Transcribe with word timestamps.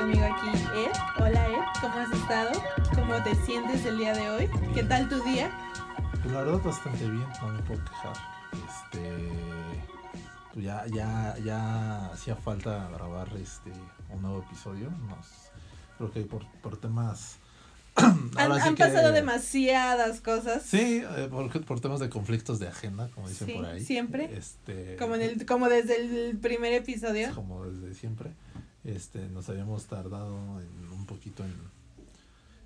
conmigo 0.00 0.24
aquí 0.24 0.48
Ed. 0.76 0.92
Hola 1.18 1.48
Ed, 1.48 1.80
¿cómo 1.80 1.94
has 1.94 2.10
estado? 2.12 2.50
¿Cómo 2.94 3.22
te 3.22 3.34
sientes 3.44 3.84
el 3.84 3.98
día 3.98 4.12
de 4.14 4.30
hoy? 4.30 4.50
¿Qué 4.74 4.82
tal 4.82 5.08
tu 5.08 5.22
día? 5.22 5.50
Pues 6.22 6.32
la 6.32 6.42
verdad 6.42 6.60
bastante 6.62 7.04
bien, 7.08 7.26
no 7.42 7.48
me 7.48 7.62
puedo 7.62 7.84
quejar. 7.84 8.16
Este 8.66 9.30
pues 10.52 10.64
ya, 10.64 10.84
ya, 10.86 11.36
ya 11.44 12.06
hacía 12.06 12.34
falta 12.34 12.88
grabar 12.92 13.28
este 13.40 13.70
un 14.10 14.22
nuevo 14.22 14.40
episodio. 14.42 14.90
Nos, 15.08 15.26
creo 15.98 16.10
que 16.12 16.20
por, 16.22 16.46
por 16.62 16.76
temas 16.78 17.36
Han, 17.96 18.30
sí 18.30 18.38
han 18.38 18.74
que- 18.74 18.84
pasado 18.84 19.12
demasiadas 19.12 20.20
cosas. 20.20 20.62
Sí, 20.62 21.02
eh, 21.16 21.28
por, 21.30 21.64
por 21.64 21.80
temas 21.80 22.00
de 22.00 22.08
conflictos 22.08 22.58
de 22.58 22.68
agenda, 22.68 23.08
como 23.14 23.28
dicen 23.28 23.48
Sí, 23.48 23.52
por 23.54 23.66
ahí. 23.66 23.84
siempre. 23.84 24.34
Este, 24.36 24.96
Como, 24.96 25.16
en 25.16 25.22
el, 25.22 25.46
como 25.46 25.68
desde 25.68 25.96
el 26.28 26.38
primer 26.38 26.72
episodio. 26.72 27.34
como 27.34 27.64
desde 27.66 27.94
siempre. 27.94 28.30
Este, 28.84 29.28
nos 29.28 29.48
habíamos 29.48 29.84
tardado 29.86 30.60
en, 30.60 30.92
un 30.92 31.06
poquito 31.06 31.44
en, 31.44 31.54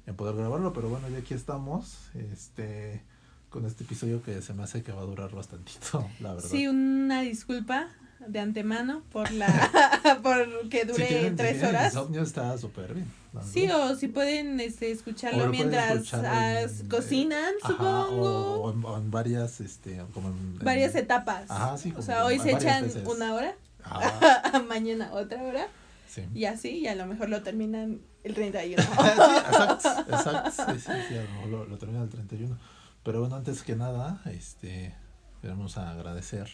en 0.07 0.15
poder 0.17 0.37
grabarlo, 0.37 0.73
pero 0.73 0.89
bueno, 0.89 1.09
ya 1.09 1.19
aquí 1.19 1.35
estamos. 1.35 1.97
Este, 2.33 3.03
con 3.51 3.65
este 3.67 3.85
episodio 3.85 4.23
que 4.23 4.43
se 4.43 4.53
me 4.55 4.63
hace 4.65 4.83
que 4.83 4.93
va 4.93 5.03
a 5.03 5.05
durar 5.05 5.31
bastantito, 5.35 6.09
la 6.21 6.35
verdad. 6.35 6.49
Sí, 6.49 6.67
una 6.69 7.21
disculpa 7.23 7.89
de 8.27 8.39
antemano 8.41 9.03
por 9.13 9.31
la 9.33 9.49
por 10.23 10.69
que 10.69 10.85
dure 10.85 11.31
tres 11.37 11.63
horas. 11.63 11.93
insomnio 11.95 12.23
está 12.23 12.57
súper 12.59 12.95
bien. 12.95 13.11
Sí, 13.53 13.69
o 13.69 13.97
si 13.97 14.07
pueden 14.07 14.61
este, 14.61 14.93
escucharlo 14.93 15.49
mientras 15.49 15.91
escuchar 15.97 16.25
ah, 16.27 16.61
en- 16.63 16.89
cocinan, 16.89 17.53
Ajá, 17.63 17.73
supongo. 17.73 18.61
O, 18.63 18.73
en, 18.73 18.85
o 18.85 18.97
en 18.97 19.11
varias, 19.11 19.61
este, 19.61 20.01
como 20.15 20.29
en, 20.29 20.35
en- 20.37 20.59
varias 20.61 20.95
etapas. 20.95 21.51
Ajá, 21.51 21.77
sí, 21.77 21.93
O 21.97 22.03
sea, 22.03 22.25
hoy 22.25 22.39
se 22.39 22.53
echan 22.53 22.85
veces. 22.85 23.05
una 23.07 23.35
hora, 23.35 23.57
Ajá, 23.83 24.61
mañana 24.69 25.13
otra 25.13 25.43
hora, 25.43 25.67
sí. 26.15 26.23
y 26.35 26.45
así, 26.45 26.79
y 26.79 26.87
a 26.87 26.95
lo 26.95 27.07
mejor 27.07 27.29
lo 27.29 27.43
terminan 27.43 28.01
el 28.23 28.35
31. 28.35 28.83
sí, 28.83 28.89
exacto, 28.91 29.89
exacto, 30.09 30.51
sí, 30.51 30.81
sí, 30.81 30.93
sí, 31.09 31.15
lo 31.43 31.47
lo, 31.49 31.65
lo 31.67 31.79
termina 31.79 32.03
el 32.03 32.09
31. 32.09 32.57
Pero 33.03 33.21
bueno, 33.21 33.37
antes 33.37 33.63
que 33.63 33.77
nada, 33.77 34.23
este, 34.27 34.95
queremos 35.43 35.77
agradecer 35.77 36.49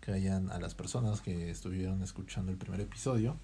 que 0.00 0.12
hayan 0.12 0.50
a 0.50 0.58
las 0.58 0.74
personas 0.74 1.20
que 1.20 1.50
estuvieron 1.50 2.02
escuchando 2.02 2.50
el 2.50 2.58
primer 2.58 2.80
episodio. 2.80 3.36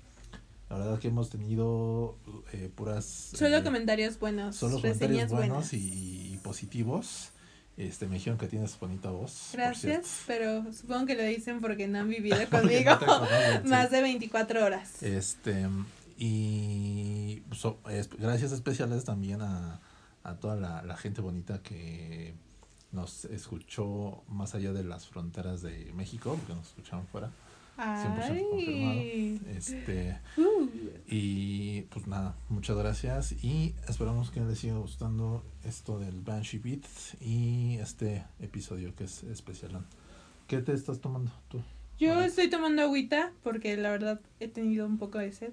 La 0.69 0.79
verdad 0.79 0.99
que 0.99 1.09
hemos 1.09 1.31
tenido 1.31 2.19
eh, 2.53 2.71
puras... 2.75 3.05
Solo 3.05 3.59
eh, 3.59 3.63
comentarios 3.63 4.19
buenos, 4.19 4.57
solo 4.57 4.79
reseñas 4.79 5.29
comentarios 5.29 5.31
buenos 5.31 5.73
y 5.73 6.41
positivos. 6.43 7.31
Este, 7.77 8.07
me 8.07 8.15
dijeron 8.15 8.39
que 8.39 8.47
tienes 8.49 8.79
bonita 8.79 9.11
voz. 9.11 9.51
Gracias, 9.53 10.23
pero 10.27 10.73
supongo 10.73 11.05
que 11.07 11.15
lo 11.15 11.23
dicen 11.25 11.61
porque 11.61 11.87
no 11.89 11.99
han 11.99 12.09
vivido 12.09 12.39
conmigo 12.51 12.91
no 13.07 13.27
sí. 13.63 13.69
más 13.69 13.91
de 13.91 14.01
24 14.01 14.65
horas. 14.65 15.03
Este, 15.03 15.67
y 16.17 17.43
so- 17.53 17.79
es- 17.91 18.09
gracias 18.11 18.53
especiales 18.53 19.05
también 19.05 19.43
a, 19.43 19.81
a 20.25 20.35
toda 20.37 20.57
la, 20.57 20.83
la 20.83 20.97
gente 20.97 21.21
bonita 21.21 21.63
que 21.63 22.35
nos 22.93 23.27
escuchó 23.27 24.23
más 24.29 24.55
allá 24.55 24.73
de 24.73 24.83
las 24.85 25.07
fronteras 25.07 25.61
de 25.61 25.93
México, 25.95 26.35
porque 26.39 26.55
nos 26.55 26.69
escucharon 26.69 27.07
fuera. 27.09 27.31
100% 27.77 28.51
confirmado. 28.51 29.01
Este, 29.57 30.19
Uh, 30.37 30.69
y 31.09 31.83
pues 31.83 32.07
nada, 32.07 32.35
muchas 32.49 32.77
gracias 32.77 33.33
y 33.45 33.75
esperamos 33.89 34.31
que 34.31 34.41
les 34.41 34.59
siga 34.59 34.77
gustando 34.79 35.45
esto 35.65 35.99
del 35.99 36.21
Banshee 36.21 36.59
Beat 36.59 36.85
y 37.21 37.77
este 37.81 38.25
episodio 38.41 38.95
que 38.95 39.05
es 39.05 39.23
especial. 39.25 39.85
¿Qué 40.47 40.59
te 40.63 40.73
estás 40.73 41.01
tomando 41.01 41.31
tú? 41.49 41.63
Yo 41.99 42.15
Vale. 42.15 42.27
estoy 42.27 42.49
tomando 42.51 42.83
agüita 42.83 43.33
porque 43.43 43.77
la 43.77 43.91
verdad 43.91 44.21
he 44.41 44.49
tenido 44.49 44.87
un 44.87 44.99
poco 44.99 45.19
de 45.19 45.33
sed 45.33 45.53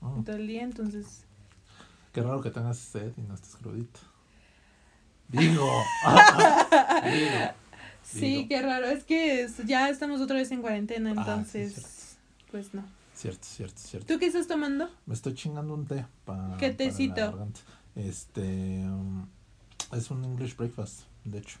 Ah, 0.00 0.14
todo 0.24 0.36
el 0.36 0.46
día, 0.46 0.62
entonces 0.62 1.24
Qué 2.12 2.22
raro 2.22 2.40
que 2.40 2.50
tengas 2.50 2.78
sed 2.78 3.12
y 3.16 3.20
no 3.22 3.34
estés 3.34 3.56
crudito. 3.56 4.00
Digo. 5.28 5.68
Digo. 7.04 7.52
Sí, 8.08 8.20
Digo. 8.20 8.48
qué 8.48 8.62
raro, 8.62 8.86
es 8.86 9.04
que 9.04 9.42
es- 9.42 9.58
ya 9.66 9.88
estamos 9.88 10.20
otra 10.20 10.36
vez 10.36 10.50
en 10.50 10.60
cuarentena, 10.62 11.10
Ah, 11.16 11.44
sí, 11.44 11.58
entonces 11.58 12.16
pues 12.50 12.72
no. 12.74 12.82
Cierto, 13.14 13.44
cierto, 13.44 13.78
cierto. 13.78 14.06
¿Tú 14.14 14.18
qué 14.20 14.26
estás 14.26 14.46
tomando? 14.46 14.88
Me 15.06 15.14
estoy 15.14 15.34
chingando 15.34 15.74
un 15.74 15.86
té 15.86 16.06
pa- 16.24 16.56
¿Qué 16.58 16.68
para 16.68 16.72
la 16.72 16.76
tecito? 16.76 17.14
garganta. 17.16 17.60
Este. 17.96 18.40
um, 18.84 19.26
es 19.92 20.10
un 20.10 20.24
English 20.24 20.56
breakfast, 20.56 21.00
de 21.24 21.38
hecho. 21.38 21.58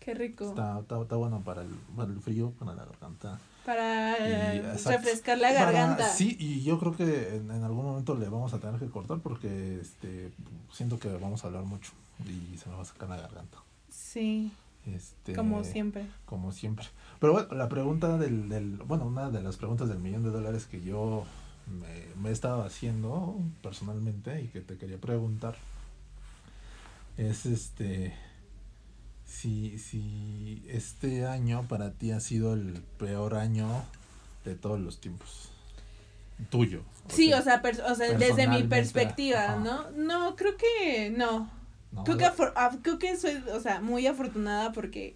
Qué 0.00 0.12
rico. 0.14 0.48
Está, 0.48 0.80
está, 0.80 1.00
está 1.00 1.16
bueno 1.16 1.42
para 1.44 1.62
el, 1.62 1.68
para 1.96 2.10
el 2.12 2.20
frío, 2.20 2.50
para 2.58 2.74
la 2.74 2.84
garganta. 2.84 3.38
Para 3.64 4.16
eh, 4.18 4.56
Y, 4.56 4.88
refrescar 4.88 5.38
la 5.38 5.48
Para- 5.48 5.70
garganta. 5.72 6.08
sí, 6.12 6.36
y 6.38 6.62
yo 6.62 6.78
creo 6.78 6.94
que 6.96 7.36
en, 7.36 7.50
en 7.50 7.62
algún 7.64 7.86
momento 7.86 8.14
le 8.14 8.28
vamos 8.28 8.52
a 8.52 8.58
tener 8.58 8.78
que 8.80 8.88
cortar 8.88 9.20
porque 9.20 9.78
este 9.80 10.30
siento 10.72 10.98
que 10.98 11.08
vamos 11.16 11.44
a 11.44 11.46
hablar 11.46 11.62
mucho 11.64 11.92
y 12.26 12.58
se 12.58 12.68
me 12.68 12.74
va 12.76 12.82
a 12.82 12.84
sacar 12.84 13.08
la 13.08 13.16
garganta. 13.16 13.58
Sí, 13.88 14.52
Este, 14.86 15.34
como 15.34 15.64
siempre. 15.64 16.06
como 16.26 16.52
siempre. 16.52 16.86
Pero 17.18 17.32
bueno, 17.32 17.54
la 17.54 17.68
pregunta 17.68 18.18
del, 18.18 18.48
del, 18.48 18.76
bueno, 18.78 19.06
una 19.06 19.30
de 19.30 19.42
las 19.42 19.56
preguntas 19.56 19.88
del 19.88 19.98
millón 19.98 20.22
de 20.22 20.30
dólares 20.30 20.66
que 20.66 20.82
yo 20.82 21.24
me, 21.66 22.20
me 22.20 22.28
he 22.28 22.32
estado 22.32 22.62
haciendo 22.62 23.36
personalmente 23.62 24.42
y 24.42 24.48
que 24.48 24.60
te 24.60 24.76
quería 24.76 24.98
preguntar 24.98 25.56
es 27.16 27.46
este 27.46 28.12
si, 29.24 29.78
si 29.78 30.64
este 30.68 31.26
año 31.26 31.66
para 31.68 31.92
ti 31.92 32.10
ha 32.12 32.20
sido 32.20 32.54
el 32.54 32.82
peor 32.98 33.34
año 33.34 33.68
de 34.44 34.54
todos 34.54 34.80
los 34.80 35.00
tiempos. 35.00 35.50
Tuyo. 36.50 36.82
Sí, 37.08 37.32
o 37.32 37.42
sea, 37.42 37.62
o 37.88 37.94
sea 37.94 38.18
desde 38.18 38.48
mi 38.48 38.64
perspectiva, 38.64 39.44
ajá. 39.44 39.56
¿no? 39.58 39.90
No, 39.92 40.36
creo 40.36 40.56
que 40.56 41.10
no. 41.10 41.50
¿No? 41.94 42.04
Creo 42.04 42.16
que, 42.18 42.24
af- 42.26 42.78
creo 42.82 42.98
que 42.98 43.16
soy, 43.16 43.42
o 43.52 43.60
sea, 43.60 43.80
muy 43.80 44.06
afortunada 44.06 44.72
porque 44.72 45.14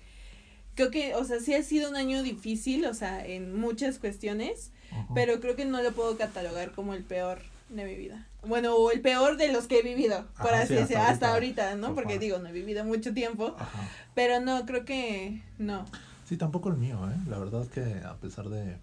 creo 0.75 0.91
que, 0.91 1.15
o 1.15 1.25
sea, 1.25 1.41
sí 1.41 1.55
ha 1.55 1.63
sido 1.63 1.91
un 1.91 1.97
año 1.97 2.23
difícil, 2.23 2.87
o 2.87 2.95
sea, 2.95 3.25
en 3.27 3.59
muchas 3.59 3.99
cuestiones, 3.99 4.71
pero 5.15 5.41
creo 5.41 5.55
que 5.57 5.65
no 5.65 5.83
lo 5.83 5.93
puedo 5.93 6.17
catalogar 6.17 6.73
como 6.73 6.95
el 6.95 7.03
peor 7.05 7.41
de 7.69 7.85
mi 7.85 7.95
vida. 7.97 8.27
Bueno, 8.47 8.75
o 8.77 8.91
el 8.93 9.01
peor 9.01 9.37
de 9.37 9.53
los 9.53 9.67
que 9.67 9.81
he 9.81 9.83
vivido, 9.83 10.27
por 10.39 10.49
Ajá, 10.55 10.61
así 10.63 10.69
sí, 10.69 10.75
decirlo, 10.75 11.03
hasta 11.03 11.33
ahorita. 11.35 11.75
¿no? 11.75 11.95
Porque 11.95 12.19
digo, 12.19 12.39
no 12.39 12.49
he 12.49 12.53
vivido 12.53 12.85
mucho 12.85 13.13
tiempo, 13.13 13.57
Ajá. 13.59 13.89
pero 14.15 14.41
no, 14.41 14.65
creo 14.65 14.85
que 14.85 15.43
no. 15.59 15.85
Sí, 16.25 16.37
tampoco 16.37 16.69
el 16.69 16.77
mío, 16.77 16.99
¿eh? 17.11 17.17
La 17.29 17.39
verdad 17.39 17.63
es 17.63 17.69
que 17.69 17.83
a 18.07 18.15
pesar 18.17 18.49
de... 18.49 18.77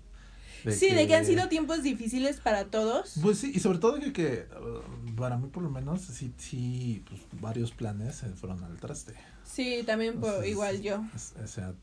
sí, 0.71 0.89
de 0.93 1.07
que 1.07 1.15
han 1.15 1.25
sido 1.25 1.47
tiempos 1.49 1.83
difíciles 1.83 2.39
para 2.39 2.65
todos. 2.65 3.15
Pues 3.21 3.39
sí, 3.39 3.51
y 3.53 3.59
sobre 3.59 3.77
todo 3.79 3.99
que, 3.99 4.13
que 4.13 4.47
uh, 4.59 5.15
para 5.15 5.37
mí 5.37 5.47
por 5.49 5.63
lo 5.63 5.69
menos 5.69 6.01
sí, 6.01 6.33
sí 6.37 7.03
pues, 7.07 7.21
varios 7.41 7.71
planes 7.71 8.15
se 8.15 8.29
fueron 8.29 8.63
al 8.63 8.77
traste. 8.77 9.13
Sí, 9.43 9.83
también 9.85 10.15
por, 10.19 10.29
Entonces, 10.29 10.51
igual 10.51 10.81
yo. 10.81 11.03
es- 11.15 11.33
o 11.43 11.47
sea, 11.47 11.73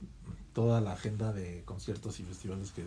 toda 0.52 0.80
la 0.80 0.92
agenda 0.92 1.32
de 1.32 1.62
conciertos 1.64 2.18
y 2.20 2.24
festivales 2.24 2.72
que 2.72 2.84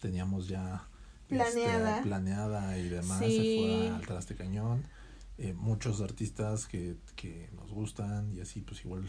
teníamos 0.00 0.48
ya 0.48 0.86
este, 1.30 1.36
Planeada. 1.36 2.02
planeada 2.02 2.78
y 2.78 2.88
demás 2.88 3.18
Sí. 3.18 3.36
se 3.36 3.86
fue 3.86 3.96
al 3.96 4.06
traste 4.06 4.34
cañón. 4.34 4.84
Eh, 5.38 5.52
muchos 5.52 6.00
artistas 6.00 6.66
que, 6.66 6.96
que 7.16 7.48
nos 7.56 7.70
gustan 7.72 8.32
y 8.36 8.40
así 8.40 8.60
pues 8.60 8.84
igual 8.84 9.02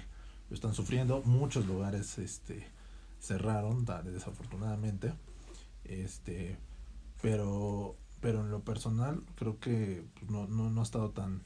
lo 0.49 0.55
están 0.55 0.73
sufriendo. 0.73 1.21
Muchos 1.23 1.65
lugares 1.67 2.17
este 2.17 2.65
cerraron 3.19 3.85
da- 3.85 4.01
desafortunadamente. 4.01 5.13
Este, 5.85 6.57
pero 7.21 7.95
pero 8.21 8.41
en 8.41 8.51
lo 8.51 8.61
personal 8.61 9.21
creo 9.35 9.59
que 9.59 10.03
pues, 10.15 10.31
no, 10.31 10.47
no, 10.47 10.69
no 10.69 10.81
ha 10.81 10.83
estado 10.83 11.11
tan 11.11 11.41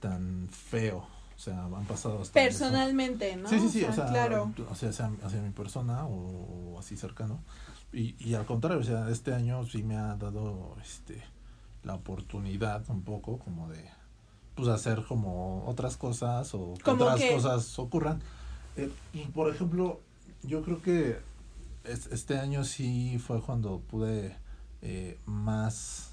tan 0.00 0.48
feo. 0.50 1.06
O 1.36 1.38
sea, 1.38 1.64
han 1.64 1.84
pasado 1.86 2.22
hasta 2.22 2.40
eso. 2.42 2.60
Personalmente, 2.60 3.36
¿no? 3.36 3.48
Sí, 3.48 3.58
sí, 3.58 3.68
sí, 3.68 3.84
o 3.84 3.92
sea, 3.92 4.06
claro. 4.06 4.52
o 4.70 4.74
sea, 4.74 4.90
hacia, 4.90 5.10
hacia 5.24 5.42
mi 5.42 5.50
persona 5.50 6.06
o, 6.06 6.74
o 6.74 6.78
así 6.78 6.96
cercano. 6.96 7.40
Y, 7.92 8.14
y 8.18 8.34
al 8.34 8.46
contrario, 8.46 8.80
o 8.80 8.84
sea, 8.84 9.08
este 9.10 9.34
año 9.34 9.64
sí 9.66 9.82
me 9.82 9.96
ha 9.96 10.16
dado 10.16 10.76
este 10.82 11.22
la 11.84 11.94
oportunidad 11.94 12.82
un 12.88 13.02
poco 13.02 13.38
como 13.38 13.68
de 13.68 13.84
pues 14.54 14.68
hacer 14.68 15.04
como 15.06 15.64
otras 15.66 15.96
cosas 15.96 16.54
o 16.54 16.74
que 16.74 16.82
¿Cómo 16.82 17.04
otras 17.04 17.30
cosas 17.30 17.78
ocurran. 17.78 18.20
Eh, 18.76 18.90
por 19.34 19.52
ejemplo, 19.52 20.00
yo 20.42 20.62
creo 20.62 20.80
que 20.80 21.18
este 21.84 22.38
año 22.38 22.64
sí 22.64 23.18
fue 23.18 23.40
cuando 23.42 23.80
pude 23.80 24.36
eh, 24.82 25.18
más 25.26 26.12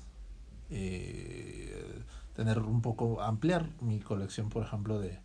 eh, 0.69 2.03
tener 2.35 2.59
un 2.59 2.81
poco, 2.81 3.21
ampliar 3.21 3.69
mi 3.81 3.99
colección, 3.99 4.49
por 4.49 4.63
ejemplo, 4.65 4.99
de, 4.99 5.19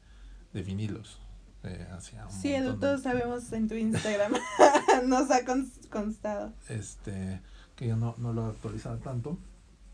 de 0.53 0.63
vinilos. 0.63 1.21
Eh, 1.63 1.89
hacia 1.93 2.27
un 2.27 2.33
Sí, 2.33 2.53
montón 2.55 2.81
todos 2.81 3.03
sabemos 3.03 3.53
en 3.53 3.67
tu 3.69 3.75
Instagram. 3.75 4.35
Nos 5.07 5.31
ha 5.31 5.41
cons- 5.45 5.89
constado. 5.91 6.53
este 6.69 7.41
que 7.75 7.89
yo 7.89 7.97
no, 7.97 8.15
no 8.19 8.33
lo 8.33 8.47
actualizaba 8.47 8.97
tanto 8.99 9.37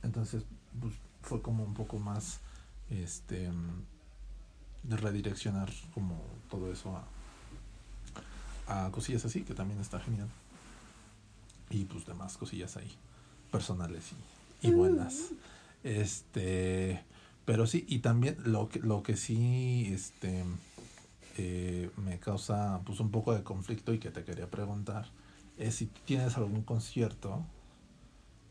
entonces 0.04 0.44
pues, 0.80 0.94
fue 1.22 1.42
como 1.42 1.64
un 1.64 1.74
poco 1.74 1.98
más 1.98 2.38
este 2.90 3.50
de 4.84 4.96
redireccionar 4.96 5.68
como 5.94 6.20
todo 6.48 6.70
eso 6.72 6.96
a, 8.68 8.86
a 8.86 8.90
cosillas 8.92 9.24
así 9.24 9.42
que 9.42 9.54
también 9.54 9.80
está 9.80 9.98
genial 9.98 10.28
y 11.72 11.84
pues 11.84 12.06
demás 12.06 12.36
cosillas 12.36 12.76
ahí 12.76 12.90
personales 13.50 14.12
y, 14.62 14.68
y 14.68 14.70
buenas 14.70 15.30
Este, 15.82 17.02
pero 17.44 17.66
sí, 17.66 17.84
y 17.88 17.98
también 17.98 18.36
lo 18.44 18.68
que, 18.68 18.78
lo 18.78 19.02
que 19.02 19.16
sí, 19.16 19.90
este, 19.92 20.44
eh, 21.38 21.90
me 21.96 22.18
causa 22.18 22.80
pues 22.84 23.00
un 23.00 23.10
poco 23.10 23.34
de 23.34 23.42
conflicto 23.42 23.92
y 23.92 23.98
que 23.98 24.10
te 24.10 24.24
quería 24.24 24.48
preguntar 24.48 25.06
es 25.58 25.76
si 25.76 25.86
tienes 25.86 26.36
algún 26.36 26.62
concierto 26.62 27.44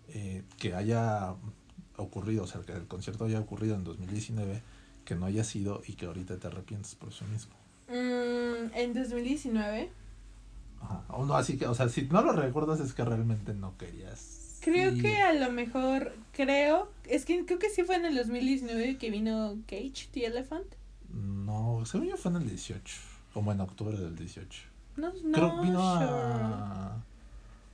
eh, 0.10 0.44
que 0.58 0.76
haya 0.76 1.36
ocurrido, 1.98 2.44
o 2.44 2.48
sea, 2.48 2.62
que 2.62 2.74
el 2.74 2.88
concierto 2.88 3.26
haya 3.26 3.40
ocurrido 3.40 3.76
en 3.76 3.84
2019, 3.84 4.62
que 5.06 5.16
no 5.16 5.26
haya 5.26 5.44
sido 5.44 5.82
y 5.88 5.94
que 5.94 6.06
ahorita 6.06 6.38
te 6.38 6.48
arrepientes 6.48 6.96
por 6.96 7.10
eso 7.10 7.26
mismo. 7.26 7.54
Mm, 7.88 8.74
en 8.76 8.94
2019. 8.94 9.90
O 11.14 11.26
no, 11.26 11.36
así 11.36 11.58
que, 11.58 11.68
o 11.68 11.76
sea, 11.76 11.90
si 11.90 12.04
no 12.04 12.22
lo 12.22 12.34
recuerdas 12.34 12.80
es 12.80 12.94
que 12.94 13.04
realmente 13.04 13.54
no 13.54 13.78
querías. 13.78 14.58
Creo 14.62 14.92
ir. 14.92 15.02
que 15.02 15.22
a 15.22 15.34
lo 15.34 15.52
mejor, 15.52 16.14
creo, 16.34 16.90
es 17.08 17.26
que 17.26 17.46
creo 17.46 17.60
que 17.60 17.70
sí 17.70 17.84
fue 17.84 17.96
en 17.96 18.06
el 18.06 18.16
2019 18.16 18.98
que 18.98 19.10
vino 19.10 19.58
Cage, 19.68 20.10
the 20.12 20.26
Elephant. 20.26 20.68
No, 21.10 21.84
según 21.86 22.08
yo 22.08 22.18
fue 22.18 22.32
en 22.32 22.38
el 22.38 22.50
18, 22.50 22.96
como 23.34 23.52
en 23.52 23.60
octubre 23.62 23.98
del 23.98 24.16
18. 24.16 24.64
No, 24.98 25.12
no, 25.24 25.32
Creo 25.32 25.56
que 25.56 25.68
vino 25.68 25.94
sure. 25.94 26.06
a... 26.10 27.04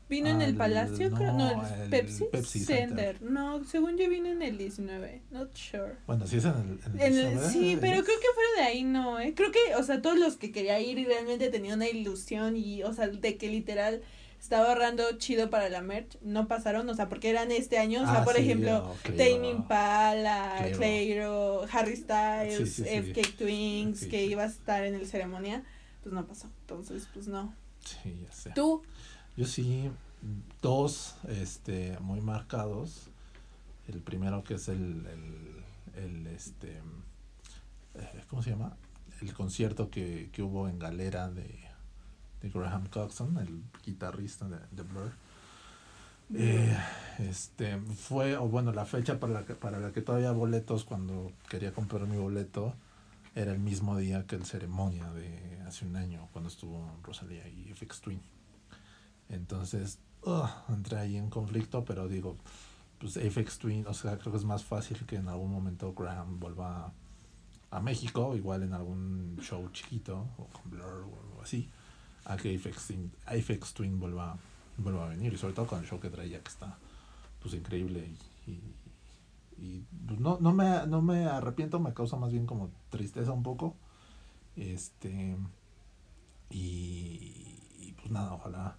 Vino 0.09 0.29
en 0.29 0.41
el 0.41 0.51
al- 0.51 0.55
Palacio, 0.55 1.11
creo, 1.11 1.33
no, 1.33 1.53
no, 1.55 1.67
el 1.83 1.89
Pepsi, 1.89 2.23
Pepsi 2.31 2.59
Center. 2.61 3.17
Center. 3.17 3.21
No, 3.29 3.63
según 3.65 3.97
yo 3.97 4.07
vino 4.09 4.29
en 4.29 4.41
el 4.41 4.57
19, 4.57 5.21
not 5.31 5.53
sure. 5.55 5.95
Bueno, 6.07 6.25
si 6.25 6.37
es 6.37 6.45
en 6.45 6.51
el... 6.51 6.57
En 6.65 6.95
el 6.95 7.01
En 7.01 7.13
el- 7.19 7.27
19, 7.33 7.49
sí, 7.51 7.77
pero 7.81 7.97
es- 7.97 8.03
creo 8.03 8.19
que 8.19 8.27
fuera 8.33 8.49
de 8.57 8.61
ahí 8.61 8.83
no, 8.85 9.19
¿eh? 9.19 9.33
Creo 9.35 9.51
que, 9.51 9.75
o 9.75 9.83
sea, 9.83 10.01
todos 10.01 10.17
los 10.17 10.37
que 10.37 10.51
quería 10.53 10.79
ir 10.79 10.97
y 10.97 11.05
realmente 11.05 11.49
tenían 11.49 11.75
una 11.79 11.89
ilusión 11.89 12.55
y, 12.55 12.83
o 12.83 12.93
sea, 12.93 13.09
de 13.09 13.37
que 13.37 13.49
literal 13.49 14.01
estaba 14.39 14.69
ahorrando 14.69 15.03
chido 15.17 15.49
para 15.49 15.67
la 15.67 15.81
merch, 15.81 16.17
no 16.21 16.47
pasaron, 16.47 16.87
o 16.89 16.93
sea, 16.93 17.09
porque 17.09 17.29
eran 17.29 17.51
este 17.51 17.77
año, 17.79 18.03
o 18.03 18.05
sea, 18.05 18.21
Ah, 18.21 18.23
por 18.23 18.35
sí, 18.35 18.43
ejemplo, 18.43 18.91
o 18.91 18.95
Clairo. 19.03 19.35
Tame 19.35 19.49
Impala, 19.49 20.57
Harry 21.71 21.95
Styles, 21.95 22.57
Sí, 22.57 22.65
sí, 22.65 22.83
sí. 22.83 22.89
FK 22.89 23.37
Twins, 23.37 23.99
Sí, 24.01 24.09
que 24.09 24.19
sí. 24.19 24.31
iba 24.31 24.43
a 24.43 24.47
estar 24.47 24.83
en 24.85 24.95
el 24.95 25.07
ceremonia, 25.07 25.63
pues 26.03 26.13
no 26.13 26.25
pasó, 26.25 26.49
entonces, 26.61 27.07
pues 27.13 27.27
no. 27.27 27.53
Sí, 27.83 28.19
ya 28.25 28.31
sé. 28.31 28.51
Tú, 28.53 28.83
Yo 29.37 29.45
sí, 29.45 29.91
dos 30.63 31.15
este, 31.27 31.95
muy 31.99 32.21
marcados. 32.21 33.11
El 33.87 34.01
primero 34.01 34.43
que 34.43 34.55
es 34.55 34.67
el, 34.67 35.05
el, 35.05 36.03
el, 36.03 36.27
este, 36.27 36.81
eh, 37.93 38.23
¿cómo 38.27 38.41
se 38.41 38.49
llama? 38.49 38.75
El 39.21 39.35
concierto 39.35 39.91
que, 39.91 40.31
que 40.33 40.41
hubo 40.41 40.67
en 40.67 40.79
Galera 40.79 41.29
de, 41.29 41.47
de 42.41 42.49
Graham 42.49 42.87
Coxon, 42.87 43.37
el 43.37 43.61
guitarrista 43.85 44.49
de, 44.49 44.57
de 44.71 44.81
Blur. 44.81 45.11
Eh, 46.33 46.75
este 47.19 47.77
fue, 47.77 48.35
o 48.37 48.47
bueno, 48.47 48.73
la 48.73 48.85
fecha 48.85 49.19
para 49.19 49.33
la, 49.33 49.45
que, 49.45 49.53
para 49.53 49.79
la 49.79 49.93
que 49.93 50.01
todavía 50.01 50.31
boletos, 50.31 50.83
cuando 50.83 51.31
quería 51.47 51.73
comprar 51.73 52.07
mi 52.07 52.17
boleto, 52.17 52.73
era 53.35 53.51
el 53.51 53.59
mismo 53.59 53.97
día 53.97 54.25
que 54.25 54.35
el 54.35 54.45
ceremonia 54.45 55.11
de 55.11 55.61
hace 55.67 55.85
un 55.85 55.95
año, 55.95 56.27
cuando 56.33 56.49
estuvo 56.49 56.91
Rosalía 57.03 57.47
y 57.47 57.71
FX 57.75 58.01
Twin. 58.01 58.36
Entonces, 59.29 59.99
ugh, 60.23 60.49
entré 60.69 60.97
ahí 60.97 61.17
en 61.17 61.29
conflicto, 61.29 61.83
pero 61.85 62.07
digo, 62.07 62.37
pues 62.99 63.17
FX 63.17 63.59
Twin, 63.59 63.87
o 63.87 63.93
sea, 63.93 64.17
creo 64.17 64.31
que 64.31 64.39
es 64.39 64.45
más 64.45 64.63
fácil 64.63 65.05
que 65.05 65.17
en 65.17 65.27
algún 65.27 65.51
momento 65.51 65.93
Graham 65.93 66.39
vuelva 66.39 66.91
a 67.71 67.79
México, 67.81 68.35
igual 68.35 68.63
en 68.63 68.73
algún 68.73 69.37
show 69.41 69.69
chiquito, 69.71 70.27
o 70.37 70.45
con 70.47 70.71
Blur 70.71 71.03
o 71.03 71.19
algo 71.21 71.41
así, 71.41 71.69
a 72.25 72.37
que 72.37 72.57
FX 72.57 72.87
Twin, 72.87 73.11
Twin 73.73 73.99
vuelva, 73.99 74.37
vuelva 74.77 75.05
a 75.05 75.09
venir, 75.09 75.33
y 75.33 75.37
sobre 75.37 75.53
todo 75.53 75.67
con 75.67 75.79
el 75.79 75.85
show 75.85 75.99
que 75.99 76.09
traía, 76.09 76.41
que 76.41 76.49
está 76.49 76.77
pues 77.41 77.53
increíble 77.53 78.09
y, 78.47 78.51
y, 79.59 79.83
pues, 80.07 80.19
no, 80.19 80.37
no, 80.39 80.53
me, 80.53 80.85
no 80.87 81.01
me 81.01 81.25
arrepiento, 81.25 81.79
me 81.79 81.93
causa 81.93 82.15
más 82.17 82.31
bien 82.31 82.45
como 82.45 82.69
tristeza 82.89 83.31
un 83.31 83.43
poco. 83.43 83.75
Este 84.55 85.37
y, 86.49 87.93
pues 87.97 88.11
nada, 88.11 88.33
ojalá 88.33 88.75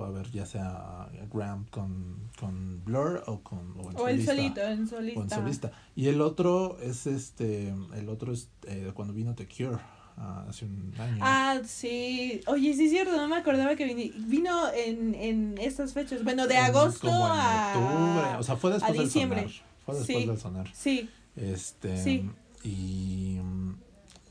pueda 0.00 0.08
haber 0.08 0.30
ya 0.30 0.46
sea 0.46 1.08
Graham 1.32 1.66
con, 1.70 2.30
con 2.38 2.82
Blur 2.86 3.22
o 3.26 3.40
con 3.40 3.58
o 3.78 3.90
en 3.90 3.96
o 3.98 4.08
el 4.08 4.24
solista, 4.24 4.64
solito, 4.66 4.96
solista. 4.96 5.20
o 5.20 5.22
en 5.24 5.30
solista. 5.30 5.72
Y 5.94 6.08
el 6.08 6.20
otro 6.22 6.78
es 6.80 7.06
este, 7.06 7.74
el 7.94 8.08
otro 8.08 8.32
es 8.32 8.48
eh, 8.66 8.92
cuando 8.94 9.12
vino 9.12 9.34
The 9.34 9.46
Cure 9.46 9.78
ah, 10.16 10.46
hace 10.48 10.64
un 10.64 10.94
año. 10.98 11.18
Ah, 11.20 11.58
sí. 11.66 12.40
Oye, 12.46 12.72
sí 12.74 12.86
es 12.86 12.90
cierto, 12.92 13.14
no 13.14 13.28
me 13.28 13.36
acordaba 13.36 13.76
que 13.76 13.86
vini- 13.86 14.12
vino 14.26 14.72
en, 14.72 15.14
en 15.14 15.58
estas 15.58 15.92
fechas. 15.92 16.24
Bueno, 16.24 16.46
de 16.46 16.54
En- 16.56 16.64
agosto 16.64 17.06
como 17.08 17.26
en 17.26 17.32
a... 17.34 17.72
octubre, 17.76 18.36
o 18.38 18.42
sea, 18.42 18.56
fue 18.56 18.72
después 18.72 18.94
del 18.94 19.04
diciembre. 19.04 19.40
sonar. 19.42 19.54
Fue 19.84 19.94
después 19.96 20.18
Sí. 20.22 20.26
del 20.26 20.38
sonar. 20.38 20.70
Sí, 20.72 21.10
Este 21.36 22.02
Sí. 22.02 22.30
y 22.64 23.38
mm, 23.42 23.74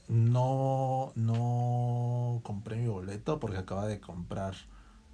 no 0.10 1.12
no 1.16 2.39
compré 2.44 2.77
mi 2.77 2.88
boleto 2.88 3.39
porque 3.39 3.57
acaba 3.57 3.86
de 3.88 4.00
comprar 4.00 4.56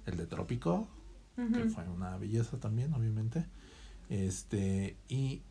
el 0.06 0.16
de 0.16 0.26
Trópico, 0.26 0.88
que 1.36 1.68
fue 1.68 1.86
una 1.88 2.16
belleza 2.16 2.58
también, 2.58 2.94
obviamente. 2.94 3.46
Este, 4.08 4.96
y, 5.08 5.42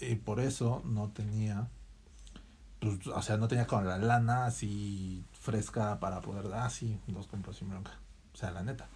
y 0.00 0.14
por 0.16 0.38
eso 0.40 0.82
no 0.84 1.08
tenía 1.10 1.68
pues, 2.82 3.06
o 3.06 3.22
sea, 3.22 3.36
no 3.36 3.46
tenía 3.46 3.66
con 3.68 3.86
la 3.86 3.96
lana 3.96 4.46
así 4.46 5.24
fresca 5.32 6.00
para 6.00 6.20
poder, 6.20 6.52
ah, 6.52 6.68
sí, 6.68 6.98
los 7.06 7.28
compro 7.28 7.52
sin 7.52 7.70
bronca. 7.70 7.92
O 8.34 8.36
sea, 8.36 8.50
la 8.50 8.64
neta. 8.64 8.88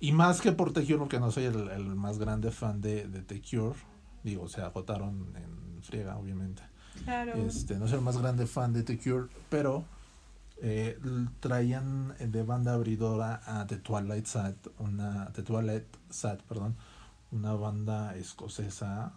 Y 0.00 0.10
más 0.10 0.40
que 0.40 0.50
por 0.50 0.72
The 0.72 0.84
Cure, 0.84 0.98
porque 0.98 1.20
no 1.20 1.30
soy 1.30 1.44
el, 1.44 1.68
el 1.68 1.94
más 1.94 2.18
grande 2.18 2.50
fan 2.50 2.80
de, 2.80 3.06
de 3.06 3.22
The 3.22 3.40
Cure. 3.40 3.78
Digo, 4.24 4.48
se 4.48 4.62
agotaron 4.62 5.32
en 5.36 5.82
friega, 5.84 6.16
obviamente. 6.16 6.62
claro. 7.04 7.34
Este, 7.34 7.78
no 7.78 7.86
soy 7.86 7.98
el 7.98 8.04
más 8.04 8.18
grande 8.18 8.46
fan 8.48 8.72
de 8.72 8.82
The 8.82 8.98
Cure, 8.98 9.28
pero 9.48 9.84
eh, 10.62 10.98
traían 11.40 12.14
de 12.18 12.42
banda 12.42 12.74
abridora 12.74 13.40
a 13.44 13.66
The 13.66 13.76
Twilight 13.78 14.26
Sad, 14.26 14.54
una 14.78 15.32
The 15.32 15.42
Twilight 15.42 15.86
Sad, 16.10 16.38
perdón, 16.48 16.76
una 17.32 17.54
banda 17.54 18.16
escocesa 18.16 19.12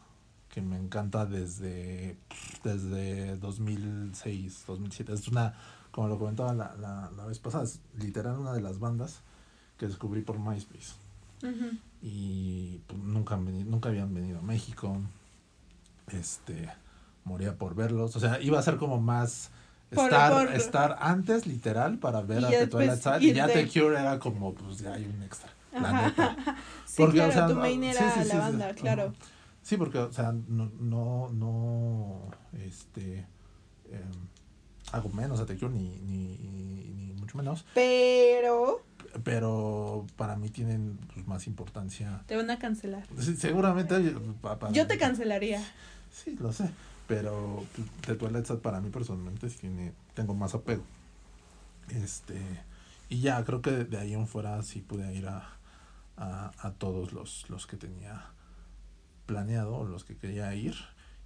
que 0.50 0.62
me 0.62 0.78
encanta 0.78 1.26
desde 1.26 2.18
desde 2.64 3.38
2006, 3.38 4.64
2007. 4.68 5.14
Es 5.14 5.28
una, 5.28 5.54
como 5.92 6.08
lo 6.08 6.18
comentaba 6.18 6.54
la, 6.54 6.76
la, 6.76 7.12
la 7.16 7.26
vez 7.26 7.40
pasada, 7.40 7.64
es 7.64 7.80
literal 7.98 8.38
una 8.40 8.54
de 8.54 8.62
las 8.62 8.80
bandas 8.80 9.22
que 9.78 9.88
descubrí 9.88 10.22
por 10.22 10.40
MySpace 10.40 10.94
y 12.02 12.80
pues, 12.88 13.02
nunca 13.02 13.36
han 13.36 13.46
venido, 13.46 13.70
nunca 13.70 13.90
habían 13.90 14.14
venido 14.14 14.40
a 14.40 14.42
México. 14.42 14.98
Este 16.12 16.70
moría 17.24 17.58
por 17.58 17.76
verlos, 17.76 18.16
o 18.16 18.20
sea, 18.20 18.42
iba 18.42 18.60
a 18.60 18.62
ser 18.62 18.78
como 18.78 19.00
más 19.00 19.50
Por- 19.94 20.06
estar 20.06 20.32
por- 20.48 20.56
estar 20.56 20.98
antes 21.00 21.48
literal 21.48 21.98
para 21.98 22.22
ver 22.22 22.42
Y 22.42 22.46
a 22.46 22.50
The 22.50 22.68
Twilight 22.68 23.00
Sad 23.02 23.22
y 23.22 23.34
ya. 23.34 23.48
The 23.48 23.68
Cure 23.68 24.00
era 24.00 24.20
como 24.20 24.54
pues 24.54 24.80
ya 24.80 24.94
hay 24.94 25.06
un 25.06 25.22
extra, 25.24 25.50
la 25.74 26.04
neta. 26.04 26.36
Sí, 26.86 27.02
Porque, 27.02 27.22
o 27.22 27.26
claro, 27.26 27.34
sea, 27.34 27.48
tu 27.48 27.54
no- 27.56 27.62
main 27.62 27.84
era 27.84 28.00
sí, 28.14 28.20
sí, 28.22 28.28
la 28.28 28.34
sí, 28.34 28.38
banda, 28.38 28.74
claro. 28.76 29.14
Sí, 29.64 29.78
porque 29.78 29.98
o 29.98 30.12
sea, 30.14 30.32
no 30.48 30.70
no 30.80 31.30
no 31.34 32.30
este 32.54 33.26
em, 33.90 34.28
hago 34.92 35.10
menos 35.10 35.40
a 35.40 35.46
The 35.48 35.58
Cure 35.58 35.74
ni, 35.74 35.98
ni, 36.02 36.38
ni 36.38 37.14
mucho 37.14 37.38
menos, 37.38 37.66
Pero 37.74 38.84
pero 39.24 40.06
para 40.18 40.36
mí 40.36 40.50
tienen 40.50 40.98
pues, 41.14 41.28
más 41.28 41.48
importancia 41.48 42.24
te 42.28 42.36
van 42.36 42.50
a 42.52 42.60
cancelar. 42.60 43.06
Sí, 43.20 43.36
seguramente. 43.36 43.96
pa- 44.42 44.72
Yo 44.72 44.86
te 44.88 44.98
cancelaría. 44.98 45.64
Sí, 46.12 46.36
lo 46.40 46.52
sé. 46.54 46.70
Pero 47.14 47.64
The 48.08 48.16
Twilight 48.16 48.48
Sad 48.48 48.58
para 48.58 48.82
mí 48.82 48.90
personalmente 48.90 49.48
tiene, 49.50 49.94
tengo 50.16 50.34
más 50.34 50.56
apego. 50.56 50.84
Este. 51.90 52.42
Y 53.08 53.20
ya, 53.20 53.44
creo 53.44 53.62
que 53.62 53.70
de, 53.70 53.98
ahí 54.00 54.14
en 54.14 54.26
fuera 54.26 54.64
sí 54.64 54.82
pude 54.82 55.14
ir 55.14 55.28
a, 55.28 55.48
a, 56.18 56.52
a 56.58 56.72
todos 56.72 57.14
los, 57.14 57.48
los 57.52 57.68
que 57.68 57.78
tenía 57.78 58.32
planeado 59.28 59.76
o 59.76 59.86
los 59.86 60.04
que 60.06 60.18
quería 60.18 60.56
ir. 60.56 60.74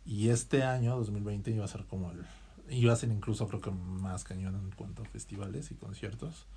Y 0.05 0.27
este 0.27 0.63
año, 0.63 0.97
2020, 0.97 1.51
iba 1.51 1.63
a 1.63 1.69
ser 1.69 1.85
como 1.85 2.11
el. 2.11 2.25
Iba 2.69 2.91
a 2.91 2.97
ser 2.97 3.09
incluso, 3.09 3.47
creo 3.47 3.61
que 3.61 3.71
más 3.71 4.25
cañón 4.25 4.55
en 4.55 4.71
cuanto 4.71 5.03
a 5.03 5.05
festivales 5.05 5.71
y 5.71 5.75
conciertos. 5.75 6.47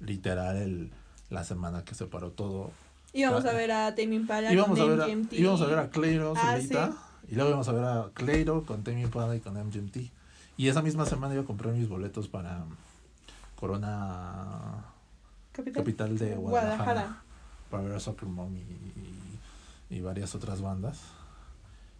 Literal, 0.00 0.56
el, 0.56 0.90
la 1.30 1.44
semana 1.44 1.84
que 1.84 1.94
se 1.94 2.06
paró 2.06 2.32
todo. 2.32 2.72
Íbamos 3.12 3.44
a 3.44 3.52
ver 3.52 3.70
a 3.70 3.94
Tame 3.94 4.16
Impala 4.16 4.52
Íbamos 4.52 4.80
a, 4.80 4.84
ver 4.86 5.00
a, 5.00 5.08
íbamos 5.08 5.60
a 5.60 5.66
ver 5.66 5.78
a 5.78 5.90
Clairo 5.90 6.34
Ah, 6.36 6.58
sí. 6.60 6.74
Y 7.28 7.34
luego 7.34 7.50
íbamos 7.50 7.68
a 7.68 7.72
ver 7.72 7.84
a 7.84 8.10
Clairo 8.14 8.64
con 8.64 8.84
Tame 8.84 9.02
Impala 9.02 9.34
y 9.36 9.40
con 9.40 9.54
MGMT. 9.54 9.96
Y 10.56 10.68
esa 10.68 10.82
misma 10.82 11.06
semana 11.06 11.38
a 11.40 11.44
comprar 11.44 11.74
mis 11.74 11.88
boletos 11.88 12.28
para 12.28 12.64
Corona 13.56 14.84
Capital. 15.52 15.82
Capital 15.82 16.18
de 16.18 16.36
Guadalajara. 16.36 16.84
Guadalajara. 16.84 17.22
Para 17.70 17.82
ver 17.82 17.92
a 17.94 18.00
Soccer 18.00 18.28
Mom 18.28 18.54
y, 18.54 18.60
y, 18.60 19.96
y 19.96 20.00
varias 20.00 20.34
otras 20.34 20.60
bandas. 20.60 21.00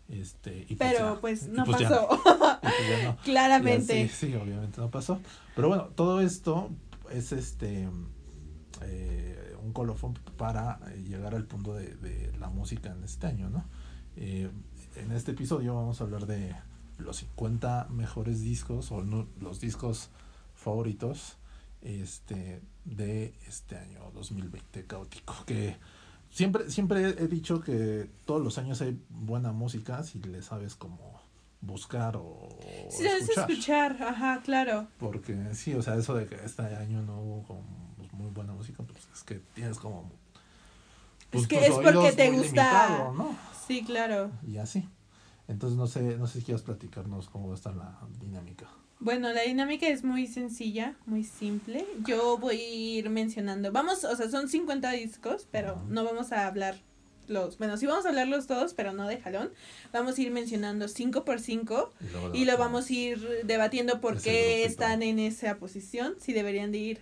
Este, 0.09 0.67
y 0.69 0.77
pues 0.77 0.93
Pero 0.93 1.15
ya. 1.15 1.21
pues 1.21 1.49
no 1.49 1.65
pues 1.65 1.83
pasó. 1.83 2.09
Y 2.63 2.67
pues 2.67 2.89
ya 2.89 3.05
no. 3.05 3.17
Claramente. 3.25 4.03
Ya, 4.03 4.09
sí, 4.09 4.27
sí, 4.29 4.35
obviamente 4.35 4.81
no 4.81 4.91
pasó. 4.91 5.21
Pero 5.57 5.69
bueno, 5.69 5.85
todo 5.95 6.21
esto 6.21 6.71
es 7.11 7.33
este 7.33 7.89
eh, 8.83 9.57
un 9.63 9.73
colofón 9.73 10.15
para 10.37 10.79
eh, 10.93 11.03
llegar 11.03 11.35
al 11.35 11.45
punto 11.45 11.75
de, 11.75 11.95
de 11.97 12.33
la 12.39 12.49
música 12.49 12.93
en 12.93 13.03
este 13.05 13.27
año, 13.27 13.51
¿no? 13.51 13.65
Eh, 14.17 14.51
en 14.97 15.13
este 15.13 15.33
episodio 15.33 15.75
vamos 15.75 16.01
a 16.01 16.05
hablar 16.05 16.27
de 16.27 16.55
los 16.99 17.19
50 17.19 17.89
mejores 17.91 18.41
discos 18.43 18.93
o 18.93 19.03
no, 19.03 19.27
los 19.41 19.61
discos 19.61 20.11
favoritos 20.55 21.37
este 21.83 22.63
de 22.85 23.35
este 23.47 23.77
año 23.77 24.11
2020 24.15 24.87
caótico 24.87 25.35
que 25.47 25.77
siempre 26.31 26.71
siempre 26.71 27.09
he 27.09 27.29
dicho 27.29 27.61
que 27.61 28.11
todos 28.25 28.43
los 28.43 28.59
años 28.59 28.81
hay 28.81 28.99
buena 29.11 29.53
música 29.53 30.03
si 30.03 30.21
le 30.21 30.43
sabes 30.43 30.75
cómo 30.77 31.21
buscar 31.61 32.17
o 32.17 32.49
sí, 32.91 33.07
escuchar. 33.07 33.51
escuchar 33.51 34.03
ajá 34.03 34.41
claro 34.43 34.87
porque 34.99 35.55
sí 35.55 35.75
o 35.75 35.83
sea 35.83 35.97
eso 35.97 36.15
de 36.15 36.27
que 36.27 36.37
este 36.37 36.63
año 36.63 37.03
no 37.03 37.21
hubo 37.21 37.43
como 37.43 37.63
muy 38.13 38.31
buena 38.31 38.53
música 38.53 38.83
pues 38.83 39.07
es 39.13 39.23
que 39.23 39.41
tienes 39.55 39.79
como 39.79 40.11
pues, 41.31 41.43
es 41.43 41.49
que 41.49 41.67
es 41.67 41.73
porque 41.73 42.13
te 42.13 42.31
gusta 42.31 43.13
¿no? 43.15 43.37
Sí 43.67 43.85
claro. 43.85 44.31
Y 44.47 44.59
así. 44.59 44.89
Entonces 45.49 45.77
no 45.77 45.87
sé 45.87 46.17
no 46.17 46.27
sé 46.27 46.39
si 46.39 46.45
quieres 46.45 46.63
platicarnos 46.63 47.29
cómo 47.29 47.49
va 47.49 47.55
a 47.55 47.57
estar 47.57 47.75
la 47.75 47.99
dinámica. 48.21 48.67
Bueno, 49.01 49.33
la 49.33 49.43
dinámica 49.43 49.87
es 49.89 50.05
muy 50.05 50.27
sencilla, 50.27 50.95
muy 51.05 51.25
simple. 51.25 51.85
Yo 52.07 52.39
voy 52.39 52.61
a 52.61 52.75
ir 52.75 53.11
mencionando, 53.11 53.71
vamos, 53.73 54.05
o 54.05 54.17
sea, 54.17 54.31
son 54.31 54.49
50 54.49 54.93
discos, 54.93 55.47
pero 55.51 55.83
no 55.89 56.05
vamos 56.05 56.33
a 56.33 56.47
hablar 56.47 56.77
los, 57.27 57.59
bueno, 57.59 57.77
sí 57.77 57.87
vamos 57.87 58.05
a 58.07 58.11
hablarlos 58.11 58.47
todos, 58.47 58.75
pero 58.75 58.93
no 58.93 59.07
de 59.07 59.21
jalón. 59.21 59.51
Vamos 59.93 60.19
a 60.19 60.23
ir 60.23 60.31
mencionando 60.31 60.89
5 60.89 61.25
por 61.25 61.41
5 61.41 61.93
y, 62.33 62.45
lo 62.45 62.59
vamos 62.59 62.89
a 62.89 62.93
ir 62.93 63.43
debatiendo 63.45 64.01
por 64.01 64.21
qué 64.21 64.65
están 64.65 65.03
en 65.03 65.19
esa 65.19 65.57
posición, 65.57 66.15
si 66.21 66.33
deberían 66.33 66.73
de 66.73 66.79
ir 66.79 67.01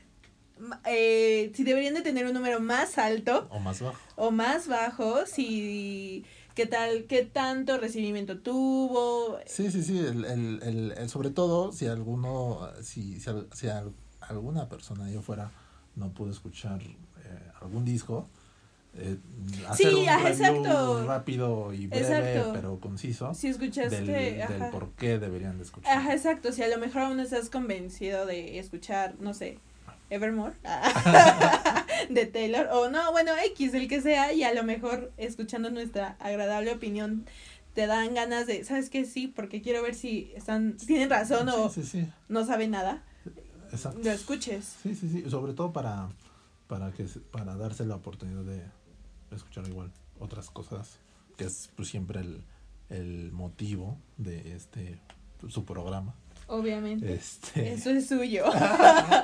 eh, 0.86 1.50
si 1.54 1.64
deberían 1.64 1.94
de 1.94 2.02
tener 2.02 2.24
un 2.26 2.34
número 2.34 2.60
más 2.60 2.96
alto 2.96 3.48
o 3.50 3.58
más 3.58 3.80
bajo. 3.80 3.98
o 4.14 4.30
más 4.30 4.68
bajo 4.68 5.26
si 5.26 6.24
qué 6.54 6.66
tal, 6.66 7.04
qué 7.04 7.24
tanto 7.24 7.78
recibimiento 7.78 8.38
tuvo. 8.38 9.38
Sí, 9.46 9.70
sí, 9.70 9.82
sí, 9.82 9.98
el, 9.98 10.24
el, 10.24 10.92
el, 10.96 11.08
sobre 11.08 11.30
todo 11.30 11.72
si 11.72 11.86
alguno, 11.86 12.68
si, 12.82 13.20
si, 13.20 13.30
si 13.52 13.68
alguna 14.20 14.68
persona 14.68 15.10
yo 15.10 15.22
fuera 15.22 15.50
no 15.96 16.10
pudo 16.10 16.30
escuchar 16.30 16.80
eh, 16.82 17.50
algún 17.60 17.84
disco, 17.84 18.26
eh, 18.94 19.16
hacer 19.68 19.90
sí, 19.90 19.94
un 19.94 20.08
exacto. 20.26 21.06
rápido 21.06 21.72
y 21.72 21.86
breve 21.86 22.44
pero 22.52 22.78
conciso 22.78 23.32
si 23.32 23.48
escuchaste 23.48 24.02
del, 24.02 24.70
por 24.70 24.90
qué 24.90 25.18
deberían 25.18 25.56
de 25.56 25.64
escuchar 25.64 25.96
ajá 25.96 26.12
exacto 26.12 26.52
si 26.52 26.62
a 26.62 26.68
lo 26.68 26.76
mejor 26.76 27.02
aún 27.02 27.18
estás 27.18 27.48
convencido 27.48 28.26
de 28.26 28.58
escuchar 28.58 29.14
no 29.18 29.32
sé 29.32 29.58
Evermore 30.10 30.56
de 32.08 32.26
Taylor 32.26 32.68
o 32.72 32.88
no, 32.88 33.12
bueno, 33.12 33.32
X, 33.46 33.74
el 33.74 33.88
que 33.88 34.00
sea, 34.00 34.32
y 34.32 34.44
a 34.44 34.54
lo 34.54 34.64
mejor 34.64 35.12
escuchando 35.16 35.70
nuestra 35.70 36.16
agradable 36.20 36.72
opinión 36.72 37.26
te 37.74 37.86
dan 37.86 38.14
ganas 38.14 38.46
de, 38.46 38.64
¿sabes 38.64 38.90
qué? 38.90 39.04
Sí, 39.04 39.28
porque 39.28 39.62
quiero 39.62 39.82
ver 39.82 39.94
si 39.94 40.32
están 40.36 40.76
tienen 40.76 41.10
razón 41.10 41.48
o 41.48 41.72
no 42.28 42.44
saben 42.44 42.70
nada. 42.70 43.02
Exacto. 43.72 44.00
Lo 44.02 44.10
escuches. 44.10 44.76
Sí, 44.82 44.94
sí, 44.94 45.08
sí, 45.08 45.30
sobre 45.30 45.54
todo 45.54 45.72
para 45.72 46.08
para 46.66 46.92
que 46.92 47.04
para 47.30 47.56
darse 47.56 47.84
la 47.84 47.96
oportunidad 47.96 48.42
de 48.44 48.62
escuchar 49.34 49.66
igual 49.68 49.90
otras 50.18 50.50
cosas, 50.50 50.98
que 51.36 51.44
es 51.44 51.70
pues 51.76 51.88
siempre 51.88 52.20
el, 52.20 52.44
el 52.90 53.32
motivo 53.32 53.98
de 54.18 54.54
este 54.54 54.98
su 55.48 55.64
programa. 55.64 56.14
Obviamente. 56.46 57.12
Este... 57.14 57.72
Eso 57.72 57.90
es 57.90 58.08
suyo. 58.08 58.44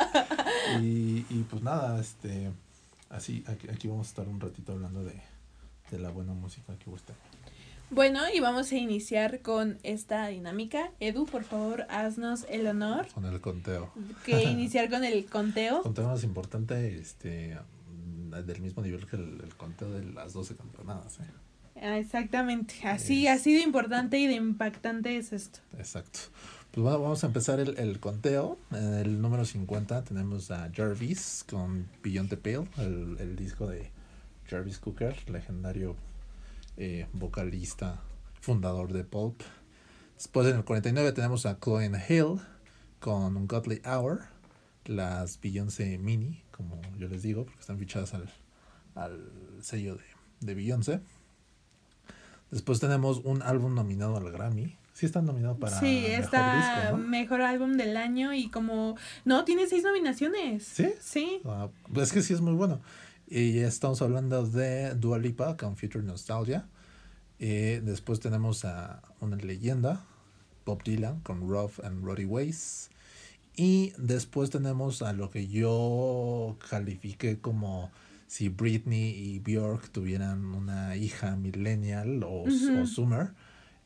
y, 0.80 1.26
y 1.30 1.46
pues 1.48 1.62
nada, 1.62 2.00
este 2.00 2.50
así 3.10 3.44
aquí, 3.46 3.68
aquí 3.68 3.88
vamos 3.88 4.06
a 4.06 4.10
estar 4.10 4.28
un 4.28 4.40
ratito 4.40 4.72
hablando 4.72 5.04
de, 5.04 5.20
de 5.90 5.98
la 5.98 6.10
buena 6.10 6.32
música 6.32 6.76
que 6.78 6.90
gusta. 6.90 7.14
Bueno, 7.90 8.20
y 8.32 8.40
vamos 8.40 8.70
a 8.70 8.76
iniciar 8.76 9.40
con 9.40 9.78
esta 9.82 10.26
dinámica. 10.26 10.90
Edu, 11.00 11.24
por 11.24 11.44
favor, 11.44 11.86
haznos 11.88 12.44
el 12.50 12.66
honor. 12.66 13.06
Con 13.14 13.24
el 13.24 13.40
conteo. 13.40 13.90
Que 14.26 14.42
iniciar 14.50 14.90
con 14.90 15.04
el 15.04 15.24
conteo. 15.24 15.82
Conteo 15.82 16.06
más 16.06 16.22
importante, 16.22 16.98
este, 16.98 17.56
del 18.44 18.60
mismo 18.60 18.82
nivel 18.82 19.06
que 19.06 19.16
el, 19.16 19.54
conteo 19.56 19.90
de 19.90 20.04
las 20.04 20.34
12 20.34 20.56
campeonadas. 20.56 21.18
¿eh? 21.20 21.80
Ah, 21.82 21.98
exactamente. 21.98 22.74
Así, 22.84 23.26
ha 23.26 23.38
sido 23.38 23.62
importante 23.62 24.18
y 24.18 24.26
de 24.26 24.34
impactante 24.34 25.16
es 25.16 25.32
esto. 25.32 25.60
Exacto. 25.78 26.18
Pues 26.70 26.84
vamos 26.84 27.24
a 27.24 27.26
empezar 27.26 27.60
el, 27.60 27.78
el 27.78 27.98
conteo. 27.98 28.58
En 28.70 28.94
el 28.94 29.22
número 29.22 29.44
50 29.44 30.04
tenemos 30.04 30.50
a 30.50 30.70
Jarvis 30.74 31.44
con 31.48 31.88
Beyond 32.02 32.28
the 32.28 32.36
Pale, 32.36 32.68
el, 32.76 33.16
el 33.18 33.36
disco 33.36 33.66
de 33.66 33.90
Jarvis 34.48 34.78
Cooker, 34.78 35.16
legendario 35.30 35.96
eh, 36.76 37.06
vocalista, 37.14 38.00
fundador 38.40 38.92
de 38.92 39.02
Pulp. 39.02 39.40
Después 40.14 40.46
en 40.46 40.56
el 40.56 40.64
49 40.64 41.12
tenemos 41.12 41.46
a 41.46 41.58
Chloe 41.58 41.90
Hill 42.08 42.40
con 43.00 43.46
Godly 43.48 43.80
Hour, 43.86 44.24
las 44.84 45.40
Beyoncé 45.40 45.96
Mini, 45.96 46.44
como 46.50 46.80
yo 46.98 47.08
les 47.08 47.22
digo, 47.22 47.44
porque 47.46 47.60
están 47.60 47.78
fichadas 47.78 48.12
al, 48.12 48.28
al 48.94 49.32
sello 49.62 49.96
de, 49.96 50.04
de 50.40 50.54
Beyoncé. 50.54 51.00
Después 52.50 52.78
tenemos 52.78 53.22
un 53.24 53.42
álbum 53.42 53.74
nominado 53.74 54.18
al 54.18 54.30
Grammy, 54.30 54.76
Sí 54.98 55.06
está 55.06 55.22
nominado 55.22 55.56
para 55.56 55.78
sí, 55.78 56.06
está 56.06 56.92
mejor 56.98 57.42
álbum 57.42 57.74
del 57.74 57.96
año 57.96 58.34
y 58.34 58.48
como... 58.48 58.96
No, 59.24 59.44
tiene 59.44 59.68
seis 59.68 59.84
nominaciones. 59.84 60.64
¿Sí? 60.64 60.88
Sí. 61.00 61.40
Ah, 61.44 61.68
pues 61.94 62.08
es 62.08 62.12
que 62.12 62.20
sí 62.20 62.34
es 62.34 62.40
muy 62.40 62.54
bueno. 62.54 62.80
Y 63.28 63.58
estamos 63.58 64.02
hablando 64.02 64.44
de 64.44 64.96
Dua 64.96 65.20
Lipa 65.20 65.56
con 65.56 65.76
Future 65.76 66.02
Nostalgia. 66.02 66.66
Y 67.38 67.76
después 67.76 68.18
tenemos 68.18 68.64
a 68.64 69.00
una 69.20 69.36
leyenda, 69.36 70.04
Bob 70.66 70.82
Dylan 70.82 71.20
con 71.20 71.48
Rough 71.48 71.78
and 71.84 72.04
Roddy 72.04 72.24
Ways. 72.24 72.90
Y 73.54 73.92
después 73.98 74.50
tenemos 74.50 75.02
a 75.02 75.12
lo 75.12 75.30
que 75.30 75.46
yo 75.46 76.56
califiqué 76.68 77.38
como 77.38 77.92
si 78.26 78.48
Britney 78.48 79.10
y 79.10 79.38
Bjork 79.38 79.90
tuvieran 79.90 80.44
una 80.44 80.96
hija 80.96 81.36
millennial 81.36 82.24
o, 82.24 82.46
o 82.46 82.86
Summer 82.88 83.30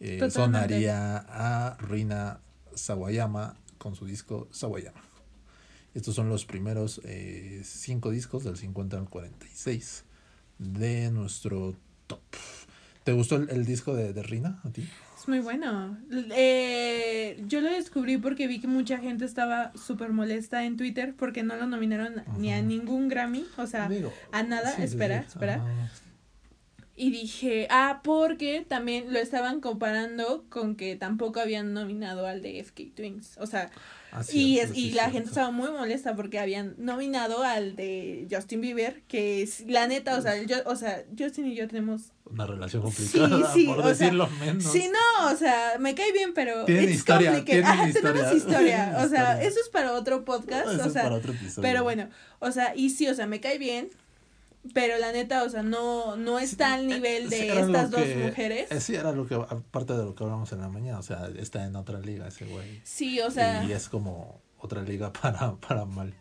eh, 0.02 0.30
sonaría 0.30 1.16
a 1.28 1.76
Rina 1.78 2.40
Sawayama 2.74 3.56
con 3.78 3.94
su 3.94 4.04
disco 4.04 4.48
Sawayama. 4.50 5.00
Estos 5.94 6.16
son 6.16 6.28
los 6.28 6.44
primeros 6.44 7.00
eh, 7.04 7.60
cinco 7.64 8.10
discos 8.10 8.42
del 8.42 8.56
50 8.56 8.96
al 8.96 9.08
46 9.08 10.04
de 10.58 11.10
nuestro 11.12 11.76
top. 12.08 12.20
¿Te 13.04 13.12
gustó 13.12 13.36
el, 13.36 13.64
disco 13.64 13.94
de, 13.94 14.12
de, 14.12 14.22
Rina 14.22 14.60
a 14.64 14.70
ti? 14.70 14.88
Es 15.16 15.28
muy 15.28 15.38
bueno. 15.38 15.96
Eh, 16.34 17.40
yo 17.46 17.60
lo 17.60 17.70
descubrí 17.70 18.16
porque 18.16 18.48
vi 18.48 18.60
que 18.60 18.66
mucha 18.66 18.98
gente 18.98 19.24
estaba 19.24 19.72
súper 19.76 20.12
molesta 20.12 20.64
en 20.64 20.76
Twitter 20.76 21.14
porque 21.16 21.44
no 21.44 21.54
lo 21.54 21.66
nominaron 21.66 22.24
ni 22.38 22.52
a 22.52 22.60
ningún 22.60 23.08
Grammy, 23.08 23.44
o 23.56 23.68
sea, 23.68 23.88
a 24.32 24.42
nada. 24.42 24.74
espera, 24.82 25.20
espera. 25.20 25.62
Y 26.94 27.10
dije, 27.10 27.66
ah, 27.70 28.00
porque 28.04 28.66
también 28.68 29.12
lo 29.12 29.18
estaban 29.18 29.60
comparando 29.60 30.44
con 30.50 30.76
que 30.76 30.94
tampoco 30.96 31.40
habían 31.40 31.72
nominado 31.72 32.26
al 32.26 32.42
de 32.42 32.62
FK 32.62 32.94
Twins. 32.94 33.38
O 33.38 33.46
sea, 33.46 33.70
y, 34.30 34.58
es, 34.58 34.76
y 34.76 34.90
la 34.90 35.10
gente 35.10 35.30
estaba 35.30 35.50
muy 35.50 35.70
molesta 35.70 36.14
porque 36.14 36.38
habían 36.38 36.74
nominado 36.76 37.42
al 37.44 37.76
de 37.76 38.26
Justin 38.30 38.60
Bieber, 38.60 39.02
que 39.08 39.42
es 39.42 39.66
la 39.66 39.86
neta, 39.86 40.18
o 40.18 40.22
sea, 40.22 40.42
yo, 40.42 40.58
o 40.66 40.76
sea, 40.76 41.02
Justin 41.18 41.46
y 41.46 41.54
yo 41.54 41.66
tenemos 41.66 42.12
una 42.26 42.46
relación 42.46 42.82
complicada, 42.82 43.52
por 43.66 43.84
decirlo 43.84 44.28
menos. 44.38 44.64
Sí, 44.64 44.90
no, 44.92 45.32
o 45.32 45.36
sea, 45.36 45.76
me 45.78 45.94
cae 45.94 46.12
bien, 46.12 46.34
pero 46.34 46.66
tienen 46.66 46.90
historia, 46.90 47.42
tienen 47.42 47.88
historia. 47.88 48.12
tenemos 48.12 48.36
historia, 48.36 48.96
o 49.04 49.08
sea, 49.08 49.42
eso 49.42 49.60
es 49.60 49.70
para 49.70 49.92
otro 49.92 50.26
podcast, 50.26 50.68
o 50.68 50.90
sea, 50.90 51.04
para 51.04 51.14
otro 51.14 51.32
episodio. 51.32 51.62
pero 51.62 51.82
bueno, 51.82 52.10
o 52.38 52.52
sea, 52.52 52.74
y 52.76 52.90
sí, 52.90 53.08
o 53.08 53.14
sea, 53.14 53.26
me 53.26 53.40
cae 53.40 53.56
bien, 53.56 53.88
pero 54.74 54.96
la 54.98 55.10
neta, 55.10 55.42
o 55.42 55.48
sea, 55.48 55.62
no, 55.62 56.16
no 56.16 56.38
está 56.38 56.74
al 56.74 56.86
nivel 56.86 57.28
de 57.28 57.60
estas 57.60 57.90
dos 57.90 58.06
mujeres. 58.16 58.70
Eh, 58.70 58.80
sí, 58.80 58.94
era 58.94 59.10
lo 59.12 59.26
que, 59.26 59.34
aparte 59.34 59.94
de 59.94 60.04
lo 60.04 60.14
que 60.14 60.22
hablamos 60.22 60.52
en 60.52 60.60
la 60.60 60.68
mañana, 60.68 61.00
o 61.00 61.02
sea, 61.02 61.28
está 61.36 61.64
en 61.66 61.74
otra 61.74 61.98
liga 61.98 62.28
ese 62.28 62.44
güey. 62.44 62.80
Sí, 62.84 63.20
o 63.20 63.30
sea. 63.30 63.64
Y 63.64 63.72
es 63.72 63.88
como 63.88 64.40
otra 64.58 64.82
liga 64.82 65.12
para, 65.20 65.56
para 65.56 65.84
mal. 65.84 66.14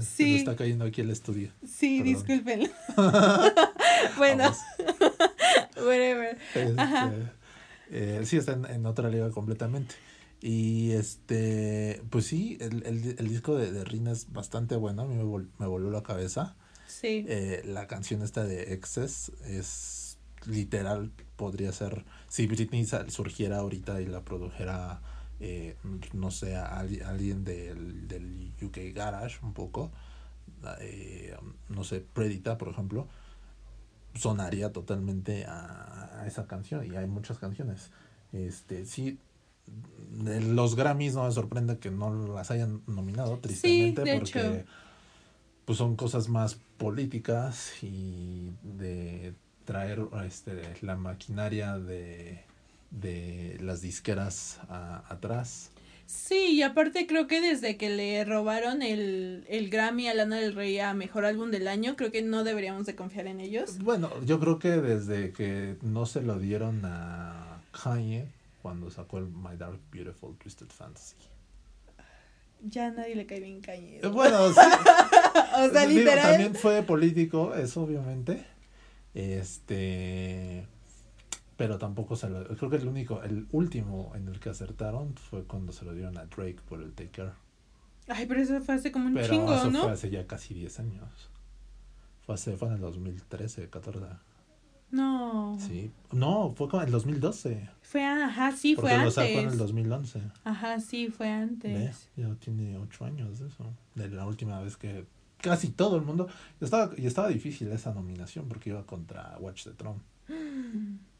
sí. 0.00 0.36
está 0.36 0.54
cayendo 0.54 0.84
aquí 0.84 1.00
el 1.00 1.10
estudio. 1.10 1.50
Sí, 1.66 2.02
disculpen. 2.02 2.70
bueno. 4.16 4.52
Whatever. 5.76 6.38
Este, 6.54 7.30
eh, 7.90 8.20
sí, 8.24 8.36
está 8.36 8.52
en, 8.52 8.86
otra 8.86 9.08
liga 9.08 9.30
completamente. 9.30 9.96
Y 10.40 10.92
este, 10.92 12.02
pues 12.10 12.26
sí, 12.26 12.56
el, 12.60 12.86
el, 12.86 13.16
el 13.18 13.28
disco 13.28 13.56
de, 13.56 13.72
de 13.72 13.84
Rina 13.84 14.12
es 14.12 14.32
bastante 14.32 14.76
bueno, 14.76 15.02
a 15.02 15.06
mí 15.06 15.14
me, 15.14 15.24
me 15.58 15.66
volvió 15.66 15.90
la 15.90 16.02
cabeza. 16.02 16.54
Sí. 17.04 17.26
Eh, 17.28 17.60
la 17.66 17.86
canción 17.86 18.22
esta 18.22 18.44
de 18.44 18.72
Excess 18.72 19.30
es 19.44 20.16
literal, 20.46 21.10
podría 21.36 21.70
ser, 21.70 22.02
si 22.28 22.46
Britney 22.46 22.86
surgiera 23.08 23.58
ahorita 23.58 24.00
y 24.00 24.06
la 24.06 24.24
produjera, 24.24 25.02
eh, 25.38 25.76
no 26.14 26.30
sé, 26.30 26.56
alguien 26.56 27.44
del, 27.44 28.08
del 28.08 28.54
UK 28.62 28.94
Garage 28.94 29.38
un 29.42 29.52
poco, 29.52 29.92
eh, 30.80 31.36
no 31.68 31.84
sé, 31.84 32.00
Predita, 32.00 32.56
por 32.56 32.68
ejemplo, 32.68 33.06
sonaría 34.14 34.72
totalmente 34.72 35.44
a, 35.44 36.20
a, 36.22 36.26
esa 36.26 36.46
canción 36.46 36.90
y 36.90 36.96
hay 36.96 37.06
muchas 37.06 37.38
canciones. 37.38 37.90
Este, 38.32 38.86
sí, 38.86 39.18
los 40.24 40.74
Grammys 40.74 41.14
no 41.14 41.24
me 41.24 41.32
sorprende 41.32 41.78
que 41.78 41.90
no 41.90 42.28
las 42.28 42.50
hayan 42.50 42.80
nominado, 42.86 43.38
tristemente, 43.40 44.18
porque 44.18 44.64
pues 45.64 45.78
son 45.78 45.96
cosas 45.96 46.28
más 46.28 46.58
políticas 46.76 47.72
y 47.82 48.50
de 48.62 49.34
traer 49.64 50.00
este, 50.26 50.62
la 50.82 50.96
maquinaria 50.96 51.78
de, 51.78 52.40
de 52.90 53.58
las 53.60 53.80
disqueras 53.80 54.60
atrás. 54.68 55.70
Sí, 56.06 56.52
y 56.52 56.62
aparte 56.62 57.06
creo 57.06 57.26
que 57.26 57.40
desde 57.40 57.78
que 57.78 57.88
le 57.88 58.24
robaron 58.24 58.82
el, 58.82 59.44
el 59.48 59.70
Grammy 59.70 60.08
a 60.08 60.14
Lana 60.14 60.36
del 60.36 60.54
Rey 60.54 60.78
a 60.78 60.92
Mejor 60.92 61.24
Álbum 61.24 61.50
del 61.50 61.66
Año, 61.66 61.96
creo 61.96 62.12
que 62.12 62.20
no 62.20 62.44
deberíamos 62.44 62.84
de 62.84 62.94
confiar 62.94 63.26
en 63.26 63.40
ellos. 63.40 63.78
Bueno, 63.78 64.10
yo 64.24 64.38
creo 64.38 64.58
que 64.58 64.68
desde 64.68 65.32
que 65.32 65.76
no 65.82 66.04
se 66.04 66.20
lo 66.20 66.38
dieron 66.38 66.82
a 66.84 67.62
Kanye 67.82 68.26
cuando 68.60 68.90
sacó 68.90 69.18
el 69.18 69.26
My 69.28 69.56
Dark 69.56 69.80
Beautiful 69.90 70.36
Twisted 70.36 70.68
Fantasy. 70.68 71.16
Ya 72.62 72.90
nadie 72.90 73.14
le 73.14 73.26
cae 73.26 73.40
bien. 73.40 73.60
Eh, 74.02 74.06
bueno, 74.08 74.48
sí. 74.52 74.60
o 75.56 75.68
sea, 75.70 75.86
literal. 75.86 76.30
también 76.30 76.54
fue 76.54 76.82
político, 76.82 77.54
eso 77.54 77.82
obviamente. 77.82 78.44
Este 79.14 80.66
pero 81.56 81.78
tampoco 81.78 82.16
se 82.16 82.28
lo 82.28 82.44
creo 82.56 82.70
que 82.70 82.76
el 82.76 82.88
único 82.88 83.22
el 83.22 83.46
último 83.52 84.12
en 84.14 84.28
el 84.28 84.40
que 84.40 84.50
acertaron 84.50 85.14
fue 85.14 85.44
cuando 85.44 85.72
se 85.72 85.84
lo 85.84 85.94
dieron 85.94 86.18
a 86.18 86.26
Drake 86.26 86.58
por 86.68 86.82
el 86.82 86.92
Take 86.92 87.10
Care 87.10 87.32
ay 88.08 88.26
pero 88.26 88.40
eso 88.40 88.60
fue 88.60 88.74
hace 88.74 88.90
como 88.90 89.06
un 89.06 89.14
pero 89.14 89.28
chingo 89.28 89.54
eso 89.54 89.70
fue 89.70 89.92
hace 89.92 90.10
ya 90.10 90.26
casi 90.26 90.54
10 90.54 90.80
años 90.80 91.30
fue 92.26 92.34
hace 92.34 92.56
fue 92.56 92.68
en 92.68 92.74
el 92.74 92.80
2013 92.80 93.70
14 93.70 94.00
no. 94.94 95.56
Sí. 95.58 95.90
No 96.12 96.54
fue 96.56 96.68
como 96.68 96.82
en 96.82 96.88
el 96.88 96.92
2012 96.92 97.68
fue 97.82 98.04
ajá 98.04 98.52
sí 98.52 98.74
fue 98.74 98.90
antes 98.92 99.04
lo 99.04 99.10
sacó 99.10 99.38
en 99.38 99.48
el 99.48 99.58
2011 99.58 100.20
ajá 100.44 100.80
sí 100.80 101.08
fue 101.08 101.28
antes. 101.28 102.08
Ya 102.16 102.34
tiene 102.36 102.76
8 102.78 103.04
años 103.04 103.38
de 103.38 103.48
eso 103.48 103.64
de 103.94 104.08
la 104.08 104.26
última 104.26 104.60
vez 104.60 104.76
que 104.76 105.06
casi 105.38 105.68
todo 105.68 105.96
el 105.96 106.02
mundo 106.02 106.28
y 106.60 106.64
estaba 106.64 106.90
y 106.96 107.06
estaba 107.06 107.28
difícil 107.28 107.70
esa 107.70 107.92
nominación 107.92 108.48
porque 108.48 108.70
iba 108.70 108.84
contra 108.84 109.36
Watch 109.38 109.64
the 109.64 109.72
Throne. 109.72 110.00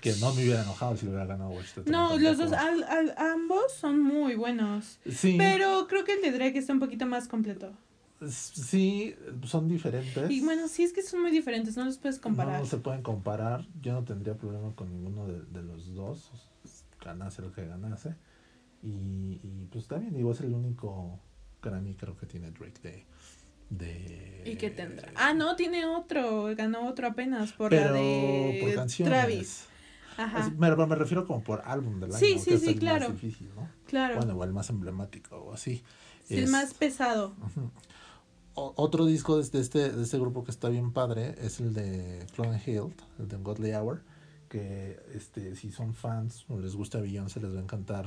Que 0.00 0.12
no 0.20 0.34
me 0.34 0.42
hubiera 0.42 0.62
enojado 0.62 0.96
si 0.96 1.06
lo 1.06 1.12
hubiera 1.12 1.24
ganado 1.24 1.50
Watch 1.50 1.76
No, 1.86 2.18
los 2.18 2.36
dos, 2.36 2.52
al, 2.52 2.82
al, 2.82 3.14
ambos 3.16 3.72
son 3.72 4.02
muy 4.02 4.34
buenos. 4.34 4.98
Sí. 5.08 5.36
Pero 5.38 5.86
creo 5.88 6.04
que 6.04 6.14
el 6.14 6.20
de 6.20 6.32
Drake 6.32 6.58
está 6.58 6.72
un 6.72 6.80
poquito 6.80 7.06
más 7.06 7.28
completo. 7.28 7.72
Sí, 8.30 9.14
son 9.44 9.68
diferentes. 9.68 10.30
Y 10.30 10.40
bueno, 10.40 10.68
sí 10.68 10.82
es 10.84 10.92
que 10.92 11.02
son 11.02 11.22
muy 11.22 11.30
diferentes, 11.30 11.76
no 11.76 11.84
los 11.84 11.98
puedes 11.98 12.18
comparar. 12.18 12.60
No, 12.60 12.66
se 12.66 12.78
pueden 12.78 13.02
comparar. 13.02 13.66
Yo 13.82 13.92
no 13.92 14.04
tendría 14.04 14.34
problema 14.34 14.74
con 14.74 14.90
ninguno 14.90 15.26
de, 15.26 15.42
de 15.42 15.62
los 15.62 15.94
dos. 15.94 16.30
Ganase 17.04 17.42
lo 17.42 17.52
que 17.52 17.66
ganase. 17.66 18.14
Y, 18.82 19.40
y 19.42 19.68
pues 19.70 19.88
también, 19.88 20.14
digo, 20.14 20.32
es 20.32 20.40
el 20.40 20.54
único 20.54 21.18
Grammy 21.62 21.94
creo 21.94 22.16
que 22.16 22.26
tiene 22.26 22.50
Drake 22.50 22.80
de, 22.82 23.06
de 23.70 24.42
¿Y 24.44 24.56
qué 24.56 24.70
tendrá? 24.70 25.10
Ah, 25.16 25.32
no, 25.32 25.56
tiene 25.56 25.86
otro, 25.86 26.54
ganó 26.54 26.86
otro 26.86 27.08
apenas 27.08 27.52
por 27.52 27.72
la 27.72 27.92
de 27.92 28.58
por 28.60 28.74
canciones. 28.74 29.12
Travis. 29.12 29.64
Ajá. 30.16 30.50
me, 30.56 30.76
me, 30.76 30.94
refiero 30.94 31.26
como 31.26 31.42
por 31.42 31.62
álbum 31.64 31.98
del 31.98 32.10
año. 32.10 32.18
Sí, 32.18 32.38
sí, 32.38 32.50
que 32.50 32.58
sí, 32.58 32.64
es 32.66 32.72
el 32.74 32.78
claro. 32.78 33.08
Más 33.08 33.20
difícil, 33.20 33.50
¿no? 33.56 33.68
Claro. 33.86 34.16
Bueno, 34.16 34.34
o 34.34 34.44
el 34.44 34.52
más 34.52 34.70
emblemático 34.70 35.36
o 35.36 35.54
así. 35.54 35.82
el 36.28 36.48
más 36.48 36.74
pesado. 36.74 37.34
Otro 38.54 39.06
disco 39.06 39.36
de 39.36 39.60
este, 39.60 39.90
de 39.90 40.02
este 40.02 40.18
grupo 40.18 40.44
que 40.44 40.50
está 40.50 40.68
bien 40.68 40.92
padre 40.92 41.34
es 41.40 41.60
el 41.60 41.74
de 41.74 42.26
Clone 42.34 42.60
Hill, 42.64 42.94
el 43.18 43.28
de 43.28 43.36
Godly 43.36 43.72
Hour, 43.72 44.02
que 44.48 45.00
este, 45.14 45.56
si 45.56 45.72
son 45.72 45.94
fans 45.94 46.44
o 46.48 46.58
les 46.58 46.74
gusta 46.74 47.00
Beyoncé 47.00 47.40
les 47.40 47.54
va 47.54 47.58
a 47.58 47.62
encantar 47.62 48.06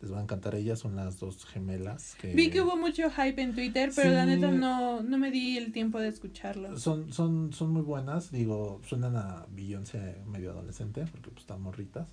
les 0.00 0.12
va 0.12 0.20
a 0.20 0.22
encantar 0.22 0.54
ellas, 0.54 0.78
son 0.78 0.94
las 0.94 1.18
dos 1.18 1.44
gemelas. 1.44 2.14
Que... 2.20 2.32
Vi 2.32 2.50
que 2.50 2.60
hubo 2.60 2.76
mucho 2.76 3.10
hype 3.10 3.42
en 3.42 3.54
Twitter, 3.54 3.90
pero 3.94 4.10
la 4.10 4.26
neta 4.26 4.50
no, 4.50 5.02
no 5.02 5.18
me 5.18 5.30
di 5.30 5.56
el 5.56 5.72
tiempo 5.72 5.98
de 5.98 6.08
escucharlo. 6.08 6.78
Son, 6.78 7.12
son, 7.12 7.52
son 7.52 7.72
muy 7.72 7.82
buenas, 7.82 8.30
digo, 8.30 8.80
suenan 8.86 9.16
a 9.16 9.46
Beyoncé 9.50 10.22
medio 10.26 10.52
adolescente, 10.52 11.04
porque 11.10 11.30
pues 11.30 11.40
están 11.40 11.62
morritas. 11.62 12.08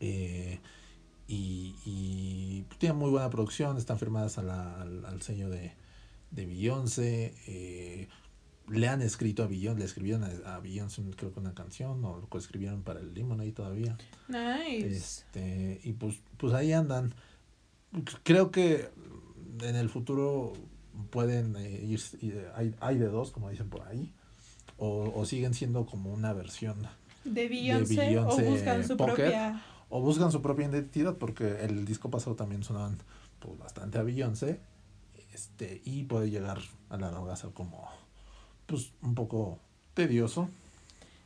Eh, 0.00 0.58
y, 1.28 1.76
y 1.84 2.64
tienen 2.78 2.98
muy 2.98 3.10
buena 3.10 3.30
producción, 3.30 3.76
están 3.76 3.98
firmadas 3.98 4.38
a 4.38 4.42
la, 4.42 4.80
al, 4.80 5.04
al, 5.04 5.22
sello 5.22 5.48
de, 5.48 5.72
de 6.30 6.46
Beyoncé. 6.46 7.34
Eh, 7.46 8.08
le 8.68 8.88
han 8.88 9.02
escrito 9.02 9.42
a 9.42 9.46
Beyoncé, 9.46 9.80
le 9.80 9.84
escribieron 9.84 10.24
a, 10.24 10.54
a 10.54 10.60
Beyoncé 10.60 11.02
creo 11.16 11.32
que 11.32 11.40
una 11.40 11.54
canción 11.54 12.04
o 12.04 12.28
lo 12.30 12.38
escribieron 12.38 12.82
para 12.82 13.00
el 13.00 13.14
Lemonade 13.14 13.52
todavía. 13.52 13.96
Nice. 14.28 14.86
Este, 14.86 15.80
y 15.82 15.92
pues, 15.92 16.20
pues 16.36 16.52
ahí 16.52 16.72
andan. 16.72 17.14
Creo 18.22 18.50
que 18.50 18.88
en 19.62 19.76
el 19.76 19.88
futuro 19.88 20.52
pueden 21.10 21.56
eh, 21.56 21.84
ir, 21.84 22.00
hay, 22.54 22.74
hay 22.80 22.98
de 22.98 23.06
dos, 23.06 23.32
como 23.32 23.50
dicen 23.50 23.68
por 23.68 23.82
ahí, 23.88 24.12
o, 24.76 25.12
o 25.14 25.24
siguen 25.24 25.54
siendo 25.54 25.86
como 25.86 26.12
una 26.12 26.32
versión 26.32 26.86
de 27.24 27.48
Beyoncé, 27.48 28.18
o 28.18 28.38
buscan 28.38 28.86
su 28.86 28.96
propia 28.96 29.62
o 29.88 30.00
buscan 30.00 30.30
su 30.30 30.40
propia 30.40 30.66
identidad 30.66 31.16
porque 31.16 31.64
el 31.64 31.84
disco 31.84 32.10
pasado 32.10 32.36
también 32.36 32.62
sonaban 32.62 32.96
pues 33.40 33.58
bastante 33.58 33.98
a 33.98 34.02
Beyoncé 34.02 34.60
este 35.40 35.80
y 35.84 36.04
puede 36.04 36.30
llegar 36.30 36.58
a 36.88 36.96
la 36.96 37.10
larga 37.10 37.32
a 37.32 37.36
ser 37.36 37.50
como 37.50 37.88
pues 38.66 38.92
un 39.02 39.14
poco 39.14 39.58
tedioso. 39.94 40.48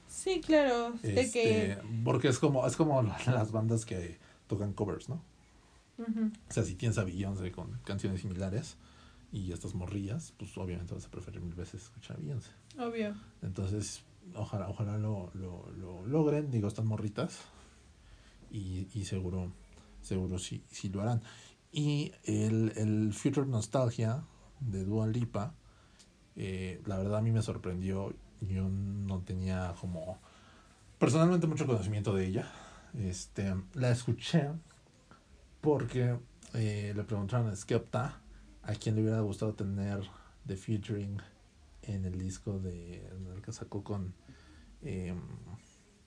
Sí, 0.09 0.41
claro. 0.41 0.95
Este, 1.03 1.79
porque 2.05 2.29
es 2.29 2.39
como, 2.39 2.67
es 2.67 2.77
como 2.77 3.03
las 3.03 3.51
bandas 3.53 3.85
que 3.85 4.19
tocan 4.47 4.73
covers, 4.73 5.09
¿no? 5.09 5.21
O 5.99 6.53
sea, 6.53 6.65
si 6.65 6.75
tienes 6.75 6.99
a 6.99 7.05
Beyoncé 7.05 7.53
con 7.53 7.79
canciones 7.85 8.21
similares 8.21 8.77
y 9.33 9.53
estas 9.53 9.75
morrillas, 9.75 10.33
pues 10.37 10.57
obviamente 10.59 10.95
vas 10.95 11.07
a 11.07 11.11
preferir 11.11 11.41
mil 11.41 11.55
veces 11.55 11.83
escuchar 11.83 12.17
a 12.17 12.21
Beyoncé. 12.21 12.51
Obvio. 12.79 13.15
Entonces, 13.43 14.03
ojalá, 14.35 14.69
ojalá 14.69 14.99
lo, 14.99 15.31
lo, 15.35 15.71
lo 15.79 16.07
logren, 16.07 16.51
digo, 16.51 16.69
están 16.69 16.87
morritas. 16.87 17.41
Y, 18.51 18.87
y 18.95 19.05
seguro, 19.05 19.51
seguro 20.01 20.39
sí, 20.39 20.63
sí 20.71 20.89
lo 20.89 21.03
harán. 21.03 21.23
Y 21.77 22.13
el, 22.23 22.73
el 22.77 23.13
Future 23.13 23.47
Nostalgia 23.47 24.25
de 24.61 24.85
Dua 24.85 25.09
Lipa 25.09 25.55
eh, 26.37 26.83
la 26.87 26.99
verdad 26.99 27.19
a 27.19 27.23
mí 27.23 27.31
me 27.31 27.43
sorprendió. 27.43 28.15
Yo 28.41 28.69
no 28.69 29.23
tenía 29.23 29.75
como 29.81 30.19
personalmente 30.99 31.47
mucho 31.47 31.67
conocimiento 31.67 32.15
de 32.15 32.27
ella. 32.27 32.51
Este, 32.95 33.55
la 33.75 33.91
escuché 33.91 34.51
porque 35.61 36.19
eh, 36.53 36.93
le 36.95 37.05
preguntaron 37.05 37.49
a 37.49 37.57
Skepta 37.57 38.21
a 38.63 38.75
quién 38.75 38.95
le 38.95 39.03
hubiera 39.03 39.21
gustado 39.21 39.55
tener 39.55 40.01
de 40.45 40.57
featuring 40.57 41.21
en 41.83 42.05
el 42.05 42.19
disco 42.19 42.59
de 42.59 43.07
el 43.07 43.43
que 43.43 43.53
sacó 43.53 43.83
con 43.83 44.15
eh, 44.83 45.15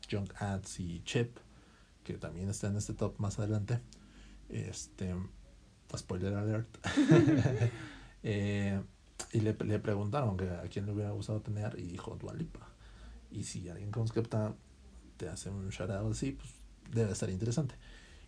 Junk 0.10 0.34
Ads 0.40 0.80
y 0.80 1.02
Chip, 1.04 1.38
que 2.04 2.14
también 2.14 2.50
está 2.50 2.68
en 2.68 2.78
este 2.78 2.94
top 2.94 3.20
más 3.20 3.40
adelante. 3.40 3.82
Este, 4.50 5.14
spoiler 5.96 6.34
alert. 6.36 6.68
eh, 8.24 8.82
y 9.34 9.40
le, 9.42 9.54
le 9.54 9.80
preguntaron 9.80 10.38
que 10.38 10.50
a 10.50 10.64
quién 10.70 10.86
le 10.86 10.94
hubiera 10.94 11.12
gustado 11.12 11.42
tener 11.42 11.78
y 11.80 11.84
dijo 11.84 12.18
Dualipa. 12.20 12.68
Y 13.32 13.44
si 13.44 13.70
alguien 13.70 13.92
con 13.92 14.08
Skepta 14.08 14.54
te 15.18 15.28
hace 15.30 15.50
un 15.50 15.70
shout 15.70 15.90
así, 15.90 16.32
pues 16.32 16.50
debe 16.92 17.12
estar 17.12 17.30
interesante. 17.30 17.76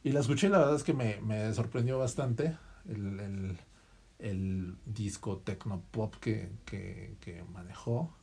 Y 0.04 0.12
la 0.12 0.22
escuché 0.22 0.48
y 0.48 0.50
la 0.50 0.60
verdad 0.60 0.76
es 0.76 0.84
que 0.84 0.94
me, 0.94 1.20
me 1.22 1.54
sorprendió 1.54 2.00
bastante 2.00 2.58
el, 2.88 3.20
el, 3.20 3.58
el 4.20 4.76
disco 4.86 5.38
techno 5.38 5.84
pop 5.92 6.16
que, 6.20 6.50
que, 6.66 7.16
que, 7.20 7.44
manejó. 7.54 8.14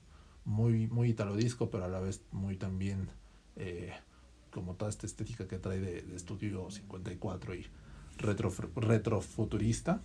Muy, 0.44 0.86
muy 0.86 1.10
italo 1.10 1.34
disco, 1.34 1.70
pero 1.70 1.84
a 1.84 1.88
la 1.88 1.98
vez 1.98 2.22
muy 2.30 2.56
también 2.56 3.08
eh, 3.56 3.92
como 4.52 4.74
toda 4.74 4.90
esta 4.90 5.06
estética 5.06 5.48
que 5.48 5.58
trae 5.58 5.80
de, 5.80 6.02
de 6.02 6.16
Estudio 6.16 6.70
54 6.70 7.54
y 7.56 7.66
retro, 8.18 8.52
retrofuturista. 8.76 10.00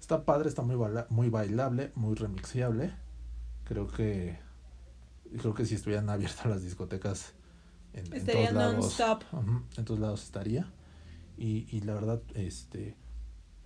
Está 0.00 0.24
padre, 0.24 0.48
está 0.48 0.62
muy, 0.62 0.76
muy 1.10 1.30
bailable, 1.30 1.92
muy 1.94 2.14
remixable. 2.14 2.92
Creo 3.64 3.88
que 3.88 4.38
creo 5.38 5.54
que 5.54 5.64
si 5.64 5.76
estuvieran 5.76 6.10
abiertas 6.10 6.46
las 6.46 6.62
discotecas 6.62 7.32
en, 7.94 8.12
en 8.12 8.26
todos 8.26 8.52
lados, 8.52 9.00
en 9.76 9.84
todos 9.84 10.00
lados 10.00 10.22
estaría. 10.24 10.70
Y, 11.38 11.66
y 11.74 11.80
la 11.80 11.94
verdad, 11.94 12.22
este 12.34 12.96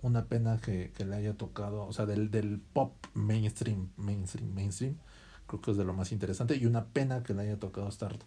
una 0.01 0.25
pena 0.25 0.59
que, 0.59 0.91
que 0.95 1.05
le 1.05 1.15
haya 1.15 1.33
tocado, 1.35 1.85
o 1.85 1.93
sea, 1.93 2.05
del, 2.05 2.29
del 2.29 2.59
pop 2.59 2.93
mainstream, 3.13 3.89
mainstream, 3.97 4.53
mainstream, 4.53 4.97
creo 5.47 5.61
que 5.61 5.71
es 5.71 5.77
de 5.77 5.83
lo 5.83 5.93
más 5.93 6.11
interesante. 6.11 6.55
Y 6.55 6.65
una 6.65 6.85
pena 6.85 7.23
que 7.23 7.33
le 7.33 7.43
haya 7.43 7.59
tocado 7.59 7.87
estar 7.87 8.17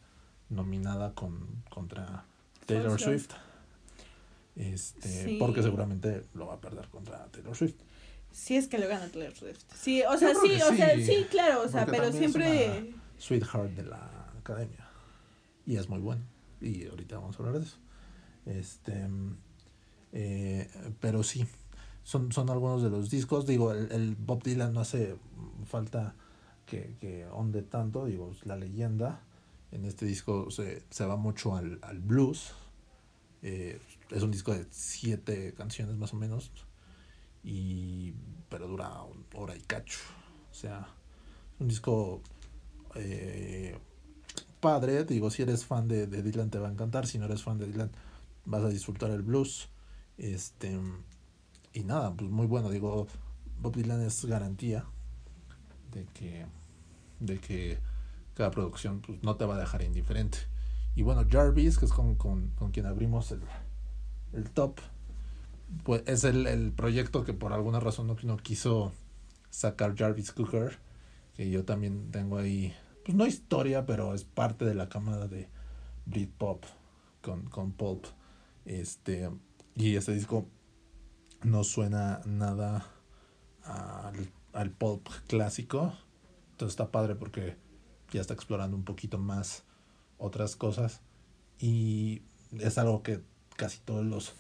nominada 0.49 1.15
con, 1.15 1.63
contra 1.71 2.25
Taylor 2.67 3.01
Swift. 3.01 3.33
Este, 4.61 5.37
porque 5.39 5.63
seguramente 5.63 6.25
lo 6.35 6.49
va 6.49 6.55
a 6.55 6.61
perder 6.61 6.89
contra 6.89 7.25
Taylor 7.29 7.57
Swift. 7.57 7.77
Si 8.31 8.57
es 8.57 8.69
que 8.69 8.79
lo 8.79 8.89
gana 8.89 9.09
Taylor 9.09 9.35
Swift. 9.35 9.65
Sí, 9.75 10.03
o 10.03 10.19
sea, 10.19 10.35
sí, 10.35 10.61
o 10.61 10.77
sea, 10.77 10.97
sí, 10.97 11.27
claro, 11.31 11.63
o 11.63 11.69
sea, 11.69 11.87
pero 11.87 12.13
siempre 12.13 12.93
Sweetheart 13.17 13.71
de 13.71 13.85
la 13.85 14.31
academia. 14.39 14.87
Y 15.65 15.77
es 15.77 15.89
muy 15.89 16.01
bueno. 16.01 16.23
Y 16.61 16.87
ahorita 16.87 17.17
vamos 17.17 17.37
a 17.37 17.39
hablar 17.39 17.59
de 17.59 17.67
eso. 17.67 17.79
Este, 18.45 19.09
eh, 20.13 20.71
pero 21.01 21.23
sí, 21.23 21.47
son, 22.03 22.31
son 22.31 22.51
algunos 22.51 22.83
de 22.83 22.91
los 22.91 23.09
discos. 23.09 23.47
Digo, 23.47 23.73
el, 23.73 24.15
Bob 24.15 24.43
Dylan 24.43 24.75
no 24.75 24.81
hace 24.81 25.17
falta 25.65 26.15
que, 26.67 26.97
que 27.01 27.27
onde 27.33 27.63
tanto. 27.63 28.05
Digo, 28.05 28.35
la 28.45 28.57
leyenda. 28.57 29.23
En 29.73 29.87
este 29.87 30.05
disco 30.05 30.51
se, 30.51 30.83
se 30.91 31.07
va 31.07 31.17
mucho 31.17 31.57
al, 31.57 31.79
al 31.81 32.01
blues. 32.01 32.53
Eh, 33.43 33.81
es 34.11 34.23
un 34.23 34.31
disco 34.31 34.53
de 34.53 34.67
siete 34.71 35.55
canciones 35.55 35.97
más 35.97 36.13
o 36.13 36.17
menos. 36.17 36.51
Y, 37.43 38.15
pero 38.49 38.69
dura 38.69 38.91
hora 39.35 39.57
y 39.57 39.61
cacho. 39.61 40.01
O 40.51 40.55
sea, 40.55 40.89
un 41.59 41.69
disco 41.69 42.23
eh, 42.95 43.79
padre. 44.61 45.05
Digo, 45.05 45.31
si 45.31 45.43
eres 45.43 45.65
fan 45.65 45.89
de, 45.89 46.07
de, 46.07 46.23
Dylan 46.23 46.51
te 46.51 46.59
va 46.59 46.69
a 46.69 46.73
encantar. 46.73 47.07
Si 47.07 47.19
no 47.19 47.27
eres 47.27 47.43
fan 47.43 47.59
de 47.59 47.67
Dylan 47.67 47.91
vas 48.45 48.65
a 48.65 48.69
disfrutar 48.69 49.11
el 49.11 49.23
blues. 49.23 49.69
Este, 50.19 50.79
y 51.73 51.85
nada, 51.85 52.13
pues 52.15 52.31
muy 52.31 52.47
bueno. 52.47 52.71
Digo, 52.71 53.07
Bob 53.61 53.77
Dylan 53.77 54.03
es 54.03 54.25
garantía 54.25 54.85
de 55.93 56.05
que, 56.07 56.47
de 57.21 57.39
que 57.39 57.79
cada 58.35 58.51
producción 58.51 59.01
pues, 59.01 59.23
no 59.23 59.37
te 59.37 59.45
va 59.45 59.57
a 59.57 59.59
dejar 59.59 59.83
indiferente. 59.83 60.39
Y 60.97 61.03
bueno, 61.03 61.25
Jarvis, 61.29 61.79
que 61.79 61.85
es 61.85 61.93
con, 61.93 62.17
con, 62.17 62.51
con 62.51 62.73
quien 62.73 62.87
abrimos 62.87 63.31
el, 63.31 63.41
el 64.33 64.51
top, 64.51 64.81
pues 65.85 66.03
es 66.07 66.25
el, 66.25 66.47
el, 66.47 66.73
proyecto 66.73 67.25
que 67.25 67.33
por 67.33 67.53
alguna 67.53 67.81
razón 67.81 68.07
no, 68.07 68.17
no 68.23 68.37
quiso 68.37 68.93
sacar 69.51 69.97
Jarvis 69.97 70.33
Cooker, 70.33 70.79
que 71.35 71.51
yo 71.51 71.65
también 71.65 72.11
tengo 72.11 72.39
ahí, 72.39 72.75
pues 73.05 73.17
no 73.17 73.27
historia, 73.27 73.87
pero 73.87 74.15
es 74.15 74.25
parte 74.25 74.65
de 74.65 74.75
la 74.75 74.89
cámara 74.89 75.27
de 75.27 75.49
Britpop 76.07 76.65
con, 77.23 77.43
con 77.45 77.73
Pulp. 77.73 78.07
Este, 78.65 79.31
y 79.75 79.97
este 79.97 80.13
disco 80.13 80.47
no 81.43 81.65
suena 81.65 82.21
nada 82.27 82.87
al, 83.63 84.33
al 84.53 84.71
pulp 84.71 85.09
clásico. 85.27 85.93
Entonces 86.53 86.73
está 86.73 86.91
padre 86.91 87.15
porque 87.15 87.57
ya 88.13 88.21
está 88.21 88.35
explorando 88.35 88.77
un 88.77 88.85
poquito 88.85 89.19
más 89.19 89.65
otras 90.19 90.57
cosas. 90.57 91.01
Y 91.59 92.23
es 92.59 92.79
algo 92.79 93.03
que 93.03 93.23
casi 93.61 93.79
todos 93.81 94.07
los 94.07 94.33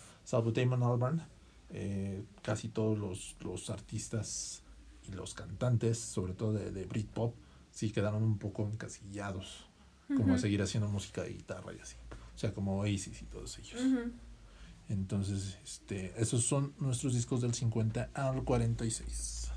Damon 0.54 0.82
Albarn, 0.82 1.22
eh, 1.68 2.24
casi 2.42 2.68
todos 2.68 2.98
los, 2.98 3.36
los, 3.40 3.68
artistas 3.68 4.62
y 5.06 5.12
los 5.12 5.34
cantantes, 5.34 5.98
sobre 5.98 6.32
todo 6.32 6.54
de, 6.54 6.70
de 6.70 6.86
Britpop, 6.86 7.34
sí 7.70 7.90
quedaron 7.90 8.22
un 8.22 8.38
poco 8.38 8.66
encasillados. 8.66 9.66
Como 10.16 10.34
a 10.34 10.38
seguir 10.38 10.60
haciendo 10.60 10.88
música 10.88 11.22
de 11.22 11.34
guitarra 11.34 11.72
y 11.72 11.78
así. 11.78 11.94
O 12.34 12.38
sea, 12.38 12.52
como 12.52 12.80
Oasis 12.80 13.22
y 13.22 13.26
todos 13.26 13.56
ellos. 13.60 13.80
Entonces, 14.88 15.56
este, 15.62 16.12
esos 16.16 16.42
son 16.42 16.74
nuestros 16.80 17.14
discos 17.14 17.42
del 17.42 17.54
50 17.54 18.10
al 18.12 18.42
46. 18.42 19.52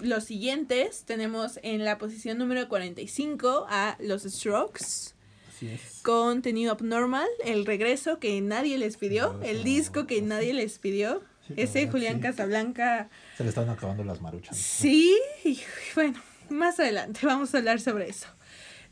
Los 0.00 0.24
siguientes 0.24 1.02
tenemos 1.04 1.60
en 1.62 1.84
la 1.84 1.98
posición 1.98 2.38
número 2.38 2.70
45 2.70 3.66
a 3.68 3.98
Los 4.00 4.22
Strokes. 4.22 5.17
Así 5.58 5.66
es. 5.70 6.02
Con 6.04 6.40
Tenido 6.40 6.70
Abnormal, 6.70 7.26
el 7.44 7.66
regreso 7.66 8.20
que 8.20 8.40
nadie 8.40 8.78
les 8.78 8.96
pidió, 8.96 9.40
el 9.42 9.64
disco 9.64 10.06
que 10.06 10.22
nadie 10.22 10.54
les 10.54 10.78
pidió. 10.78 11.20
Ese 11.56 11.88
Julián 11.88 12.20
Casablanca. 12.20 13.08
Se 13.36 13.42
le 13.42 13.48
están 13.48 13.68
acabando 13.68 14.04
las 14.04 14.20
maruchas. 14.20 14.56
Sí, 14.56 15.18
y 15.44 15.58
bueno, 15.96 16.22
más 16.48 16.78
adelante 16.78 17.20
vamos 17.24 17.52
a 17.52 17.58
hablar 17.58 17.80
sobre 17.80 18.08
eso. 18.08 18.28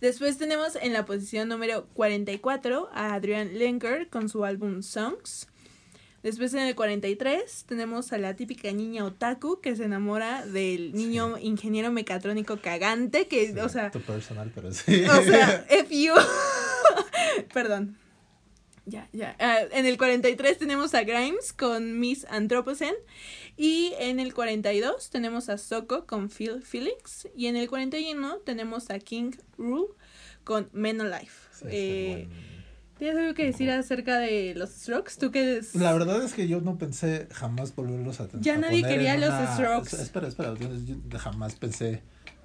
Después 0.00 0.38
tenemos 0.38 0.74
en 0.74 0.92
la 0.92 1.04
posición 1.04 1.48
número 1.48 1.86
44 1.94 2.88
a 2.92 3.14
Adrian 3.14 3.56
Lenker 3.56 4.08
con 4.08 4.28
su 4.28 4.44
álbum 4.44 4.82
Songs. 4.82 5.46
Después 6.26 6.52
en 6.54 6.62
el 6.62 6.74
43 6.74 7.66
tenemos 7.68 8.12
a 8.12 8.18
la 8.18 8.34
típica 8.34 8.72
niña 8.72 9.04
otaku 9.04 9.60
que 9.60 9.76
se 9.76 9.84
enamora 9.84 10.44
del 10.44 10.92
niño 10.92 11.38
ingeniero 11.38 11.92
mecatrónico 11.92 12.56
cagante 12.60 13.28
que, 13.28 13.54
o 13.62 13.68
sea... 13.68 13.92
personal, 13.92 14.50
pero 14.52 14.72
sí. 14.72 15.04
O 15.04 15.22
sea, 15.22 15.64
F 15.70 16.02
you. 16.02 16.14
Perdón. 17.54 17.96
Ya, 18.86 19.08
ya. 19.12 19.36
Ah, 19.38 19.60
en 19.70 19.86
el 19.86 19.96
43 19.98 20.58
tenemos 20.58 20.94
a 20.94 21.04
Grimes 21.04 21.52
con 21.52 22.00
Miss 22.00 22.26
Anthropocene. 22.28 22.98
Y 23.56 23.92
en 24.00 24.18
el 24.18 24.34
42 24.34 25.10
tenemos 25.10 25.48
a 25.48 25.58
Soko 25.58 26.06
con 26.06 26.28
Phil 26.28 26.60
Felix. 26.64 27.28
Y 27.36 27.46
en 27.46 27.54
el 27.54 27.68
41 27.68 28.38
tenemos 28.38 28.90
a 28.90 28.98
King 28.98 29.30
Rule 29.58 29.94
con 30.42 30.70
Men 30.72 31.02
Alive. 31.02 31.30
eh, 31.66 32.26
¿Tienes 32.98 33.18
algo 33.18 33.34
que 33.34 33.44
decir 33.44 33.70
acerca 33.70 34.18
de 34.18 34.54
los 34.56 34.70
Strokes? 34.70 35.12
¿Tú 35.18 35.30
qué 35.30 35.58
es? 35.58 35.74
La 35.74 35.92
verdad 35.92 36.22
es 36.22 36.32
que 36.32 36.48
yo 36.48 36.60
no 36.60 36.78
pensé 36.78 37.28
jamás 37.30 37.74
volverlos 37.74 38.20
a 38.20 38.28
tener. 38.28 38.44
Ya 38.44 38.56
nadie 38.56 38.82
quería 38.82 39.16
los 39.18 39.32
Strokes. 39.54 40.00
Espera, 40.00 40.28
espera, 40.28 40.54
yo, 40.54 41.18
jamás 41.18 41.56
pensé 41.56 42.02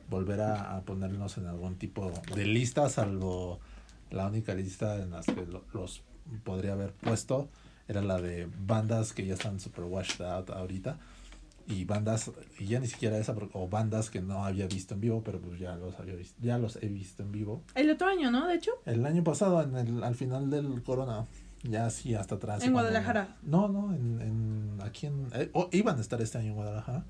volver 0.10 0.42
a, 0.42 0.76
a, 0.76 0.82
ponerlos 0.82 1.38
en 1.38 1.48
algún 1.48 1.78
tipo 1.78 2.12
de 2.36 2.46
lista, 2.46 2.90
salvo 2.90 3.60
la 4.10 4.28
única 4.28 4.54
lista 4.54 5.02
en 5.02 5.12
las 5.12 5.26
que 5.26 5.46
los 5.74 6.04
podría 6.44 6.74
haber 6.74 6.92
puesto 6.92 7.50
era 7.88 8.02
la 8.02 8.22
de 8.22 8.48
bandas 8.66 9.14
que 9.14 9.26
ya 9.26 9.34
están 9.34 9.60
super 9.60 9.86
washed 9.86 10.22
out 10.22 10.50
ahorita 10.50 10.98
y 11.68 11.86
bandas, 11.86 12.32
y 12.60 12.66
ya 12.66 12.80
ni 12.80 12.88
siquiera 12.88 13.18
esa, 13.18 13.36
o 13.54 13.68
bandas 13.68 14.10
que 14.10 14.22
no 14.22 14.46
había 14.46 14.68
visto 14.68 14.94
en 14.94 15.02
vivo, 15.02 15.24
pero 15.24 15.40
pues 15.40 15.60
ya 15.60 15.76
los 15.76 16.00
había 16.00 16.16
visto, 16.16 16.36
ya 16.42 16.58
los 16.58 16.78
he 16.78 16.88
visto 16.88 17.24
en 17.24 17.32
vivo. 17.32 17.64
El 17.76 17.90
otro 17.90 18.08
año, 18.08 18.32
¿no? 18.32 18.48
De 18.48 18.56
hecho. 18.56 18.72
El 18.86 19.06
año 19.06 19.24
pasado, 19.24 19.62
en 19.62 19.76
el, 19.76 20.04
al 20.04 20.16
final 20.16 20.50
del 20.50 20.82
Corona, 20.84 21.26
ya 21.64 21.90
sí, 21.90 22.16
hasta 22.16 22.36
atrás. 22.36 22.64
¿En 22.64 22.74
Guadalajara? 22.74 23.38
No, 23.44 23.68
no, 23.68 23.94
en, 23.94 24.22
en 24.22 24.80
aquí 24.82 25.08
en, 25.08 25.28
eh, 25.34 25.52
iban 25.72 25.98
a 25.98 26.02
estar 26.02 26.22
este 26.22 26.38
año 26.38 26.50
en 26.50 26.56
Guadalajara, 26.56 27.06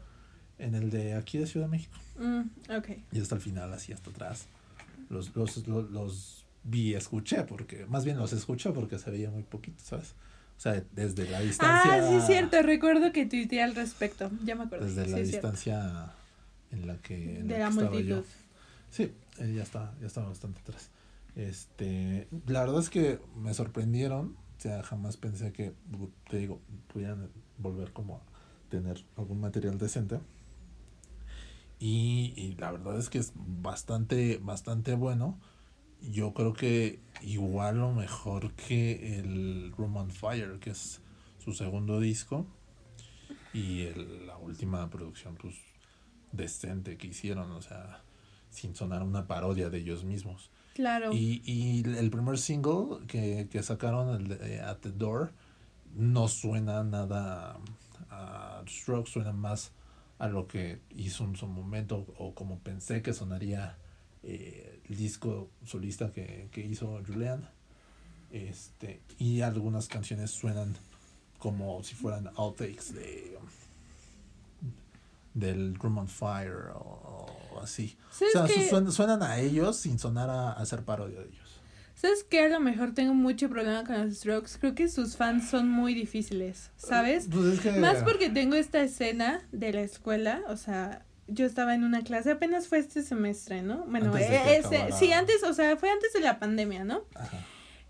en 0.60 0.76
el 0.76 0.90
de 0.90 1.16
aquí 1.16 1.38
de 1.38 1.48
Ciudad 1.48 1.68
de 1.68 1.72
México. 1.72 1.98
Mm, 2.20 2.42
ok. 2.78 2.90
Y 3.12 3.20
hasta 3.20 3.36
el 3.36 3.42
final, 3.42 3.72
así 3.74 3.94
hasta 3.94 4.10
atrás. 4.10 4.48
Los, 5.10 5.36
los, 5.36 5.68
los, 5.68 5.90
los 5.92 6.46
vi, 6.64 6.94
escuché, 6.94 7.44
porque, 7.44 7.86
más 7.88 8.06
bien 8.06 8.18
los 8.18 8.34
escuché 8.34 8.72
porque 8.72 9.00
se 9.00 9.10
veía 9.12 9.30
muy 9.30 9.44
poquito, 9.44 9.84
¿sabes? 9.84 10.16
O 10.62 10.64
sea, 10.64 10.84
desde 10.92 11.28
la 11.28 11.40
distancia. 11.40 11.92
Ah, 11.92 12.08
sí, 12.08 12.14
es 12.18 12.28
cierto. 12.28 12.62
Recuerdo 12.62 13.12
que 13.12 13.26
tuiteé 13.26 13.64
al 13.64 13.74
respecto. 13.74 14.30
Ya 14.46 14.54
me 14.54 14.66
acuerdo. 14.66 14.86
Desde 14.86 15.08
la 15.08 15.18
distancia 15.18 16.14
en 16.70 16.86
la 16.86 16.98
que. 16.98 17.42
de 17.42 17.58
la, 17.58 17.72
multitud. 17.72 18.24
Sí, 18.92 19.12
eh, 19.40 19.54
ya 19.56 19.64
está, 19.64 19.92
ya 20.00 20.06
estaba 20.06 20.28
bastante 20.28 20.60
atrás. 20.60 20.92
Este, 21.36 22.28
la 22.46 22.60
verdad 22.60 22.80
es 22.80 22.92
que 22.92 23.20
me 23.36 23.56
sorprendieron. 23.56 24.38
O 24.60 24.62
sea, 24.62 24.84
jamás 24.84 25.18
pensé 25.18 25.52
que, 25.52 25.74
te 26.30 26.38
digo, 26.38 26.62
pudieran 26.94 27.32
volver 27.58 27.92
como 27.92 28.18
a 28.18 28.22
tener 28.70 29.04
algún 29.18 29.40
material 29.40 29.80
decente. 29.80 30.20
Y, 31.80 32.36
y 32.38 32.54
la 32.60 32.72
verdad 32.72 33.00
es 33.00 33.10
que 33.10 33.18
es 33.18 33.32
bastante, 33.36 34.38
bastante 34.38 34.94
bueno 34.94 35.40
yo 36.02 36.34
creo 36.34 36.54
que 36.54 37.00
igual 37.24 37.82
o 37.82 37.92
mejor 37.92 38.54
que 38.54 39.20
el 39.20 39.72
Room 39.78 39.98
on 39.98 40.12
Fire, 40.12 40.60
que 40.60 40.72
es 40.72 41.02
su 41.44 41.54
segundo 41.54 42.00
disco, 42.00 42.46
y 43.54 43.82
el, 43.82 44.28
la 44.28 44.38
última 44.38 44.90
producción, 44.90 45.36
pues, 45.36 45.56
decente 46.32 46.98
que 46.98 47.08
hicieron, 47.08 47.52
o 47.52 47.62
sea, 47.62 48.04
sin 48.50 48.76
sonar 48.76 49.04
una 49.04 49.28
parodia 49.28 49.70
de 49.70 49.80
ellos 49.80 50.04
mismos. 50.04 50.52
Claro. 50.74 51.12
Y, 51.14 51.42
y 51.46 51.84
el 51.98 52.10
primer 52.10 52.38
single 52.38 53.06
que, 53.08 53.48
que 53.52 53.64
sacaron, 53.64 54.22
el 54.22 54.28
de 54.28 54.62
At 54.62 54.78
the 54.78 54.92
Door, 54.92 55.34
no 55.96 56.28
suena 56.28 56.84
nada 56.84 57.58
a 58.10 58.64
Stroke, 58.68 59.08
suena 59.08 59.34
más 59.34 59.74
a 60.20 60.28
lo 60.28 60.48
que 60.48 60.80
hizo 60.92 61.24
en 61.24 61.36
su 61.36 61.48
momento 61.48 62.06
o 62.18 62.36
como 62.36 62.60
pensé 62.60 63.02
que 63.02 63.14
sonaría 63.14 63.78
eh, 64.24 64.82
el 64.90 64.98
disco 64.98 65.50
solista 65.66 66.12
que, 66.12 66.50
que 66.52 66.62
hizo 66.62 67.02
Julian. 67.06 67.50
Este, 68.32 69.02
y 69.18 69.42
algunas 69.42 69.88
canciones 69.88 70.32
suenan 70.32 70.76
como 71.38 71.84
si 71.84 71.96
fueran 71.96 72.30
outtakes 72.36 72.94
de 72.94 73.38
del 75.34 75.76
Room 75.76 75.98
on 75.98 76.08
Fire 76.08 76.72
o, 76.76 77.60
así. 77.62 77.98
O 78.12 78.48
sea, 78.48 78.92
suenan, 78.92 79.24
a 79.24 79.40
ellos 79.40 79.78
sin 79.78 79.98
sonar 79.98 80.30
a, 80.30 80.52
hacer 80.54 80.84
parodia 80.84 81.20
de 81.20 81.26
ellos. 81.26 81.62
¿Sabes 81.96 82.24
que 82.24 82.42
A 82.42 82.50
lo 82.50 82.60
mejor 82.60 82.94
tengo 82.94 83.14
mucho 83.14 83.50
problema 83.50 83.84
con 83.84 84.06
los 84.06 84.18
Strokes. 84.18 84.58
Creo 84.60 84.76
que 84.76 84.88
sus 84.90 85.16
fans 85.16 85.50
son 85.50 85.70
muy 85.70 85.94
difíciles, 85.94 86.72
¿sabes? 86.76 87.28
Pues 87.32 87.64
Más 87.78 88.04
porque 88.04 88.30
tengo 88.30 88.56
esta 88.56 88.82
escena 88.82 89.42
de 89.52 89.74
la 89.74 89.82
escuela, 89.82 90.42
o 90.48 90.58
sea, 90.58 91.06
yo 91.34 91.46
estaba 91.46 91.74
en 91.76 91.84
una 91.84 92.04
clase, 92.04 92.32
apenas 92.32 92.68
fue 92.68 92.80
este 92.80 93.04
semestre, 93.04 93.62
¿no? 93.62 93.86
Bueno, 93.86 94.16
ese, 94.18 94.90
sí, 94.98 95.12
antes, 95.14 95.44
o 95.44 95.54
sea, 95.54 95.78
fue 95.78 95.90
antes 95.90 96.14
de 96.14 96.20
la 96.20 96.40
pandemia, 96.40 96.84
¿no? 96.84 97.04
Ajá. 97.16 97.38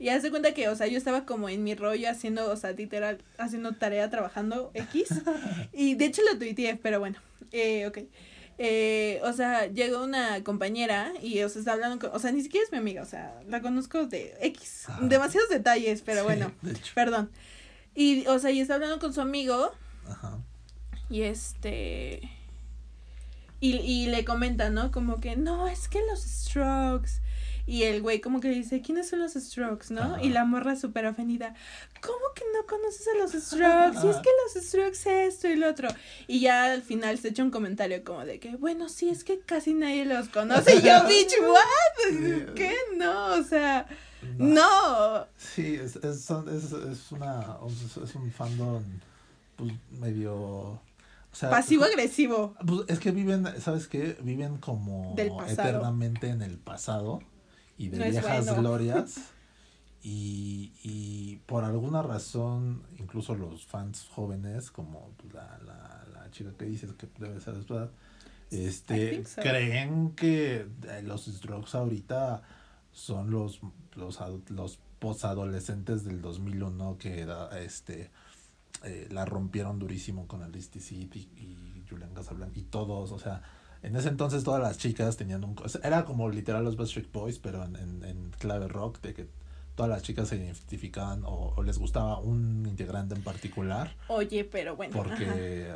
Y 0.01 0.10
haz 0.10 0.23
de 0.23 0.32
cuenta 0.32 0.56
que, 0.56 0.67
o 0.67 0.75
sea, 0.75 0.88
yo 0.88 0.97
estaba 0.97 1.27
como 1.27 1.47
en 1.47 1.63
mi 1.63 1.75
rollo 1.75 2.10
haciendo, 2.10 2.49
o 2.49 2.56
sea, 2.56 2.71
literal, 2.71 3.19
haciendo 3.38 3.73
tarea, 3.73 4.10
trabajando 4.10 4.71
X. 4.73 5.10
y 5.73 5.93
de 5.93 6.06
hecho 6.06 6.23
lo 6.23 6.39
tuiteé, 6.39 6.75
pero 6.75 6.99
bueno, 6.99 7.19
eh, 7.51 7.86
ok. 7.86 7.99
eh, 8.58 9.21
o 9.23 9.32
sea, 9.32 9.67
llegó 9.67 10.04
una 10.04 10.43
compañera 10.43 11.13
y, 11.21 11.43
o 11.43 11.49
sea, 11.49 11.60
está 11.60 11.73
hablando 11.73 11.99
con, 11.99 12.15
o 12.15 12.19
sea, 12.19 12.32
ni 12.32 12.41
siquiera 12.41 12.65
es 12.65 12.71
mi 12.71 12.80
amiga, 12.80 13.04
o 13.04 13.06
sea, 13.06 13.43
la 13.47 13.62
conozco 13.62 14.08
de 14.08 14.36
X, 14.41 14.88
demasiados 15.01 15.49
detalles, 15.49 16.01
pero 16.01 16.23
bueno, 16.23 16.51
perdón. 16.95 17.30
Y, 17.93 18.25
o 18.25 18.39
sea, 18.39 18.49
y 18.49 18.60
está 18.60 18.73
hablando 18.73 18.97
con 18.97 19.13
su 19.13 19.21
amigo. 19.21 19.71
Ajá. 20.08 20.39
Y 21.12 21.21
este... 21.21 22.27
Y, 23.62 23.78
y 23.78 24.08
le 24.08 24.26
comenta, 24.26 24.69
¿no? 24.69 24.91
Como 24.91 25.21
que, 25.21 25.38
no, 25.38 25.69
es 25.69 25.88
que 25.88 26.00
los 26.10 26.21
strokes 26.21 27.21
y 27.65 27.84
el 27.84 28.02
güey 28.02 28.21
como 28.21 28.39
que 28.39 28.50
dice, 28.50 28.82
¿quiénes 28.82 29.10
son 29.10 29.19
los 29.19 29.34
Strokes, 29.34 29.91
no? 29.91 30.21
Y 30.21 30.30
la 30.30 30.45
morra 30.45 30.76
súper 30.76 31.06
ofendida, 31.06 31.54
¿cómo 32.02 32.19
que 32.36 32.43
no 32.54 32.65
conoces 32.65 33.08
a 33.08 33.17
los 33.17 33.32
Strokes? 33.45 34.06
Y 34.06 34.10
es 34.10 34.17
que 34.17 34.30
los 34.43 34.63
Strokes 34.65 35.26
esto 35.28 35.47
y 35.47 35.56
lo 35.56 35.69
otro. 35.69 35.89
Y 36.28 36.41
ya 36.41 36.74
al 36.74 36.82
final 36.82 37.17
se 37.19 37.30
echa 37.30 37.43
un 37.43 37.52
comentario 37.52 38.04
como 38.04 38.26
de 38.26 38.39
que, 38.39 38.56
bueno, 38.56 38.89
sí, 38.89 39.10
es 39.10 39.24
que 39.24 39.39
casi 39.39 39.74
nadie 39.74 40.06
los 40.06 40.30
conoce. 40.30 40.76
Y 40.76 40.82
yo, 40.82 41.04
bitch, 41.08 41.34
what? 41.41 42.54
¿Qué? 42.56 42.76
No, 42.97 43.36
o 43.36 43.43
sea... 43.43 43.88
No. 44.38 45.26
Sí, 45.38 45.76
es, 45.76 45.95
es, 45.95 46.30
es, 46.30 46.71
es 46.74 47.12
una, 47.12 47.58
es 48.04 48.15
un 48.15 48.32
fandom 48.32 48.84
pues, 49.56 49.71
medio... 50.00 50.80
O 51.32 51.36
sea, 51.36 51.50
Pasivo 51.50 51.86
agresivo. 51.86 52.56
Pues 52.65 52.82
es 52.88 53.00
que 53.00 53.12
viven, 53.12 53.48
¿sabes 53.62 53.88
qué? 53.88 54.17
Viven 54.22 54.58
como 54.58 55.15
eternamente 55.17 56.30
en 56.30 56.41
el 56.41 56.58
pasado 56.58 57.22
y 57.78 57.89
de 57.89 58.10
viejas 58.10 58.58
glorias. 58.58 59.15
Y, 60.04 60.74
y, 60.82 61.36
por 61.46 61.63
alguna 61.63 62.02
razón, 62.02 62.82
incluso 62.98 63.36
los 63.36 63.67
fans 63.67 64.08
jóvenes, 64.10 64.72
como 64.72 65.13
la, 65.32 65.60
la, 65.63 66.08
la 66.12 66.32
chica 66.32 66.50
que 66.58 66.65
dices 66.65 66.94
que 66.94 67.08
debe 67.20 67.39
ser 67.39 67.54
de 67.54 67.63
su 67.63 67.76
edad, 67.76 67.91
este, 68.52 69.24
creen 69.36 70.12
que 70.12 70.67
eh, 70.88 71.02
los 71.04 71.26
Strokes 71.26 71.78
ahorita 71.78 72.41
son 72.91 73.32
los, 73.32 73.62
los, 73.96 74.20
los 74.50 74.80
posadolescentes 75.00 76.04
del 76.04 76.22
2001 76.22 76.98
que 77.00 77.26
este, 77.60 78.12
eh, 78.84 79.07
la 79.12 79.25
rompieron 79.25 79.79
durísimo 79.79 80.27
con 80.27 80.43
Alice 80.43 80.79
City 80.79 81.29
y, 81.36 81.41
y 81.41 81.86
Julian 81.89 82.13
Casablanca 82.13 82.60
y 82.60 82.63
todos, 82.63 83.12
o 83.12 83.19
sea, 83.19 83.41
en 83.84 83.95
ese 83.95 84.10
entonces 84.10 84.43
todas 84.43 84.62
las 84.62 84.77
chicas 84.77 85.17
tenían 85.17 85.43
un... 85.43 85.55
Era 85.84 86.05
como 86.05 86.29
literal 86.29 86.63
los 86.63 86.77
Backstreet 86.77 87.12
Boys, 87.12 87.39
pero 87.39 87.63
en, 87.63 87.75
en, 87.75 88.03
en 88.03 88.31
clave 88.38 88.67
rock, 88.67 89.01
de 89.01 89.13
que 89.13 89.27
todas 89.75 89.89
las 89.89 90.03
chicas 90.03 90.27
se 90.27 90.36
identificaban 90.36 91.23
o, 91.25 91.62
les 91.63 91.79
gustaba 91.79 92.19
un 92.19 92.65
integrante 92.67 93.15
en 93.15 93.23
particular. 93.23 93.95
Oye, 94.07 94.43
pero 94.43 94.75
bueno. 94.75 94.93
Porque 94.95 95.25
eh, 95.27 95.73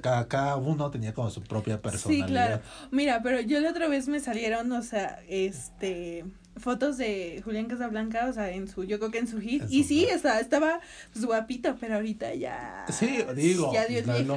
cada, 0.00 0.28
cada, 0.28 0.56
uno 0.56 0.90
tenía 0.90 1.12
como 1.12 1.30
su 1.30 1.42
propia 1.42 1.80
personalidad. 1.82 2.26
Sí, 2.26 2.32
claro. 2.32 2.62
Mira, 2.92 3.20
pero 3.22 3.40
yo 3.40 3.60
la 3.60 3.70
otra 3.70 3.88
vez 3.88 4.06
me 4.06 4.20
salieron, 4.20 4.70
o 4.70 4.82
sea, 4.82 5.20
este 5.28 6.24
fotos 6.58 6.98
de 6.98 7.40
Julián 7.44 7.66
Casablanca, 7.66 8.26
o 8.28 8.32
sea, 8.32 8.50
en 8.50 8.68
su, 8.68 8.84
yo 8.84 8.98
creo 8.98 9.10
que 9.10 9.18
en 9.18 9.28
su 9.28 9.40
hit. 9.40 9.64
y 9.68 9.84
sí, 9.84 10.04
estaba, 10.04 10.40
estaba 10.40 10.80
pues, 11.12 11.24
guapito, 11.24 11.76
pero 11.80 11.96
ahorita 11.96 12.34
ya. 12.34 12.86
Sí, 12.88 13.18
digo, 13.34 13.72
ya 13.72 13.86
dio 13.86 14.02
digo, 14.02 14.36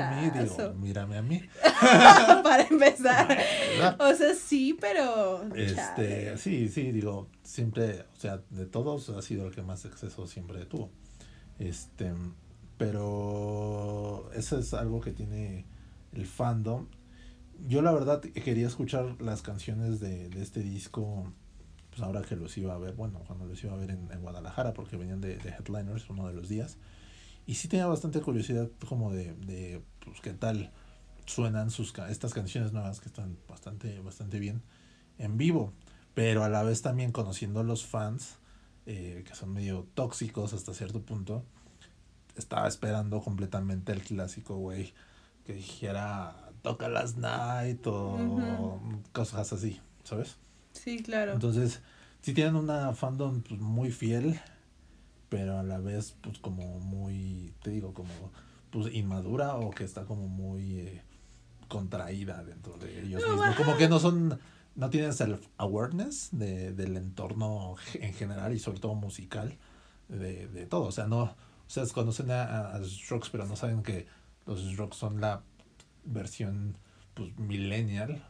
mírame 0.76 1.18
a 1.18 1.22
mí. 1.22 1.42
Para 2.44 2.64
empezar. 2.64 3.38
o 4.00 4.14
sea, 4.14 4.34
sí, 4.36 4.78
pero. 4.80 5.44
Este, 5.56 6.38
sí, 6.38 6.70
sí, 6.70 6.92
digo, 6.92 7.28
siempre, 7.44 8.06
o 8.16 8.20
sea, 8.20 8.42
de 8.50 8.66
todos 8.66 9.10
ha 9.10 9.22
sido 9.22 9.48
el 9.48 9.54
que 9.54 9.62
más 9.62 9.86
exceso 9.86 10.28
siempre 10.28 10.66
tuvo. 10.66 10.92
Este, 11.60 12.12
pero 12.78 14.30
eso 14.34 14.58
es 14.58 14.74
algo 14.74 15.02
que 15.02 15.12
tiene 15.12 15.66
el 16.14 16.26
fandom. 16.26 16.88
Yo 17.68 17.84
la 17.84 17.92
verdad 17.92 18.22
quería 18.22 18.66
escuchar 18.66 19.22
las 19.22 19.44
canciones 19.44 20.00
de, 20.00 20.30
de 20.30 20.42
este 20.42 20.62
disco 20.62 21.32
pues 21.92 22.02
ahora 22.02 22.22
que 22.24 22.36
los 22.36 22.58
iba 22.58 22.74
a 22.74 22.78
ver, 22.78 22.96
bueno, 22.96 23.22
cuando 23.28 23.46
los 23.46 23.64
iba 23.64 23.74
a 23.74 23.78
ver 23.78 23.92
en, 23.92 24.08
Guadalajara, 24.22 24.74
porque 24.74 24.98
venían 24.98 25.22
de, 25.22 25.36
Headliners 25.36 26.10
uno 26.10 26.28
de 26.28 26.34
los 26.34 26.50
días. 26.50 26.78
Y 27.46 27.56
sí 27.56 27.68
tenía 27.68 27.86
bastante 27.86 28.22
curiosidad 28.22 28.70
como 28.88 29.12
de, 29.12 29.34
de 29.34 29.84
pues, 30.04 30.22
qué 30.22 30.34
tal 30.34 30.72
suenan 31.26 31.70
sus, 31.70 31.94
estas 32.10 32.34
canciones 32.34 32.72
nuevas 32.74 33.00
que 33.00 33.10
están 33.10 33.38
bastante, 33.48 34.00
bastante 34.00 34.40
bien 34.40 34.62
en 35.18 35.38
vivo. 35.38 35.74
Pero 36.14 36.44
a 36.44 36.50
la 36.50 36.64
vez 36.64 36.82
también 36.82 37.12
conociendo 37.12 37.60
a 37.60 37.64
los 37.64 37.86
fans, 37.86 38.38
eh, 38.86 39.24
que 39.28 39.36
son 39.36 39.54
medio 39.54 39.88
tóxicos 39.94 40.54
hasta 40.54 40.74
cierto 40.74 41.02
punto, 41.02 41.46
estaba 42.36 42.68
esperando 42.68 43.22
completamente 43.22 43.92
el 43.92 44.02
clásico, 44.02 44.56
güey, 44.56 44.94
que 45.46 45.54
dijera 45.54 46.52
toca 46.62 46.90
las 46.90 47.18
night 47.18 47.86
o 47.88 48.80
cosas 49.14 49.52
así, 49.54 49.80
¿sabes? 50.04 50.38
Sí, 50.74 51.02
claro. 51.04 51.34
Entonces, 51.34 51.82
sí 52.22 52.34
tienen 52.34 52.56
una 52.56 52.94
fandom 52.94 53.42
pues, 53.42 53.60
muy 53.60 53.92
fiel, 53.92 54.40
pero 55.30 55.60
a 55.60 55.64
la 55.64 55.80
vez, 55.80 56.16
pues 56.22 56.40
como 56.40 56.80
muy, 56.80 57.54
te 57.64 57.72
digo, 57.72 57.94
como 57.94 58.10
pues 58.70 58.94
inmadura 58.94 59.56
o 59.56 59.72
que 59.72 59.84
está 59.84 60.06
como 60.06 60.28
muy 60.28 60.80
eh, 60.80 61.02
contraída 61.68 62.44
dentro 62.44 62.78
de 62.78 63.02
ellos 63.02 63.22
mismos. 63.22 63.56
Como 63.56 63.76
que 63.76 63.90
no 63.90 64.00
son, 64.00 64.40
no 64.76 64.90
tienen 64.90 65.12
self-awareness 65.12 66.30
de, 66.32 66.72
del 66.72 66.98
entorno 66.98 67.76
en 67.94 68.14
general 68.14 68.54
y 68.54 68.60
sobre 68.60 68.80
todo 68.80 68.96
musical 68.96 69.58
de, 70.08 70.48
de 70.48 70.66
todo. 70.66 70.84
O 70.84 70.92
sea, 70.92 71.08
no, 71.08 71.24
o 71.24 71.36
sea, 71.68 71.86
conocen 71.94 72.32
a, 72.32 72.72
a 72.72 72.84
Strokes, 72.84 73.30
pero 73.32 73.46
no 73.46 73.56
saben 73.56 73.84
que 73.84 74.08
los 74.46 74.62
Strokes 74.62 74.98
son 74.98 75.22
la 75.22 75.42
versión 76.06 76.78
pues 77.14 77.38
millennial 77.38 78.24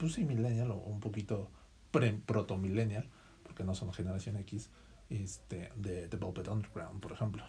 pues 0.00 0.14
sí, 0.14 0.24
millennial 0.24 0.70
o 0.70 0.76
un 0.76 0.98
poquito 0.98 1.50
proto-millennial, 1.90 3.08
porque 3.42 3.64
no 3.64 3.74
son 3.74 3.92
generación 3.92 4.36
X, 4.38 4.70
este, 5.10 5.70
de, 5.76 6.08
de 6.08 6.16
Velvet 6.16 6.48
Underground, 6.48 7.00
por 7.00 7.12
ejemplo. 7.12 7.44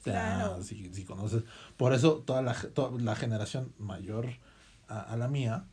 O 0.00 0.04
sea, 0.04 0.58
si, 0.62 0.92
si, 0.92 1.04
conoces. 1.04 1.44
Por 1.76 1.92
eso 1.94 2.18
toda 2.18 2.42
la, 2.42 2.54
toda 2.54 3.00
la 3.00 3.16
generación 3.16 3.72
mayor 3.78 4.28
a, 4.88 5.00
a, 5.00 5.16
la 5.16 5.28
mía, 5.28 5.64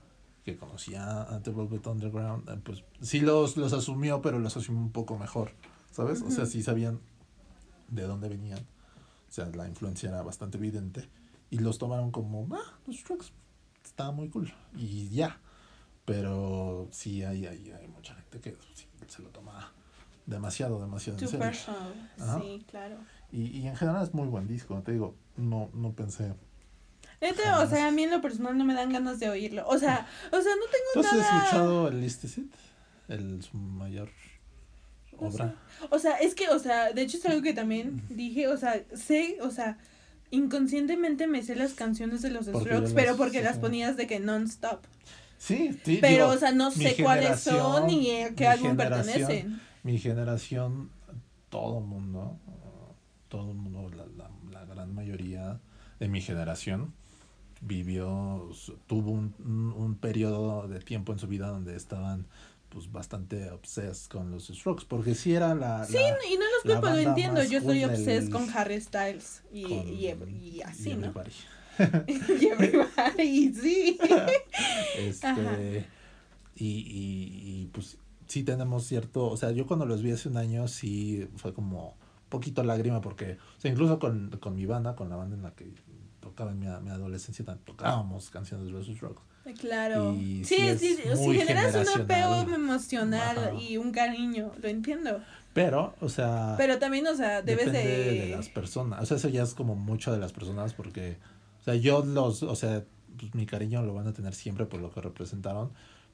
que 0.43 0.57
conocía 0.57 1.23
a 1.23 1.41
The 1.43 1.51
Velvet 1.51 1.85
Underground, 1.87 2.49
eh, 2.49 2.59
pues 2.63 2.83
sí 3.01 3.19
los, 3.19 3.57
los 3.57 3.73
asumió, 3.73 4.21
pero 4.21 4.39
los 4.39 4.55
asumió 4.55 4.81
un 4.81 4.91
poco 4.91 5.17
mejor, 5.17 5.51
¿sabes? 5.91 6.21
O 6.21 6.31
sea, 6.31 6.45
sí 6.45 6.63
sabían 6.63 7.01
de 7.89 8.03
dónde 8.03 8.29
venían. 8.29 8.59
O 9.29 9.31
sea, 9.31 9.47
la 9.47 9.67
influencia 9.67 10.09
era 10.09 10.21
bastante 10.21 10.57
evidente. 10.57 11.09
Y 11.49 11.59
los 11.59 11.77
tomaron 11.77 12.11
como, 12.11 12.47
ah, 12.55 12.79
los 12.87 13.03
trucks, 13.03 13.31
está 13.83 14.11
muy 14.11 14.29
cool. 14.29 14.53
Y 14.75 15.09
ya. 15.09 15.39
Pero 16.05 16.87
sí 16.91 17.23
hay, 17.23 17.45
hay, 17.47 17.71
hay 17.71 17.87
mucha 17.87 18.13
gente 18.15 18.39
que 18.39 18.55
se 19.07 19.21
lo 19.21 19.29
toma 19.29 19.73
demasiado, 20.25 20.79
demasiado 20.79 21.19
en 21.19 21.27
serio. 21.27 21.51
Sí, 22.41 22.65
claro. 22.69 22.97
Y, 23.31 23.59
y 23.59 23.67
en 23.67 23.75
general 23.75 24.03
es 24.03 24.13
muy 24.13 24.27
buen 24.27 24.47
disco, 24.47 24.81
te 24.83 24.91
digo, 24.91 25.15
no, 25.35 25.69
no 25.73 25.93
pensé. 25.93 26.33
Este, 27.21 27.49
o 27.49 27.67
sea, 27.67 27.87
a 27.87 27.91
mí 27.91 28.03
en 28.03 28.11
lo 28.11 28.21
personal 28.21 28.57
no 28.57 28.65
me 28.65 28.73
dan 28.73 28.91
ganas 28.91 29.19
de 29.19 29.29
oírlo. 29.29 29.67
O 29.67 29.77
sea, 29.77 30.07
o 30.31 30.41
sea, 30.41 30.55
no 30.55 30.65
tengo 30.65 30.91
¿Tú 30.93 30.99
has 30.99 31.13
escuchado 31.13 31.87
el 31.87 32.01
Listicit? 32.01 32.53
El 33.07 33.41
su 33.43 33.57
mayor 33.57 34.09
obra. 35.17 35.55
O 35.89 35.99
sea, 35.99 36.17
es 36.17 36.35
que, 36.35 36.49
o 36.49 36.59
sea, 36.59 36.91
de 36.91 37.01
hecho 37.01 37.17
es 37.17 37.25
algo 37.25 37.41
que 37.41 37.53
también 37.53 38.01
dije, 38.09 38.47
o 38.47 38.57
sea, 38.57 38.83
sé, 38.93 39.37
o 39.41 39.49
sea, 39.49 39.77
inconscientemente 40.31 41.27
me 41.27 41.41
sé 41.41 41.55
las 41.55 41.73
canciones 41.73 42.21
de 42.21 42.31
los 42.31 42.45
Strokes, 42.45 42.93
pero 42.93 43.15
porque 43.15 43.41
las 43.41 43.57
ponías 43.57 43.95
de 43.97 44.07
que 44.07 44.19
non-stop. 44.19 44.85
Sí, 45.37 45.79
Pero, 46.01 46.29
o 46.29 46.37
sea, 46.37 46.51
no 46.51 46.71
sé 46.71 46.95
cuáles 47.01 47.39
son 47.39 47.87
ni 47.87 48.21
a 48.21 48.33
qué 48.33 48.47
álbum 48.47 48.75
pertenecen. 48.75 49.61
Mi 49.83 49.99
generación, 49.99 50.89
todo 51.49 51.79
el 51.79 51.85
mundo, 51.85 52.39
todo 53.29 53.51
el 53.51 53.57
mundo, 53.57 53.89
la, 53.95 54.05
la, 54.17 54.31
la, 54.51 54.65
gran 54.65 54.93
mayoría 54.95 55.59
de 55.99 56.07
mi 56.07 56.21
generación 56.21 56.93
vivió, 57.61 58.49
tuvo 58.87 59.11
un, 59.11 59.33
un, 59.77 59.95
periodo 59.95 60.67
de 60.67 60.79
tiempo 60.79 61.13
en 61.13 61.19
su 61.19 61.27
vida 61.27 61.47
donde 61.47 61.75
estaban 61.75 62.25
pues 62.69 62.91
bastante 62.91 63.51
obses 63.51 64.07
con 64.07 64.31
los 64.31 64.47
Strokes, 64.47 64.85
porque 64.87 65.15
sí 65.15 65.33
era 65.33 65.55
la... 65.55 65.85
Sí, 65.85 65.97
y 65.97 66.37
no 66.37 66.43
los 66.43 66.75
culpo, 66.75 66.93
lo 66.93 66.97
entiendo, 66.97 67.43
yo 67.43 67.61
soy 67.61 67.83
obses 67.83 68.29
con 68.29 68.49
Harry 68.49 68.81
Styles 68.81 69.43
y, 69.53 69.65
y, 69.65 70.15
y, 70.41 70.61
así, 70.61 70.95
¿no? 70.95 71.07
y 71.07 71.11
everybody, 72.07 73.53
sí. 73.61 73.97
este, 74.97 75.85
y, 76.55 76.65
y, 76.65 77.61
y, 77.61 77.69
pues 77.73 77.97
sí 78.27 78.43
tenemos 78.43 78.85
cierto, 78.85 79.27
o 79.27 79.37
sea, 79.37 79.51
yo 79.51 79.67
cuando 79.67 79.85
los 79.85 80.01
vi 80.01 80.11
hace 80.11 80.29
un 80.29 80.37
año 80.37 80.67
sí 80.67 81.27
fue 81.35 81.53
como 81.53 81.95
poquito 82.29 82.63
lágrima 82.63 83.01
porque, 83.01 83.37
o 83.57 83.61
sea, 83.61 83.71
incluso 83.71 83.99
con, 83.99 84.29
con 84.41 84.55
mi 84.55 84.65
banda, 84.65 84.95
con 84.95 85.09
la 85.09 85.15
banda 85.15 85.35
en 85.35 85.43
la 85.43 85.51
que 85.51 85.73
tocaba 86.19 86.51
en 86.51 86.59
mi, 86.59 86.67
mi 86.67 86.89
adolescencia, 86.89 87.45
tocábamos 87.63 88.29
canciones 88.29 88.67
de 88.67 88.71
los 88.71 88.99
Rocks. 88.99 89.21
Claro. 89.59 90.15
sí, 90.15 90.43
sí, 90.43 90.75
sí, 90.77 90.97
si 91.15 91.39
generas 91.39 91.75
un 91.75 92.01
apego 92.01 92.41
emocional 92.51 93.55
y 93.59 93.77
un 93.77 93.91
cariño, 93.91 94.51
lo 94.59 94.67
entiendo. 94.67 95.21
Pero, 95.53 95.95
o 96.01 96.09
sea. 96.09 96.55
Pero 96.57 96.79
también, 96.79 97.05
o 97.07 97.15
sea, 97.15 97.41
debes 97.41 97.71
de. 97.71 97.83
de 97.83 98.29
las 98.35 98.49
personas. 98.49 99.03
O 99.03 99.05
sea, 99.05 99.17
eso 99.17 99.29
ya 99.29 99.43
es 99.43 99.53
como 99.53 99.75
mucho 99.75 100.11
de 100.11 100.17
las 100.17 100.33
personas 100.33 100.73
porque 100.73 101.17
sea, 101.65 101.75
yo 101.75 102.05
los, 102.05 102.43
o 102.43 102.55
sea, 102.55 102.83
pues, 103.17 103.33
mi 103.35 103.45
cariño 103.45 103.81
lo 103.83 103.93
van 103.93 104.07
a 104.07 104.13
tener 104.13 104.33
siempre 104.33 104.65
por 104.65 104.79
lo 104.79 104.91
que 104.91 105.01
representaron. 105.01 105.71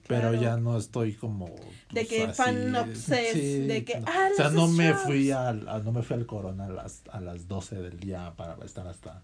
Pero 0.07 0.33
ya 0.33 0.57
no 0.57 0.77
estoy 0.77 1.13
como 1.13 1.45
de 1.45 2.05
pues, 2.05 2.07
que 2.07 2.27
fan 2.29 2.75
obsessed, 2.75 3.67
de 3.67 3.85
que 3.85 4.01
ah, 4.05 4.29
o 4.33 4.35
sea 4.35 4.49
no 4.49 4.67
me 4.67 4.95
fui 4.95 5.29
al 5.29 5.63
no 5.83 5.91
me 5.91 6.01
fui 6.01 6.15
al 6.15 6.25
corona 6.25 6.65
a 6.65 6.69
las 6.69 7.03
a 7.11 7.21
las 7.21 7.47
12 7.47 7.75
del 7.83 7.99
día 7.99 8.33
para 8.35 8.55
estar 8.65 8.87
hasta 8.87 9.21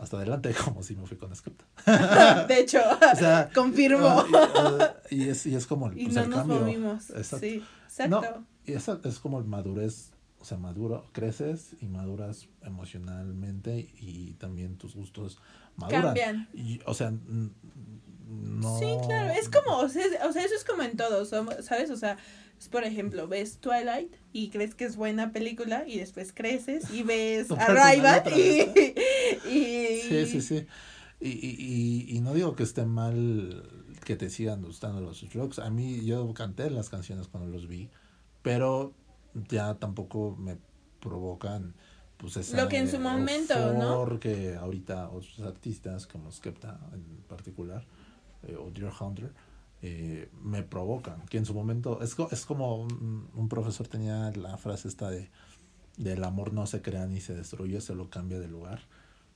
hasta 0.00 0.16
adelante 0.16 0.54
como 0.64 0.82
si 0.82 0.96
me 0.96 1.06
fui 1.06 1.16
con 1.16 1.34
Skepta. 1.34 2.46
de 2.48 2.60
hecho, 2.60 2.80
o 3.12 3.16
sea, 3.16 3.50
confirmo. 3.54 4.06
Ah, 4.08 4.94
y, 5.10 5.28
es, 5.28 5.44
y 5.46 5.54
es 5.54 5.66
como 5.66 5.88
el, 5.88 5.94
pues, 5.94 6.14
no 6.14 6.26
nos 6.26 6.38
cambio. 6.38 6.60
Movimos. 6.60 7.04
Sí, 7.04 7.62
exacto. 7.84 8.44
y 8.64 8.72
eso 8.72 9.00
es 9.04 9.18
como 9.18 9.38
el 9.38 9.44
madurez, 9.44 10.12
o 10.40 10.44
sea, 10.44 10.56
maduro, 10.56 11.06
creces 11.12 11.76
y 11.80 11.86
maduras 11.86 12.48
emocionalmente 12.62 13.90
y 14.00 14.34
también 14.34 14.76
tus 14.76 14.94
gustos 14.94 15.38
maduran. 15.76 16.02
Cambian. 16.02 16.48
Y, 16.54 16.80
o 16.86 16.94
sea, 16.94 17.12
no. 18.26 18.78
Sí, 18.78 18.96
claro, 19.06 19.32
es 19.32 19.48
como, 19.48 19.78
o 19.78 19.88
sea, 19.88 20.04
o 20.28 20.32
sea, 20.32 20.44
eso 20.44 20.54
es 20.54 20.64
como 20.64 20.82
en 20.82 20.96
todo, 20.96 21.24
¿sabes? 21.24 21.90
O 21.90 21.96
sea, 21.96 22.16
por 22.70 22.84
ejemplo, 22.84 23.28
ves 23.28 23.58
Twilight 23.58 24.14
y 24.32 24.50
crees 24.50 24.74
que 24.74 24.84
es 24.84 24.96
buena 24.96 25.32
película 25.32 25.84
y 25.86 25.98
después 25.98 26.32
creces 26.32 26.90
y 26.90 27.02
ves 27.02 27.50
Arrival 27.58 28.22
y, 28.36 28.62
y, 29.48 30.00
Sí, 30.08 30.26
sí, 30.26 30.40
sí. 30.40 30.66
Y, 31.20 31.28
y, 31.28 32.16
y, 32.16 32.20
no 32.20 32.34
digo 32.34 32.56
que 32.56 32.64
esté 32.64 32.84
mal 32.84 33.62
que 34.04 34.16
te 34.16 34.28
sigan 34.28 34.62
gustando 34.62 35.00
los 35.00 35.32
rocks. 35.32 35.60
A 35.60 35.70
mí 35.70 36.04
yo 36.04 36.32
canté 36.34 36.68
las 36.70 36.90
canciones 36.90 37.28
cuando 37.28 37.48
los 37.48 37.68
vi, 37.68 37.90
pero 38.42 38.92
ya 39.48 39.74
tampoco 39.74 40.36
me 40.36 40.56
provocan 41.00 41.74
pues 42.22 42.36
esa 42.36 42.56
lo 42.62 42.68
que 42.68 42.78
en 42.78 42.88
su 42.88 43.00
momento, 43.00 43.74
¿no? 43.74 43.96
Porque 43.96 44.54
ahorita 44.54 45.10
otros 45.10 45.40
artistas 45.40 46.06
como 46.06 46.30
Skepta 46.30 46.78
en 46.94 47.02
particular 47.28 47.84
eh, 48.44 48.56
o 48.56 48.70
Dear 48.70 48.92
Hunter 48.98 49.32
eh, 49.82 50.30
me 50.40 50.62
provocan. 50.62 51.26
Que 51.26 51.38
en 51.38 51.44
su 51.44 51.52
momento 51.52 52.00
es, 52.00 52.14
es 52.30 52.46
como 52.46 52.76
un, 52.76 53.48
profesor 53.50 53.88
tenía 53.88 54.30
la 54.36 54.56
frase 54.56 54.86
esta 54.86 55.10
de 55.10 55.30
del 55.96 56.22
amor 56.24 56.52
no 56.52 56.66
se 56.66 56.80
crea 56.80 57.06
ni 57.06 57.20
se 57.20 57.34
destruye, 57.34 57.80
se 57.80 57.94
lo 57.96 58.08
cambia 58.08 58.38
de 58.38 58.46
lugar. 58.46 58.80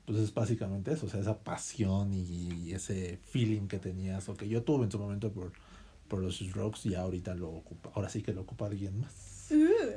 Pues 0.04 0.18
es 0.18 0.32
básicamente 0.32 0.92
eso, 0.92 1.06
o 1.06 1.08
sea, 1.08 1.20
esa 1.20 1.38
pasión 1.40 2.14
y, 2.14 2.72
ese 2.72 3.18
feeling 3.24 3.66
que 3.66 3.80
tenías, 3.80 4.28
o 4.28 4.36
que 4.36 4.48
yo 4.48 4.62
tuve 4.62 4.84
en 4.84 4.92
su 4.92 4.98
momento 5.00 5.32
por, 5.32 5.52
por 6.06 6.20
los 6.20 6.38
strokes 6.38 6.88
y 6.88 6.94
ahorita 6.94 7.34
lo 7.34 7.50
ocupa, 7.50 7.90
ahora 7.94 8.08
sí 8.08 8.22
que 8.22 8.32
lo 8.32 8.42
ocupa 8.42 8.66
alguien 8.66 9.00
más. 9.00 9.35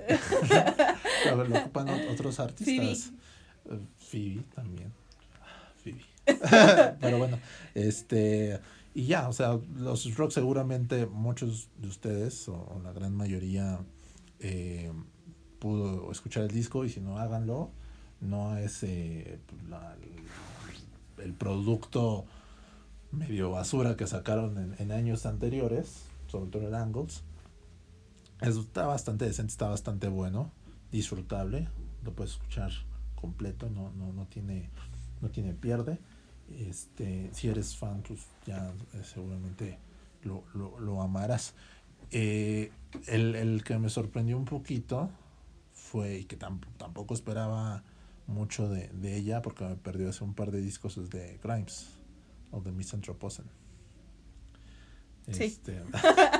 Lo 1.49 1.59
ocupan 1.59 1.89
otros 2.09 2.39
artistas. 2.39 3.11
Phoebe, 3.63 3.87
Phoebe 3.97 4.43
también. 4.55 4.93
Phoebe. 5.83 6.01
Pero 7.01 7.17
bueno, 7.17 7.39
este 7.73 8.59
y 8.93 9.05
ya, 9.05 9.29
o 9.29 9.33
sea, 9.33 9.59
los 9.77 10.15
rock 10.15 10.31
seguramente 10.31 11.05
muchos 11.05 11.69
de 11.77 11.87
ustedes, 11.87 12.49
o, 12.49 12.81
la 12.83 12.91
gran 12.91 13.15
mayoría, 13.15 13.79
eh, 14.39 14.91
pudo 15.59 16.11
escuchar 16.11 16.43
el 16.43 16.51
disco 16.51 16.85
y 16.85 16.89
si 16.89 16.99
no, 16.99 17.17
háganlo. 17.17 17.71
No 18.19 18.57
es 18.57 18.83
eh, 18.83 19.39
el, 21.17 21.33
producto 21.33 22.25
medio 23.11 23.51
basura 23.51 23.95
que 23.95 24.07
sacaron 24.07 24.57
en, 24.57 24.75
en, 24.79 24.91
años 24.91 25.25
anteriores, 25.25 26.05
sobre 26.27 26.51
todo 26.51 26.67
el 26.67 26.75
Angles. 26.75 27.23
Está 28.41 28.85
bastante 28.85 29.25
decente, 29.25 29.51
está 29.51 29.67
bastante 29.67 30.07
bueno, 30.07 30.51
disfrutable, 30.91 31.67
lo 32.03 32.13
puedes 32.13 32.33
escuchar 32.33 32.71
completo, 33.15 33.69
no, 33.69 33.91
no, 33.91 34.13
no 34.13 34.25
tiene, 34.27 34.69
no 35.21 35.29
tiene 35.29 35.53
pierde. 35.53 35.99
Este, 36.57 37.29
si 37.33 37.47
eres 37.47 37.75
fan, 37.75 38.01
pues 38.01 38.21
ya 38.45 38.73
eh, 38.93 39.03
seguramente 39.03 39.77
lo, 40.23 40.43
lo, 40.53 41.01
amarás. 41.01 41.53
Eh, 42.11 42.71
el, 43.07 43.63
que 43.63 43.77
me 43.77 43.89
sorprendió 43.89 44.37
un 44.37 44.45
poquito 44.45 45.09
fue, 45.73 46.19
y 46.19 46.25
que 46.25 46.37
tampoco 46.37 47.13
esperaba 47.13 47.83
mucho 48.25 48.69
de, 48.69 48.89
ella, 49.15 49.41
porque 49.41 49.65
me 49.65 49.75
perdió 49.75 50.09
hace 50.09 50.23
un 50.23 50.33
par 50.33 50.51
de 50.51 50.61
discos, 50.61 50.97
es 50.97 51.09
de 51.09 51.39
Grimes, 51.43 51.87
o 52.51 52.61
de 52.61 52.71
Misanthroposen. 52.71 53.45
Sí. 55.31 55.43
Este, 55.43 55.83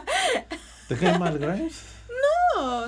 ¿Te 0.89 0.95
cae 0.97 1.19
mal 1.19 1.37
Grimes? 1.37 1.83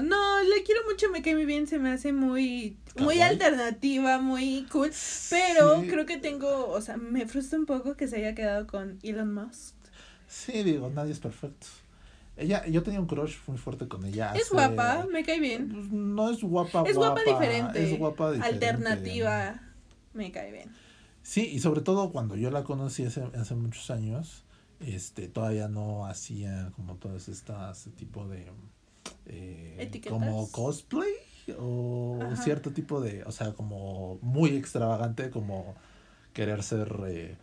No, 0.02 0.44
le 0.44 0.64
quiero 0.64 0.82
mucho, 0.90 1.10
me 1.12 1.22
cae 1.22 1.36
muy 1.36 1.46
bien, 1.46 1.68
se 1.68 1.78
me 1.78 1.92
hace 1.92 2.12
muy, 2.12 2.78
muy 2.98 3.22
alternativa, 3.22 4.20
muy 4.20 4.66
cool, 4.72 4.92
pero 5.30 5.84
creo 5.88 6.06
que 6.08 6.18
tengo, 6.18 6.68
o 6.70 6.82
sea, 6.82 6.98
me 6.98 7.28
frustra 7.28 7.60
un 7.60 7.68
poco 7.68 7.96
que 7.96 8.08
se 8.08 8.18
haya 8.18 8.34
quedado 8.34 8.66
con 8.66 8.98
Elon 9.04 9.34
Musk. 9.34 9.76
Sí, 10.28 10.64
digo, 10.64 10.90
nadie 10.90 11.12
es 11.12 11.20
perfecto. 11.20 11.68
Ella, 12.38 12.66
yo 12.66 12.82
tenía 12.82 13.00
un 13.00 13.06
crush 13.06 13.36
muy 13.46 13.60
fuerte 13.60 13.88
con 13.88 14.04
ella. 14.04 14.34
Es 14.34 14.50
guapa, 14.50 15.06
me 15.12 15.24
cae 15.24 15.40
bien. 15.40 15.70
Pues, 15.70 15.92
no 15.92 16.32
es 16.32 16.42
guapa, 16.42 16.84
Es 16.88 16.96
guapa, 16.96 17.22
diferente. 17.24 17.84
Es 17.84 18.00
guapa 18.00 18.32
diferente. 18.32 18.68
Alternativa, 18.68 19.62
me 20.14 20.32
cae 20.32 20.52
bien. 20.52 20.72
Sí, 21.22 21.48
y 21.48 21.60
sobre 21.60 21.82
todo 21.82 22.12
cuando 22.12 22.36
yo 22.36 22.50
la 22.50 22.64
conocí 22.64 23.06
hace, 23.06 23.24
hace 23.36 23.54
muchos 23.54 23.92
años, 23.92 24.44
este, 24.86 25.28
todavía 25.28 25.68
no 25.68 26.06
hacía 26.06 26.72
como 26.76 26.96
todo 26.96 27.16
este 27.16 27.34
tipo 27.92 28.28
de 28.28 28.52
eh, 29.26 30.02
como 30.10 30.50
cosplay 30.52 31.12
o 31.58 32.20
cierto 32.44 32.72
tipo 32.72 33.02
de, 33.02 33.24
o 33.24 33.32
sea, 33.32 33.54
como 33.54 34.20
muy 34.22 34.56
extravagante, 34.56 35.30
como 35.30 35.76
querer 36.34 36.64
ser 36.64 36.96
eh, 37.08 37.38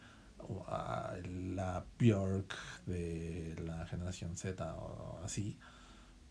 la 1.55 1.85
Bjork 1.98 2.55
de 2.87 3.55
la 3.66 3.87
generación 3.87 4.37
Z 4.37 4.74
o 4.74 5.20
así, 5.24 5.59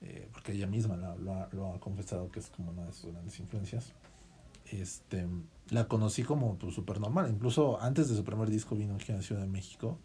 eh, 0.01 0.27
porque 0.31 0.53
ella 0.53 0.67
misma 0.67 0.95
lo, 0.95 1.35
ha, 1.35 1.79
confesado 1.79 2.31
que 2.31 2.39
es 2.39 2.47
como 2.47 2.71
una 2.71 2.85
de 2.85 2.93
sus 2.93 3.11
grandes 3.11 3.39
influencias. 3.39 3.93
Este, 4.71 5.25
la 5.69 5.87
conocí 5.87 6.23
como 6.23 6.57
pues, 6.57 6.73
súper 6.73 6.99
normal, 6.99 7.29
incluso 7.31 7.81
antes 7.81 8.09
de 8.09 8.15
su 8.15 8.23
primer 8.23 8.49
disco 8.49 8.75
vino 8.75 8.95
aquí 8.95 9.11
a 9.11 9.21
Ciudad 9.21 9.41
de 9.41 9.47
México 9.47 9.99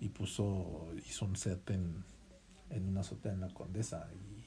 y 0.00 0.08
puso, 0.08 0.92
hizo 1.08 1.26
un 1.26 1.36
set 1.36 1.70
en, 1.70 2.04
en 2.70 2.88
una 2.88 3.00
azotea 3.00 3.32
en 3.32 3.40
la 3.40 3.52
Condesa 3.52 4.08
y 4.14 4.40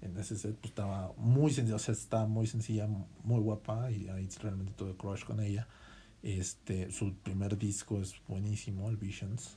en 0.00 0.16
ese 0.16 0.36
set 0.36 0.56
pues 0.56 0.70
estaba 0.70 1.12
muy 1.16 1.52
sencilla, 1.52 1.76
o 1.76 1.78
sea, 1.78 1.92
está 1.92 2.26
muy 2.26 2.46
sencilla, 2.46 2.88
muy 3.24 3.40
guapa 3.40 3.90
y 3.90 4.08
ahí 4.08 4.28
realmente 4.40 4.72
todo 4.74 4.96
crush 4.96 5.24
con 5.24 5.40
ella. 5.40 5.66
Este, 6.22 6.90
su 6.90 7.14
primer 7.14 7.58
disco 7.58 8.00
es 8.00 8.14
buenísimo, 8.26 8.88
el 8.88 8.96
Visions. 8.96 9.56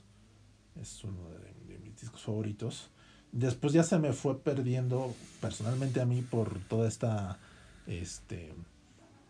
Es 0.80 1.04
uno 1.04 1.28
de, 1.30 1.78
mis 1.78 2.00
discos 2.00 2.22
favoritos. 2.22 2.90
Después 3.30 3.72
ya 3.72 3.82
se 3.82 3.98
me 3.98 4.12
fue 4.12 4.42
perdiendo 4.42 5.14
personalmente 5.40 6.00
a 6.00 6.06
mí 6.06 6.22
por 6.22 6.58
toda 6.64 6.88
esta 6.88 7.38
este 7.86 8.54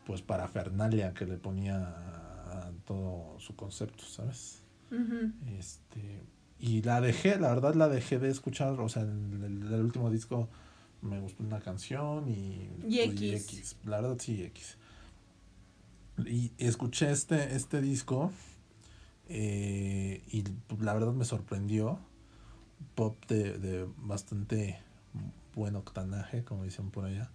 pues 0.07 0.21
parafernalia 0.21 1.15
que 1.15 1.25
le 1.25 1.37
ponía 1.37 1.79
a, 1.79 2.73
todo 2.85 3.39
su 3.39 3.55
concepto, 3.55 4.05
¿sabes? 4.05 4.62
Este 5.59 6.21
y 6.59 6.83
la 6.83 7.01
dejé, 7.01 7.39
la 7.41 7.49
verdad 7.49 7.75
la 7.75 7.89
dejé 7.89 8.21
de 8.21 8.31
escuchar, 8.31 8.79
o 8.79 8.89
sea, 8.89 9.03
el, 9.03 9.67
el 9.73 9.81
último 9.81 10.11
disco 10.11 10.49
me 11.03 11.19
gustó 11.21 11.43
una 11.43 11.61
canción 11.61 12.29
y, 12.29 12.71
y 12.89 13.01
X. 13.01 13.77
La 13.85 14.01
verdad 14.01 14.17
sí, 14.21 14.43
X. 14.45 14.79
Y 16.25 16.53
escuché 16.59 17.11
este, 17.11 17.57
este 17.57 17.81
disco 17.81 18.31
eh, 19.29 20.23
y 20.31 20.45
la 20.81 20.95
verdad 20.95 21.13
me 21.13 21.25
sorprendió. 21.25 21.99
Pop 22.95 23.17
de, 23.27 23.59
de 23.59 23.89
bastante 23.97 24.81
buen 25.55 25.77
octanaje, 25.77 26.45
como 26.45 26.65
dicen 26.65 26.91
por 26.91 27.05
allá. 27.05 27.31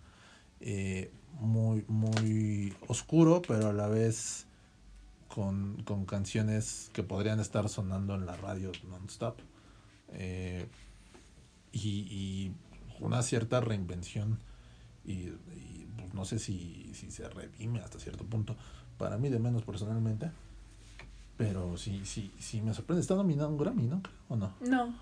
Eh, 0.60 1.12
muy, 1.40 1.84
muy 1.88 2.74
oscuro, 2.88 3.42
pero 3.48 3.70
a 3.70 3.74
la 3.74 3.88
vez 3.88 4.47
con, 5.28 5.84
con 5.84 6.06
canciones 6.06 6.90
que 6.94 7.04
podrían 7.04 7.40
estar 7.40 7.70
sonando 7.70 8.16
en 8.16 8.26
la 8.26 8.36
radio 8.36 8.72
non-stop. 8.90 9.40
Eh, 10.14 10.68
y, 11.72 11.90
y 11.90 12.52
una 13.00 13.22
cierta 13.22 13.60
reinvención 13.60 14.40
y, 15.06 15.32
pues, 15.98 16.14
no 16.14 16.26
sé 16.26 16.40
si, 16.40 16.92
si 16.94 17.12
se 17.12 17.28
redime 17.30 17.80
hasta 17.80 18.00
cierto 18.00 18.26
punto. 18.26 18.56
Para 18.98 19.18
mí 19.18 19.30
de 19.30 19.40
menos 19.40 19.64
personalmente. 19.64 20.32
Pero 21.38 21.78
sí, 21.78 22.02
sí, 22.06 22.32
sí 22.40 22.62
me 22.62 22.74
sorprende. 22.74 23.02
Está 23.02 23.16
nominado 23.16 23.50
un 23.50 23.58
Grammy, 23.58 23.86
¿no? 23.86 24.02
¿O 24.28 24.36
no? 24.36 24.54
No. 24.62 24.94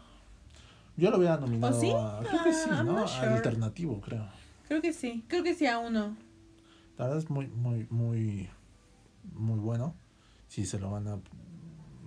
Yo 0.97 1.09
lo 1.09 1.17
había 1.17 1.37
nominado 1.37 1.97
a... 1.97 2.19
Creo 2.23 2.43
que 2.43 2.53
sí, 2.53 2.69
ah, 2.71 2.83
¿no? 2.83 3.05
Alternativo, 3.05 4.01
creo. 4.01 4.27
Creo 4.67 4.81
que 4.81 4.91
sí. 4.91 5.23
Creo 5.27 5.43
que 5.43 5.55
sí 5.55 5.65
a 5.65 5.79
uno. 5.79 6.15
La 6.97 7.05
verdad 7.05 7.19
es 7.19 7.29
muy, 7.29 7.47
muy, 7.47 7.87
muy, 7.89 8.49
muy 9.33 9.59
bueno. 9.59 9.93
Si 10.55 10.65
se 10.65 10.79
lo 10.79 10.89
gana... 10.89 11.19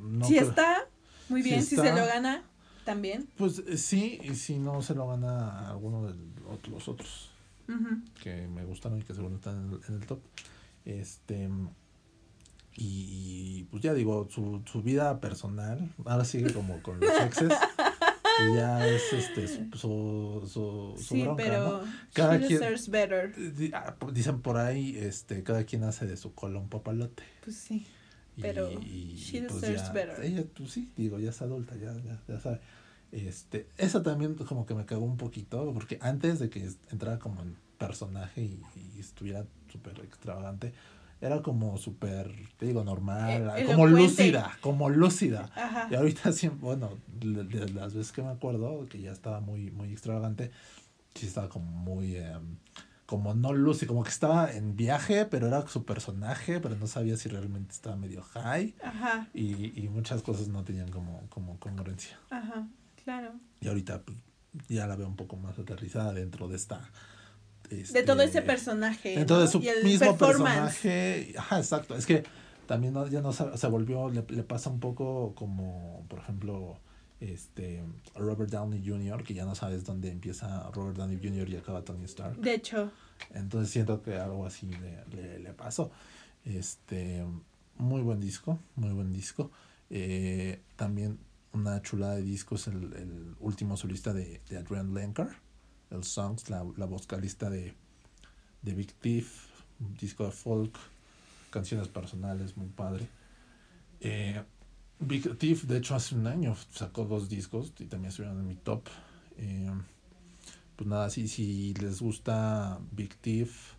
No 0.01 0.25
si 0.25 0.39
está, 0.39 0.87
muy 1.29 1.43
bien. 1.43 1.63
Si, 1.63 1.77
se 1.77 1.93
lo 1.93 2.07
gana, 2.07 2.45
también. 2.87 3.29
Pues 3.37 3.59
eh, 3.59 3.77
sí, 3.77 4.19
y 4.25 4.37
si 4.37 4.59
no 4.59 4.81
se 4.81 4.95
lo 4.95 5.07
gana 5.07 5.69
alguno 5.69 6.07
de 6.07 6.15
los 6.71 6.89
otros 6.89 7.31
que 8.23 8.49
me 8.49 8.65
gustaron 8.65 9.01
y 9.01 9.03
que 9.03 9.13
seguro 9.13 9.37
están 9.37 9.79
en 9.87 9.95
el, 9.97 10.07
top. 10.07 10.21
Este. 10.87 11.51
Y, 12.75 13.65
pues 13.65 13.83
ya 13.83 13.93
digo, 13.93 14.27
su, 14.31 14.63
su 14.65 14.81
vida 14.81 15.21
personal, 15.21 15.93
ahora 16.07 16.25
sigue 16.25 16.51
como 16.55 16.83
con 16.83 17.01
los 17.01 17.21
exes. 17.21 17.53
Pues 18.39 18.55
ya 18.55 18.87
es 18.87 19.13
este 19.13 19.49
su, 19.49 19.69
su, 19.77 20.95
su, 20.97 21.03
sí, 21.03 21.27
pero 21.37 21.83
Cada 22.15 22.39
quien, 22.39 22.61
better. 22.89 23.35
Ah, 23.75 23.95
dicen 24.11 24.41
por 24.41 24.57
ahí, 24.57 24.97
este, 24.97 25.43
cada 25.43 25.65
quien 25.65 25.85
hace 25.85 26.07
de 26.07 26.17
su 26.17 26.33
cola 26.33 26.59
un 26.59 26.71
papalote. 26.71 27.25
Pues 27.45 27.57
sí. 27.57 27.87
Pero 28.41 28.71
she 28.71 29.43
pues 29.43 29.61
deserves 29.61 29.93
better. 29.93 30.25
Ella, 30.25 30.45
pues 30.57 30.71
sí, 30.71 30.93
digo, 30.97 31.19
ya 31.19 31.31
es 31.31 31.43
adulta, 31.43 31.77
ya, 31.77 31.95
ya, 32.03 32.21
ya 32.27 32.41
sabe. 32.41 32.61
Este, 33.11 33.69
esa 33.79 34.03
también 34.03 34.35
como 34.35 34.67
que 34.67 34.75
me 34.75 34.85
cagó 34.85 35.05
un 35.05 35.17
poquito, 35.17 35.73
porque 35.73 35.99
antes 36.03 36.39
de 36.39 36.51
que 36.51 36.71
entrara 36.91 37.19
como 37.19 37.43
en 37.43 37.57
personaje 37.79 38.43
y, 38.43 38.61
y 38.97 39.01
estuviera 39.01 39.47
súper 39.71 39.99
extravagante, 40.01 40.73
era 41.21 41.43
como 41.43 41.77
súper, 41.79 42.33
te 42.59 42.67
digo, 42.67 42.85
normal, 42.85 43.53
eh, 43.57 43.65
como 43.65 43.87
lúcida, 43.87 44.57
como 44.61 44.89
lúcida. 44.89 45.51
Y 45.91 45.95
ahorita 45.95 46.33
siempre, 46.33 46.61
bueno, 46.61 46.91
de, 47.09 47.69
las 47.71 47.95
veces 47.95 48.13
que 48.13 48.23
me 48.23 48.29
acuerdo, 48.29 48.87
que 48.89 49.01
ya 49.01 49.11
estaba 49.11 49.41
muy, 49.41 49.71
muy 49.71 49.91
extravagante, 49.91 50.53
sí 51.15 51.27
estaba 51.27 51.49
como 51.49 51.71
muy, 51.71 52.17
em, 52.17 52.57
como 53.09 53.33
no 53.33 53.55
lúcida, 53.55 53.89
como 53.89 54.05
que 54.05 54.11
estaba 54.11 54.53
en 54.53 54.77
viaje, 54.77 55.25
pero 55.25 55.47
era 55.47 55.67
su 55.67 55.87
personaje, 55.87 56.61
pero 56.61 56.77
no 56.77 56.87
sabía 56.87 57.17
si 57.17 57.31
realmente 57.31 57.73
estaba 57.73 57.97
medio 57.97 58.21
high. 58.21 58.75
Ajá. 58.83 59.29
Y, 59.33 59.83
y 59.83 59.89
muchas 59.89 60.21
cosas 60.21 60.49
no 60.49 60.63
tenían 60.63 60.91
como, 60.91 61.23
como 61.31 61.59
congruencia. 61.59 62.19
Ajá, 62.29 62.69
claro. 63.03 63.33
Y 63.63 63.69
ahorita 63.69 64.03
pues, 64.03 64.19
ya 64.69 64.87
la 64.87 64.95
veo 64.95 65.09
un 65.09 65.17
poco 65.17 65.39
más 65.39 65.59
aterrizada 65.59 66.13
dentro 66.13 66.49
de 66.49 66.57
esta 66.57 66.91
de 67.71 68.03
todo 68.03 68.21
ese 68.21 68.39
este, 68.39 68.43
personaje. 68.43 69.17
Dentro 69.17 69.41
de 69.41 69.49
su 69.49 69.61
mismo 69.61 70.19
personaje. 70.19 71.35
Ajá, 71.39 71.59
exacto. 71.59 71.95
Es 71.95 72.05
que 72.05 72.25
también 72.67 72.95
ya 73.11 73.23
no 73.23 73.33
se, 73.33 73.67
volvió, 73.69 74.11
le, 74.11 74.23
pasa 74.43 74.69
un 74.69 74.81
poco 74.81 75.35
como, 75.35 76.05
por 76.09 76.19
ejemplo, 76.19 76.79
este 77.21 77.83
Robert 78.15 78.51
Downey 78.51 78.83
Jr., 78.85 79.23
que 79.25 79.35
ya 79.35 79.45
no 79.45 79.55
sabes 79.55 79.85
dónde 79.85 80.11
empieza 80.11 80.71
Robert 80.71 80.97
Downey 80.97 81.19
Jr. 81.23 81.49
y 81.49 81.57
acaba 81.57 81.85
Tony 81.85 82.05
Stark. 82.05 82.37
De 82.39 82.55
hecho. 82.55 82.91
Entonces 83.35 83.71
siento 83.71 84.03
que 84.03 84.17
algo 84.17 84.47
así 84.47 84.71
le, 85.11 85.39
le, 85.39 85.53
pasó. 85.53 85.91
Este, 86.45 87.25
muy 87.77 88.03
buen 88.03 88.21
disco, 88.21 88.59
muy 88.77 88.91
buen 88.91 89.13
disco. 89.13 89.51
Eh, 89.91 90.61
también 90.77 91.19
una 91.53 91.83
chulada 91.83 92.17
de 92.17 92.23
disco 92.23 92.55
es 92.55 92.69
el, 92.69 92.93
el 92.95 93.35
último 93.41 93.77
solista 93.77 94.13
de, 94.13 94.41
de 94.49 94.59
Adrian 94.59 94.95
Lenker 94.95 95.29
el 95.91 96.05
Songs, 96.05 96.51
la, 96.51 96.65
la 96.77 96.87
vocalista 96.87 97.51
de, 97.51 97.75
de 98.63 98.75
Big 98.75 98.93
Thief, 98.95 99.47
un 99.81 99.95
disco 99.95 100.25
de 100.25 100.33
folk, 100.33 100.77
canciones 101.51 101.89
personales, 101.89 102.57
muy 102.57 102.69
padre. 102.69 103.09
Eh, 104.01 104.43
Big 105.01 105.39
Thief, 105.39 105.65
de 105.65 105.79
hecho, 105.79 105.95
hace 105.95 106.15
un 106.15 106.27
año 106.27 106.57
sacó 106.73 107.05
dos 107.05 107.29
discos 107.29 107.73
y 107.79 107.85
también 107.85 108.11
estuvieron 108.11 108.41
en 108.41 108.47
mi 108.47 108.57
top. 108.57 108.83
Eh, 109.37 109.71
pues 110.77 110.89
nada, 110.89 111.11
si, 111.11 111.29
si 111.29 111.75
les 111.75 112.01
gusta 112.01 112.81
Big 112.93 113.17
Thief 113.17 113.75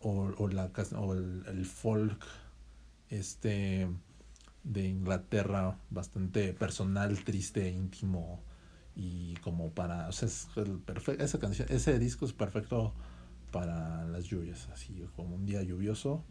o, 0.00 0.32
o, 0.36 0.48
la, 0.48 0.70
o 0.96 1.14
el, 1.14 1.44
el 1.46 1.64
folk 1.66 2.24
este 3.10 3.88
de 4.64 4.86
Inglaterra, 4.86 5.78
bastante 5.90 6.52
personal, 6.52 7.24
triste, 7.24 7.70
íntimo, 7.70 8.42
y 8.94 9.34
como 9.36 9.70
para, 9.70 10.08
o 10.08 10.12
sea, 10.12 10.26
es 10.26 10.48
el 10.56 10.80
esa 11.20 11.38
canción, 11.38 11.68
ese 11.70 11.98
disco 11.98 12.26
es 12.26 12.32
perfecto 12.32 12.92
para 13.52 14.04
las 14.04 14.24
lluvias, 14.24 14.68
así 14.72 15.06
como 15.16 15.36
un 15.36 15.46
día 15.46 15.62
lluvioso, 15.62 16.24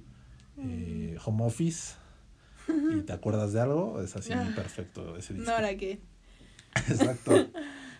eh, 0.57 1.17
home 1.23 1.45
office, 1.45 1.95
y 2.67 3.01
te 3.01 3.13
acuerdas 3.13 3.53
de 3.53 3.61
algo, 3.61 4.01
es 4.01 4.15
así 4.15 4.33
ah. 4.33 4.51
perfecto 4.55 5.15
ese 5.15 5.33
disco. 5.33 5.49
No, 5.49 5.55
ahora 5.55 5.75
qué. 5.77 6.01
Exacto. 6.75 7.31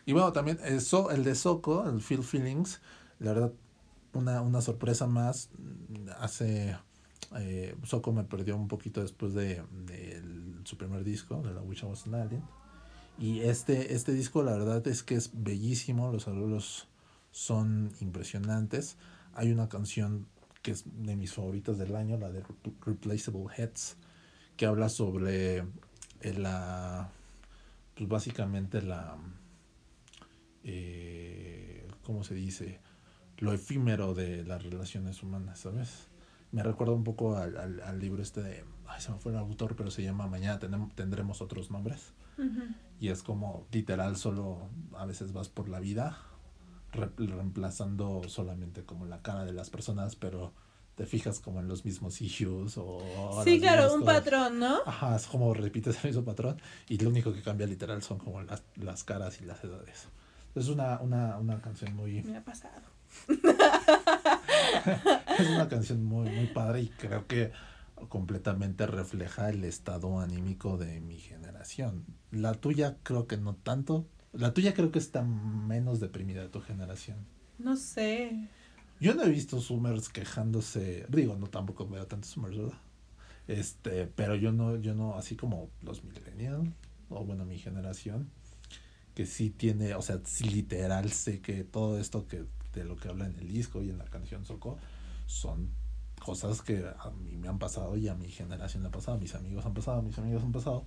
y 0.06 0.14
bueno, 0.14 0.32
también 0.34 0.60
eso, 0.64 1.12
el 1.12 1.24
de 1.24 1.36
Soco, 1.36 1.90
el 1.90 2.02
Feel 2.02 2.24
Feelings, 2.24 2.82
la 3.20 3.34
verdad, 3.34 3.54
una, 4.14 4.42
una 4.42 4.62
sorpresa 4.62 5.08
más, 5.08 5.50
hace, 6.20 6.78
eh, 7.38 7.76
Soco 7.84 8.12
me 8.14 8.24
perdió 8.24 8.56
un 8.56 8.68
poquito 8.68 9.02
después 9.02 9.34
de, 9.34 9.64
de 9.86 10.22
su 10.64 10.78
primer 10.78 11.04
disco, 11.04 11.42
de 11.42 11.54
la 11.54 11.62
Wish 11.62 11.84
I 11.84 11.86
Was 11.86 12.08
an 12.08 12.16
Alien 12.16 12.44
y 13.20 13.42
este, 13.42 13.96
este 13.96 14.14
disco 14.14 14.44
la 14.44 14.52
verdad 14.54 14.86
es 14.88 15.02
que 15.02 15.16
es 15.16 15.32
bellísimo, 15.34 16.12
los 16.12 16.28
arreglos 16.28 16.88
son 17.32 17.92
impresionantes. 18.00 18.98
Hay 19.34 19.52
una 19.52 19.70
canción 19.70 20.28
que 20.62 20.72
es 20.72 20.84
de 20.86 21.16
mis 21.16 21.34
favoritas 21.34 21.78
del 21.78 21.96
año, 21.96 22.18
la 22.18 22.30
de 22.30 22.44
Replaceable 22.86 23.48
Heads, 23.56 23.98
que 24.58 24.66
habla 24.66 24.90
sobre 24.90 25.60
eh, 26.22 26.34
la, 26.36 27.10
pues 27.96 28.10
básicamente 28.10 28.82
la, 28.82 29.16
eh, 30.64 31.88
¿cómo 32.04 32.24
se 32.24 32.36
dice? 32.36 32.80
Lo 33.38 33.54
efímero 33.54 34.14
de 34.14 34.44
las 34.44 34.64
relaciones 34.64 35.22
humanas, 35.24 35.60
¿sabes? 35.60 36.08
Me 36.52 36.64
recuerda 36.64 36.94
un 36.94 37.04
poco 37.04 37.38
al, 37.38 37.56
al, 37.58 37.82
al 37.82 38.00
libro 38.00 38.22
este 38.22 38.42
de, 38.42 38.66
ay, 38.88 39.00
se 39.00 39.12
me 39.12 39.20
fue 39.20 39.32
el 39.32 39.38
autor, 39.38 39.76
pero 39.76 39.92
se 39.92 40.02
llama 40.04 40.28
Mañana 40.28 40.60
tendremos 40.96 41.42
otros 41.42 41.72
nombres 41.72 42.14
y 43.00 43.10
es 43.10 43.24
como 43.24 43.66
literal 43.72 44.16
solo 44.16 44.70
a 44.96 45.06
veces 45.06 45.34
vas 45.34 45.50
por 45.50 45.70
la 45.70 45.80
vida 45.80 46.18
reemplazando 46.92 48.22
solamente 48.28 48.84
como 48.84 49.06
la 49.06 49.22
cara 49.22 49.44
de 49.44 49.54
las 49.54 49.70
personas, 49.70 50.16
pero 50.16 50.54
te 50.98 51.06
fijas 51.06 51.40
como 51.40 51.60
en 51.60 51.68
los 51.68 51.86
mismos 51.86 52.20
issues 52.22 52.76
o... 52.78 53.00
Sí, 53.44 53.60
claro, 53.60 53.94
un 53.94 54.04
patrón, 54.04 54.58
¿no? 54.58 54.80
Ajá, 54.84 55.16
es 55.16 55.28
como 55.28 55.54
repites 55.54 56.04
el 56.04 56.10
mismo 56.10 56.26
patrón 56.26 56.60
y 56.90 56.98
lo 56.98 57.12
único 57.12 57.32
que 57.32 57.44
cambia 57.44 57.68
literal 57.68 58.02
son 58.02 58.18
como 58.18 58.42
las, 58.42 58.64
las 58.78 59.04
caras 59.04 59.40
y 59.40 59.46
las 59.46 59.64
edades. 59.64 60.08
Es 60.56 60.70
una, 60.70 61.00
una, 61.00 61.38
una 61.38 61.62
canción 61.62 61.96
muy... 61.96 62.24
Me 62.24 62.38
ha 62.38 62.44
pasado. 62.44 62.82
es 65.40 65.50
una 65.50 65.70
canción 65.70 66.04
muy, 66.04 66.32
muy 66.32 66.48
padre 66.48 66.82
y 66.82 66.90
creo 66.90 67.28
que 67.28 67.52
completamente 68.10 68.88
refleja 68.88 69.52
el 69.52 69.64
estado 69.66 70.20
anímico 70.20 70.78
de 70.78 71.00
mi 71.00 71.20
generación. 71.20 72.06
La 72.32 72.56
tuya 72.56 72.98
creo 73.04 73.28
que 73.28 73.38
no 73.38 73.54
tanto. 73.54 74.08
La 74.34 74.56
tuya 74.56 74.74
creo 74.74 74.92
que 74.92 74.98
está 74.98 75.22
menos 75.22 76.00
deprimida 76.00 76.42
de 76.42 76.50
tu 76.50 76.60
generación. 76.60 77.18
No 77.60 77.76
sé. 77.76 78.50
Yo 79.00 79.14
no 79.14 79.24
he 79.24 79.30
visto 79.30 79.62
Summers 79.62 80.10
quejándose. 80.10 81.06
Digo, 81.10 81.36
no 81.36 81.48
tampoco 81.48 81.88
veo 81.88 82.06
tantos 82.08 82.32
Summers, 82.32 82.58
¿verdad? 82.58 82.78
Este, 83.48 84.08
pero 84.08 84.36
yo 84.36 84.52
no, 84.52 84.76
yo 84.78 84.94
no, 84.94 85.16
así 85.16 85.36
como 85.36 85.70
los 85.82 86.04
millennials, 86.04 86.70
o 87.10 87.24
bueno, 87.24 87.46
mi 87.46 87.58
generación, 87.58 88.30
que 89.16 89.26
sí 89.26 89.50
tiene, 89.50 89.96
o 89.96 90.02
sea, 90.02 90.20
sí 90.26 90.44
literal 90.50 91.12
sé 91.12 91.42
que 91.42 91.64
todo 91.64 92.00
esto 92.00 92.28
que 92.28 92.46
de 92.74 92.84
lo 92.84 92.96
que 92.98 93.08
habla 93.08 93.26
en 93.26 93.36
el 93.38 93.48
disco 93.48 93.82
y 93.82 93.90
en 93.90 93.98
la 93.98 94.06
canción 94.06 94.46
Soco 94.46 94.78
son 95.26 95.70
cosas 96.24 96.62
que 96.62 96.86
a 97.00 97.10
mí 97.12 97.38
me 97.38 97.48
han 97.48 97.60
pasado 97.60 97.98
y 97.98 98.08
a 98.08 98.16
mi 98.16 98.30
generación 98.30 98.84
le 98.84 98.90
ha 98.90 98.92
pasado, 98.92 99.18
a 99.18 99.20
mis 99.20 99.34
amigos 99.36 99.66
han 99.66 99.74
pasado, 99.74 100.00
a 100.00 100.02
mis 100.02 100.18
amigos 100.18 100.44
han 100.44 100.52
pasado. 100.52 100.86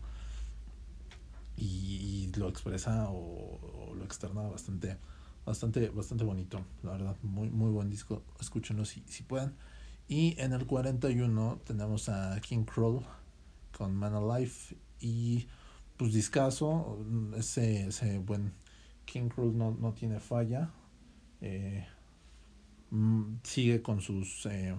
Y, 1.57 2.31
lo 2.37 2.49
expresa 2.49 3.09
o, 3.11 3.93
lo 3.95 4.05
externa 4.05 4.43
bastante, 4.43 4.97
bastante, 5.51 5.89
bastante 5.89 6.25
bonito, 6.25 6.65
la 6.83 6.93
verdad. 6.93 7.17
Muy, 7.23 7.51
muy 7.51 7.71
buen 7.71 7.91
disco. 7.91 8.23
Escúchenlo 8.39 8.85
si, 8.85 9.03
si 9.07 9.25
pueden. 9.25 9.55
Y 10.09 10.41
en 10.41 10.53
el 10.53 10.65
41 10.67 11.61
tenemos 11.65 12.09
a 12.09 12.41
King 12.41 12.65
Kroll 12.65 13.05
con 13.77 13.95
Man 13.95 14.15
Alive 14.15 14.53
y 15.01 15.47
pues 15.97 16.13
discaso, 16.13 17.05
ese, 17.37 17.89
ese 17.89 18.19
buen 18.19 18.53
King 19.05 19.29
Kroll 19.29 19.57
no, 19.57 19.73
no 19.73 19.93
tiene 19.93 20.21
falla. 20.21 20.71
Eh, 21.41 21.85
mm, 22.91 23.39
sigue 23.43 23.83
con 23.83 24.01
sus 24.01 24.47
eh, 24.47 24.75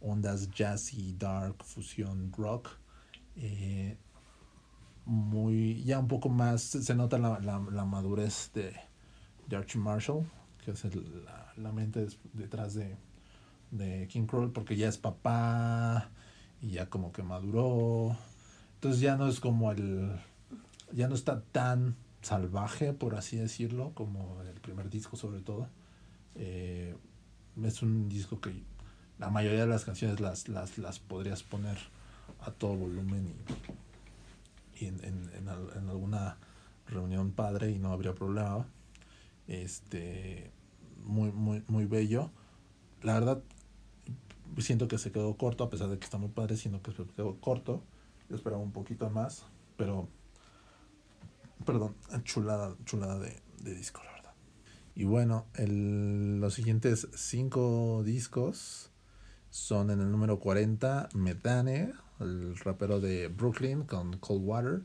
ondas 0.00 0.50
jazzy, 0.50 1.14
dark, 1.18 1.64
fusión, 1.64 2.30
rock. 2.36 2.68
Eh, 3.36 3.96
muy, 5.06 5.82
ya 5.82 5.98
un 5.98 6.08
poco 6.08 6.28
más, 6.28 6.62
se 6.62 6.94
nota 6.94 7.18
la, 7.18 7.40
la, 7.40 7.58
la 7.58 7.84
madurez 7.84 8.50
de, 8.54 8.74
Archie 9.52 9.78
Marshall, 9.78 10.24
que 10.64 10.72
es 10.72 10.84
el, 10.84 11.24
la, 11.24 11.52
la, 11.56 11.72
mente 11.72 12.06
detrás 12.32 12.74
de, 12.74 12.96
de 13.70 14.08
King 14.08 14.26
Kroll, 14.26 14.52
porque 14.52 14.76
ya 14.76 14.88
es 14.88 14.98
papá 14.98 16.10
y 16.60 16.72
ya 16.72 16.86
como 16.86 17.12
que 17.12 17.22
maduró. 17.22 18.16
Entonces 18.74 19.00
ya 19.00 19.16
no 19.16 19.28
es 19.28 19.40
como 19.40 19.72
el, 19.72 20.18
ya 20.92 21.08
no 21.08 21.14
está 21.14 21.42
tan 21.42 21.96
salvaje, 22.22 22.92
por 22.92 23.14
así 23.14 23.36
decirlo, 23.36 23.92
como 23.94 24.40
el 24.42 24.60
primer 24.60 24.90
disco 24.90 25.16
sobre 25.16 25.40
todo. 25.40 25.68
Eh, 26.36 26.96
es 27.62 27.82
un 27.82 28.08
disco 28.08 28.40
que 28.40 28.52
la 29.18 29.30
mayoría 29.30 29.60
de 29.60 29.66
las 29.66 29.84
canciones 29.84 30.20
las, 30.20 30.48
las, 30.48 30.78
las 30.78 30.98
podrías 30.98 31.42
poner 31.42 31.78
a 32.40 32.50
todo 32.50 32.74
volumen 32.74 33.32
y, 34.80 34.86
en, 34.86 35.04
en, 35.04 35.30
en, 35.36 35.88
alguna 35.88 36.36
reunión 36.88 37.30
padre 37.30 37.70
y 37.70 37.78
no 37.78 37.92
habría 37.92 38.14
problema. 38.14 38.66
Este, 39.46 40.52
muy, 41.02 41.32
muy, 41.32 41.64
muy 41.68 41.86
bello. 41.86 42.30
La 43.02 43.14
verdad, 43.14 43.42
siento 44.58 44.88
que 44.88 44.98
se 44.98 45.12
quedó 45.12 45.36
corto, 45.36 45.64
a 45.64 45.70
pesar 45.70 45.88
de 45.88 45.98
que 45.98 46.04
está 46.04 46.18
muy 46.18 46.30
padre, 46.30 46.56
siento 46.56 46.82
que 46.82 46.92
se 46.92 47.04
quedó 47.04 47.40
corto. 47.40 47.82
Yo 48.28 48.36
esperaba 48.36 48.62
un 48.62 48.72
poquito 48.72 49.10
más, 49.10 49.44
pero, 49.76 50.08
perdón, 51.66 51.94
chulada, 52.22 52.74
chulada 52.84 53.18
de, 53.18 53.40
de 53.62 53.74
disco, 53.74 54.02
la 54.04 54.12
verdad. 54.12 54.34
Y 54.94 55.04
bueno, 55.04 55.46
el, 55.54 56.40
los 56.40 56.54
siguientes 56.54 57.08
cinco 57.14 58.02
discos 58.04 58.90
son 59.50 59.90
en 59.90 60.00
el 60.00 60.10
número 60.10 60.38
40, 60.40 61.10
Medane, 61.14 61.92
el 62.20 62.56
rapero 62.56 63.00
de 63.00 63.28
Brooklyn 63.28 63.84
con 63.84 64.18
Cold 64.18 64.44
Water. 64.44 64.82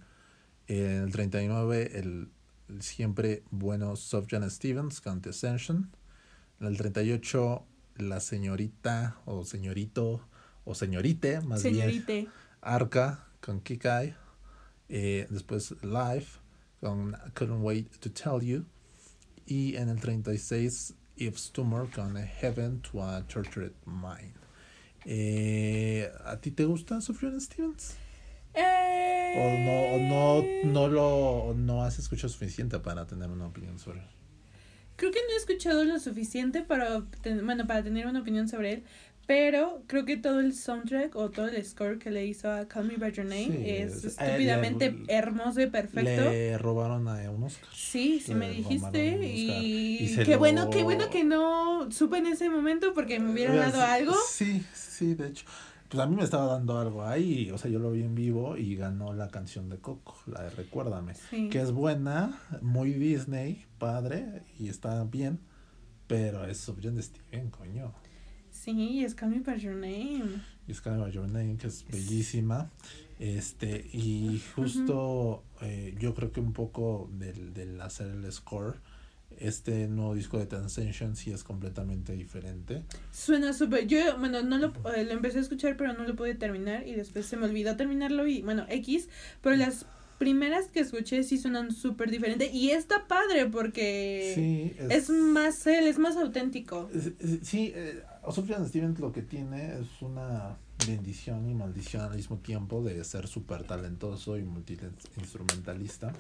El 0.67 1.11
39, 1.11 1.99
el, 1.99 2.29
siempre 2.79 3.43
bueno 3.51 3.95
Sofjan 3.95 4.49
Stevens 4.49 5.01
con 5.01 5.21
The 5.21 5.29
Ascension. 5.29 5.91
En 6.59 6.67
el 6.67 6.77
38, 6.77 7.65
la 7.97 8.19
señorita 8.19 9.17
o 9.25 9.43
señorito 9.45 10.21
o 10.65 10.75
señorite, 10.75 11.41
más 11.41 11.63
bien. 11.63 12.29
Arca 12.61 13.27
con 13.41 13.61
Kikai. 13.61 14.15
Eh, 14.89 15.27
después 15.29 15.75
Live 15.83 16.25
con 16.79 17.15
Couldn't 17.33 17.63
Wait 17.63 17.97
to 17.99 18.11
Tell 18.11 18.41
You. 18.41 18.65
Y 19.45 19.75
en 19.75 19.89
el 19.89 19.99
36, 19.99 20.93
If 21.15 21.51
Tumor 21.51 21.89
con 21.89 22.15
Heaven 22.15 22.81
to 22.81 23.03
a 23.03 23.25
Tortured 23.27 23.73
Mind. 23.85 24.35
Eh, 25.05 26.11
¿A 26.25 26.37
ti 26.37 26.51
te 26.51 26.65
gusta 26.65 27.01
Sufjan 27.01 27.39
Stevens? 27.39 27.95
¿O 28.61 29.57
no, 29.57 29.97
no, 29.97 30.45
no, 30.63 30.87
lo, 30.87 31.53
no 31.55 31.83
has 31.83 31.99
escuchado 31.99 32.29
suficiente 32.29 32.79
para 32.79 33.05
tener 33.07 33.29
una 33.29 33.47
opinión 33.47 33.79
sobre 33.79 33.99
él? 33.99 34.07
Creo 34.95 35.11
que 35.11 35.19
no 35.19 35.33
he 35.33 35.37
escuchado 35.37 35.85
lo 35.85 35.97
suficiente 35.99 36.61
para, 36.61 37.03
bueno, 37.43 37.65
para 37.67 37.83
tener 37.83 38.05
una 38.05 38.19
opinión 38.19 38.49
sobre 38.49 38.73
él, 38.73 38.83
pero 39.29 39.83
creo 39.85 40.05
que 40.05 40.17
todo 40.17 40.39
el 40.39 40.55
soundtrack 40.55 41.15
o 41.15 41.29
todo 41.29 41.47
el 41.47 41.63
score 41.63 41.99
que 41.99 42.09
le 42.09 42.25
hizo 42.25 42.51
a 42.51 42.67
Call 42.67 42.85
Me 42.85 42.97
By 42.97 43.11
Your 43.11 43.27
Name 43.27 43.81
es 43.81 44.03
estúpidamente 44.03 45.03
hermoso 45.07 45.61
y 45.61 45.67
perfecto. 45.67 46.31
Le 46.31 46.57
robaron 46.57 47.07
a 47.07 47.29
un 47.29 47.43
Oscar. 47.43 47.69
Sí, 47.71 48.19
sí 48.19 48.33
me 48.33 48.49
dijiste. 48.49 49.19
Y, 49.23 50.17
qué 50.25 50.35
bueno, 50.35 50.71
qué 50.71 50.81
bueno 50.81 51.11
que 51.11 51.23
no 51.23 51.91
supe 51.91 52.17
en 52.17 52.25
ese 52.25 52.49
momento 52.49 52.93
porque 52.95 53.19
me 53.19 53.31
hubiera 53.31 53.53
dado 53.53 53.83
algo. 53.83 54.15
Sí, 54.27 54.65
sí, 54.73 55.13
de 55.13 55.27
hecho. 55.27 55.45
Pues 55.89 56.03
a 56.03 56.05
mí 56.05 56.15
me 56.15 56.23
estaba 56.23 56.45
dando 56.45 56.77
algo 56.77 57.03
ahí, 57.03 57.49
o 57.49 57.57
sea, 57.57 57.71
yo 57.71 57.79
lo 57.79 57.91
vi 57.91 58.03
en 58.03 58.13
vivo 58.13 58.55
y 58.57 58.75
ganó 58.75 59.11
la 59.13 59.29
canción 59.29 59.69
de 59.69 59.79
Coco, 59.79 60.15
la 60.27 60.43
de 60.43 60.51
Recuérdame, 60.51 61.13
que 61.49 61.59
es 61.59 61.71
buena, 61.71 62.39
muy 62.61 62.93
Disney, 62.93 63.65
padre, 63.79 64.43
y 64.59 64.69
está 64.69 65.03
bien, 65.05 65.39
pero 66.05 66.45
es 66.45 66.71
de 66.81 67.01
Steven, 67.01 67.49
coño. 67.49 67.91
Sí, 68.51 69.03
es 69.03 69.15
Call 69.15 69.29
Me 69.29 69.39
By 69.39 69.59
Your 69.59 69.73
Name. 69.73 70.43
Es 70.67 70.79
Call 70.79 70.97
Me 70.97 71.03
By 71.03 71.11
Your 71.11 71.27
Name, 71.27 71.57
que 71.57 71.67
es 71.67 71.85
bellísima. 71.87 72.69
Este, 73.17 73.89
y 73.91 74.41
justo 74.55 75.43
eh, 75.61 75.95
yo 75.99 76.13
creo 76.13 76.31
que 76.31 76.39
un 76.39 76.53
poco 76.53 77.09
del, 77.13 77.53
del 77.53 77.81
hacer 77.81 78.07
el 78.07 78.31
score, 78.31 78.79
este 79.39 79.87
nuevo 79.87 80.15
disco 80.15 80.37
de 80.37 80.45
Transcension 80.45 81.15
sí 81.15 81.31
es 81.31 81.43
completamente 81.43 82.13
diferente. 82.13 82.83
Suena 83.11 83.53
súper. 83.53 83.87
Yo, 83.87 84.17
bueno, 84.17 84.41
no 84.41 84.57
lo, 84.57 84.73
eh, 84.95 85.05
lo 85.05 85.11
empecé 85.11 85.39
a 85.39 85.41
escuchar, 85.41 85.77
pero 85.77 85.93
no 85.93 86.03
lo 86.03 86.15
pude 86.15 86.35
terminar 86.35 86.87
y 86.87 86.93
después 86.93 87.25
se 87.25 87.37
me 87.37 87.45
olvidó 87.45 87.75
terminarlo 87.75 88.27
y, 88.27 88.41
bueno, 88.41 88.65
X, 88.69 89.09
pero 89.41 89.55
las 89.55 89.85
primeras 90.19 90.67
que 90.67 90.81
escuché 90.81 91.23
sí 91.23 91.37
suenan 91.37 91.71
súper 91.71 92.11
diferente 92.11 92.51
y 92.51 92.71
está 92.71 93.07
padre 93.07 93.47
porque 93.47 94.75
es, 94.89 95.09
más 95.09 95.65
él, 95.65 95.87
es 95.87 95.97
más 95.97 96.17
auténtico. 96.17 96.89
Sí, 97.41 97.71
eh, 97.73 98.03
Sufjan 98.29 98.67
Stevens 98.67 98.99
lo 98.99 99.11
que 99.11 99.21
tiene 99.21 99.79
es 99.79 100.01
una 100.01 100.57
bendición 100.85 101.49
y 101.49 101.55
maldición 101.55 102.03
al 102.03 102.15
mismo 102.15 102.37
tiempo 102.37 102.83
de 102.83 103.03
ser 103.03 103.27
súper 103.27 103.63
talentoso 103.63 104.37
y 104.37 104.43
multi-instrumentalista. 104.43 106.13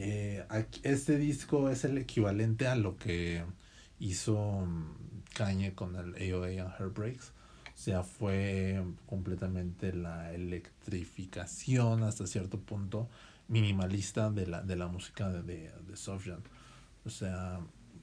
Eh, 0.00 0.44
este 0.84 1.18
disco 1.18 1.70
es 1.70 1.84
el 1.84 1.98
equivalente 1.98 2.68
a 2.68 2.76
lo 2.76 2.96
que 2.96 3.42
hizo 3.98 4.36
mm, 4.64 4.94
Kanye 5.34 5.74
con 5.74 5.96
el 5.96 6.14
AOA 6.14 6.62
and 6.62 6.72
Heartbreaks. 6.78 7.32
O 7.74 7.80
sea, 7.80 8.04
fue 8.04 8.80
completamente 9.06 9.92
la 9.92 10.32
electrificación 10.32 12.04
hasta 12.04 12.28
cierto 12.28 12.60
punto 12.60 13.08
minimalista 13.48 14.30
de 14.30 14.46
la, 14.46 14.62
de 14.62 14.76
la 14.76 14.86
música 14.86 15.30
de, 15.30 15.42
de, 15.42 15.72
de 15.88 15.96
Sofjan. 15.96 16.44
O 17.04 17.10
sea, 17.10 17.58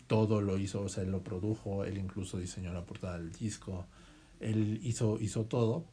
todo 0.08 0.42
lo 0.42 0.58
hizo, 0.58 0.82
o 0.82 0.90
sea, 0.90 1.04
él 1.04 1.12
lo 1.12 1.24
produjo, 1.24 1.86
él 1.86 1.98
incluso 1.98 2.38
diseñó 2.38 2.74
la 2.74 2.86
portada 2.86 3.18
del 3.18 3.32
disco, 3.32 3.86
él 4.42 4.82
hizo, 4.84 5.18
hizo 5.22 5.46
todo. 5.46 5.86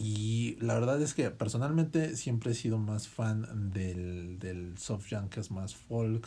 Y 0.00 0.56
la 0.60 0.74
verdad 0.74 1.02
es 1.02 1.12
que 1.12 1.28
personalmente 1.32 2.16
siempre 2.16 2.52
he 2.52 2.54
sido 2.54 2.78
más 2.78 3.08
fan 3.08 3.72
del, 3.72 4.38
del 4.38 4.78
soft 4.78 5.08
jam 5.10 5.28
que 5.28 5.40
es 5.40 5.50
más 5.50 5.74
folk, 5.74 6.24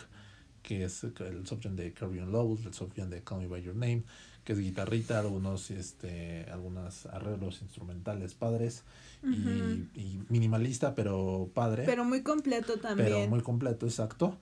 que 0.62 0.84
es 0.84 1.06
el 1.06 1.48
soft 1.48 1.64
jam 1.64 1.78
de 1.78 1.94
Carrion 1.94 2.34
Lowell, 2.34 2.60
el 2.66 2.74
soft 2.74 2.98
jam 2.98 3.10
de 3.10 3.24
Call 3.24 3.40
Me 3.40 3.48
By 3.48 3.64
Your 3.64 3.76
Name, 3.76 4.04
que 4.44 4.52
es 4.52 4.60
guitarrita, 4.60 5.20
algunos, 5.20 5.72
este, 5.72 6.48
algunos 6.52 7.06
arreglos 7.06 7.62
instrumentales 7.62 8.34
padres 8.34 8.84
y, 9.24 9.88
y, 9.98 10.22
minimalista, 10.28 10.94
pero 10.94 11.50
padre. 11.54 11.84
Pero 11.86 12.04
muy 12.04 12.24
completo 12.24 12.78
también. 12.78 13.08
Pero 13.08 13.28
muy 13.30 13.40
completo, 13.40 13.86
exacto. 13.86 14.38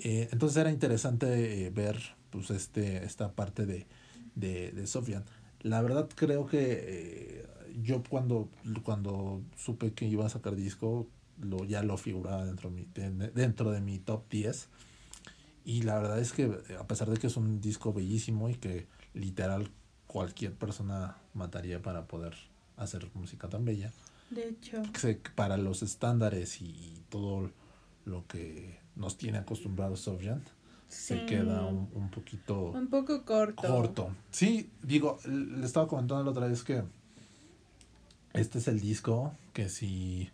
Eh, 0.00 0.28
entonces 0.32 0.56
era 0.56 0.72
interesante 0.72 1.66
eh, 1.66 1.70
ver 1.70 2.00
pues 2.30 2.50
este 2.50 3.04
esta 3.04 3.30
parte 3.30 3.64
de, 3.64 3.86
de, 4.34 4.72
de 4.72 4.86
Sofian. 4.88 5.22
La 5.60 5.80
verdad 5.82 6.08
creo 6.16 6.46
que 6.46 6.58
eh, 6.60 7.46
yo 7.82 8.02
cuando, 8.08 8.48
cuando 8.82 9.42
supe 9.56 9.92
que 9.92 10.06
iba 10.06 10.26
a 10.26 10.28
sacar 10.28 10.56
disco, 10.56 11.06
lo, 11.40 11.64
ya 11.64 11.82
lo 11.82 11.96
figuraba 11.96 12.44
dentro 12.44 12.70
de, 12.70 12.76
mi, 13.10 13.26
dentro 13.34 13.70
de 13.70 13.80
mi 13.80 13.98
top 13.98 14.28
10. 14.30 14.68
Y 15.64 15.82
la 15.82 15.98
verdad 15.98 16.18
es 16.18 16.32
que 16.32 16.50
a 16.78 16.86
pesar 16.86 17.08
de 17.08 17.18
que 17.18 17.28
es 17.28 17.36
un 17.36 17.60
disco 17.60 17.92
bellísimo 17.92 18.48
y 18.48 18.54
que 18.54 18.86
literal 19.14 19.70
cualquier 20.06 20.52
persona 20.52 21.16
mataría 21.34 21.80
para 21.80 22.06
poder 22.06 22.34
hacer 22.76 23.08
música 23.14 23.48
tan 23.48 23.64
bella. 23.64 23.92
De 24.30 24.48
hecho. 24.48 24.82
Para 25.34 25.56
los 25.56 25.82
estándares 25.82 26.60
y 26.60 27.02
todo 27.08 27.50
lo 28.04 28.26
que 28.26 28.78
nos 28.96 29.16
tiene 29.16 29.38
acostumbrados 29.38 30.00
Sofjan, 30.00 30.42
se 30.88 31.24
queda 31.24 31.66
un, 31.66 31.88
un, 31.94 32.10
poquito... 32.10 32.72
Un 32.72 32.88
poco 32.88 33.24
corto. 33.24 33.62
Corto. 33.66 34.14
Sí, 34.30 34.70
digo, 34.82 35.18
le 35.24 35.64
estaba 35.64 35.86
comentando 35.86 36.24
la 36.24 36.30
otra 36.30 36.48
vez 36.48 36.62
que 36.62 36.82
este 38.34 38.58
es 38.58 38.68
el 38.68 38.80
disco 38.80 39.34
que 39.52 39.68
si 39.68 40.30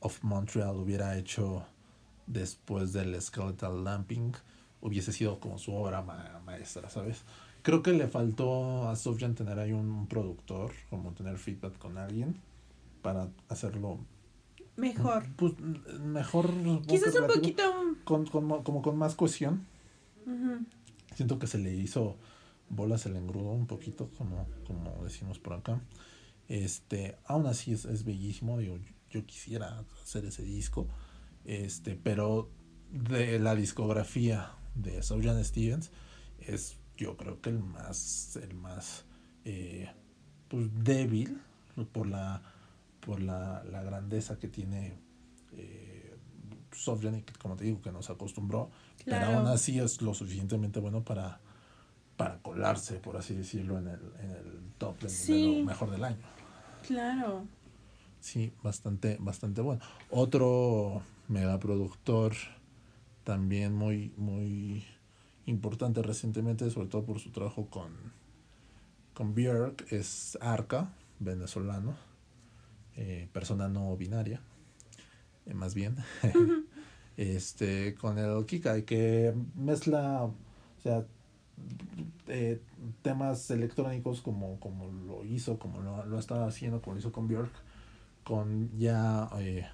Of 0.00 0.22
Montreal 0.22 0.76
hubiera 0.76 1.16
hecho 1.16 1.64
después 2.26 2.92
del 2.92 3.20
Skeletal 3.20 3.84
Lamping, 3.84 4.32
hubiese 4.80 5.12
sido 5.12 5.40
como 5.40 5.58
su 5.58 5.74
obra 5.74 6.02
maestra, 6.44 6.90
¿sabes? 6.90 7.22
Creo 7.62 7.82
que 7.82 7.92
le 7.92 8.06
faltó 8.06 8.88
a 8.88 8.96
Sofjan 8.96 9.34
tener 9.34 9.58
ahí 9.58 9.72
un 9.72 10.06
productor, 10.06 10.72
como 10.90 11.12
tener 11.12 11.38
feedback 11.38 11.76
con 11.78 11.98
alguien 11.98 12.36
para 13.02 13.28
hacerlo 13.48 13.98
Mejor. 14.78 15.24
Pues 15.36 15.58
mejor. 16.00 16.50
Quizás 16.86 17.14
un 17.16 17.26
poquito. 17.26 17.62
Con, 18.04 18.26
con, 18.26 18.62
como 18.62 18.80
con 18.80 18.96
más 18.96 19.16
cohesión. 19.16 19.66
Siento 21.14 21.38
que 21.38 21.48
se 21.48 21.58
le 21.58 21.74
hizo 21.74 22.16
bolas 22.68 23.04
el 23.06 23.16
engrudo 23.16 23.50
un 23.50 23.66
poquito, 23.66 24.08
como, 24.16 24.46
como 24.66 25.02
decimos 25.02 25.38
por 25.40 25.54
acá. 25.54 25.80
Este, 26.48 27.16
aún 27.26 27.46
así 27.46 27.72
es, 27.72 27.84
es 27.84 28.04
bellísimo. 28.04 28.58
Digo, 28.58 28.78
yo 29.10 29.24
quisiera 29.26 29.84
hacer 30.02 30.24
ese 30.24 30.42
disco. 30.42 30.88
Este, 31.44 31.94
pero 31.94 32.50
de 32.90 33.38
la 33.38 33.54
discografía 33.54 34.52
de 34.74 35.02
Sojan 35.02 35.44
Stevens 35.44 35.90
es 36.38 36.76
yo 36.96 37.16
creo 37.16 37.40
que 37.40 37.50
el 37.50 37.58
más 37.58 38.36
el 38.36 38.54
más 38.54 39.04
eh, 39.44 39.88
pues 40.48 40.68
débil 40.82 41.38
por 41.92 42.06
la 42.06 42.42
por 43.00 43.20
la, 43.20 43.62
la 43.64 43.82
grandeza 43.82 44.38
que 44.38 44.48
tiene 44.48 44.98
eh, 45.52 45.98
como 47.38 47.56
te 47.56 47.64
digo, 47.64 47.80
que 47.80 47.90
nos 47.90 48.10
acostumbró, 48.10 48.70
pero 49.04 49.26
aún 49.26 49.46
así 49.46 49.78
es 49.78 50.02
lo 50.02 50.14
suficientemente 50.14 50.80
bueno 50.80 51.02
para, 51.02 51.40
para 52.16 52.38
colarse, 52.38 52.96
por 52.96 53.16
así 53.16 53.34
decirlo, 53.34 53.78
en 53.78 53.88
el, 53.88 54.00
en 54.20 54.30
el 54.30 54.60
top 54.78 55.00
de, 55.00 55.58
lo 55.58 55.64
mejor 55.64 55.90
del 55.90 56.04
año. 56.04 56.18
Claro. 56.88 57.46
Sí, 58.18 58.50
bastante, 58.62 59.18
bastante 59.20 59.60
bueno. 59.60 59.82
Otro 60.10 61.02
megaproductor 61.28 62.32
también 63.24 63.74
muy, 63.74 64.14
muy 64.16 64.86
importante 65.44 66.00
recientemente, 66.00 66.70
sobre 66.70 66.88
todo 66.88 67.04
por 67.04 67.20
su 67.20 67.30
trabajo 67.30 67.66
con, 67.68 67.92
con 69.12 69.34
Björk, 69.34 69.92
es 69.92 70.38
Arca, 70.40 70.94
venezolano 71.18 71.94
eh, 72.96 73.28
persona 73.32 73.68
no 73.68 73.94
binaria, 73.98 74.40
eh, 75.44 75.52
más 75.52 75.74
bien, 75.74 75.96
este, 77.18 77.94
con 77.96 78.18
el 78.18 78.46
Kikai, 78.46 78.86
que 78.86 79.34
mezcla, 79.54 80.24
o 80.24 80.34
sea, 80.82 81.04
eh, 82.28 82.60
temas 83.02 83.50
electrónicos 83.50 84.20
como, 84.20 84.60
como 84.60 84.88
lo 84.88 85.24
hizo, 85.24 85.58
como 85.58 85.80
lo, 85.80 86.04
lo 86.04 86.18
estaba 86.18 86.46
haciendo, 86.46 86.82
como 86.82 86.94
lo 86.94 87.00
hizo 87.00 87.12
con 87.12 87.28
Björk, 87.28 87.52
con 88.24 88.70
ya 88.78 89.28
eh, 89.38 89.66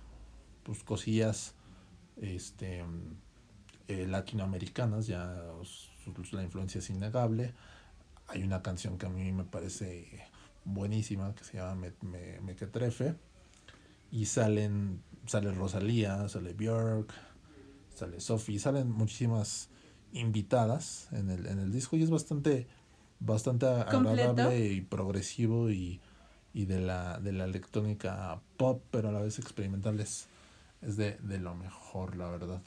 pues 0.63 0.85
cosillas 0.85 1.55
este 2.17 2.85
eh, 3.89 4.07
latinoamericanas 4.07 5.07
ya 5.07 5.43
la 6.33 6.43
influencia 6.43 6.79
es 6.79 6.91
innegable. 6.91 7.55
Hay 8.29 8.43
una 8.43 8.63
canción 8.63 8.97
que 8.99 9.07
a 9.07 9.11
mí 9.11 9.33
me 9.33 9.45
parece 9.45 10.29
buenísima 10.65 11.35
que 11.35 11.45
se 11.45 11.59
llama 11.59 11.75
Me, 11.75 11.93
me, 12.01 12.41
Mequetrefe 12.41 13.15
y 14.11 14.27
salen 14.27 15.03
sale 15.27 15.53
Rosalía 15.53 16.27
sale 16.29 16.55
Björk 16.55 17.13
sale 17.95 18.21
Sophie 18.21 18.59
salen 18.59 18.91
muchísimas 18.91 19.69
invitadas 20.15 21.09
en 21.13 21.29
el, 21.29 21.47
en 21.47 21.59
el 21.59 21.71
disco 21.73 21.97
y 21.97 22.03
es 22.03 22.11
bastante 22.11 22.67
bastante 23.21 23.67
agradable 23.67 24.73
y 24.73 24.81
progresivo 24.81 25.71
y, 25.71 26.01
y 26.53 26.67
de 26.67 26.81
la 26.81 27.19
de 27.19 27.33
la 27.33 27.45
electrónica 27.45 28.41
pop 28.57 28.83
pero 28.91 29.09
a 29.09 29.13
la 29.13 29.21
vez 29.21 29.39
experimental 29.39 30.01
es, 30.01 30.29
de, 30.81 31.19
lo 31.39 31.55
mejor 31.55 32.17
la 32.17 32.29
verdad. 32.29 32.63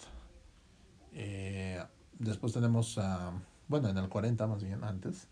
Eh, 1.13 1.83
después 2.19 2.53
tenemos 2.53 2.97
a 2.97 3.31
bueno 3.67 3.89
en 3.89 3.97
el 3.97 4.09
40 4.09 4.45
más 4.47 4.63
bien 4.63 4.83
antes 4.83 5.27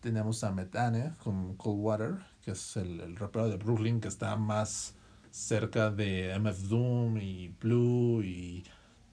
tenemos 0.00 0.42
a 0.44 0.50
Metane 0.50 1.12
con 1.22 1.56
Cold 1.56 1.80
Water 1.80 2.14
que 2.42 2.52
es 2.52 2.76
el, 2.76 3.00
el 3.00 3.16
rapero 3.16 3.48
de 3.48 3.56
Brooklyn 3.56 4.00
que 4.00 4.08
está 4.08 4.34
más 4.36 4.94
cerca 5.30 5.90
de 5.90 6.36
MF 6.38 6.68
Doom 6.68 7.18
y 7.18 7.48
Blue 7.60 8.22
y 8.22 8.64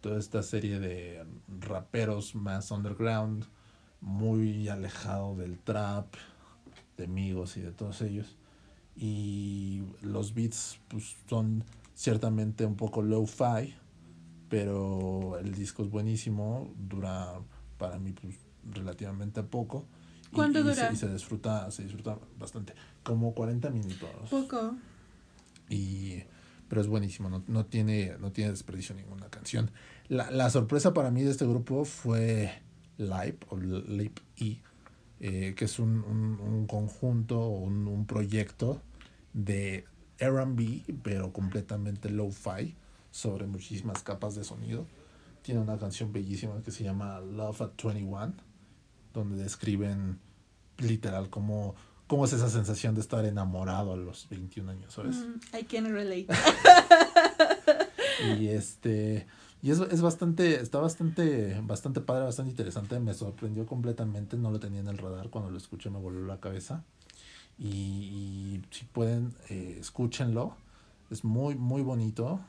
toda 0.08 0.20
esta 0.20 0.42
serie 0.42 0.80
de 0.80 1.26
raperos 1.60 2.34
más 2.34 2.72
underground, 2.72 3.44
muy 4.00 4.70
alejado 4.70 5.36
del 5.36 5.60
trap, 5.60 6.14
de 6.96 7.04
amigos 7.04 7.58
y 7.58 7.62
de 7.62 7.74
todos 7.74 8.02
ellos. 8.02 8.38
Y 8.96 9.84
los 10.02 10.34
beats 10.34 10.80
pues, 10.88 11.18
son 11.30 11.66
ciertamente 11.94 12.66
un 12.66 12.78
poco 12.78 13.02
low-fi, 13.02 13.76
pero 14.48 15.38
el 15.40 15.54
disco 15.54 15.84
es 15.84 15.90
buenísimo, 15.90 16.74
dura 16.78 17.42
para 17.78 18.00
mí 18.00 18.14
pues, 18.14 18.38
relativamente 18.64 19.44
poco. 19.44 19.88
¿Cuánto 20.32 20.64
dura? 20.64 20.88
Se, 20.88 20.94
y 20.94 20.96
se 20.96 21.12
disfruta, 21.12 21.70
se 21.70 21.84
disfruta 21.84 22.18
bastante, 22.40 22.74
como 23.04 23.34
40 23.34 23.70
minutos. 23.72 24.10
Poco. 24.30 24.74
Y 25.70 26.24
pero 26.68 26.82
es 26.82 26.88
buenísimo, 26.88 27.30
no, 27.30 27.44
no, 27.48 27.66
tiene, 27.66 28.16
no 28.20 28.32
tiene 28.32 28.52
desperdicio 28.52 28.96
ninguna 28.96 29.30
canción. 29.30 29.72
La, 30.10 30.32
la 30.32 30.50
sorpresa 30.50 30.94
para 30.94 31.12
mí 31.12 31.24
de 31.24 31.32
este 31.32 31.46
grupo 31.46 31.86
fue 31.86 32.62
Live, 32.98 33.38
o 33.50 33.58
Lip 33.58 34.20
E, 34.38 34.62
eh, 35.20 35.54
que 35.56 35.66
es 35.66 35.80
un, 35.80 36.04
un, 36.04 36.40
un 36.40 36.68
conjunto, 36.68 37.48
un, 37.48 37.88
un 37.88 38.06
proyecto 38.06 38.82
de 39.34 39.86
RB, 40.20 40.84
pero 41.04 41.34
completamente 41.34 42.10
low-fi, 42.10 42.76
sobre 43.12 43.48
muchísimas 43.48 44.04
capas 44.04 44.36
de 44.36 44.44
sonido. 44.44 44.86
Tiene 45.42 45.62
una 45.62 45.78
canción 45.78 46.12
bellísima 46.12 46.62
que 46.64 46.72
se 46.72 46.84
llama 46.84 47.20
Love 47.20 47.62
at 47.62 47.72
21, 47.84 48.34
donde 49.14 49.44
describen 49.44 50.20
literal 50.78 51.30
como 51.30 51.76
¿Cómo 52.08 52.24
es 52.24 52.32
esa 52.32 52.50
sensación 52.50 52.96
de 52.96 53.02
estar 53.02 53.26
enamorado 53.26 53.94
a 53.94 53.98
los 53.98 54.30
21 54.30 54.72
años, 54.72 54.94
sabes? 54.94 55.18
Mm, 55.18 55.58
I 55.58 55.64
can 55.66 55.94
relate. 55.94 56.28
y 58.40 58.48
este 58.48 59.28
y 59.62 59.72
es, 59.72 59.80
es 59.80 60.02
bastante 60.02 60.62
está 60.62 60.80
bastante 60.80 61.60
bastante 61.62 62.02
padre, 62.02 62.26
bastante 62.26 62.52
interesante, 62.52 63.00
me 63.00 63.14
sorprendió 63.14 63.66
completamente, 63.66 64.38
no 64.38 64.52
lo 64.52 64.60
tenía 64.60 64.80
en 64.82 64.88
el 64.88 64.98
radar, 64.98 65.30
cuando 65.30 65.50
lo 65.50 65.58
escuché 65.58 65.90
me 65.90 66.00
volvió 66.00 66.26
la 66.26 66.40
cabeza. 66.40 66.84
Y, 67.60 68.62
si 68.70 68.86
pueden 68.86 69.34
eh, 69.50 69.78
escúchenlo. 69.80 70.56
Es 71.10 71.24
muy 71.24 71.56
muy 71.56 71.82
bonito, 71.82 72.40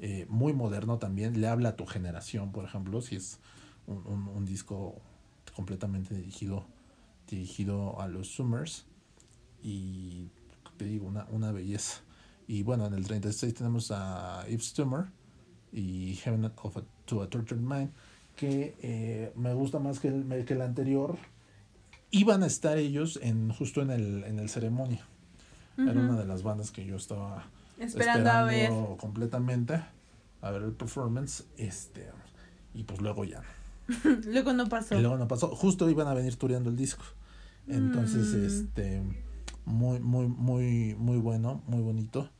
eh, 0.00 0.26
muy 0.28 0.52
moderno 0.52 0.98
también, 0.98 1.40
le 1.40 1.48
habla 1.48 1.70
a 1.70 1.76
tu 1.76 1.84
generación, 1.84 2.52
por 2.52 2.64
ejemplo, 2.64 3.00
si 3.02 3.16
es 3.16 3.40
un, 3.86 4.28
un, 4.28 4.44
disco 4.46 4.94
completamente 5.56 6.14
dirigido 6.14 6.64
dirigido 7.26 8.00
a 8.00 8.06
los 8.06 8.28
Summers 8.28 8.86
y 9.62 10.28
te 10.76 10.84
digo, 10.86 11.06
una, 11.06 11.26
una 11.30 11.52
belleza. 11.52 12.00
Y 12.46 12.62
bueno, 12.62 12.86
en 12.86 12.94
el 12.94 13.06
36 13.06 13.52
tenemos 13.52 13.90
a 13.90 14.44
Eve 14.46 14.62
Stummer 14.62 15.06
y 15.72 16.14
Heaven 16.16 16.50
of 16.62 16.76
a, 16.76 16.82
to 17.04 17.22
a 17.22 17.28
Tortured 17.28 17.60
Mind, 17.60 17.90
que 18.36 18.76
eh, 18.82 19.32
me 19.36 19.52
gusta 19.54 19.78
más 19.78 20.00
que 20.00 20.08
el, 20.08 20.44
que 20.44 20.54
el 20.54 20.62
anterior. 20.62 21.16
Iban 22.10 22.42
a 22.42 22.46
estar 22.46 22.78
ellos 22.78 23.18
en 23.22 23.50
justo 23.52 23.82
en 23.82 23.90
el, 23.90 24.24
en 24.24 24.38
el 24.38 24.48
ceremonia. 24.48 25.06
Era 25.76 25.92
una 25.92 26.16
de 26.16 26.24
las 26.24 26.42
bandas 26.42 26.72
que 26.72 26.84
yo 26.84 26.96
estaba 26.96 27.46
esperando, 27.78 28.30
a 28.30 28.42
ver. 28.42 28.70
completamente 28.96 29.80
a 30.40 30.50
ver 30.50 30.62
el 30.62 30.72
performance. 30.72 31.44
Este, 31.56 32.08
y 32.74 32.82
pues 32.82 33.00
luego 33.00 33.24
ya. 33.24 33.42
luego 34.26 34.52
no 34.52 34.68
pasó. 34.68 34.96
Y 34.96 35.00
luego 35.00 35.16
no 35.16 35.28
pasó. 35.28 35.54
Justo 35.54 35.88
iban 35.88 36.08
a 36.08 36.14
venir 36.14 36.34
tureando 36.36 36.70
el 36.70 36.76
disco. 36.76 37.04
Entonces, 37.68 38.34
mm. 38.34 38.44
este 38.44 39.02
muy, 39.64 40.00
muy, 40.00 40.26
muy, 40.26 40.94
muy 40.98 41.18
bueno, 41.18 41.62
muy 41.66 41.82
bonito. 41.82 42.30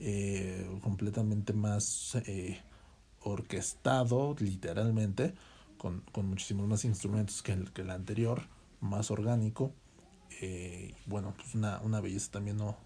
Eh, 0.00 0.78
completamente 0.80 1.52
más 1.52 2.16
eh, 2.26 2.60
orquestado, 3.28 4.34
literalmente, 4.38 5.34
con, 5.76 6.02
con, 6.12 6.26
muchísimos 6.26 6.66
más 6.66 6.84
instrumentos 6.84 7.42
que 7.42 7.52
el, 7.52 7.72
que 7.72 7.82
el 7.82 7.90
anterior, 7.90 8.42
más 8.80 9.10
orgánico. 9.10 9.72
Eh, 10.40 10.94
bueno, 11.06 11.34
pues 11.36 11.54
una, 11.54 11.80
una 11.80 12.00
belleza 12.00 12.30
también 12.32 12.56
no 12.56 12.76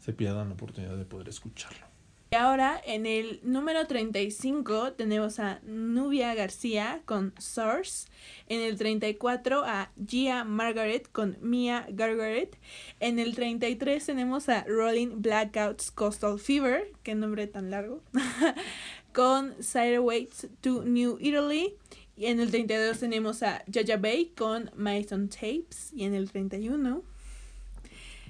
se 0.00 0.12
pierdan 0.12 0.48
la 0.48 0.54
oportunidad 0.54 0.96
de 0.96 1.04
poder 1.04 1.28
escucharlo. 1.28 1.92
Y 2.32 2.34
ahora 2.34 2.80
en 2.86 3.04
el 3.04 3.40
número 3.42 3.86
35 3.86 4.94
tenemos 4.94 5.38
a 5.38 5.60
Nubia 5.64 6.34
García 6.34 7.02
con 7.04 7.34
Source. 7.38 8.08
En 8.48 8.62
el 8.62 8.78
34 8.78 9.62
a 9.66 9.92
Gia 10.08 10.42
Margaret 10.42 11.06
con 11.12 11.36
Mia 11.42 11.86
Gargaret. 11.90 12.58
En 13.00 13.18
el 13.18 13.34
33 13.34 14.06
tenemos 14.06 14.48
a 14.48 14.64
Rolling 14.64 15.20
Blackouts 15.20 15.90
Coastal 15.90 16.38
Fever, 16.38 16.90
qué 17.02 17.14
nombre 17.14 17.48
tan 17.48 17.70
largo, 17.70 18.02
con 19.12 19.54
Waits 20.00 20.48
to 20.60 20.84
New 20.84 21.18
Italy. 21.20 21.74
Y 22.16 22.26
en 22.26 22.40
el 22.40 22.50
32 22.50 22.98
tenemos 22.98 23.42
a 23.42 23.64
Jaja 23.72 23.96
Bay 23.96 24.32
con 24.36 24.70
Mason 24.76 25.28
Tapes. 25.28 25.92
Y 25.94 26.04
en 26.04 26.14
el 26.14 26.30
31 26.30 27.02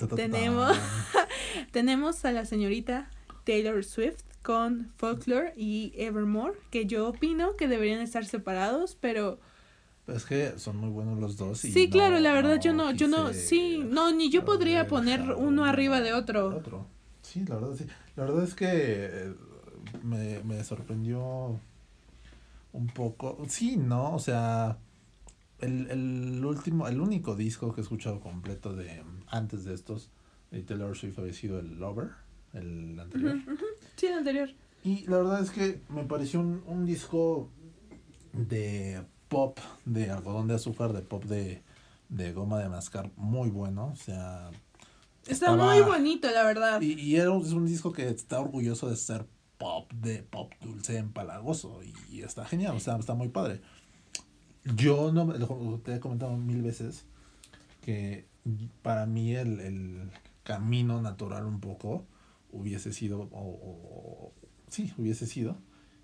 tenemos, 0.08 0.76
tenemos 1.70 2.24
a 2.24 2.32
la 2.32 2.44
señorita 2.44 3.10
Taylor 3.44 3.84
Swift 3.84 4.22
con 4.42 4.90
Folklore 4.96 5.52
y 5.56 5.92
Evermore, 5.96 6.54
que 6.70 6.86
yo 6.86 7.08
opino 7.08 7.56
que 7.56 7.68
deberían 7.68 8.00
estar 8.00 8.24
separados, 8.24 8.96
pero... 9.00 9.38
Es 10.08 10.24
que 10.24 10.58
son 10.58 10.78
muy 10.78 10.90
buenos 10.90 11.20
los 11.20 11.36
dos. 11.36 11.58
sí, 11.58 11.88
claro, 11.88 12.18
la 12.18 12.32
verdad 12.32 12.60
yo 12.60 12.72
no, 12.72 12.90
yo 12.90 13.06
no, 13.06 13.32
sí, 13.32 13.78
no, 13.84 14.10
ni 14.10 14.30
yo 14.30 14.44
podría 14.44 14.88
poner 14.88 15.20
uno 15.36 15.64
arriba 15.64 16.00
de 16.00 16.12
otro. 16.12 16.56
otro. 16.56 16.86
Sí, 17.22 17.44
la 17.46 17.54
verdad 17.54 17.76
sí. 17.78 17.86
La 18.16 18.24
verdad 18.24 18.42
es 18.42 18.54
que 18.54 18.66
eh, 18.68 19.34
me, 20.02 20.42
me 20.44 20.62
sorprendió 20.64 21.58
un 22.72 22.86
poco. 22.88 23.38
Sí, 23.48 23.76
¿no? 23.76 24.14
O 24.14 24.18
sea, 24.18 24.78
el, 25.60 25.90
el 25.90 26.44
último, 26.44 26.88
el 26.88 27.00
único 27.00 27.36
disco 27.36 27.74
que 27.74 27.80
he 27.80 27.84
escuchado 27.84 28.20
completo 28.20 28.74
de 28.74 29.02
antes 29.28 29.64
de 29.64 29.74
estos 29.74 30.10
de 30.50 30.62
Taylor 30.62 30.96
Swift 30.96 31.18
había 31.18 31.32
sido 31.32 31.58
el 31.58 31.78
Lover 31.78 32.10
el 32.52 32.98
anterior. 32.98 33.38
Sí, 33.96 34.06
el 34.06 34.14
anterior. 34.14 34.50
Y 34.84 35.06
la 35.06 35.18
verdad 35.18 35.42
es 35.42 35.50
que 35.50 35.80
me 35.88 36.04
pareció 36.04 36.40
un, 36.40 36.62
un 36.66 36.84
disco 36.84 37.48
de 38.32 39.02
pop, 39.28 39.58
de 39.84 40.10
algodón 40.10 40.48
de 40.48 40.54
azúcar, 40.54 40.92
de 40.92 41.02
pop 41.02 41.24
de, 41.24 41.62
de 42.08 42.32
goma 42.32 42.58
de 42.58 42.68
mascar 42.68 43.10
muy 43.16 43.48
bueno. 43.48 43.90
O 43.92 43.96
sea. 43.96 44.50
Está 45.26 45.54
muy 45.54 45.80
bonito, 45.82 46.30
la 46.30 46.42
verdad. 46.42 46.80
Y, 46.80 46.94
y 46.94 47.16
era, 47.16 47.34
es 47.38 47.52
un 47.52 47.66
disco 47.66 47.92
que 47.92 48.08
está 48.08 48.40
orgulloso 48.40 48.90
de 48.90 48.96
ser 48.96 49.24
pop, 49.62 49.92
de 49.92 50.24
pop 50.24 50.52
dulce, 50.60 50.96
empalagoso. 50.98 51.80
Y, 52.10 52.22
está 52.22 52.44
genial, 52.44 52.74
o 52.74 52.80
sea, 52.80 52.96
está 52.96 53.14
muy 53.14 53.28
padre. 53.28 53.60
Yo 54.64 55.12
no 55.12 55.78
te 55.78 55.94
he 55.94 56.00
comentado 56.00 56.36
mil 56.36 56.62
veces 56.62 57.04
que 57.80 58.26
para 58.82 59.06
mí 59.06 59.36
el, 59.36 59.60
el 59.60 60.10
camino 60.42 61.00
natural 61.00 61.46
un 61.46 61.60
poco 61.60 62.04
hubiese 62.50 62.92
sido, 62.92 63.28
o, 63.32 64.32
sí, 64.68 64.92
hubiese 64.98 65.26
sido, 65.26 65.56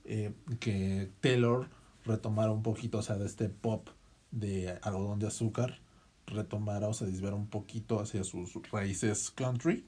eh, 0.04 0.32
que 0.61 1.11
Taylor 1.20 1.68
retomara 2.04 2.52
un 2.52 2.62
poquito, 2.62 2.98
o 2.98 3.02
sea, 3.02 3.16
de 3.16 3.26
este 3.26 3.48
pop 3.48 3.88
de 4.30 4.78
algodón 4.82 5.18
de 5.18 5.26
azúcar, 5.26 5.80
retomara 6.26 6.86
o 6.86 6.94
se 6.94 7.06
desviara 7.06 7.34
un 7.34 7.48
poquito 7.48 7.98
hacia 7.98 8.22
sus 8.22 8.54
raíces 8.70 9.30
country, 9.30 9.84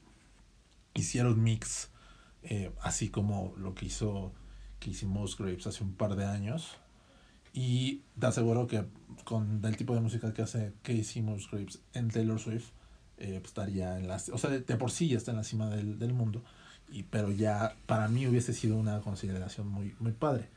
hiciera 0.93 1.29
un 1.29 1.41
mix, 1.41 1.90
eh, 2.43 2.71
así 2.81 3.09
como 3.09 3.53
lo 3.57 3.73
que 3.73 3.85
hizo 3.85 4.33
hicimos 4.89 5.37
Grapes 5.37 5.67
hace 5.67 5.83
un 5.83 5.93
par 5.93 6.15
de 6.15 6.25
años. 6.25 6.77
Y 7.53 8.03
te 8.19 8.27
aseguro 8.27 8.67
que 8.67 8.85
con 9.25 9.63
el 9.63 9.77
tipo 9.77 9.93
de 9.93 10.01
música 10.01 10.33
que 10.33 10.41
hace 10.41 10.73
Casey 10.83 11.21
Musgraves 11.21 11.79
en 11.93 12.09
Taylor 12.09 12.39
Swift, 12.39 12.69
eh, 13.17 13.37
pues, 13.39 13.49
estaría 13.49 13.99
en 13.99 14.07
la, 14.07 14.15
o 14.15 14.37
sea, 14.37 14.49
de, 14.49 14.61
por 14.77 14.89
sí 14.89 15.09
ya 15.09 15.17
está 15.17 15.31
en 15.31 15.37
la 15.37 15.43
cima 15.43 15.69
del, 15.69 15.99
del 15.99 16.13
mundo. 16.13 16.43
y, 16.89 17.03
pero 17.03 17.31
ya 17.31 17.75
para 17.85 18.07
mí 18.07 18.25
hubiese 18.27 18.53
sido 18.53 18.77
una 18.77 19.01
consideración 19.01 19.67
muy, 19.67 19.95
muy 19.99 20.13
padre. 20.13 20.49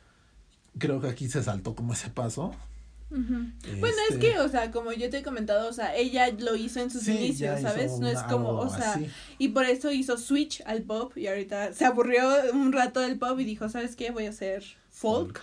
Creo 0.78 1.00
que 1.00 1.08
aquí 1.08 1.28
se 1.28 1.42
saltó 1.42 1.74
como 1.74 1.92
ese 1.92 2.10
paso. 2.10 2.54
Bueno, 3.14 3.96
es 4.08 4.14
este 4.14 4.18
que, 4.18 4.38
o 4.40 4.48
sea, 4.48 4.70
como 4.70 4.92
yo 4.92 5.08
te 5.08 5.18
he 5.18 5.22
comentado, 5.22 5.68
o 5.68 5.72
sea, 5.72 5.94
ella 5.94 6.30
lo 6.38 6.56
hizo 6.56 6.80
en 6.80 6.90
sus 6.90 7.06
inicios, 7.06 7.60
¿sabes? 7.60 7.98
No 7.98 8.08
es 8.08 8.20
como, 8.24 8.50
o 8.50 8.68
sea, 8.68 9.00
y 9.38 9.48
por 9.48 9.64
eso 9.64 9.90
hizo 9.92 10.16
switch 10.18 10.62
al 10.66 10.82
pop 10.82 11.16
y 11.16 11.28
ahorita 11.28 11.72
se 11.72 11.84
aburrió 11.84 12.28
un 12.52 12.72
rato 12.72 13.00
del 13.00 13.18
pop 13.18 13.38
y 13.38 13.44
dijo, 13.44 13.68
¿sabes 13.68 13.94
qué? 13.96 14.10
Voy 14.10 14.26
a 14.26 14.30
hacer 14.30 14.64
folk. 14.90 15.40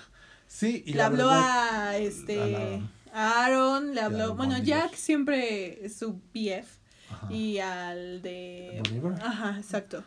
Sí, 0.48 0.84
y 0.86 0.94
le 0.94 1.02
habló 1.02 1.30
a 1.32 1.96
este 1.98 2.82
a 3.14 3.46
Aaron, 3.46 3.94
le 3.94 4.02
habló, 4.02 4.36
bueno, 4.36 4.58
Jack 4.58 4.96
siempre 4.96 5.86
es 5.86 5.96
su 5.96 6.20
BF 6.34 6.68
y 7.30 7.60
al 7.60 8.22
de 8.22 8.82
Ajá, 9.22 9.58
exacto. 9.58 10.04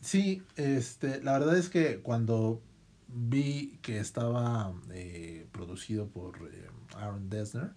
Sí, 0.00 0.42
este, 0.56 1.22
la 1.22 1.38
verdad 1.38 1.56
es 1.56 1.68
que 1.68 2.00
cuando 2.00 2.60
vi 3.08 3.78
que 3.82 3.98
estaba 3.98 4.72
eh, 4.92 5.39
producido 5.60 6.08
por 6.08 6.36
eh, 6.50 6.68
Aaron 6.96 7.28
Dessner. 7.28 7.72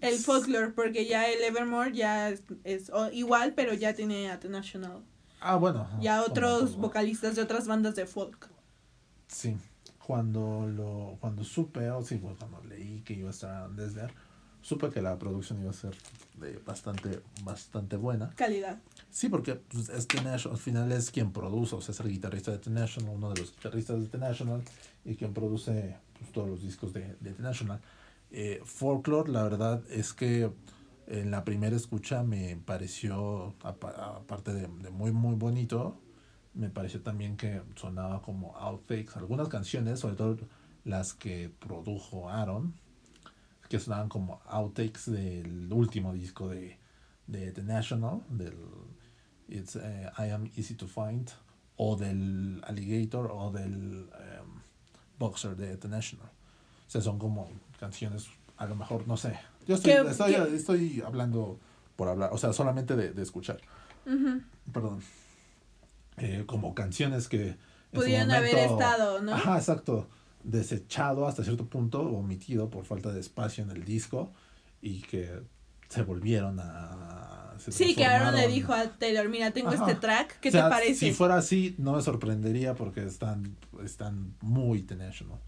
El 0.00 0.18
folklore, 0.18 0.72
porque 0.72 1.06
ya 1.06 1.28
el 1.28 1.42
Evermore 1.42 1.92
ya 1.92 2.28
es, 2.28 2.42
igual, 3.12 3.54
pero 3.54 3.72
ya 3.72 3.94
tiene 3.94 4.30
a 4.30 4.38
The 4.38 4.48
National. 4.48 5.02
Ah, 5.40 5.56
bueno. 5.56 5.88
Ya 6.00 6.22
otros 6.22 6.76
vocalistas 6.76 7.34
de 7.34 7.42
otras 7.42 7.66
bandas 7.66 7.96
de 7.96 8.06
folk. 8.06 8.48
Sí, 9.26 9.56
cuando 10.06 10.66
lo 10.66 11.16
cuando 11.20 11.44
supe, 11.44 11.90
o 11.90 12.02
sí, 12.02 12.18
cuando 12.18 12.62
leí 12.68 13.00
que 13.00 13.14
iba 13.14 13.28
a 13.28 13.30
estar 13.30 13.50
Aaron 13.50 13.76
Dessner, 13.76 14.12
supe 14.60 14.90
que 14.90 15.00
la 15.00 15.18
producción 15.18 15.60
iba 15.60 15.70
a 15.70 15.74
ser 15.74 15.96
de 16.38 16.58
bastante, 16.58 17.20
bastante 17.42 17.96
buena. 17.96 18.30
Calidad. 18.36 18.78
Sí, 19.10 19.28
porque 19.28 19.54
pues, 19.54 19.88
este 19.88 20.22
National, 20.22 20.56
al 20.56 20.62
final 20.62 20.92
es 20.92 21.10
quien 21.10 21.32
produce, 21.32 21.74
o 21.74 21.80
sea, 21.80 21.92
es 21.92 22.00
el 22.00 22.08
guitarrista 22.08 22.52
de 22.52 22.58
The 22.58 22.70
National, 22.70 23.14
uno 23.16 23.30
de 23.30 23.40
los 23.40 23.52
guitarristas 23.52 24.00
de 24.00 24.08
The 24.08 24.18
National, 24.18 24.62
y 25.04 25.16
quien 25.16 25.32
produce 25.32 25.96
pues, 26.18 26.32
todos 26.32 26.48
los 26.48 26.62
discos 26.62 26.92
de, 26.92 27.16
de 27.20 27.32
The 27.32 27.42
National. 27.42 27.80
Eh, 28.30 28.60
Folklore, 28.64 29.30
la 29.30 29.42
verdad 29.42 29.82
es 29.90 30.12
que 30.12 30.50
en 31.06 31.30
la 31.30 31.44
primera 31.44 31.74
escucha 31.74 32.22
me 32.22 32.56
pareció, 32.56 33.54
aparte 33.62 34.52
de, 34.52 34.68
muy, 34.90 35.12
muy 35.12 35.34
bonito, 35.36 35.98
me 36.52 36.68
pareció 36.68 37.00
también 37.00 37.36
que 37.36 37.62
sonaba 37.76 38.20
como 38.20 38.54
outtakes. 38.56 39.16
Algunas 39.16 39.48
canciones, 39.48 40.00
sobre 40.00 40.16
todo 40.16 40.36
las 40.84 41.14
que 41.14 41.50
produjo 41.58 42.28
Aaron, 42.28 42.74
que 43.70 43.78
sonaban 43.78 44.08
como 44.08 44.40
outtakes 44.46 45.10
del 45.10 45.72
último 45.72 46.12
disco 46.12 46.48
de, 46.48 46.78
de 47.26 47.52
The 47.52 47.62
National, 47.62 48.22
del 48.28 48.56
It's, 49.48 49.76
eh, 49.76 50.10
I 50.18 50.30
Am 50.30 50.50
Easy 50.56 50.74
to 50.74 50.86
Find, 50.86 51.30
o 51.76 51.96
del 51.96 52.60
Alligator, 52.66 53.30
o 53.32 53.50
del 53.50 54.10
em, 54.12 54.37
Boxer 55.18 55.56
de 55.56 55.76
The 55.76 55.88
National. 55.88 56.26
O 56.26 56.90
sea, 56.90 57.00
son 57.00 57.18
como 57.18 57.48
canciones, 57.78 58.28
a 58.56 58.66
lo 58.66 58.74
mejor, 58.76 59.06
no 59.06 59.16
sé. 59.16 59.38
Yo 59.66 59.74
estoy, 59.74 59.92
estoy, 59.92 60.34
estoy, 60.54 61.02
hablando 61.04 61.58
por 61.96 62.08
hablar, 62.08 62.30
o 62.32 62.38
sea, 62.38 62.52
solamente 62.52 62.96
de, 62.96 63.12
de 63.12 63.22
escuchar. 63.22 63.60
Perdón. 64.72 65.00
Eh, 66.16 66.44
como 66.46 66.74
canciones 66.74 67.28
que... 67.28 67.56
Pudieron 67.92 68.30
haber 68.30 68.56
estado, 68.56 69.20
¿no? 69.22 69.34
Ajá, 69.34 69.56
exacto 69.56 70.08
desechado 70.42 71.26
hasta 71.26 71.44
cierto 71.44 71.66
punto, 71.66 72.00
omitido 72.02 72.70
por 72.70 72.84
falta 72.84 73.12
de 73.12 73.20
espacio 73.20 73.64
en 73.64 73.70
el 73.70 73.84
disco 73.84 74.32
y 74.80 75.02
que 75.02 75.42
se 75.88 76.02
volvieron 76.02 76.58
a... 76.60 77.56
sí, 77.58 77.94
que 77.94 78.04
Aaron 78.04 78.34
le 78.34 78.48
dijo 78.48 78.72
a 78.72 78.88
Taylor, 78.88 79.28
mira, 79.28 79.50
tengo 79.52 79.72
este 79.72 79.94
track, 79.94 80.40
¿qué 80.40 80.50
te 80.50 80.60
parece? 80.60 80.94
Si 80.94 81.12
fuera 81.12 81.36
así, 81.36 81.74
no 81.78 81.92
me 81.92 82.02
sorprendería 82.02 82.74
porque 82.74 83.04
están, 83.04 83.56
están 83.84 84.34
muy 84.40 84.82
tenational. 84.82 85.40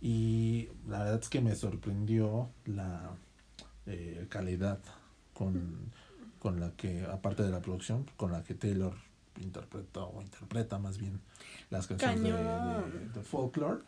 Y 0.00 0.68
la 0.86 1.00
verdad 1.00 1.20
es 1.22 1.28
que 1.28 1.40
me 1.40 1.54
sorprendió 1.56 2.50
la 2.64 3.10
eh, 3.86 4.26
calidad 4.28 4.78
con, 5.32 5.90
con 6.38 6.60
la 6.60 6.72
que, 6.72 7.04
aparte 7.04 7.42
de 7.42 7.50
la 7.50 7.60
producción, 7.60 8.08
con 8.16 8.30
la 8.30 8.44
que 8.44 8.54
Taylor 8.54 8.94
interpreta 9.40 10.00
o 10.02 10.20
interpreta 10.22 10.78
más 10.78 10.98
bien 10.98 11.20
las 11.70 11.86
canciones 11.86 12.22
de, 13.14 13.22
folklore. 13.22 13.82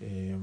Eh, 0.00 0.38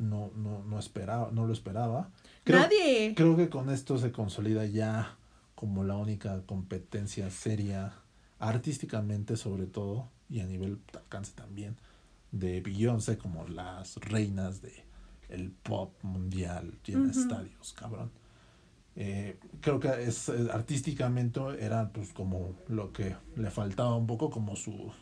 no, 0.00 0.32
no, 0.34 0.64
no 0.64 0.78
esperaba, 0.78 1.30
no 1.32 1.46
lo 1.46 1.52
esperaba. 1.52 2.10
Nadie. 2.46 3.14
Creo 3.14 3.36
que 3.36 3.48
con 3.48 3.70
esto 3.70 3.98
se 3.98 4.10
consolida 4.10 4.64
ya 4.64 5.16
como 5.54 5.84
la 5.84 5.96
única 5.96 6.42
competencia 6.46 7.30
seria, 7.30 7.92
artísticamente 8.38 9.36
sobre 9.36 9.66
todo, 9.66 10.08
y 10.28 10.40
a 10.40 10.46
nivel 10.46 10.80
alcance 10.94 11.32
también, 11.34 11.76
de 12.32 12.60
Beyoncé 12.60 13.18
como 13.18 13.46
las 13.46 13.96
reinas 13.96 14.62
de 14.62 14.84
el 15.28 15.50
pop 15.50 15.92
mundial, 16.02 16.78
llena 16.84 17.10
estadios, 17.10 17.72
cabrón. 17.74 18.10
Eh, 18.96 19.38
creo 19.60 19.78
que 19.78 19.88
es 20.02 20.28
artísticamente 20.28 21.40
era 21.60 21.90
pues 21.92 22.12
como 22.12 22.56
lo 22.66 22.92
que 22.92 23.14
le 23.36 23.50
faltaba 23.50 23.94
un 23.94 24.06
poco 24.06 24.30
como 24.30 24.56
su 24.56 24.92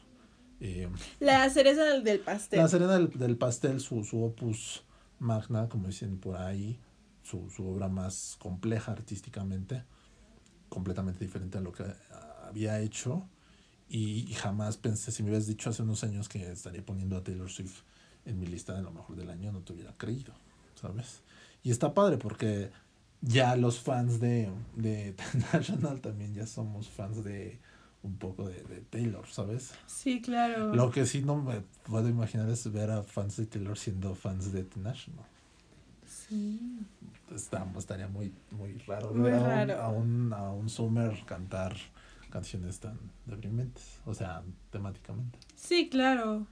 eh, 0.61 0.89
la 1.21 1.49
cereza 1.51 1.85
del, 1.85 2.21
pastel. 2.21 2.59
La 2.59 2.69
cereza 2.69 2.99
del, 2.99 3.37
pastel, 3.37 3.81
su, 3.81 4.05
su, 4.05 4.25
opus 4.25 4.85
magna, 5.19 5.69
como 5.69 5.89
dicen 5.89 6.19
por 6.19 6.37
ahí, 6.37 6.79
su, 7.23 7.51
su 7.51 7.67
obra 7.67 7.89
más 7.89 8.37
compleja 8.39 8.93
artísticamente, 8.93 9.85
completamente 10.69 11.25
diferente 11.25 11.59
a 11.59 11.61
lo 11.61 11.73
que 11.73 11.85
había 12.47 12.81
hecho. 12.81 13.29
Y, 13.89 14.35
jamás 14.35 14.77
pensé, 14.77 15.11
si 15.11 15.23
me 15.23 15.31
hubieras 15.31 15.47
dicho 15.47 15.71
hace 15.71 15.83
unos 15.83 16.05
años 16.05 16.29
que 16.29 16.51
estaría 16.51 16.85
poniendo 16.85 17.17
a 17.17 17.25
Taylor 17.25 17.49
Swift 17.49 17.83
en 18.27 18.39
mi 18.39 18.47
lista 18.47 18.75
de 18.75 18.83
lo 18.83 18.91
mejor 18.91 19.17
del 19.17 19.31
año, 19.31 19.51
no 19.51 19.61
te 19.61 19.73
hubiera 19.73 19.95
creído, 19.97 20.35
¿sabes? 20.75 21.23
Y 21.63 21.71
está 21.71 21.95
padre 21.95 22.19
porque 22.19 22.71
ya 23.23 23.57
los 23.57 23.81
fans 23.81 24.21
de, 24.21 24.51
de 24.77 25.15
National 25.53 26.03
también 26.03 26.35
ya 26.35 26.47
somos 26.47 26.91
fans 26.91 27.25
de 27.25 27.59
un 28.03 28.17
poco 28.17 28.49
de, 28.49 28.63
de, 28.63 28.81
Taylor, 28.91 29.27
¿sabes? 29.27 29.75
Sí, 29.87 30.21
claro. 30.21 30.75
Lo 30.75 30.91
que 30.91 31.05
sí 31.05 31.23
no 31.23 31.37
me 31.37 31.63
puedo 31.85 32.09
imaginar 32.09 32.49
es 32.49 32.71
ver 32.73 32.91
a 32.91 33.03
fans 33.03 33.37
de 33.37 33.47
Taylor 33.47 33.77
siendo 33.77 34.15
fans 34.15 34.53
de 34.53 34.65
The 34.65 34.81
National. 34.81 35.25
Sí. 36.29 36.79
estaría 37.77 38.09
muy, 38.09 38.33
muy 38.53 38.79
raro 38.87 39.13
muy 39.13 39.31
raro. 39.31 39.81
A, 39.81 39.89
un, 39.89 40.33
a, 40.33 40.51
un, 40.51 40.69
Summer 40.69 41.25
cantar 41.25 41.77
canciones 42.31 42.79
tan 42.81 42.99
deprimentes, 43.27 44.01
o 44.07 44.15
sea, 44.15 44.43
temáticamente. 44.71 45.39
Sí, 45.57 45.89
claro. 45.89 46.47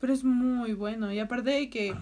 Pero 0.00 0.12
es 0.12 0.24
muy 0.24 0.72
bueno. 0.74 1.12
Y 1.12 1.18
aparte 1.18 1.50
de 1.50 1.70
que 1.70 1.94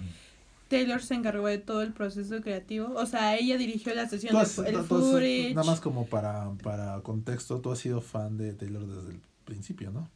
Taylor 0.68 1.02
se 1.02 1.14
encargó 1.14 1.46
de 1.46 1.58
todo 1.58 1.82
el 1.82 1.92
proceso 1.92 2.40
creativo. 2.40 2.94
O 2.96 3.06
sea, 3.06 3.36
ella 3.36 3.56
dirigió 3.56 3.94
la 3.94 4.08
sesión 4.08 4.34
del 4.34 4.66
el 4.66 5.54
Nada 5.54 5.66
más 5.66 5.80
como 5.80 6.06
para, 6.06 6.50
para 6.62 7.00
contexto, 7.02 7.60
tú 7.60 7.70
has 7.72 7.78
sido 7.78 8.00
fan 8.00 8.36
de 8.36 8.54
Taylor 8.54 8.86
desde 8.86 9.10
el 9.10 9.20
principio, 9.44 9.90
¿no? 9.90 10.08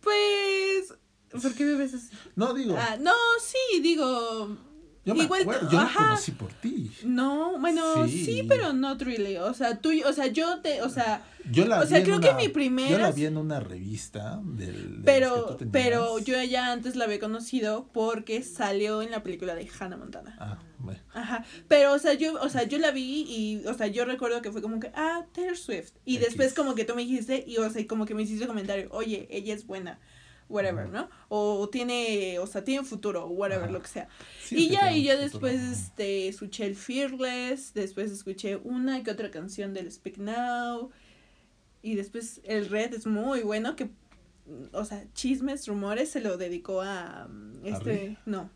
Pues... 0.00 0.94
¿Por 1.30 1.54
qué 1.54 1.64
me 1.64 1.74
ves 1.76 1.94
así? 1.94 2.08
No, 2.34 2.54
digo... 2.54 2.76
Ah, 2.76 2.96
no, 3.00 3.12
sí, 3.40 3.80
digo... 3.80 4.56
Yo 5.04 5.14
me 5.14 5.24
acuerdo, 5.24 5.70
yo 5.70 5.80
conocí 5.96 6.32
por 6.32 6.52
ti. 6.52 6.90
No, 7.04 7.58
bueno, 7.58 8.06
sí. 8.06 8.44
pero 8.46 8.74
no 8.74 8.94
really. 8.96 9.38
O 9.38 9.54
sea, 9.54 9.80
tú, 9.80 9.90
o 10.06 10.12
sea, 10.12 10.26
yo 10.26 10.60
te, 10.60 10.82
o 10.82 10.90
sea, 10.90 11.24
yo 11.50 11.64
la 11.64 11.80
o 11.80 11.86
sea, 11.86 12.02
creo 12.02 12.20
que 12.20 12.34
mi 12.34 12.48
primera. 12.48 12.90
Yo 12.90 12.98
la 12.98 13.10
vi 13.10 13.24
en 13.24 13.38
una 13.38 13.60
revista 13.60 14.40
del. 14.44 15.00
pero, 15.04 15.56
pero 15.72 16.18
yo 16.18 16.42
ya 16.42 16.72
antes 16.72 16.96
la 16.96 17.04
había 17.04 17.18
conocido 17.18 17.88
porque 17.92 18.42
salió 18.42 19.00
en 19.00 19.10
la 19.10 19.22
película 19.22 19.54
de 19.54 19.68
Hannah 19.78 19.96
Montana. 19.96 20.36
Ah, 20.38 20.58
bueno. 20.78 21.00
Ajá. 21.14 21.44
Pero, 21.66 21.94
o 21.94 21.98
sea, 21.98 22.12
yo, 22.12 22.34
o 22.34 22.48
sea, 22.50 22.64
yo 22.64 22.78
la 22.78 22.90
vi 22.90 23.24
y, 23.26 23.66
o 23.66 23.74
sea, 23.74 23.86
yo 23.86 24.04
recuerdo 24.04 24.42
que 24.42 24.52
fue 24.52 24.60
como 24.60 24.80
que, 24.80 24.92
ah, 24.94 25.24
Taylor 25.32 25.56
Swift. 25.56 25.92
Y 26.04 26.18
después 26.18 26.52
como 26.52 26.74
que 26.74 26.84
tú 26.84 26.94
me 26.94 27.02
dijiste 27.02 27.42
y, 27.46 27.56
o 27.56 27.70
sea, 27.70 27.86
como 27.86 28.04
que 28.04 28.14
me 28.14 28.22
hiciste 28.22 28.46
comentario, 28.46 28.88
oye, 28.90 29.26
ella 29.30 29.54
es 29.54 29.66
buena 29.66 29.98
whatever, 30.50 30.88
¿no? 30.88 31.08
O 31.28 31.68
tiene, 31.70 32.38
o 32.38 32.46
sea, 32.46 32.64
tiene 32.64 32.84
futuro, 32.84 33.26
whatever, 33.28 33.70
lo 33.70 33.80
que 33.80 33.88
sea. 33.88 34.08
y 34.50 34.68
ya, 34.68 34.92
y 34.92 35.04
yo 35.04 35.16
después, 35.16 35.60
este, 35.62 36.28
escuché 36.28 36.66
el 36.66 36.76
Fearless, 36.76 37.72
después 37.72 38.10
escuché 38.10 38.56
una 38.56 39.02
que 39.02 39.10
otra 39.10 39.30
canción 39.30 39.72
del 39.72 39.90
Speak 39.90 40.18
Now, 40.18 40.90
y 41.82 41.94
después 41.94 42.40
el 42.44 42.68
Red 42.68 42.94
es 42.94 43.06
muy 43.06 43.42
bueno, 43.42 43.76
que, 43.76 43.88
o 44.72 44.84
sea, 44.84 45.04
chismes, 45.14 45.66
rumores, 45.66 46.10
se 46.10 46.20
lo 46.20 46.36
dedicó 46.36 46.82
a, 46.82 47.28
este, 47.64 48.18
no, 48.26 48.50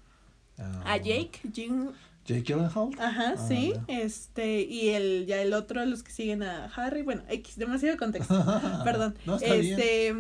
a 0.59 0.95
ah. 0.95 0.97
Jake, 0.99 1.41
Jake 1.45 2.43
Gyllenhaal. 2.43 2.91
Ajá, 2.99 3.35
ah, 3.37 3.49
sí, 3.49 3.75
este, 3.87 4.63
y 4.63 4.91
el, 4.91 5.27
ya 5.27 5.41
el 5.41 5.55
otro, 5.55 5.85
los 5.87 6.03
que 6.03 6.11
siguen 6.11 6.43
a 6.43 6.67
Harry, 6.67 7.03
bueno, 7.03 7.23
X, 7.29 7.57
demasiado 7.57 7.97
contexto, 7.97 8.35
perdón, 8.85 9.15
este... 9.41 10.15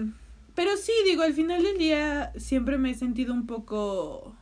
Pero 0.55 0.76
sí, 0.76 0.92
digo, 1.05 1.22
al 1.22 1.34
final 1.34 1.62
del 1.62 1.78
día 1.78 2.32
siempre 2.36 2.78
me 2.78 2.90
he 2.90 2.94
sentido 2.94 3.34
un 3.34 3.46
poco... 3.46 4.34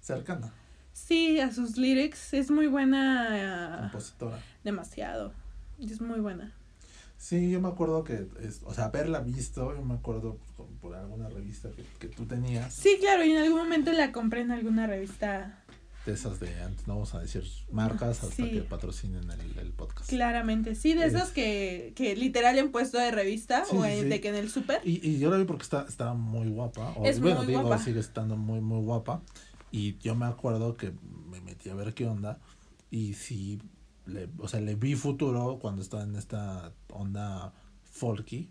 Cercana. 0.00 0.52
Sí, 0.92 1.40
a 1.40 1.52
sus 1.52 1.76
lyrics. 1.76 2.32
Es 2.32 2.50
muy 2.50 2.68
buena. 2.68 3.88
Compositora. 3.90 4.38
Demasiado. 4.64 5.32
Es 5.80 6.00
muy 6.00 6.20
buena. 6.20 6.54
Sí, 7.18 7.50
yo 7.50 7.60
me 7.60 7.68
acuerdo 7.68 8.04
que, 8.04 8.26
es, 8.40 8.62
o 8.64 8.74
sea, 8.74 8.86
haberla 8.86 9.20
visto, 9.20 9.74
yo 9.74 9.82
me 9.82 9.94
acuerdo 9.94 10.38
por 10.80 10.94
alguna 10.94 11.28
revista 11.28 11.70
que, 11.70 11.82
que, 11.98 12.08
tú 12.08 12.26
tenías. 12.26 12.74
Sí, 12.74 12.98
claro, 13.00 13.24
y 13.24 13.32
en 13.32 13.38
algún 13.38 13.58
momento 13.58 13.90
la 13.92 14.12
compré 14.12 14.42
en 14.42 14.52
alguna 14.52 14.86
revista. 14.86 15.64
De 16.06 16.12
esas 16.12 16.38
de 16.38 16.62
antes, 16.62 16.86
no 16.86 16.94
vamos 16.94 17.14
a 17.16 17.18
decir 17.18 17.42
marcas 17.72 18.22
hasta 18.22 18.44
que 18.44 18.60
patrocinen 18.62 19.28
el, 19.28 19.58
el, 19.58 19.72
podcast. 19.72 20.08
Claramente, 20.08 20.76
sí, 20.76 20.94
de 20.94 21.04
esas 21.04 21.32
que, 21.32 21.94
que 21.96 22.14
literal 22.14 22.56
en 22.58 22.70
puesto 22.70 22.96
de 22.96 23.10
revista 23.10 23.64
o 23.72 23.82
de 23.82 24.20
que 24.20 24.28
en 24.28 24.36
el 24.36 24.48
súper. 24.48 24.80
Y, 24.84 25.04
y 25.04 25.18
yo 25.18 25.32
la 25.32 25.36
vi 25.36 25.44
porque 25.44 25.64
está, 25.64 25.84
está 25.88 26.14
muy 26.14 26.48
guapa. 26.48 26.92
O, 26.92 27.04
es 27.04 27.18
bueno, 27.18 27.44
digo, 27.44 27.62
guapa. 27.62 27.82
sigue 27.82 27.98
estando 27.98 28.36
muy, 28.36 28.60
muy 28.60 28.84
guapa. 28.84 29.20
Y 29.72 29.98
yo 29.98 30.14
me 30.14 30.26
acuerdo 30.26 30.76
que 30.76 30.92
me 31.28 31.40
metí 31.40 31.70
a 31.70 31.74
ver 31.74 31.92
qué 31.92 32.06
onda. 32.06 32.38
Y 32.88 33.14
sí, 33.14 33.60
le, 34.06 34.28
o 34.38 34.46
sea, 34.46 34.60
le 34.60 34.76
vi 34.76 34.94
futuro 34.94 35.58
cuando 35.60 35.82
estaba 35.82 36.04
en 36.04 36.14
esta 36.14 36.72
onda 36.88 37.52
folky. 37.82 38.48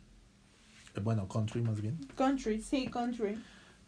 Eh, 0.93 0.99
bueno, 0.99 1.27
country 1.29 1.61
más 1.61 1.81
bien. 1.81 1.99
Country, 2.15 2.61
sí, 2.61 2.87
country. 2.87 3.37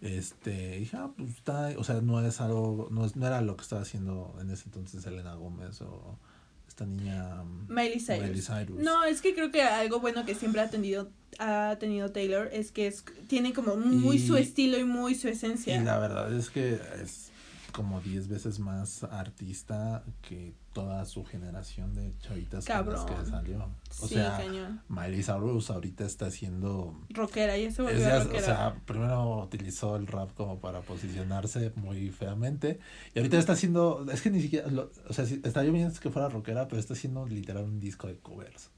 Este, 0.01 0.77
dije, 0.77 0.95
ah, 0.95 1.09
pues 1.17 1.31
está, 1.31 1.73
o 1.77 1.83
sea, 1.83 2.01
no 2.01 2.25
es 2.25 2.39
algo, 2.39 2.87
no, 2.91 3.05
es, 3.05 3.15
no 3.15 3.25
era 3.25 3.41
lo 3.41 3.57
que 3.57 3.63
estaba 3.63 3.81
haciendo 3.81 4.35
en 4.39 4.51
ese 4.51 4.65
entonces 4.65 5.05
Elena 5.05 5.33
Gómez 5.33 5.81
o 5.81 6.19
esta 6.67 6.85
niña 6.85 7.43
mm, 7.43 7.73
Miley 7.73 7.99
Cyrus. 7.99 8.83
No, 8.83 9.03
es 9.03 9.21
que 9.21 9.33
creo 9.33 9.51
que 9.51 9.63
algo 9.63 9.99
bueno 9.99 10.25
que 10.25 10.35
siempre 10.35 10.61
ha 10.61 10.69
tenido, 10.69 11.09
ha 11.39 11.77
tenido 11.79 12.11
Taylor 12.11 12.49
es 12.51 12.71
que 12.71 12.87
es, 12.87 13.03
tiene 13.27 13.53
como 13.53 13.75
muy 13.75 14.19
su 14.19 14.37
estilo 14.37 14.77
y 14.77 14.83
muy 14.83 15.15
su 15.15 15.27
esencia. 15.29 15.75
Y 15.75 15.83
la 15.83 15.97
verdad 15.97 16.31
es 16.31 16.51
que 16.51 16.79
es 17.01 17.31
como 17.71 18.01
10 18.01 18.27
veces 18.27 18.59
más 18.59 19.03
artista 19.03 20.03
que 20.21 20.53
toda 20.77 21.03
su 21.05 21.25
generación 21.25 21.95
de 21.95 22.13
chavitas 22.19 22.63
que 22.63 23.25
salió. 23.25 23.67
O 23.99 24.07
sea, 24.07 24.39
Miley 24.87 25.23
Cyrus 25.23 25.71
ahorita 25.71 26.05
está 26.05 26.27
haciendo... 26.27 26.95
Rockera, 27.09 27.57
y 27.57 27.63
eso 27.63 27.83
volvió 27.83 28.23
rockera. 28.23 28.39
O 28.39 28.45
sea, 28.45 28.75
primero 28.85 29.39
utilizó 29.39 29.95
el 29.95 30.05
rap 30.05 30.35
como 30.35 30.59
para 30.59 30.81
posicionarse 30.81 31.71
muy 31.77 32.11
feamente 32.11 32.79
y 33.15 33.17
ahorita 33.17 33.39
está 33.39 33.53
haciendo... 33.53 34.05
Es 34.11 34.21
que 34.21 34.29
ni 34.29 34.39
siquiera... 34.39 34.67
o 35.09 35.13
sea, 35.13 35.25
está 35.25 35.63
yo 35.63 35.71
bien 35.71 35.91
que 35.99 36.11
fuera 36.11 36.29
rockera, 36.29 36.67
pero 36.67 36.79
está 36.79 36.93
haciendo 36.93 37.25
literal 37.25 37.63
un 37.63 37.79
disco 37.79 38.05
de 38.05 38.19
covers. 38.19 38.69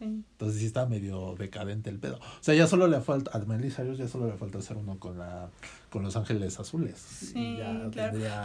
Entonces 0.00 0.60
sí 0.60 0.66
está 0.66 0.86
medio 0.86 1.34
decadente 1.36 1.90
el 1.90 1.98
pedo. 1.98 2.16
O 2.16 2.42
sea, 2.42 2.54
ya 2.54 2.66
solo 2.66 2.86
le 2.86 3.00
falta, 3.00 3.30
a 3.36 3.40
Miley 3.40 3.70
ya 3.70 4.08
solo 4.08 4.26
le 4.26 4.36
falta 4.36 4.58
hacer 4.58 4.76
uno 4.76 4.98
con 4.98 5.18
la 5.18 5.50
con 5.90 6.02
Los 6.02 6.16
Ángeles 6.16 6.58
Azules. 6.60 6.98
Sí, 6.98 7.56
claro. 7.56 7.90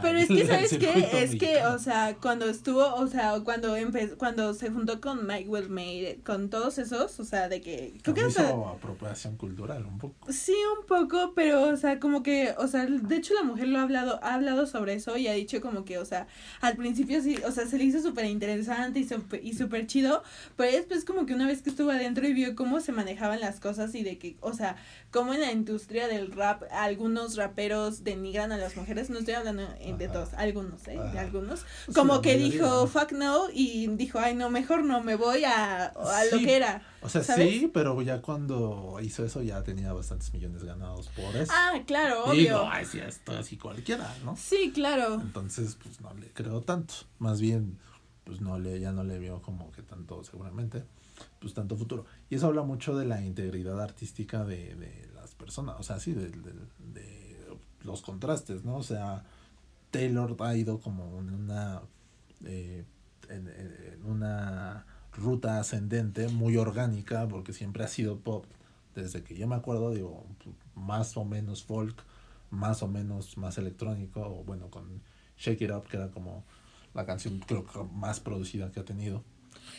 Pero 0.01 0.17
es 0.17 0.27
que, 0.27 0.47
¿sabes 0.47 0.77
qué? 0.77 1.23
Es 1.23 1.35
que, 1.35 1.65
o 1.65 1.77
sea, 1.77 2.15
cuando 2.21 2.45
estuvo, 2.45 2.95
o 2.95 3.07
sea, 3.07 3.39
cuando 3.43 3.75
empezó, 3.75 4.17
cuando 4.17 4.53
se 4.53 4.69
juntó 4.69 5.01
con 5.01 5.27
Mike 5.27 5.49
Made 5.67 6.19
con 6.23 6.49
todos 6.49 6.77
esos, 6.77 7.19
o 7.19 7.25
sea, 7.25 7.49
de 7.49 7.61
que... 7.61 7.97
Creo 8.01 8.15
que 8.15 8.27
hizo 8.27 8.67
apropiación 8.67 9.35
cultural 9.35 9.85
un 9.85 9.97
poco. 9.97 10.31
Sí, 10.31 10.55
un 10.79 10.85
poco, 10.85 11.33
pero, 11.35 11.63
o 11.63 11.77
sea, 11.77 11.99
como 11.99 12.23
que, 12.23 12.53
o 12.57 12.67
sea, 12.67 12.85
de 12.85 13.15
hecho 13.15 13.33
la 13.33 13.43
mujer 13.43 13.67
lo 13.67 13.79
ha 13.79 13.83
hablado, 13.83 14.19
ha 14.23 14.35
hablado 14.35 14.65
sobre 14.65 14.93
eso 14.93 15.17
y 15.17 15.27
ha 15.27 15.33
dicho 15.33 15.59
como 15.59 15.83
que, 15.83 15.97
o 15.97 16.05
sea, 16.05 16.27
al 16.61 16.77
principio 16.77 17.21
sí, 17.21 17.37
o 17.45 17.51
sea, 17.51 17.65
se 17.65 17.77
le 17.77 17.83
hizo 17.83 18.01
súper 18.01 18.25
interesante 18.25 18.99
y 18.99 19.07
súper 19.07 19.43
y 19.43 19.53
super 19.53 19.85
chido, 19.85 20.23
pero 20.55 20.71
después 20.71 21.03
como 21.03 21.25
que 21.25 21.33
una 21.33 21.42
vez 21.47 21.61
que 21.61 21.69
estuvo 21.69 21.91
adentro 21.91 22.27
y 22.27 22.33
vio 22.33 22.55
cómo 22.55 22.79
se 22.79 22.91
manejaban 22.91 23.39
las 23.39 23.59
cosas 23.59 23.93
y 23.95 24.03
de 24.03 24.17
que, 24.17 24.37
o 24.41 24.53
sea, 24.53 24.75
cómo 25.11 25.33
en 25.33 25.41
la 25.41 25.51
industria 25.51 26.07
del 26.07 26.31
rap 26.31 26.63
algunos 26.71 27.35
raperos 27.35 28.03
denigran 28.03 28.51
a 28.51 28.57
las 28.57 28.75
mujeres, 28.75 29.09
no 29.09 29.19
estoy 29.19 29.35
hablando 29.35 29.63
de 29.63 30.07
todos, 30.07 30.33
algunos, 30.33 30.87
¿eh? 30.87 30.99
De 31.11 31.19
algunos. 31.19 31.65
Como 31.93 32.21
que 32.21 32.37
dijo, 32.37 32.87
fuck 32.87 33.11
no, 33.11 33.47
y 33.51 33.87
dijo, 33.95 34.19
ay, 34.19 34.35
no, 34.35 34.49
mejor 34.49 34.83
no, 34.83 35.03
me 35.03 35.15
voy 35.15 35.43
a, 35.43 35.85
a 35.85 36.25
lo 36.31 36.37
que 36.39 36.55
era. 36.55 36.81
O 37.01 37.09
sea, 37.09 37.21
sí, 37.21 37.69
pero 37.73 38.01
ya 38.01 38.21
cuando 38.21 38.97
hizo 39.01 39.25
eso 39.25 39.41
ya 39.41 39.61
tenía 39.63 39.91
bastantes 39.91 40.33
millones 40.33 40.63
ganados 40.63 41.09
por 41.09 41.35
eso. 41.35 41.51
Ah, 41.53 41.81
claro, 41.85 42.25
obvio. 42.25 42.33
Y 42.33 42.37
digo, 42.45 42.67
ay, 42.71 42.85
sí, 42.85 42.99
esto 42.99 43.33
así 43.33 43.57
cualquiera, 43.57 44.13
¿no? 44.23 44.37
Sí, 44.37 44.71
claro. 44.73 45.15
Entonces, 45.15 45.75
pues 45.81 45.99
no 45.99 46.13
le 46.13 46.29
creo 46.29 46.61
tanto. 46.61 46.93
Más 47.19 47.41
bien, 47.41 47.77
pues 48.23 48.39
no 48.39 48.57
le, 48.57 48.79
ya 48.79 48.93
no 48.93 49.03
le 49.03 49.19
vio 49.19 49.41
como 49.41 49.71
que 49.71 49.81
tanto, 49.81 50.23
seguramente, 50.23 50.85
pues 51.43 51.53
tanto 51.53 51.75
futuro. 51.75 52.05
Y 52.29 52.35
eso 52.35 52.47
habla 52.47 52.63
mucho 52.63 52.95
de 52.95 53.05
la 53.05 53.21
integridad 53.21 53.81
artística 53.81 54.45
de, 54.45 54.75
de 54.75 55.09
las 55.13 55.35
personas, 55.35 55.75
o 55.77 55.83
sea, 55.83 55.99
sí, 55.99 56.13
de, 56.13 56.29
de, 56.29 57.57
los 57.83 58.01
contrastes, 58.01 58.63
¿no? 58.63 58.77
O 58.77 58.83
sea, 58.83 59.25
Taylor 59.91 60.37
ha 60.39 60.55
ido 60.55 60.79
como 60.79 61.19
en 61.19 61.33
una, 61.33 61.81
eh, 62.45 62.85
en, 63.27 64.05
una 64.05 64.85
ruta 65.11 65.59
ascendente 65.59 66.29
muy 66.29 66.55
orgánica 66.55 67.27
porque 67.27 67.51
siempre 67.51 67.83
ha 67.83 67.89
sido 67.89 68.19
pop 68.19 68.45
desde 68.95 69.21
que 69.21 69.35
yo 69.35 69.47
me 69.47 69.55
acuerdo 69.55 69.91
digo 69.91 70.25
más 70.73 71.15
o 71.17 71.25
menos 71.25 71.63
folk 71.63 71.95
más 72.49 72.81
o 72.81 72.87
menos 72.87 73.37
más 73.37 73.59
electrónico 73.59 74.21
o 74.21 74.43
bueno 74.43 74.71
con 74.71 75.03
Shake 75.37 75.61
It 75.61 75.71
Up 75.71 75.83
que 75.87 75.97
era 75.97 76.09
como 76.09 76.43
la 76.95 77.05
canción 77.05 77.39
creo 77.45 77.63
que 77.63 77.83
más 77.93 78.19
producida 78.19 78.71
que 78.71 78.79
ha 78.79 78.85
tenido 78.85 79.23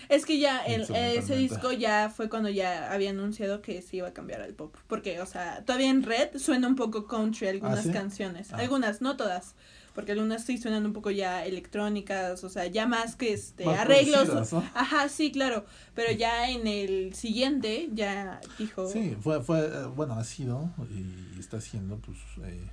es 0.08 0.26
que 0.26 0.38
ya 0.38 0.64
el, 0.64 0.82
ese 0.82 1.36
disco 1.36 1.72
ya 1.72 2.10
fue 2.14 2.28
cuando 2.28 2.48
ya 2.48 2.92
había 2.92 3.10
anunciado 3.10 3.62
que 3.62 3.82
se 3.82 3.98
iba 3.98 4.08
a 4.08 4.12
cambiar 4.12 4.42
al 4.42 4.54
pop. 4.54 4.74
Porque, 4.86 5.20
o 5.20 5.26
sea, 5.26 5.64
todavía 5.64 5.90
en 5.90 6.02
Red 6.02 6.36
suena 6.38 6.68
un 6.68 6.76
poco 6.76 7.06
country 7.06 7.48
algunas 7.48 7.86
¿Ah, 7.86 7.92
canciones. 7.92 8.52
Ah. 8.52 8.58
Algunas, 8.58 9.00
no 9.00 9.16
todas. 9.16 9.54
Porque 9.94 10.10
algunas 10.10 10.44
sí 10.44 10.58
suenan 10.58 10.84
un 10.86 10.92
poco 10.92 11.12
ya 11.12 11.46
electrónicas, 11.46 12.42
o 12.42 12.48
sea, 12.48 12.66
ya 12.66 12.86
más 12.86 13.14
que 13.14 13.32
este 13.32 13.64
arreglos. 13.64 14.52
Ajá, 14.74 15.08
sí, 15.08 15.30
claro. 15.30 15.66
Pero 15.94 16.12
ya 16.12 16.50
en 16.50 16.66
el 16.66 17.14
siguiente 17.14 17.88
ya 17.92 18.40
dijo. 18.58 18.88
Sí, 18.88 19.16
fue, 19.20 19.40
fue, 19.40 19.60
eh, 19.60 19.84
bueno, 19.94 20.14
ha 20.14 20.24
sido 20.24 20.68
y 20.90 21.38
está 21.38 21.60
siendo 21.60 21.98
pues 21.98 22.18
eh, 22.42 22.68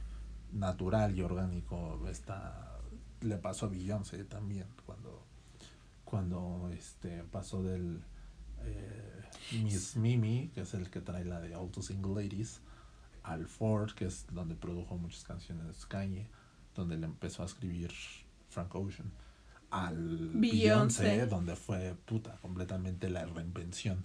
natural 0.51 1.15
y 1.15 1.21
orgánico. 1.21 2.01
Está, 2.09 2.79
le 3.21 3.37
pasó 3.37 3.67
a 3.67 3.69
Beyoncé 3.69 4.23
también 4.23 4.65
cuando 4.87 5.20
cuando 6.11 6.69
este 6.77 7.23
pasó 7.23 7.63
del 7.63 8.01
eh, 8.65 9.21
Miss 9.63 9.95
Mimi, 9.95 10.51
que 10.53 10.61
es 10.61 10.73
el 10.73 10.89
que 10.89 10.99
trae 10.99 11.23
la 11.23 11.39
de 11.39 11.53
Auto 11.53 11.81
Single 11.81 12.21
Ladies, 12.21 12.59
al 13.23 13.47
Ford, 13.47 13.91
que 13.93 14.07
es 14.07 14.25
donde 14.29 14.55
produjo 14.55 14.97
muchas 14.97 15.23
canciones 15.23 15.85
Kanye, 15.85 16.27
donde 16.75 16.97
le 16.97 17.05
empezó 17.05 17.43
a 17.43 17.45
escribir 17.45 17.91
Frank 18.49 18.75
Ocean, 18.75 19.09
al 19.69 20.31
Beyoncé, 20.33 21.27
donde 21.27 21.55
fue 21.55 21.95
puta 22.05 22.35
completamente 22.41 23.09
la 23.09 23.25
reinvención 23.25 24.03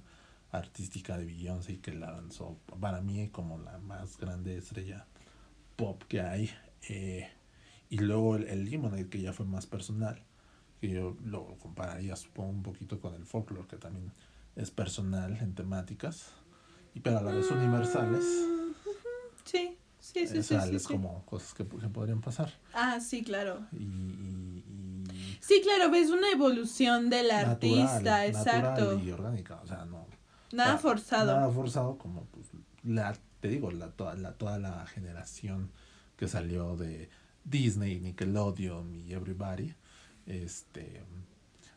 artística 0.53 1.19
de 1.19 1.25
Beyoncé 1.25 1.73
y 1.73 1.79
que 1.79 1.93
la 1.93 2.13
lanzó 2.13 2.57
para 2.79 3.01
mí 3.01 3.31
como 3.31 3.59
la 3.59 3.79
más 3.79 4.17
grande 4.17 4.57
estrella 4.57 5.07
pop 5.75 6.05
que 6.05 6.21
hay. 6.21 6.51
Eh, 6.89 7.29
y 7.91 7.99
luego 7.99 8.37
el, 8.37 8.45
el 8.45 8.71
Lemonade, 8.71 9.09
que 9.09 9.21
ya 9.21 9.33
fue 9.33 9.45
más 9.45 9.67
personal 9.67 10.23
que 10.87 10.95
yo 10.95 11.17
lo 11.25 11.57
compararía 11.59 12.17
supongo 12.17 12.51
un 12.51 12.63
poquito 12.63 13.01
con 13.01 13.15
el 13.15 13.25
folklore 13.25 13.67
que 13.67 13.77
también 13.77 14.13
es 14.55 14.71
personal 14.71 15.37
en 15.41 15.55
temáticas 15.55 16.31
y 16.95 17.01
pero 17.01 17.19
a 17.19 17.23
la 17.23 17.33
vez 17.33 17.51
universales. 17.51 18.25
Sí 19.45 19.77
sí 19.99 20.27
sí, 20.29 20.43
sí, 20.43 20.55
es 20.55 20.87
como 20.87 21.25
cosas 21.25 21.55
que, 21.55 21.65
podrían 21.65 22.21
pasar. 22.21 22.53
Ah 22.73 23.01
sí 23.01 23.23
claro. 23.23 23.67
Y, 23.73 24.63
sí 25.41 25.61
claro 25.63 25.91
ves 25.91 26.11
una 26.11 26.31
evolución 26.31 27.11
del 27.11 27.31
artista 27.31 28.27
exacto. 28.27 28.99
y 28.99 29.11
orgánica 29.11 29.61
o 29.63 29.67
sea 29.67 29.85
no. 29.85 30.07
Nada 30.53 30.79
forzado. 30.79 31.35
nada 31.35 31.51
forzado 31.51 31.99
como 31.99 32.25
pues 32.27 32.47
la 32.85 33.17
te 33.41 33.49
digo 33.49 33.71
la 33.73 33.91
toda 33.91 34.15
la 34.15 34.33
toda 34.35 34.59
la 34.59 34.87
generación 34.87 35.71
que 36.17 36.29
salió 36.29 36.77
de 36.77 37.11
Disney 37.45 38.01
Nickelodeon 38.01 38.95
y 38.95 39.13
Everybody 39.13 39.75
este, 40.27 41.03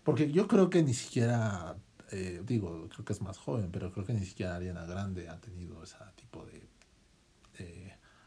porque 0.03 0.31
yo 0.31 0.47
creo 0.47 0.69
que 0.69 0.83
ni 0.83 0.93
siquiera, 0.93 1.77
eh, 2.11 2.41
digo, 2.45 2.87
creo 2.89 3.05
que 3.05 3.13
es 3.13 3.21
más 3.21 3.37
joven, 3.37 3.69
pero 3.71 3.91
creo 3.91 4.05
que 4.05 4.13
ni 4.13 4.25
siquiera 4.25 4.55
Ariana 4.55 4.85
Grande 4.85 5.29
ha 5.29 5.39
tenido 5.39 5.83
ese 5.83 5.95
tipo 6.15 6.45
de 6.45 6.67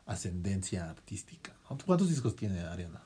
ascendencia 0.06 0.90
artística. 0.90 1.54
¿Cuántos 1.86 2.08
discos 2.08 2.36
tiene 2.36 2.60
Ariana? 2.60 3.00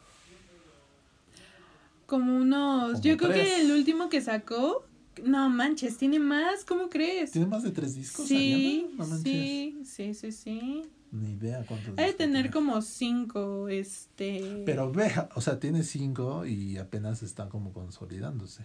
Como 2.06 2.36
unos, 2.36 3.00
yo 3.00 3.16
creo 3.16 3.32
que 3.32 3.60
el 3.60 3.72
último 3.72 4.08
que 4.08 4.20
sacó, 4.20 4.86
no 5.24 5.48
manches, 5.50 5.98
tiene 5.98 6.18
más, 6.18 6.64
¿cómo 6.64 6.88
crees? 6.88 7.32
¿Tiene 7.32 7.48
más 7.48 7.62
de 7.64 7.72
tres 7.72 7.94
discos? 7.94 8.26
Sí, 8.26 8.88
sí, 9.22 9.82
sí, 9.84 10.14
sí, 10.14 10.32
sí. 10.32 10.82
Ni 11.16 11.32
idea 11.32 11.64
cuántos. 11.66 11.98
Hay 11.98 12.08
de 12.08 12.12
tener 12.12 12.50
como 12.50 12.82
cinco, 12.82 13.68
este. 13.68 14.62
Pero 14.66 14.92
ve, 14.92 15.10
o 15.34 15.40
sea, 15.40 15.58
tiene 15.58 15.82
cinco 15.82 16.44
y 16.44 16.76
apenas 16.76 17.22
está 17.22 17.48
como 17.48 17.72
consolidándose. 17.72 18.62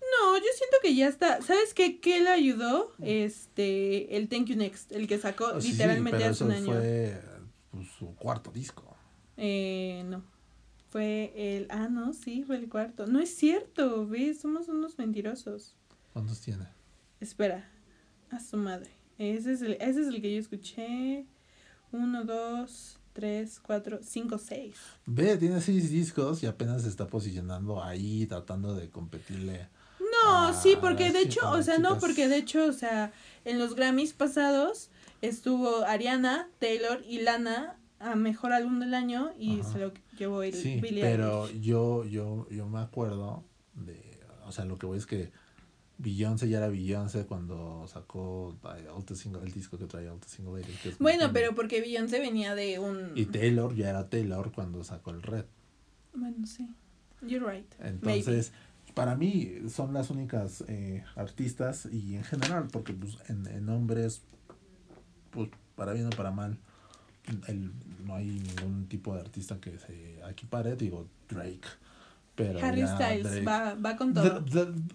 No, 0.00 0.36
yo 0.36 0.44
siento 0.56 0.76
que 0.82 0.94
ya 0.94 1.06
está. 1.06 1.40
¿Sabes 1.42 1.74
qué? 1.74 2.00
¿Qué 2.00 2.20
le 2.20 2.30
ayudó? 2.30 2.92
Este, 3.00 4.16
el 4.16 4.28
Thank 4.28 4.46
You 4.46 4.56
Next, 4.56 4.90
el 4.92 5.06
que 5.06 5.18
sacó 5.18 5.52
oh, 5.54 5.58
literalmente 5.58 6.24
hace 6.24 6.44
un 6.44 6.50
año. 6.50 6.72
Fue 6.72 7.20
pues, 7.70 7.88
su 7.98 8.14
cuarto 8.16 8.50
disco. 8.50 8.96
Eh, 9.36 10.02
no. 10.06 10.24
Fue 10.88 11.32
el. 11.36 11.68
Ah, 11.70 11.88
no, 11.88 12.12
sí, 12.12 12.42
fue 12.42 12.56
el 12.56 12.68
cuarto. 12.68 13.06
No 13.06 13.20
es 13.20 13.34
cierto, 13.34 14.06
¿ves? 14.06 14.40
Somos 14.40 14.68
unos 14.68 14.98
mentirosos. 14.98 15.76
¿Cuántos 16.12 16.40
tiene? 16.40 16.66
Espera, 17.20 17.70
a 18.30 18.40
su 18.40 18.56
madre. 18.56 18.90
Ese 19.18 19.52
es 19.52 19.62
el, 19.62 19.74
ese 19.74 20.00
es 20.00 20.08
el 20.08 20.20
que 20.20 20.34
yo 20.34 20.40
escuché. 20.40 21.26
Uno, 21.92 22.24
dos, 22.24 22.98
tres, 23.12 23.60
cuatro, 23.60 24.00
cinco, 24.02 24.38
seis. 24.38 24.76
Ve, 25.06 25.36
tiene 25.36 25.60
seis 25.60 25.90
discos 25.90 26.42
y 26.42 26.46
apenas 26.46 26.82
se 26.82 26.88
está 26.88 27.06
posicionando 27.06 27.82
ahí, 27.82 28.26
tratando 28.26 28.74
de 28.74 28.90
competirle. 28.90 29.68
No, 30.00 30.52
sí, 30.52 30.76
porque 30.80 31.10
de 31.10 31.20
hecho, 31.20 31.50
o 31.50 31.62
sea, 31.62 31.78
no, 31.78 31.98
porque 31.98 32.28
de 32.28 32.36
hecho, 32.36 32.66
o 32.66 32.72
sea, 32.72 33.12
en 33.44 33.58
los 33.58 33.74
Grammys 33.74 34.12
pasados 34.12 34.90
estuvo 35.20 35.84
Ariana, 35.86 36.48
Taylor 36.58 37.02
y 37.06 37.20
Lana 37.20 37.76
a 37.98 38.16
mejor 38.16 38.52
álbum 38.52 38.80
del 38.80 38.94
año 38.94 39.30
y 39.38 39.62
se 39.62 39.78
lo 39.78 39.92
llevó 40.18 40.42
el 40.42 40.52
sí, 40.52 40.80
pero 40.80 41.48
yo 41.50 42.04
yo 42.04 42.48
yo 42.50 42.66
me 42.66 42.80
acuerdo 42.80 43.44
de 43.74 44.20
o 44.44 44.50
sea 44.50 44.64
lo 44.64 44.76
que 44.76 44.86
voy 44.86 44.98
es 44.98 45.06
que 45.06 45.30
Beyoncé 45.98 46.48
ya 46.48 46.58
era 46.58 46.68
Beyoncé 46.68 47.26
cuando 47.26 47.86
sacó 47.86 48.56
Single, 49.14 49.42
el 49.44 49.52
disco 49.52 49.78
que 49.78 49.86
traía 49.86 50.10
Alta 50.10 50.26
Single 50.26 50.64
bueno, 50.98 51.32
pero 51.32 51.54
porque 51.54 51.80
Beyoncé 51.80 52.18
venía 52.20 52.54
de 52.54 52.78
un... 52.78 53.12
Y 53.14 53.26
Taylor 53.26 53.74
ya 53.74 53.90
era 53.90 54.08
Taylor 54.08 54.52
cuando 54.52 54.82
sacó 54.84 55.10
el 55.10 55.22
Red. 55.22 55.44
Bueno, 56.14 56.46
sí. 56.46 56.68
You're 57.22 57.48
right. 57.48 57.72
Entonces, 57.80 58.52
para 58.94 59.14
mí 59.14 59.62
son 59.68 59.92
las 59.92 60.10
únicas 60.10 60.64
eh, 60.68 61.04
artistas 61.14 61.88
y 61.90 62.16
en 62.16 62.24
general, 62.24 62.68
porque 62.72 62.92
pues, 62.92 63.16
en, 63.28 63.46
en 63.46 63.68
hombres, 63.68 64.22
pues 65.30 65.50
para 65.76 65.92
bien 65.92 66.06
o 66.06 66.10
para 66.10 66.30
mal, 66.30 66.58
el, 67.48 67.72
no 68.04 68.14
hay 68.16 68.26
ningún 68.26 68.86
tipo 68.88 69.14
de 69.14 69.20
artista 69.20 69.60
que 69.60 69.78
se 69.78 70.20
equipare, 70.28 70.76
digo 70.76 71.06
Drake. 71.28 71.68
Pero 72.34 72.64
Harry 72.64 72.86
Styles 72.86 73.46
va, 73.46 73.74
va 73.74 73.96
con 73.96 74.14
todo. 74.14 74.44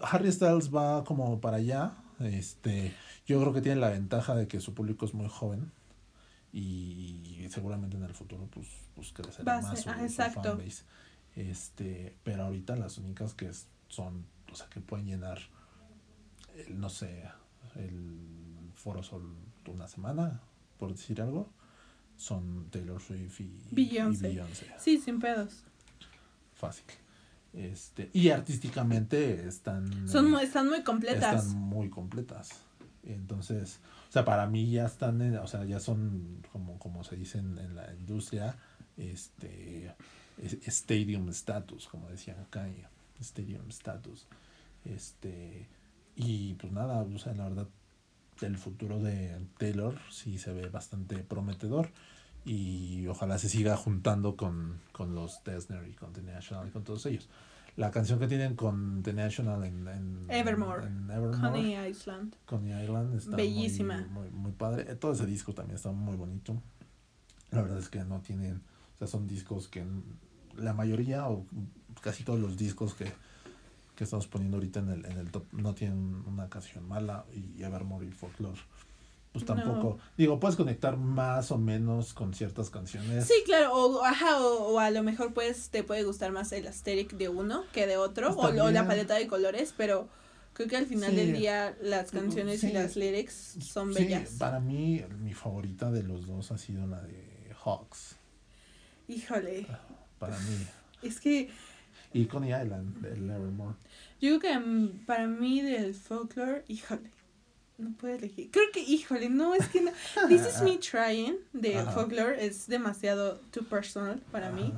Harry 0.02 0.32
Styles 0.32 0.74
va 0.74 1.04
como 1.04 1.40
para 1.40 1.58
allá. 1.58 1.94
Este, 2.20 2.94
yo 3.28 3.40
creo 3.40 3.54
que 3.54 3.62
tiene 3.62 3.80
la 3.80 3.90
ventaja 3.90 4.36
de 4.36 4.48
que 4.48 4.60
su 4.60 4.74
público 4.74 5.06
es 5.06 5.14
muy 5.14 5.30
joven 5.30 5.72
y 6.52 7.46
seguramente 7.50 7.98
en 7.98 8.04
el 8.04 8.14
futuro 8.14 8.48
pues, 8.52 8.68
pues 8.96 9.14
crecerá 9.14 9.62
más 9.62 9.82
su, 9.82 9.90
ah, 9.90 10.30
fanbase. 10.30 10.84
Este, 11.36 12.16
pero 12.24 12.46
ahorita 12.46 12.76
las 12.76 12.98
únicas 12.98 13.34
que 13.36 13.52
son, 13.90 14.26
o 14.52 14.56
sea, 14.56 14.68
que 14.68 14.82
pueden 14.82 15.06
llenar, 15.06 15.40
el, 16.56 16.80
no 16.80 16.90
sé, 16.90 17.24
el 17.76 18.72
Foro 18.74 19.04
Sol 19.04 19.36
una 19.68 19.88
semana, 19.88 20.42
por 20.78 20.92
decir 20.94 21.22
algo, 21.22 21.50
son 22.16 22.70
Taylor 22.72 23.02
Swift 23.02 23.42
y 23.42 23.52
Beyoncé. 23.70 24.42
Sí, 24.80 24.98
sin 24.98 25.20
pedos. 25.20 25.64
Fácil. 26.56 26.86
Este, 27.58 28.12
y 28.14 28.30
artísticamente 28.30 29.48
están 29.48 30.08
son 30.08 30.36
están 30.40 30.70
muy 30.70 30.84
completas. 30.84 31.46
Están 31.46 31.60
muy 31.60 31.90
completas. 31.90 32.52
Entonces, 33.02 33.80
o 34.10 34.12
sea, 34.12 34.26
para 34.26 34.46
mí 34.46 34.70
ya 34.70 34.86
están, 34.86 35.36
o 35.38 35.48
sea, 35.48 35.66
ya 35.66 35.80
son 35.80 36.46
como 36.52 36.78
como 36.78 37.04
se 37.04 37.16
dice 37.16 37.40
en, 37.40 37.76
la 37.76 37.92
industria, 37.96 38.56
este 38.96 39.96
stadium 40.68 41.30
status, 41.30 41.88
como 41.88 42.08
decían 42.10 42.40
acá, 42.40 42.68
stadium 43.20 43.68
status. 43.70 44.28
Este, 44.86 45.68
y 46.16 46.54
pues 46.56 46.72
nada, 46.72 47.02
o 47.02 47.18
sea, 47.18 47.34
la 47.34 47.50
verdad 47.50 47.68
el 48.42 48.58
futuro 48.58 49.00
de 49.00 49.36
Taylor 49.58 49.98
sí 50.12 50.38
se 50.38 50.54
ve 50.54 50.70
bastante 50.70 51.18
prometedor 51.18 51.90
y 52.48 53.06
ojalá 53.08 53.38
se 53.38 53.50
siga 53.50 53.76
juntando 53.76 54.38
con, 54.38 54.80
con 54.94 55.14
los 55.14 55.44
Desner 55.44 55.86
y 55.86 55.94
con 55.94 56.14
The 56.14 56.22
National 56.22 56.70
y 56.70 56.72
con 56.72 56.86
todos 56.86 57.06
ellos. 57.06 57.28
La 57.76 57.92
canción 57.92 58.20
que 58.20 58.28
tienen 58.28 58.56
con 58.56 59.04
The 59.04 59.12
National 59.12 59.66
en, 59.66 59.86
en 59.88 60.26
Evermore, 60.30 60.88
en 60.88 61.08
Coney 61.42 61.90
Island. 61.90 62.36
Coney 62.46 62.84
Island 62.84 63.18
está 63.18 63.36
Bellísima. 63.36 64.08
Muy, 64.10 64.30
muy, 64.30 64.54
padre. 64.54 64.96
Todo 64.96 65.12
ese 65.12 65.26
disco 65.26 65.54
también 65.54 65.76
está 65.76 65.92
muy 65.92 66.16
bonito. 66.16 66.60
La 67.52 67.62
verdad 67.62 67.80
es 67.80 67.90
que 67.90 68.04
no 68.06 68.22
tienen, 68.22 68.62
o 68.96 68.98
sea, 68.98 69.08
son 69.08 69.28
discos 69.28 69.68
que 69.68 69.86
la 70.56 70.74
mayoría 70.74 71.28
o 71.28 71.46
casi 72.02 72.24
todos 72.24 72.40
los 72.40 72.58
discos 72.58 72.94
que 72.94 73.12
que 73.98 74.04
estamos 74.04 74.28
poniendo 74.28 74.58
ahorita 74.58 74.80
en 74.80 74.90
el, 74.90 75.06
en 75.06 75.18
el 75.18 75.32
top 75.32 75.52
no 75.54 75.74
tienen 75.74 76.24
una 76.28 76.48
canción 76.50 76.88
mala 76.88 77.26
y 77.34 77.64
Evermore 77.64 78.06
y 78.06 78.12
Folklore 78.12 78.60
pues 79.44 79.60
tampoco. 79.60 79.98
Digo 80.18 80.40
puedes 80.40 80.56
conectar 80.56 80.98
más 80.98 81.52
o 81.52 81.58
menos 81.58 82.14
con 82.14 82.34
ciertas 82.34 82.70
canciones. 82.70 83.26
Sí 83.26 83.34
claro 83.46 83.74
o 83.74 84.04
ajá 84.04 84.40
o, 84.40 84.80
a 84.80 84.90
lo 84.92 85.04
mejor 85.04 85.34
pues 85.34 85.70
te 85.70 85.84
puede 85.84 86.04
gustar 86.04 86.32
más 86.32 86.52
el 86.52 86.68
aesthetic 86.68 87.14
de 87.14 87.30
uno 87.30 87.64
que 87.74 87.88
de 87.88 87.98
otro 87.98 88.36
o, 88.36 88.52
la 88.52 88.88
paleta 88.88 89.16
de 89.16 89.28
colores 89.28 89.74
pero 89.76 90.08
creo 90.54 90.68
que 90.68 90.78
al 90.78 90.86
final 90.86 91.16
del 91.16 91.34
día 91.34 91.76
las 91.82 92.12
canciones 92.12 92.64
y 92.64 92.72
las 92.72 92.96
lyrics 92.96 93.58
son 93.62 93.94
bellas. 93.94 94.32
para 94.40 94.60
mí 94.60 95.04
mi 95.20 95.34
favorita 95.34 95.92
de 95.92 96.04
los 96.04 96.28
dos 96.28 96.52
ha 96.52 96.58
sido 96.58 96.88
la 96.88 97.02
de 97.02 97.54
Hawks. 97.64 98.16
Híjole. 99.08 99.68
Para 100.20 100.38
mí. 100.40 100.68
Es 101.02 101.20
que 101.20 101.50
y 102.14 102.26
Coney 102.26 102.50
Island, 102.50 103.02
del 103.02 103.30
Evermore. 103.30 103.76
Yo 104.20 104.40
creo 104.40 104.40
que 104.40 104.60
mm, 104.60 105.06
para 105.06 105.28
mí 105.28 105.62
del 105.62 105.94
folklore, 105.94 106.64
híjole, 106.68 107.12
no 107.78 107.92
puedo 107.94 108.16
elegir. 108.16 108.50
Creo 108.52 108.66
que, 108.72 108.82
híjole, 108.82 109.30
no, 109.30 109.54
es 109.54 109.68
que 109.68 109.82
no. 109.82 109.92
This 110.28 110.48
is 110.48 110.62
me 110.62 110.78
trying 110.78 111.38
de 111.54 111.84
folklore 111.94 112.44
es 112.44 112.68
demasiado 112.68 113.40
too 113.52 113.64
personal 113.64 114.22
para 114.32 114.52
mí. 114.52 114.74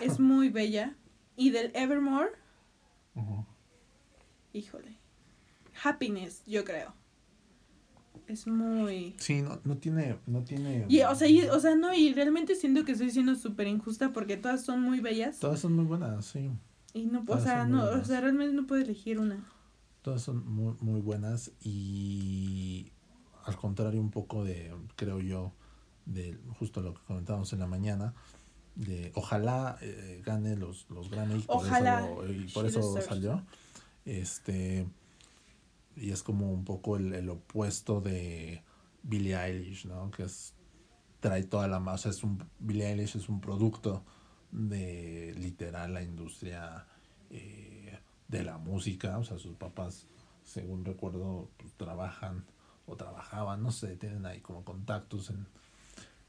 Es 0.00 0.18
muy 0.18 0.48
bella. 0.48 0.96
Y 1.36 1.50
del 1.50 1.70
Evermore, 1.74 2.32
híjole, 4.52 4.98
happiness, 5.82 6.42
yo 6.46 6.64
creo 6.64 6.92
es 8.30 8.46
muy... 8.46 9.14
Sí, 9.18 9.42
no, 9.42 9.60
no 9.64 9.76
tiene... 9.76 10.18
No 10.26 10.42
tiene 10.42 10.86
y, 10.88 11.02
o, 11.02 11.14
sea, 11.14 11.28
y, 11.28 11.42
o 11.42 11.60
sea, 11.60 11.74
no, 11.74 11.92
y 11.94 12.14
realmente 12.14 12.54
siento 12.54 12.84
que 12.84 12.92
estoy 12.92 13.10
siendo 13.10 13.34
súper 13.34 13.66
injusta 13.66 14.12
porque 14.12 14.36
todas 14.36 14.64
son 14.64 14.82
muy 14.82 15.00
bellas. 15.00 15.38
Todas 15.38 15.60
son 15.60 15.74
muy 15.74 15.84
buenas, 15.84 16.26
sí. 16.26 16.50
Y 16.92 17.06
no, 17.06 17.24
o 17.26 17.40
sea, 17.40 17.66
no, 17.66 17.84
o 17.84 18.04
sea, 18.04 18.20
realmente 18.20 18.54
no 18.54 18.66
puedo 18.66 18.82
elegir 18.82 19.18
una. 19.18 19.44
Todas 20.02 20.22
son 20.22 20.46
muy, 20.46 20.74
muy 20.80 21.00
buenas 21.00 21.52
y 21.62 22.92
al 23.44 23.56
contrario 23.56 24.00
un 24.00 24.10
poco 24.10 24.44
de, 24.44 24.74
creo 24.96 25.20
yo, 25.20 25.52
de 26.06 26.38
justo 26.58 26.80
lo 26.80 26.94
que 26.94 27.00
comentábamos 27.02 27.52
en 27.52 27.58
la 27.58 27.66
mañana, 27.66 28.14
de 28.76 29.12
ojalá 29.14 29.78
eh, 29.82 30.22
gane 30.24 30.56
los, 30.56 30.88
los 30.90 31.10
Grammy. 31.10 31.44
Ojalá. 31.46 32.06
Por 32.06 32.30
eso, 32.30 32.32
y 32.32 32.48
por 32.48 32.66
eso 32.66 33.00
salió. 33.00 33.44
Este 34.04 34.86
y 35.96 36.12
es 36.12 36.22
como 36.22 36.50
un 36.50 36.64
poco 36.64 36.96
el, 36.96 37.12
el 37.12 37.28
opuesto 37.28 38.00
de 38.00 38.62
Billie 39.02 39.36
Eilish, 39.36 39.86
¿no? 39.86 40.10
Que 40.10 40.24
es 40.24 40.54
trae 41.20 41.44
toda 41.44 41.68
la 41.68 41.80
masa, 41.80 42.08
es 42.08 42.24
un 42.24 42.42
Billie 42.58 42.86
Eilish 42.88 43.16
es 43.16 43.28
un 43.28 43.40
producto 43.40 44.04
de 44.50 45.34
literal 45.38 45.92
la 45.94 46.02
industria 46.02 46.86
eh, 47.30 47.79
de 48.30 48.44
la 48.44 48.58
música, 48.58 49.18
o 49.18 49.24
sea, 49.24 49.38
sus 49.38 49.56
papás, 49.56 50.06
según 50.44 50.84
recuerdo, 50.84 51.50
pues, 51.56 51.72
trabajan 51.74 52.44
o 52.86 52.96
trabajaban, 52.96 53.62
no 53.62 53.72
sé, 53.72 53.96
tienen 53.96 54.26
ahí 54.26 54.40
como 54.40 54.64
contactos 54.64 55.30
en, 55.30 55.46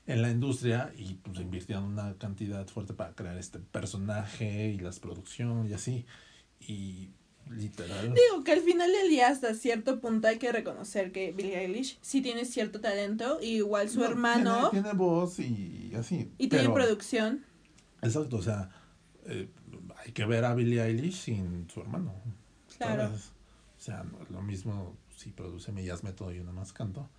en 0.08 0.22
la 0.22 0.30
industria 0.30 0.91
y 0.97 1.16
pues 1.16 1.39
invirtieron 1.39 1.86
una 1.86 2.16
cantidad 2.18 2.68
fuerte 2.68 2.93
para 2.93 3.14
crear 3.14 3.38
este 3.38 3.60
personaje 3.60 4.70
y 4.70 4.80
las 4.80 4.99
producciones 4.99 5.72
y 5.72 5.74
así. 5.74 6.06
Y 6.60 7.10
Literal. 7.49 8.14
Digo 8.14 8.43
que 8.45 8.54
al 8.54 8.62
final 8.62 8.89
del 8.91 9.10
día, 9.10 9.28
hasta 9.28 9.54
cierto 9.54 9.99
punto, 9.99 10.28
hay 10.28 10.38
que 10.38 10.52
reconocer 10.52 11.12
que 11.12 11.32
Billie 11.32 11.60
Eilish 11.60 11.97
sí 12.02 12.22
tiene 12.22 12.45
cierto 12.45 12.80
talento, 12.80 13.39
y 13.41 13.58
igual 13.58 13.89
su 13.89 14.04
hermano. 14.06 14.70
Tiene, 14.70 14.93
voz 14.93 15.39
y 15.39 15.91
así. 15.97 16.32
Y 16.38 16.47
tiene 16.47 16.70
producción. 16.70 17.43
Exacto, 18.02 18.38
o 18.38 18.41
sea, 18.41 18.70
eh, 19.26 19.49
hay 20.04 20.12
que 20.12 20.26
ver 20.26 20.45
a 20.45 20.54
Billie 20.54 20.82
Eilish 20.82 21.24
sin 21.24 21.70
su 21.70 21.82
hermano. 21.82 22.14
Claro. 22.78 23.12
O 23.14 23.82
sea, 23.82 24.04
no 24.04 24.22
es 24.22 24.30
lo 24.30 24.41
mismo 24.41 24.95
si 25.16 25.32
produce 25.32 25.72
Millas 25.72 26.04
Método 26.04 26.34
y 26.34 26.39
uno 26.39 26.54
más 26.54 26.74
canto, 26.74 27.10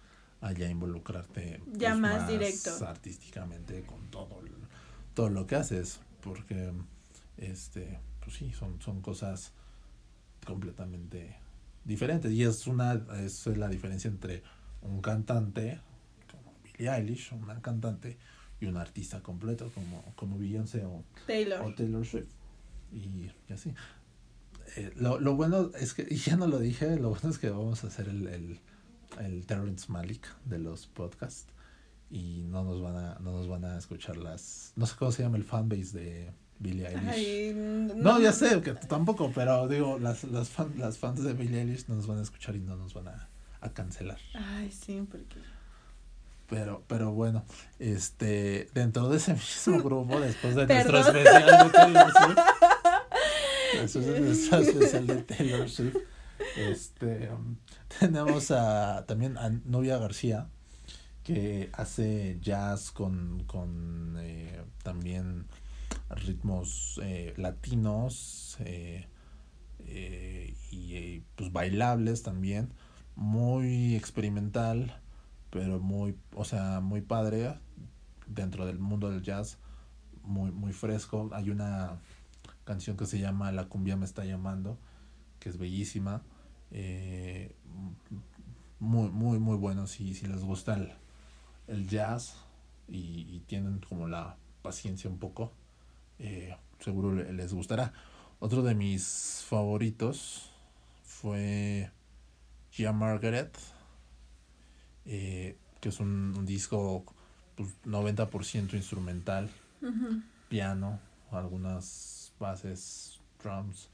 allá 0.41 0.69
involucrarte 0.69 1.63
ya 1.73 1.91
pues, 1.91 2.01
más, 2.01 2.29
directo. 2.29 2.71
artísticamente 2.87 3.83
con 3.83 4.11
todo, 4.11 4.41
todo 5.15 5.29
lo 5.29 5.47
que 5.47 5.57
haces, 5.57 6.01
porque, 6.21 6.73
este, 7.37 8.01
pues 8.21 8.37
sí, 8.37 8.53
son, 8.53 8.81
son 8.81 9.01
cosas 9.01 9.53
completamente 10.45 11.37
diferentes. 11.85 12.33
Y 12.33 12.43
es 12.45 12.67
una 12.67 12.95
es 13.21 13.47
la 13.47 13.69
diferencia 13.69 14.09
entre 14.09 14.43
un 14.83 15.01
cantante 15.01 15.81
como 16.31 16.53
Billie 16.65 16.91
Eilish, 16.91 17.33
una 17.33 17.61
cantante, 17.61 18.19
y 18.61 18.67
un 18.67 18.77
artista 18.77 19.21
completo 19.21 19.71
como, 19.75 20.05
como 20.15 20.39
Beyoncé 20.39 20.85
o 20.85 21.05
Taylor. 21.27 21.75
Taylor 21.75 22.07
Swift. 22.07 22.42
Y, 22.93 23.31
así. 23.53 23.75
Eh, 24.77 24.93
lo, 24.97 25.19
lo 25.19 25.35
bueno 25.35 25.71
es 25.79 25.95
que, 25.95 26.07
y 26.09 26.17
ya 26.17 26.37
no 26.37 26.47
lo 26.47 26.59
dije, 26.59 26.97
lo 26.97 27.11
bueno 27.11 27.31
es 27.31 27.39
que 27.39 27.51
vamos 27.51 27.85
a 27.85 27.89
hacer 27.89 28.09
el, 28.09 28.27
el, 28.27 28.61
el 29.21 29.47
Terrence 29.47 29.91
Malik 29.91 30.27
de 30.45 30.59
los 30.59 30.87
podcasts 30.87 31.47
y 32.11 32.45
no 32.47 32.63
nos 32.63 32.83
van 32.83 32.97
a 32.97 33.19
no 33.21 33.33
nos 33.33 33.49
van 33.49 33.65
a 33.65 33.79
escuchar 33.79 34.19
las 34.19 34.73
no 34.77 34.85
sé 34.85 34.95
cómo 34.99 35.13
se 35.13 35.23
llama 35.23 35.39
el 35.39 35.45
fanbase 35.45 35.99
de 35.99 36.33
Billie 36.63 36.87
Eilish. 36.87 37.55
no. 37.97 38.21
ya 38.21 38.33
sé 38.33 38.61
que 38.61 38.73
tampoco, 38.73 39.33
pero 39.35 39.67
digo, 39.67 39.99
las, 39.99 40.25
las, 40.25 40.49
fan, 40.49 40.73
las 40.79 40.97
fans 40.97 41.23
de 41.23 41.33
Billie 41.33 41.61
Eilish 41.61 41.87
no 41.89 41.97
nos 41.97 42.07
van 42.07 42.19
a 42.19 42.23
escuchar 42.23 42.55
y 42.55 42.61
no 42.61 42.77
nos 42.77 42.95
van 42.95 43.09
a, 43.09 43.29
a 43.61 43.71
cancelar. 43.71 44.19
Ay, 44.35 44.71
sí, 44.71 45.05
porque... 45.11 45.37
Pero, 46.49 46.85
pero 46.87 47.13
bueno, 47.13 47.45
este, 47.79 48.69
dentro 48.75 49.09
de 49.09 49.17
ese 49.17 49.33
mismo 49.33 49.79
grupo, 49.83 50.21
después 50.21 50.55
de 50.55 50.67
nuestro 50.67 50.99
especial 50.99 51.65
de 51.67 51.71
Taylor 51.73 52.13
Swift, 52.13 52.39
después 53.81 54.07
de 54.07 54.21
nuestro 54.21 54.59
especial 54.59 55.07
de 55.07 55.23
Taylor 55.23 55.69
Swift, 55.69 55.97
este, 56.57 57.31
tenemos 58.01 58.51
a, 58.51 59.05
también 59.07 59.39
a 59.39 59.51
Novia 59.65 59.99
García, 59.99 60.49
que 61.23 61.71
hace 61.73 62.39
jazz 62.41 62.91
con, 62.91 63.45
con 63.45 64.17
eh, 64.21 64.61
también 64.83 65.47
ritmos 66.11 67.01
eh, 67.03 67.33
latinos 67.37 68.57
eh, 68.61 69.07
y 70.71 71.21
pues 71.37 71.53
bailables 71.53 72.23
también. 72.23 72.73
Muy 73.15 73.95
experimental 73.95 75.03
pero 75.53 75.79
muy 75.81 76.17
o 76.35 76.45
sea 76.45 76.81
muy 76.81 77.03
padre 77.03 77.55
dentro 78.27 78.65
del 78.65 78.79
mundo 78.79 79.11
del 79.11 79.23
jazz. 79.23 79.59
Muy 80.25 80.51
muy 80.51 80.73
fresco. 80.73 81.29
Hay 81.33 81.51
una 81.51 82.01
canción 82.65 82.97
que 82.97 83.07
se 83.07 83.19
llama 83.19 83.53
la 83.53 83.69
cumbia 83.69 83.97
me 83.97 84.05
está 84.05 84.25
llamando 84.25 84.79
que 85.41 85.49
es 85.49 85.59
bellísima 85.59 86.23
muy 88.79 89.11
muy 89.11 89.39
muy 89.39 89.57
bueno 89.57 89.87
si, 89.87 90.15
si 90.15 90.27
les 90.27 90.43
gusta 90.43 90.75
el, 90.75 90.93
el 91.69 91.89
jazz 91.89 92.37
y, 92.89 93.41
tienen 93.47 93.81
como 93.81 94.09
la 94.09 94.37
paciencia 94.63 95.09
un 95.11 95.19
poco, 95.19 95.53
eh, 96.19 96.57
seguro 96.81 97.13
les 97.13 97.53
gustará. 97.53 97.93
Otro 98.39 98.63
de 98.63 98.75
mis 98.75 99.45
favoritos 99.49 100.51
fue 101.05 101.91
Gia 102.71 102.93
Margaret, 102.93 103.57
eh, 105.05 105.57
que 105.81 105.89
es 105.89 106.01
un, 106.01 106.45
disco 106.45 107.05
pues, 107.57 107.71
90% 107.85 108.75
instrumental, 108.75 109.51
piano, 110.49 111.01
algunas 111.31 112.22
bases, 112.43 113.21
drums 113.43 113.89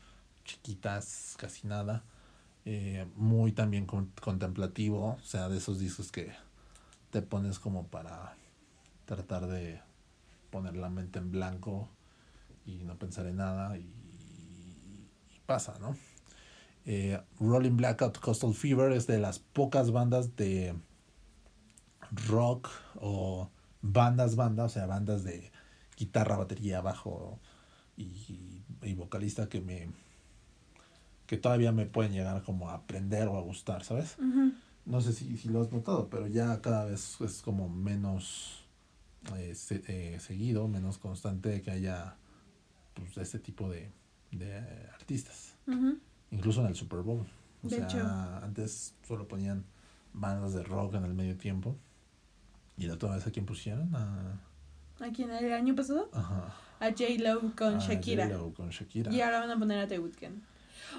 chiquitas, 0.44 1.36
casi 1.38 1.68
nada. 1.68 2.02
Eh, 2.64 3.06
muy 3.16 3.52
también 3.52 3.86
contemplativo, 3.86 5.16
o 5.20 5.24
sea, 5.24 5.48
de 5.48 5.58
esos 5.58 5.78
discos 5.78 6.10
que 6.10 6.32
te 7.10 7.22
pones 7.22 7.58
como 7.58 7.86
para 7.86 8.34
tratar 9.06 9.46
de 9.46 9.80
poner 10.50 10.76
la 10.76 10.90
mente 10.90 11.18
en 11.18 11.30
blanco 11.30 11.88
y 12.66 12.84
no 12.84 12.96
pensar 12.96 13.26
en 13.26 13.36
nada 13.36 13.78
y, 13.78 13.88
pasa, 15.46 15.78
¿no? 15.80 15.96
Eh, 16.84 17.18
Rolling 17.40 17.76
Blackout 17.76 18.18
Coastal 18.18 18.52
Fever 18.52 18.92
es 18.92 19.06
de 19.06 19.18
las 19.18 19.38
pocas 19.38 19.90
bandas 19.90 20.36
de 20.36 20.74
rock 22.28 22.68
o 22.96 23.48
bandas, 23.80 24.36
bandas, 24.36 24.66
o 24.66 24.74
sea, 24.74 24.86
bandas 24.86 25.24
de 25.24 25.50
guitarra, 25.96 26.36
batería, 26.36 26.82
bajo 26.82 27.38
y, 27.98 28.62
y 28.82 28.94
vocalista 28.94 29.48
que 29.48 29.60
me 29.60 29.88
que 31.28 31.36
todavía 31.36 31.72
me 31.72 31.84
pueden 31.84 32.12
llegar 32.12 32.42
como 32.42 32.70
a 32.70 32.74
aprender 32.74 33.28
o 33.28 33.36
a 33.36 33.42
gustar, 33.42 33.84
¿sabes? 33.84 34.16
no 34.86 35.02
sé 35.02 35.12
si, 35.12 35.36
si 35.36 35.50
lo 35.50 35.60
has 35.60 35.70
notado, 35.70 36.08
pero 36.08 36.26
ya 36.26 36.62
cada 36.62 36.86
vez 36.86 37.20
es 37.20 37.42
como 37.42 37.68
menos 37.68 38.64
eh, 39.36 39.54
eh, 39.88 40.16
seguido, 40.18 40.66
menos 40.66 40.96
constante 40.96 41.60
que 41.60 41.70
haya 41.70 42.16
pues, 42.94 43.18
este 43.18 43.38
tipo 43.38 43.68
de, 43.68 43.92
de 44.32 44.56
artistas. 44.94 45.54
Incluso 46.30 46.62
en 46.62 46.68
el 46.68 46.74
Super 46.74 47.00
Bowl. 47.00 47.26
O 47.62 47.68
sea, 47.68 48.38
antes 48.42 48.94
solo 49.06 49.28
ponían 49.28 49.66
bandas 50.14 50.54
de 50.54 50.62
rock 50.62 50.94
en 50.94 51.04
el 51.04 51.12
medio 51.12 51.36
tiempo. 51.36 51.76
¿Y 52.78 52.86
la 52.86 52.94
otra 52.94 53.14
vez 53.14 53.26
a 53.26 53.30
quién 53.30 53.44
pusieron? 53.44 53.94
A... 53.94 54.40
¿A 55.00 55.10
quién? 55.14 55.30
¿El 55.30 55.52
año 55.52 55.74
pasado? 55.74 56.08
Ajá. 56.14 56.54
A 56.80 56.90
J-Lo 56.90 57.54
con 57.56 57.78
Shakira. 57.78 58.26
J-Lo 58.26 58.54
con 58.54 58.70
Shakira. 58.70 59.12
Y 59.12 59.20
ahora 59.20 59.40
van 59.40 59.50
a 59.50 59.58
poner 59.58 59.78
a 59.78 59.86
The 59.86 59.98
Weeknd. 59.98 60.42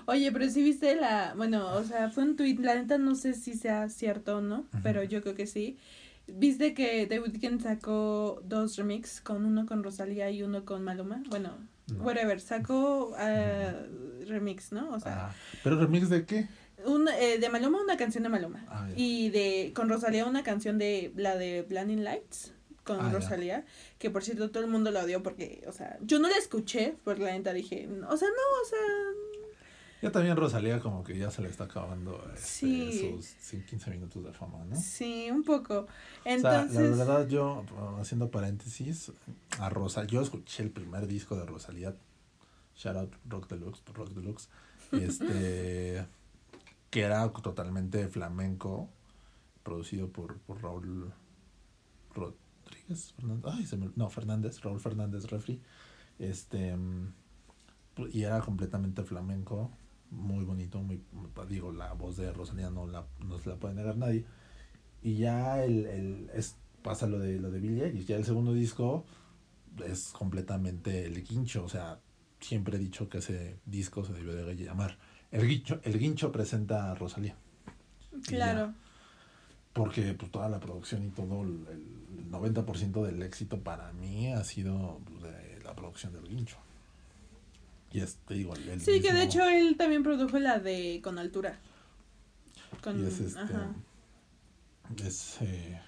Oye, 0.05 0.31
pero 0.31 0.49
si 0.49 0.63
viste 0.63 0.95
la, 0.95 1.33
bueno, 1.35 1.73
o 1.73 1.83
sea, 1.83 2.09
fue 2.09 2.23
un 2.23 2.35
tweet, 2.35 2.57
la 2.59 2.75
neta 2.75 2.97
no 2.97 3.15
sé 3.15 3.33
si 3.33 3.53
sea 3.53 3.89
cierto 3.89 4.37
o 4.37 4.41
no, 4.41 4.65
pero 4.83 5.03
yo 5.03 5.21
creo 5.21 5.35
que 5.35 5.47
sí. 5.47 5.77
¿Viste 6.27 6.73
que 6.73 7.07
The 7.07 7.19
Weeknd 7.19 7.61
sacó 7.61 8.41
dos 8.45 8.77
remix, 8.77 9.19
con 9.21 9.45
uno 9.45 9.65
con 9.65 9.83
Rosalía 9.83 10.29
y 10.29 10.43
uno 10.43 10.63
con 10.63 10.83
Maluma? 10.83 11.23
Bueno, 11.29 11.57
whatever, 11.99 12.39
sacó 12.39 13.09
uh, 13.09 14.25
remix, 14.27 14.71
¿no? 14.71 14.91
O 14.91 14.99
sea, 14.99 15.27
ah, 15.27 15.35
¿Pero 15.63 15.79
remix 15.79 16.09
de 16.09 16.25
qué? 16.25 16.47
Un, 16.85 17.07
eh, 17.07 17.39
de 17.39 17.49
Maluma 17.49 17.81
una 17.81 17.97
canción 17.97 18.23
de 18.23 18.29
Maluma. 18.29 18.63
Ah, 18.67 18.87
y 18.95 19.29
de 19.29 19.71
con 19.75 19.89
Rosalía 19.89 20.25
una 20.25 20.43
canción 20.43 20.77
de 20.77 21.11
la 21.15 21.35
de 21.35 21.63
Blinding 21.63 22.03
Lights 22.03 22.53
con 22.95 23.05
ah, 23.05 23.11
Rosalía, 23.11 23.65
que 23.99 24.09
por 24.09 24.23
cierto 24.23 24.49
todo 24.49 24.63
el 24.63 24.69
mundo 24.69 24.89
la 24.89 25.03
odió 25.03 25.21
porque, 25.21 25.63
o 25.67 25.71
sea, 25.71 25.97
yo 26.01 26.19
no 26.19 26.27
la 26.27 26.37
escuché, 26.37 26.95
porque 27.03 27.23
la 27.23 27.31
neta 27.31 27.53
dije, 27.53 27.87
o 27.87 28.17
sea, 28.17 28.27
no, 28.27 28.61
o 28.63 28.67
sea, 28.67 28.79
ya 30.01 30.11
también 30.11 30.37
Rosalía 30.37 30.79
como 30.79 31.03
que 31.03 31.17
ya 31.17 31.29
se 31.29 31.41
le 31.41 31.49
está 31.49 31.65
acabando 31.65 32.23
este, 32.33 33.21
sus 33.21 33.63
15 33.63 33.91
minutos 33.91 34.23
de 34.23 34.31
fama, 34.31 34.63
¿no? 34.63 34.75
Sí, 34.77 35.29
un 35.29 35.43
poco. 35.43 35.87
Entonces... 36.23 36.77
O 36.77 36.95
sea, 36.95 37.05
la 37.05 37.13
verdad 37.13 37.27
yo, 37.27 37.65
haciendo 37.99 38.31
paréntesis, 38.31 39.11
a 39.59 39.69
Rosa, 39.69 40.05
yo 40.05 40.21
escuché 40.21 40.63
el 40.63 40.71
primer 40.71 41.05
disco 41.05 41.35
de 41.35 41.45
Rosalía, 41.45 41.95
Shout 42.75 42.95
Out 42.95 43.13
Rock 43.27 43.49
Deluxe, 43.49 43.83
Rock 43.93 44.11
Deluxe, 44.11 44.47
este, 44.93 46.05
que 46.89 47.01
era 47.01 47.29
totalmente 47.33 48.07
flamenco, 48.07 48.89
producido 49.63 50.07
por, 50.07 50.37
por 50.39 50.63
Raúl 50.63 51.11
Fernández, 53.15 53.73
no, 53.95 54.09
Fernández, 54.09 54.61
Raúl 54.61 54.79
Fernández 54.79 55.25
Refri, 55.25 55.61
este, 56.17 56.75
y 58.11 58.23
era 58.23 58.39
completamente 58.41 59.03
flamenco, 59.03 59.71
muy 60.11 60.43
bonito, 60.43 60.81
muy, 60.81 61.01
digo, 61.47 61.71
la 61.71 61.93
voz 61.93 62.17
de 62.17 62.31
Rosalía 62.33 62.69
no, 62.69 62.87
la, 62.87 63.05
no 63.25 63.37
se 63.39 63.49
la 63.49 63.55
puede 63.55 63.75
negar 63.75 63.97
nadie. 63.97 64.25
Y 65.01 65.17
ya 65.17 65.63
el, 65.63 65.85
el 65.85 66.29
es, 66.33 66.57
pasa 66.81 67.07
lo 67.07 67.19
de, 67.19 67.39
lo 67.39 67.51
de 67.51 67.59
Billie 67.59 68.03
ya 68.03 68.15
el 68.15 68.25
segundo 68.25 68.53
disco 68.53 69.05
es 69.85 70.09
completamente 70.11 71.05
el 71.05 71.23
guincho, 71.23 71.63
o 71.63 71.69
sea, 71.69 71.99
siempre 72.39 72.77
he 72.77 72.79
dicho 72.79 73.09
que 73.09 73.19
ese 73.19 73.59
disco 73.65 74.03
se 74.03 74.13
debió 74.13 74.33
de 74.33 74.55
llamar 74.55 74.97
El 75.31 75.47
Guincho, 75.47 75.79
el 75.83 75.99
guincho 75.99 76.31
presenta 76.31 76.91
a 76.91 76.95
Rosalía. 76.95 77.35
Claro. 78.23 78.73
Porque 79.73 80.13
pues 80.13 80.31
toda 80.31 80.49
la 80.49 80.59
producción 80.59 81.05
y 81.05 81.09
todo 81.09 81.43
el, 81.43 81.65
el 81.67 82.31
90% 82.31 83.05
del 83.05 83.21
éxito 83.23 83.59
para 83.59 83.91
mí 83.93 84.31
ha 84.31 84.43
sido 84.43 84.99
pues, 85.05 85.33
de 85.33 85.59
la 85.63 85.75
producción 85.75 86.13
del 86.13 86.27
guincho. 86.27 86.57
Y 87.91 88.01
este, 88.01 88.35
digo, 88.35 88.53
Sí, 88.79 89.01
que 89.01 89.13
de 89.13 89.23
hecho 89.23 89.47
él 89.47 89.75
también 89.77 90.03
produjo 90.03 90.37
la 90.37 90.59
de 90.59 91.01
Con 91.03 91.17
Altura. 91.17 91.59
Con, 92.83 93.03
y 93.03 93.07
es 93.07 93.19
este. 93.19 93.41
Es, 95.03 95.41
eh, 95.41 95.81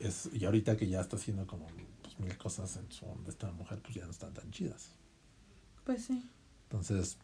es. 0.00 0.30
Y 0.32 0.44
ahorita 0.44 0.76
que 0.76 0.88
ya 0.88 1.00
está 1.00 1.16
haciendo 1.16 1.46
como 1.46 1.68
pues, 2.02 2.18
mil 2.18 2.36
cosas 2.36 2.76
en 2.76 2.90
su. 2.90 3.06
de 3.24 3.30
esta 3.30 3.52
mujer, 3.52 3.78
pues 3.80 3.94
ya 3.94 4.04
no 4.04 4.10
están 4.10 4.32
tan 4.34 4.50
chidas. 4.50 4.90
Pues 5.84 6.04
sí. 6.04 6.28
Entonces, 6.64 7.18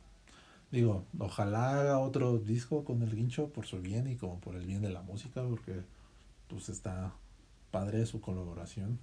digo, 0.71 1.05
ojalá 1.19 1.81
haga 1.81 1.99
otro 1.99 2.39
disco 2.39 2.85
con 2.85 3.03
el 3.03 3.15
guincho 3.15 3.51
por 3.51 3.67
su 3.67 3.81
bien 3.81 4.07
y 4.07 4.17
como 4.17 4.41
por 4.41 4.57
el 4.57 4.67
bien 4.67 4.83
de 4.83 4.91
la 4.91 5.03
música, 5.03 5.43
porque 5.43 5.83
pues 6.49 6.69
está 6.69 7.15
padre 7.71 8.07
su 8.07 8.21
colaboración. 8.21 8.99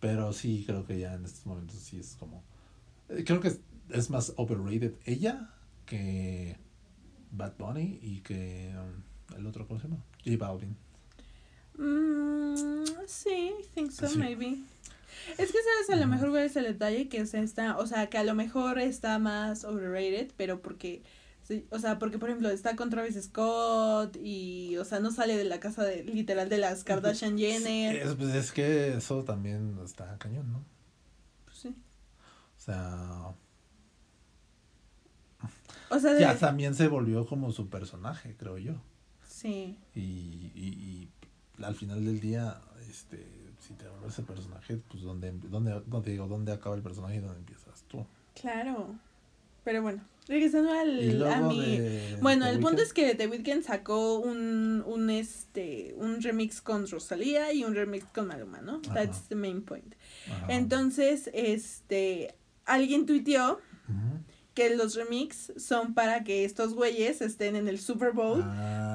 Pero 0.00 0.32
sí, 0.32 0.64
creo 0.66 0.84
que 0.86 0.98
ya 0.98 1.14
en 1.14 1.24
estos 1.24 1.46
momentos 1.46 1.76
sí 1.76 1.98
es 1.98 2.16
como. 2.16 2.42
Eh, 3.08 3.24
creo 3.24 3.40
que 3.40 3.56
es 3.90 4.10
más 4.10 4.32
overrated 4.36 4.94
ella 5.04 5.50
que 5.86 6.56
Bad 7.30 7.54
Bunny 7.58 7.98
y 8.02 8.20
que 8.20 8.74
um, 8.76 9.36
el 9.36 9.46
otro, 9.46 9.66
¿cómo 9.66 9.80
se 9.80 9.88
llama? 9.88 10.02
J 10.24 10.36
Balvin. 10.36 10.76
Mm, 11.78 12.84
sí, 13.06 13.52
I 13.60 13.66
think 13.74 13.90
so, 13.90 14.08
maybe. 14.16 14.58
Es 15.38 15.52
que 15.52 15.58
sabes 15.58 15.90
a 15.90 15.96
lo 15.96 16.06
mejor 16.06 16.30
cuál 16.30 16.44
es 16.44 16.56
el 16.56 16.64
detalle 16.64 17.08
que 17.08 17.26
se 17.26 17.40
está, 17.40 17.76
o 17.78 17.86
sea, 17.86 18.08
que 18.08 18.18
a 18.18 18.24
lo 18.24 18.34
mejor 18.34 18.78
está 18.78 19.18
más 19.18 19.64
overrated, 19.64 20.30
pero 20.36 20.62
porque 20.62 21.02
o 21.70 21.78
sea, 21.78 21.98
porque 21.98 22.18
por 22.18 22.28
ejemplo 22.28 22.48
está 22.50 22.74
con 22.74 22.90
Travis 22.90 23.22
Scott 23.22 24.16
y, 24.20 24.76
o 24.78 24.84
sea, 24.84 24.98
no 24.98 25.12
sale 25.12 25.36
de 25.36 25.44
la 25.44 25.60
casa 25.60 25.84
de, 25.84 26.02
literal 26.02 26.48
de 26.48 26.58
las 26.58 26.82
Kardashian 26.82 27.38
Jenner. 27.38 27.96
es, 27.96 28.14
pues 28.14 28.34
es 28.34 28.52
que 28.52 28.96
eso 28.96 29.22
también 29.22 29.78
está 29.84 30.18
cañón, 30.18 30.52
¿no? 30.52 30.64
Pues 31.44 31.58
sí. 31.58 31.68
O 31.68 32.60
sea, 32.60 33.34
o 35.88 36.00
sea, 36.00 36.18
ya 36.18 36.36
también 36.36 36.74
se 36.74 36.88
volvió 36.88 37.26
como 37.26 37.52
su 37.52 37.68
personaje, 37.68 38.34
creo 38.36 38.58
yo. 38.58 38.74
Sí. 39.28 39.78
Y, 39.94 40.50
y, 40.54 41.08
al 41.62 41.76
final 41.76 42.04
del 42.04 42.20
día, 42.20 42.60
este, 42.90 43.24
si 43.66 43.74
te 43.74 43.88
vuelves 43.88 44.12
ese 44.12 44.22
personaje, 44.22 44.78
pues 44.88 45.02
¿dónde, 45.02 45.32
dónde, 45.32 45.82
no 45.86 46.02
te 46.02 46.10
digo, 46.10 46.26
dónde 46.26 46.52
acaba 46.52 46.76
el 46.76 46.82
personaje 46.82 47.16
y 47.16 47.18
dónde 47.18 47.38
empiezas 47.38 47.82
tú? 47.88 48.06
Claro. 48.40 48.94
Pero 49.64 49.82
bueno, 49.82 50.00
regresando 50.28 50.70
al 50.72 51.26
a 51.26 51.40
mi 51.40 51.80
bueno, 52.20 52.46
el 52.46 52.60
punto 52.60 52.82
es 52.82 52.92
que 52.92 53.16
The 53.16 53.26
Weeknd 53.26 53.64
sacó 53.64 54.20
un 54.20 54.84
un 54.86 55.10
este 55.10 55.92
un 55.98 56.22
remix 56.22 56.60
con 56.60 56.86
Rosalía 56.86 57.52
y 57.52 57.64
un 57.64 57.74
remix 57.74 58.04
con 58.04 58.28
Maluma, 58.28 58.60
¿no? 58.60 58.80
That's 58.94 59.22
the 59.22 59.34
main 59.34 59.62
point. 59.62 59.96
Entonces, 60.46 61.28
este 61.34 62.36
alguien 62.64 63.06
tuiteó 63.06 63.58
que 64.56 64.74
los 64.74 64.94
remix 64.94 65.52
son 65.58 65.92
para 65.92 66.24
que 66.24 66.46
estos 66.46 66.72
güeyes 66.72 67.20
estén 67.20 67.56
en 67.56 67.68
el 67.68 67.78
Super 67.78 68.12
Bowl 68.12 68.42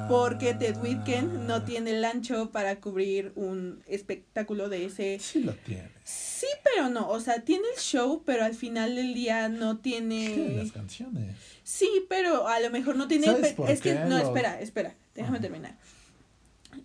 porque 0.09 0.55
Ted 0.55 0.75
Weeknd 0.81 1.47
no 1.47 1.55
ah. 1.55 1.65
tiene 1.65 1.91
el 1.91 2.03
ancho 2.03 2.49
para 2.49 2.81
cubrir 2.81 3.31
un 3.35 3.83
espectáculo 3.88 4.69
de 4.69 4.85
ese. 4.85 5.19
Sí 5.19 5.43
lo 5.43 5.53
tiene. 5.53 5.91
Sí, 6.03 6.47
pero 6.63 6.89
no, 6.89 7.07
o 7.07 7.19
sea, 7.19 7.41
tiene 7.45 7.63
el 7.75 7.79
show, 7.79 8.23
pero 8.25 8.43
al 8.43 8.55
final 8.55 8.95
del 8.95 9.13
día 9.13 9.49
no 9.49 9.77
tiene... 9.77 10.33
Tiene 10.33 10.55
las 10.63 10.71
canciones. 10.71 11.35
Sí, 11.63 12.07
pero 12.09 12.47
a 12.47 12.59
lo 12.59 12.71
mejor 12.71 12.95
no 12.95 13.07
tiene... 13.07 13.27
es 13.67 13.81
que, 13.81 13.93
no, 13.93 14.17
espera, 14.17 14.59
espera, 14.59 14.95
déjame 15.13 15.39
terminar. 15.39 15.77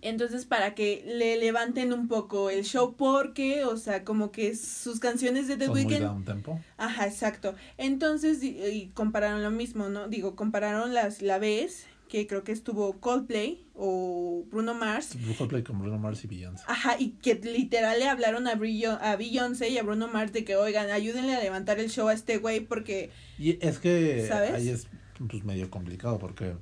Entonces, 0.02 0.44
para 0.44 0.74
que 0.74 1.04
le 1.06 1.36
levanten 1.36 1.92
un 1.92 2.08
poco 2.08 2.50
el 2.50 2.64
show, 2.64 2.94
porque, 2.96 3.64
o 3.64 3.76
sea, 3.76 4.04
como 4.04 4.30
que 4.30 4.54
sus 4.54 5.00
canciones 5.00 5.48
de 5.48 5.56
The 5.56 5.68
Weeknd. 5.68 6.08
Ajá, 6.76 7.06
exacto. 7.06 7.54
Entonces, 7.78 8.42
y, 8.42 8.90
compararon 8.94 9.42
lo 9.42 9.50
mismo, 9.50 9.88
¿no? 9.88 10.08
Digo, 10.08 10.36
compararon 10.36 10.94
las, 10.94 11.22
la 11.22 11.38
vez 11.38 11.86
que 12.08 12.26
creo 12.26 12.44
que 12.44 12.52
estuvo 12.52 13.00
Coldplay 13.00 13.64
o 13.74 14.44
Bruno 14.50 14.74
Mars. 14.74 15.16
Coldplay 15.38 15.62
con 15.64 15.78
Bruno 15.78 15.98
Mars 15.98 16.24
y 16.24 16.28
Beyoncé. 16.28 16.64
Ajá, 16.68 16.96
y 16.98 17.10
que 17.10 17.34
literal 17.34 17.98
le 17.98 18.08
hablaron 18.08 18.46
a, 18.46 18.54
Brillo, 18.54 18.98
a 19.00 19.16
Beyoncé 19.16 19.70
y 19.70 19.78
a 19.78 19.82
Bruno 19.82 20.08
Mars 20.08 20.32
de 20.32 20.44
que, 20.44 20.56
oigan, 20.56 20.90
ayúdenle 20.90 21.34
a 21.34 21.40
levantar 21.40 21.80
el 21.80 21.90
show 21.90 22.08
a 22.08 22.14
este 22.14 22.38
güey 22.38 22.60
porque... 22.60 23.10
Y 23.38 23.58
es 23.64 23.78
que 23.78 24.24
¿sabes? 24.28 24.52
ahí 24.52 24.68
es 24.68 24.86
pues 25.28 25.44
medio 25.44 25.70
complicado 25.70 26.18
porque 26.18 26.54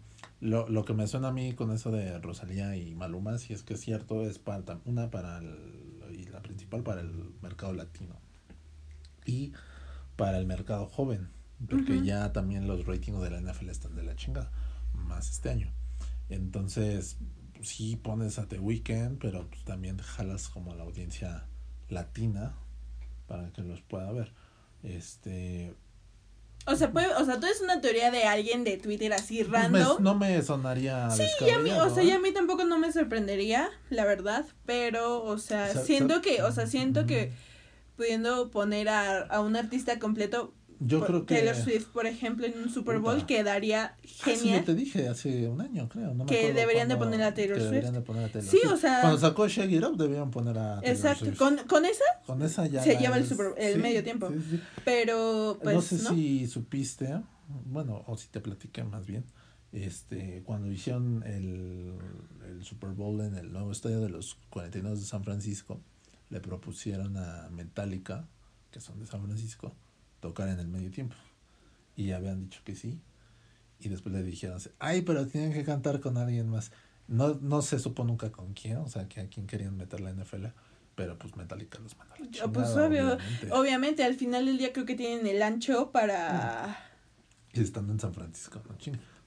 lo, 0.45 0.69
lo 0.69 0.85
que 0.85 0.93
me 0.93 1.07
suena 1.07 1.29
a 1.29 1.33
mí 1.33 1.55
con 1.55 1.71
eso 1.73 1.91
de 1.91 2.19
Rosalía 2.19 2.77
y 2.77 2.95
Maluma, 2.95 3.39
si 3.39 3.55
es 3.55 3.62
que 3.62 3.75
es 3.75 3.81
cierto, 3.81 4.23
es 4.23 4.39
para, 4.39 4.79
una 4.85 5.11
para 5.11 5.39
el, 5.39 6.05
y 6.12 6.25
la 6.27 6.43
principal 6.43 6.83
para 6.83 7.01
el 7.01 7.33
mercado 7.41 7.73
latino 7.73 8.15
y 9.25 9.53
para 10.16 10.37
el 10.37 10.47
mercado 10.47 10.87
joven, 10.87 11.31
porque 11.69 12.03
ya 12.03 12.33
también 12.35 12.69
los 12.69 12.85
ratings 12.85 13.23
de 13.23 13.31
la 13.31 13.41
NFL 13.41 13.71
están 13.71 13.97
de 13.97 14.03
la 14.03 14.16
chingada, 14.16 14.53
más 14.93 15.31
este 15.31 15.49
año. 15.49 15.73
Entonces, 16.29 17.16
sí 17.62 17.97
pones 17.97 18.39
a 18.39 18.47
The 18.47 18.59
Weeknd, 18.59 19.19
pero 19.19 19.49
pues, 19.49 19.65
también 19.65 19.97
jalas 19.97 20.51
como 20.51 20.75
la 20.75 20.85
audiencia 20.85 21.47
latina 21.89 22.55
para 23.27 23.51
que 23.51 23.62
los 23.62 23.81
pueda 23.81 24.12
ver. 24.12 24.31
Este, 24.83 25.75
o 26.66 26.77
sea, 26.77 26.91
puede, 26.91 27.09
o 27.15 27.24
sea, 27.24 27.39
tú 27.39 27.47
es 27.47 27.61
una 27.61 27.81
teoría 27.81 28.11
de 28.11 28.24
alguien 28.24 28.65
de 28.65 28.77
Twitter 28.77 29.12
así 29.12 29.43
random. 29.43 30.03
no 30.03 30.15
me 30.15 30.43
sonaría. 30.43 31.11
Sí, 31.11 31.24
ya 31.47 31.57
a 31.57 31.59
mí, 31.59 31.70
o 31.70 31.95
sea, 31.95 32.03
ya 32.03 32.16
a 32.16 32.19
mí 32.19 32.32
tampoco 32.32 32.65
no 32.65 32.78
me 32.78 32.91
sorprendería, 32.93 33.70
la 33.91 34.05
verdad. 34.05 34.47
Pero, 34.65 35.23
o 35.23 35.39
sea, 35.39 35.74
siento 35.74 36.23
que, 36.23 36.43
o 36.43 36.53
sea, 36.53 36.66
siento 36.66 37.07
que 37.07 37.32
pudiendo 37.97 38.51
poner 38.51 38.89
a, 38.89 39.20
a 39.20 39.41
un 39.41 39.57
artista 39.57 39.99
completo 39.99 40.53
yo 40.81 41.05
creo 41.05 41.27
que 41.27 41.35
Taylor 41.35 41.55
Swift, 41.55 41.87
por 41.87 42.07
ejemplo, 42.07 42.47
en 42.47 42.59
un 42.59 42.71
Super 42.71 42.99
Bowl 42.99 43.27
quedaría 43.27 43.97
genial. 44.03 44.61
Sí, 44.61 44.65
te 44.65 44.75
dije 44.75 45.09
hace 45.09 45.49
un 45.49 45.61
año, 45.61 45.89
creo. 45.89 46.15
No 46.15 46.25
me 46.25 46.27
que 46.27 46.53
deberían 46.53 46.89
de 46.89 46.97
poner 46.97 47.23
a 47.23 47.35
Taylor 47.35 47.61
Swift. 47.61 47.91
De 47.91 48.01
poner 48.01 48.25
a 48.25 48.29
Taylor 48.29 48.51
sí, 48.51 48.61
o 48.67 48.77
sea. 48.77 49.01
Cuando 49.01 49.19
sacó 49.19 49.49
Shaggy 49.49 49.79
Up 49.79 49.97
debían 49.97 50.31
poner 50.31 50.59
a 50.59 50.81
Taylor 50.81 50.97
Exacto. 50.97 51.27
¿Con, 51.39 51.59
¿Con 51.69 51.85
esa? 51.85 52.05
Con 52.27 52.43
esa 52.43 52.67
ya. 52.67 52.83
Se 52.83 52.97
lleva 52.97 53.17
el, 53.17 53.27
super, 53.27 53.55
el 53.57 53.81
medio 53.81 54.03
tiempo. 54.03 54.31
Sí, 54.31 54.61
Pero, 54.85 55.59
pues. 55.63 55.75
No 55.75 55.83
sé 55.83 55.99
si 55.99 56.47
supiste, 56.47 57.21
bueno, 57.67 58.05
o 58.07 58.17
si 58.17 58.29
te 58.29 58.41
platiqué 58.41 58.85
más 58.85 59.07
bien. 59.07 59.25
Este, 59.73 60.43
cuando 60.45 60.71
hicieron 60.71 61.25
el, 61.27 61.95
el 62.49 62.65
Super 62.65 62.91
Bowl 62.91 63.21
en 63.23 63.37
el 63.37 63.53
nuevo 63.53 63.73
estadio 63.73 64.01
de 64.01 64.09
los 64.09 64.37
49 64.51 64.97
de 64.97 65.05
San 65.05 65.25
Francisco, 65.25 65.81
le 66.31 66.41
propusieron 66.41 67.17
a 67.17 67.49
Metallica, 67.51 68.29
que 68.71 68.81
son 68.81 69.01
de 69.01 69.07
San 69.07 69.25
Francisco, 69.25 69.75
tocar 70.25 70.49
en 70.49 70.59
el 70.59 70.69
medio 70.69 70.91
tiempo. 70.91 71.15
Y 71.97 72.13
habían 72.13 72.45
dicho 72.45 72.63
que 72.65 72.75
sí. 72.75 72.99
Y 73.79 73.91
después 73.91 74.15
le 74.15 74.23
dijeron, 74.23 74.59
ay, 74.79 75.03
pero 75.03 75.27
tienen 75.27 75.53
que 75.53 75.65
cantar 75.65 76.01
con 76.01 76.17
alguien 76.17 76.49
más. 76.49 76.73
No, 77.09 77.35
no 77.43 77.61
se 77.61 77.79
supo 77.79 78.05
nunca 78.05 78.33
con 78.33 78.55
quién, 78.55 78.79
o 78.79 78.89
sea, 78.89 79.07
que 79.07 79.21
a 79.21 79.29
quién 79.29 79.47
querían 79.47 79.77
meter 79.77 80.01
la 80.01 80.13
NFL. 80.15 80.47
Pero 80.95 81.19
pues 81.19 81.37
Metallica 81.37 81.79
los 81.81 81.95
mandó 81.99 82.15
a 82.15 82.53
Pues 82.53 82.71
obvio, 82.71 83.19
obviamente. 83.51 84.03
al 84.03 84.15
final 84.15 84.47
del 84.47 84.57
día 84.57 84.73
creo 84.73 84.87
que 84.87 84.95
tienen 84.95 85.27
el 85.27 85.43
ancho 85.43 85.91
para... 85.93 86.79
Y 87.53 87.61
estando 87.61 87.93
en 87.93 88.01
San 88.01 88.15
Francisco, 88.15 88.63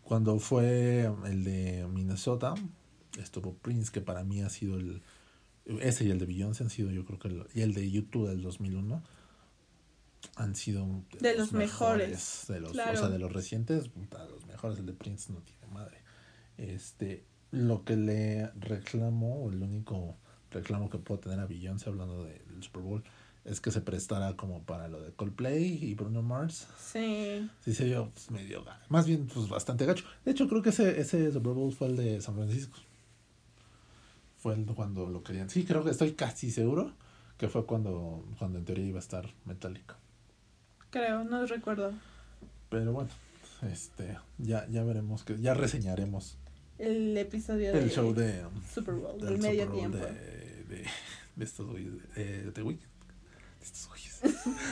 Cuando 0.02 0.40
fue 0.40 1.12
el 1.26 1.44
de 1.44 1.86
Minnesota, 1.94 2.56
estuvo 3.20 3.54
Prince, 3.54 3.92
que 3.92 4.02
para 4.02 4.24
mí 4.24 4.42
ha 4.42 4.50
sido 4.50 4.78
el... 4.78 5.04
Ese 5.80 6.06
y 6.06 6.10
el 6.10 6.18
de 6.18 6.26
Beyoncé 6.26 6.64
han 6.64 6.72
sido 6.72 6.90
yo 6.90 7.06
creo 7.06 7.20
que... 7.20 7.28
El, 7.28 7.46
y 7.54 7.62
el 7.62 7.76
de 7.76 7.92
YouTube 7.92 8.30
del 8.30 8.42
2001 8.42 9.04
han 10.36 10.56
sido 10.56 11.04
de, 11.20 11.38
los, 11.38 11.52
mejores, 11.54 12.46
de 12.48 12.60
los 12.60 12.72
o 12.72 12.74
sea 12.74 13.10
de 13.10 13.20
los 13.20 13.32
recientes 13.32 13.90
los 14.30 14.46
mejores 14.46 14.80
el 14.80 14.86
de 14.86 14.94
Prince 14.94 15.32
no 15.32 15.40
tiene 15.40 15.68
madre. 15.74 15.98
Este 16.58 17.24
lo 17.52 17.84
que 17.86 17.96
le 17.96 18.48
reclamo 18.60 19.44
o 19.44 19.52
el 19.52 19.62
único 19.62 20.18
reclamo 20.52 20.90
que 20.90 20.98
puedo 20.98 21.20
tener 21.20 21.40
a 21.40 21.46
Beyoncé 21.46 21.90
hablando 21.90 22.24
del 22.24 22.64
Super 22.64 22.82
Bowl 22.82 23.04
es 23.46 23.62
que 23.62 23.72
se 23.72 23.80
prestara 23.80 24.36
como 24.36 24.64
para 24.64 24.90
lo 24.90 25.02
de 25.02 25.14
Coldplay 25.14 25.84
y 25.84 25.96
Bruno 25.96 26.22
Mars. 26.22 26.68
Sí. 26.78 27.50
Sí 27.64 27.74
se 27.74 27.86
vio 27.86 28.10
pues, 28.10 28.30
medio 28.30 28.66
más 28.90 29.08
bien 29.08 29.28
pues 29.28 29.48
bastante 29.48 29.86
gacho. 29.86 30.04
De 30.26 30.32
hecho 30.32 30.48
creo 30.48 30.62
que 30.62 30.70
ese 30.70 31.00
ese 31.00 31.32
Super 31.32 31.54
Bowl 31.54 31.74
fue 31.74 31.88
el 31.88 31.96
de 31.96 32.22
San 32.22 32.36
Francisco. 32.36 32.78
Fue 34.38 34.54
el 34.54 34.66
cuando 34.66 35.08
lo 35.10 35.24
querían. 35.24 35.50
Sí 35.50 35.64
creo 35.64 35.84
que 35.84 35.92
estoy 35.92 36.14
casi 36.14 36.52
seguro 36.52 36.92
que 37.38 37.48
fue 37.48 37.66
cuando 37.66 38.26
cuando 38.38 38.60
en 38.60 38.66
teoría 38.66 38.86
iba 38.86 39.00
a 39.00 39.02
estar 39.02 39.34
Metallica 39.46 39.98
Creo, 40.98 41.24
no 41.24 41.46
recuerdo. 41.46 41.94
Pero 42.70 42.92
bueno, 42.92 43.10
este, 43.72 44.18
ya, 44.40 44.68
ya 44.68 44.84
veremos, 44.84 45.24
que 45.24 45.40
ya 45.40 45.54
reseñaremos. 45.54 46.38
El 46.80 47.16
episodio 47.18 47.72
el 47.74 47.90
show 47.92 48.14
de 48.14 48.44
Super 48.74 48.96
Bowl, 48.96 49.20
del, 49.20 49.38
medio 49.38 49.68
tiempo. 49.70 49.98
De, 49.98 50.64
de, 50.64 50.86
de 51.36 51.46
estos 51.46 51.72
de, 51.74 51.92
de, 52.16 52.52
de 52.52 52.62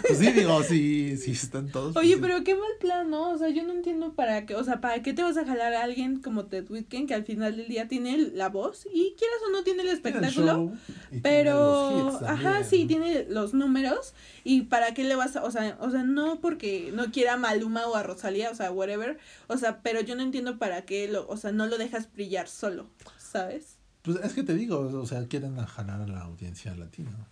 Pues 0.01 0.19
sí, 0.19 0.31
digo, 0.31 0.63
sí, 0.63 1.17
sí 1.17 1.31
están 1.31 1.69
todos. 1.69 1.95
Oye, 1.95 2.17
pues 2.17 2.31
pero 2.31 2.43
qué 2.43 2.55
mal 2.55 2.71
plan, 2.79 3.09
¿no? 3.09 3.31
O 3.31 3.37
sea, 3.37 3.49
yo 3.49 3.63
no 3.63 3.73
entiendo 3.73 4.13
para 4.13 4.45
qué, 4.45 4.55
o 4.55 4.63
sea, 4.63 4.81
¿para 4.81 5.01
qué 5.01 5.13
te 5.13 5.21
vas 5.21 5.37
a 5.37 5.45
jalar 5.45 5.73
a 5.73 5.83
alguien 5.83 6.21
como 6.21 6.45
Ted 6.45 6.69
Whitken 6.69 7.07
que 7.07 7.13
al 7.13 7.23
final 7.23 7.55
del 7.55 7.67
día 7.67 7.87
tiene 7.87 8.17
la 8.17 8.49
voz 8.49 8.87
y 8.91 9.15
quieras 9.17 9.37
o 9.47 9.51
no 9.51 9.63
tiene 9.63 9.83
el 9.83 9.89
espectáculo? 9.89 10.73
pero, 11.21 12.19
ajá, 12.25 12.63
sí, 12.63 12.85
tiene 12.85 13.25
los 13.29 13.53
números 13.53 14.13
y 14.43 14.63
para 14.63 14.93
qué 14.93 15.03
le 15.03 15.15
vas 15.15 15.35
a, 15.35 15.43
o 15.43 15.51
sea, 15.51 15.77
o 15.79 15.91
sea, 15.91 16.03
no 16.03 16.39
porque 16.41 16.91
no 16.93 17.11
quiera 17.11 17.33
a 17.33 17.37
Maluma 17.37 17.87
o 17.87 17.95
a 17.95 18.03
Rosalía, 18.03 18.49
o 18.51 18.55
sea, 18.55 18.71
whatever, 18.71 19.17
o 19.47 19.57
sea, 19.57 19.81
pero 19.81 20.01
yo 20.01 20.15
no 20.15 20.23
entiendo 20.23 20.57
para 20.57 20.85
qué 20.85 21.07
lo, 21.07 21.27
o 21.27 21.37
sea, 21.37 21.51
no 21.51 21.67
lo 21.67 21.77
dejas 21.77 22.11
brillar 22.11 22.47
solo, 22.47 22.89
¿sabes? 23.17 23.77
Pues 24.01 24.17
es 24.23 24.33
que 24.33 24.43
te 24.43 24.53
digo, 24.53 24.79
o 24.79 25.05
sea, 25.05 25.27
quieren 25.27 25.57
jalar 25.57 26.01
a 26.01 26.07
la 26.07 26.21
audiencia 26.21 26.75
latina. 26.75 27.27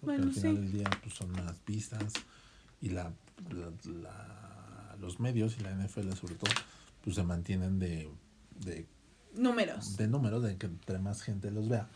Porque 0.00 0.22
al 0.22 0.32
final 0.32 0.56
del 0.56 0.72
día 0.72 0.90
pues, 1.02 1.14
son 1.14 1.32
más 1.32 1.58
pistas 1.60 2.12
y 2.80 2.90
la, 2.90 3.12
la, 3.50 4.96
los 5.00 5.20
medios 5.20 5.56
y 5.58 5.62
la 5.62 5.70
NFL 5.70 6.12
sobre 6.12 6.34
todo 6.34 6.52
pues 7.02 7.16
se 7.16 7.22
mantienen 7.22 7.78
de, 7.78 8.10
de 8.64 8.86
números. 9.34 9.96
De 9.96 10.08
números, 10.08 10.42
de 10.42 10.56
que 10.56 10.66
entre 10.66 10.98
más 10.98 11.22
gente 11.22 11.50
los 11.50 11.68
vea, 11.68 11.88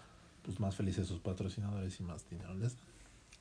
pues 0.43 0.61
más 0.61 0.75
felices 0.75 1.07
sus 1.09 1.21
patrocinadores 1.21 1.99
y 2.01 2.03
más 2.03 2.29
dinero 2.29 2.55
les 2.55 2.77
dan. 2.77 2.87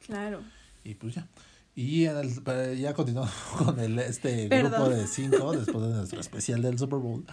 Claro. 0.05 0.41
Y 0.83 0.95
pues 0.95 1.15
ya. 1.15 1.27
Y 1.75 2.05
en 2.05 2.17
el, 2.17 2.77
ya 2.77 2.93
continuamos 2.93 3.31
con 3.57 3.79
el, 3.79 3.99
este 3.99 4.47
grupo 4.49 4.89
de 4.89 5.07
cinco, 5.07 5.51
después 5.53 5.83
de 5.87 5.93
nuestro 5.93 6.19
especial 6.19 6.61
del 6.61 6.77
Super 6.77 6.99
Bowl. 6.99 7.25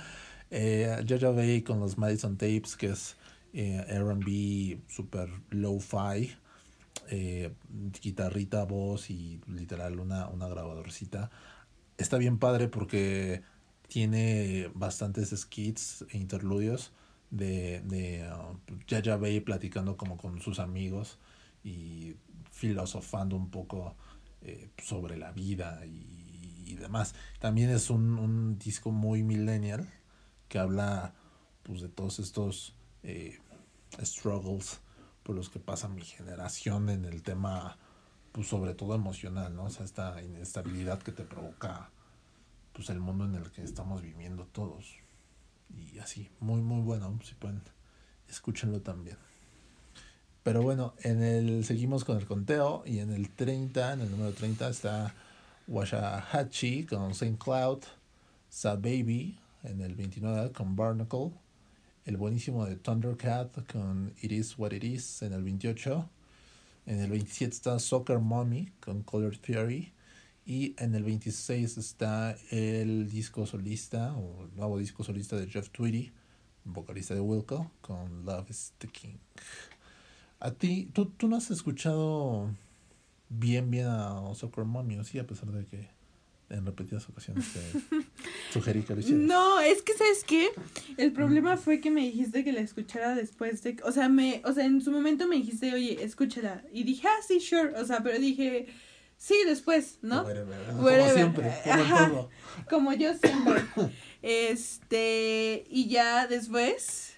Eh, 0.51 1.05
Jojo 1.09 1.35
Bay 1.35 1.63
con 1.63 1.81
los 1.81 1.99
Madison 1.99 2.37
Tapes, 2.37 2.77
que 2.77 2.89
es 2.91 3.17
eh, 3.53 3.85
RB 3.99 4.79
super 4.89 5.29
low-fi 5.51 6.37
eh, 7.11 7.55
guitarrita, 8.03 8.65
voz 8.65 9.11
y 9.11 9.41
literal 9.47 10.01
una, 10.01 10.29
una 10.29 10.49
grabadorcita. 10.49 11.31
Está 11.99 12.19
bien 12.19 12.39
padre 12.39 12.69
porque 12.69 13.43
tiene 13.89 14.71
bastantes 14.75 15.31
skits 15.31 16.05
e 16.11 16.19
interludios 16.19 16.93
de, 17.31 17.81
de 17.83 18.29
uh, 18.31 19.21
Bay 19.21 19.41
platicando 19.41 19.97
como 19.97 20.17
con 20.17 20.41
sus 20.41 20.59
amigos 20.59 21.19
y 21.65 22.17
filosofando 22.51 23.37
un 23.37 23.51
poco 23.51 23.97
eh, 24.43 24.71
sobre 24.83 25.17
la 25.17 25.33
vida 25.33 25.85
y, 25.87 26.75
demás. 26.77 27.15
También 27.39 27.71
es 27.71 27.89
un, 27.89 28.19
un, 28.19 28.59
disco 28.59 28.91
muy 28.91 29.23
millennial 29.23 29.89
que 30.47 30.59
habla 30.59 31.15
pues 31.63 31.81
de 31.81 31.89
todos 31.89 32.19
estos 32.19 32.75
eh, 33.03 33.39
struggles 34.05 34.81
por 35.27 35.35
los 35.35 35.51
que 35.51 35.59
pasa 35.59 35.89
mi 35.89 36.03
generación 36.03 36.89
en 36.89 37.05
el 37.05 37.25
tema, 37.25 37.77
pues 38.31 38.47
sobre 38.47 38.75
todo 38.75 38.95
emocional, 38.95 39.57
¿no? 39.57 39.65
O 39.65 39.71
sea, 39.71 39.85
esta 39.85 40.23
inestabilidad 40.23 41.03
que 41.03 41.11
te 41.11 41.25
provoca 41.25 41.91
pues 42.73 42.91
el 42.91 43.01
mundo 43.01 43.25
en 43.25 43.35
el 43.35 43.51
que 43.51 43.65
estamos 43.65 44.03
viviendo 44.03 44.47
todos. 44.47 44.87
Y 45.93 45.99
así, 45.99 46.31
muy 46.39 46.61
muy 46.61 46.81
bueno, 46.81 47.19
si 47.25 47.35
pueden, 47.35 47.61
escúchenlo 48.29 48.83
también. 48.83 49.17
Pero 50.45 50.63
bueno, 50.63 50.95
en 51.03 51.21
el 51.25 51.65
seguimos 51.65 52.05
con 52.05 52.19
el 52.19 52.27
conteo 52.27 52.85
y 52.87 53.01
en 53.01 53.13
el 53.13 53.29
30, 53.31 53.95
en 53.95 54.03
el 54.03 54.11
número 54.13 54.33
30 54.33 54.69
está 54.69 55.13
Washahachi 55.67 56.87
con 56.87 57.17
Saint 57.17 57.43
Cloud, 57.43 57.81
Sa 58.49 58.77
Baby 58.77 59.41
en 59.65 59.81
el 59.81 59.97
29 59.97 60.53
con 60.53 60.77
Barnacle, 60.77 61.33
el 62.07 62.17
buenísimo 62.17 62.65
de 62.65 62.77
Thundercat 62.77 63.71
con 63.71 64.15
It 64.23 64.31
Is 64.31 64.57
What 64.57 64.71
It 64.73 64.85
Is 64.85 65.23
en 65.23 65.33
el 65.33 65.43
28, 65.43 66.09
en 66.87 67.01
el 67.01 67.11
27 67.11 67.53
está 67.53 67.79
Soccer 67.81 68.21
Mommy 68.21 68.71
con 68.79 69.03
Color 69.03 69.37
Theory, 69.39 69.93
y 70.47 70.77
en 70.79 70.95
el 70.95 71.03
26 71.03 71.77
está 71.77 72.37
el 72.53 73.11
disco 73.11 73.45
solista, 73.45 74.15
o 74.15 74.45
el 74.45 74.55
nuevo 74.55 74.79
disco 74.79 75.03
solista 75.03 75.35
de 75.35 75.49
Jeff 75.49 75.71
Tweedy, 75.71 76.13
vocalista 76.65 77.13
de 77.13 77.21
Wilco, 77.21 77.73
con 77.81 78.25
Love 78.25 78.51
is 78.51 78.73
the 78.79 78.87
King. 78.87 79.17
A 80.39 80.53
ti, 80.53 80.89
¿tú, 80.93 81.07
tú 81.07 81.27
no 81.27 81.37
has 81.37 81.51
escuchado 81.51 82.55
bien, 83.29 83.69
bien 83.69 83.89
a 83.89 84.33
Soccer 84.37 84.65
Mommy, 84.65 84.97
o 84.99 85.03
sí, 85.03 85.19
a 85.19 85.27
pesar 85.27 85.51
de 85.51 85.65
que 85.65 85.96
en 86.49 86.65
repetidas 86.65 87.09
ocasiones 87.09 87.47
te 87.53 87.61
sugerí 88.53 88.83
que 88.83 88.95
lo 88.95 89.01
hicieras. 89.01 89.23
No, 89.23 89.61
es 89.61 89.83
que 89.83 89.95
sabes 89.95 90.25
qué, 90.25 90.51
el 90.97 91.13
problema 91.13 91.57
fue 91.57 91.81
que 91.81 91.91
me 91.91 92.03
dijiste 92.03 92.45
que 92.45 92.53
la 92.53 92.61
escuchara 92.61 93.15
después 93.15 93.63
de, 93.63 93.77
o 93.85 93.93
sea, 93.93 94.09
me, 94.09 94.43
o 94.45 94.53
sea, 94.53 94.65
en 94.65 94.81
su 94.81 94.91
momento 94.93 95.27
me 95.27 95.37
dijiste, 95.37 95.73
oye, 95.73 96.03
escúchala, 96.05 96.63
y 96.73 96.85
dije, 96.85 97.09
ah, 97.09 97.23
sí, 97.27 97.41
sure, 97.41 97.75
o 97.79 97.85
sea, 97.85 98.03
pero 98.03 98.19
dije, 98.19 98.67
Sí, 99.19 99.35
después, 99.47 99.99
¿no? 100.03 100.25
Como 100.25 101.11
siempre, 101.15 101.53
como 101.65 101.85
todo. 101.85 102.31
Como 102.69 102.93
yo 102.93 103.15
siempre. 103.15 103.63
este, 104.23 105.65
y 105.71 105.89
ya 105.89 106.27
después. 106.27 107.15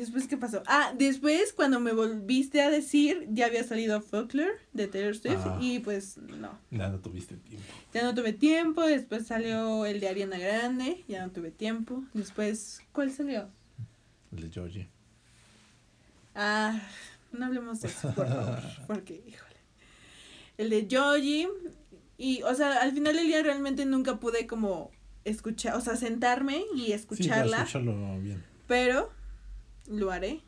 Después, 0.00 0.26
¿qué 0.26 0.36
pasó? 0.36 0.62
Ah, 0.66 0.94
después, 0.96 1.52
cuando 1.52 1.78
me 1.78 1.92
volviste 1.92 2.62
a 2.62 2.70
decir, 2.70 3.28
ya 3.30 3.46
había 3.46 3.62
salido 3.64 4.00
Folklore 4.00 4.52
de 4.72 4.88
Taylor 4.88 5.14
Swift 5.14 5.42
ah. 5.44 5.58
y 5.60 5.78
pues 5.80 6.16
no. 6.16 6.58
Ya 6.70 6.88
no 6.88 6.98
tuviste 7.00 7.36
tiempo. 7.36 7.66
Ya 7.92 8.02
no 8.02 8.14
tuve 8.14 8.32
tiempo, 8.32 8.82
después 8.82 9.26
salió 9.26 9.84
el 9.84 10.00
de 10.00 10.08
Ariana 10.08 10.38
Grande, 10.38 11.04
ya 11.06 11.24
no 11.24 11.32
tuve 11.32 11.50
tiempo. 11.50 12.02
Después, 12.14 12.80
¿cuál 12.92 13.12
salió? 13.12 13.48
El 14.32 14.42
de 14.42 14.50
Georgie. 14.50 14.88
Ah, 16.34 16.80
no 17.32 17.46
hablemos 17.46 17.80
de 17.80 17.88
eso, 17.88 18.12
por 18.14 18.26
favor, 18.26 18.58
porque, 18.86 19.22
hijo 19.26 19.44
el 20.60 20.68
de 20.68 20.86
Joji. 20.90 21.48
Y, 22.18 22.42
o 22.42 22.54
sea, 22.54 22.82
al 22.82 22.92
final 22.92 23.16
del 23.16 23.26
día 23.26 23.42
realmente 23.42 23.86
nunca 23.86 24.20
pude 24.20 24.46
como 24.46 24.90
escuchar, 25.24 25.74
o 25.74 25.80
sea, 25.80 25.96
sentarme 25.96 26.64
y 26.76 26.92
escucharla. 26.92 27.56
Sí, 27.56 27.62
escucharlo 27.62 28.20
bien. 28.20 28.44
Pero 28.66 29.10
lo 29.90 30.10
haré. 30.10 30.40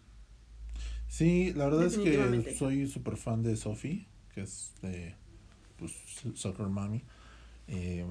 Sí, 1.08 1.52
la 1.54 1.66
verdad 1.66 1.84
es 1.84 1.98
que 1.98 2.54
soy 2.56 2.86
súper 2.86 3.18
fan 3.18 3.42
de 3.42 3.56
Sophie, 3.56 4.06
que 4.34 4.42
es 4.42 4.72
de 4.80 5.14
pues, 5.76 5.92
Soccer 6.34 6.66
Mommy. 6.68 7.02
Eh, 7.68 8.06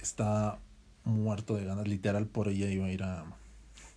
está 0.00 0.58
muerto 1.04 1.54
de 1.54 1.64
ganas, 1.64 1.86
literal 1.86 2.26
por 2.26 2.48
ella 2.48 2.68
iba 2.68 2.86
a 2.86 2.92
ir 2.92 3.02
a, 3.02 3.24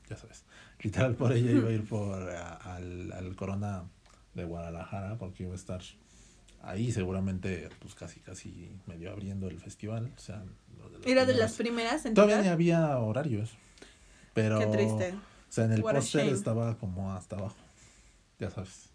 ya 0.10 0.18
sabes, 0.18 0.44
literal 0.82 1.16
por 1.16 1.34
ella 1.34 1.52
iba 1.52 1.70
a 1.70 1.72
ir 1.72 1.84
por 1.84 2.30
al, 2.30 3.12
al 3.12 3.36
Corona 3.36 3.86
de 4.34 4.44
Guadalajara 4.46 5.18
porque 5.18 5.44
iba 5.44 5.54
a 5.54 5.56
estar 5.56 5.82
ahí 6.62 6.92
seguramente 6.92 7.70
pues 7.80 7.94
casi 7.94 8.20
casi 8.22 8.72
medio 8.88 9.12
abriendo 9.12 9.48
el 9.48 9.60
festival 9.60 10.12
o 10.16 10.20
sea 10.20 10.44
era 11.06 11.26
de 11.26 11.34
las 11.34 11.54
primeras 11.54 12.06
en 12.06 12.14
todavía 12.14 12.52
había 12.52 12.98
horarios 12.98 13.52
pero 14.34 14.60
qué 14.60 14.66
triste 14.68 15.14
sea 15.54 15.66
en 15.66 15.74
el 15.74 15.84
póster 15.84 16.34
estaba 16.34 16.80
como 16.80 17.14
hasta 17.14 17.36
abajo 17.36 17.58
ya 18.40 18.50
sabes. 18.50 18.90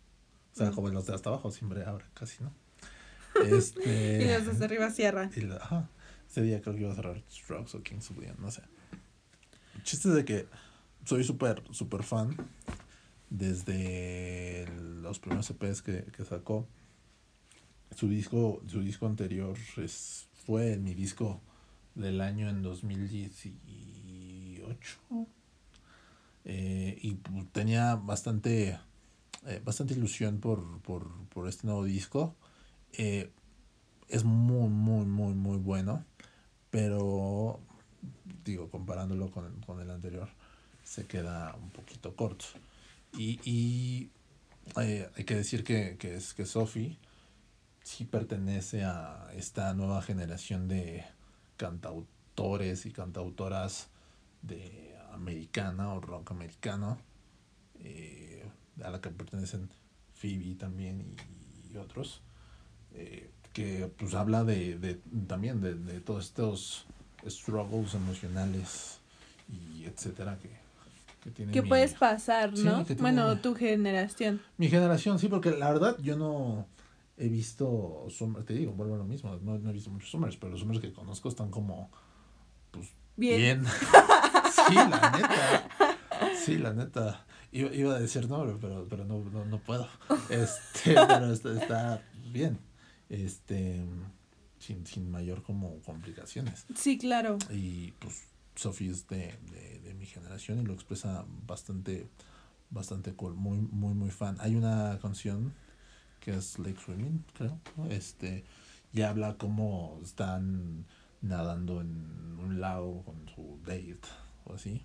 O 0.55 0.57
sea 0.57 0.71
mm. 0.71 0.75
como 0.75 0.89
los 0.89 1.07
de 1.07 1.15
hasta 1.15 1.29
abajo 1.29 1.53
siempre 1.53 1.85
ahora 1.85 2.11
casi 2.15 2.43
no 2.43 2.53
este 3.47 4.25
y 4.25 4.27
los 4.45 4.59
de 4.59 4.65
arriba 4.65 4.91
cierran. 4.91 5.31
y 5.37 5.49
ajá, 5.53 5.89
ese 6.29 6.43
día 6.43 6.61
creo 6.61 6.75
que 6.75 6.81
iba 6.81 6.91
a 6.91 6.97
cerrar 6.97 7.23
Strokes 7.31 7.77
o 7.77 7.83
Kings 7.85 8.11
of 8.11 8.19
Leon 8.19 8.35
no 8.41 8.51
sé. 8.51 8.63
El 9.77 9.85
chiste 9.85 10.09
es 10.09 10.17
de 10.17 10.25
que 10.25 10.49
soy 11.05 11.23
súper 11.23 11.63
súper 11.71 12.03
fan 12.03 12.37
desde 13.31 14.67
los 15.01 15.21
primeros 15.21 15.49
EPs 15.51 15.83
que, 15.83 16.07
que 16.07 16.25
sacó. 16.25 16.67
Su 17.95 18.09
disco, 18.09 18.61
su 18.67 18.81
disco 18.81 19.07
anterior 19.07 19.57
es, 19.77 20.27
fue 20.45 20.77
mi 20.77 20.95
disco 20.95 21.41
del 21.95 22.21
año 22.21 22.49
en 22.49 22.63
2018. 22.63 24.99
Eh, 26.51 26.99
y 27.03 27.15
tenía 27.53 27.95
bastante, 27.97 28.81
eh, 29.47 29.61
bastante 29.63 29.93
ilusión 29.93 30.41
por, 30.41 30.81
por, 30.81 31.07
por, 31.29 31.47
este 31.47 31.67
nuevo 31.67 31.85
disco. 31.85 32.35
Eh, 32.95 33.31
es 34.09 34.25
muy, 34.25 34.71
muy, 34.71 35.05
muy, 35.05 35.35
muy 35.35 35.59
bueno. 35.59 36.07
Pero, 36.71 37.61
digo, 38.45 38.71
comparándolo 38.71 39.31
con, 39.31 39.61
con 39.61 39.81
el 39.81 39.91
anterior, 39.91 40.29
se 40.83 41.07
queda 41.07 41.55
un 41.61 41.71
poquito 41.71 42.17
corto. 42.17 42.47
Y, 43.13 44.11
hay 44.75 45.25
que 45.27 45.35
decir 45.35 45.65
que, 45.65 45.97
que, 45.99 46.17
es, 46.17 46.35
que 46.35 46.45
Sophie 46.45 46.99
sí 47.83 48.05
pertenece 48.05 48.85
a 48.85 49.31
esta 49.35 49.73
nueva 49.75 50.03
generación 50.03 50.69
de 50.69 51.05
cantautores 51.57 52.85
y 52.87 52.91
cantautoras 52.93 53.89
de 54.43 54.88
americana 55.19 55.93
o 55.95 56.01
rock 56.01 56.31
americano, 56.31 56.99
eh, 57.81 58.47
a 58.83 58.91
la 58.91 59.01
que 59.01 59.11
pertenecen 59.11 59.69
Phoebe 60.15 60.55
también 60.55 61.17
y, 61.73 61.77
otros, 61.77 62.23
eh, 62.95 63.31
que 63.53 63.91
pues 63.99 64.15
habla 64.15 64.45
de, 64.45 64.79
de 64.79 64.95
también 65.27 65.61
de, 65.61 65.75
de, 65.75 66.01
todos 66.01 66.25
estos 66.25 66.87
struggles 67.29 67.95
emocionales 67.95 69.01
y 69.49 69.85
etcétera 69.85 70.39
que, 70.39 70.51
que 71.23 71.31
tiene 71.31 71.53
que 71.53 71.63
puedes 71.63 71.95
pasar, 71.95 72.57
¿no? 72.59 72.85
bueno, 72.99 73.39
tu 73.39 73.55
generación. 73.55 74.41
Mi 74.57 74.69
generación, 74.69 75.19
sí, 75.19 75.29
porque 75.29 75.51
la 75.51 75.69
verdad 75.73 75.97
yo 76.01 76.17
no 76.17 76.67
he 77.17 77.29
visto, 77.29 78.07
te 78.47 78.55
digo, 78.55 78.73
vuelvo 78.73 78.95
a 78.95 78.99
lo 78.99 79.05
mismo, 79.05 79.37
no, 79.43 79.57
he 79.57 79.73
visto 79.73 79.91
muchos 79.91 80.11
Summers, 80.11 80.37
pero 80.37 80.53
los 80.53 80.61
Summers 80.61 80.81
que 80.81 80.93
conozco 80.93 81.29
están 81.29 81.51
como, 81.51 81.91
pues, 82.71 82.89
bien. 83.17 83.65
sí, 84.67 84.75
la 84.75 85.11
neta. 85.11 85.69
Sí, 86.45 86.59
la 86.59 86.73
neta. 86.73 87.27
Iba, 87.53 87.75
iba 87.75 87.95
a 87.95 88.01
decir 88.01 88.29
no, 88.29 88.59
pero, 88.61 88.87
pero 88.89 89.05
no, 89.05 89.25
no, 89.31 89.45
no 89.45 89.59
puedo. 89.59 89.89
Este, 90.29 90.95
pero 91.07 91.33
está, 91.33 91.53
está 91.53 92.03
bien. 92.31 92.59
Este, 93.09 93.85
sin, 94.59 94.87
sin 94.87 95.11
mayor 95.11 95.43
como 95.43 95.81
complicaciones. 95.83 96.67
Sí, 96.75 96.99
claro. 96.99 97.39
Y 97.51 97.93
pues 97.93 98.25
Sophie 98.55 98.91
es 98.91 99.07
de, 99.09 99.39
de, 99.51 99.81
de 99.81 99.95
mi 99.95 100.07
generación 100.07 100.61
y 100.61 100.65
lo 100.65 100.75
expresa 100.75 101.25
bastante, 101.47 102.09
bastante 102.71 103.15
cool. 103.15 103.35
Muy, 103.35 103.59
muy, 103.59 103.95
muy 103.95 104.11
fan. 104.11 104.37
Hay 104.41 104.57
una 104.57 104.99
canción 105.01 105.55
que 106.21 106.37
es 106.37 106.59
Lake 106.59 106.79
Swimming, 106.85 107.25
creo, 107.35 107.59
este, 107.89 108.45
y 108.93 109.03
habla 109.03 109.37
como 109.39 109.99
están 110.03 110.85
nadando 111.21 111.81
en 111.81 112.39
un 112.39 112.61
lago 112.61 113.03
con 113.05 113.29
su 113.35 113.59
date 113.65 114.01
o 114.49 114.55
así. 114.55 114.85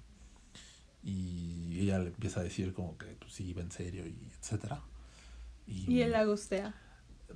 Y 1.04 1.80
ella 1.82 2.00
le 2.00 2.08
empieza 2.08 2.40
a 2.40 2.44
decir 2.44 2.74
como 2.74 2.98
que 2.98 3.08
pues 3.20 3.34
sí, 3.34 3.54
va 3.54 3.62
en 3.62 3.72
serio 3.72 4.08
y 4.08 4.30
etcétera. 4.40 4.82
Y, 5.68 5.92
y 5.92 6.02
él 6.02 6.12
la 6.12 6.26
gustea. 6.26 6.76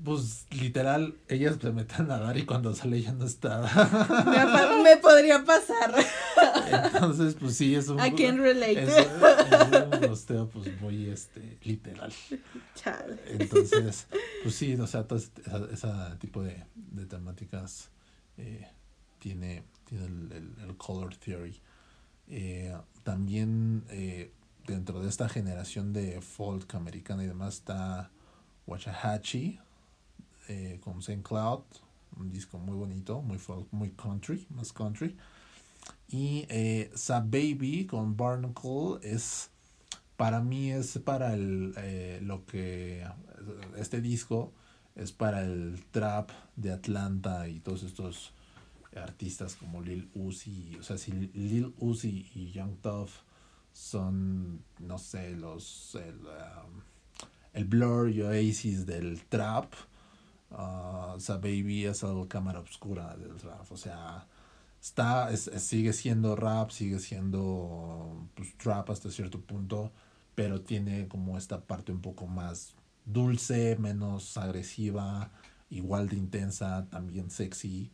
Pues 0.04 0.46
literal, 0.52 1.18
ellas 1.28 1.58
se 1.60 1.72
meten 1.72 2.06
a 2.12 2.20
nadar 2.20 2.38
y 2.38 2.46
cuando 2.46 2.76
sale 2.76 3.02
ya 3.02 3.14
no 3.14 3.26
está. 3.26 3.62
me, 4.84 4.98
podría 4.98 5.44
pasar. 5.44 5.94
Entonces, 6.72 7.36
pues 7.36 7.56
sí, 7.58 7.74
es 7.74 7.88
un. 7.90 8.00
I 8.00 8.14
can 8.14 8.38
relate. 8.38 8.84
Es, 8.84 9.08
un 10.02 10.08
gusteo, 10.08 10.50
pues 10.50 10.80
muy 10.82 11.10
este, 11.10 11.58
literal. 11.64 12.14
Chale. 12.76 13.18
Entonces, 13.28 14.08
pues 14.44 14.54
sí, 14.54 14.76
o 14.76 14.86
sea, 14.86 15.08
todo 15.08 15.18
ese 15.18 15.88
tipo 16.20 16.44
de, 16.44 16.64
de 16.76 17.06
temáticas 17.06 17.90
eh, 18.38 18.68
tiene, 19.20 19.64
tiene 19.86 20.06
el, 20.06 20.54
el, 20.64 20.78
color 20.78 21.16
theory. 21.16 21.60
Eh, 22.30 22.76
también 23.08 23.86
eh, 23.90 24.34
dentro 24.66 25.02
de 25.02 25.08
esta 25.08 25.30
generación 25.30 25.94
de 25.94 26.20
folk 26.20 26.76
americana 26.76 27.24
y 27.24 27.28
demás 27.28 27.56
está 27.56 28.12
Wachahachi 28.66 29.60
eh, 30.50 30.80
con 30.84 31.02
Saint 31.02 31.26
Cloud, 31.26 31.62
un 32.18 32.30
disco 32.30 32.58
muy 32.58 32.76
bonito, 32.76 33.22
muy 33.22 33.38
folk, 33.38 33.68
muy 33.72 33.92
country, 33.92 34.46
más 34.50 34.74
country. 34.74 35.16
Y 36.10 36.46
eh, 36.50 36.92
Baby 37.08 37.86
con 37.86 38.18
Barnacle 38.18 39.00
es, 39.04 39.52
para 40.18 40.42
mí 40.42 40.72
es 40.72 41.00
para 41.00 41.34
el, 41.34 41.74
lo 42.28 42.46
que, 42.46 43.08
este 43.78 44.02
disco 44.02 44.52
es 44.96 45.14
para 45.14 45.44
el 45.44 45.82
trap 45.92 46.32
de 46.58 46.74
Atlanta 46.74 47.48
y 47.48 47.62
todos 47.62 47.84
estos 47.84 48.34
artistas 48.98 49.56
como 49.56 49.82
Lil 49.82 50.10
Uzi, 50.14 50.78
o 50.80 50.84
sea, 50.84 50.98
si 50.98 51.12
Lil 51.12 51.74
Uzi 51.80 52.30
y 52.36 52.52
Young 52.52 52.78
Tough 52.82 53.12
son, 53.72 54.64
no 54.80 54.98
sé, 54.98 55.36
los, 55.36 55.96
el, 55.96 56.20
um, 56.20 56.82
el 57.54 57.66
Blur 57.66 58.10
y 58.10 58.22
Oasis 58.22 58.86
del 58.86 59.24
trap, 59.26 59.74
uh, 60.52 61.18
Baby 61.28 61.86
es 61.86 62.04
la 62.04 62.28
cámara 62.28 62.60
oscura 62.60 63.16
del 63.18 63.36
trap, 63.36 63.72
o 63.72 63.78
sea, 63.78 64.28
está, 64.82 65.36
sigue 65.36 65.94
siendo 65.94 66.36
rap, 66.36 66.72
sigue 66.72 67.00
siendo 67.00 68.28
pues, 68.36 68.58
trap 68.58 68.90
hasta 68.90 69.12
cierto 69.12 69.42
punto, 69.42 69.92
pero 70.36 70.62
tiene 70.62 71.08
como 71.08 71.38
esta 71.38 71.62
parte 71.62 71.92
un 71.92 72.02
poco 72.02 72.28
más 72.28 72.76
dulce, 73.06 73.76
menos 73.78 74.38
agresiva, 74.38 75.32
igual 75.70 76.10
de 76.10 76.18
intensa, 76.18 76.88
también 76.90 77.32
sexy, 77.32 77.92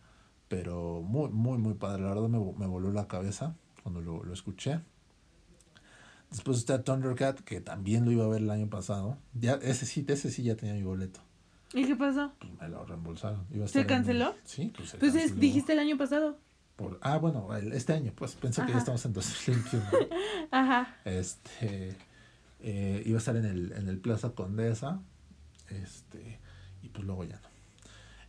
pero 0.54 1.02
muy, 1.02 1.30
muy, 1.30 1.58
muy 1.58 1.74
padre. 1.74 2.04
La 2.04 2.10
verdad 2.10 2.30
me, 2.30 2.38
me 2.38 2.68
voló 2.68 2.92
la 2.92 3.08
cabeza 3.08 3.56
cuando 3.82 4.02
lo, 4.02 4.24
lo, 4.24 4.34
escuché. 4.34 4.82
Después 6.30 6.60
está 6.60 6.84
Thundercat, 6.84 7.40
que 7.40 7.60
también 7.60 8.06
lo 8.06 8.12
iba 8.12 8.24
a 8.26 8.28
ver 8.28 8.44
el 8.44 8.52
año 8.52 8.70
pasado. 8.70 9.18
Ya, 9.34 9.54
ese 9.64 9.88
sí, 9.88 10.06
ese 10.08 10.30
sí 10.30 10.44
ya 10.44 10.56
tenía 10.56 10.76
mi 10.76 10.84
boleto. 10.84 11.22
¿Y 11.74 11.86
qué 11.86 11.96
pasó? 11.96 12.34
Pues 12.40 12.52
me 12.62 12.70
lo 12.70 12.86
reembolsaron. 12.86 13.48
¿Se 13.66 13.88
canceló? 13.88 14.36
Sí, 14.44 14.72
pues 14.78 14.90
se 14.90 15.00
Pues 15.00 15.40
dijiste 15.40 15.74
el 15.74 15.80
año 15.80 15.98
pasado. 15.98 16.38
Por, 16.76 17.00
ah, 17.02 17.18
bueno, 17.18 17.56
este 17.56 17.94
año, 17.94 18.12
pues 18.16 18.36
pensé 18.36 18.64
que 18.64 18.74
ya 18.74 18.78
estamos 18.78 19.04
en 19.06 19.14
2021. 19.14 19.86
Ajá. 20.52 20.98
Este, 21.04 21.98
eh, 22.60 23.02
iba 23.08 23.18
a 23.18 23.20
estar 23.20 23.36
en 23.38 23.46
el, 23.46 23.72
en 23.72 23.88
el 23.88 23.98
Plaza 23.98 24.36
Condesa, 24.36 25.02
este, 25.70 26.40
y 26.84 26.90
pues 26.90 27.06
luego 27.06 27.24
ya 27.24 27.40
no. 27.42 27.53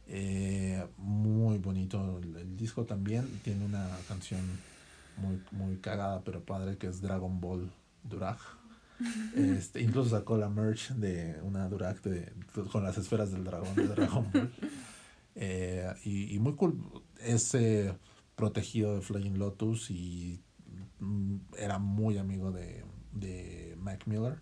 Eh, 0.07 0.85
muy 0.99 1.59
bonito 1.59 2.21
el, 2.23 2.57
disco 2.57 2.85
también. 2.85 3.27
Tiene 3.43 3.65
una 3.65 3.89
canción 4.09 4.41
muy, 5.17 5.41
muy 5.53 5.77
cagada 5.77 6.23
pero 6.25 6.43
padre 6.45 6.77
que 6.77 6.87
es 6.87 7.01
Dragon 7.01 7.41
Ball 7.41 7.71
Durag. 8.03 8.39
Este, 9.35 9.83
incluso 9.83 10.11
sacó 10.11 10.39
la 10.39 10.49
merch 10.49 10.91
de 10.91 11.41
una 11.43 11.69
Durag 11.69 12.01
de, 12.03 12.33
con 12.71 12.85
las 12.85 12.97
esferas 12.97 13.33
del 13.33 13.43
dragón 13.43 13.75
de 13.75 13.89
Dragon 13.89 14.27
Ball. 14.33 14.51
Eh, 15.37 15.93
y, 16.05 16.39
muy 16.39 16.55
cool. 16.55 16.81
Ese 17.19 17.99
protegido 18.37 18.95
de 18.95 19.01
Flying 19.01 19.37
Lotus 19.37 19.91
y 19.91 20.41
mm, 21.01 21.39
era 21.59 21.81
muy 21.81 22.19
amigo 22.19 22.53
de, 22.53 22.85
de 23.11 23.75
Mac 23.81 24.07
Miller. 24.07 24.41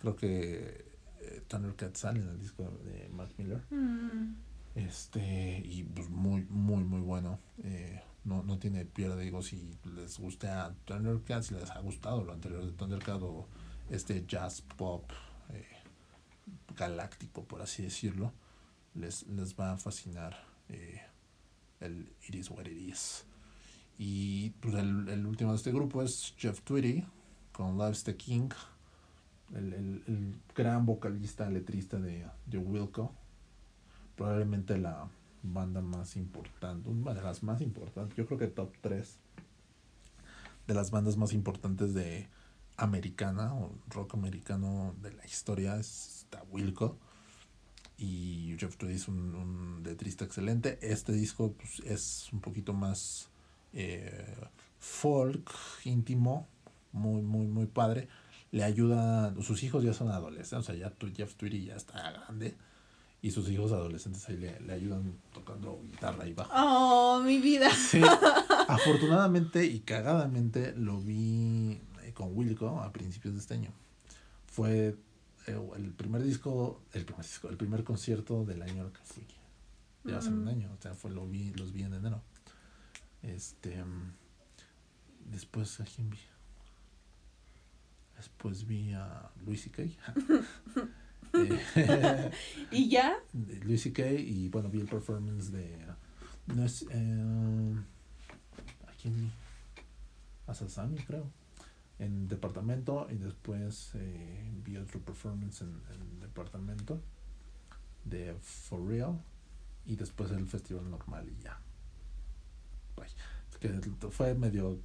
Creo 0.00 0.16
que 0.16 0.84
eh, 1.20 1.42
Thundercat 1.48 1.96
sale 1.96 2.20
en 2.20 2.28
el 2.28 2.38
disco 2.38 2.62
de 2.84 3.08
Mac 3.08 3.30
Miller. 3.38 3.62
Mm. 3.70 4.34
Este, 4.74 5.62
y 5.64 5.84
pues 5.84 6.08
muy, 6.10 6.44
muy, 6.50 6.84
muy 6.84 7.00
bueno. 7.00 7.38
Eh, 7.62 8.02
no, 8.24 8.42
no 8.42 8.58
tiene 8.58 8.84
pierde, 8.84 9.22
digo, 9.22 9.42
si 9.42 9.70
les 9.84 10.18
gusta 10.18 10.74
Thundercat, 10.84 11.42
si 11.42 11.54
les 11.54 11.70
ha 11.70 11.80
gustado 11.80 12.24
lo 12.24 12.32
anterior 12.32 12.64
de 12.64 12.72
Thundercat 12.72 13.22
o 13.22 13.46
este 13.90 14.24
jazz 14.26 14.62
pop 14.62 15.10
eh, 15.50 15.66
galáctico, 16.74 17.44
por 17.44 17.60
así 17.62 17.82
decirlo, 17.82 18.32
les, 18.94 19.26
les 19.28 19.54
va 19.54 19.72
a 19.72 19.76
fascinar 19.76 20.36
eh, 20.68 21.02
el 21.80 22.10
It 22.26 22.34
Is 22.34 22.50
What 22.50 22.66
It 22.66 22.78
Is. 22.78 23.26
Y 23.98 24.50
pues 24.60 24.74
el, 24.74 25.08
el 25.08 25.26
último 25.26 25.50
de 25.50 25.56
este 25.56 25.70
grupo 25.70 26.02
es 26.02 26.34
Jeff 26.36 26.62
Tweedy 26.62 27.04
con 27.52 27.78
Loves 27.78 28.02
the 28.02 28.16
King, 28.16 28.48
el, 29.54 29.72
el, 29.72 30.02
el 30.08 30.40
gran 30.56 30.84
vocalista, 30.86 31.48
letrista 31.48 32.00
de, 32.00 32.26
de 32.46 32.58
Wilco 32.58 33.14
probablemente 34.16 34.78
la 34.78 35.08
banda 35.42 35.80
más 35.80 36.16
importante, 36.16 36.88
una 36.88 37.14
de 37.14 37.22
las 37.22 37.42
más 37.42 37.60
importantes, 37.60 38.16
yo 38.16 38.26
creo 38.26 38.38
que 38.38 38.46
top 38.46 38.72
3 38.80 39.18
de 40.66 40.74
las 40.74 40.90
bandas 40.90 41.16
más 41.16 41.32
importantes 41.32 41.94
de 41.94 42.26
americana 42.76 43.54
o 43.54 43.72
rock 43.88 44.14
americano 44.14 44.94
de 45.02 45.12
la 45.12 45.24
historia 45.24 45.76
es 45.76 46.26
Wilco 46.50 46.96
y 47.98 48.56
Jeff 48.58 48.76
Tweedy 48.76 48.96
es 48.96 49.08
un, 49.08 49.34
un, 49.34 49.82
letrista 49.84 50.24
excelente. 50.24 50.78
Este 50.82 51.12
disco 51.12 51.52
pues, 51.52 51.80
es 51.84 52.32
un 52.32 52.40
poquito 52.40 52.72
más 52.72 53.28
eh, 53.72 54.34
folk, 54.80 55.48
íntimo, 55.84 56.48
muy, 56.92 57.22
muy, 57.22 57.46
muy 57.46 57.66
padre. 57.66 58.08
Le 58.50 58.64
ayuda, 58.64 59.34
sus 59.42 59.62
hijos 59.62 59.84
ya 59.84 59.92
son 59.92 60.08
adolescentes, 60.10 60.52
o 60.52 60.62
sea, 60.62 60.74
ya 60.74 60.92
Jeff 61.14 61.34
Tweedy 61.34 61.66
ya 61.66 61.76
está 61.76 62.10
grande 62.10 62.56
y 63.24 63.30
sus 63.30 63.48
hijos 63.48 63.72
adolescentes 63.72 64.28
ahí 64.28 64.36
le, 64.36 64.70
ayudan 64.70 65.14
tocando 65.32 65.80
guitarra 65.82 66.28
y 66.28 66.34
bajo. 66.34 66.52
Oh, 66.54 67.22
mi 67.24 67.38
vida. 67.38 67.70
Sí. 67.74 68.02
Afortunadamente 68.68 69.64
y 69.64 69.80
cagadamente 69.80 70.74
lo 70.76 71.00
vi 71.00 71.80
eh, 72.02 72.12
con 72.12 72.36
Wilco 72.36 72.82
a 72.82 72.92
principios 72.92 73.32
de 73.32 73.40
este 73.40 73.54
año. 73.54 73.72
Fue 74.46 74.98
eh, 75.46 75.58
el 75.76 75.92
primer 75.94 76.22
disco, 76.22 76.82
el 76.92 77.06
primer 77.06 77.24
disco, 77.24 77.48
el 77.48 77.56
primer 77.56 77.82
concierto 77.82 78.44
del 78.44 78.60
año 78.60 78.92
que 78.92 79.00
fui. 79.02 79.26
Ya 80.04 80.18
hace 80.18 80.28
un 80.28 80.46
año, 80.46 80.70
o 80.78 80.82
sea, 80.82 80.92
fue 80.92 81.10
lo 81.10 81.26
vi, 81.26 81.50
los 81.54 81.72
vi 81.72 81.84
en 81.84 81.94
enero. 81.94 82.20
Este 83.22 83.82
después 85.30 85.80
a 85.80 85.84
quién 85.84 86.10
vi. 86.10 86.20
Después 88.18 88.66
vi 88.66 88.92
a 88.92 89.30
Luis 89.46 89.66
y 89.66 89.70
¿Y 92.70 92.88
ya? 92.88 93.16
Luis 93.62 93.82
C.K. 93.82 94.10
y 94.12 94.48
bueno, 94.48 94.68
vi 94.68 94.80
el 94.80 94.86
performance 94.86 95.50
de. 95.50 95.78
No 96.46 96.64
es. 96.64 96.86
Eh, 96.90 97.74
¿A 98.86 98.92
quién 99.00 99.32
A 100.46 100.54
Sasami, 100.54 100.98
creo. 100.98 101.30
En 101.98 102.26
departamento 102.28 103.06
y 103.10 103.16
después 103.16 103.92
eh, 103.94 104.52
vi 104.64 104.76
otro 104.76 105.00
performance 105.00 105.62
en, 105.62 105.80
en 105.92 106.20
departamento 106.20 107.00
de 108.04 108.34
For 108.40 108.84
Real 108.84 109.20
y 109.86 109.96
después 109.96 110.30
el 110.30 110.46
festival 110.46 110.90
normal 110.90 111.28
y 111.28 111.42
ya. 111.42 111.58
que 113.60 113.68
fue 114.10 114.34
medio 114.34 114.78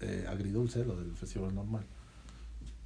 eh, 0.00 0.24
agridulce 0.28 0.84
lo 0.84 0.96
del 0.96 1.14
festival 1.14 1.54
normal 1.54 1.84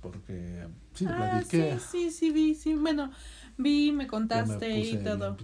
porque 0.01 0.67
sí, 0.95 1.07
ah, 1.09 1.43
Sí, 1.49 1.63
sí, 1.91 2.11
sí, 2.11 2.31
vi, 2.31 2.55
sí, 2.55 2.75
bueno, 2.75 3.11
vi, 3.57 3.93
me 3.93 4.07
contaste 4.07 4.79
y 4.79 4.97
todo. 4.99 5.37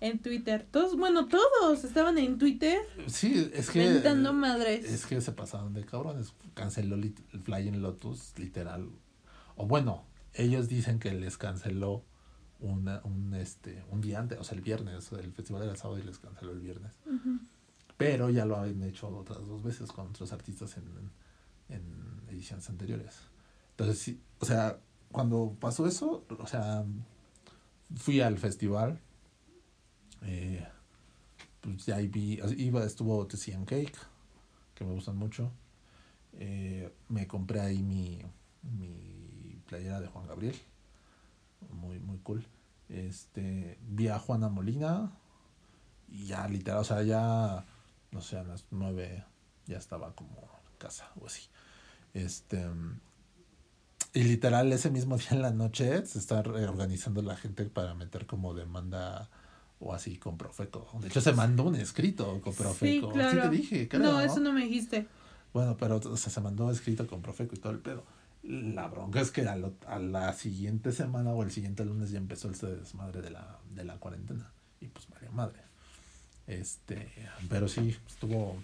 En 0.00 0.18
Twitter. 0.18 0.66
Todos, 0.70 0.96
bueno, 0.96 1.28
todos 1.28 1.82
estaban 1.84 2.18
en 2.18 2.36
Twitter. 2.36 2.78
Sí, 3.06 3.50
es 3.54 3.70
que. 3.70 3.86
Mentando 3.86 4.32
madres. 4.34 4.84
Es 4.84 5.06
que 5.06 5.20
se 5.20 5.32
pasaron 5.32 5.72
de 5.72 5.84
cabrones. 5.84 6.34
Canceló 6.52 6.96
el 6.96 7.14
Flying 7.42 7.80
Lotus, 7.80 8.34
literal. 8.38 8.90
O 9.56 9.66
bueno, 9.66 10.04
ellos 10.34 10.68
dicen 10.68 10.98
que 10.98 11.12
les 11.12 11.38
canceló 11.38 12.04
una, 12.60 13.00
un, 13.04 13.34
este, 13.34 13.82
un 13.90 14.00
día 14.00 14.18
antes, 14.18 14.38
o 14.38 14.44
sea, 14.44 14.56
el 14.56 14.62
viernes. 14.62 15.10
El 15.12 15.32
festival 15.32 15.62
era 15.62 15.76
sábado 15.76 15.98
y 15.98 16.02
les 16.02 16.18
canceló 16.18 16.52
el 16.52 16.60
viernes. 16.60 16.92
Pero 17.96 18.28
ya 18.28 18.44
lo 18.44 18.56
habían 18.56 18.82
hecho 18.82 19.08
otras 19.08 19.46
dos 19.46 19.62
veces 19.62 19.90
con 19.90 20.08
otros 20.08 20.32
artistas 20.32 20.76
en, 20.76 20.84
en 21.68 21.82
ediciones 22.28 22.68
anteriores. 22.68 23.28
Entonces, 23.76 23.98
sí, 23.98 24.20
o 24.38 24.44
sea, 24.44 24.78
cuando 25.10 25.56
pasó 25.60 25.86
eso, 25.86 26.24
o 26.38 26.46
sea, 26.46 26.84
fui 27.96 28.20
al 28.20 28.38
festival. 28.38 29.00
Eh, 30.22 30.64
pues 31.60 31.86
ya 31.86 31.96
vi, 31.96 32.40
iba, 32.56 32.84
estuvo 32.84 33.26
TCM 33.26 33.64
Cake, 33.64 33.98
que 34.74 34.84
me 34.84 34.92
gustan 34.92 35.16
mucho. 35.16 35.50
Eh, 36.34 36.92
me 37.08 37.26
compré 37.26 37.60
ahí 37.60 37.82
mi, 37.82 38.22
mi 38.62 39.60
playera 39.66 40.00
de 40.00 40.06
Juan 40.06 40.26
Gabriel. 40.28 40.56
Muy, 41.70 41.98
muy 41.98 42.18
cool. 42.18 42.46
Este, 42.88 43.78
vi 43.82 44.08
a 44.08 44.18
Juana 44.18 44.48
Molina. 44.48 45.10
Y 46.08 46.26
ya 46.26 46.46
literal, 46.46 46.80
o 46.80 46.84
sea, 46.84 47.02
ya, 47.02 47.66
no 48.12 48.20
sé, 48.20 48.38
a 48.38 48.44
las 48.44 48.66
nueve 48.70 49.24
ya 49.66 49.78
estaba 49.78 50.14
como 50.14 50.36
en 50.70 50.78
casa 50.78 51.10
o 51.20 51.26
así. 51.26 51.48
Este, 52.12 52.64
y 54.14 54.22
literal, 54.22 54.72
ese 54.72 54.90
mismo 54.90 55.18
día 55.18 55.28
en 55.32 55.42
la 55.42 55.50
noche 55.50 56.06
se 56.06 56.18
está 56.18 56.38
organizando 56.38 57.20
la 57.20 57.36
gente 57.36 57.64
para 57.64 57.94
meter 57.94 58.26
como 58.26 58.54
demanda 58.54 59.28
o 59.80 59.92
así 59.92 60.16
con 60.16 60.38
Profeco. 60.38 60.88
De 61.00 61.08
hecho, 61.08 61.20
se 61.20 61.32
mandó 61.32 61.64
un 61.64 61.74
escrito 61.74 62.40
con 62.40 62.54
Profeco. 62.54 63.08
Sí, 63.08 63.12
claro. 63.12 63.42
te 63.42 63.56
dije, 63.56 63.88
No, 63.98 64.20
eso 64.20 64.40
no 64.40 64.52
me 64.52 64.62
dijiste. 64.62 65.06
Bueno, 65.52 65.76
pero 65.76 65.96
o 65.96 66.16
sea, 66.16 66.32
se 66.32 66.40
mandó 66.40 66.70
escrito 66.70 67.06
con 67.06 67.22
Profeco 67.22 67.54
y 67.54 67.58
todo 67.58 67.72
el 67.72 67.80
pedo. 67.80 68.04
La 68.44 68.88
bronca 68.88 69.20
es 69.20 69.30
que 69.30 69.42
a, 69.42 69.56
a, 69.86 69.98
la 69.98 70.32
siguiente 70.34 70.92
semana 70.92 71.30
o 71.30 71.42
el 71.42 71.50
siguiente 71.50 71.84
lunes 71.84 72.10
ya 72.10 72.18
empezó 72.18 72.48
el 72.48 72.54
desmadre 72.54 73.20
de 73.20 73.30
la, 73.30 73.58
de 73.74 73.84
la 73.84 73.96
cuarentena. 73.96 74.50
Y 74.80 74.86
pues, 74.86 75.08
María 75.10 75.30
Madre. 75.30 75.60
Este, 76.46 77.10
pero 77.48 77.68
sí, 77.68 77.96
estuvo 78.06 78.56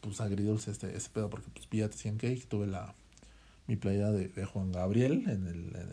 pues 0.00 0.20
agridulce 0.20 0.70
este, 0.70 0.96
ese 0.96 1.08
pedo 1.10 1.30
porque 1.30 1.48
pues 1.50 1.68
vi 1.70 1.82
a 1.82 1.88
Cake, 1.88 2.46
tuve 2.48 2.66
la 2.66 2.94
mi 3.72 3.76
playera 3.76 4.12
de, 4.12 4.28
de, 4.28 4.44
Juan 4.44 4.70
Gabriel 4.70 5.24
en 5.30 5.46
el, 5.46 5.74
en 5.74 5.92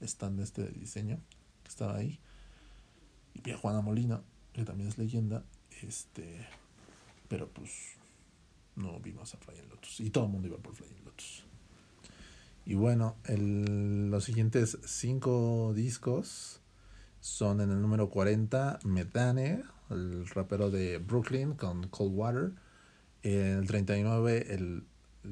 el 0.00 0.08
stand 0.08 0.38
de 0.38 0.44
este 0.44 0.66
diseño 0.68 1.18
que 1.62 1.68
estaba 1.68 1.96
ahí. 1.96 2.18
Y 3.34 3.42
vi 3.42 3.50
a 3.50 3.58
Juana 3.58 3.82
Molina, 3.82 4.22
que 4.54 4.64
también 4.64 4.88
es 4.88 4.96
leyenda. 4.96 5.44
Este, 5.82 6.48
pero 7.28 7.50
pues 7.50 7.70
no 8.76 8.98
vimos 8.98 9.34
a 9.34 9.36
Flying 9.36 9.68
Lotus. 9.68 10.00
Y 10.00 10.08
todo 10.08 10.24
el 10.24 10.30
mundo 10.30 10.48
iba 10.48 10.56
por 10.56 10.74
Flying 10.74 11.04
Lotus. 11.04 11.44
Y 12.64 12.76
bueno, 12.76 13.16
los 13.28 14.24
siguientes 14.24 14.78
cinco 14.86 15.74
discos 15.74 16.62
son 17.20 17.60
en 17.60 17.72
el 17.72 17.82
número 17.82 18.08
40, 18.08 18.78
Medane, 18.84 19.64
el 19.90 20.26
rapero 20.28 20.70
de 20.70 20.96
Brooklyn 20.96 21.52
con 21.52 21.88
Cold 21.88 22.14
Water. 22.14 22.52
En 23.22 23.58
el 23.58 23.66
39, 23.66 24.54
el, 24.54 24.84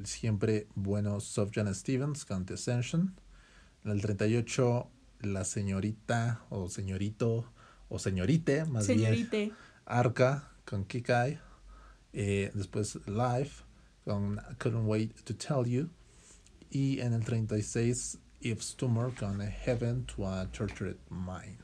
siempre 0.03 0.67
bueno 0.75 1.19
Sofjan 1.19 1.73
Stevens 1.73 2.25
con 2.25 2.45
The 2.45 2.55
Ascension. 2.55 3.15
En 3.83 3.91
el 3.91 4.01
38, 4.01 4.89
la 5.21 5.43
señorita 5.45 6.41
o 6.49 6.69
señorito 6.69 7.51
o 7.89 7.99
señorite, 7.99 8.65
más 8.65 8.87
bien. 8.87 9.53
Arca 9.85 10.51
con 10.65 10.85
Kikai. 10.85 11.39
Eh, 12.13 12.51
después 12.53 12.99
Live 13.05 13.51
con 14.03 14.39
Couldn't 14.57 14.87
Wait 14.87 15.15
to 15.23 15.35
Tell 15.35 15.65
You. 15.65 15.89
Y 16.71 16.99
en 16.99 17.13
el 17.13 17.23
36, 17.23 18.19
Eve's 18.41 18.75
Tumor 18.75 19.13
con 19.15 19.39
Heaven 19.41 20.05
to 20.05 20.27
a 20.27 20.47
Tortured 20.51 20.97
Mind. 21.09 21.57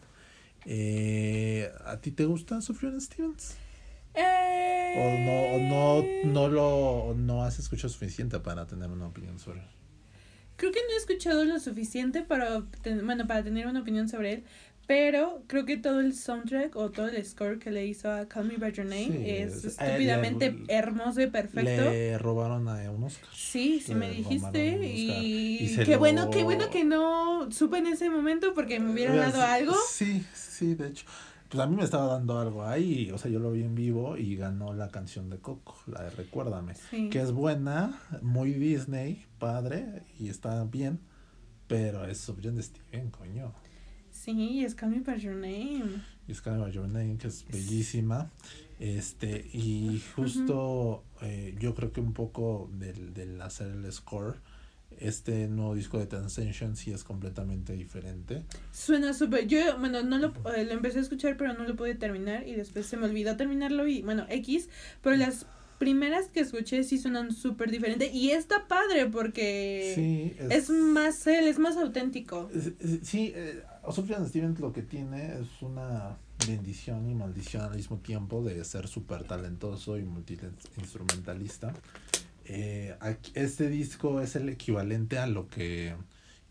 Eh, 0.66 1.72
¿A 1.86 1.98
ti 2.02 2.12
te 2.12 2.26
gusta 2.26 2.60
Sufjan 2.60 3.00
Stevens? 3.00 3.56
Eh... 4.18 4.94
¿O 4.98 5.60
no, 5.60 6.04
no, 6.04 6.06
no, 6.24 6.48
lo, 6.48 7.16
no 7.16 7.44
has 7.44 7.60
escuchado 7.60 7.90
suficiente 7.90 8.40
para 8.40 8.66
tener 8.66 8.90
una 8.90 9.08
opinión 9.08 9.40
sobre 9.40 9.60
él? 9.60 9.68
Creo 10.58 10.72
que 10.72 10.80
no 10.88 10.94
he 10.94 10.98
escuchado 10.98 11.44
lo 11.44 11.60
suficiente 11.60 12.22
para, 12.22 12.64
bueno, 13.04 13.28
para 13.28 13.44
tener 13.44 13.68
una 13.68 13.82
opinión 13.82 14.08
sobre 14.08 14.34
él, 14.34 14.44
pero 14.88 15.44
creo 15.48 15.66
que 15.66 15.78
todo 15.78 16.00
el 16.00 16.14
soundtrack 16.14 16.76
o 16.76 16.92
todo 16.92 17.08
el 17.08 17.26
score 17.26 17.60
que 17.60 17.72
le 17.72 17.86
hizo 17.86 18.12
a 18.12 18.28
Call 18.28 18.46
Me 18.46 18.58
By 18.58 18.72
Your 18.72 18.86
Name 18.86 19.42
es, 19.42 19.66
estúpidamente 19.66 20.56
hermoso 20.68 21.22
y 21.22 21.28
perfecto. 21.28 21.92
Le 21.92 22.18
robaron 22.18 22.68
a 22.70 22.90
un 22.92 23.04
Oscar. 23.04 23.30
Sí, 23.34 23.82
sí 23.84 23.96
me 23.96 24.10
dijiste. 24.12 24.80
Y, 24.84 25.76
qué 25.84 25.98
bueno, 25.98 26.30
qué 26.30 26.44
bueno 26.44 26.70
que 26.70 26.84
no 26.84 27.52
supe 27.52 27.80
en 27.80 27.88
ese 27.88 28.10
momento 28.10 28.54
porque 28.54 28.80
me 28.80 28.92
hubiera 28.92 29.16
dado 29.16 29.42
algo. 29.42 29.76
Sí, 29.90 30.24
sí, 30.34 30.76
de 30.76 30.88
hecho. 30.90 31.06
Pues 31.50 31.62
a 31.62 31.68
mí 31.68 31.76
me 31.76 31.84
estaba 31.84 32.08
dando 32.08 32.40
algo 32.40 32.66
ahí, 32.66 33.12
o 33.12 33.18
sea, 33.18 33.30
yo 33.30 33.40
lo 33.40 33.52
vi 33.52 33.64
en 33.64 33.76
vivo 33.76 34.18
y 34.18 34.36
ganó 34.36 34.74
la 34.74 34.90
canción 34.90 35.30
de 35.30 35.38
Coco, 35.38 35.78
la 35.86 36.04
de 36.04 36.10
Recuérdame, 36.10 36.74
que 37.12 37.22
es 37.22 37.32
buena, 37.32 38.00
muy 38.22 38.54
Disney, 38.54 39.26
padre, 39.38 40.04
y 40.20 40.30
está 40.30 40.64
bien, 40.66 41.00
pero 41.68 42.06
es 42.06 42.18
Subject 42.18 42.56
de 42.56 42.64
Steven, 42.64 43.12
coño. 43.12 43.54
Sí, 44.12 44.64
es 44.64 44.74
Call 44.74 44.90
Me 44.90 45.02
By 45.02 45.20
Your 45.20 45.36
Name. 45.36 46.02
Y 46.28 46.32
es 46.32 46.42
Call 46.42 46.56
Me 46.56 46.62
By 46.62 46.72
Your 46.72 46.88
Name, 46.88 47.18
que 47.18 47.28
es 47.28 47.46
bellísima. 47.48 48.32
Este, 48.80 49.48
y 49.54 50.02
justo 50.16 51.04
eh, 51.22 51.56
yo 51.60 51.76
creo 51.76 51.94
que 51.94 52.02
un 52.02 52.14
poco 52.14 52.70
del, 52.74 53.14
del 53.14 53.42
hacer 53.42 53.68
el 53.68 53.92
score, 53.92 54.40
este 55.00 55.48
nuevo 55.48 55.76
disco 55.76 56.00
de 56.00 56.06
Transcension 56.06 56.76
sí 56.76 56.92
es 56.92 57.04
completamente 57.04 57.74
diferente. 57.74 58.44
Suena 58.72 59.14
súper. 59.14 59.48
Yo, 59.48 59.78
bueno, 59.80 60.04
no 60.04 60.18
lo, 60.18 60.34
eh, 60.56 60.66
lo 60.66 60.72
empecé 60.72 61.00
a 61.00 61.02
escuchar, 61.02 61.38
pero 61.38 61.54
no 61.54 61.64
lo 61.66 61.76
pude 61.76 61.96
terminar. 61.96 62.48
Y 62.48 62.54
después 62.54 62.86
se 62.86 62.98
me 62.98 63.06
olvidó 63.06 63.36
terminarlo. 63.38 63.88
Y 63.88 64.02
bueno, 64.02 64.26
X. 64.30 64.70
Pero 65.02 65.16
las 65.16 65.46
primeras 65.78 66.28
que 66.30 66.40
escuché 66.40 66.84
sí 66.84 66.98
suenan 66.98 67.32
súper 67.32 67.70
diferente 67.72 68.10
y 68.12 68.32
está 68.32 68.68
padre 68.68 69.08
porque 69.08 70.36
es, 70.50 70.70
más 70.70 71.28
él, 71.28 71.48
es 71.48 71.60
más 71.60 71.78
auténtico. 71.78 72.50
Sí, 73.04 73.34
eh, 73.36 73.62
Sufjan 73.92 74.28
Stevens 74.28 74.60
lo 74.60 74.72
que 74.72 74.82
tiene 74.82 75.40
es 75.40 75.62
una 75.62 76.18
bendición 76.48 77.10
y 77.10 77.16
maldición 77.16 77.64
al 77.64 77.76
mismo 77.76 77.98
tiempo 77.98 78.44
de 78.44 78.64
ser 78.64 78.88
súper 78.88 79.24
talentoso 79.24 79.98
y 79.98 80.04
multi-instrumentalista. 80.04 81.74
Eh, 82.46 82.96
este 83.34 83.70
disco 83.70 84.22
es 84.22 84.36
el 84.36 84.50
equivalente 84.50 85.18
a 85.18 85.28
lo 85.28 85.48
que 85.48 85.96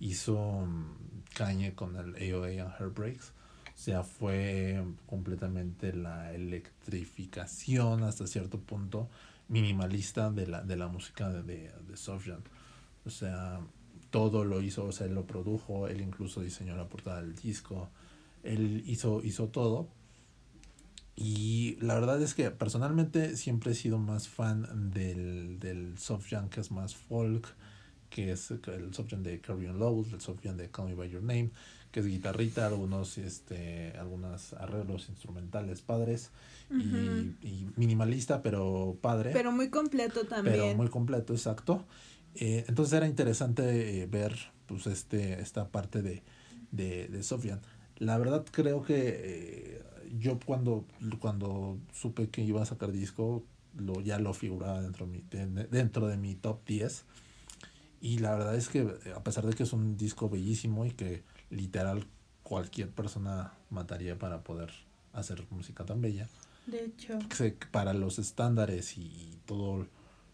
hizo 0.00 0.66
mm, 0.66 1.22
Kanye 1.34 1.74
con 1.74 1.96
el 1.96 2.14
AOA 2.14 2.64
and 2.64 2.74
Heartbreaks. 2.78 3.32
O 3.74 3.76
sea, 3.76 4.02
fue 4.02 4.84
completamente 5.06 5.92
la 5.94 6.32
electrificación 6.32 8.04
hasta 8.04 8.26
cierto 8.26 8.60
punto 8.60 9.08
minimalista 9.48 10.30
de 10.30 10.46
la, 10.46 10.62
de 10.62 10.76
la 10.76 10.88
música 10.88 11.28
de, 11.28 11.42
de, 11.42 11.70
de 11.70 12.38
O 13.04 13.10
sea, 13.10 13.60
todo 14.10 14.44
lo 14.44 14.62
hizo, 14.62 14.84
o 14.86 14.92
sea, 14.92 15.06
él 15.06 15.14
lo 15.14 15.26
produjo, 15.26 15.88
él 15.88 16.00
incluso 16.00 16.40
diseñó 16.40 16.76
la 16.76 16.88
portada 16.88 17.20
del 17.20 17.34
disco, 17.34 17.90
él 18.42 18.82
hizo, 18.86 19.22
hizo 19.24 19.48
todo. 19.48 19.88
Y 21.16 21.76
la 21.80 21.94
verdad 21.94 22.20
es 22.20 22.34
que 22.34 22.50
personalmente 22.50 23.36
siempre 23.36 23.72
he 23.72 23.74
sido 23.74 23.98
más 23.98 24.28
fan 24.28 24.90
del, 24.90 25.60
del 25.60 25.96
soft 25.96 26.28
jam 26.28 26.48
que 26.48 26.60
es 26.60 26.70
más 26.72 26.96
folk, 26.96 27.46
que 28.10 28.32
es 28.32 28.50
el 28.50 28.92
soft 28.92 29.10
jam 29.10 29.22
de 29.22 29.40
Carrion 29.40 29.78
Lowe, 29.78 30.06
el 30.12 30.20
soft 30.20 30.40
jam 30.42 30.56
de 30.56 30.70
Call 30.70 30.86
Me 30.86 30.94
By 30.94 31.08
Your 31.10 31.22
Name, 31.22 31.50
que 31.92 32.00
es 32.00 32.06
guitarrita, 32.06 32.66
algunos, 32.66 33.18
este, 33.18 33.92
algunos 33.98 34.52
arreglos 34.54 35.08
instrumentales 35.08 35.82
padres 35.82 36.32
y, 36.68 37.36
y, 37.46 37.70
minimalista, 37.76 38.42
pero 38.42 38.98
padre. 39.00 39.30
Pero 39.32 39.52
muy 39.52 39.70
completo 39.70 40.24
también. 40.24 40.56
Pero 40.56 40.74
muy 40.76 40.88
completo, 40.88 41.32
exacto. 41.32 41.84
Eh, 42.34 42.64
entonces 42.66 42.94
era 42.94 43.06
interesante 43.06 44.02
eh, 44.02 44.06
ver 44.06 44.36
pues 44.66 44.88
este 44.88 45.40
esta 45.40 45.68
parte 45.68 46.02
de, 46.02 46.24
de, 46.72 47.06
de 47.06 47.22
Sofian. 47.22 47.60
La 47.98 48.18
verdad 48.18 48.44
creo 48.50 48.82
que 48.82 48.94
eh, 48.96 49.82
yo 50.18 50.38
cuando, 50.44 50.84
cuando 51.18 51.78
supe 51.92 52.28
que 52.28 52.42
iba 52.42 52.62
a 52.62 52.66
sacar 52.66 52.92
disco, 52.92 53.44
lo, 53.76 54.00
ya 54.00 54.18
lo 54.18 54.34
figuraba 54.34 54.80
dentro 54.80 55.06
de, 55.06 55.12
mi, 55.46 55.62
dentro 55.70 56.06
de 56.06 56.16
mi 56.16 56.34
top 56.34 56.64
10. 56.66 57.04
Y 58.00 58.18
la 58.18 58.32
verdad 58.32 58.54
es 58.54 58.68
que 58.68 58.86
a 59.14 59.22
pesar 59.22 59.46
de 59.46 59.54
que 59.54 59.62
es 59.62 59.72
un 59.72 59.96
disco 59.96 60.28
bellísimo 60.28 60.84
y 60.84 60.90
que 60.90 61.22
literal 61.50 62.06
cualquier 62.42 62.90
persona 62.90 63.54
mataría 63.70 64.18
para 64.18 64.42
poder 64.42 64.70
hacer 65.12 65.44
música 65.50 65.84
tan 65.84 66.00
bella. 66.00 66.28
De 66.66 66.84
hecho. 66.84 67.18
Para 67.70 67.94
los 67.94 68.18
estándares 68.18 68.98
y 68.98 69.38
todo 69.46 69.86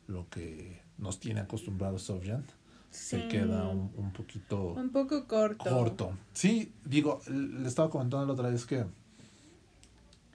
lo 0.06 0.28
que 0.28 0.82
nos 0.98 1.20
tiene 1.20 1.40
acostumbrados 1.40 2.02
Sofjan, 2.02 2.44
se 2.90 3.28
queda 3.28 3.68
un, 3.68 3.92
un, 3.96 4.12
poquito... 4.12 4.72
Un 4.72 4.90
poco 4.90 5.26
corto. 5.28 5.70
Corto. 5.70 6.18
Sí, 6.32 6.72
digo, 6.84 7.20
le 7.28 7.68
estaba 7.68 7.88
comentando 7.88 8.26
la 8.26 8.32
otra 8.32 8.50
vez 8.50 8.66
que 8.66 8.84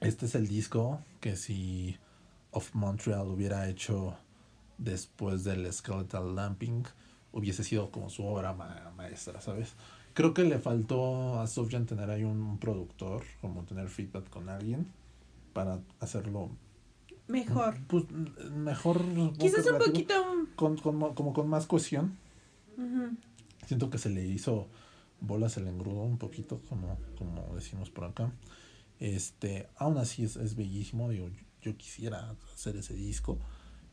este 0.08 0.26
es 0.26 0.36
el 0.36 0.48
disco 0.48 1.02
que 1.20 1.36
si 1.36 1.98
Of 2.52 2.74
Montreal 2.74 3.28
hubiera 3.28 3.70
hecho 3.70 4.16
después 4.78 5.44
del 5.44 5.72
Skeletal 5.72 6.36
Lamping, 6.36 6.84
hubiese 7.32 7.64
sido 7.64 7.92
como 7.92 8.10
su 8.10 8.26
obra 8.26 8.54
maestra, 8.96 9.42
¿sabes? 9.42 9.74
Creo 10.14 10.34
que 10.34 10.44
le 10.44 10.60
faltó 10.60 11.40
a 11.40 11.48
Sofjan 11.48 11.86
tener 11.86 12.10
ahí 12.10 12.24
un 12.24 12.58
productor, 12.58 13.24
como 13.42 13.64
tener 13.64 13.90
feedback 13.90 14.30
con 14.30 14.48
alguien 14.48 14.88
para 15.54 15.80
hacerlo 16.00 16.52
Mejor. 17.28 17.76
Pues 17.88 18.06
mejor. 18.52 19.02
Quizás 19.38 19.66
un 19.66 19.80
poquito. 19.80 20.14
Con, 20.56 20.78
con, 20.78 21.16
como 21.16 21.34
con 21.34 21.50
más 21.50 21.66
cohesión. 21.66 22.18
Siento 23.66 23.90
que 23.90 23.98
se 23.98 24.10
le 24.10 24.26
hizo 24.26 24.68
bolas 25.22 25.58
el 25.58 25.68
engrudo 25.68 26.04
un 26.04 26.18
poquito, 26.18 26.62
como, 26.70 26.98
como 27.18 27.56
decimos 27.56 27.90
por 27.90 28.06
acá. 28.06 28.32
Este, 29.00 29.70
aún 29.78 29.98
así 29.98 30.24
es, 30.24 30.36
es 30.36 30.56
bellísimo. 30.56 31.10
Digo, 31.10 31.30
yo, 31.62 31.78
quisiera 31.78 32.36
hacer 32.54 32.78
ese 32.78 32.94
disco. 32.94 33.40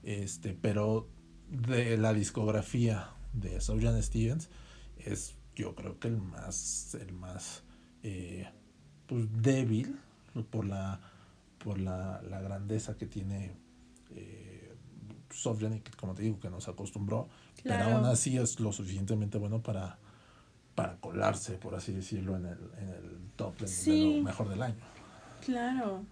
Este, 0.03 0.55
pero 0.55 1.09
de 1.49 1.97
la 1.97 2.13
discografía 2.13 3.11
de 3.33 3.61
Sojan 3.61 4.03
Stevens 4.03 4.51
es 4.97 5.37
yo 5.55 5.75
creo 5.75 5.99
que 5.99 6.09
el 6.09 6.17
más 6.17 6.95
el 6.95 7.13
más 7.13 7.63
eh, 8.03 8.49
pues 9.07 9.27
débil 9.43 9.99
por 10.51 10.67
la 10.67 11.01
por 11.59 11.79
la, 11.79 12.21
la 12.23 12.41
grandeza 12.41 12.97
que 12.97 13.07
tiene 13.07 13.55
eh, 14.11 14.63
y 15.33 15.97
como 15.97 16.15
te 16.15 16.23
digo, 16.23 16.39
que 16.39 16.51
nos 16.51 16.69
acostumbró, 16.69 17.29
pero 17.63 17.85
aún 17.85 18.05
así 18.05 18.37
es 18.37 18.61
lo 18.61 18.73
suficientemente 18.73 19.39
bueno 19.39 19.63
para, 19.63 19.99
para 20.75 20.97
colarse, 20.97 21.55
por 21.55 21.75
así 21.75 21.93
decirlo, 21.93 22.37
en 22.37 22.47
el, 22.47 22.59
en 22.79 22.89
el 22.89 23.31
top 23.37 23.59
de, 23.59 24.17
lo 24.17 24.23
mejor 24.25 24.49
del 24.49 24.63
año. 24.63 24.77
Claro. 25.45 26.05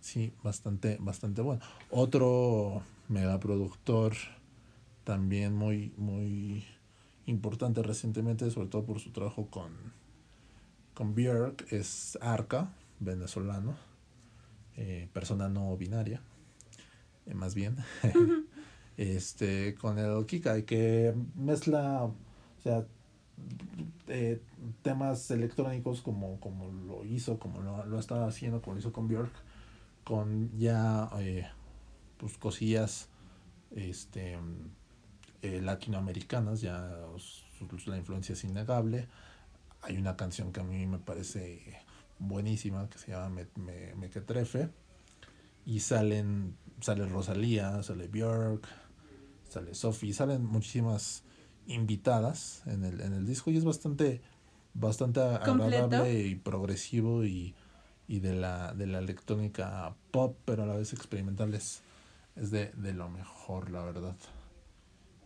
Sí, 0.00 0.32
bastante, 0.42 0.98
bastante 1.00 1.42
bueno. 1.42 1.62
Otro 1.90 2.82
megaproductor 3.08 4.14
también 5.04 5.54
muy, 5.54 5.92
muy 5.96 6.64
importante 7.26 7.82
recientemente, 7.82 8.50
sobre 8.50 8.68
todo 8.68 8.84
por 8.84 9.00
su 9.00 9.10
trabajo 9.10 9.46
con, 9.46 9.72
con 10.94 11.14
Björk, 11.14 11.66
es 11.72 12.18
Arca, 12.20 12.70
venezolano 13.00 13.76
eh, 14.76 15.08
persona 15.12 15.48
no 15.48 15.76
binaria, 15.76 16.20
eh, 17.26 17.34
más 17.34 17.54
bien, 17.54 17.76
este, 18.96 19.76
con 19.76 19.98
el 19.98 20.26
Kika, 20.26 20.62
que 20.62 21.14
mezcla, 21.36 22.02
o 22.04 22.14
sea, 22.60 22.84
eh, 24.08 24.40
temas 24.82 25.30
electrónicos 25.30 26.02
como, 26.02 26.38
como 26.40 26.70
lo 26.70 27.04
hizo, 27.04 27.38
como 27.38 27.60
lo, 27.60 27.84
lo 27.86 27.98
estaba 27.98 28.26
haciendo, 28.26 28.60
como 28.60 28.74
lo 28.74 28.80
hizo 28.80 28.92
con 28.92 29.08
Björk, 29.08 29.32
con 30.04 30.50
ya 30.58 31.08
eh, 31.18 31.46
pues 32.18 32.36
cosillas 32.38 33.08
este 33.74 34.38
eh, 35.42 35.60
latinoamericanas, 35.60 36.60
ya 36.60 37.00
la 37.86 37.96
influencia 37.96 38.34
es 38.34 38.44
innegable. 38.44 39.08
Hay 39.82 39.96
una 39.96 40.16
canción 40.16 40.52
que 40.52 40.60
a 40.60 40.64
mí 40.64 40.86
me 40.86 40.98
parece 40.98 41.82
buenísima 42.18 42.88
que 42.88 42.98
se 42.98 43.10
llama 43.12 43.28
Me, 43.30 43.46
me, 43.56 43.94
me. 43.94 44.10
Y 45.66 45.80
salen, 45.80 46.56
sale 46.80 47.06
Rosalía, 47.06 47.82
sale 47.82 48.08
Björk, 48.08 48.66
sale 49.48 49.74
Sophie, 49.74 50.12
salen 50.12 50.44
muchísimas 50.44 51.24
invitadas 51.66 52.62
en 52.66 52.84
el, 52.84 53.00
en 53.00 53.12
el 53.12 53.26
disco 53.26 53.50
y 53.50 53.56
es 53.56 53.64
bastante, 53.64 54.20
bastante 54.74 55.20
agradable 55.20 56.22
y 56.22 56.34
progresivo 56.34 57.24
y, 57.24 57.54
y 58.08 58.20
de 58.20 58.34
la, 58.34 58.74
de 58.74 58.86
la 58.86 58.98
electrónica 58.98 59.94
pop, 60.10 60.36
pero 60.44 60.64
a 60.64 60.66
la 60.66 60.74
vez 60.74 60.92
experimental 60.92 61.54
es, 61.54 61.82
de, 62.36 62.72
de 62.72 62.92
lo 62.92 63.08
mejor, 63.08 63.70
la 63.70 63.82
verdad. 63.82 64.16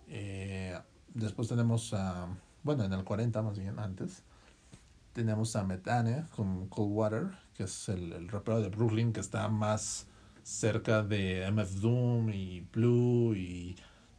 Eh, 0.08 0.78
después 1.14 1.48
tenemos 1.48 1.92
a, 1.94 2.28
bueno, 2.62 2.84
en 2.84 2.92
el 2.92 3.04
40 3.04 3.42
más 3.42 3.58
bien 3.58 3.78
antes, 3.78 4.22
tenemos 5.12 5.56
a 5.56 5.64
Metane 5.64 6.24
con 6.36 6.68
Cold 6.68 6.92
Water, 6.92 7.30
que 7.54 7.64
es 7.64 7.88
el, 7.88 8.12
el 8.12 8.28
rapero 8.28 8.60
de 8.60 8.68
Brooklyn 8.68 9.12
que 9.12 9.20
está 9.20 9.48
más 9.48 10.06
cerca 10.44 11.02
de 11.02 11.50
MF 11.50 11.80
Doom 11.80 12.30
y 12.30 12.60
Blue 12.72 13.34
y 13.34 13.76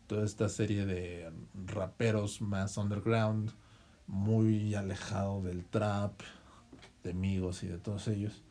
toda 0.10 0.26
esta 0.26 0.50
serie 0.50 0.88
de 0.88 1.32
raperos 1.68 2.42
más 2.42 2.78
underground, 2.78 3.52
muy 4.08 4.74
alejado 4.74 5.44
del 5.44 5.64
trap, 5.66 6.20
de 7.04 7.12
amigos 7.12 7.62
y 7.62 7.68
de 7.68 7.78
todos 7.78 8.08
ellos. 8.08 8.42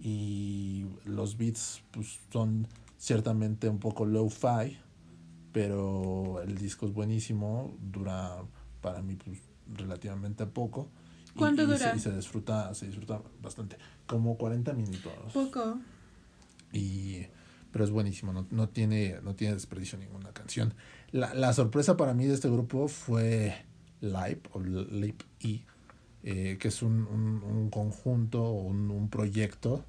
Y 0.00 0.84
los 1.04 1.36
beats 1.36 1.84
pues, 1.92 2.18
son 2.32 2.66
ciertamente 2.98 3.68
un 3.68 3.78
poco 3.78 4.04
low-fi, 4.04 4.76
pero 5.52 6.42
el 6.42 6.58
disco 6.58 6.86
es 6.86 6.92
buenísimo, 6.92 7.78
dura 7.80 8.42
para 8.82 9.00
mí 9.00 9.14
pues, 9.14 9.38
relativamente 9.78 10.44
poco 10.46 10.90
¿Cuánto 11.36 11.66
dura? 11.66 11.78
Se, 11.78 11.96
y 11.96 12.00
se 12.00 12.12
disfruta, 12.16 12.74
se 12.74 12.86
disfruta 12.86 13.22
bastante. 13.40 13.76
Como 14.06 14.36
40 14.36 14.72
minutos. 14.72 15.12
Poco. 15.32 15.78
Y 16.72 17.26
pero 17.76 17.84
es 17.84 17.90
buenísimo, 17.90 18.32
no, 18.32 18.46
no, 18.50 18.70
tiene, 18.70 19.20
no 19.22 19.34
tiene 19.34 19.52
desperdicio 19.52 19.98
ninguna 19.98 20.32
canción. 20.32 20.72
La, 21.16 21.32
la 21.32 21.54
sorpresa 21.54 21.96
para 21.96 22.12
mí 22.12 22.26
de 22.26 22.34
este 22.34 22.50
grupo 22.50 22.88
fue 22.88 23.64
Live, 24.02 24.42
o 24.52 24.60
Lip 24.60 25.22
E, 25.40 25.62
eh, 26.22 26.58
que 26.60 26.68
es 26.68 26.82
un, 26.82 27.06
un, 27.06 27.42
un 27.42 27.70
conjunto, 27.70 28.50
un, 28.50 28.90
un 28.90 29.08
proyecto 29.08 29.82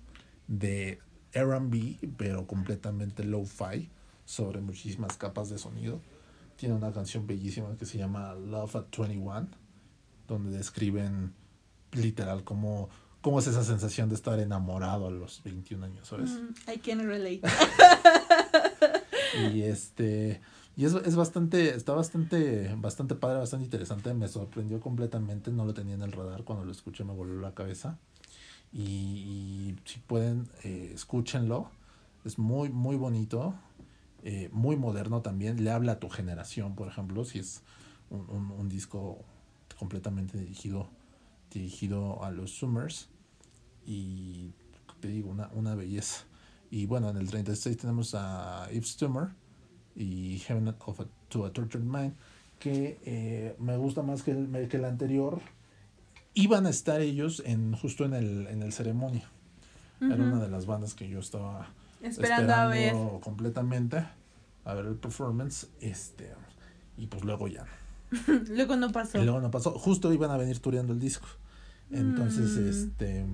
de 0.48 0.99
RB, 1.34 1.98
pero 2.16 2.48
completamente 2.48 3.26
low-fi, 3.26 3.90
sobre 4.24 4.62
muchísimas 4.62 5.18
capas 5.18 5.49
de 5.49 5.58
sonido. 5.58 5.99
Tiene 6.56 6.76
una 6.76 6.94
canción 6.94 7.28
bellísima 7.28 7.76
que 7.76 7.86
se 7.86 7.98
llama 7.98 8.34
Love 8.34 8.78
at 8.78 8.86
21 8.98 9.49
donde 10.30 10.58
describen 10.58 11.34
literal 11.91 12.45
cómo, 12.45 12.88
cómo 13.20 13.40
es 13.40 13.48
esa 13.48 13.66
sensación 13.66 14.08
de 14.08 14.16
estar 14.16 14.40
enamorado 14.40 15.08
a 15.08 15.12
los 15.12 15.44
21 15.44 15.86
años, 15.86 16.08
¿sabes? 16.08 16.30
Mm, 16.30 16.72
I 16.74 16.78
can 16.78 17.06
relate. 17.06 17.41
y 19.54 19.64
este 19.64 20.40
y 20.78 20.86
es, 20.86 20.94
es 20.94 21.16
bastante 21.16 21.76
está 21.76 21.94
bastante 21.94 22.74
bastante 22.78 23.16
padre, 23.16 23.40
bastante 23.40 23.66
interesante, 23.66 24.14
me 24.14 24.28
sorprendió 24.28 24.80
completamente, 24.80 25.52
no 25.52 25.66
lo 25.66 25.74
tenía 25.74 25.95
en 25.95 26.04
el 26.04 26.12
radar 26.12 26.44
cuando 26.44 26.66
lo 26.66 26.72
escuché 26.72 27.04
me 27.04 27.14
volvió 27.14 27.41
la 27.41 27.56
cabeza. 27.56 27.98
Y, 28.72 29.76
si 29.86 29.99
pueden 29.99 30.48
eh, 30.64 30.91
escúchenlo. 30.94 31.72
Es 32.26 32.38
muy 32.38 32.70
muy 32.70 32.95
bonito. 32.95 33.56
Eh, 34.24 34.49
muy 34.52 34.76
moderno 34.76 35.22
también, 35.22 35.64
le 35.64 35.72
habla 35.72 35.94
a 35.94 35.99
tu 35.99 36.10
generación, 36.10 36.76
por 36.76 36.88
ejemplo, 36.90 37.24
si 37.24 37.40
es 37.40 37.62
un, 38.10 38.30
un, 38.30 38.52
un 38.52 38.70
disco 38.70 39.20
completamente 39.80 40.38
dirigido, 40.38 40.90
dirigido 41.52 42.24
a 42.24 42.30
los 42.30 42.52
Summers. 42.52 43.10
Y 43.86 44.52
te 44.99 45.08
digo, 45.08 45.30
una, 45.32 45.49
una 45.54 45.76
belleza. 45.76 46.26
Y 46.70 46.86
bueno, 46.86 47.10
en 47.10 47.18
el 47.18 47.30
36 47.30 47.78
tenemos 47.78 48.14
a 48.14 48.68
Yves 48.72 48.90
Stummer 48.90 49.30
y 49.98 50.40
Heaven 50.40 50.76
of 50.86 50.99
a, 51.02 51.06
to 51.30 51.45
a 51.45 51.52
Tortured 51.52 51.84
Mind, 51.84 52.14
que 52.60 52.99
eh, 53.03 53.56
me 53.60 53.76
gusta 53.78 54.03
más 54.03 54.24
que 54.24 54.32
el, 54.32 54.68
que 54.69 54.78
el 54.78 54.86
anterior. 54.86 55.41
Iban 56.34 56.68
a 56.68 56.69
estar 56.69 57.02
ellos 57.02 57.41
en 57.45 57.76
justo 57.76 58.06
en 58.06 58.14
el, 58.14 58.48
en 58.48 58.61
el 58.61 58.72
ceremonia. 58.72 59.30
Era 59.99 60.15
una 60.15 60.40
de 60.40 60.48
las 60.48 60.68
bandas 60.68 60.94
que 60.94 61.10
yo 61.10 61.19
estaba 61.19 61.74
esperando, 62.03 62.53
a 62.53 62.68
ver. 62.68 62.94
completamente 63.19 64.06
a 64.64 64.74
ver 64.76 64.86
el 64.86 64.95
performance. 64.95 65.68
Este, 65.82 66.32
y 66.98 67.07
pues 67.07 67.24
luego 67.24 67.48
ya 67.48 67.65
luego 68.49 68.76
no 68.76 68.91
pasó. 68.91 69.24
luego 69.24 69.41
no 69.41 69.49
pasó. 69.49 69.72
Justo 69.72 70.14
iban 70.14 70.32
a 70.32 70.38
venir 70.38 70.60
tureando 70.60 70.94
el 70.94 70.99
disco. 70.99 71.28
Entonces, 71.90 72.57
mm. 72.57 72.69
este, 72.69 73.26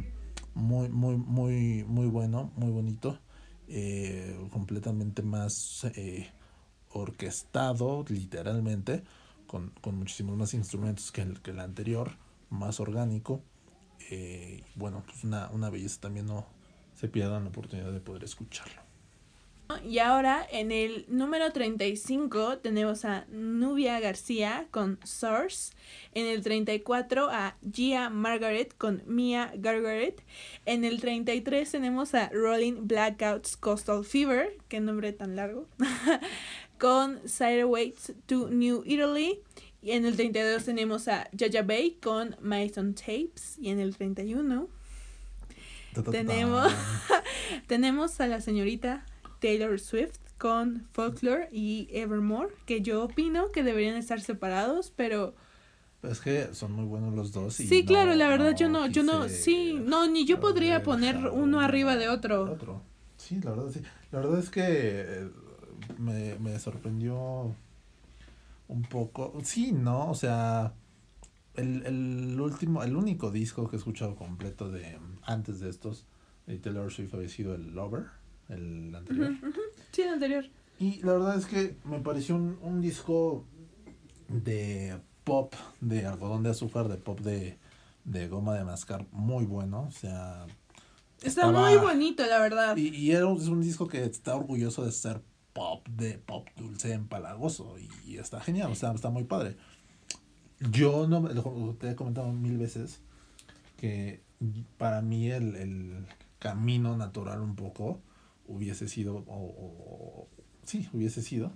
muy, 0.54 0.90
muy, 0.90 1.18
muy, 1.18 1.84
muy 1.84 2.08
bueno, 2.08 2.52
muy 2.56 2.72
bonito. 2.72 3.20
Eh, 3.68 4.38
completamente 4.52 5.24
más 5.24 5.86
eh, 5.96 6.30
orquestado, 6.94 8.06
literalmente, 8.08 9.04
con, 9.48 9.72
con, 9.82 9.98
muchísimos 9.98 10.38
más 10.38 10.54
instrumentos 10.54 11.12
que 11.12 11.22
el, 11.22 11.42
que 11.42 11.52
el 11.52 11.60
anterior, 11.60 12.12
más 12.50 12.80
orgánico. 12.80 13.42
Eh, 14.10 14.64
bueno, 14.76 15.04
pues 15.06 15.24
una, 15.24 15.50
una 15.52 15.70
belleza 15.70 16.02
también 16.02 16.28
no 16.28 16.46
se 16.96 17.08
pierdan 17.08 17.44
la 17.44 17.50
oportunidad 17.50 17.92
de 17.92 18.00
poder 18.00 18.24
escucharlo. 18.24 18.84
Y 19.84 20.00
ahora 20.00 20.46
en 20.52 20.72
el 20.72 21.06
número 21.08 21.52
35 21.52 22.60
tenemos 22.60 23.06
a 23.06 23.26
Nubia 23.30 24.00
García 24.00 24.68
con 24.72 25.00
Source. 25.04 25.74
En 26.14 26.28
el 26.28 26.44
34 26.44 27.30
a 27.30 27.56
Gia 27.72 28.10
Margaret 28.10 28.76
con 28.78 29.02
Mia 29.08 29.52
Gargaret. 29.56 30.22
En 30.66 30.84
el 30.84 31.02
33 31.02 31.72
tenemos 31.72 32.14
a 32.14 32.30
Rolling 32.30 32.88
Blackouts 32.88 33.58
Coastal 33.58 34.06
Fever, 34.06 34.58
qué 34.68 34.80
nombre 34.80 35.12
tan 35.14 35.36
largo, 35.36 35.68
con 36.78 37.22
Waits 37.66 38.14
to 38.26 38.50
New 38.50 38.84
Italy. 38.86 39.40
Y 39.82 39.92
en 39.92 40.06
el 40.06 40.16
32 40.16 40.64
tenemos 40.64 41.08
a 41.08 41.30
Jaja 41.38 41.62
Bay 41.64 41.98
con 42.02 42.36
Mason 42.42 42.96
Tapes. 42.96 43.58
Y 43.60 43.70
en 43.70 43.80
el 43.80 43.96
31 43.96 44.70
tenemos, 46.12 46.72
tenemos 47.68 48.20
a 48.20 48.28
la 48.28 48.42
señorita 48.42 49.06
Taylor 49.40 49.80
Swift 49.80 50.18
con 50.38 50.88
Folklore 50.92 51.50
y 51.52 51.88
Evermore, 51.92 52.50
que 52.66 52.82
yo 52.82 53.04
opino 53.04 53.52
que 53.52 53.64
deberían 53.64 53.96
estar 53.96 54.20
separados, 54.20 54.92
pero... 54.96 55.36
Es 56.02 56.20
que 56.20 56.54
son 56.54 56.74
muy 56.74 56.84
buenos 56.84 57.14
los 57.14 57.32
dos. 57.32 57.58
Y 57.62 57.68
sí, 57.68 57.86
claro, 57.86 58.14
la 58.16 58.28
verdad 58.28 58.54
yo 58.58 58.68
no, 58.68 58.88
yo 58.88 59.04
no, 59.04 59.30
sí, 59.30 59.74
no, 59.74 60.06
ni 60.08 60.26
yo 60.26 60.42
podría 60.42 60.84
poner 60.84 61.16
uno 61.32 61.62
arriba 61.62 61.96
de 61.96 62.10
otro. 62.10 62.52
otro. 62.52 62.82
Sí, 63.16 63.40
la 63.42 63.52
verdad 63.52 63.70
sí. 63.72 63.82
La 64.12 64.20
verdad 64.20 64.40
es 64.40 64.50
que 64.50 64.62
eh, 64.66 65.30
me, 65.98 66.36
me 66.40 66.60
sorprendió 66.60 67.56
un 68.68 68.82
poco. 68.84 69.34
Sí, 69.44 69.72
¿no? 69.72 70.10
O 70.10 70.16
sea, 70.16 70.74
el, 71.56 71.86
el 71.86 72.40
último, 72.40 72.84
el 72.84 72.96
único 72.96 73.32
disco 73.32 73.70
que 73.70 73.76
he 73.76 73.80
escuchado 73.80 74.16
completo 74.16 74.70
de 74.70 74.98
antes 75.24 75.60
de 75.60 75.70
estos 75.70 76.06
de 76.48 76.58
Taylor 76.58 76.92
Swift 76.92 77.14
había 77.14 77.30
sido 77.30 77.56
el 77.56 77.74
Lover 77.74 78.06
el 78.50 78.94
anterior. 78.96 79.34
Sí, 79.92 80.02
el 80.02 80.10
anterior. 80.10 80.46
Y 80.80 81.02
la 81.04 81.14
verdad 81.14 81.38
es 81.38 81.46
que 81.46 81.78
me 81.86 82.00
pareció 82.00 82.36
un, 82.36 82.58
un 82.62 82.82
disco 82.82 83.46
de 84.28 85.00
pop, 85.24 85.54
de 85.80 86.06
algodón 86.06 86.44
de 86.44 86.50
azúcar, 86.50 86.90
de 86.90 86.98
pop 86.98 87.20
de, 87.22 87.58
de 88.04 88.28
goma 88.28 88.56
de 88.56 88.64
mascar 88.64 89.06
muy 89.12 89.46
bueno. 89.46 89.86
O 89.88 89.92
sea. 89.92 90.46
Está 91.22 91.50
muy 91.52 91.78
bonito, 91.78 92.26
la 92.26 92.40
verdad. 92.40 92.76
Y, 92.76 92.90
y 92.90 93.12
era 93.12 93.28
un, 93.28 93.38
es 93.38 93.48
un 93.48 93.62
disco 93.62 93.88
que 93.88 94.04
está 94.04 94.36
orgulloso 94.36 94.84
de 94.84 94.92
ser 94.92 95.22
pop, 95.54 95.88
de 95.90 96.18
pop 96.18 96.48
dulce, 96.58 96.94
empalagoso. 96.94 97.76
Y, 98.06 98.18
está 98.18 98.42
genial, 98.42 98.72
o 98.72 98.76
sea, 98.76 98.92
está 98.92 99.10
muy 99.10 99.24
padre. 99.24 99.56
Yo 100.72 101.08
no 101.08 101.24
te 101.76 101.92
he 101.92 101.96
comentado 101.96 102.32
mil 102.32 102.58
veces 102.58 103.02
que 103.78 104.22
para 104.78 105.02
mí 105.02 105.30
el, 105.30 105.56
el 105.56 106.08
camino 106.40 106.98
natural 106.98 107.42
un 107.42 107.56
poco 107.56 108.02
hubiese 108.46 108.88
sido, 108.88 109.24
o, 109.28 110.28
sí, 110.64 110.90
hubiese 110.94 111.22
sido, 111.22 111.54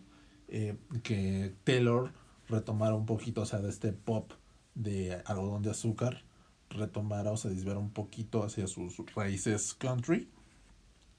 eh, 0.48 0.78
que 1.03 1.53
Taylor 1.64 2.14
retomara 2.48 2.95
un 2.95 3.06
poquito, 3.06 3.41
o 3.41 3.45
sea, 3.45 3.60
de 3.60 3.69
este 3.69 3.91
pop 3.91 4.32
de 4.76 5.22
algodón 5.26 5.61
de 5.61 5.72
azúcar, 5.72 6.24
retomara 6.69 7.32
o 7.32 7.38
se 7.38 7.49
disviera 7.49 7.80
un 7.80 7.91
poquito 7.91 8.44
hacia 8.44 8.68
sus 8.68 8.98
raíces 9.14 9.74
country, 9.74 10.30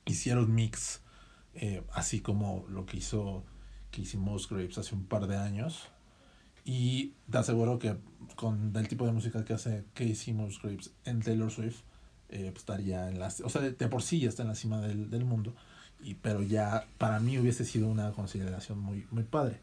hiciera 0.06 0.40
un 0.40 0.54
mix, 0.54 1.02
eh, 1.60 1.82
así 1.92 2.20
como 2.20 2.64
lo 2.68 2.86
que 2.86 2.98
hizo 2.98 3.44
Casey 3.90 4.18
Musgraves 4.18 4.78
hace 4.78 4.94
un 4.94 5.04
par 5.04 5.26
de 5.26 5.36
años. 5.36 5.88
Y 6.64 7.14
te 7.30 7.38
aseguro 7.38 7.78
que 7.78 7.96
con 8.36 8.74
el 8.76 8.88
tipo 8.88 9.06
de 9.06 9.12
música 9.12 9.44
que 9.44 9.54
hace 9.54 9.84
Casey 9.94 10.34
Musgraves 10.34 10.92
en 11.04 11.20
Taylor 11.20 11.50
Swift, 11.50 11.80
eh, 12.28 12.50
pues, 12.52 12.58
estaría 12.58 13.08
en 13.08 13.18
la, 13.18 13.28
o 13.42 13.48
sea, 13.48 13.62
de, 13.62 13.72
por 13.88 14.02
sí 14.02 14.20
ya 14.20 14.28
está 14.28 14.42
en 14.42 14.48
la 14.48 14.54
cima 14.54 14.80
del, 14.80 15.10
del 15.10 15.24
mundo, 15.24 15.54
y, 16.00 16.14
pero 16.14 16.42
ya 16.42 16.86
para 16.98 17.20
mí 17.20 17.38
hubiese 17.38 17.64
sido 17.64 17.88
una 17.88 18.12
consideración 18.12 18.78
muy, 18.78 19.06
muy 19.10 19.24
padre. 19.24 19.60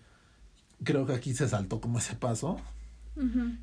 Creo 0.84 1.06
que 1.06 1.14
aquí 1.14 1.34
se 1.34 1.48
saltó 1.48 1.80
como 1.80 2.00
ese 2.00 2.16
paso, 2.16 2.60
Bueno, 3.16 3.58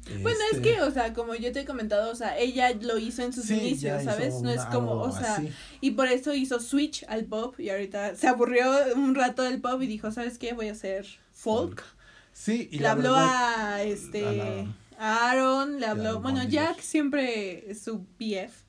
es 0.50 0.56
este 0.56 0.62
que, 0.62 0.80
o 0.80 0.90
sea, 0.90 1.12
como 1.12 1.34
yo 1.34 1.52
te 1.52 1.60
he 1.60 1.64
comentado, 1.64 2.10
o 2.10 2.14
sea, 2.14 2.38
ella 2.38 2.72
lo 2.80 2.98
hizo 2.98 3.22
en 3.22 3.32
sus 3.32 3.50
inicios, 3.50 4.02
¿sabes? 4.02 4.40
No 4.40 4.50
es 4.50 4.62
como, 4.66 4.92
o 4.92 5.12
sea, 5.12 5.42
y 5.80 5.90
por 5.92 6.08
eso 6.08 6.32
hizo 6.34 6.58
switch 6.58 7.04
al 7.08 7.24
pop 7.24 7.58
y 7.60 7.70
ahorita 7.70 8.14
se 8.16 8.28
aburrió 8.28 8.70
un 8.96 9.14
rato 9.14 9.42
del 9.42 9.60
pop 9.60 9.80
y 9.82 9.86
dijo, 9.86 10.10
¿sabes 10.10 10.38
qué? 10.38 10.54
Voy 10.54 10.68
a 10.68 10.72
hacer 10.72 11.06
folk. 11.32 11.84
Sí, 12.32 12.68
y 12.72 12.78
le 12.78 12.88
habló 12.88 13.14
a 13.14 13.82
este 13.82 14.66
Aaron, 14.98 15.80
le 15.80 15.86
habló, 15.86 16.20
bueno, 16.20 16.42
Jack 16.44 16.80
siempre 16.80 17.70
es 17.70 17.82
su 17.82 18.06
BF 18.18 18.64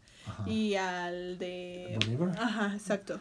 y 0.46 0.76
al 0.76 1.38
de 1.38 1.98
Ajá, 2.38 2.74
exacto. 2.74 3.20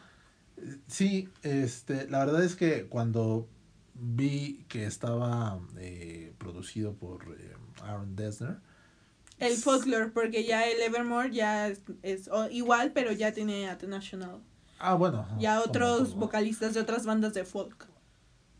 Sí, 0.86 1.28
este, 1.42 2.08
la 2.08 2.24
verdad 2.24 2.44
es 2.44 2.56
que 2.56 2.86
cuando 2.86 3.48
vi 4.02 4.64
que 4.68 4.84
estaba 4.84 5.60
eh, 5.78 6.34
producido 6.38 6.94
por 6.94 7.36
eh, 7.38 7.54
Aaron 7.82 8.16
Dessner. 8.16 8.58
El 9.38 9.56
folklore, 9.56 10.08
porque 10.08 10.44
ya 10.44 10.68
el 10.68 10.80
Evermore 10.80 11.32
ya 11.32 11.68
es, 11.68 12.30
igual, 12.50 12.92
pero 12.92 13.12
ya 13.12 13.32
tiene 13.32 13.68
At 13.68 13.82
National. 13.84 14.40
Ah, 14.78 14.94
bueno. 14.94 15.26
Ya 15.38 15.60
otros 15.60 16.14
vocalistas 16.14 16.74
de 16.74 16.80
otras 16.80 17.06
bandas 17.06 17.34
de 17.34 17.44
folk. 17.44 17.88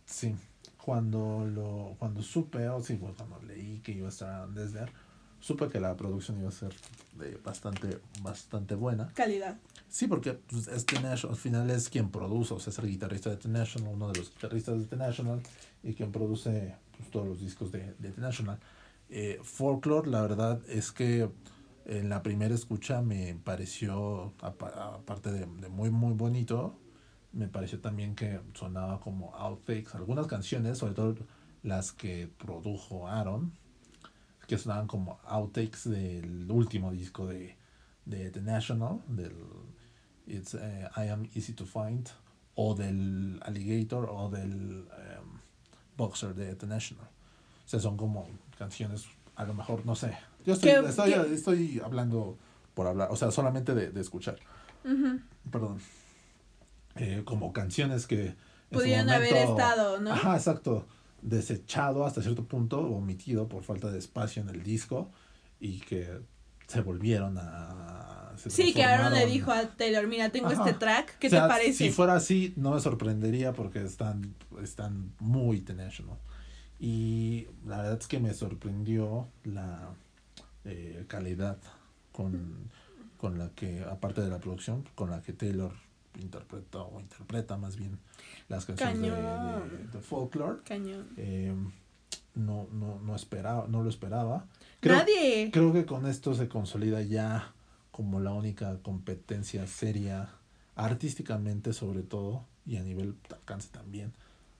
Sí, 0.06 0.34
cuando 0.76 1.44
lo 1.44 1.96
cuando 1.98 2.22
supe, 2.22 2.68
o 2.68 2.82
sí, 2.82 2.98
cuando 2.98 3.40
leí 3.46 3.80
que 3.80 3.92
iba 3.92 4.06
a 4.06 4.10
estar 4.10 4.30
Aaron 4.30 4.54
Dessner, 4.54 4.92
supe 5.42 5.68
que 5.68 5.80
la 5.80 5.96
producción 5.96 6.38
iba 6.38 6.48
a 6.48 6.52
ser 6.52 6.72
de 7.18 7.36
bastante, 7.36 7.98
bastante 8.22 8.76
buena. 8.76 9.08
Calidad. 9.14 9.58
Sí, 9.88 10.06
porque 10.06 10.34
pues, 10.34 10.68
este 10.68 11.00
National, 11.00 11.34
al 11.34 11.40
final 11.40 11.70
es 11.70 11.90
quien 11.90 12.10
produce, 12.10 12.54
o 12.54 12.60
sea, 12.60 12.70
es 12.70 12.78
el 12.78 12.88
guitarrista 12.88 13.28
de 13.28 13.36
The 13.36 13.48
National, 13.48 13.92
uno 13.92 14.10
de 14.12 14.18
los 14.20 14.32
guitarristas 14.32 14.78
de 14.78 14.86
The 14.86 14.96
National, 14.96 15.42
y 15.82 15.94
quien 15.94 16.12
produce 16.12 16.76
pues, 16.96 17.10
todos 17.10 17.26
los 17.26 17.40
discos 17.40 17.72
de, 17.72 17.92
de 17.98 18.10
The 18.12 18.20
National. 18.20 18.58
Eh, 19.10 19.40
Folklore, 19.42 20.08
la 20.08 20.22
verdad 20.22 20.60
es 20.68 20.92
que 20.92 21.28
en 21.86 22.08
la 22.08 22.22
primera 22.22 22.54
escucha 22.54 23.02
me 23.02 23.34
pareció, 23.34 24.32
aparte 24.40 25.32
de, 25.32 25.40
de, 25.40 25.68
muy, 25.68 25.90
muy 25.90 26.14
bonito, 26.14 26.78
me 27.32 27.48
pareció 27.48 27.80
también 27.80 28.14
que 28.14 28.40
sonaba 28.54 29.00
como 29.00 29.34
outtakes. 29.34 29.96
Algunas 29.96 30.28
canciones, 30.28 30.78
sobre 30.78 30.94
todo 30.94 31.16
las 31.64 31.92
que 31.92 32.30
produjo 32.38 33.08
Aaron, 33.08 33.52
que 34.52 34.58
sonaban 34.58 34.86
como 34.86 35.18
outtakes 35.24 35.88
del 35.88 36.50
último 36.50 36.92
disco 36.92 37.26
de, 37.26 37.56
de 38.04 38.30
The 38.30 38.42
National, 38.42 39.00
del 39.08 39.34
It's, 40.26 40.52
eh, 40.52 40.90
I 40.94 41.08
Am 41.08 41.26
Easy 41.34 41.54
to 41.54 41.64
Find, 41.64 42.10
o 42.54 42.74
del 42.74 43.40
Alligator, 43.46 44.10
o 44.10 44.28
del 44.28 44.86
em, 44.92 45.40
Boxer 45.96 46.34
de 46.34 46.54
The 46.54 46.66
National. 46.66 47.06
O 47.06 47.68
sea, 47.68 47.80
son 47.80 47.96
como 47.96 48.28
canciones, 48.58 49.06
a 49.36 49.44
lo 49.46 49.54
mejor, 49.54 49.86
no 49.86 49.94
sé. 49.94 50.18
Yo 50.44 50.52
estoy, 50.52 50.68
estoy, 50.86 51.12
estoy, 51.12 51.80
hablando 51.82 52.36
por 52.74 52.86
hablar, 52.86 53.08
o 53.10 53.16
sea, 53.16 53.30
solamente 53.30 53.74
de, 53.74 53.90
de 53.90 54.00
escuchar. 54.02 54.36
Perdón. 55.50 55.78
Eh, 56.96 57.22
como 57.24 57.54
canciones 57.54 58.06
que... 58.06 58.34
Pudieron 58.70 59.08
haber 59.08 59.34
estado, 59.34 59.98
¿no? 59.98 60.12
Ajá, 60.12 60.36
exacto 60.36 60.84
desechado 61.22 62.04
hasta 62.04 62.20
cierto 62.20 62.44
punto, 62.44 62.80
omitido 62.80 63.48
por 63.48 63.62
falta 63.62 63.90
de 63.90 63.98
espacio 63.98 64.42
en 64.42 64.48
el 64.48 64.62
disco 64.62 65.10
y 65.60 65.80
que 65.80 66.20
se 66.66 66.80
volvieron 66.80 67.38
a... 67.38 68.32
sí, 68.36 68.72
que 68.72 68.82
Aaron 68.82 69.12
le 69.12 69.26
dijo 69.26 69.52
a 69.52 69.62
Taylor, 69.62 70.06
mira, 70.06 70.30
tengo 70.30 70.50
este 70.50 70.72
track, 70.72 71.18
¿qué 71.18 71.30
te 71.30 71.36
parece? 71.36 71.72
Si 71.84 71.90
fuera 71.90 72.14
así, 72.14 72.52
no 72.56 72.72
me 72.72 72.80
sorprendería 72.80 73.52
porque 73.52 73.82
están, 73.82 74.34
están 74.62 75.12
muy 75.20 75.60
tenacious, 75.60 76.08
Y 76.80 77.46
la 77.66 77.78
verdad 77.78 77.98
es 78.00 78.06
que 78.06 78.18
me 78.18 78.34
sorprendió 78.34 79.28
la 79.44 79.90
eh, 80.64 81.04
calidad 81.08 81.58
con, 82.10 82.70
con 83.16 83.38
la 83.38 83.50
que, 83.50 83.82
aparte 83.82 84.20
de 84.20 84.30
la 84.30 84.38
producción, 84.38 84.88
con 84.94 85.10
la 85.10 85.22
que 85.22 85.32
Taylor 85.32 85.72
interpreta 86.20 86.82
o 86.82 87.00
interpreta 87.00 87.56
más 87.56 87.76
bien 87.76 87.98
las 88.48 88.66
canciones 88.66 89.00
de, 89.92 90.00
folklore. 90.00 90.60
Eh, 91.16 91.54
no, 92.34 92.66
no, 92.72 92.98
no 93.00 93.16
esperaba, 93.16 93.66
no 93.68 93.82
lo 93.82 93.90
esperaba. 93.90 94.46
Creo, 94.80 94.96
Nadie. 94.96 95.50
Creo 95.52 95.72
que 95.72 95.86
con 95.86 96.06
esto 96.06 96.34
se 96.34 96.48
consolida 96.48 97.02
ya 97.02 97.52
como 97.90 98.20
la 98.20 98.32
única 98.32 98.78
competencia 98.82 99.66
seria, 99.66 100.30
artísticamente 100.76 101.72
sobre 101.72 102.02
todo, 102.02 102.44
y 102.66 102.76
a 102.76 102.82
nivel 102.82 103.14
de 103.28 103.34
alcance 103.34 103.68
también, 103.70 104.12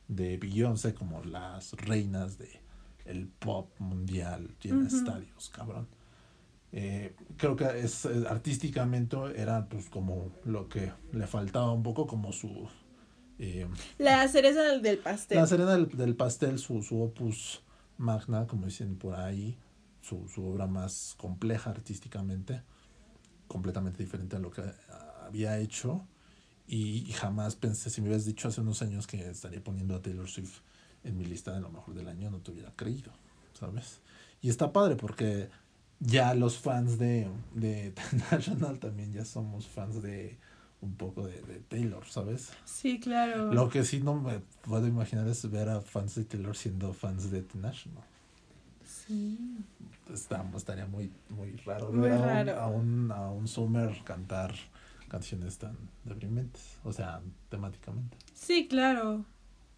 de 0.09 0.37
Beyoncé 0.37 0.95
como 0.95 1.23
las 1.25 1.73
reinas 1.73 2.39
de 2.39 2.61
el 3.05 3.27
pop 3.27 3.69
mundial, 3.79 4.49
tiene 4.61 4.87
estadios, 4.87 5.51
cabrón. 5.51 5.89
Eh, 6.73 7.15
creo 7.37 7.55
que 7.55 7.65
es 7.81 8.07
artísticamente 8.07 9.17
era 9.37 9.69
pues 9.69 9.91
como 9.91 10.33
lo 10.45 10.69
que 10.71 10.91
le 11.13 11.27
faltaba 11.27 11.71
un 11.71 11.83
poco 11.83 12.07
como 12.07 12.33
su 12.33 12.67
eh, 13.39 13.67
la 13.99 14.27
cereza 14.29 14.63
del, 14.63 14.99
pastel. 14.99 15.39
La 15.39 15.47
cereza 15.47 15.77
del, 15.77 16.15
pastel, 16.15 16.59
su, 16.59 16.83
su 16.83 17.03
opus 17.03 17.63
magna, 17.99 18.47
como 18.47 18.67
dicen 18.67 18.97
por 18.97 19.17
ahí, 19.17 19.59
su, 20.01 20.29
su 20.29 20.47
obra 20.47 20.69
más 20.69 21.15
compleja 21.17 21.71
artísticamente, 21.71 22.63
completamente 23.49 24.03
diferente 24.03 24.37
a 24.37 24.39
lo 24.39 24.53
que 24.53 24.63
había 25.25 25.59
hecho. 25.59 26.07
Y, 26.69 27.05
jamás 27.13 27.57
pensé, 27.57 27.91
si 27.91 28.01
me 28.01 28.09
hubieras 28.09 28.25
dicho 28.25 28.47
hace 28.47 28.61
unos 28.61 28.81
años 28.81 29.09
que 29.09 29.29
estaría 29.29 29.63
poniendo 29.63 29.97
a 29.97 30.03
Taylor 30.03 30.29
Swift 30.29 30.61
en 31.03 31.19
mi 31.19 31.25
lista 31.25 31.53
de 31.53 31.61
lo 31.61 31.71
mejor 31.71 31.95
del 31.95 32.09
año, 32.09 32.31
no 32.31 32.39
te 32.39 32.53
hubiera 32.53 32.71
creído, 32.77 33.13
¿sabes? 33.59 34.01
Y 34.41 34.49
está 34.49 34.73
padre 34.73 34.95
porque 34.95 35.51
ya 36.05 36.35
los 36.35 36.59
fans 36.59 36.99
de, 36.99 37.29
de 37.55 37.95
National 38.31 38.79
también 38.79 39.13
ya 39.13 39.25
somos 39.25 39.67
fans 39.67 40.03
de 40.03 40.37
un 40.81 40.95
poco 40.97 41.27
de, 41.27 41.39
Taylor, 41.69 42.05
¿sabes? 42.05 42.51
Sí, 42.65 42.99
claro. 42.99 43.53
Lo 43.53 43.69
que 43.69 43.85
sí 43.85 44.01
no 44.01 44.15
me 44.15 44.41
puedo 44.63 44.87
imaginar 44.89 45.29
es 45.29 45.49
ver 45.49 45.69
a 45.69 45.81
fans 45.81 46.17
de 46.17 46.25
Taylor 46.25 46.57
siendo 46.57 46.93
fans 46.93 47.31
de 47.31 47.43
The 47.43 47.59
National. 47.59 48.05
Sí. 48.85 49.39
estaría 50.57 50.87
muy, 50.87 51.13
muy 51.29 51.53
raro 51.65 51.93
ver 51.93 52.51
A, 52.51 52.67
un, 52.67 53.13
a, 53.13 53.31
un, 53.31 53.47
Summer 53.47 54.03
cantar 54.05 54.53
canciones 55.09 55.59
tan 55.59 55.77
deprimentes, 56.05 56.79
o 56.83 56.93
sea, 56.93 57.21
temáticamente. 57.49 58.17
Sí, 58.35 58.67
claro, 58.67 59.25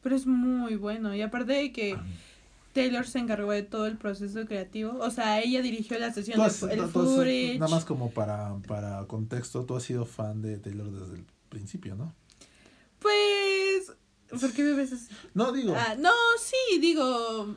pero 0.03 0.17
es 0.17 0.27
muy 0.27 0.77
bueno 0.77 1.15
y 1.15 1.21
aparte 1.21 1.53
de 1.53 1.73
que... 1.73 1.99
Taylor 2.75 3.07
se 3.07 3.21
encargó 3.21 3.53
de 3.53 3.63
todo 3.63 3.87
el 3.87 3.97
proceso 3.97 4.45
creativo. 4.45 4.99
O 4.99 5.11
sea, 5.11 5.41
ella 5.41 5.63
dirigió 5.63 5.99
la 5.99 6.13
sesión 6.13 6.39
de 6.39 6.75
el 6.75 6.89
footage. 6.89 7.59
Nada 7.59 7.71
más 7.71 7.85
como 7.85 8.11
para, 8.11 8.57
para 8.67 9.07
contexto, 9.07 9.65
tú 9.65 9.77
has 9.77 9.85
sido 9.85 10.05
fan 10.05 10.43
de 10.43 10.59
Taylor 10.59 10.91
desde 10.91 11.15
el 11.15 11.25
principio, 11.49 11.95
¿no? 11.95 12.13
Pues... 12.99 13.93
¿Por 14.29 14.53
qué 14.53 14.63
me 14.65 14.73
ves 14.73 14.93
así? 14.93 15.07
No, 15.33 15.53
digo... 15.53 15.75
Ah, 15.77 15.95
no, 15.97 16.11
sí, 16.39 16.79
digo... 16.81 17.55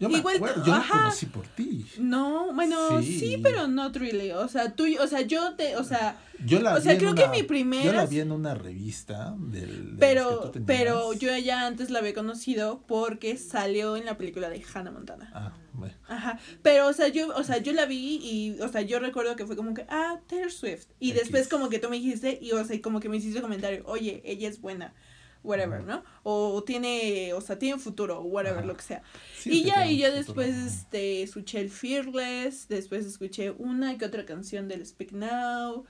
Yo 0.00 0.08
me 0.08 0.18
acuerdo, 0.18 0.64
yo 0.64 0.72
la 0.72 0.86
conocí 0.90 1.26
por 1.26 1.46
ti. 1.46 1.84
No, 1.98 2.54
bueno, 2.54 3.02
sí. 3.02 3.38
pero 3.42 3.68
not 3.68 3.94
really. 3.96 4.30
O 4.30 4.48
sea, 4.48 4.72
tú, 4.72 4.86
o 4.98 5.06
sea, 5.06 5.20
yo 5.20 5.54
te, 5.56 5.76
o 5.76 5.84
sea, 5.84 6.16
yo 6.42 6.58
la 6.60 6.76
o 6.76 6.80
sea, 6.80 6.96
creo 6.96 7.14
que 7.14 7.28
mi 7.28 7.42
primera. 7.42 7.84
Yo 7.84 7.92
la 7.92 8.06
vi 8.06 8.20
en 8.20 8.32
una 8.32 8.54
revista 8.54 9.36
del. 9.38 9.96
pero, 9.98 10.52
pero 10.64 11.12
yo 11.12 11.36
ya 11.36 11.66
antes 11.66 11.90
la 11.90 11.98
había 11.98 12.14
conocido 12.14 12.82
porque 12.86 13.36
salió 13.36 13.94
en 13.94 14.06
la 14.06 14.16
película 14.16 14.48
de 14.48 14.64
Hannah 14.72 14.90
Montana. 14.90 15.30
Ah, 15.34 15.52
bueno. 15.74 15.94
Ajá. 16.08 16.38
Pero, 16.62 16.88
o 16.88 16.94
sea, 16.94 17.08
yo, 17.08 17.36
o 17.36 17.44
sea, 17.44 17.58
yo 17.58 17.74
la 17.74 17.84
vi 17.84 18.20
y, 18.22 18.60
o 18.62 18.68
sea, 18.68 18.80
yo 18.80 19.00
recuerdo 19.00 19.36
que 19.36 19.46
fue 19.46 19.54
como 19.54 19.74
que, 19.74 19.84
ah, 19.90 20.18
Taylor 20.28 20.50
Swift. 20.50 20.86
Y 20.98 21.12
después 21.12 21.46
como 21.46 21.68
que 21.68 21.78
tú 21.78 21.90
me 21.90 21.96
dijiste 21.96 22.38
y, 22.40 22.52
o 22.52 22.64
sea, 22.64 22.80
como 22.80 23.00
que 23.00 23.10
me 23.10 23.18
hiciste 23.18 23.42
comentario, 23.42 23.82
oye, 23.84 24.22
ella 24.24 24.48
es 24.48 24.62
buena 24.62 24.94
whatever, 25.42 25.82
¿no? 25.82 26.02
O 26.22 26.62
tiene, 26.64 27.32
o 27.34 27.40
sea, 27.40 27.58
tiene 27.58 27.78
futuro, 27.78 28.20
whatever, 28.20 28.64
lo 28.64 28.76
que 28.76 28.82
sea. 28.82 29.02
y 29.44 29.64
ya, 29.64 29.86
y 29.86 29.98
yo 29.98 30.12
después, 30.12 30.54
este, 30.56 31.22
escuché 31.22 31.60
el 31.60 31.70
Fearless, 31.70 32.68
después 32.68 33.06
escuché 33.06 33.50
una 33.52 33.92
y 33.92 34.02
otra 34.02 34.24
canción 34.26 34.68
del 34.68 34.84
Speak 34.84 35.12
Now, 35.12 35.84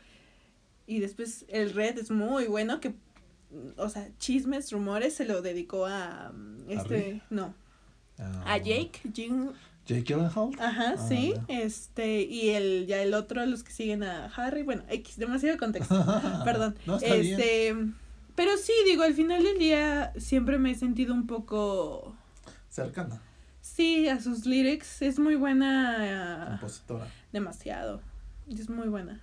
y 0.86 1.00
después 1.00 1.44
el 1.48 1.72
Red 1.72 1.98
es 1.98 2.10
muy 2.10 2.46
bueno, 2.46 2.80
que, 2.80 2.94
o 3.76 3.88
sea, 3.88 4.08
chismes, 4.18 4.72
rumores, 4.72 5.14
se 5.14 5.24
lo 5.24 5.42
dedicó 5.42 5.86
a, 5.86 6.32
este, 6.68 7.22
no, 7.30 7.54
a 8.18 8.54
ah. 8.54 8.58
Jake, 8.58 9.00
Jim, 9.12 9.50
Jake 9.86 10.02
Gyllenhaal. 10.02 10.50
Ajá, 10.58 10.94
ah, 10.96 11.08
sí. 11.08 11.34
Este, 11.48 12.22
y 12.22 12.50
el, 12.50 12.86
ya 12.86 13.02
el 13.02 13.14
otro, 13.14 13.44
los 13.46 13.64
que 13.64 13.72
siguen 13.72 14.04
a 14.04 14.26
Harry, 14.26 14.62
bueno, 14.62 14.84
X, 14.88 15.16
demasiado 15.16 15.58
contexto. 15.58 15.94
Perdón. 16.44 16.76
este, 17.02 17.74
pero 18.34 18.56
sí, 18.56 18.72
digo, 18.86 19.02
al 19.02 19.14
final 19.14 19.42
del 19.42 19.58
día 19.58 20.12
siempre 20.18 20.58
me 20.58 20.72
he 20.72 20.74
sentido 20.74 21.14
un 21.14 21.26
poco... 21.26 22.14
Cercana. 22.68 23.20
Sí, 23.60 24.08
a 24.08 24.20
sus 24.20 24.46
lyrics. 24.46 25.02
Es 25.02 25.18
muy 25.18 25.36
buena. 25.36 26.58
Compositora. 26.60 27.06
Demasiado. 27.32 28.00
Es 28.48 28.68
muy 28.68 28.88
buena. 28.88 29.20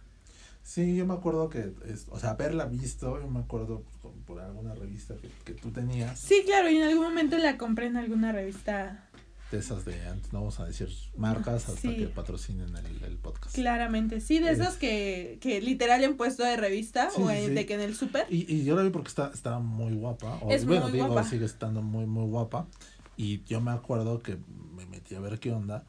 Sí, 0.64 0.98
yo 0.98 1.06
me 1.06 1.14
acuerdo 1.14 1.50
que, 1.50 1.72
es, 1.86 2.08
o 2.10 2.20
sea, 2.20 2.32
haberla 2.32 2.66
visto, 2.66 3.22
yo 3.22 3.28
me 3.30 3.40
acuerdo 3.40 3.84
por 4.26 4.42
alguna 4.42 4.76
revista 4.76 5.16
que, 5.16 5.30
que 5.46 5.54
tú 5.54 5.72
tenías. 5.72 6.20
Sí, 6.20 6.44
claro, 6.46 6.70
y 6.70 6.76
en 6.76 6.84
algún 6.84 7.06
momento 7.06 7.38
la 7.38 7.58
compré 7.58 7.86
en 7.86 7.96
alguna 7.96 8.34
revista 8.34 9.07
de 9.52 9.60
esas 9.60 9.86
de 9.86 10.02
antes, 10.08 10.34
no 10.34 10.40
vamos 10.40 10.60
a 10.60 10.66
decir 10.66 10.90
marcas 11.16 11.70
hasta 11.70 11.96
que 11.96 12.08
patrocinen 12.08 12.76
el, 12.76 13.04
el, 13.04 13.18
podcast. 13.18 13.56
Claramente, 13.56 14.20
sí, 14.20 14.40
de 14.40 14.52
esas 14.52 14.76
que, 14.76 15.38
que 15.42 15.62
literal 15.62 16.04
han 16.04 16.18
puesto 16.18 16.44
de 16.44 16.58
revista 16.58 17.10
o 17.16 17.28
de 17.28 17.66
que 17.66 17.76
en 17.76 17.82
el 17.82 17.96
súper. 17.96 18.28
Y, 18.30 18.54
y 18.54 18.66
yo 18.66 18.76
la 18.76 18.84
vi 18.84 18.90
porque 18.90 19.08
está, 19.08 19.32
está 19.34 19.60
muy 19.60 19.94
guapa. 19.94 20.38
O, 20.42 20.52
es 20.52 20.66
bueno, 20.66 20.90
digo, 20.90 21.24
sigue 21.24 21.46
estando 21.46 21.82
muy, 21.82 22.06
muy 22.06 22.26
guapa. 22.26 22.68
Y 23.16 23.44
yo 23.46 23.62
me 23.62 23.72
acuerdo 23.72 24.20
que 24.20 24.38
me 24.76 24.86
metí 24.86 25.16
a 25.16 25.20
ver 25.20 25.40
qué 25.40 25.52
onda. 25.52 25.86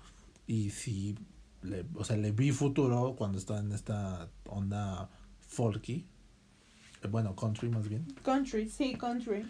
Y 0.47 0.71
sí, 0.71 1.19
le, 1.63 1.85
o 1.95 2.05
sea, 2.05 2.17
le 2.17 2.31
vi 2.31 2.53
futuro 2.53 3.17
cuando 3.19 3.39
estaba 3.39 3.59
en 3.59 3.73
esta 3.73 4.29
onda 4.47 5.11
folky. 5.41 6.07
Eh, 7.03 7.09
bueno, 7.09 7.35
country 7.35 7.69
más 7.69 7.89
bien. 7.89 8.07
Country, 8.23 8.69
sí, 8.69 8.95
country 8.95 9.45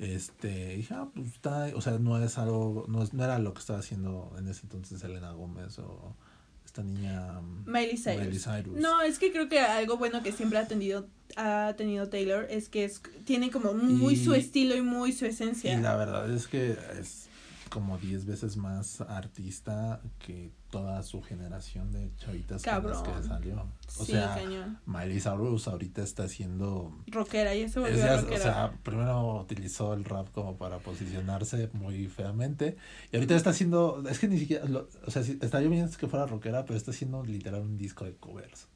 este 0.00 0.76
dije 0.76 0.94
ah 0.94 1.08
pues 1.14 1.28
está 1.28 1.70
o 1.74 1.80
sea 1.80 1.98
no 1.98 2.22
es 2.22 2.38
algo 2.38 2.86
no, 2.88 3.02
es, 3.02 3.12
no 3.12 3.24
era 3.24 3.38
lo 3.38 3.52
que 3.52 3.60
estaba 3.60 3.78
haciendo 3.78 4.34
en 4.38 4.48
ese 4.48 4.62
entonces 4.62 5.02
Elena 5.04 5.32
Gómez 5.32 5.78
o 5.78 6.16
esta 6.64 6.82
niña 6.82 7.40
mm, 7.40 7.70
Miley 7.70 7.96
Cyrus. 7.96 8.78
no 8.80 9.02
es 9.02 9.18
que 9.18 9.32
creo 9.32 9.48
que 9.48 9.60
algo 9.60 9.96
bueno 9.96 10.22
que 10.22 10.32
siempre 10.32 10.58
ha 10.58 10.66
tenido 10.66 11.06
ha 11.36 11.74
tenido 11.76 12.08
Taylor 12.08 12.46
es 12.50 12.68
que 12.68 12.84
es 12.84 13.02
tiene 13.24 13.50
como 13.50 13.74
muy 13.74 14.16
su 14.16 14.34
estilo 14.34 14.74
y 14.74 14.82
muy 14.82 15.12
su 15.12 15.26
esencia. 15.26 15.72
y 15.72 15.80
la 15.80 15.96
verdad 15.96 16.30
es 16.32 16.48
que 16.48 16.76
es 16.98 17.29
como 17.70 17.96
10 17.98 18.26
veces 18.26 18.56
más 18.56 19.00
artista 19.00 20.02
que 20.18 20.52
toda 20.70 21.02
su 21.02 21.22
generación 21.22 21.90
de 21.92 22.10
chavitas 22.16 22.62
Cabrón. 22.62 23.02
que 23.02 23.26
salió. 23.26 23.66
O 23.98 24.04
sea, 24.04 24.38
Miley 24.86 25.20
Cyrus 25.20 25.68
ahorita 25.68 26.02
está 26.02 26.24
haciendo 26.24 26.94
rockera 27.06 27.54
y 27.54 27.62
eso 27.62 27.80
volvió 27.80 28.16
rockera. 28.16 28.36
O 28.36 28.42
sea, 28.42 28.72
primero 28.82 29.40
utilizó 29.40 29.94
el 29.94 30.04
rap 30.04 30.30
como 30.32 30.56
para 30.56 30.78
posicionarse 30.78 31.70
muy 31.72 32.08
feamente 32.08 32.76
y 33.12 33.16
ahorita 33.16 33.34
está 33.36 33.50
haciendo, 33.50 34.02
es 34.08 34.18
que 34.18 34.28
ni 34.28 34.38
siquiera, 34.38 34.64
o 35.06 35.10
sea, 35.10 35.22
está 35.22 35.62
yo 35.62 35.70
que 35.70 36.08
fuera 36.08 36.26
rockera, 36.26 36.64
pero 36.64 36.76
está 36.76 36.90
haciendo 36.90 37.24
literal 37.24 37.62
un 37.62 37.76
disco 37.76 38.04
de 38.04 38.14
covers. 38.16 38.68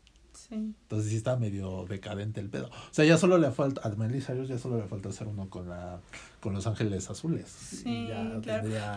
Entonces 0.51 1.11
sí 1.11 1.17
está 1.17 1.37
medio 1.37 1.85
decadente 1.89 2.41
el 2.41 2.49
pedo. 2.51 2.67
O 2.67 2.93
sea, 2.93 3.05
ya 3.05 3.19
solo 3.19 3.39
le 3.39 3.51
falta, 3.51 3.81
a 3.83 3.91
Miley 3.91 4.21
Cyrus 4.21 4.49
ya 4.49 4.59
solo 4.59 4.79
le 4.79 4.89
falta 4.89 5.09
hacer 5.09 5.27
uno 5.27 5.49
con 5.49 5.69
la 5.69 6.01
con 6.45 6.53
Los 6.53 6.67
Ángeles 6.67 7.09
Azules. 7.09 7.49
Sí, 7.49 8.07
claro. 8.43 8.43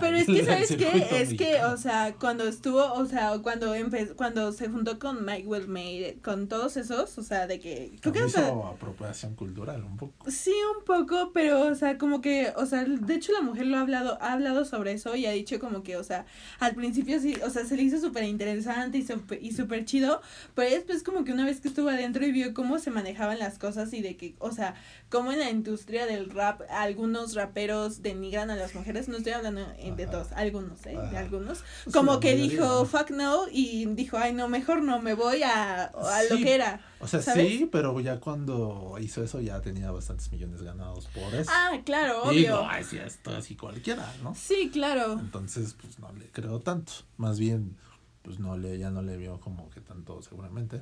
Pero 0.02 0.18
es 0.18 0.26
que, 0.28 0.44
¿sabes 0.44 0.76
qué? 0.76 1.08
Es 1.22 1.34
que, 1.34 1.64
o 1.64 1.78
sea, 1.78 2.14
cuando 2.20 2.46
estuvo, 2.46 2.92
o 2.92 3.06
sea, 3.06 3.40
cuando 3.42 3.74
empezó, 3.74 4.18
cuando 4.18 4.52
se 4.52 4.68
juntó 4.68 5.00
con 5.00 5.24
Mike 5.24 5.48
Well 5.48 6.20
con 6.22 6.50
todos 6.50 6.76
esos, 6.76 7.18
o 7.18 7.24
sea, 7.24 7.48
de 7.48 7.62
que... 7.62 7.94
Creo 8.02 8.12
que, 8.12 8.26
hizo 8.26 8.66
apropiación 8.66 9.36
cultural 9.36 9.82
un 9.86 9.96
poco. 9.96 10.30
Sí, 10.30 10.52
un 10.78 10.84
poco, 10.84 11.32
pero, 11.34 11.62
o 11.62 11.76
sea, 11.76 11.98
como 11.98 12.20
que, 12.20 12.52
o 12.58 12.66
sea, 12.66 12.84
de 12.84 13.14
hecho 13.16 13.32
la 13.32 13.40
mujer 13.40 13.68
lo 13.68 13.78
ha 13.78 13.82
hablado, 13.82 14.18
ha 14.22 14.34
hablado 14.34 14.66
sobre 14.66 14.92
eso 14.92 15.16
y 15.16 15.26
ha 15.26 15.32
dicho 15.32 15.58
como 15.58 15.84
que, 15.84 15.96
o 15.96 16.04
sea, 16.04 16.26
al 16.60 16.76
principio 16.76 17.18
sí, 17.22 17.38
o 17.46 17.50
sea, 17.50 17.64
se 17.64 17.78
le 17.78 17.84
hizo 17.84 18.02
súper 18.02 18.26
interesante 18.26 18.98
y 18.98 19.04
súper 19.04 19.42
y 19.42 19.54
super 19.54 19.86
chido, 19.86 20.20
pero 20.54 20.70
después 20.70 21.02
como 21.02 21.24
que 21.24 21.32
una 21.32 21.46
vez 21.46 21.62
que 21.62 21.70
estuvo 21.70 21.88
adentro 21.88 22.26
y 22.26 22.34
vio 22.34 22.54
cómo 22.54 22.78
se 22.78 22.92
manejaban 22.92 23.40
las 23.40 23.58
cosas 23.58 23.94
y 23.94 24.02
de 24.02 24.18
que, 24.18 24.36
o 24.40 24.52
sea, 24.52 24.76
cómo 25.10 25.32
en 25.32 25.40
la 25.40 25.50
industria 25.50 26.06
del 26.06 26.30
rap 26.30 26.64
algunos 26.70 27.37
raperos 27.38 28.02
denigran 28.02 28.50
a 28.52 28.58
las 28.58 28.76
mujeres, 28.76 29.08
no 29.08 29.16
estoy 29.16 29.32
hablando 29.32 29.62
de 29.62 30.08
todos, 30.08 30.34
algunos, 30.34 30.86
¿eh? 30.86 30.98
De 31.12 31.18
algunos. 31.18 31.64
Como 31.94 32.20
que 32.20 32.36
dijo, 32.36 32.86
fuck 32.86 33.12
no, 33.12 33.46
y 33.50 33.86
dijo, 33.86 34.18
ay, 34.18 34.34
no, 34.34 34.50
mejor 34.50 34.82
no, 34.82 35.02
me 35.02 35.14
voy 35.14 35.44
a, 35.44 35.86
a 35.86 36.24
lo 36.30 36.38
que 36.38 36.54
era. 36.54 36.82
O 37.00 37.08
sea, 37.08 37.22
sí, 37.22 37.70
pero 37.72 38.00
ya 38.00 38.20
cuando 38.20 38.98
hizo 39.00 39.24
eso 39.24 39.40
ya 39.40 39.62
tenía 39.62 39.92
bastantes 39.92 40.32
millones 40.32 40.62
ganados 40.64 41.06
por 41.08 41.34
eso. 41.36 41.50
Ah, 41.54 41.80
claro, 41.86 42.24
obvio. 42.24 42.56
no, 42.56 42.70
así, 42.70 42.98
esto 42.98 43.36
así 43.36 43.56
cualquiera, 43.56 44.12
¿no? 44.24 44.36
Sí, 44.36 44.70
claro. 44.74 45.14
Entonces, 45.14 45.76
pues 45.80 46.00
no 46.00 46.12
le 46.14 46.26
creo 46.32 46.60
tanto. 46.60 46.92
Más 47.18 47.40
bien, 47.40 47.78
pues 48.24 48.40
no 48.40 48.58
le, 48.58 48.78
ya 48.78 48.90
no 48.90 49.02
le 49.02 49.16
vio 49.16 49.40
como 49.40 49.70
que 49.70 49.80
tanto, 49.80 50.22
seguramente, 50.22 50.82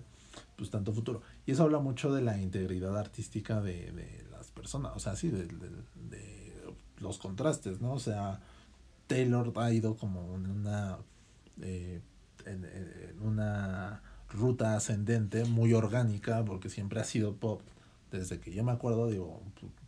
pues 0.56 0.70
tanto 0.70 0.94
futuro. 0.94 1.22
Y 1.46 1.52
eso 1.52 1.64
habla 1.64 1.80
mucho 1.80 2.14
de 2.14 2.22
la 2.22 2.40
integridad 2.40 2.98
artística 2.98 3.62
de, 3.62 3.92
de 3.92 4.26
las 4.32 4.52
personas, 4.52 4.94
o 4.96 5.00
sea, 5.00 5.16
sí, 5.16 5.30
de, 5.30 5.46
de, 5.46 5.70
de 6.10 6.35
los 7.00 7.18
contrastes, 7.18 7.82
¿no? 7.82 7.94
O 7.94 8.00
sea, 8.00 8.40
Taylor 9.08 9.52
ha 9.56 9.72
ido 9.72 9.96
como 9.96 10.36
en 10.36 10.50
una, 10.50 10.98
eh, 11.62 12.02
una 13.22 14.02
ruta 14.30 14.76
ascendente 14.76 15.46
muy 15.46 15.74
orgánica, 15.74 16.44
porque 16.46 16.70
siempre 16.70 17.00
ha 17.00 17.04
sido 17.04 17.36
pop, 17.36 17.62
desde 18.12 18.40
que 18.40 18.54
yo 18.54 18.64
me 18.64 18.72
acuerdo, 18.72 19.08
digo, 19.08 19.42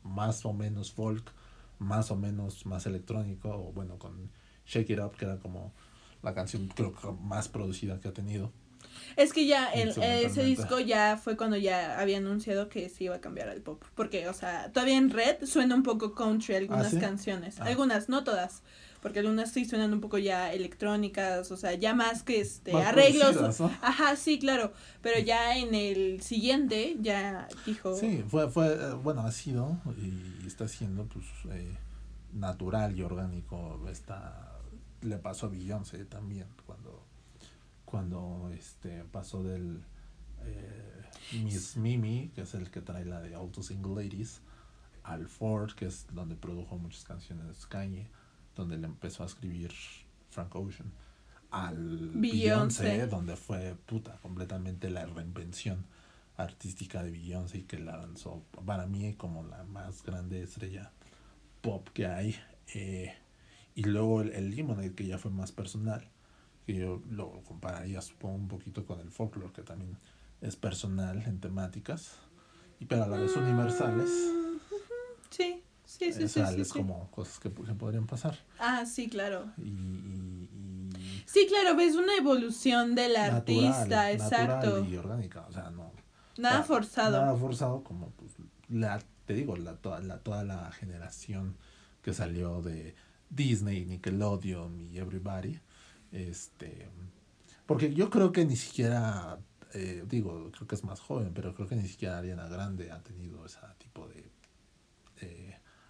más 0.03 0.45
o 0.45 0.53
menos 0.53 0.91
folk, 0.91 1.31
más 1.79 2.11
o 2.11 2.15
menos 2.15 2.65
más 2.65 2.85
electrónico, 2.85 3.49
o 3.49 3.71
bueno, 3.71 3.97
con 3.97 4.29
Shake 4.65 4.91
It 4.91 4.99
Up, 4.99 5.15
que 5.17 5.25
era 5.25 5.39
como 5.39 5.73
la 6.23 6.33
canción 6.33 6.67
creo 6.67 6.93
que 6.93 7.07
más 7.21 7.47
producida 7.47 7.99
que 7.99 8.07
ha 8.07 8.13
tenido. 8.13 8.51
Es 9.15 9.33
que 9.33 9.45
ya 9.45 9.71
el, 9.71 9.89
ese 9.89 10.43
disco 10.43 10.79
ya 10.79 11.17
fue 11.17 11.37
cuando 11.37 11.57
ya 11.57 11.99
había 11.99 12.17
anunciado 12.17 12.69
que 12.69 12.89
se 12.89 13.05
iba 13.05 13.15
a 13.15 13.21
cambiar 13.21 13.49
al 13.49 13.61
pop. 13.61 13.83
Porque, 13.95 14.27
o 14.27 14.33
sea, 14.33 14.71
todavía 14.71 14.97
en 14.97 15.09
Red 15.09 15.45
suena 15.45 15.75
un 15.75 15.83
poco 15.83 16.13
country 16.13 16.55
algunas 16.55 16.93
¿Ah, 16.93 16.99
canciones. 16.99 17.59
Ah. 17.59 17.65
Algunas, 17.65 18.09
no 18.09 18.23
todas. 18.23 18.61
Porque 19.01 19.19
algunas 19.19 19.51
sí 19.51 19.65
suenan 19.65 19.93
un 19.93 20.01
poco 20.01 20.17
ya 20.17 20.51
electrónicas, 20.51 21.51
o 21.51 21.57
sea, 21.57 21.73
ya 21.75 21.93
más 21.93 22.23
que 22.23 22.41
este 22.41 22.73
arreglos. 22.73 23.61
Ajá, 23.81 24.15
sí, 24.15 24.39
claro. 24.39 24.73
Pero 25.01 25.19
ya 25.19 25.55
en 25.57 25.75
el 25.75 26.21
siguiente 26.21 26.97
ya 26.99 27.47
dijo. 27.65 27.95
Sí, 27.95 28.23
fue, 28.27 28.49
fue, 28.49 28.73
eh, 28.73 28.93
bueno, 29.03 29.21
ha 29.21 29.31
sido 29.31 29.77
y 30.01 30.45
está 30.47 30.67
siendo 30.67 31.05
pues 31.05 31.25
eh, 31.51 31.77
natural 32.33 32.97
y 32.97 33.03
orgánico. 33.03 33.79
Está, 33.89 34.59
le 35.01 35.17
pasó 35.17 35.45
a 35.45 35.49
Beyoncé 35.49 36.03
también 36.05 36.47
cuando 36.65 36.86
cuando 37.87 38.51
este 38.53 39.05
pasó 39.05 39.43
del 39.43 39.81
eh, 40.43 41.05
Miss 41.41 41.77
Mimi, 41.77 42.29
que 42.35 42.41
es 42.41 42.53
el 42.53 42.69
que 42.69 42.81
trae 42.81 43.05
la 43.05 43.21
de 43.21 43.33
Auto 43.33 43.63
Single 43.63 44.03
Ladies, 44.03 44.41
al 45.03 45.29
Ford, 45.29 45.71
que 45.71 45.85
es 45.85 46.05
donde 46.11 46.35
produjo 46.35 46.77
muchas 46.77 47.05
canciones 47.05 47.65
Kanye, 47.65 48.09
donde 48.57 48.77
le 48.77 48.87
empezó 48.87 49.23
a 49.23 49.25
escribir 49.25 49.71
Frank 50.29 50.53
Ocean, 50.53 50.91
al 51.49 52.11
Beyoncé, 52.13 53.07
donde 53.07 53.37
fue 53.37 53.77
puta 53.85 54.17
completamente 54.17 54.89
la 54.89 55.05
reinvención 55.05 55.85
artística 56.35 57.01
de 57.03 57.11
Beyoncé 57.11 57.59
y 57.59 57.63
que 57.63 57.79
la 57.79 57.95
lanzó 57.95 58.43
para 58.65 58.85
mí 58.85 59.13
como 59.13 59.43
la 59.43 59.63
más 59.63 60.03
grande 60.03 60.43
estrella 60.43 60.91
pop 61.61 61.87
que 61.93 62.05
hay. 62.05 62.35
Eh, 62.73 63.15
y 63.75 63.83
luego 63.83 64.21
el, 64.23 64.33
el 64.33 64.53
Lemonade, 64.53 64.93
que 64.93 65.07
ya 65.07 65.17
fue 65.17 65.31
más 65.31 65.53
personal 65.53 66.09
que 66.67 66.75
yo 66.75 67.01
lo 67.09 67.41
compararía 67.43 68.01
supongo 68.01 68.35
un 68.35 68.47
poquito 68.49 68.85
con 68.85 68.99
el 68.99 69.09
folklore 69.09 69.53
que 69.53 69.61
también 69.61 69.97
es 70.41 70.57
personal 70.57 71.23
en 71.25 71.39
temáticas 71.39 72.11
y 72.77 72.85
pero 72.85 73.05
a 73.05 73.07
la 73.07 73.17
vez 73.17 73.35
universales. 73.37 74.09
Sí 75.29 75.63
sí 75.85 76.11
sí, 76.11 76.27
sí, 76.27 76.41
es 76.41 76.73
como 76.73 77.09
cosas 77.09 77.39
que 77.39 77.49
se 77.49 77.73
podrían 77.73 78.05
pasar. 78.05 78.37
Ah 78.59 78.85
sí 78.85 79.07
claro. 79.07 79.45
Y, 79.57 80.49
sí 81.25 81.47
claro 81.47 81.77
ves 81.77 81.95
una 81.95 82.15
evolución 82.17 82.95
del 82.95 83.15
artista 83.15 84.11
exacto. 84.11 84.83
y 84.83 84.97
orgánica 84.97 85.45
o 85.47 85.53
sea 85.53 85.69
no. 85.69 85.93
Nada 86.37 86.63
forzado. 86.63 87.21
nada 87.21 87.35
forzado 87.37 87.81
como 87.81 88.09
pues 88.11 88.33
la 88.67 88.99
te 89.25 89.33
digo 89.33 89.55
la 89.55 89.77
toda 89.77 90.01
la 90.01 90.19
toda 90.19 90.43
la 90.43 90.69
generación 90.71 91.55
que 92.01 92.13
salió 92.13 92.61
de 92.61 92.93
Disney 93.29 93.85
Nickelodeon 93.85 94.81
y 94.81 94.97
Everybody 94.97 95.61
este, 96.17 96.89
porque 97.65 97.93
yo 97.93 98.09
creo 98.09 98.31
que 98.31 98.45
ni 98.45 98.55
siquiera, 98.55 99.39
eh, 99.73 100.03
digo, 100.07 100.51
creo 100.51 100.67
que 100.67 100.75
es 100.75 100.83
más 100.83 100.99
joven, 100.99 101.31
pero 101.33 101.53
creo 101.53 101.67
que 101.67 101.75
ni 101.75 101.87
siquiera 101.87 102.17
Ariana 102.17 102.47
Grande 102.47 102.91
ha 102.91 103.01
tenido 103.01 103.45
ese 103.45 103.59
tipo 103.77 104.07
de 104.07 104.25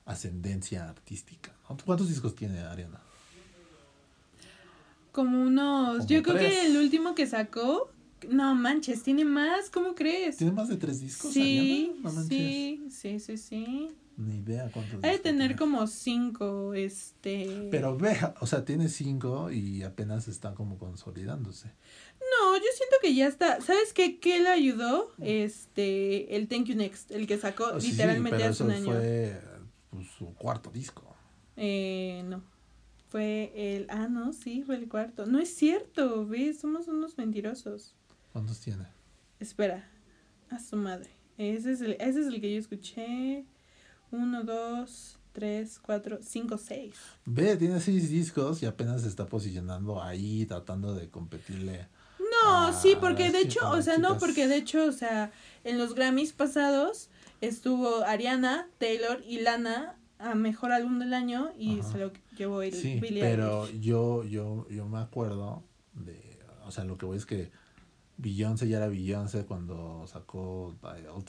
ascendencia 0.07 0.89
artística. 0.89 1.53
¿Cuántos 1.85 2.07
discos 2.07 2.33
tiene 2.33 2.61
Ariana? 2.61 3.01
Como 5.11 5.41
unos, 5.41 6.07
yo 6.07 6.23
creo 6.23 6.37
que 6.37 6.65
el 6.67 6.77
último 6.77 7.13
que 7.13 7.27
sacó, 7.27 7.91
no 8.29 8.55
manches, 8.55 9.03
tiene 9.03 9.25
más, 9.25 9.69
¿cómo 9.69 9.95
crees? 9.95 10.37
¿Tiene 10.37 10.53
más 10.53 10.69
de 10.69 10.77
tres 10.77 11.01
discos? 11.01 11.33
Sí, 11.33 11.99
sí, 12.27 12.87
sí, 12.89 13.19
sí, 13.19 13.37
sí. 13.37 13.89
Ni 14.17 14.37
idea 14.37 14.69
cuántos. 14.73 15.03
Hay 15.03 15.11
de 15.11 15.19
tener 15.19 15.55
como 15.55 15.85
cinco, 15.85 16.73
este. 16.73 17.67
Pero 17.69 17.95
ve, 17.95 18.17
o 18.41 18.47
sea, 18.47 18.65
tiene 18.65 18.89
cinco 18.89 19.51
y 19.51 19.83
apenas 19.83 20.27
está 20.27 20.55
como 20.55 20.79
consolidándose. 20.79 21.67
No, 22.19 22.57
yo 22.57 22.65
siento 22.75 22.95
que 22.99 23.13
ya 23.13 23.27
está. 23.27 23.61
¿Sabes 23.61 23.93
qué? 23.93 24.19
¿Qué 24.19 24.39
le 24.39 24.49
ayudó? 24.49 25.11
Este, 25.19 26.35
el 26.35 26.47
Thank 26.47 26.65
You 26.65 26.75
Next, 26.75 27.11
el 27.11 27.27
que 27.27 27.37
sacó 27.37 27.65
oh, 27.73 27.77
literalmente 27.77 28.43
hace 28.43 28.63
un 28.63 28.71
año. 28.71 28.85
fue 28.85 29.39
pues, 29.91 30.07
su 30.17 30.33
cuarto 30.33 30.71
disco. 30.71 31.15
Eh, 31.55 32.23
no. 32.25 32.41
Fue 33.09 33.51
el. 33.55 33.85
Ah, 33.91 34.07
no, 34.09 34.33
sí, 34.33 34.63
fue 34.63 34.77
el 34.77 34.89
cuarto. 34.89 35.27
No 35.27 35.39
es 35.39 35.53
cierto, 35.53 36.25
¿ves? 36.25 36.59
Somos 36.59 36.87
unos 36.87 37.19
mentirosos. 37.19 37.93
¿Cuántos 38.33 38.59
tiene? 38.61 38.87
Espera. 39.39 39.87
A 40.49 40.57
su 40.57 40.75
madre. 40.75 41.11
Ese 41.37 41.71
es 41.73 41.81
el, 41.81 41.97
ese 41.99 42.21
es 42.21 42.27
el 42.27 42.41
que 42.41 42.51
yo 42.51 42.59
escuché. 42.59 43.45
Uno, 44.11 44.43
dos, 44.43 45.17
tres, 45.33 45.79
cuatro, 45.81 46.19
cinco, 46.21 46.57
seis. 46.57 46.93
Ve, 47.25 47.55
tiene 47.57 47.79
seis 47.79 48.09
discos 48.09 48.63
y 48.63 48.65
apenas 48.65 49.01
se 49.01 49.07
está 49.07 49.25
posicionando 49.25 50.01
ahí, 50.01 50.45
tratando 50.45 50.95
de 50.95 51.09
competirle. 51.09 51.87
No, 52.19 52.73
sí, 52.73 52.95
porque 52.99 53.31
de 53.31 53.41
hecho, 53.41 53.69
o 53.69 53.81
sea, 53.81 53.97
no, 53.97 54.17
porque 54.17 54.47
de 54.47 54.57
hecho, 54.57 54.85
o 54.85 54.91
sea, 54.91 55.31
en 55.63 55.77
los 55.77 55.93
Grammys 55.93 56.33
pasados 56.33 57.09
estuvo 57.41 58.03
Ariana, 58.03 58.67
Taylor 58.79 59.21
y 59.27 59.41
Lana 59.41 59.95
a 60.19 60.35
mejor 60.35 60.71
álbum 60.71 60.99
del 60.99 61.13
año 61.13 61.51
y 61.57 61.81
se 61.83 61.99
lo 61.99 62.11
llevó 62.35 62.61
el 62.61 62.73
sí, 62.73 62.99
pero 63.01 63.69
yo 63.69 64.23
yo 64.23 64.67
yo 64.69 64.87
me 64.87 64.97
acuerdo 64.99 65.63
de 65.93 66.39
o 66.65 66.71
sea 66.71 66.83
lo 66.85 66.97
que 66.97 67.05
voy 67.05 67.17
es 67.17 67.25
que 67.25 67.51
Beyoncé 68.17 68.67
ya 68.67 68.77
era 68.77 68.87
Beyoncé 68.87 69.45
cuando 69.45 70.05
sacó 70.07 70.75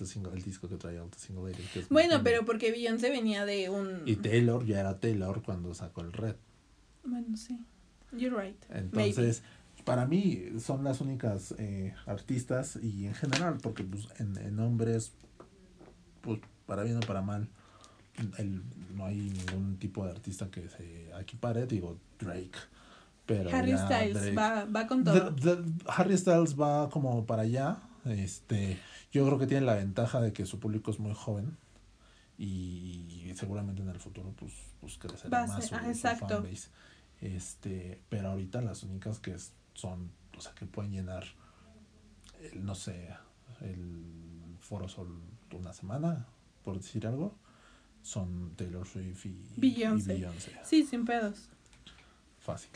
Single, 0.04 0.32
el 0.34 0.42
disco 0.42 0.68
que 0.68 0.76
traía 0.76 1.02
Alto 1.02 1.18
Single 1.18 1.54
bueno 1.90 2.22
pero 2.22 2.44
porque 2.44 2.70
Beyoncé 2.70 3.10
venía 3.10 3.44
de 3.44 3.68
un 3.68 4.02
y 4.06 4.16
Taylor 4.16 4.64
ya 4.64 4.80
era 4.80 4.98
Taylor 4.98 5.42
cuando 5.42 5.74
sacó 5.74 6.00
el 6.00 6.12
Red. 6.12 6.36
Bueno 7.04 7.36
sí. 7.36 7.60
You're 8.12 8.34
right. 8.42 8.56
Entonces 8.70 9.42
para 9.84 10.06
mí 10.06 10.44
son 10.60 10.84
las 10.84 11.00
únicas 11.00 11.54
eh, 11.58 11.94
artistas 12.06 12.78
y 12.82 13.06
en 13.06 13.14
general 13.14 13.58
porque 13.62 13.84
pues 13.84 14.08
en, 14.18 14.36
en 14.38 14.58
hombres 14.58 15.12
pues 16.22 16.40
para 16.66 16.82
bien 16.84 16.96
o 16.96 17.00
para 17.00 17.22
mal 17.22 17.48
el, 18.38 18.62
no 18.94 19.06
hay 19.06 19.16
ningún 19.16 19.76
tipo 19.78 20.04
de 20.04 20.10
artista 20.10 20.50
que 20.50 20.68
se 20.68 21.10
equipare, 21.20 21.66
digo 21.66 21.98
Drake. 22.18 22.58
Pero 23.28 23.54
Harry 23.54 23.76
Styles 23.76 24.36
va, 24.36 24.64
va 24.64 24.86
con 24.86 25.04
todo. 25.04 25.34
Harry 25.86 26.16
Styles 26.16 26.58
va 26.58 26.88
como 26.88 27.26
para 27.26 27.42
allá. 27.42 27.76
Este, 28.06 28.78
yo 29.12 29.26
creo 29.26 29.38
que 29.38 29.46
tiene 29.46 29.66
la 29.66 29.74
ventaja 29.74 30.18
de 30.22 30.32
que 30.32 30.46
su 30.46 30.58
público 30.58 30.90
es 30.90 30.98
muy 30.98 31.12
joven 31.14 31.58
y 32.38 33.30
seguramente 33.34 33.82
en 33.82 33.88
el 33.88 33.98
futuro 33.98 34.32
pues, 34.34 34.52
pues 34.80 34.96
crecerá 34.96 35.46
más 35.46 35.66
su, 35.66 35.74
ah, 35.74 36.16
fanbase. 36.16 36.70
Este, 37.20 38.00
pero 38.08 38.30
ahorita 38.30 38.62
las 38.62 38.82
únicas 38.82 39.18
que 39.18 39.36
son, 39.74 40.10
o 40.34 40.40
sea, 40.40 40.54
que 40.54 40.64
pueden 40.64 40.92
llenar 40.92 41.24
el, 42.40 42.64
no 42.64 42.74
sé, 42.74 43.10
el 43.60 44.56
Foro 44.60 44.88
Sol 44.88 45.20
una 45.52 45.74
semana, 45.74 46.26
por 46.64 46.78
decir 46.78 47.06
algo, 47.06 47.36
son 48.00 48.54
Taylor 48.56 48.86
Swift 48.86 49.26
y 49.26 49.54
Beyoncé. 49.58 50.24
Sí, 50.64 50.86
sin 50.86 51.04
pedos. 51.04 51.50
Fácil. 52.38 52.70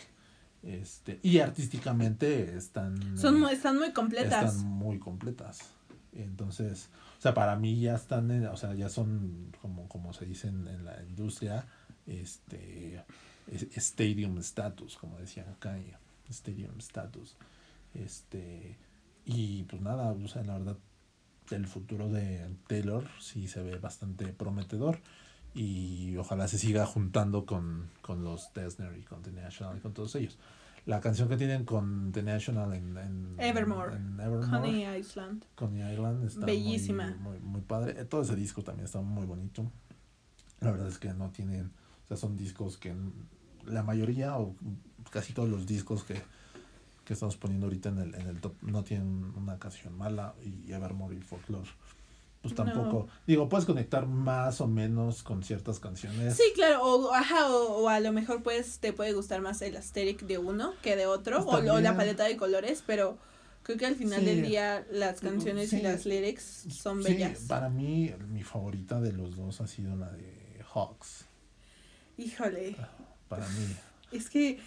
Este, 0.63 1.19
y 1.23 1.41
artísticamente 1.41 2.57
están 2.57 3.19
son 3.19 3.45
están 3.49 3.79
muy 3.79 3.93
completas. 3.93 4.55
Están 4.55 4.71
muy 4.71 4.99
completas. 4.99 5.71
Entonces, 6.13 6.89
o 7.19 7.21
sea, 7.21 7.35
para 7.35 7.57
mí 7.57 7.81
ya 7.81 7.95
están, 7.97 8.31
o 8.47 8.57
sea, 8.57 8.75
ya 8.75 8.89
son 8.89 9.53
como 9.61 9.89
como 9.89 10.13
se 10.13 10.27
dice 10.27 10.49
en, 10.49 10.85
la 10.85 11.03
industria, 11.03 11.67
este 12.07 13.05
stadium 13.75 14.39
status, 14.39 14.97
como 14.97 15.19
decían 15.19 15.49
acá, 15.49 15.77
stadium 16.29 16.79
status. 16.79 17.37
Este, 17.95 18.77
y 19.25 19.65
pues 19.65 19.83
nada, 19.83 20.13
o 20.13 20.29
sea, 20.29 20.45
la 20.45 20.59
verdad 20.59 20.79
el 21.51 21.67
futuro 21.67 22.09
de 22.09 22.55
Taylor 22.69 23.09
sí 23.21 23.49
se 23.49 23.63
ve 23.63 23.79
bastante 23.79 24.27
prometedor 24.27 25.01
y 25.55 26.17
ojalá 26.17 26.49
se 26.49 26.59
siga 26.59 26.87
juntando 26.87 27.47
con, 27.47 27.91
con 28.01 28.25
los 28.25 28.53
Desner 28.55 28.97
y 28.97 29.03
con 29.03 29.23
The 29.23 29.33
National 29.33 29.77
y 29.77 29.81
con 29.81 29.93
todos 29.93 30.15
ellos. 30.15 30.39
La 30.85 31.01
canción 31.01 31.29
que 31.29 31.37
tienen 31.37 31.65
con 31.65 32.11
The 32.13 32.23
National 32.23 32.75
en, 32.75 32.97
en 32.97 33.37
Evermore, 33.39 33.97
en 33.97 34.17
Coney 34.51 34.99
Island. 34.99 35.45
Coney 35.55 35.93
Island 35.93 36.27
está 36.27 36.45
Bellísima. 36.45 37.17
Muy, 37.21 37.39
muy, 37.39 37.61
padre. 37.61 38.01
Eh, 38.01 38.05
todo 38.05 38.23
ese 38.23 38.35
disco 38.35 38.63
también 38.63 38.87
está 38.87 39.01
muy 39.01 39.25
bonito. 39.25 39.71
La 40.61 40.73
verdad 40.73 40.89
es 40.89 40.99
que 40.99 41.13
no 41.13 41.31
tienen, 41.31 41.73
o 42.05 42.09
sea, 42.09 42.17
son 42.17 42.37
discos 42.37 42.79
que 42.79 42.95
la 43.65 43.83
mayoría 43.83 44.37
o 44.39 44.57
casi 45.11 45.33
todos 45.33 45.49
los 45.49 45.67
discos 45.67 46.03
que 46.03 46.21
que 47.05 47.15
estamos 47.15 47.37
poniendo 47.37 47.67
ahorita 47.67 47.89
en 47.89 47.99
el, 47.99 48.15
en 48.15 48.29
el 48.29 48.41
top 48.41 48.55
no 48.63 48.85
tienen 48.85 49.33
una 49.37 49.59
canción 49.59 49.97
mala 49.97 50.35
y 50.45 50.73
Evermore 50.73 51.17
y 51.17 51.21
Folklore 51.21 51.69
pues 52.43 52.55
tampoco. 52.55 53.09
Digo, 53.27 53.49
puedes 53.49 53.65
conectar 53.65 54.07
más 54.07 54.61
o 54.61 54.67
menos 54.67 55.23
con 55.23 55.45
ciertas 55.45 55.79
canciones. 55.79 56.37
Sí, 56.37 56.43
claro, 56.55 56.83
o, 56.83 57.15
ajá, 57.15 57.49
o, 57.49 57.89
a 57.89 58.01
lo 58.01 58.13
mejor 58.13 58.43
pues 58.43 58.79
te 58.81 58.93
puede 58.93 59.13
gustar 59.13 59.41
más 59.41 59.63
el 59.63 59.77
asteric 59.77 60.23
de 60.23 60.39
uno 60.39 60.75
que 60.83 60.97
de 60.97 61.07
otro, 61.07 61.45
pues 61.45 61.71
o, 61.71 61.81
la 61.81 61.97
paleta 61.97 62.25
de 62.25 62.37
colores, 62.37 62.83
pero 62.85 63.17
creo 63.63 63.79
que 63.79 63.87
al 63.87 63.95
final 63.95 64.25
del 64.25 64.43
día 64.43 64.85
las 64.91 65.21
canciones 65.21 65.73
y 65.73 65.83
las 65.83 66.05
lyrics 66.05 66.67
son 66.71 67.03
bellas. 67.03 67.41
Para 67.49 67.69
mí, 67.69 68.13
mi 68.29 68.43
favorita 68.43 69.01
de 69.01 69.13
los 69.13 69.37
dos 69.37 69.61
ha 69.61 69.69
sido 69.69 69.95
la 69.97 70.11
de 70.11 70.65
Hawks. 70.75 71.27
Híjole. 72.19 72.77
Para 73.29 73.47
mí. 73.49 73.67
Es 74.13 74.29
que 74.29 74.61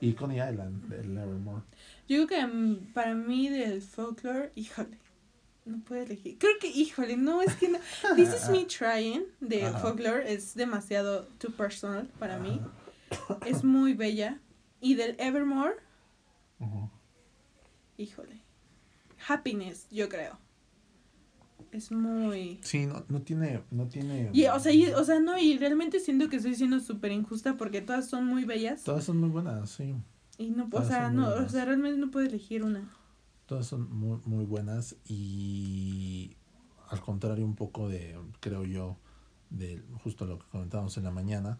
y 0.00 0.14
Coney 0.14 0.38
Island, 0.38 0.88
del 0.88 1.16
Evermore. 1.16 1.62
Yo 2.08 2.26
creo 2.26 2.26
que 2.26 2.46
mm, 2.46 2.92
para 2.92 3.14
mí 3.14 3.48
del 3.48 3.82
folklore, 3.82 4.50
híjole, 4.54 4.96
no 5.64 5.80
puedo 5.80 6.02
elegir. 6.02 6.38
Creo 6.38 6.52
que, 6.60 6.68
híjole, 6.68 7.16
no, 7.16 7.42
es 7.42 7.54
que 7.56 7.68
no. 7.68 7.78
This 8.16 8.34
is 8.34 8.48
me 8.48 8.64
trying 8.64 9.24
de 9.40 9.70
folklore 9.80 10.32
es 10.32 10.54
demasiado 10.54 11.26
too 11.38 11.50
personal 11.50 12.08
para 12.18 12.38
mí. 12.38 12.60
Es 13.46 13.64
muy 13.64 13.94
bella. 13.94 14.40
Y 14.80 14.94
del 14.94 15.14
Evermore, 15.18 15.74
híjole. 17.98 18.40
Happiness, 19.28 19.86
yo 19.90 20.08
creo 20.08 20.38
es 21.72 21.92
muy... 21.92 22.58
Sí, 22.62 22.86
no, 22.86 23.04
no 23.08 23.22
tiene... 23.22 23.62
No 23.70 23.86
tiene... 23.86 24.30
Y, 24.32 24.46
o, 24.46 24.58
sea, 24.58 24.72
y, 24.72 24.86
o 24.86 25.04
sea, 25.04 25.20
no, 25.20 25.38
y 25.38 25.56
realmente 25.58 26.00
siento 26.00 26.28
que 26.28 26.36
estoy 26.36 26.54
siendo 26.54 26.80
súper 26.80 27.12
injusta 27.12 27.56
porque 27.56 27.80
todas 27.80 28.08
son 28.08 28.26
muy 28.26 28.44
bellas. 28.44 28.82
Todas 28.82 29.04
son 29.04 29.18
muy 29.18 29.28
buenas, 29.28 29.70
sí. 29.70 29.94
Y 30.38 30.50
no, 30.50 30.68
o 30.72 30.84
sea, 30.84 31.10
no, 31.10 31.28
o 31.28 31.48
sea, 31.48 31.64
realmente 31.64 31.98
no 31.98 32.10
puedo 32.10 32.26
elegir 32.26 32.64
una. 32.64 32.88
Todas 33.50 33.66
son 33.66 33.92
muy, 33.92 34.20
muy 34.26 34.44
buenas 34.44 34.94
y 35.08 36.36
al 36.88 37.00
contrario 37.00 37.44
un 37.44 37.56
poco 37.56 37.88
de, 37.88 38.16
creo 38.38 38.64
yo, 38.64 38.96
de 39.50 39.82
justo 40.04 40.24
lo 40.24 40.38
que 40.38 40.46
comentábamos 40.52 40.96
en 40.98 41.02
la 41.02 41.10
mañana, 41.10 41.58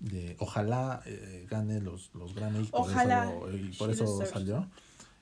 de 0.00 0.34
ojalá 0.40 1.04
eh, 1.06 1.46
gane 1.48 1.80
los, 1.80 2.12
los 2.14 2.34
Grammy 2.34 2.68
ojalá. 2.72 3.32
por 3.38 3.54
eso, 3.54 3.64
y 3.64 3.72
por 3.76 3.90
eso 3.90 4.26
salió. 4.26 4.68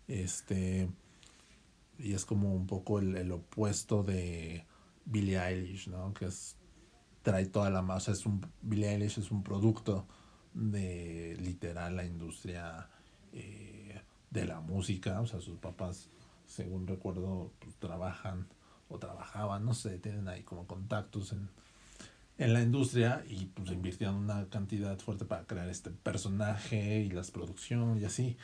Este 0.07 0.89
y 1.99 2.15
es 2.15 2.25
como 2.25 2.55
un 2.55 2.67
poco 2.67 3.01
el, 3.01 3.15
el 3.15 3.31
opuesto 3.31 4.03
de 4.03 4.65
Billie 5.05 5.39
Eilish, 5.39 5.91
¿no? 5.91 6.15
Que 6.15 6.25
es 6.25 6.57
trae 7.21 7.45
toda 7.45 7.69
la 7.69 7.83
masa, 7.83 8.13
es 8.13 8.25
un 8.25 8.41
Billie 8.63 8.89
Eilish 8.89 9.19
es 9.19 9.31
un 9.31 9.43
producto 9.43 10.07
de 10.55 11.37
literal 11.39 11.97
la 11.97 12.07
industria 12.07 12.89
eh, 13.35 13.78
de 14.31 14.47
la 14.47 14.61
música, 14.61 15.21
o 15.21 15.27
sea, 15.27 15.41
sus 15.41 15.59
papás, 15.59 16.09
según 16.47 16.87
recuerdo, 16.87 17.53
pues, 17.59 17.75
trabajan 17.77 18.47
o 18.89 18.99
trabajaban, 18.99 19.65
no 19.65 19.75
sé, 19.75 19.99
tienen 19.99 20.29
ahí 20.29 20.43
como 20.43 20.67
contactos 20.67 21.33
en, 21.33 21.49
en 22.39 22.53
la 22.53 22.63
industria 22.63 23.23
y 23.29 23.47
pues 23.47 23.71
invirtieron 23.71 24.17
una 24.17 24.49
cantidad 24.49 24.99
fuerte 24.99 25.25
para 25.25 25.45
crear 25.45 25.69
este 25.69 25.91
personaje 25.91 27.01
y 27.01 27.11
las 27.11 27.31
producciones 27.31 28.03
y 28.03 28.05
así. 28.05 28.37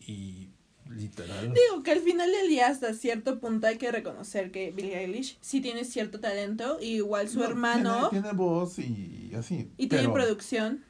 Y 0.00 0.50
Literal. 0.90 1.52
Digo 1.52 1.82
que 1.82 1.90
al 1.92 2.00
final 2.00 2.30
del 2.30 2.48
día, 2.48 2.68
hasta 2.68 2.94
cierto 2.94 3.40
punto, 3.40 3.66
hay 3.66 3.76
que 3.76 3.90
reconocer 3.90 4.52
que 4.52 4.70
Billie 4.70 4.98
Eilish 4.98 5.36
sí 5.40 5.60
tiene 5.60 5.84
cierto 5.84 6.20
talento, 6.20 6.78
igual 6.80 7.28
su 7.28 7.42
hermano. 7.42 8.08
Tiene, 8.10 8.32
voz 8.32 8.78
y 8.78 9.32
así. 9.36 9.70
Y 9.76 9.88
tiene 9.88 10.08
producción. 10.10 10.84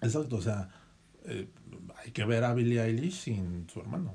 Exacto, 0.00 0.36
o 0.36 0.42
sea, 0.42 0.68
eh, 1.24 1.48
hay 2.06 2.12
que 2.12 2.24
ver 2.24 2.44
a 2.44 2.54
Billie 2.54 2.80
Eilish 2.80 3.22
sin 3.22 3.68
su 3.68 3.80
hermano. 3.80 4.14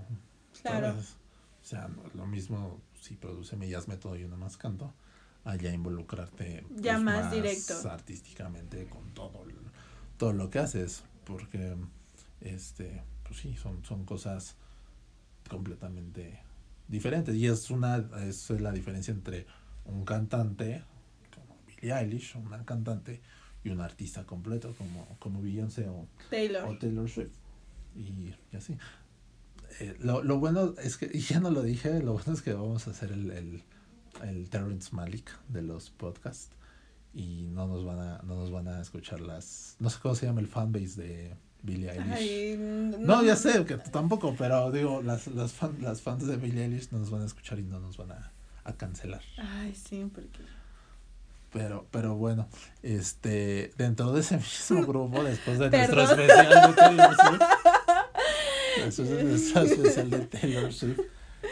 Claro. 0.62 0.96
O 0.98 1.66
sea, 1.66 1.90
lo 2.16 2.26
mismo 2.26 2.80
si 3.02 3.16
produce 3.16 3.58
Mellas 3.58 3.90
Método 3.90 4.16
y 4.16 4.24
uno 4.24 4.38
más 4.38 4.56
canto, 4.56 4.94
allá 5.44 5.74
involucrarte 5.74 6.64
ya 6.70 6.94
pues, 6.94 7.04
más, 7.04 7.32
directo. 7.32 7.92
artísticamente 7.92 8.88
con 8.88 9.14
todo, 9.14 9.44
todo 10.18 10.32
lo 10.32 10.50
que 10.50 10.60
haces, 10.60 11.04
porque, 11.26 11.76
este, 12.40 13.04
pues 13.24 13.40
sí, 13.40 13.58
son, 13.58 13.84
son 13.84 14.06
cosas 14.06 14.56
completamente 15.50 16.40
diferentes. 16.88 17.36
Y 17.36 17.48
es 17.48 17.70
una 17.72 17.98
es 18.22 18.50
la 18.52 18.72
diferencia 18.72 19.14
entre 19.14 19.48
un 19.84 20.06
cantante 20.06 20.84
como 21.36 21.60
Billie 21.68 21.94
Eilish, 21.94 22.38
una 22.38 22.64
cantante 22.64 23.20
y 23.66 23.70
un 23.70 23.82
artista 23.82 24.26
completo 24.26 24.74
como, 24.78 25.18
como 25.20 25.42
Beyoncé 25.42 25.90
o 25.90 26.08
Taylor. 26.30 26.80
Taylor 26.80 27.10
Swift. 27.10 27.41
Y, 27.96 28.34
así. 28.56 28.78
Eh, 29.80 29.96
lo, 30.00 30.24
lo, 30.24 30.40
bueno 30.40 30.74
es 30.84 30.98
que, 30.98 31.10
y 31.14 31.20
ya 31.20 31.40
no 31.40 31.50
lo 31.50 31.62
dije, 31.62 32.02
lo 32.02 32.14
bueno 32.14 32.34
es 32.34 32.42
que 32.42 32.54
vamos 32.54 32.88
a 32.88 32.92
hacer 32.92 33.12
el, 33.12 33.32
el, 33.32 33.64
el 34.24 34.50
Terrence 34.50 34.96
Malik 34.96 35.32
de 35.48 35.62
los 35.62 35.90
podcasts 35.90 36.50
y 37.14 37.44
no 37.52 37.68
nos 37.68 37.86
van 37.86 38.00
a, 38.00 38.22
no 38.24 38.36
nos 38.36 38.52
van 38.52 38.68
a 38.68 38.82
escuchar 38.82 39.20
las, 39.20 39.76
no 39.80 39.90
sé 39.90 40.00
cómo 40.02 40.16
se 40.16 40.26
llama 40.26 40.42
el 40.42 40.48
fanbase 40.48 41.02
de 41.02 41.36
Billie 41.64 41.92
Eilish. 41.92 42.58
no, 43.00 43.24
ya 43.24 43.36
sé 43.36 43.66
que 43.66 43.78
tampoco, 43.78 44.36
pero 44.38 44.72
digo, 44.72 45.02
las, 45.02 45.28
las, 45.28 45.56
las 45.80 46.02
fans 46.02 46.26
de 46.26 46.38
Billie 46.38 46.64
Eilish 46.64 46.92
nos 46.92 47.10
van 47.12 47.22
a 47.22 47.26
escuchar 47.26 47.60
y 47.60 47.64
no 47.64 47.80
nos 47.80 47.98
van 47.98 48.12
a 48.12 48.32
a 48.64 48.74
cancelar. 48.74 49.22
Ay, 49.38 49.76
sí, 49.76 50.10
porque 50.14 50.40
pero, 51.52 51.86
pero 51.92 52.16
bueno, 52.16 52.48
este, 52.82 53.74
dentro 53.78 54.14
de 54.14 54.22
ese 54.22 54.38
mismo 54.38 54.86
grupo, 54.88 55.22
después 55.22 55.60
de 55.60 55.70
nuestro 55.70 56.04
especial 56.04 56.76
de 56.76 56.82
Después 58.78 59.10
de 59.10 59.24
nuestro 59.24 59.62
especial 59.64 60.10
de 60.10 60.20
Taylor 60.20 60.74
Swift, 60.74 61.00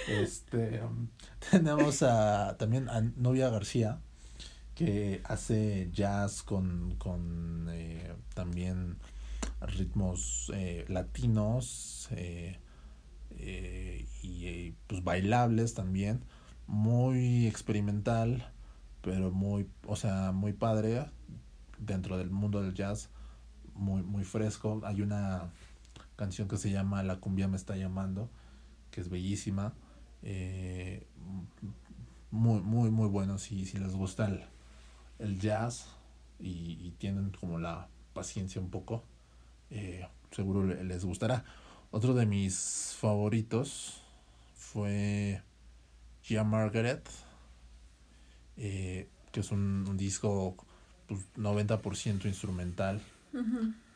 este, 0.07 0.81
um, 0.83 1.07
tenemos 1.51 2.03
a, 2.03 2.57
también 2.57 2.89
a 2.89 3.01
Novia 3.01 3.49
García, 3.49 3.99
que 4.75 5.21
hace 5.25 5.89
jazz 5.91 6.43
con, 6.43 6.95
con 6.97 7.67
eh, 7.71 8.13
también 8.33 8.97
ritmos 9.61 10.51
eh, 10.55 10.85
latinos 10.87 12.07
eh, 12.11 12.59
y 14.21 14.71
pues 14.87 15.03
bailables 15.03 15.73
también, 15.73 16.23
muy 16.67 17.47
experimental 17.47 18.51
pero 19.01 19.31
muy, 19.31 19.69
o 19.87 19.95
sea, 19.95 20.31
muy 20.31 20.53
padre 20.53 21.05
dentro 21.77 22.17
del 22.17 22.29
mundo 22.29 22.61
del 22.61 22.73
jazz, 22.73 23.09
muy, 23.73 24.03
muy 24.03 24.23
fresco. 24.23 24.81
Hay 24.83 25.01
una 25.01 25.51
canción 26.19 26.47
que 26.49 26.57
se 26.57 26.69
llama 26.69 27.01
La 27.01 27.19
cumbia 27.19 27.47
me 27.47 27.55
está 27.55 27.77
llamando, 27.77 28.29
que 28.91 28.99
es 28.99 29.09
bellísima. 29.09 29.73
Eh, 30.21 31.07
muy, 32.29 32.59
muy, 32.61 32.91
muy 32.91 33.07
bueno. 33.07 33.37
Si, 33.37 33.65
si 33.65 33.79
les 33.79 33.95
gusta 33.95 34.25
el, 34.27 34.43
el 35.17 35.39
jazz 35.39 35.87
y, 36.39 36.77
y, 36.85 36.91
tienen 36.97 37.31
como 37.31 37.57
la 37.57 37.87
paciencia 38.13 38.59
un 38.59 38.69
poco, 38.69 39.05
eh, 39.69 40.05
seguro 40.31 40.65
les 40.65 41.05
gustará. 41.05 41.45
Otro 41.91 42.13
de 42.13 42.25
mis 42.25 42.95
favoritos 42.99 44.03
fue 44.55 45.41
Gia 46.21 46.43
Margaret 46.43 47.09
eh, 48.61 49.07
que 49.31 49.39
es 49.39 49.51
un, 49.51 49.95
disco 49.95 50.57
pues, 51.07 51.21
90% 51.37 52.25
instrumental, 52.25 53.01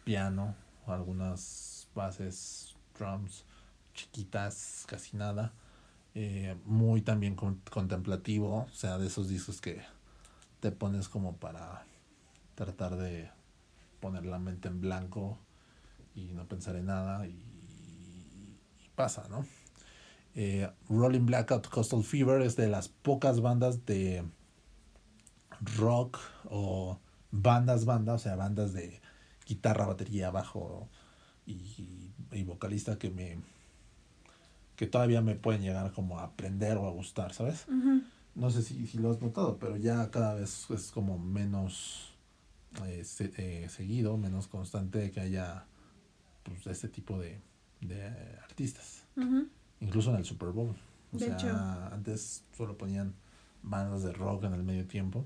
piano, 0.05 0.55
algunas 0.87 1.72
bases, 1.93 2.75
drums 2.97 3.45
chiquitas, 3.93 4.85
casi 4.87 5.17
nada. 5.17 5.53
Eh, 6.15 6.55
muy 6.65 7.01
también 7.01 7.35
contemplativo, 7.35 8.67
o 8.71 8.75
sea, 8.75 8.97
de 8.99 9.07
esos 9.07 9.29
discos 9.29 9.61
que 9.61 9.81
te 10.59 10.71
pones 10.71 11.09
como 11.09 11.37
para 11.37 11.85
tratar 12.55 12.97
de 12.97 13.31
poner 13.99 14.25
la 14.25 14.37
mente 14.37 14.67
en 14.67 14.79
blanco 14.79 15.39
y 16.13 16.33
no 16.33 16.47
pensar 16.47 16.75
en 16.75 16.85
nada 16.85 17.25
y, 17.27 17.39
pasa, 18.95 19.25
¿no? 19.27 19.43
Eh, 20.35 20.69
Rolling 20.87 21.25
Blackout 21.25 21.67
Coastal 21.67 22.03
Fever 22.03 22.43
es 22.43 22.55
de 22.55 22.67
las 22.67 22.89
pocas 22.89 23.41
bandas 23.41 23.87
de 23.87 24.23
rock 25.77 26.19
o 26.45 26.99
bandas, 27.31 27.85
bandas, 27.85 28.21
o 28.21 28.23
sea, 28.23 28.35
bandas 28.35 28.73
de 28.73 29.01
guitarra, 29.47 29.87
batería, 29.87 30.29
bajo 30.29 30.89
y, 31.45 32.11
y 32.31 32.43
vocalista 32.43 32.97
que 32.97 33.09
me 33.09 33.37
que 34.75 34.87
todavía 34.87 35.21
me 35.21 35.35
pueden 35.35 35.61
llegar 35.61 35.91
como 35.93 36.19
a 36.19 36.23
aprender 36.23 36.77
o 36.77 36.87
a 36.87 36.91
gustar, 36.91 37.33
¿sabes? 37.33 37.65
No 38.35 38.49
sé 38.49 38.63
si, 38.63 38.87
si, 38.87 38.97
lo 38.97 39.11
has 39.11 39.21
notado, 39.21 39.57
pero 39.59 39.77
ya 39.77 40.09
cada 40.09 40.33
vez 40.33 40.67
es 40.71 40.91
como 40.91 41.19
menos 41.19 42.13
eh, 42.85 43.03
eh, 43.37 43.67
seguido, 43.69 44.17
menos 44.17 44.47
constante 44.47 45.11
que 45.11 45.19
haya 45.19 45.65
pues, 46.41 46.65
este 46.65 46.87
tipo 46.87 47.19
de, 47.19 47.39
de 47.81 48.07
artistas. 48.43 49.03
Incluso 49.79 50.09
en 50.09 50.17
el 50.17 50.25
Super 50.25 50.49
Bowl. 50.49 50.75
O 51.13 51.19
sea, 51.19 51.89
antes 51.93 52.43
solo 52.57 52.75
ponían 52.75 53.13
bandas 53.61 54.01
de 54.01 54.11
rock 54.11 54.45
en 54.45 54.53
el 54.53 54.63
medio 54.63 54.87
tiempo. 54.87 55.25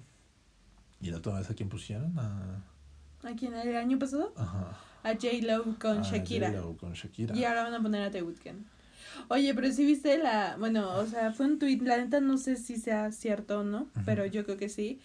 ¿Y 0.99 1.11
la 1.11 1.17
otra 1.17 1.39
vez 1.39 1.49
a 1.49 1.53
quién 1.53 1.69
pusieron? 1.69 2.17
A... 2.19 2.63
¿A 3.23 3.35
quién? 3.35 3.53
¿El 3.53 3.75
año 3.75 3.97
pasado? 3.97 4.33
Ajá. 4.35 4.77
A 5.07 5.13
J-Lo 5.13 5.79
con 5.79 6.01
Shakira. 6.01 6.53
Con 6.77 6.93
Shakira. 6.93 7.33
Y 7.33 7.45
ahora 7.45 7.63
van 7.63 7.73
a 7.73 7.81
poner 7.81 8.01
a 8.01 8.11
The 8.11 8.23
Weeknd. 8.23 8.65
Oye, 9.29 9.53
pero 9.53 9.71
si 9.71 9.85
viste 9.85 10.17
la. 10.17 10.57
Bueno, 10.59 10.97
o 10.97 11.05
sea, 11.05 11.31
fue 11.31 11.45
un 11.45 11.59
tweet. 11.59 11.79
La 11.81 11.97
neta 11.97 12.19
no 12.19 12.37
sé 12.37 12.57
si 12.57 12.75
sea 12.75 13.11
cierto 13.13 13.59
o 13.59 13.63
no, 13.63 13.87
pero 14.05 14.25
yo 14.25 14.43
creo 14.43 14.57
que 14.57 14.67
sí. 14.67 14.99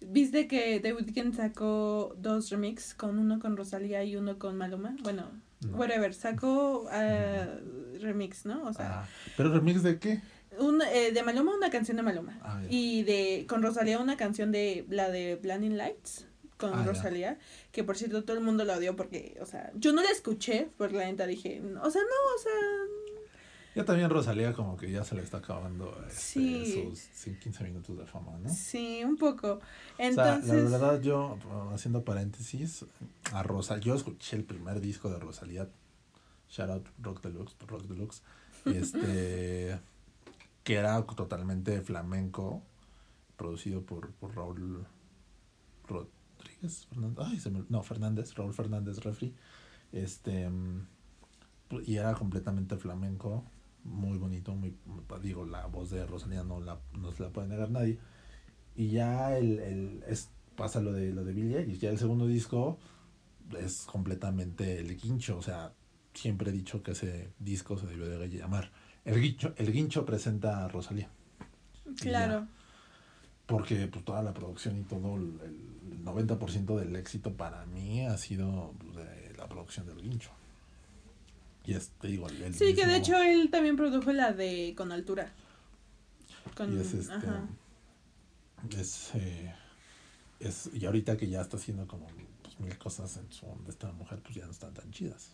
¿Viste 0.00 0.46
que 0.46 0.78
The 0.78 0.94
Weeknd 0.94 1.34
sacó 1.34 2.14
dos 2.18 2.50
remix? 2.50 2.94
Con 2.94 3.18
uno 3.18 3.40
con 3.40 3.56
Rosalía 3.56 4.04
y 4.04 4.14
uno 4.14 4.38
con 4.38 4.56
Maluma. 4.56 4.94
Bueno, 5.02 5.24
whatever. 5.72 6.14
Sacó 6.14 6.84
uh, 6.84 7.98
remix, 8.00 8.46
¿no? 8.46 8.62
O 8.62 8.72
sea. 8.72 9.02
Ah, 9.02 9.08
¿Pero 9.36 9.52
remix 9.52 9.82
de 9.82 9.98
qué? 9.98 10.20
un, 10.60 10.82
eh, 10.82 11.10
de 11.12 11.22
Maluma 11.24 11.52
una 11.52 11.70
canción 11.70 11.96
de 11.96 12.04
Maluma. 12.04 12.38
Ah, 12.42 12.62
y 12.70 13.02
de 13.02 13.44
con 13.48 13.62
Rosalía 13.62 13.98
una 13.98 14.16
canción 14.16 14.52
de 14.52 14.86
la 14.88 15.10
de 15.10 15.34
Blinding 15.34 15.76
Lights 15.76 16.27
con 16.58 16.74
ah, 16.74 16.84
Rosalía, 16.84 17.38
que 17.72 17.84
por 17.84 17.96
cierto 17.96 18.24
todo 18.24 18.36
el 18.36 18.42
mundo 18.42 18.64
la 18.64 18.76
odió 18.76 18.96
porque, 18.96 19.38
o 19.40 19.46
sea, 19.46 19.72
yo 19.74 19.92
no 19.92 20.02
la 20.02 20.10
escuché 20.10 20.68
porque 20.76 20.96
la 20.96 21.04
neta 21.06 21.26
dije, 21.26 21.62
o 21.82 21.90
sea, 21.90 22.02
no, 22.02 22.36
o 22.36 22.42
sea... 22.42 22.52
Ya 23.74 23.84
también 23.84 24.10
Rosalía 24.10 24.52
como 24.54 24.76
que 24.76 24.90
ya 24.90 25.04
se 25.04 25.14
le 25.14 25.22
está 25.22 25.38
acabando 25.38 25.96
este, 26.08 26.90
sus 26.92 27.36
15 27.36 27.64
minutos 27.64 27.96
de 27.96 28.06
fama, 28.06 28.36
¿no? 28.42 28.50
Sí, 28.50 29.04
un 29.04 29.16
poco. 29.16 29.60
Entonces... 29.98 30.70
la 30.70 30.78
verdad 30.78 31.00
yo, 31.00 31.38
haciendo 31.72 32.02
paréntesis, 32.02 32.84
a 33.32 33.42
Rosa, 33.44 33.78
yo 33.78 33.94
escuché 33.94 34.36
el 34.36 34.44
primer 34.44 34.80
disco 34.80 35.08
de 35.10 35.20
Rosalía, 35.20 35.68
Shout 36.50 36.70
Out 36.70 36.88
Rock 37.00 37.22
Deluxe, 37.22 37.56
Rock 37.68 37.82
Deluxe, 37.82 38.22
este 38.64 39.78
que 40.64 40.74
era 40.74 41.02
totalmente 41.02 41.80
flamenco, 41.80 42.62
producido 43.36 43.80
por, 43.82 44.10
por 44.12 44.34
Raúl 44.36 44.84
Rodríguez, 46.60 46.86
Fernández, 46.86 47.46
ay, 47.46 47.66
no, 47.68 47.82
Fernández, 47.82 48.34
Raúl 48.34 48.52
Fernández 48.52 48.98
Refri, 48.98 49.34
este, 49.92 50.48
y 51.86 51.96
era 51.96 52.14
completamente 52.14 52.76
flamenco, 52.76 53.44
muy 53.84 54.18
bonito, 54.18 54.54
muy, 54.54 54.74
digo, 55.22 55.44
la 55.44 55.66
voz 55.66 55.90
de 55.90 56.04
Rosalía 56.06 56.42
no, 56.42 56.60
la, 56.60 56.80
no 56.94 57.12
se 57.12 57.22
la 57.22 57.30
puede 57.30 57.48
negar 57.48 57.70
nadie, 57.70 57.98
y 58.76 58.90
ya 58.90 59.36
el, 59.36 59.58
el 59.60 60.04
es, 60.08 60.30
pasa 60.56 60.80
lo 60.80 60.92
de, 60.92 61.12
lo 61.12 61.24
de 61.24 61.32
Billie 61.32 61.58
Eilish, 61.58 61.80
ya 61.80 61.90
el 61.90 61.98
segundo 61.98 62.26
disco 62.26 62.78
es 63.58 63.82
completamente 63.82 64.80
el 64.80 64.96
guincho, 64.96 65.38
o 65.38 65.42
sea, 65.42 65.72
siempre 66.12 66.50
he 66.50 66.52
dicho 66.52 66.82
que 66.82 66.92
ese 66.92 67.32
disco 67.38 67.78
se 67.78 67.86
debió 67.86 68.06
de 68.06 68.28
llamar 68.28 68.70
el 69.04 69.20
guincho, 69.20 69.54
el 69.56 69.72
guincho 69.72 70.04
presenta 70.04 70.64
a 70.64 70.68
Rosalía. 70.68 71.08
Claro. 72.00 72.46
porque 73.46 73.86
pues, 73.86 74.04
toda 74.04 74.22
la 74.22 74.34
producción 74.34 74.76
y 74.78 74.82
todo 74.82 75.16
el, 75.16 75.40
90% 76.08 76.78
del 76.78 76.96
éxito 76.96 77.32
para 77.34 77.64
mí 77.66 78.06
ha 78.06 78.16
sido 78.18 78.74
pues, 78.78 78.96
de 78.96 79.34
la 79.36 79.48
producción 79.48 79.86
del 79.86 80.02
guincho. 80.02 80.30
Y 81.64 81.74
es, 81.74 81.90
te 82.00 82.08
digo, 82.08 82.28
el, 82.28 82.54
Sí, 82.54 82.74
que 82.74 82.86
de 82.86 82.96
hecho 82.96 83.20
él 83.20 83.50
también 83.50 83.76
produjo 83.76 84.12
la 84.12 84.32
de 84.32 84.74
Con 84.76 84.90
Altura. 84.90 85.32
Con, 86.56 86.76
y 86.76 86.80
es 86.80 86.94
este. 86.94 87.26
Es, 88.76 89.14
eh, 89.14 89.54
es, 90.40 90.70
y 90.72 90.86
ahorita 90.86 91.16
que 91.16 91.28
ya 91.28 91.42
está 91.42 91.58
haciendo 91.58 91.86
como 91.86 92.06
pues, 92.42 92.58
mil 92.58 92.76
cosas 92.78 93.16
en 93.18 93.30
su 93.30 93.46
de 93.64 93.70
esta 93.70 93.92
mujer, 93.92 94.20
pues 94.22 94.34
ya 94.34 94.46
no 94.46 94.52
están 94.52 94.72
tan 94.72 94.90
chidas. 94.90 95.30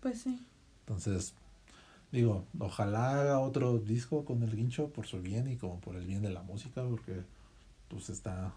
Pues 0.00 0.22
sí. 0.22 0.46
Entonces, 0.80 1.34
Digo, 2.14 2.46
ojalá 2.60 3.20
haga 3.20 3.40
otro 3.40 3.76
disco 3.78 4.24
con 4.24 4.44
el 4.44 4.54
guincho 4.54 4.90
por 4.90 5.04
su 5.04 5.20
bien 5.20 5.50
y 5.50 5.56
como 5.56 5.80
por 5.80 5.96
el 5.96 6.06
bien 6.06 6.22
de 6.22 6.30
la 6.30 6.42
música, 6.42 6.84
porque 6.88 7.24
pues 7.88 8.08
está 8.08 8.54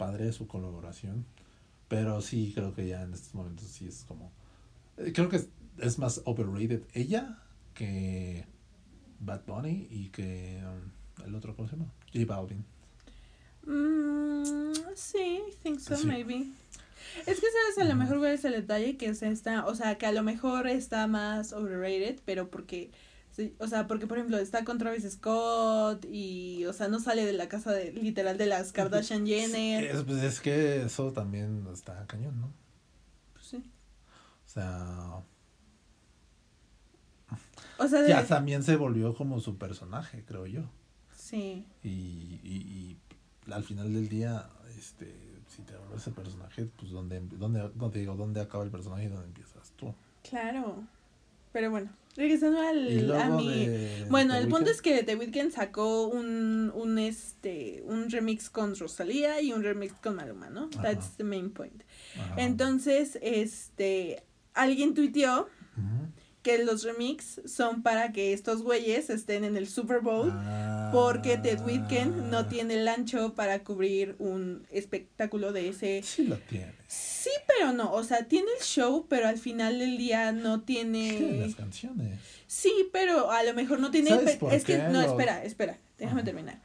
padre 0.00 0.32
su 0.32 0.48
colaboración. 0.48 1.26
Pero 1.88 2.22
sí, 2.22 2.52
creo 2.54 2.72
que 2.74 2.88
ya 2.88 3.02
en 3.02 3.12
estos 3.12 3.34
momentos 3.34 3.66
sí 3.66 3.86
es 3.86 4.04
como... 4.08 4.32
Eh, 4.96 5.12
creo 5.12 5.28
que 5.28 5.40
es, 5.78 5.98
más 5.98 6.22
overrated 6.24 6.82
ella 6.94 7.38
que 7.74 8.46
Bad 9.18 9.42
Bunny 9.46 9.88
y 9.90 10.08
que 10.08 10.62
um, 10.64 11.26
el 11.26 11.34
otro, 11.34 11.54
¿cómo 11.54 11.68
se 11.68 11.76
llama? 11.76 11.92
J 12.14 12.24
Balvin. 12.24 12.64
Mm, 13.66 14.72
sí, 14.94 15.42
I 15.46 15.54
think 15.62 15.80
so, 15.80 15.98
maybe. 16.06 16.46
Es 17.26 17.40
que 17.40 17.46
sabes, 17.50 17.78
a 17.78 17.84
lo 17.84 17.96
mejor 17.96 18.18
cuál 18.18 18.32
es 18.32 18.44
el 18.44 18.52
detalle 18.52 18.96
que 18.96 19.14
se 19.14 19.28
está, 19.28 19.66
o 19.66 19.74
sea, 19.74 19.98
que 19.98 20.06
a 20.06 20.12
lo 20.12 20.22
mejor 20.22 20.66
está 20.66 21.06
más 21.08 21.52
overrated, 21.52 22.20
pero 22.24 22.48
porque, 22.48 22.90
o 23.58 23.66
sea, 23.66 23.86
porque 23.86 24.06
por 24.06 24.18
ejemplo 24.18 24.38
está 24.38 24.64
con 24.64 24.78
Travis 24.78 25.10
Scott 25.10 26.04
y, 26.10 26.64
o 26.66 26.72
sea, 26.72 26.88
no 26.88 27.00
sale 27.00 27.24
de 27.24 27.32
la 27.32 27.48
casa 27.48 27.72
de, 27.72 27.92
literal 27.92 28.38
de 28.38 28.46
las 28.46 28.72
Kardashian 28.72 29.26
Jenner. 29.26 29.84
Es, 29.84 30.02
pues 30.04 30.22
es 30.22 30.40
que 30.40 30.82
eso 30.82 31.12
también 31.12 31.66
está 31.72 32.06
cañón, 32.06 32.40
¿no? 32.40 32.52
Pues 33.32 33.46
sí. 33.46 33.64
O 34.46 34.48
sea... 34.48 35.22
O 37.78 37.88
sea, 37.88 38.06
ya 38.06 38.26
también 38.26 38.62
se 38.62 38.76
volvió 38.76 39.14
como 39.14 39.40
su 39.40 39.56
personaje, 39.56 40.24
creo 40.26 40.46
yo. 40.46 40.62
Sí. 41.16 41.66
Y, 41.82 41.88
y, 42.42 42.98
y 43.46 43.52
al 43.52 43.64
final 43.64 43.92
del 43.94 44.08
día, 44.08 44.50
este 44.78 45.30
si 45.50 45.62
te 45.62 45.76
vuelves 45.76 46.02
ese 46.02 46.12
personaje, 46.12 46.66
pues 46.76 46.92
¿dónde, 46.92 47.20
dónde, 47.20 47.70
no 47.74 47.90
te 47.90 47.98
digo, 47.98 48.14
dónde 48.14 48.40
acaba 48.40 48.64
el 48.64 48.70
personaje 48.70 49.04
y 49.04 49.08
dónde 49.08 49.26
empiezas 49.26 49.72
tú? 49.72 49.92
Claro. 50.22 50.84
Pero 51.52 51.70
bueno, 51.70 51.90
regresando 52.16 52.60
al, 52.60 53.12
a 53.12 53.28
mi... 53.30 53.68
Bueno, 54.08 54.34
el 54.34 54.48
punto 54.48 54.70
es 54.70 54.82
que 54.82 55.02
The 55.02 55.16
Weeknd 55.16 55.50
sacó 55.50 56.06
un, 56.06 56.70
un, 56.74 56.98
este, 56.98 57.82
un 57.86 58.10
remix 58.10 58.50
con 58.50 58.76
Rosalía 58.76 59.40
y 59.40 59.52
un 59.52 59.62
remix 59.62 59.94
con 59.94 60.16
Maluma, 60.16 60.50
¿no? 60.50 60.68
That's 60.82 61.16
the 61.16 61.24
main 61.24 61.50
point. 61.50 61.82
Entonces, 62.36 63.18
este, 63.22 64.22
alguien 64.54 64.94
tuiteó 64.94 65.48
que 66.42 66.64
los 66.64 66.84
remix 66.84 67.40
son 67.44 67.82
para 67.82 68.12
que 68.12 68.32
estos 68.32 68.62
güeyes 68.62 69.10
estén 69.10 69.44
en 69.44 69.56
el 69.56 69.68
Super 69.68 70.00
Bowl 70.00 70.32
porque 70.92 71.36
The 71.36 71.56
Weeknd 71.56 72.30
no 72.30 72.38
ah. 72.38 72.48
tiene 72.48 72.74
el 72.74 72.88
ancho 72.88 73.34
para 73.34 73.62
cubrir 73.62 74.16
un 74.18 74.66
espectáculo 74.70 75.52
de 75.52 75.68
ese. 75.68 76.02
Sí 76.02 76.24
lo 76.24 76.36
tiene. 76.36 76.72
Sí, 76.86 77.30
pero 77.46 77.72
no, 77.72 77.92
o 77.92 78.02
sea, 78.02 78.24
tiene 78.24 78.48
el 78.58 78.64
show, 78.64 79.06
pero 79.08 79.28
al 79.28 79.38
final 79.38 79.78
del 79.78 79.98
día 79.98 80.32
no 80.32 80.62
tiene... 80.62 81.12
Tiene 81.12 81.46
las 81.46 81.54
canciones. 81.54 82.18
Sí, 82.46 82.88
pero 82.92 83.30
a 83.30 83.42
lo 83.42 83.54
mejor 83.54 83.78
no 83.78 83.90
tiene... 83.90 84.10
es 84.50 84.64
que, 84.64 84.78
no, 84.78 85.00
espera, 85.00 85.44
espera, 85.44 85.78
déjame 85.98 86.22
terminar. 86.22 86.60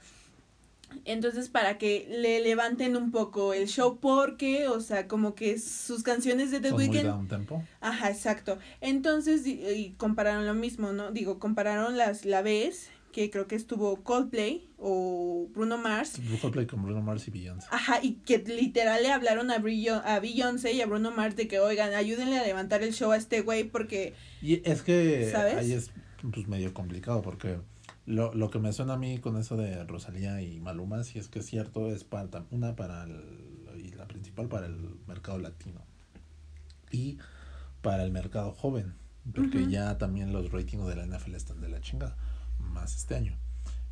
Entonces, 1.04 1.50
para 1.50 1.78
que 1.78 2.08
le 2.10 2.40
levanten 2.40 2.96
un 2.96 3.12
poco 3.12 3.54
el 3.54 3.68
show, 3.68 4.00
porque, 4.00 4.68
o 4.68 4.80
sea, 4.82 5.08
como 5.08 5.36
que 5.36 5.60
sus 5.60 6.04
canciones 6.04 6.52
de 6.52 6.60
The 6.60 6.70
Son 6.70 6.78
Weeknd. 6.78 7.28
tempo. 7.30 7.64
Ajá, 7.82 8.10
exacto. 8.10 8.58
Entonces, 8.82 9.46
y, 9.46 9.96
compararon 9.98 10.46
lo 10.46 10.54
mismo, 10.54 10.94
¿no? 10.94 11.12
Digo, 11.12 11.40
compararon 11.40 11.98
las 11.98 12.26
la 12.26 12.42
vez 12.42 12.90
que 13.12 13.30
creo 13.30 13.48
que 13.48 13.56
estuvo 13.56 14.04
Coldplay 14.04 14.68
o 14.78 15.48
Bruno 15.54 15.78
Mars. 15.78 16.20
Coldplay 16.42 16.66
con 16.66 16.84
Bruno 16.84 17.02
Mars 17.02 17.28
y 17.30 17.32
Beyoncé. 17.32 17.68
Ajá, 17.72 18.00
y 18.02 18.16
que 18.16 18.40
literal 18.40 19.02
le 19.04 19.12
hablaron 19.12 19.52
a, 19.52 19.60
Brillo, 19.60 20.02
a 20.04 20.20
Beyoncé 20.20 20.74
y 20.74 20.82
a 20.82 20.86
Bruno 20.86 21.12
Mars 21.12 21.38
de 21.38 21.48
que, 21.48 21.60
oigan, 21.60 21.94
ayúdenle 21.94 22.38
a 22.38 22.44
levantar 22.44 22.84
el 22.84 22.94
show 22.94 23.12
a 23.12 23.18
este 23.18 23.42
güey 23.42 23.64
porque... 23.64 24.14
Y 24.42 24.68
es 24.70 24.82
que 24.82 25.34
ahí 25.34 25.72
es 25.72 25.92
pues, 26.34 26.48
medio 26.48 26.74
complicado 26.74 27.22
porque 27.22 27.60
lo, 28.06 28.34
lo 28.34 28.50
que 28.50 28.60
me 28.60 28.72
suena 28.74 28.94
a 28.94 28.98
mí 28.98 29.20
con 29.20 29.38
eso 29.38 29.58
de 29.58 29.84
Rosalía 29.84 30.42
y 30.42 30.60
Maluma, 30.60 31.04
si 31.04 31.20
es 31.20 31.28
que 31.28 31.40
es 31.40 31.46
cierto, 31.46 31.88
es 31.88 32.04
para, 32.04 32.46
una 32.52 32.76
para 32.76 33.04
el, 33.04 33.82
y 33.84 33.92
la 33.92 34.08
principal 34.08 34.48
para 34.48 34.68
el 34.68 35.00
mercado 35.08 35.40
latino 35.40 35.82
y 36.92 37.18
para 37.82 38.04
el 38.04 38.12
mercado 38.12 38.52
joven, 38.54 38.96
porque 39.34 39.68
ya 39.68 39.98
también 39.98 40.32
los 40.32 40.52
ratings 40.52 40.88
de 40.88 40.96
la 40.96 41.06
NFL 41.06 41.36
están 41.36 41.62
de 41.62 41.70
la 41.70 41.82
chingada, 41.82 42.16
más 42.60 42.96
este 42.96 43.16
año. 43.16 43.38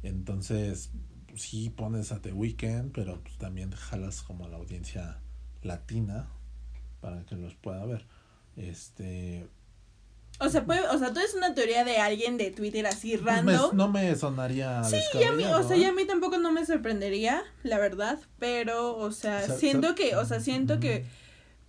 Entonces, 0.04 0.92
sí 1.36 1.70
pones 1.70 2.12
a 2.12 2.22
The 2.22 2.34
Weeknd, 2.34 2.92
pero 2.92 3.22
pues 3.22 3.38
también 3.38 3.72
jalas 3.72 4.22
como 4.22 4.48
la 4.48 4.58
audiencia 4.58 5.20
latina 5.62 6.28
para 7.02 7.26
que 7.26 7.36
los 7.36 7.56
pueda 7.56 7.86
ver. 7.86 8.06
Este, 8.56 9.48
o 10.44 10.50
sea, 10.50 10.66
puede, 10.66 10.88
o 10.90 10.98
sea, 11.00 11.14
tú 11.14 11.20
es 11.20 11.34
una 11.34 11.54
teoría 11.54 11.84
de 11.84 11.98
alguien 11.98 12.38
de 12.38 12.52
Twitter 12.52 12.86
así 12.86 13.16
random. 13.16 13.76
no 13.76 13.88
me 13.88 14.14
sonaría. 14.16 14.84
Sí, 14.84 14.98
y 15.20 15.24
a 15.24 15.32
mí, 15.32 15.46
o 15.46 15.68
sea, 15.68 15.78
y 15.78 15.86
a 15.86 15.94
mí 15.94 16.06
tampoco 16.06 16.38
no 16.38 16.52
me 16.52 16.66
sorprendería, 16.66 17.44
la 17.64 17.78
verdad. 17.78 18.20
Pero, 18.40 18.98
o 18.98 19.12
sea, 19.12 19.48
siento 19.48 19.96
que, 19.96 20.16
o 20.16 20.26
sea, 20.26 20.40
siento 20.40 20.80
que 20.80 21.06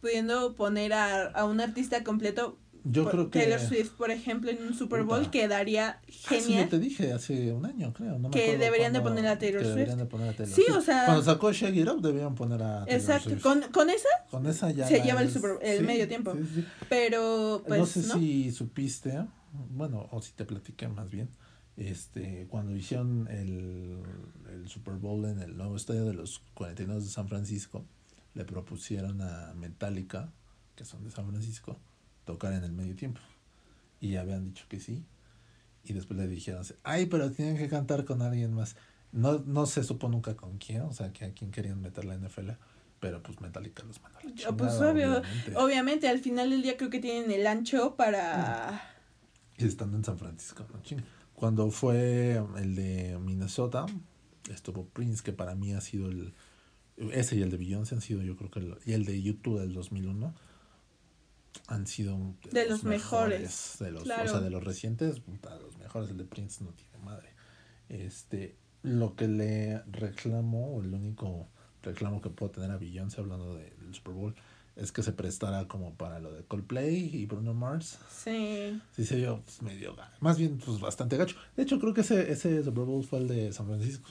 pudiendo 0.00 0.54
poner 0.54 0.92
a, 0.92 1.26
a 1.26 1.44
un 1.44 1.60
artista 1.60 2.02
completo, 2.04 2.58
yo 2.84 3.10
creo 3.10 3.30
que. 3.30 3.40
Taylor 3.40 3.58
Swift, 3.58 3.92
por 3.92 4.10
ejemplo, 4.10 4.50
en 4.50 4.62
un 4.62 4.74
Super 4.74 5.04
Bowl 5.04 5.30
quedaría 5.30 6.00
genial. 6.06 6.60
Ah, 6.60 6.64
sí, 6.64 6.70
te 6.70 6.78
dije 6.78 7.12
hace 7.12 7.52
un 7.52 7.64
año, 7.64 7.92
creo. 7.94 8.18
No 8.18 8.28
me 8.28 8.30
que 8.30 8.58
deberían 8.58 8.92
de 8.92 9.00
poner 9.00 9.26
a 9.26 9.38
Taylor 9.38 9.62
Swift. 9.62 9.74
Deberían 9.74 9.98
de 9.98 10.06
poner 10.06 10.28
a 10.28 10.32
Taylor 10.36 10.54
sí, 10.54 10.64
o 10.70 10.80
sea. 10.82 11.06
Cuando 11.06 11.22
sacó 11.24 11.50
Shaggy 11.50 11.82
Up, 11.84 12.02
debían 12.02 12.34
poner 12.34 12.62
a 12.62 12.84
Taylor 12.84 13.00
Exacto. 13.00 13.30
¿Con, 13.42 13.62
¿Con 13.72 13.88
esa? 13.88 14.08
Con 14.30 14.46
esa 14.46 14.70
ya. 14.70 14.86
Se 14.86 15.00
lleva 15.00 15.22
el, 15.22 15.32
super, 15.32 15.58
el 15.62 15.84
medio 15.84 16.06
tiempo. 16.06 16.34
Sí. 16.54 16.64
Pero, 16.90 17.64
pues. 17.66 17.80
No 17.80 17.86
sé 17.86 18.02
si 18.02 18.52
supiste, 18.52 19.24
bueno, 19.70 20.06
o 20.10 20.20
si 20.20 20.32
te 20.32 20.44
platiqué 20.44 20.86
más 20.88 21.10
bien. 21.10 21.30
Este, 21.76 22.46
cuando 22.50 22.76
hicieron 22.76 23.26
el, 23.28 24.02
el 24.52 24.68
Super 24.68 24.94
Bowl 24.94 25.24
en 25.24 25.40
el 25.40 25.56
nuevo 25.56 25.74
estadio 25.74 26.04
de 26.04 26.14
los 26.14 26.40
49 26.54 27.02
de 27.02 27.08
San 27.08 27.28
Francisco, 27.28 27.84
le 28.34 28.44
propusieron 28.44 29.22
a 29.22 29.54
Metallica, 29.54 30.32
que 30.76 30.84
son 30.84 31.02
de 31.02 31.10
San 31.10 31.26
Francisco, 31.26 31.80
tocar 32.24 32.52
en 32.52 32.64
el 32.64 32.72
medio 32.72 32.94
tiempo 32.96 33.20
y 34.04 34.16
habían 34.16 34.44
dicho 34.44 34.66
que 34.68 34.80
sí. 34.80 35.04
Y 35.84 35.92
después 35.92 36.18
le 36.18 36.26
dijeron, 36.26 36.64
ay, 36.82 37.06
pero 37.06 37.30
tienen 37.32 37.56
que 37.56 37.68
cantar 37.68 38.04
con 38.04 38.22
alguien 38.22 38.52
más. 38.54 38.76
No, 39.12 39.38
no 39.46 39.66
se 39.66 39.82
supo 39.84 40.08
nunca 40.08 40.34
con 40.34 40.58
quién, 40.58 40.82
o 40.82 40.92
sea, 40.92 41.12
que 41.12 41.24
a 41.24 41.32
quién 41.32 41.50
querían 41.50 41.80
meter 41.80 42.04
la 42.04 42.16
NFL, 42.16 42.50
pero 43.00 43.22
pues 43.22 43.40
Metallica 43.40 43.82
los 43.84 44.02
mandó 44.02 44.18
a 44.18 44.22
la 44.24 44.56
Pues 44.56 44.74
obvio, 44.74 45.22
obviamente. 45.56 46.08
al 46.08 46.18
final 46.18 46.50
del 46.50 46.62
día 46.62 46.76
creo 46.76 46.90
que 46.90 47.00
tienen 47.00 47.30
el 47.30 47.46
ancho 47.46 47.96
para... 47.96 48.90
Y 49.56 49.66
estando 49.66 49.96
en 49.96 50.04
San 50.04 50.18
Francisco, 50.18 50.66
¿no? 50.72 50.80
Cuando 51.34 51.70
fue 51.70 52.42
el 52.56 52.74
de 52.74 53.18
Minnesota, 53.20 53.86
estuvo 54.50 54.86
Prince, 54.86 55.22
que 55.22 55.32
para 55.32 55.54
mí 55.54 55.72
ha 55.72 55.80
sido 55.80 56.08
el... 56.08 56.34
Ese 57.12 57.36
y 57.36 57.42
el 57.42 57.50
de 57.50 57.56
Beyoncé 57.56 57.94
han 57.94 58.00
sido 58.00 58.22
yo 58.22 58.36
creo 58.36 58.50
que... 58.50 58.60
El, 58.60 58.78
y 58.84 58.92
el 58.92 59.04
de 59.04 59.20
YouTube 59.20 59.60
del 59.60 59.74
2001 59.74 60.34
han 61.66 61.86
sido 61.86 62.34
de, 62.50 62.68
los, 62.68 62.84
mejores, 62.84 63.76
de 63.80 63.90
los 63.90 64.02
o 64.02 64.06
sea 64.06 64.40
de 64.40 64.50
los 64.50 64.62
recientes 64.62 65.22
los 65.60 65.78
mejores 65.78 66.10
el 66.10 66.18
de 66.18 66.24
Prince 66.24 66.62
no 66.62 66.70
tiene 66.70 66.98
madre. 66.98 67.30
Este 67.88 68.56
lo 68.82 69.16
que 69.16 69.28
le 69.28 69.82
reclamo 69.84 70.76
o 70.76 70.82
el 70.82 70.92
único 70.92 71.48
reclamo 71.82 72.20
que 72.20 72.28
puedo 72.30 72.52
tener 72.52 72.70
a 72.70 72.76
Beyoncé 72.76 73.20
hablando 73.20 73.56
de, 73.56 73.70
del 73.70 73.94
Super 73.94 74.12
Bowl 74.12 74.34
es 74.76 74.92
que 74.92 75.02
se 75.02 75.12
prestara 75.12 75.68
como 75.68 75.94
para 75.94 76.18
lo 76.18 76.32
de 76.32 76.42
Coldplay 76.42 77.14
y 77.14 77.26
Bruno 77.26 77.54
Mars. 77.54 77.98
Sí. 78.10 78.80
Sí 78.92 79.06
se 79.06 79.16
vio 79.16 79.40
pues, 79.42 79.62
medio 79.62 79.96
más 80.20 80.36
bien 80.36 80.58
pues 80.58 80.80
bastante 80.80 81.16
gacho. 81.16 81.36
De 81.56 81.62
hecho 81.62 81.78
creo 81.80 81.94
que 81.94 82.02
ese 82.02 82.30
ese 82.30 82.62
Super 82.62 82.84
Bowl 82.84 83.04
fue 83.04 83.20
el 83.20 83.28
de 83.28 83.52
San 83.52 83.66
Francisco. 83.66 84.10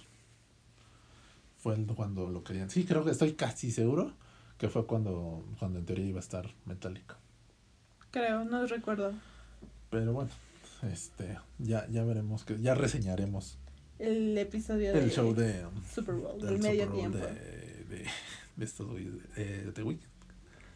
Fue 1.58 1.76
el 1.76 1.86
cuando 1.86 2.30
lo 2.30 2.44
querían. 2.44 2.72
Sí 2.72 2.84
creo 2.84 3.06
que 3.06 3.12
estoy 3.12 3.34
casi 3.34 3.72
seguro 3.72 4.14
que 4.58 4.70
fue 4.70 4.88
cuando 4.88 5.46
cuando 5.60 5.78
en 5.78 5.86
teoría 5.86 6.06
iba 6.06 6.20
a 6.20 6.24
estar 6.24 6.50
Metallica 6.66 7.18
Creo, 8.14 8.46
no 8.46 8.68
recuerdo. 8.68 9.12
Pero 9.90 10.14
bueno, 10.14 10.30
este, 10.92 11.40
ya, 11.58 11.88
ya 11.90 12.04
veremos 12.04 12.46
que, 12.46 12.62
ya 12.62 12.76
reseñaremos. 12.76 13.58
El 13.98 14.38
episodio 14.38 14.94
el 14.94 15.10
show 15.10 15.34
de 15.34 15.66
Super 15.92 16.14
Bowl, 16.14 16.40
del, 16.40 16.60
medio 16.60 16.88
tiempo. 16.90 17.18
De, 17.18 17.26
de, 17.90 18.06
de 18.56 18.66
estos 18.66 18.88
de, 18.96 19.72
de 19.72 19.84
Weekend. 19.84 20.12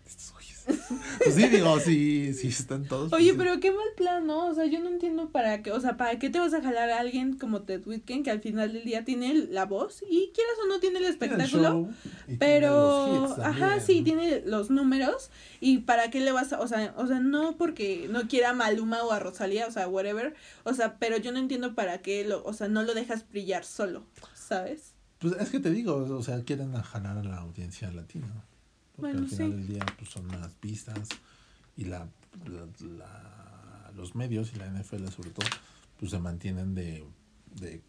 Estos 0.07 0.31
pues 1.23 1.35
sí, 1.35 1.47
digo, 1.47 1.79
sí, 1.79 2.33
sí 2.33 2.47
están 2.47 2.85
todos. 2.85 3.13
Oye, 3.13 3.33
pues 3.33 3.47
pero 3.47 3.59
qué 3.59 3.71
mal 3.71 3.87
plan, 3.95 4.27
¿no? 4.27 4.47
O 4.47 4.53
sea, 4.53 4.65
yo 4.65 4.79
no 4.79 4.89
entiendo 4.89 5.29
para 5.29 5.63
qué, 5.63 5.71
o 5.71 5.79
sea, 5.79 5.95
¿para 5.95 6.19
qué 6.19 6.29
te 6.29 6.39
vas 6.39 6.53
a 6.53 6.61
jalar 6.61 6.89
a 6.89 6.99
alguien 6.99 7.37
como 7.37 7.61
Ted 7.61 7.85
Whitken 7.85 8.23
que 8.23 8.31
al 8.31 8.41
final 8.41 8.73
del 8.73 8.83
día 8.83 9.05
tiene 9.05 9.33
la 9.33 9.65
voz 9.65 10.03
y 10.09 10.31
quieras 10.33 10.53
o 10.63 10.67
no 10.67 10.79
tiene 10.79 10.99
el 10.99 11.05
espectáculo? 11.05 11.89
pero, 12.39 13.35
ajá, 13.41 13.79
sí, 13.79 14.01
tiene 14.01 14.41
los 14.45 14.69
números 14.69 15.29
y 15.61 15.79
para 15.79 16.09
qué 16.09 16.19
le 16.19 16.31
vas 16.31 16.51
a, 16.53 16.59
o 16.59 16.67
sea, 16.67 16.93
o 16.97 17.07
sea, 17.07 17.19
no 17.19 17.57
porque 17.57 18.07
no 18.09 18.27
quiera 18.27 18.49
a 18.49 18.53
Maluma 18.53 19.03
o 19.03 19.11
a 19.11 19.19
Rosalía, 19.19 19.67
o 19.67 19.71
sea, 19.71 19.87
whatever, 19.87 20.35
o 20.63 20.73
sea, 20.73 20.97
pero 20.97 21.17
yo 21.17 21.31
no 21.31 21.39
entiendo 21.39 21.75
para 21.75 21.99
qué 21.99 22.25
lo, 22.25 22.43
o 22.43 22.53
sea, 22.53 22.67
no 22.67 22.83
lo 22.83 22.93
dejas 22.93 23.27
brillar 23.29 23.63
solo, 23.63 24.03
¿sabes? 24.33 24.93
Pues 25.19 25.33
es 25.39 25.49
que 25.49 25.59
te 25.59 25.71
digo, 25.71 25.95
o 25.95 26.23
sea, 26.23 26.43
quieren 26.43 26.73
jalar 26.73 27.17
a 27.17 27.23
la 27.23 27.37
audiencia 27.37 27.89
latina 27.91 28.27
porque 28.97 29.17
al 29.17 29.27
final 29.27 29.51
del 29.51 29.67
día 29.67 29.85
pues, 29.97 30.09
son 30.09 30.27
las 30.27 30.53
pistas 30.53 31.09
y 31.75 31.85
la, 31.85 32.07
los 33.95 34.15
medios 34.15 34.53
y 34.53 34.57
la 34.57 34.67
NFL 34.67 35.07
sobre 35.07 35.29
todo 35.29 35.47
pues 35.99 36.11
se 36.11 36.19
mantienen 36.19 36.75
de, 36.75 37.05
de 37.59 37.81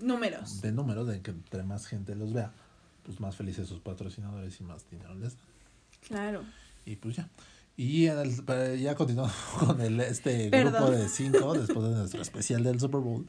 números. 0.00 0.60
de 0.60 0.72
números 0.72 1.06
de 1.06 1.22
que 1.22 1.30
entre 1.30 1.62
más 1.62 1.86
gente 1.86 2.14
los 2.14 2.32
vea 2.32 2.52
pues 3.04 3.20
más 3.20 3.36
felices 3.36 3.68
sus 3.68 3.80
patrocinadores 3.80 4.60
y 4.60 4.64
más 4.64 4.88
dinero 4.90 5.14
les 5.14 5.36
dan. 5.36 5.46
Claro. 6.08 6.44
Y 6.84 6.96
pues 6.96 7.16
ya. 7.16 7.28
Y 7.76 8.04
ya 8.04 8.94
continuamos 8.94 9.34
con 9.58 9.80
el 9.80 10.00
este 10.00 10.50
grupo 10.50 10.90
de 10.90 11.08
cinco 11.08 11.54
después 11.54 11.88
de 11.88 11.94
nuestro 11.94 12.22
especial 12.22 12.64
del 12.64 12.80
Super 12.80 13.00
Bowl 13.00 13.26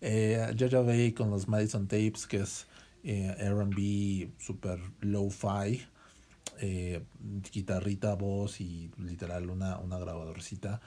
eh, 0.00 0.54
Jojo 0.58 0.84
Bay 0.84 1.12
con 1.12 1.30
los 1.30 1.46
Madison 1.46 1.86
Tapes 1.86 2.26
que 2.26 2.38
es 2.38 2.66
eh, 3.04 3.34
R&B 3.38 4.30
super 4.38 4.80
low-fi 5.00 5.86
eh, 6.60 7.02
guitarrita, 7.52 8.14
voz 8.14 8.60
y 8.60 8.90
literal 8.98 9.50
una, 9.50 9.78
una 9.78 9.98
grabadorcita. 9.98 10.80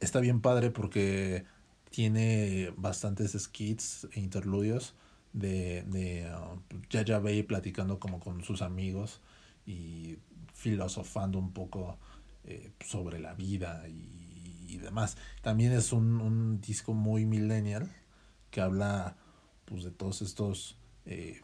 Está 0.00 0.20
bien 0.20 0.40
padre 0.40 0.70
porque 0.70 1.44
tiene 1.90 2.72
bastantes 2.76 3.32
skits 3.38 4.08
e 4.12 4.20
interludios 4.20 4.94
de, 5.32 5.82
de 5.84 6.32
uh, 6.32 7.22
Bay 7.22 7.42
platicando 7.42 7.98
como 7.98 8.20
con 8.20 8.42
sus 8.42 8.62
amigos 8.62 9.20
y 9.66 10.16
filosofando 10.54 11.38
un 11.38 11.52
poco 11.52 11.98
eh, 12.44 12.70
sobre 12.80 13.18
la 13.18 13.34
vida 13.34 13.86
y, 13.88 14.66
y, 14.68 14.78
demás. 14.78 15.16
También 15.42 15.72
es 15.72 15.92
un, 15.92 16.20
un, 16.20 16.60
disco 16.60 16.94
muy 16.94 17.26
millennial 17.26 17.90
que 18.50 18.60
habla 18.60 19.16
pues 19.64 19.84
de 19.84 19.90
todos 19.90 20.22
estos 20.22 20.76
eh, 21.06 21.40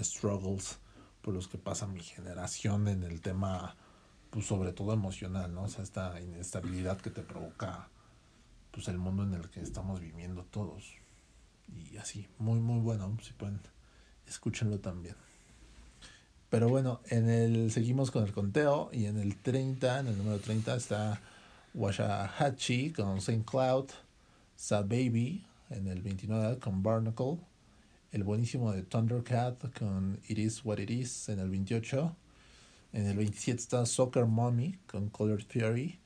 struggles 0.00 0.78
por 1.22 1.34
los 1.34 1.48
que 1.48 1.58
pasa 1.58 1.86
mi 1.86 2.00
generación 2.00 2.88
en 2.88 3.02
el 3.02 3.20
tema, 3.20 3.76
pues 4.30 4.46
sobre 4.46 4.72
todo 4.72 4.92
emocional, 4.92 5.54
¿no? 5.54 5.64
O 5.64 5.68
sea, 5.68 5.84
esta 5.84 6.20
inestabilidad 6.20 6.98
que 7.00 7.10
te 7.10 7.22
provoca 7.22 7.88
pues 8.70 8.88
el 8.88 8.98
mundo 8.98 9.24
en 9.24 9.34
el 9.34 9.50
que 9.50 9.60
estamos 9.60 10.00
viviendo 10.00 10.44
todos. 10.44 10.94
Y 11.68 11.96
así, 11.96 12.28
muy 12.38 12.60
muy 12.60 12.80
bueno, 12.80 13.16
si 13.22 13.32
pueden 13.32 13.60
escúchenlo 14.26 14.78
también. 14.78 15.16
Pero 16.48 16.68
bueno, 16.68 17.00
en 17.08 17.28
el 17.28 17.70
seguimos 17.70 18.10
con 18.10 18.24
el 18.24 18.32
conteo 18.32 18.90
y 18.92 19.06
en 19.06 19.18
el 19.18 19.36
30, 19.36 20.00
en 20.00 20.06
el 20.08 20.18
número 20.18 20.38
30 20.40 20.74
está 20.74 21.20
Washahachi 21.74 22.92
con 22.92 23.18
St. 23.18 23.44
Cloud, 23.44 23.86
Sa 24.56 24.82
Baby 24.82 25.44
en 25.70 25.86
el 25.86 26.02
29 26.02 26.58
con 26.58 26.82
Barnacle, 26.82 27.38
el 28.12 28.24
buenísimo 28.24 28.72
de 28.72 28.82
Thundercat 28.82 29.72
con 29.78 30.18
It 30.28 30.38
Is 30.38 30.64
What 30.64 30.78
It 30.78 30.90
Is 30.90 31.28
en 31.28 31.38
el 31.38 31.48
28, 31.48 32.16
en 32.92 33.06
el 33.06 33.16
27 33.16 33.60
está 33.60 33.86
Soccer 33.86 34.26
Mommy 34.26 34.78
con 34.86 35.10
Color 35.10 35.44
Theory 35.44 36.00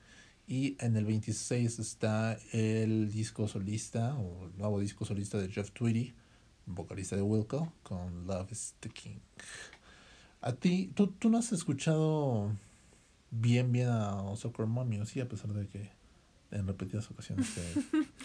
y 0.47 0.77
en 0.79 0.95
el 0.95 1.05
26 1.05 1.79
está 1.79 2.37
el 2.51 3.11
disco 3.11 3.47
solista 3.47 4.15
o 4.15 4.45
el 4.45 4.57
nuevo 4.57 4.79
disco 4.79 5.03
solista 5.05 5.39
de 5.39 5.49
Jeff 5.49 5.71
Tweedy, 5.71 6.13
vocalista 6.67 7.15
de 7.15 7.23
Wilco, 7.23 7.73
con 7.81 8.27
Love 8.27 8.51
is 8.51 8.75
the 8.81 8.89
King. 8.89 9.17
A 10.41 10.53
ti, 10.53 10.91
¿tú, 10.93 11.07
tú 11.07 11.29
no 11.29 11.39
has 11.39 11.51
escuchado 11.51 12.51
bien, 13.31 13.71
bien 13.71 13.89
a 13.89 14.35
Soccer 14.35 14.67
Mommy, 14.67 14.99
¿o 14.99 15.05
sí? 15.07 15.21
A 15.21 15.27
pesar 15.27 15.53
de 15.53 15.67
que 15.67 15.89
en 16.55 16.67
repetidas 16.67 17.09
ocasiones 17.11 17.47
te 17.53 17.61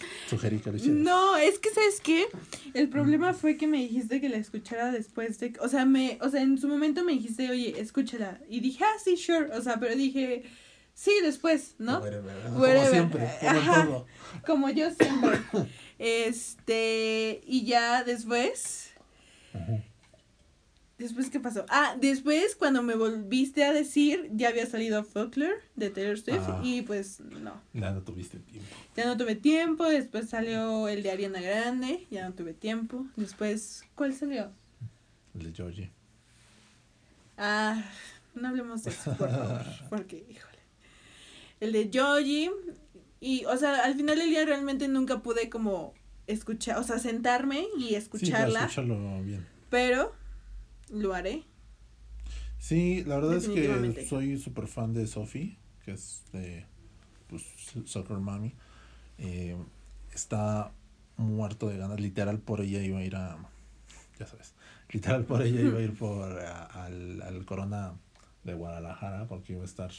sugerí 0.31 0.59
que 0.59 0.71
lo 0.71 0.77
hicieras. 0.77 1.01
No, 1.01 1.37
es 1.37 1.59
que, 1.59 1.71
¿sabes 1.71 2.01
qué? 2.01 2.27
El 2.75 2.89
problema 2.89 3.35
fue 3.35 3.57
que 3.57 3.67
me 3.67 3.79
dijiste 3.79 4.21
que 4.21 4.29
la 4.29 4.37
escuchara 4.37 4.93
después 4.93 5.39
de... 5.41 5.53
O 5.61 5.69
sea, 5.69 5.85
me, 5.85 6.19
o 6.21 6.29
sea, 6.31 6.43
en 6.43 6.57
su 6.59 6.69
momento 6.69 7.05
me 7.05 7.13
dijiste, 7.13 7.51
oye, 7.51 7.81
escúchala. 7.81 8.41
Y 8.49 8.61
dije, 8.61 8.85
ah, 8.85 8.99
sí, 9.03 9.17
sure. 9.17 9.51
O 9.57 9.63
sea, 9.63 9.79
pero 9.81 9.95
dije, 9.95 10.45
sí, 10.95 11.13
después, 11.23 11.75
¿no? 11.79 12.01
Como 12.01 12.67
siempre, 12.91 13.29
como, 13.75 14.07
como 14.47 14.71
yo 14.71 14.91
siempre. 14.91 15.39
este, 15.99 17.41
y 17.45 17.65
ya 17.65 18.05
después... 18.05 18.91
Después, 21.01 21.31
¿qué 21.31 21.41
pasó? 21.41 21.65
Ah, 21.71 21.97
después 21.99 22.55
cuando 22.55 22.83
me 22.83 22.95
volviste 22.95 23.65
a 23.65 23.73
decir, 23.73 24.29
ya 24.35 24.51
había 24.51 24.67
salido 24.67 25.03
Folklore 25.03 25.57
de 25.75 25.89
Taylor 25.89 26.19
Swift 26.19 26.43
ah. 26.47 26.61
y 26.63 26.83
pues 26.83 27.21
no. 27.21 27.59
Ya 27.73 27.91
no 27.93 28.03
tuviste 28.03 28.39
tiempo. 28.39 28.69
Ya 28.95 29.07
no 29.07 29.17
tuve 29.17 29.35
tiempo, 29.35 29.85
después 29.85 30.29
salió 30.29 30.89
el 30.89 31.03
de 31.03 31.11
Ariana 31.11 31.41
Grande, 31.41 32.07
ya 32.11 32.29
no 32.29 32.35
tuve 32.35 32.53
tiempo. 32.53 33.07
Después, 33.17 33.83
¿cuál 33.95 34.13
salió? 34.13 34.53
El 35.35 35.45
de 35.45 35.53
Georgie. 35.55 35.91
Ah, 37.39 37.83
no 38.35 38.49
hablemos 38.49 38.85
de 38.85 38.91
eso, 38.91 39.17
por 39.17 39.31
favor, 39.31 39.65
porque, 39.89 40.27
híjole. 40.29 40.59
El 41.61 41.73
de 41.73 41.89
Georgie, 41.91 42.51
y, 43.21 43.47
o 43.47 43.57
sea, 43.57 43.87
al 43.87 43.95
final 43.95 44.19
del 44.19 44.29
día 44.29 44.45
realmente 44.45 44.87
nunca 44.87 45.23
pude 45.23 45.49
como 45.49 45.95
escuchar, 46.27 46.77
o 46.77 46.83
sea, 46.83 46.99
sentarme 46.99 47.65
y 47.79 47.95
escucharla. 47.95 48.61
Sí, 48.61 48.65
escucharlo 48.67 49.23
bien. 49.23 49.47
Pero 49.71 50.20
lo 50.91 51.15
haré. 51.15 51.45
Sí, 52.59 53.05
la 53.05 53.17
verdad 53.17 53.37
es 53.37 53.49
que 53.49 54.07
soy 54.07 54.39
súper 54.39 54.67
fan 54.67 54.93
de 54.93 55.07
Sophie, 55.07 55.57
que 55.85 55.93
es 55.93 56.23
de 56.33 56.67
pues, 57.29 57.43
Soccer 57.87 58.19
Mommy. 58.19 58.55
Eh, 59.19 59.57
está 60.15 60.73
muerto 61.17 61.69
de 61.69 61.79
ganas, 61.79 62.01
literal 62.01 62.39
por 62.39 62.61
ella 62.61 62.83
iba 62.83 62.99
a 62.99 63.05
ir 63.05 63.17
a, 63.17 63.39
ya 64.19 64.27
sabes, 64.27 64.55
literal 64.91 65.25
por 65.25 65.43
ella 65.43 65.61
iba 65.61 65.79
a 65.79 65.83
ir 65.83 65.95
por 65.95 66.39
al, 66.73 67.23
al 67.23 67.45
Corona 67.45 67.95
de 68.45 68.55
Guadalajara 68.55 69.27
porque 69.27 69.53
iba 69.53 69.63
a 69.63 69.67
estar 69.67 69.91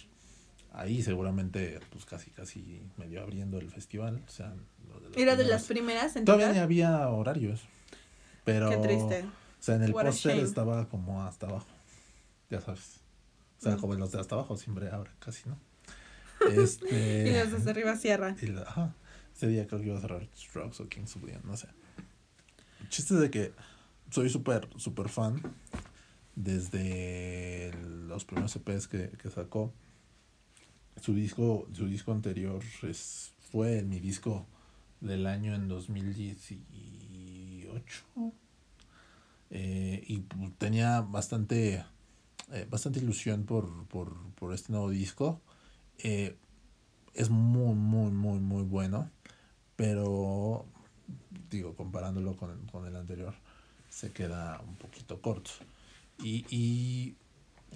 ahí 0.73 1.03
seguramente 1.03 1.79
pues 1.91 2.05
casi 2.05 2.31
casi 2.31 2.81
medio 2.97 3.21
abriendo 3.21 3.59
el 3.59 3.69
festival, 3.69 4.21
o 4.27 4.31
sea, 4.31 4.53
era 5.15 5.35
de 5.35 5.45
las 5.45 5.65
primeras 5.65 6.15
en 6.15 6.25
Todavía 6.25 6.61
había 6.61 7.07
horarios. 7.09 7.61
Pero 8.43 8.69
Qué 8.69 8.77
triste. 8.77 9.25
O 9.61 9.63
sea, 9.63 9.75
en 9.75 9.83
el 9.83 9.93
póster 9.93 10.39
estaba 10.39 10.89
como 10.89 11.21
hasta 11.21 11.45
abajo. 11.45 11.67
Ya 12.49 12.59
sabes. 12.61 12.99
O 13.59 13.61
sea, 13.61 13.77
como 13.77 13.93
los 13.93 14.11
de 14.11 14.19
hasta 14.19 14.33
abajo 14.33 14.57
siempre 14.57 14.89
ahora 14.89 15.13
casi, 15.19 15.47
¿no? 15.47 15.55
Este, 16.49 17.29
y 17.29 17.33
los 17.51 17.63
de 17.63 17.69
arriba 17.69 17.95
cierran. 17.95 18.35
Y 18.41 18.57
ajá. 18.57 18.95
Ese 19.35 19.49
día 19.49 19.67
creo 19.67 19.81
que 19.81 19.85
iba 19.85 19.99
a 19.99 20.01
cerrar 20.01 20.27
Strokes 20.35 20.81
o 20.81 20.89
Kings 20.89 21.15
of 21.15 21.21
no 21.43 21.55
sé. 21.55 21.67
El 22.79 22.89
chiste 22.89 23.13
de 23.13 23.29
que 23.29 23.53
soy 24.09 24.31
súper, 24.31 24.67
súper 24.77 25.09
fan 25.09 25.39
desde 26.35 27.71
los 28.07 28.25
primeros 28.25 28.55
EPs 28.55 28.87
que, 28.87 29.09
que 29.09 29.29
sacó. 29.29 29.71
Su 30.99 31.13
disco, 31.13 31.67
su 31.71 31.85
disco 31.85 32.13
anterior 32.13 32.63
es, 32.81 33.35
fue 33.51 33.83
mi 33.83 33.99
disco 33.99 34.47
del 35.01 35.27
año 35.27 35.53
en 35.53 35.67
2018 35.67 38.05
eh, 39.51 40.01
y 40.07 40.19
tenía 40.57 41.01
bastante, 41.01 41.83
eh, 42.51 42.67
bastante 42.69 42.99
ilusión 42.99 43.45
por, 43.45 43.85
por, 43.87 44.15
por, 44.35 44.53
este 44.53 44.71
nuevo 44.71 44.89
disco. 44.89 45.41
Eh, 45.99 46.37
es 47.13 47.29
muy, 47.29 47.75
muy, 47.75 48.11
muy, 48.11 48.39
muy 48.39 48.63
bueno, 48.63 49.11
pero 49.75 50.65
digo, 51.49 51.75
comparándolo 51.75 52.37
con, 52.37 52.65
con 52.67 52.87
el 52.87 52.95
anterior, 52.95 53.35
se 53.89 54.13
queda 54.13 54.61
un 54.61 54.75
poquito 54.75 55.21
corto. 55.21 55.51
Y, 56.23 56.45
y 56.49 57.17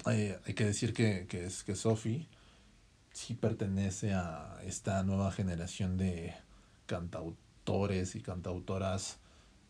hay 0.06 0.54
que 0.56 0.66
decir 0.66 0.94
que, 0.94 1.28
que, 1.28 1.46
es, 1.46 1.64
que 1.64 1.76
Sophie 1.76 2.28
sí 3.12 3.34
pertenece 3.34 4.14
a 4.14 4.60
esta 4.64 5.04
nueva 5.04 5.32
generación 5.32 5.98
de 5.98 6.34
cantautores 6.86 8.16
y 8.16 8.22
cantautoras 8.22 9.18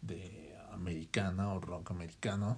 de 0.02 0.55
americana 0.76 1.54
o 1.54 1.60
rock 1.60 1.92
americano, 1.92 2.58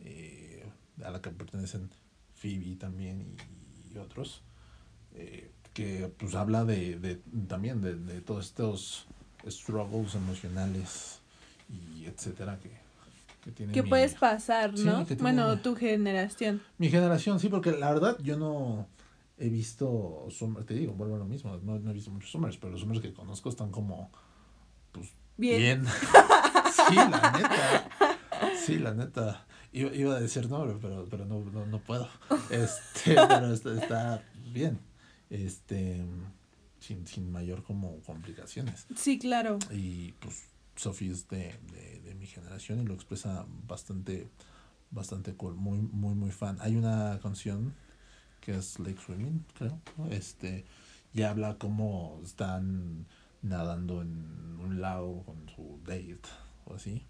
eh, 0.00 0.64
a 1.04 1.10
la 1.10 1.20
que 1.20 1.30
pertenecen 1.30 1.90
Phoebe 2.34 2.76
también 2.76 3.36
y, 3.92 3.98
otros, 3.98 4.42
eh, 5.14 5.50
que 5.72 6.12
pues 6.18 6.34
habla 6.34 6.64
de, 6.64 6.98
de 6.98 7.16
también 7.48 7.80
de, 7.80 7.94
de, 7.94 8.20
todos 8.20 8.46
estos 8.46 9.06
struggles 9.48 10.14
emocionales 10.14 11.20
y 11.70 12.04
etcétera 12.04 12.58
que, 12.58 12.70
que 13.42 13.52
tiene. 13.52 13.72
Que 13.72 13.82
puedes 13.82 14.14
pasar, 14.14 14.78
¿no? 14.78 15.06
bueno, 15.20 15.58
tu 15.60 15.74
generación. 15.74 16.60
Mi 16.78 16.90
generación, 16.90 17.40
sí, 17.40 17.48
porque 17.48 17.72
la 17.72 17.92
verdad 17.92 18.18
yo 18.22 18.36
no 18.36 18.86
he 19.38 19.48
visto, 19.48 20.28
te 20.66 20.74
digo, 20.74 20.92
vuelvo 20.92 21.16
a 21.16 21.18
lo 21.18 21.26
mismo, 21.26 21.56
no, 21.62 21.76
he 21.76 21.92
visto 21.92 22.10
muchos 22.10 22.30
Summers, 22.30 22.56
pero 22.56 22.72
los 22.72 22.80
Summers 22.80 23.00
que 23.00 23.12
conozco 23.12 23.48
están 23.48 23.70
como, 23.70 24.10
pues, 24.92 25.12
bien. 25.36 25.84
Sí, 26.88 26.94
la 26.94 27.32
neta. 27.32 27.88
Sí, 28.64 28.78
la 28.78 28.94
neta. 28.94 29.46
Iba, 29.72 29.94
iba 29.94 30.16
a 30.16 30.20
decir 30.20 30.48
nombre, 30.48 30.76
pero, 30.80 31.06
pero 31.10 31.24
no, 31.26 31.40
no, 31.40 31.66
no 31.66 31.78
puedo. 31.80 32.08
Este, 32.50 33.14
pero 33.28 33.52
está, 33.52 33.74
está 33.74 34.22
bien. 34.52 34.78
Este, 35.30 36.04
sin, 36.80 37.06
sin 37.06 37.30
mayor 37.30 37.62
como 37.62 38.00
complicaciones. 38.00 38.86
Sí, 38.96 39.18
claro. 39.18 39.58
Y 39.70 40.12
pues 40.12 40.44
Sophie 40.76 41.10
es 41.10 41.28
de, 41.28 41.58
de, 41.72 42.00
de 42.00 42.14
mi 42.14 42.26
generación 42.26 42.80
y 42.80 42.84
lo 42.84 42.94
expresa 42.94 43.46
bastante, 43.66 44.28
bastante 44.90 45.34
cool. 45.34 45.54
Muy, 45.56 45.78
muy, 45.78 46.14
muy 46.14 46.30
fan. 46.30 46.58
Hay 46.60 46.76
una 46.76 47.18
canción 47.22 47.74
que 48.40 48.56
es 48.56 48.78
Lake 48.78 49.00
Swimming, 49.04 49.44
creo. 49.54 49.80
Este, 50.10 50.64
y 51.12 51.22
habla 51.22 51.56
cómo 51.58 52.20
están 52.24 53.06
nadando 53.42 54.02
en 54.02 54.58
un 54.60 54.80
lago 54.80 55.24
con 55.24 55.48
su 55.48 55.80
date 55.84 56.20
o 56.66 56.74
así. 56.74 57.06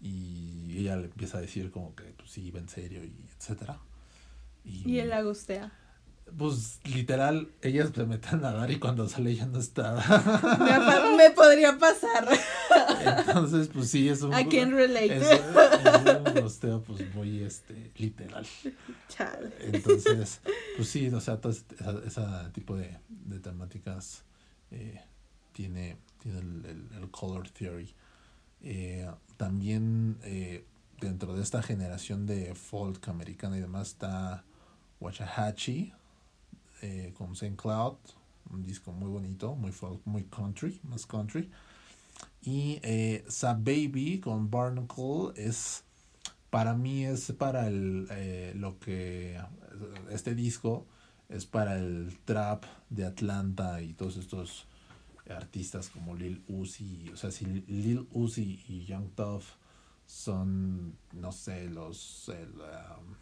Y 0.00 0.78
ella 0.78 0.96
le 0.96 1.06
empieza 1.06 1.38
a 1.38 1.40
decir 1.40 1.70
como 1.70 1.94
que 1.94 2.04
pues 2.04 2.30
sí, 2.30 2.50
va 2.50 2.60
en 2.60 2.68
serio 2.68 3.04
y 3.04 3.14
etcétera. 3.36 3.80
Y, 4.64 4.88
y 4.90 4.98
él 5.00 5.08
la 5.08 5.22
gustea. 5.22 5.72
Pues 6.36 6.80
literal, 6.84 7.48
ellas 7.62 7.90
se 7.94 8.04
meten 8.04 8.40
a 8.40 8.52
nadar 8.52 8.70
y 8.70 8.78
cuando 8.78 9.08
sale 9.08 9.34
ya 9.34 9.46
no 9.46 9.58
está. 9.58 9.94
me, 11.16 11.30
podría 11.30 11.78
pasar. 11.78 12.28
Entonces, 13.26 13.68
pues 13.68 13.90
sí, 13.90 14.08
es 14.08 14.22
un. 14.22 14.38
I 14.38 14.46
can 14.46 14.72
relate. 14.72 15.16
Es, 15.16 15.40
un 16.34 16.42
gusteo, 16.42 16.82
pues 16.82 17.14
muy 17.14 17.42
este, 17.42 17.92
literal. 17.96 18.46
Chale. 19.08 19.52
Entonces, 19.60 20.40
pues 20.76 20.88
sí, 20.88 21.08
o 21.08 21.20
sea, 21.20 21.40
todo 21.40 21.52
ese, 21.52 21.64
esa, 22.06 22.52
tipo 22.52 22.76
de, 22.76 22.98
de 23.08 23.40
temáticas 23.40 24.24
eh, 24.70 25.00
tiene, 25.52 25.96
tiene 26.22 26.40
el, 26.40 26.64
el, 26.66 26.88
el 27.00 27.10
color 27.10 27.48
theory. 27.48 27.94
Eh, 28.62 29.08
también 29.38 30.18
eh, 30.24 30.64
dentro 31.00 31.34
de 31.34 31.42
esta 31.42 31.62
generación 31.62 32.26
de 32.26 32.54
folk 32.54 33.08
americana 33.08 33.56
y 33.56 33.60
demás 33.60 33.88
está 33.88 34.44
Wachahachi 35.00 35.92
eh, 36.82 37.14
con 37.16 37.32
St. 37.32 37.56
Cloud, 37.56 37.96
un 38.50 38.64
disco 38.64 38.92
muy 38.92 39.08
bonito, 39.08 39.54
muy 39.54 39.72
folk, 39.72 40.00
muy 40.04 40.24
country, 40.24 40.80
más 40.82 41.06
country. 41.06 41.50
Y 42.42 42.80
eh, 42.82 43.24
Baby 43.42 44.20
con 44.20 44.50
Barnacle 44.50 45.32
es, 45.36 45.84
para 46.50 46.74
mí 46.74 47.04
es 47.04 47.32
para 47.32 47.68
el, 47.68 48.08
lo 48.60 48.78
que, 48.80 49.40
este 50.10 50.34
disco 50.34 50.86
es 51.28 51.46
para 51.46 51.78
el 51.78 52.18
trap 52.24 52.64
de 52.90 53.06
Atlanta 53.06 53.82
y 53.82 53.92
todos 53.92 54.16
estos 54.16 54.67
artistas 55.30 55.88
como 55.90 56.14
Lil 56.14 56.42
Uzi, 56.48 57.10
o 57.12 57.16
sea, 57.16 57.30
si 57.30 57.44
Lil 57.44 58.06
Uzi 58.12 58.62
y 58.68 58.84
Young 58.84 59.10
Tough 59.14 59.44
son, 60.06 60.96
no 61.12 61.32
sé, 61.32 61.68
los, 61.68 62.28
el, 62.30 62.52
um, 62.52 63.14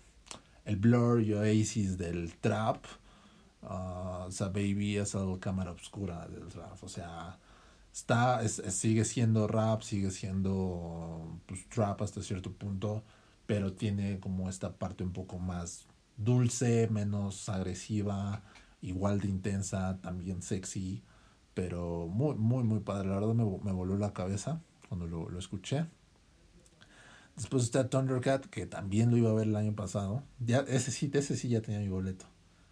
el 0.65 0.77
Blur 0.77 1.21
y 1.23 1.35
Oasis 1.35 1.99
del 1.99 2.35
trap, 2.35 2.85
uh, 3.63 4.29
Baby 4.53 4.97
es 4.99 5.15
el 5.15 5.39
cámara 5.41 5.73
oscura 5.73 6.27
del 6.29 6.47
trap, 6.49 6.83
o 6.83 6.89
sea, 6.89 7.39
está, 7.93 8.47
sigue 8.49 9.05
siendo 9.05 9.49
rap, 9.49 9.83
sigue 9.83 10.11
siendo 10.11 11.41
pues, 11.47 11.69
trap 11.69 12.03
hasta 12.03 12.23
cierto 12.23 12.53
punto, 12.53 13.03
pero 13.47 13.73
tiene 13.73 14.21
como 14.21 14.49
esta 14.49 14.73
parte 14.73 15.03
un 15.03 15.13
poco 15.13 15.39
más 15.39 15.87
dulce, 16.17 16.89
menos 16.91 17.49
agresiva, 17.49 18.43
igual 18.83 19.21
de 19.21 19.29
intensa, 19.29 19.99
también 20.01 20.43
sexy, 20.43 21.03
pero 21.57 22.07
muy, 22.07 22.35
muy, 22.35 22.65
muy 22.65 22.81
padre. 22.81 23.09
La 23.09 23.15
verdad 23.15 23.33
me, 23.33 23.45
me 23.45 23.73
voló 23.73 23.97
la 23.97 24.13
cabeza 24.13 24.61
cuando 24.91 25.07
lo, 25.07 25.31
lo, 25.31 25.39
escuché. 25.39 25.87
Después 27.35 27.63
está 27.63 27.89
Thundercat, 27.89 28.45
que 28.45 28.67
también 28.67 29.11
lo 29.11 29.17
iba 29.17 29.31
a 29.31 29.33
ver 29.33 29.47
el 29.47 29.57
año 29.57 29.75
pasado. 29.75 30.23
Ya, 30.39 30.59
ese 30.69 30.91
sí, 30.91 31.11
ese 31.15 31.35
sí 31.35 31.49
ya 31.49 31.63
tenía 31.63 31.81
mi 31.81 31.89
boleto. 31.89 32.27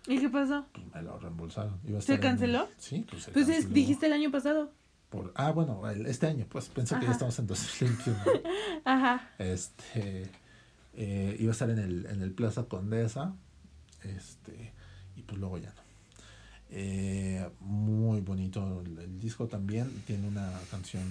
¿Y 0.07 0.19
qué 0.19 0.29
pasó? 0.29 0.67
Pues 0.75 0.85
me 0.95 1.01
lo 1.01 1.19
reembolsaron. 1.19 1.81
¿Se 2.01 2.21
canceló? 2.21 2.69
sí, 2.77 3.07
pues 3.09 3.23
se 3.23 3.31
Pues 3.31 3.73
dijiste 3.73 4.05
el 4.05 4.13
año 4.13 4.31
pasado. 4.31 4.71
Por, 5.09 5.33
ah, 5.35 5.51
bueno, 5.53 5.89
este 5.89 6.27
año, 6.27 6.45
pues 6.47 6.69
pensé 6.69 6.99
que 6.99 7.07
ya 7.07 7.13
estamos 7.13 7.39
en 7.39 7.47
2021. 7.47 8.19
Ajá. 8.85 9.31
Este, 9.39 10.31
eh, 10.93 11.37
iba 11.41 11.53
a 11.53 11.53
estar 11.53 11.71
en 11.71 11.79
el, 11.79 12.05
en 12.05 12.21
el 12.21 12.33
Plaza 12.33 12.65
Condesa, 12.65 13.35
este, 14.03 14.75
y 15.17 15.23
pues 15.23 15.39
luego 15.39 15.57
ya 15.57 15.71
no. 15.71 15.84
Eh, 16.77 17.49
muy 17.61 18.21
bonito 18.21 18.83
el, 18.85 19.21
disco 19.21 19.47
también, 19.47 19.89
tiene 20.09 20.27
una 20.27 20.51
canción 20.73 21.05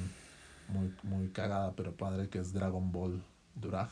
muy, 0.68 0.94
muy 1.04 1.30
cagada 1.30 1.72
pero 1.74 1.96
padre 1.96 2.28
que 2.28 2.40
es 2.40 2.52
Dragon 2.52 2.92
Ball 2.92 3.24
Durag. 3.56 3.90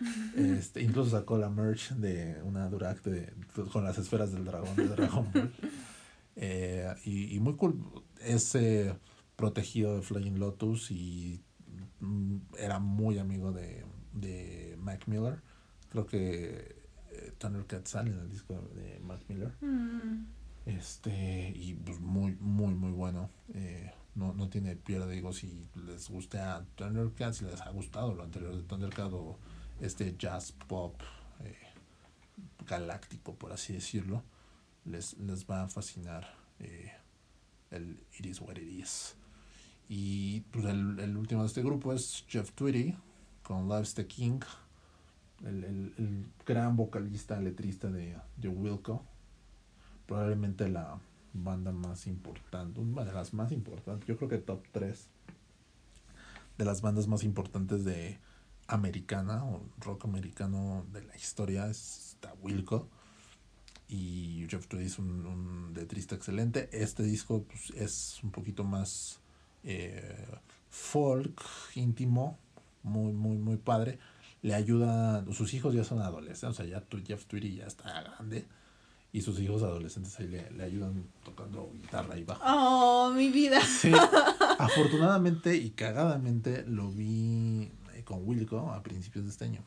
Este, 0.36 0.82
incluso 0.82 1.10
sacó 1.10 1.38
la 1.38 1.48
merch 1.48 1.92
de 1.92 2.40
una 2.42 2.68
Durag 2.68 3.02
de, 3.02 3.32
con 3.72 3.84
las 3.84 3.98
esferas 3.98 4.32
del 4.32 4.44
dragón 4.44 4.74
de 4.74 4.88
Dragon 4.88 5.30
Ball. 5.32 5.52
Eh, 6.34 6.88
y, 7.04 7.36
y, 7.36 7.40
muy 7.40 7.56
cool. 7.56 7.78
Es 8.18 8.56
protegido 9.36 9.96
de 9.96 10.00
Flying 10.00 10.38
Lotus 10.38 10.90
y 10.90 11.42
mm, 12.00 12.36
era 12.58 12.78
muy 12.78 13.18
amigo 13.18 13.52
de, 13.52 13.84
de 14.14 14.76
Mac 14.78 15.06
Miller. 15.08 15.42
Creo 15.90 16.06
que 16.06 16.74
eh, 17.10 17.32
Thundercat 17.36 17.86
sale 17.86 18.12
en 18.12 18.18
el 18.18 18.30
disco 18.30 18.54
de 18.74 18.98
Mac 19.00 19.20
Miller. 19.28 19.52
Mm. 19.60 20.41
Este, 20.66 21.52
y 21.54 21.74
pues 21.74 22.00
muy, 22.00 22.36
muy, 22.40 22.74
muy 22.74 22.92
bueno. 22.92 23.30
Eh, 23.54 23.90
no, 24.14 24.32
no 24.34 24.48
tiene 24.48 24.76
piedra, 24.76 25.06
digo, 25.06 25.32
si 25.32 25.66
les 25.86 26.08
gusta 26.08 26.64
Thundercat, 26.76 27.34
si 27.34 27.44
les 27.44 27.60
ha 27.60 27.70
gustado 27.70 28.14
lo 28.14 28.22
anterior 28.22 28.54
de 28.54 28.62
Thundercat 28.62 29.12
o 29.12 29.38
este 29.80 30.14
jazz 30.16 30.52
pop 30.52 31.00
eh, 31.40 31.56
galáctico, 32.66 33.34
por 33.34 33.52
así 33.52 33.72
decirlo, 33.72 34.22
les, 34.84 35.16
les 35.18 35.46
va 35.46 35.62
a 35.62 35.68
fascinar 35.68 36.26
eh, 36.60 36.92
el 37.70 37.98
It 38.18 38.26
Is 38.26 38.40
What 38.40 38.56
It 38.56 38.80
Is. 38.80 39.16
Y 39.88 40.40
pues 40.52 40.66
el, 40.66 40.98
el 41.00 41.16
último 41.16 41.42
de 41.42 41.48
este 41.48 41.62
grupo 41.62 41.92
es 41.92 42.24
Jeff 42.28 42.52
Tweedy 42.52 42.94
con 43.42 43.68
Loves 43.68 43.94
the 43.94 44.06
King, 44.06 44.40
el, 45.44 45.64
el, 45.64 45.94
el 45.98 46.26
gran 46.46 46.76
vocalista, 46.76 47.40
letrista 47.40 47.90
de, 47.90 48.16
de 48.36 48.48
Wilco 48.48 49.04
probablemente 50.06 50.68
la 50.68 50.98
banda 51.32 51.72
más 51.72 52.06
importante, 52.06 52.80
una 52.80 53.04
de 53.04 53.12
las 53.12 53.32
más 53.32 53.52
importantes, 53.52 54.06
yo 54.06 54.16
creo 54.16 54.28
que 54.28 54.38
top 54.38 54.62
3 54.72 55.08
de 56.58 56.64
las 56.64 56.82
bandas 56.82 57.08
más 57.08 57.24
importantes 57.24 57.84
de 57.84 58.18
americana 58.68 59.44
o 59.44 59.62
rock 59.78 60.04
americano 60.04 60.86
de 60.92 61.02
la 61.02 61.16
historia 61.16 61.68
está 61.68 62.34
Wilco 62.40 62.88
y 63.88 64.46
Jeff 64.48 64.66
Tweedy 64.66 64.86
es 64.86 64.98
un, 64.98 65.26
un 65.26 65.72
letrista 65.74 66.14
excelente. 66.14 66.68
Este 66.72 67.02
disco 67.02 67.44
pues, 67.44 67.70
es 67.76 68.20
un 68.22 68.30
poquito 68.30 68.64
más 68.64 69.20
eh, 69.64 70.26
folk, 70.70 71.42
íntimo, 71.74 72.38
muy, 72.82 73.12
muy, 73.12 73.36
muy 73.36 73.56
padre. 73.56 73.98
Le 74.40 74.54
ayuda, 74.54 75.24
sus 75.32 75.52
hijos 75.54 75.74
ya 75.74 75.84
son 75.84 76.00
adolescentes, 76.00 76.60
o 76.60 76.62
sea, 76.62 76.66
ya 76.66 76.84
Jeff 77.06 77.26
Tweedy 77.26 77.56
ya 77.56 77.66
está 77.66 78.02
grande 78.02 78.46
y 79.12 79.20
sus 79.20 79.38
hijos 79.40 79.62
adolescentes 79.62 80.18
ahí 80.18 80.28
le, 80.28 80.50
le, 80.52 80.64
ayudan 80.64 81.04
tocando 81.22 81.70
guitarra 81.74 82.16
y 82.16 82.24
bajo. 82.24 82.42
Oh, 82.46 83.10
mi 83.10 83.28
vida. 83.30 83.60
Sí. 83.60 83.92
Afortunadamente 84.58 85.54
y 85.54 85.70
cagadamente 85.70 86.64
lo 86.66 86.90
vi 86.90 87.70
eh, 87.94 88.02
con 88.04 88.26
Wilco 88.26 88.72
a 88.72 88.82
principios 88.82 89.26
de 89.26 89.30
este 89.30 89.44
año. 89.44 89.62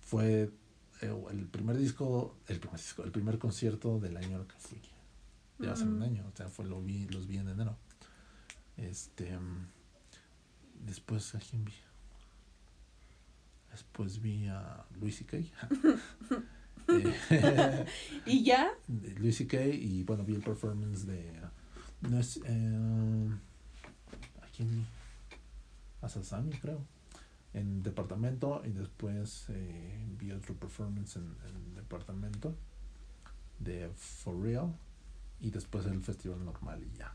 Fue 0.00 0.50
eh, 1.00 1.24
el 1.30 1.46
primer 1.46 1.78
disco, 1.78 2.36
el 2.48 2.60
primer 2.60 2.78
disco, 2.78 3.02
el 3.02 3.12
primer 3.12 3.38
concierto 3.38 3.98
del 3.98 4.18
año 4.18 4.46
que 4.46 4.56
fui. 4.58 4.80
Ya 5.58 5.72
hace 5.72 5.84
un 5.84 6.02
año, 6.02 6.22
o 6.30 6.36
sea, 6.36 6.48
fue 6.48 6.66
lo 6.66 6.82
vi, 6.82 7.08
los 7.08 7.26
vi 7.26 7.38
en 7.38 7.48
enero. 7.48 7.78
Este 8.76 9.38
después 10.84 11.34
a 11.34 11.38
quién 11.38 11.64
vi. 11.64 11.72
Después 13.70 14.20
vi 14.20 14.48
a 14.48 14.84
Luis 15.00 15.22
y 15.22 15.26
¿Y 18.26 18.44
ya? 18.44 18.72
Luis 19.18 19.36
C.K. 19.36 19.64
y 19.66 20.02
bueno, 20.04 20.24
vi 20.24 20.34
el 20.34 20.42
performance 20.42 21.06
de. 21.06 21.40
No 22.02 22.18
es. 22.18 22.40
Eh, 22.44 23.30
¿A 24.42 24.46
quién? 24.56 24.86
A 26.02 26.08
Sasami, 26.08 26.52
creo. 26.52 26.84
En 27.54 27.82
departamento 27.82 28.62
y 28.64 28.70
después 28.70 29.46
eh, 29.48 30.06
vi 30.18 30.30
otro 30.30 30.54
performance 30.54 31.16
en, 31.16 31.34
en 31.48 31.74
departamento 31.74 32.54
de 33.58 33.90
For 33.96 34.38
Real 34.38 34.74
y 35.40 35.50
después 35.50 35.86
el 35.86 36.02
festival 36.02 36.44
normal 36.44 36.82
y 36.82 36.98
ya. 36.98 37.14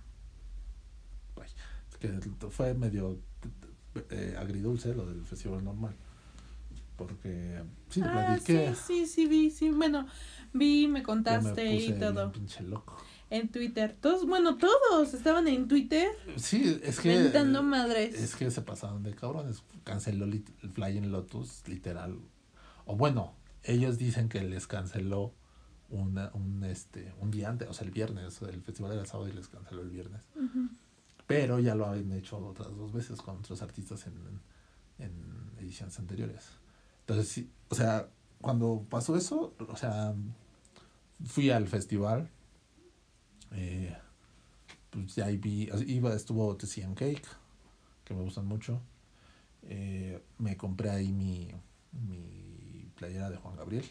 que 1.99 2.09
fue 2.49 2.73
medio 2.73 3.19
eh, 4.09 4.35
agridulce 4.37 4.95
lo 4.95 5.05
del 5.05 5.25
festival 5.25 5.63
normal 5.63 5.95
porque 7.07 7.63
sí, 7.89 8.01
ah, 8.03 8.37
sí, 8.43 8.57
sí, 8.75 9.05
sí, 9.05 9.25
vi, 9.27 9.49
sí, 9.49 9.69
bueno, 9.71 10.07
vi, 10.53 10.87
me 10.87 11.03
contaste 11.03 11.75
y 11.75 11.93
todo. 11.93 12.31
Pinche 12.31 12.63
loco. 12.63 12.97
En 13.29 13.47
Twitter, 13.49 13.95
todos, 13.99 14.25
bueno, 14.27 14.57
todos 14.57 15.13
estaban 15.13 15.47
en 15.47 15.69
Twitter. 15.69 16.09
Sí, 16.35 16.79
es 16.83 16.99
que. 16.99 17.17
Mentando 17.17 17.63
madres. 17.63 18.21
Es 18.21 18.35
que 18.35 18.51
se 18.51 18.61
pasaron 18.61 19.03
de 19.03 19.15
cabrones. 19.15 19.63
Canceló 19.85 20.25
el 20.25 20.43
Flying 20.73 21.11
Lotus, 21.11 21.63
literal. 21.67 22.19
O 22.85 22.97
bueno, 22.97 23.33
ellos 23.63 23.97
dicen 23.97 24.27
que 24.27 24.41
les 24.41 24.67
canceló 24.67 25.33
una, 25.89 26.31
un, 26.33 26.63
este, 26.65 27.13
un 27.19 27.31
día 27.31 27.49
antes, 27.49 27.69
o 27.69 27.73
sea, 27.73 27.85
el 27.85 27.91
viernes. 27.91 28.41
El 28.41 28.61
festival 28.63 28.91
era 28.91 29.01
el 29.01 29.07
sábado 29.07 29.29
y 29.29 29.33
les 29.33 29.47
canceló 29.47 29.81
el 29.81 29.89
viernes. 29.89 30.23
Pero 31.27 31.59
ya 31.59 31.75
lo 31.75 31.85
habían 31.85 32.11
hecho 32.11 32.37
otras 32.37 32.75
dos 32.75 32.91
veces 32.91 33.21
con 33.21 33.37
otros 33.37 33.61
artistas 33.61 34.07
en, 34.07 34.41
en 34.99 35.51
ediciones 35.57 35.97
anteriores. 35.99 36.49
Entonces, 37.01 37.27
sí, 37.29 37.49
o 37.69 37.75
sea, 37.75 38.09
cuando 38.41 38.85
pasó 38.89 39.15
eso, 39.15 39.53
o 39.67 39.75
sea, 39.75 40.13
fui 41.25 41.49
al 41.49 41.67
festival. 41.67 42.29
Eh, 43.51 43.95
pues 44.89 45.15
ya 45.15 45.25
ahí 45.25 45.37
vi, 45.37 45.69
iba, 45.87 46.13
estuvo 46.13 46.55
TCM 46.55 46.93
Cake, 46.95 47.27
que 48.03 48.13
me 48.13 48.23
gustan 48.23 48.45
mucho. 48.45 48.81
Eh, 49.63 50.21
me 50.37 50.57
compré 50.57 50.89
ahí 50.89 51.11
mi, 51.11 51.51
mi 51.91 52.89
playera 52.95 53.29
de 53.29 53.37
Juan 53.37 53.55
Gabriel. 53.55 53.85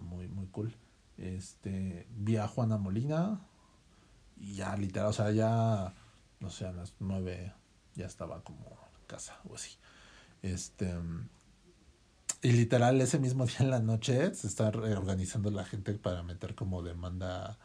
Muy, 0.00 0.28
muy 0.28 0.46
cool. 0.46 0.74
Este, 1.16 2.06
vi 2.16 2.36
a 2.36 2.48
Juana 2.48 2.78
Molina. 2.78 3.40
Y 4.36 4.54
ya 4.54 4.76
literal, 4.76 5.08
o 5.08 5.12
sea, 5.12 5.30
ya, 5.32 5.94
no 6.40 6.50
sé, 6.50 6.66
a 6.66 6.72
las 6.72 6.94
nueve 6.98 7.52
ya 7.94 8.06
estaba 8.06 8.42
como 8.42 8.64
en 8.98 9.06
casa 9.06 9.38
o 9.48 9.54
así. 9.54 9.76
Este, 10.42 10.94
y 12.42 12.52
literal, 12.52 13.00
ese 13.00 13.18
mismo 13.18 13.46
día 13.46 13.58
en 13.60 13.70
la 13.70 13.80
noche 13.80 14.34
se 14.34 14.46
está 14.46 14.68
organizando 14.68 15.50
la 15.50 15.64
gente 15.64 15.92
para 15.94 16.22
meter 16.22 16.54
como 16.54 16.82
demanda 16.82 17.58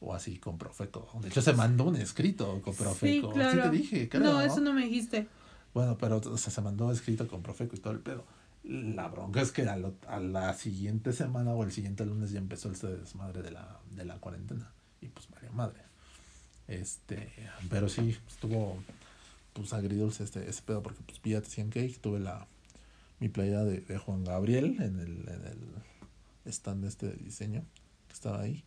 o 0.00 0.14
así 0.14 0.38
con 0.38 0.58
Profeco. 0.58 1.08
De 1.20 1.28
hecho, 1.28 1.42
se 1.42 1.52
mandó 1.52 1.84
un 1.84 1.96
escrito 1.96 2.60
con 2.62 2.74
Profeco. 2.74 3.28
Sí, 3.28 3.34
claro. 3.34 3.70
te 3.70 3.76
dije, 3.76 4.10
No, 4.18 4.40
eso 4.40 4.60
no 4.60 4.72
me 4.72 4.84
dijiste. 4.84 5.28
Bueno, 5.74 5.96
pero 5.96 6.16
o 6.18 6.38
sea, 6.38 6.52
se 6.52 6.60
mandó 6.60 6.90
escrito 6.90 7.28
con 7.28 7.42
Profeco 7.42 7.76
y 7.76 7.78
todo 7.78 7.92
el 7.92 8.00
pedo. 8.00 8.24
La 8.64 9.08
bronca 9.08 9.40
es 9.40 9.50
que 9.50 9.62
a, 9.62 9.76
a, 10.08 10.20
la 10.20 10.54
siguiente 10.54 11.12
semana 11.12 11.50
o 11.52 11.64
el 11.64 11.72
siguiente 11.72 12.06
lunes 12.06 12.30
ya 12.30 12.38
empezó 12.38 12.68
el 12.68 12.78
desmadre 13.00 13.42
de 13.42 13.50
la, 13.50 13.80
de 13.90 14.04
la 14.04 14.16
cuarentena. 14.18 14.70
Y 15.00 15.08
pues, 15.08 15.28
María 15.30 15.50
Madre. 15.50 15.82
Este, 16.68 17.32
pero 17.68 17.88
sí, 17.88 18.16
estuvo 18.28 18.78
pues 19.52 19.72
agridulce 19.72 20.24
este, 20.24 20.48
ese 20.48 20.62
pedo 20.62 20.82
porque 20.82 21.02
pues 21.04 21.20
vi 21.20 21.34
a 21.34 21.42
Cake, 21.42 21.98
tuve 22.00 22.20
la 22.20 22.46
mi 23.22 23.28
playera 23.28 23.64
de, 23.64 23.80
de, 23.80 23.98
Juan 23.98 24.24
Gabriel 24.24 24.78
en 24.80 24.98
el, 24.98 25.28
en 25.28 25.46
el 25.46 26.52
stand 26.52 26.84
este 26.84 27.06
de 27.06 27.14
diseño 27.14 27.64
que 28.08 28.14
estaba 28.14 28.40
ahí. 28.40 28.64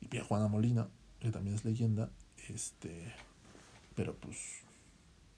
Y 0.00 0.06
vi 0.06 0.16
a 0.16 0.24
Juana 0.24 0.48
Molina, 0.48 0.88
que 1.20 1.30
también 1.30 1.54
es 1.54 1.62
leyenda. 1.62 2.10
Este, 2.48 3.12
pero 3.94 4.14
pues 4.14 4.62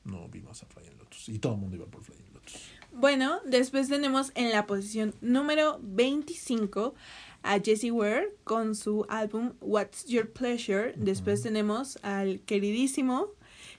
no 0.04 0.28
vimos 0.28 0.62
a 0.62 0.66
Flying 0.66 0.96
Lotus. 0.98 1.28
Y 1.28 1.40
todo 1.40 1.54
el 1.54 1.58
mundo 1.58 1.74
iba 1.74 1.86
por 1.86 2.04
Flying 2.04 2.32
Lotus. 2.32 2.54
Bueno, 2.92 3.40
después 3.44 3.88
tenemos 3.88 4.30
en 4.36 4.52
la 4.52 4.68
posición 4.68 5.12
número 5.20 5.80
25 5.82 6.94
a 7.42 7.58
Jessie 7.58 7.90
Ware 7.90 8.36
con 8.44 8.76
su 8.76 9.04
álbum 9.08 9.54
What's 9.60 10.06
Your 10.06 10.30
Pleasure. 10.30 10.94
Después 10.96 11.42
tenemos 11.42 11.98
al 12.02 12.38
queridísimo, 12.42 13.32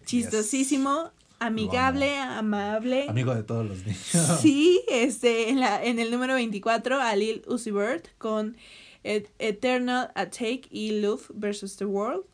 chistosísimo, 0.05 1.11
amigable, 1.39 2.17
amable. 2.17 3.07
Amigo 3.09 3.33
de 3.33 3.43
todos 3.43 3.65
los 3.65 3.85
niños. 3.85 4.39
Sí, 4.41 4.81
este, 4.89 5.49
en, 5.49 5.59
la, 5.59 5.83
en 5.83 5.99
el 5.99 6.11
número 6.11 6.35
24 6.35 6.99
a 7.01 7.15
Lil 7.15 7.43
Uzi 7.47 7.71
Vert 7.71 8.07
con 8.17 8.57
Eternal 9.03 10.11
Attack 10.15 10.67
y 10.69 10.99
Love 11.01 11.29
versus 11.33 11.77
the 11.77 11.85
World. 11.85 12.25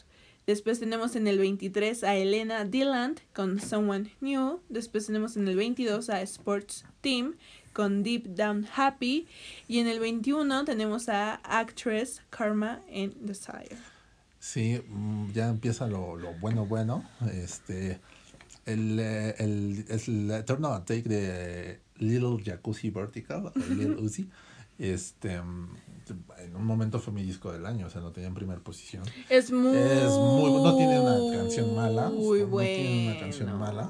Después 0.45 0.79
tenemos 0.79 1.15
en 1.15 1.27
el 1.27 1.39
23 1.39 2.03
a 2.03 2.15
Elena 2.15 2.65
Dilland 2.65 3.21
con 3.33 3.61
Someone 3.61 4.11
New. 4.19 4.59
Después 4.67 5.05
tenemos 5.05 5.37
en 5.37 5.47
el 5.47 5.55
22 5.55 6.09
a 6.09 6.21
Sports 6.21 6.83
Team 6.99 7.35
con 7.71 8.03
Deep 8.03 8.35
Down 8.35 8.67
Happy. 8.75 9.25
Y 9.69 9.79
en 9.79 9.87
el 9.87 9.99
21 9.99 10.65
tenemos 10.65 11.07
a 11.07 11.35
Actress 11.45 12.21
Karma 12.29 12.81
en 12.89 13.13
Desire. 13.25 13.77
Sí, 14.39 14.81
mm, 14.85 15.31
ya 15.31 15.47
empieza 15.47 15.87
lo, 15.87 16.17
lo 16.17 16.33
bueno, 16.33 16.65
bueno. 16.65 17.09
Este, 17.33 18.01
el, 18.65 18.99
eh, 18.99 19.35
el, 19.39 19.85
el 19.89 20.31
Eternal 20.31 20.73
Attack 20.73 21.03
de 21.05 21.79
Little 21.97 22.43
Jacuzzi 22.43 22.89
Vertical, 22.89 23.51
Little 23.69 24.01
Uzi. 24.01 24.29
Este, 24.79 25.33
en 25.33 26.55
un 26.55 26.65
momento 26.65 26.99
fue 26.99 27.13
mi 27.13 27.23
disco 27.23 27.51
del 27.51 27.65
año, 27.65 27.87
o 27.87 27.89
sea, 27.89 28.01
no 28.01 28.11
tenía 28.11 28.27
en 28.27 28.33
primera 28.33 28.59
posición. 28.59 29.03
Es 29.29 29.51
muy, 29.51 29.77
es 29.77 30.11
muy 30.11 30.51
no 30.51 30.75
tiene 30.75 30.99
una 30.99 31.37
canción 31.37 31.75
mala, 31.75 32.09
muy 32.09 32.41
no 32.41 32.57
tiene 32.57 33.11
una 33.11 33.19
canción 33.19 33.59
mala. 33.59 33.89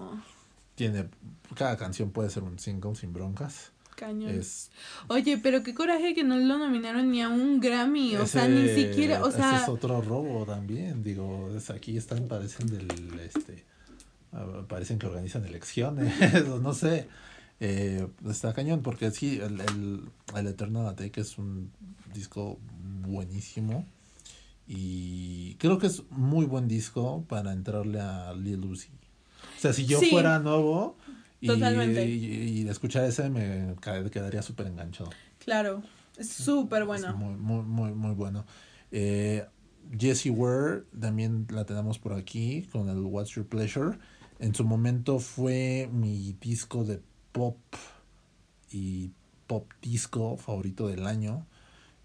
Tiene 0.75 1.07
cada 1.55 1.77
canción 1.77 2.11
puede 2.11 2.29
ser 2.29 2.43
un 2.43 2.59
single 2.59 2.95
sin 2.95 3.13
broncas. 3.13 3.71
Cañón. 3.95 4.31
Es, 4.31 4.71
Oye, 5.07 5.37
pero 5.37 5.61
qué 5.61 5.75
coraje 5.75 6.15
que 6.15 6.23
no 6.23 6.35
lo 6.37 6.57
nominaron 6.57 7.11
ni 7.11 7.21
a 7.21 7.29
un 7.29 7.59
Grammy, 7.59 8.15
o 8.15 8.25
sea, 8.25 8.47
ni 8.47 8.67
siquiera, 8.69 9.23
o 9.23 9.29
sea, 9.29 9.55
ese 9.55 9.63
es 9.63 9.69
otro 9.69 10.01
robo 10.01 10.45
también, 10.45 11.03
digo, 11.03 11.51
es, 11.55 11.69
aquí 11.69 11.95
están 11.95 12.27
parecen 12.27 12.67
del 12.67 12.89
este 13.19 13.63
parecen 14.67 14.99
que 14.99 15.07
organizan 15.07 15.45
elecciones, 15.45 16.13
no 16.61 16.73
sé. 16.73 17.07
Eh, 17.59 18.07
está 18.29 18.53
cañón 18.53 18.81
porque 18.81 19.11
sí, 19.11 19.39
el, 19.39 19.61
el, 19.61 20.09
el 20.35 20.47
Eternal 20.47 20.87
Attack 20.87 21.17
es 21.19 21.37
un 21.37 21.71
disco 22.13 22.59
buenísimo 23.01 23.85
y 24.67 25.55
creo 25.55 25.77
que 25.77 25.87
es 25.87 26.03
muy 26.09 26.45
buen 26.45 26.67
disco 26.67 27.25
para 27.27 27.53
entrarle 27.53 27.99
a 27.99 28.33
Lil 28.33 28.61
Lucy. 28.61 28.89
O 29.57 29.61
sea, 29.61 29.73
si 29.73 29.85
yo 29.85 30.01
fuera 30.01 30.39
nuevo 30.39 30.97
y, 31.39 31.51
y, 31.51 32.67
escuchar 32.67 33.03
ese 33.05 33.29
me 33.29 33.75
quedaría 34.11 34.41
súper 34.41 34.67
enganchado. 34.67 35.09
Claro, 35.39 35.83
es 36.17 36.29
súper 36.29 36.85
bueno. 36.85 37.15
muy, 37.15 37.35
muy, 37.35 37.63
muy, 37.63 37.91
muy 37.91 38.11
bueno. 38.13 38.45
Eh, 38.91 39.45
Jessie 39.97 40.31
Ware 40.31 40.83
también 40.99 41.45
la 41.49 41.65
tenemos 41.65 41.99
por 41.99 42.13
aquí 42.13 42.67
con 42.71 42.89
el 42.89 42.99
What's 42.99 43.31
Your 43.31 43.45
Pleasure. 43.45 43.97
En 44.43 44.53
su 44.53 44.65
momento 44.65 45.19
fue 45.19 45.89
mi 45.89 46.33
disco 46.33 46.83
de 46.83 46.99
pop 47.31 47.57
y 48.69 49.11
pop 49.47 49.71
disco 49.81 50.35
favorito 50.35 50.89
del 50.89 51.07
año. 51.07 51.47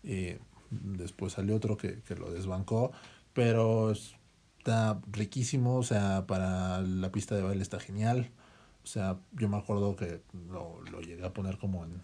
Eh, 0.05 0.39
después 0.71 1.33
salió 1.33 1.57
otro 1.57 1.77
que, 1.77 2.01
lo 2.17 2.31
desbancó, 2.31 2.93
pero 3.33 3.91
está 3.91 5.01
riquísimo, 5.11 5.79
o 5.79 5.83
sea, 5.83 6.29
para 6.29 6.81
la 6.81 7.11
pista 7.11 7.35
de 7.35 7.43
baile 7.43 7.61
está 7.61 7.81
genial. 7.81 8.31
O 8.85 8.87
sea, 8.87 9.19
yo 9.33 9.49
me 9.49 9.57
acuerdo 9.57 9.97
que 9.97 10.23
lo, 10.49 10.81
lo 10.93 11.01
llegué 11.01 11.27
a 11.27 11.33
poner 11.33 11.59
como 11.59 11.85
en, 11.87 12.01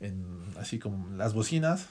en 0.00 0.44
así 0.58 0.78
como 0.78 1.08
las 1.16 1.32
bocinas 1.32 1.88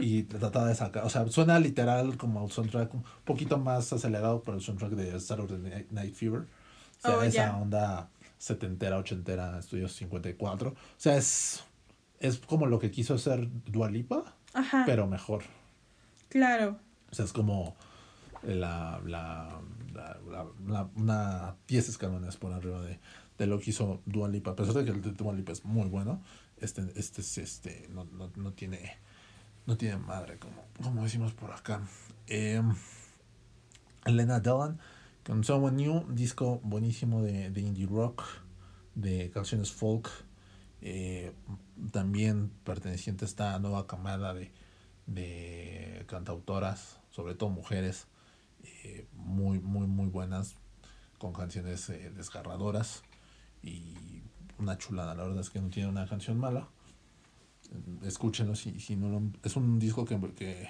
y 0.00 0.22
trataba 0.38 0.68
de 0.68 0.74
sacar, 0.74 1.04
o 1.04 1.10
sea, 1.10 1.28
suena 1.28 1.60
literal 1.60 2.16
como 2.16 2.42
el 2.42 2.50
soundtrack, 2.50 2.94
un 2.94 3.04
poquito 3.26 3.58
más 3.58 3.92
acelerado 3.92 4.42
por 4.42 4.54
el 4.54 4.62
soundtrack 4.62 4.92
de 4.92 5.20
Saturday 5.20 5.86
Night 5.90 6.14
Fever. 6.14 6.46
O 7.00 7.08
sea, 7.08 7.16
oh, 7.16 7.22
esa 7.22 7.56
onda 7.56 8.10
setentera, 8.38 8.98
ochentera, 8.98 9.58
Estudios 9.58 9.92
54. 9.94 10.70
O 10.70 10.74
sea, 10.96 11.16
es, 11.16 11.62
es 12.18 12.38
como 12.38 12.66
lo 12.66 12.78
que 12.78 12.90
quiso 12.90 13.14
hacer 13.14 13.48
Dualipa, 13.66 14.34
pero 14.86 15.06
mejor. 15.06 15.42
Claro. 16.28 16.78
O 17.10 17.14
sea, 17.14 17.24
es 17.24 17.32
como 17.32 17.76
la, 18.42 19.00
la, 19.04 19.60
la, 19.92 20.46
la, 20.66 20.88
una 20.96 21.56
10 21.68 21.88
escalones 21.88 22.36
por 22.36 22.52
arriba 22.52 22.80
de, 22.82 22.98
de 23.38 23.46
lo 23.46 23.58
que 23.58 23.70
hizo 23.70 24.00
Dualipa. 24.06 24.52
A 24.52 24.56
pesar 24.56 24.74
de 24.74 24.84
que 24.84 24.90
el 24.90 25.02
de 25.02 25.12
Dualipa 25.12 25.52
es 25.52 25.64
muy 25.64 25.88
bueno, 25.88 26.22
este, 26.60 26.82
este, 26.96 27.22
este 27.22 27.88
no, 27.90 28.04
no, 28.04 28.30
no 28.36 28.52
tiene 28.52 28.98
no 29.66 29.76
tiene 29.76 29.98
madre, 29.98 30.38
como, 30.38 30.64
como 30.82 31.04
decimos 31.04 31.32
por 31.32 31.52
acá. 31.52 31.82
Eh, 32.26 32.62
Elena 34.04 34.40
Dellan 34.40 34.80
con 35.24 35.44
Someone 35.44 35.76
New, 35.76 36.06
disco 36.12 36.60
buenísimo 36.62 37.22
de, 37.22 37.60
indie 37.60 37.86
rock, 37.86 38.22
de 38.94 39.30
canciones 39.30 39.70
folk, 39.70 40.08
eh, 40.80 41.32
también 41.92 42.50
perteneciente 42.64 43.24
a 43.24 43.28
esta 43.28 43.58
nueva 43.58 43.86
camada 43.86 44.32
de, 44.34 44.50
de 45.06 46.04
cantautoras, 46.06 46.98
sobre 47.10 47.34
todo 47.34 47.50
mujeres, 47.50 48.06
eh, 48.84 49.06
muy, 49.14 49.58
muy, 49.60 49.86
muy 49.86 50.08
buenas, 50.08 50.56
con 51.18 51.32
canciones 51.32 51.88
eh, 51.90 52.10
desgarradoras 52.16 53.02
y 53.62 54.22
una 54.58 54.78
chulada. 54.78 55.14
La 55.14 55.24
verdad 55.24 55.40
es 55.40 55.50
que 55.50 55.60
no 55.60 55.68
tiene 55.68 55.88
una 55.88 56.06
canción 56.06 56.38
mala. 56.38 56.68
Escúchenlo 58.02 58.56
si, 58.56 58.80
si 58.80 58.96
no 58.96 59.08
lo, 59.08 59.22
Es 59.44 59.54
un 59.56 59.78
disco 59.78 60.04
que, 60.04 60.18
que 60.34 60.68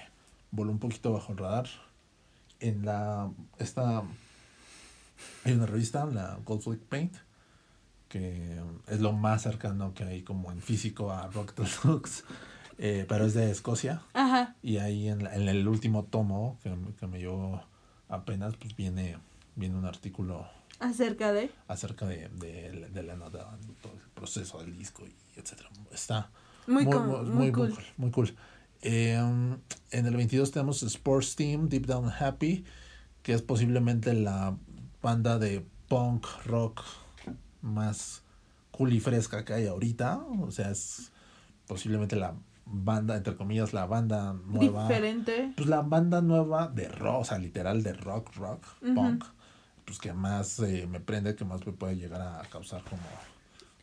voló 0.51 0.71
un 0.71 0.79
poquito 0.79 1.13
bajo 1.13 1.31
el 1.31 1.37
radar. 1.37 1.67
En 2.59 2.85
la. 2.85 3.31
Esta 3.57 4.03
hay 5.43 5.53
una 5.53 5.65
revista, 5.65 6.05
la 6.05 6.39
Gold 6.45 6.61
Flick 6.61 6.81
Paint, 6.81 7.15
que 8.07 8.59
es 8.87 8.99
lo 8.99 9.13
más 9.13 9.43
cercano 9.43 9.93
que 9.93 10.03
hay 10.03 10.21
como 10.23 10.51
en 10.51 10.61
físico 10.61 11.11
a 11.11 11.27
Rock 11.27 11.55
Deluxe, 11.55 12.23
eh, 12.77 13.05
pero 13.07 13.25
es 13.25 13.33
de 13.33 13.49
Escocia. 13.51 14.01
Ajá. 14.13 14.55
Y 14.61 14.77
ahí 14.77 15.07
en, 15.07 15.27
en 15.27 15.47
el 15.47 15.67
último 15.67 16.03
tomo 16.03 16.59
que, 16.63 16.75
que, 16.99 17.07
me 17.07 17.19
llevó 17.19 17.61
apenas, 18.09 18.55
pues 18.57 18.75
viene, 18.75 19.17
viene 19.55 19.75
un 19.77 19.85
artículo. 19.85 20.47
¿Acerca 20.79 21.31
de? 21.31 21.51
Acerca 21.67 22.05
de, 22.05 22.29
de, 22.29 22.89
de 22.91 23.03
la 23.03 23.15
nota, 23.15 23.57
todo 23.81 23.93
el 23.93 24.09
proceso 24.13 24.59
del 24.59 24.77
disco 24.77 25.03
y 25.05 25.39
etcétera. 25.39 25.69
Está 25.91 26.31
muy, 26.67 26.85
muy, 26.85 26.97
muy, 26.97 27.29
muy, 27.29 27.51
cool. 27.51 27.73
Muy 27.97 28.11
cool. 28.11 28.35
Eh, 28.81 29.13
en 29.91 30.05
el 30.05 30.15
22 30.15 30.51
tenemos 30.51 30.83
Sports 30.83 31.35
Team, 31.35 31.69
Deep 31.69 31.85
Down 31.85 32.09
Happy, 32.09 32.65
que 33.21 33.33
es 33.33 33.41
posiblemente 33.41 34.13
la 34.13 34.57
banda 35.01 35.39
de 35.39 35.65
punk 35.87 36.25
rock 36.45 36.81
más 37.61 38.23
cool 38.71 38.93
y 38.93 38.99
fresca 38.99 39.45
que 39.45 39.53
hay 39.53 39.67
ahorita. 39.67 40.23
O 40.41 40.51
sea, 40.51 40.71
es 40.71 41.11
posiblemente 41.67 42.15
la 42.15 42.35
banda, 42.65 43.17
entre 43.17 43.35
comillas, 43.35 43.73
la 43.73 43.85
banda 43.85 44.33
nueva. 44.45 44.83
Diferente. 44.83 45.53
Pues 45.55 45.67
la 45.67 45.81
banda 45.81 46.21
nueva 46.21 46.67
de 46.67 46.87
rock, 46.87 47.21
o 47.21 47.25
sea, 47.25 47.37
literal 47.37 47.83
de 47.83 47.93
rock, 47.93 48.33
rock, 48.35 48.65
punk. 48.95 49.25
Pues 49.85 49.99
que 49.99 50.13
más 50.13 50.59
eh, 50.59 50.87
me 50.87 50.99
prende, 50.99 51.35
que 51.35 51.43
más 51.43 51.65
me 51.65 51.73
puede 51.73 51.95
llegar 51.97 52.21
a 52.21 52.41
causar 52.49 52.83
como, 52.83 53.01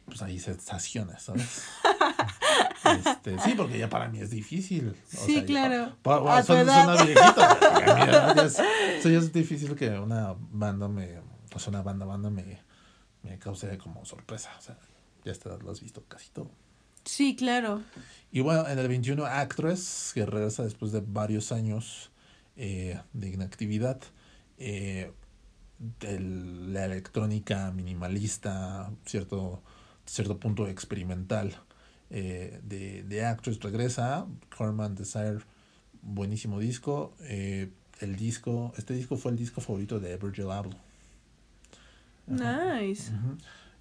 pues 0.09 0.23
ahí 0.23 0.39
sensaciones, 0.39 1.23
¿sabes? 1.23 1.65
este, 3.07 3.39
sí, 3.41 3.55
porque 3.57 3.79
ya 3.79 3.89
para 3.89 4.09
mí 4.09 4.21
es 4.21 4.31
difícil. 4.31 4.97
sí, 5.07 5.45
claro. 5.45 5.97
a 6.05 6.43
son, 6.43 6.61
una 6.61 7.05
viejita. 7.05 8.39
Eso 8.99 9.09
ya 9.09 9.19
es 9.19 9.33
difícil 9.33 9.75
que 9.77 9.91
una 9.91 10.35
banda 10.39 10.89
me 10.89 11.21
pues 11.49 11.67
una 11.67 11.83
banda 11.83 12.07
banda 12.07 12.31
me, 12.31 12.61
me 13.23 13.39
cause 13.39 13.79
como 13.79 14.05
sorpresa. 14.05 14.51
O 14.59 14.61
sea, 14.61 14.79
ya 15.25 15.33
está, 15.33 15.57
lo 15.57 15.71
has 15.71 15.81
visto 15.81 16.05
casi 16.09 16.31
todo. 16.31 16.51
Sí, 17.05 17.37
claro. 17.37 17.83
Y 18.31 18.41
bueno, 18.41 18.69
en 18.69 18.79
el 18.79 18.89
21 18.89 19.25
Actress, 19.25 20.13
que 20.15 20.27
regresa 20.27 20.63
después 20.63 20.93
de 20.93 21.03
varios 21.05 21.53
años 21.53 22.11
eh, 22.57 23.01
de 23.13 23.29
inactividad, 23.31 24.01
eh, 24.59 25.13
la 26.01 26.85
electrónica 26.85 27.71
minimalista, 27.71 28.93
cierto, 29.07 29.63
cierto 30.09 30.39
punto 30.39 30.67
experimental 30.67 31.55
eh, 32.11 32.61
de, 32.63 33.03
de 33.03 33.25
Actress 33.25 33.61
regresa, 33.61 34.27
Corman 34.57 34.95
Desire, 34.95 35.41
buenísimo 36.03 36.59
disco. 36.59 37.15
Eh, 37.23 37.71
el 38.01 38.17
disco, 38.17 38.73
este 38.77 38.95
disco 38.95 39.17
fue 39.17 39.33
el 39.33 39.37
disco 39.37 39.61
favorito 39.61 40.01
de 40.01 40.17
Virgil 40.17 40.51
Abloh. 40.51 40.77
Nice. 42.27 43.13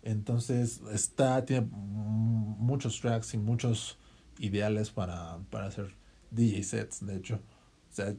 Entonces, 0.04 0.82
está, 0.92 1.44
tiene 1.46 1.68
muchos 1.72 3.00
tracks 3.00 3.34
y 3.34 3.38
muchos 3.38 3.98
ideales 4.40 4.90
para, 4.90 5.38
para 5.50 5.68
hacer 5.68 5.94
DJ 6.32 6.64
sets, 6.64 7.06
de 7.06 7.18
hecho. 7.18 7.36
O 7.92 7.96
sea, 7.96 8.14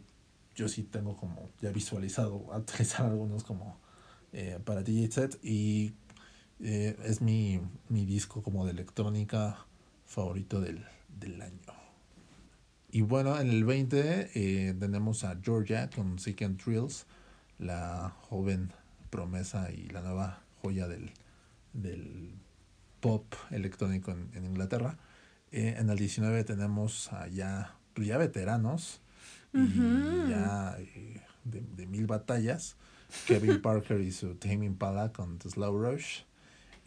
yo 0.54 0.68
sí 0.68 0.82
tengo 0.82 1.16
como 1.16 1.50
ya 1.60 1.70
visualizado 1.70 2.36
utilizar 2.56 3.06
algunos 3.06 3.44
como 3.44 3.78
eh, 4.32 4.58
para 4.64 4.82
DJ 4.82 5.10
set 5.10 5.38
y 5.42 5.92
eh, 6.60 6.96
es 7.04 7.20
mi, 7.20 7.60
mi 7.88 8.04
disco 8.04 8.42
como 8.42 8.64
de 8.64 8.72
electrónica 8.72 9.66
favorito 10.06 10.60
del, 10.60 10.84
del 11.20 11.40
año. 11.40 11.58
Y 12.90 13.02
bueno, 13.02 13.38
en 13.38 13.50
el 13.50 13.64
20 13.64 14.30
eh, 14.34 14.74
tenemos 14.78 15.22
a 15.24 15.38
Georgia 15.42 15.90
con 15.94 16.18
Seek 16.18 16.42
and 16.42 16.62
Thrills, 16.62 17.06
la 17.58 18.14
joven 18.22 18.72
promesa 19.10 19.70
y 19.70 19.88
la 19.88 20.00
nueva 20.00 20.40
joya 20.62 20.88
del, 20.88 21.10
del 21.74 22.32
pop 23.00 23.34
electrónico 23.50 24.10
en, 24.10 24.44
Inglaterra. 24.44 24.96
Eh, 25.52 25.76
en 25.78 25.90
el 25.90 25.98
19 25.98 26.44
tenemos 26.44 27.12
a 27.12 27.28
ya, 27.28 27.74
pues 27.92 28.06
ya 28.06 28.16
veteranos 28.16 29.00
y 29.52 30.30
ya 30.30 30.76
de, 31.44 31.86
mil 31.86 32.06
batallas. 32.06 32.76
Kevin 33.26 33.62
Parker 33.62 34.00
y 34.00 34.12
su 34.12 34.34
Tame 34.34 34.66
Impala 34.66 35.12
con 35.12 35.38
The 35.38 35.50
Slow 35.50 35.78
Rush. 35.78 36.22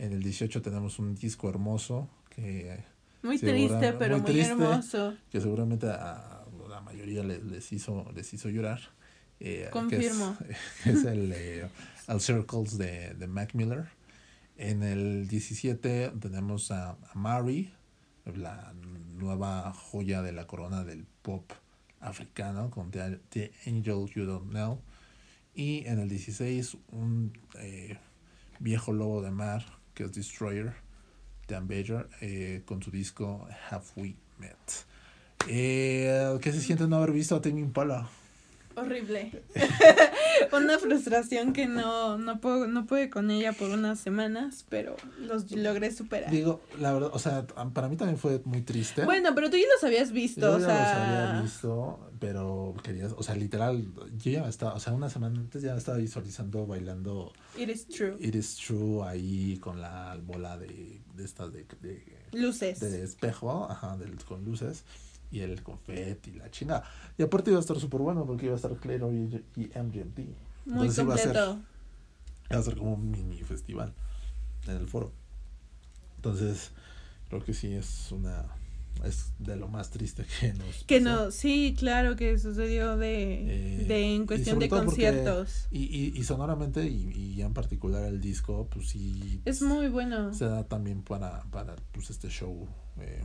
En 0.01 0.13
el 0.13 0.23
18 0.23 0.63
tenemos 0.63 0.97
un 0.97 1.13
disco 1.13 1.47
hermoso 1.47 2.09
que 2.31 2.83
muy 3.21 3.37
triste, 3.37 3.93
pero 3.93 4.17
muy, 4.17 4.39
hermoso. 4.39 5.15
Que 5.29 5.39
seguramente 5.39 5.85
a, 5.89 6.43
la 6.67 6.81
mayoría 6.81 7.21
les, 7.21 7.43
les, 7.43 7.71
hizo, 7.71 8.11
les 8.15 8.33
hizo 8.33 8.49
llorar. 8.49 8.79
Eh, 9.39 9.69
Confirmo. 9.71 10.35
Que 10.83 10.89
es, 10.89 11.05
el 11.05 11.31
eh, 11.35 11.69
Circles 12.17 12.79
de, 12.79 13.13
de, 13.13 13.27
Mac 13.27 13.53
Miller. 13.53 13.89
En 14.57 14.81
el 14.81 15.27
17 15.27 16.13
tenemos 16.19 16.71
a, 16.71 16.93
a 16.93 17.13
Mary, 17.13 17.71
la 18.25 18.73
nueva 18.73 19.71
joya 19.71 20.23
de 20.23 20.31
la 20.31 20.47
corona 20.47 20.83
del 20.83 21.05
pop 21.21 21.51
africano 21.99 22.71
con 22.71 22.89
The, 22.89 23.51
Angel 23.67 24.07
You 24.15 24.25
Don't 24.25 24.49
Know. 24.49 24.81
Y 25.53 25.85
en 25.85 25.99
el 25.99 26.09
16 26.09 26.75
un 26.89 27.37
eh, 27.59 27.99
viejo 28.57 28.93
lobo 28.93 29.21
de 29.21 29.29
mar 29.29 29.80
que 29.93 30.03
es 30.03 30.13
Destroyer 30.13 30.73
Dan 31.47 31.67
Bayer 31.67 32.07
eh, 32.21 32.61
con 32.65 32.81
su 32.81 32.91
disco 32.91 33.47
Have 33.69 33.83
We 33.95 34.15
Met. 34.39 34.57
Eh, 35.47 36.37
¿Qué 36.41 36.51
se 36.51 36.61
siente 36.61 36.87
no 36.87 36.97
haber 36.97 37.11
visto 37.11 37.35
a 37.35 37.41
Tame 37.41 37.59
Impala? 37.59 38.09
Horrible. 38.75 39.43
Una 40.53 40.79
frustración 40.79 41.53
que 41.53 41.67
no, 41.67 42.17
no, 42.17 42.39
puedo, 42.39 42.67
no 42.67 42.85
pude 42.85 43.09
con 43.09 43.31
ella 43.31 43.53
por 43.53 43.69
unas 43.69 43.99
semanas, 43.99 44.65
pero 44.69 44.95
los 45.19 45.51
logré 45.51 45.91
superar. 45.91 46.31
Digo, 46.31 46.61
la 46.79 46.93
verdad, 46.93 47.11
o 47.13 47.19
sea, 47.19 47.45
para 47.47 47.89
mí 47.89 47.97
también 47.97 48.17
fue 48.17 48.41
muy 48.45 48.61
triste. 48.61 49.03
Bueno, 49.05 49.33
pero 49.35 49.49
tú 49.49 49.57
ya 49.57 49.65
los 49.73 49.83
habías 49.83 50.11
visto, 50.11 50.41
yo 50.41 50.59
ya 50.59 50.67
los 50.67 50.69
había 50.69 51.41
visto, 51.41 52.11
pero 52.19 52.73
querías, 52.83 53.13
o 53.17 53.23
sea, 53.23 53.35
literal, 53.35 53.85
yo 54.17 54.31
ya 54.31 54.47
estaba, 54.47 54.73
o 54.73 54.79
sea, 54.79 54.93
una 54.93 55.09
semana 55.09 55.39
antes 55.39 55.61
ya 55.61 55.75
estaba 55.75 55.97
visualizando 55.97 56.65
bailando. 56.65 57.33
It 57.57 57.69
is 57.69 57.87
true. 57.87 58.15
It 58.19 58.35
is 58.35 58.55
true 58.55 59.03
ahí 59.03 59.57
con 59.59 59.81
la 59.81 60.17
bola 60.23 60.57
de, 60.57 61.01
de 61.15 61.23
estas 61.23 61.51
de, 61.51 61.65
de, 61.81 62.03
luces. 62.31 62.79
De 62.79 63.03
espejo, 63.03 63.67
ajá, 63.69 63.97
de, 63.97 64.11
con 64.25 64.45
luces 64.45 64.83
y 65.31 65.39
el 65.39 65.63
confeti 65.63 66.31
y 66.31 66.33
la 66.33 66.51
china. 66.51 66.83
Y 67.17 67.23
aparte 67.23 67.51
iba 67.51 67.59
a 67.59 67.61
estar 67.61 67.79
súper 67.79 68.01
bueno 68.01 68.25
porque 68.25 68.45
iba 68.45 68.53
a 68.53 68.57
estar 68.57 68.75
Claro 68.75 69.11
y, 69.11 69.43
y 69.55 69.71
MGMT. 69.77 70.19
Muy 70.65 70.87
completo. 70.87 71.01
Iba 71.01 71.13
a, 71.13 71.17
ser, 71.17 71.35
iba 72.49 72.59
a 72.59 72.63
ser 72.63 72.77
como 72.77 72.93
un 72.93 73.11
mini 73.11 73.41
festival 73.43 73.93
en 74.67 74.75
el 74.77 74.87
foro. 74.87 75.11
Entonces, 76.17 76.71
creo 77.29 77.43
que 77.43 77.53
sí 77.53 77.73
es 77.73 78.11
una 78.11 78.45
es 79.05 79.33
de 79.39 79.55
lo 79.55 79.67
más 79.67 79.89
triste 79.89 80.25
que 80.39 80.53
nos 80.53 80.83
que 80.83 80.99
no 80.99 81.31
sí 81.31 81.75
claro 81.77 82.15
que 82.15 82.37
sucedió 82.37 82.97
de, 82.97 83.79
eh, 83.81 83.85
de 83.85 84.15
en 84.15 84.27
cuestión 84.27 84.59
de 84.59 84.69
conciertos 84.69 85.67
y, 85.71 85.83
y, 85.85 86.13
y 86.15 86.23
sonoramente 86.23 86.85
y, 86.85 87.09
y 87.15 87.41
en 87.41 87.53
particular 87.53 88.03
el 88.03 88.21
disco 88.21 88.67
pues 88.69 88.89
sí 88.89 89.41
es 89.45 89.61
muy 89.61 89.87
bueno 89.87 90.33
se 90.33 90.45
da 90.45 90.65
también 90.65 91.01
para 91.01 91.43
para 91.45 91.75
pues 91.93 92.09
este 92.09 92.29
show 92.29 92.67
eh, 92.99 93.23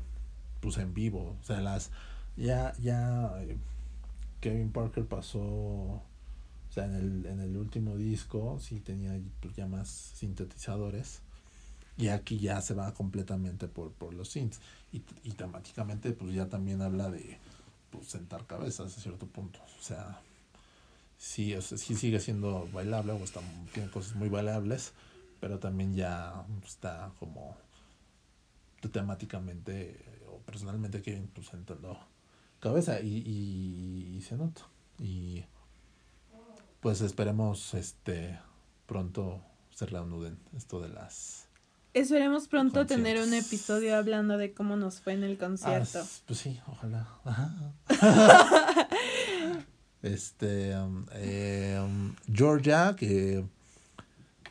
pues 0.66 0.78
en 0.78 0.94
vivo. 0.94 1.36
O 1.40 1.44
sea 1.44 1.60
las 1.60 1.92
ya 2.36 2.74
ya 2.80 3.40
eh, 3.42 3.56
Kevin 4.40 4.72
Parker 4.72 5.06
pasó 5.06 5.40
o 5.40 6.02
sea 6.70 6.86
en 6.86 6.94
el 6.96 7.26
en 7.26 7.38
el 7.38 7.56
último 7.56 7.96
disco 7.96 8.58
sí 8.58 8.80
tenía 8.80 9.16
pues, 9.38 9.54
ya 9.54 9.68
más 9.68 9.88
sintetizadores 9.88 11.20
y 11.96 12.08
aquí 12.08 12.40
ya 12.40 12.60
se 12.62 12.74
va 12.74 12.92
completamente 12.94 13.68
por, 13.68 13.92
por 13.92 14.12
los 14.12 14.30
synths. 14.30 14.58
Y, 14.92 15.02
y 15.22 15.30
temáticamente 15.34 16.10
pues 16.10 16.34
ya 16.34 16.48
también 16.48 16.82
habla 16.82 17.10
de 17.10 17.38
pues, 17.90 18.08
sentar 18.08 18.44
cabezas 18.44 18.98
a 18.98 19.00
cierto 19.00 19.28
punto. 19.28 19.60
O 19.78 19.82
sea 19.82 20.20
sí, 21.16 21.54
o 21.54 21.62
sea, 21.62 21.78
sí 21.78 21.94
sigue 21.94 22.18
siendo 22.18 22.68
bailable 22.72 23.12
o 23.12 23.18
está, 23.18 23.40
tiene 23.72 23.88
cosas 23.88 24.16
muy 24.16 24.28
bailables 24.28 24.94
pero 25.38 25.60
también 25.60 25.94
ya 25.94 26.44
está 26.66 27.12
como 27.20 27.56
temáticamente 28.92 30.15
personalmente 30.46 31.02
que 31.02 31.28
pues 31.34 31.50
cabeza 32.60 33.00
y, 33.00 33.18
y, 33.18 34.16
y 34.16 34.22
se 34.22 34.36
nota 34.36 34.62
y 34.98 35.44
pues 36.80 37.00
esperemos 37.02 37.74
este 37.74 38.38
pronto 38.86 39.42
se 39.74 39.86
reanuden 39.86 40.38
esto 40.56 40.80
de 40.80 40.88
las 40.88 41.46
Esperemos 41.96 42.46
pronto 42.46 42.84
tener 42.84 43.18
un 43.22 43.32
episodio 43.32 43.96
hablando 43.96 44.36
de 44.36 44.52
cómo 44.52 44.76
nos 44.76 45.00
fue 45.00 45.14
en 45.14 45.24
el 45.24 45.38
concierto. 45.38 46.00
Ah, 46.02 46.06
pues 46.26 46.38
sí, 46.38 46.60
ojalá. 46.66 47.08
este, 50.02 50.76
um, 50.76 51.06
eh, 51.14 51.80
um, 51.82 52.14
Georgia, 52.30 52.94
que 52.94 53.46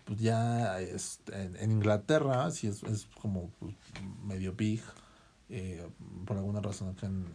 pues 0.05 0.19
ya 0.19 0.81
es, 0.81 1.19
en, 1.31 1.69
Inglaterra, 1.69 2.49
sí 2.49 2.65
es, 2.65 2.81
es 2.81 3.05
como 3.21 3.51
pues, 3.59 3.75
medio 4.23 4.53
big, 4.53 4.81
eh, 5.49 5.87
por 6.25 6.37
alguna 6.37 6.61
razón 6.61 6.89
acá 6.89 7.07
en, 7.07 7.25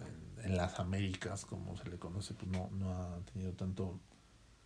las 0.56 0.80
Américas, 0.80 1.44
como 1.44 1.76
se 1.76 1.88
le 1.90 1.98
conoce, 1.98 2.32
pues 2.32 2.50
no, 2.50 2.70
no 2.72 2.90
ha 2.92 3.18
tenido 3.32 3.52
tanto, 3.52 4.00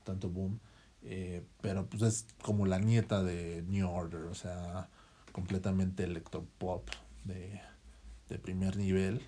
tanto 0.05 0.31
boom. 0.31 0.61
Eh, 1.03 1.45
pero 1.61 1.87
pues 1.87 2.03
es 2.03 2.27
como 2.43 2.65
la 2.65 2.79
nieta 2.79 3.23
de 3.23 3.63
New 3.67 3.89
Order, 3.89 4.23
o 4.23 4.35
sea, 4.35 4.89
completamente 5.33 6.05
electropop 6.05 6.89
de, 7.25 7.61
de 8.29 8.39
primer 8.39 8.77
nivel. 8.77 9.21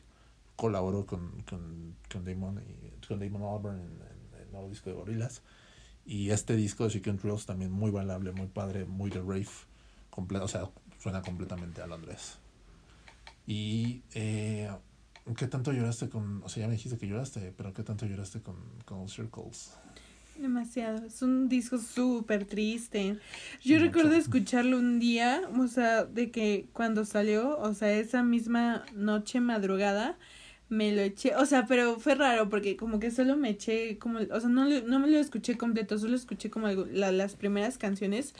Colaboró 0.54 1.04
con, 1.04 1.42
con, 1.42 1.96
con 2.10 2.24
Damon, 2.24 2.62
y, 2.62 3.06
con 3.06 3.18
Damon 3.18 3.42
Albarn 3.42 3.80
en, 3.80 4.40
el 4.40 4.52
nuevo 4.52 4.68
disco 4.68 4.88
de 4.88 4.96
Gorillaz. 4.96 5.42
Y 6.06 6.30
este 6.30 6.54
disco 6.54 6.84
de 6.84 6.90
Chicken 6.90 7.18
Trills 7.18 7.44
también 7.44 7.72
muy 7.72 7.90
bailable, 7.90 8.32
muy 8.32 8.46
padre, 8.46 8.84
muy 8.84 9.10
de 9.10 9.18
rave. 9.18 9.48
Completo, 10.10 10.44
o 10.44 10.48
sea, 10.48 10.70
suena 10.98 11.20
completamente 11.20 11.82
a 11.82 11.86
Londres. 11.88 12.38
Y 13.46 14.02
eh, 14.14 14.70
¿qué 15.36 15.46
tanto 15.46 15.72
lloraste 15.72 16.08
con, 16.08 16.42
o 16.42 16.48
sea, 16.48 16.62
ya 16.62 16.66
me 16.68 16.74
dijiste 16.74 16.98
que 16.98 17.06
lloraste, 17.06 17.52
pero 17.56 17.72
¿qué 17.72 17.82
tanto 17.82 18.06
lloraste 18.06 18.40
con, 18.40 18.56
con 18.84 19.08
Circles? 19.08 19.74
Demasiado, 20.38 21.06
es 21.06 21.22
un 21.22 21.48
disco 21.48 21.78
súper 21.78 22.44
triste. 22.44 23.16
Yo 23.64 23.78
recuerdo 23.78 24.14
escucharlo 24.14 24.78
un 24.78 24.98
día, 24.98 25.48
o 25.58 25.66
sea, 25.66 26.04
de 26.04 26.30
que 26.30 26.66
cuando 26.74 27.06
salió, 27.06 27.58
o 27.58 27.72
sea, 27.72 27.90
esa 27.92 28.22
misma 28.22 28.84
noche 28.94 29.40
madrugada, 29.40 30.18
me 30.68 30.92
lo 30.92 31.00
eché, 31.00 31.34
o 31.36 31.46
sea, 31.46 31.64
pero 31.66 31.98
fue 32.00 32.16
raro 32.16 32.48
porque 32.48 32.76
como 32.76 32.98
que 32.98 33.10
solo 33.10 33.36
me 33.36 33.50
eché 33.50 33.98
como, 33.98 34.18
o 34.18 34.40
sea, 34.40 34.48
no, 34.48 34.68
no 34.68 34.98
me 34.98 35.08
lo 35.08 35.18
escuché 35.18 35.56
completo, 35.56 35.98
solo 35.98 36.16
escuché 36.16 36.50
como 36.50 36.68
la, 36.68 37.12
las 37.12 37.36
primeras 37.36 37.78
canciones, 37.78 38.34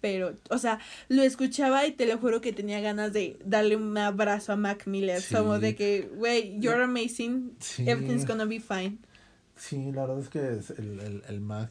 pero, 0.00 0.34
o 0.50 0.58
sea, 0.58 0.78
lo 1.08 1.22
escuchaba 1.22 1.86
y 1.86 1.92
te 1.92 2.06
lo 2.06 2.18
juro 2.18 2.40
que 2.40 2.52
tenía 2.52 2.80
ganas 2.80 3.12
de 3.12 3.38
darle 3.44 3.76
un 3.76 3.96
abrazo 3.98 4.52
a 4.52 4.56
Mac 4.56 4.86
Miller, 4.86 5.22
como 5.32 5.58
de 5.58 5.74
que, 5.74 6.10
wey, 6.16 6.56
you're 6.60 6.82
amazing, 6.82 7.56
everything's 7.78 8.26
gonna 8.26 8.44
be 8.44 8.60
fine. 8.60 8.98
Sí, 9.56 9.90
la 9.92 10.06
verdad 10.06 10.20
es 10.20 10.28
que 10.28 10.38
el, 10.80 11.00
el, 11.00 11.22
el 11.28 11.40
Mac 11.40 11.70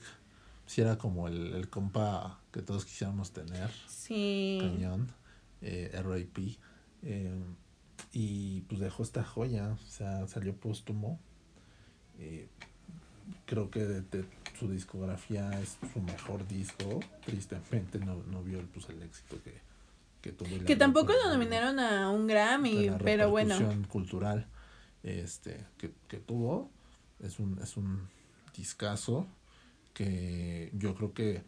sí 0.66 0.82
era 0.82 0.98
como 0.98 1.28
el, 1.28 1.54
el 1.54 1.70
compa 1.70 2.40
que 2.52 2.62
todos 2.62 2.86
quisiéramos 2.86 3.32
tener. 3.32 3.70
Sí. 3.88 4.58
Cañón. 4.62 5.12
Eh, 5.62 5.92
RAP. 5.94 6.38
Eh, 7.04 7.44
y 8.12 8.62
pues 8.62 8.82
dejó 8.82 9.04
esta 9.04 9.24
joya. 9.24 9.74
O 9.74 9.90
sea, 9.90 10.28
salió 10.28 10.56
póstumo. 10.56 11.20
Eh, 12.18 12.48
creo 13.45 13.70
que 13.70 13.86
de, 13.86 14.26
su 14.58 14.70
discografía 14.70 15.50
es 15.60 15.78
su 15.94 16.02
mejor 16.02 16.48
disco. 16.48 17.00
Tristemente 17.26 18.00
no, 18.00 18.24
no 18.24 18.44
vio 18.44 18.60
el, 18.60 18.66
pues, 18.68 18.90
el 18.90 19.02
éxito 19.04 19.38
que, 19.44 19.54
que 20.22 20.32
tuvo. 20.32 20.66
Que 20.66 20.76
tampoco 20.76 21.14
lo 21.14 21.30
nominaron 21.30 21.80
a 21.80 22.10
un 22.10 22.28
Grammy, 22.28 22.92
pero 23.04 23.30
bueno. 23.30 23.58
cultural 23.90 24.48
este, 25.04 25.68
que, 25.78 25.94
que 26.08 26.18
tuvo 26.18 26.72
es 27.20 27.40
un, 27.40 27.60
es 27.62 27.78
un 27.78 28.08
discazo 28.56 29.28
que 29.94 30.72
yo 30.74 30.95
creo 30.95 31.14
que 31.14 31.44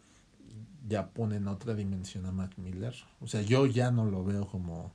ya 0.86 1.10
pone 1.10 1.36
en 1.36 1.48
otra 1.48 1.74
dimensión 1.74 2.24
a 2.26 2.32
Mac 2.32 2.56
Miller. 2.56 2.94
O 3.20 3.26
sea, 3.26 3.42
yo 3.42 3.66
ya 3.66 3.90
no 3.90 4.04
lo 4.04 4.24
veo 4.24 4.46
como 4.46 4.94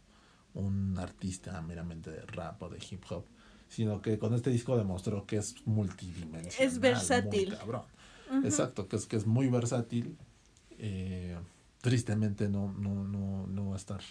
un 0.54 0.98
artista 0.98 1.62
meramente 1.62 2.10
de 2.10 2.22
rap 2.22 2.62
o 2.64 2.70
de 2.70 2.80
hip 2.90 3.04
hop, 3.10 3.26
sino 3.74 4.02
que 4.02 4.20
con 4.20 4.34
este 4.36 4.52
disco 4.52 4.78
demostró 4.78 5.26
que 5.26 5.38
es 5.38 5.56
multidimensional. 5.66 6.52
Es 6.60 6.80
versátil. 6.80 7.58
Exacto, 8.44 8.88
que 8.88 8.98
es, 8.98 9.06
que 9.08 9.16
es 9.16 9.26
muy 9.26 9.48
versátil. 9.48 10.16
Eh, 10.78 11.36
tristemente 11.82 12.50
no, 12.50 12.72
no, 12.74 13.04
no, 13.04 13.48
no 13.48 13.70
va 13.70 13.74
a 13.74 13.78
estar 13.78 14.02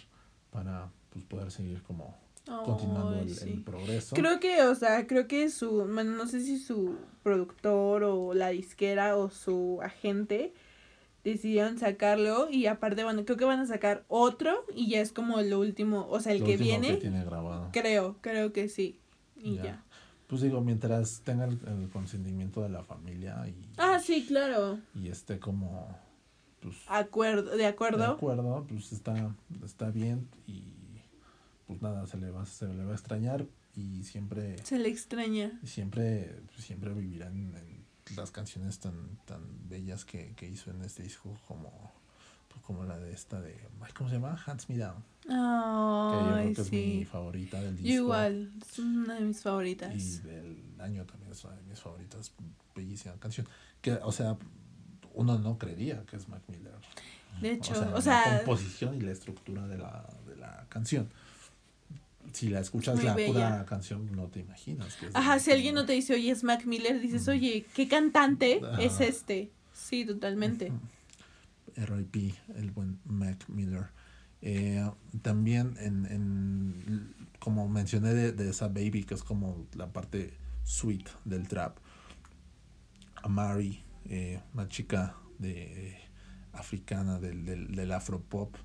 para 0.51 0.91
pues, 1.11 1.23
poder 1.25 1.51
seguir 1.51 1.81
como 1.83 2.17
continuando 2.65 3.19
el, 3.19 3.63
progreso. 3.63 4.15
Creo 4.15 4.39
que, 4.39 4.63
o 4.63 4.75
sea, 4.75 5.07
creo 5.07 5.27
que 5.27 5.49
su, 5.49 5.85
bueno, 5.85 6.11
no 6.11 6.27
sé 6.27 6.41
si 6.41 6.59
su 6.59 6.97
productor 7.23 8.03
o 8.03 8.33
la 8.33 8.49
disquera 8.49 9.15
o 9.15 9.29
su 9.29 9.79
agente 9.81 10.53
decidieron 11.23 11.77
sacarlo 11.79 12.49
y 12.49 12.65
aparte, 12.65 13.05
bueno, 13.05 13.23
creo 13.23 13.37
que 13.37 13.45
van 13.45 13.61
a 13.61 13.65
sacar 13.65 14.03
otro 14.09 14.65
y 14.75 14.89
ya 14.89 14.99
es 14.99 15.13
como 15.13 15.41
lo 15.41 15.59
último, 15.59 16.05
o 16.09 16.19
sea, 16.19 16.33
el 16.33 16.43
que 16.43 16.57
viene. 16.57 16.97
tiene 16.97 17.23
grabado. 17.23 17.69
Creo, 17.71 18.17
creo 18.19 18.51
que 18.51 18.67
sí. 18.67 18.99
Y 19.43 19.57
ya. 19.57 19.83
Pues 20.27 20.41
digo, 20.41 20.61
mientras 20.61 21.21
tenga 21.21 21.45
el, 21.45 21.89
consentimiento 21.91 22.61
de 22.61 22.69
la 22.69 22.83
familia 22.83 23.45
y... 23.47 23.69
Ah, 23.77 23.99
sí, 23.99 24.25
claro. 24.25 24.79
Y 24.95 25.09
esté 25.09 25.39
como... 25.39 25.95
Pues, 26.61 26.77
acuerdo, 26.87 27.55
de 27.55 27.65
acuerdo. 27.65 27.99
De 27.99 28.05
acuerdo, 28.05 28.65
pues 28.67 28.93
está, 28.93 29.35
está 29.63 29.91
bien 29.91 30.29
y 30.47 30.63
pues 31.67 31.81
nada, 31.81 32.07
se 32.07 32.17
le 32.17 32.31
va, 32.31 32.45
se 32.45 32.67
le 32.67 32.85
va 32.85 32.91
a 32.91 32.95
extrañar 32.95 33.45
y 33.75 34.03
siempre... 34.03 34.57
Se 34.63 34.79
le 34.79 34.89
extraña. 34.89 35.59
Siempre, 35.65 36.41
siempre 36.57 36.93
vivirá 36.93 37.27
en, 37.27 37.53
las 38.15 38.31
canciones 38.31 38.79
tan, 38.79 39.17
tan 39.25 39.41
bellas 39.69 40.05
que, 40.05 40.33
que 40.35 40.47
hizo 40.47 40.71
en 40.71 40.81
este 40.83 41.03
disco 41.03 41.37
como, 41.47 41.91
pues 42.47 42.61
como 42.61 42.85
la 42.85 42.97
de 42.97 43.13
esta 43.13 43.41
de... 43.41 43.55
¿Cómo 43.93 44.09
se 44.09 44.15
llama? 44.15 44.41
Hands 44.45 44.69
Me 44.69 44.77
Down. 44.77 45.03
Que 45.23 45.29
yo 45.29 46.31
creo 46.33 46.53
que 46.53 46.61
es 46.61 46.71
mi 46.71 47.05
favorita 47.05 47.61
del 47.61 47.77
disco. 47.77 47.89
igual, 47.89 48.51
es 48.61 48.79
una 48.79 49.15
de 49.15 49.21
mis 49.21 49.41
favoritas. 49.41 49.95
Y 49.95 50.27
del 50.27 50.57
año 50.79 51.05
también 51.05 51.31
es 51.31 51.43
una 51.43 51.55
de 51.55 51.63
mis 51.63 51.79
favoritas. 51.79 52.31
Bellísima 52.75 53.15
canción. 53.15 53.47
Que, 53.81 53.93
o 53.93 54.11
sea, 54.11 54.37
uno 55.13 55.37
no 55.39 55.57
creería 55.57 56.03
que 56.05 56.15
es 56.15 56.27
Mac 56.27 56.41
Miller. 56.47 56.73
De 57.41 57.51
hecho, 57.51 57.73
o 57.93 58.01
sea, 58.01 58.31
la 58.31 58.37
composición 58.43 58.95
y 58.95 59.01
la 59.01 59.11
estructura 59.11 59.67
de 59.67 59.77
la, 59.77 60.07
de 60.27 60.35
la 60.35 60.65
canción 60.69 61.09
si 62.31 62.49
la 62.49 62.59
escuchas 62.59 63.03
la 63.03 63.15
pura 63.15 63.65
canción 63.65 64.09
no 64.15 64.27
te 64.27 64.39
imaginas 64.39 64.95
que 64.95 65.09
Ajá, 65.13 65.39
si 65.39 65.51
alguien 65.51 65.75
no 65.75 65.85
te 65.85 65.93
dice, 65.93 66.13
oye, 66.13 66.31
es 66.31 66.43
Mac 66.43 66.65
Miller, 66.65 66.99
dices, 67.01 67.27
oye, 67.27 67.65
¿qué 67.75 67.87
cantante 67.87 68.61
es 68.79 69.01
este? 69.01 69.51
Sí, 69.73 70.05
totalmente. 70.05 70.71
R.I.P., 71.75 72.33
el 72.55 72.71
buen 72.71 72.99
Mac 73.05 73.45
Miller. 73.47 73.87
Eh, 74.45 74.85
también 75.21 75.75
en, 75.79 76.05
en, 76.05 77.15
como 77.39 77.67
mencioné 77.69 78.13
de, 78.13 78.49
esa 78.49 78.67
baby, 78.67 79.05
que 79.05 79.13
es 79.13 79.23
como 79.23 79.65
la 79.73 79.91
parte 79.91 80.33
sweet 80.63 81.07
del 81.23 81.47
trap. 81.47 81.77
Amari, 83.23 83.81
eh, 84.05 84.41
una 84.53 84.67
chica 84.67 85.15
de 85.39 85.97
africana 86.51 87.19
del, 87.19 87.45
del, 87.45 87.73
del 87.73 87.91
afropop, 87.93 88.55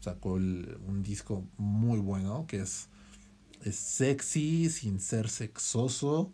sacó 0.00 0.34
un 0.34 1.02
disco 1.02 1.44
muy 1.58 1.98
bueno 1.98 2.46
que 2.46 2.60
es 2.60 2.88
es 3.64 3.76
sexy 3.76 4.68
sin 4.68 5.00
ser 5.00 5.28
sexoso, 5.30 6.32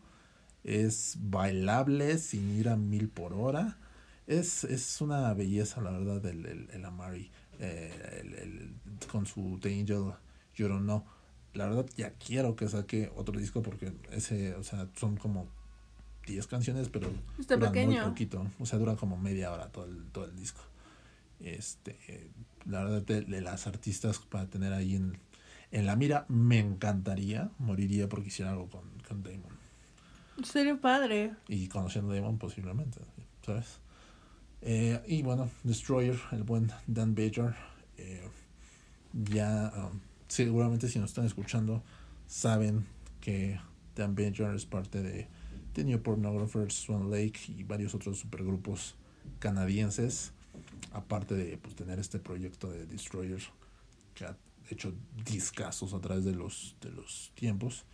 es 0.64 1.16
bailable 1.20 2.18
sin 2.18 2.50
ir 2.58 2.68
a 2.68 2.76
mil 2.76 3.08
por 3.08 3.32
hora. 3.32 3.78
Es, 4.26 4.64
es 4.64 5.00
una 5.00 5.32
belleza, 5.34 5.80
la 5.80 5.92
verdad, 5.92 6.24
el, 6.26 6.46
el, 6.46 6.70
el 6.70 6.84
Amari 6.84 7.30
eh, 7.60 8.22
el, 8.22 8.74
con 9.10 9.26
su 9.26 9.58
The 9.60 9.78
Angel 9.78 10.12
You 10.56 10.68
Don't 10.68 10.82
Know. 10.82 11.04
La 11.54 11.66
verdad, 11.66 11.86
ya 11.96 12.12
quiero 12.12 12.56
que 12.56 12.68
saque 12.68 13.10
otro 13.16 13.38
disco 13.38 13.62
porque 13.62 13.92
ese, 14.12 14.54
o 14.54 14.62
sea, 14.62 14.88
son 14.96 15.16
como 15.16 15.48
10 16.26 16.46
canciones, 16.46 16.88
pero 16.88 17.10
Está 17.38 17.56
duran 17.56 17.86
muy 17.86 17.98
poquito. 17.98 18.46
O 18.58 18.66
sea, 18.66 18.78
duran 18.78 18.96
como 18.96 19.16
media 19.16 19.52
hora 19.52 19.68
todo 19.68 19.84
el, 19.84 20.04
todo 20.12 20.24
el 20.24 20.36
disco. 20.36 20.60
Este, 21.40 22.30
la 22.66 22.84
verdad, 22.84 23.02
de, 23.02 23.22
de 23.22 23.40
las 23.40 23.66
artistas 23.66 24.18
para 24.18 24.46
tener 24.46 24.72
ahí 24.72 24.94
en, 24.94 25.18
en 25.70 25.86
la 25.86 25.96
mira. 25.96 26.24
Me 26.28 26.58
encantaría, 26.58 27.50
moriría 27.58 28.08
porque 28.08 28.28
hiciera 28.28 28.52
algo 28.52 28.68
con, 28.68 28.82
con 29.06 29.22
Damon. 29.22 29.58
Sería 30.44 30.80
padre. 30.80 31.34
Y 31.48 31.68
conociendo 31.68 32.12
a 32.12 32.14
Damon 32.14 32.38
posiblemente, 32.38 33.00
¿sabes? 33.44 33.79
Eh, 34.62 35.00
y 35.06 35.22
bueno, 35.22 35.50
Destroyer, 35.64 36.18
el 36.32 36.42
buen 36.42 36.70
Dan 36.86 37.14
Baker, 37.14 37.54
eh, 37.96 38.28
ya 39.12 39.72
um, 39.76 40.00
seguramente 40.28 40.88
si 40.88 40.98
nos 40.98 41.10
están 41.10 41.24
escuchando 41.24 41.82
saben 42.26 42.86
que 43.20 43.58
Dan 43.96 44.14
Baker 44.14 44.54
es 44.54 44.66
parte 44.66 45.02
de 45.02 45.28
The 45.72 45.84
New 45.84 46.02
Pornographers, 46.02 46.74
Swan 46.74 47.10
Lake 47.10 47.40
y 47.48 47.64
varios 47.64 47.94
otros 47.94 48.18
supergrupos 48.18 48.96
canadienses, 49.38 50.32
aparte 50.92 51.34
de 51.34 51.56
pues, 51.56 51.74
tener 51.74 51.98
este 51.98 52.18
proyecto 52.18 52.70
de 52.70 52.86
Destroyer 52.86 53.40
que 54.14 54.26
hecho 54.70 54.92
discasos 55.24 55.94
a 55.94 56.00
través 56.00 56.24
de 56.24 56.34
los, 56.34 56.76
de 56.80 56.90
los 56.90 57.32
tiempos. 57.34 57.84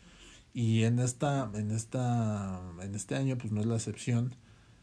Y 0.53 0.85
en 0.85 0.99
esta, 0.99 1.51
en 1.55 1.71
esta, 1.71 2.61
en 2.83 2.95
este 2.95 3.15
año, 3.15 3.37
pues 3.37 3.53
no 3.53 3.61
es 3.61 3.67
la 3.67 3.77
excepción. 3.77 4.35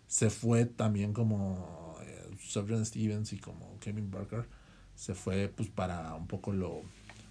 Se 0.07 0.29
fue 0.29 0.65
también 0.65 1.13
como 1.13 1.97
eh, 2.01 2.85
Stevens 2.85 3.33
y 3.33 3.39
como 3.39 3.79
Kevin 3.79 4.11
Barker. 4.11 4.47
Se 4.95 5.15
fue 5.15 5.51
pues 5.55 5.69
para 5.69 6.13
un 6.15 6.27
poco 6.27 6.53
lo, 6.53 6.81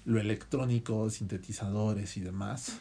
lo 0.04 0.20
electrónico, 0.20 1.10
sintetizadores 1.10 2.16
y 2.16 2.20
demás. 2.20 2.80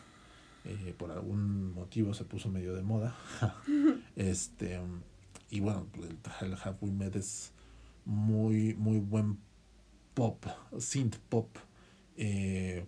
Eh, 0.66 0.94
por 0.98 1.12
algún 1.12 1.74
motivo 1.74 2.14
se 2.14 2.24
puso 2.24 2.50
medio 2.50 2.74
de 2.74 2.82
moda. 2.82 3.16
este 4.16 4.80
y 5.50 5.60
bueno, 5.60 5.86
pues, 5.92 6.10
el, 6.10 6.48
el 6.48 6.58
Have 6.64 6.78
We 6.82 6.92
Met 6.92 7.16
es 7.18 7.52
muy, 8.06 8.74
muy 8.76 9.00
buen 9.00 9.38
pop, 10.14 10.46
synth 10.80 11.18
pop 11.30 11.48
eh, 12.18 12.86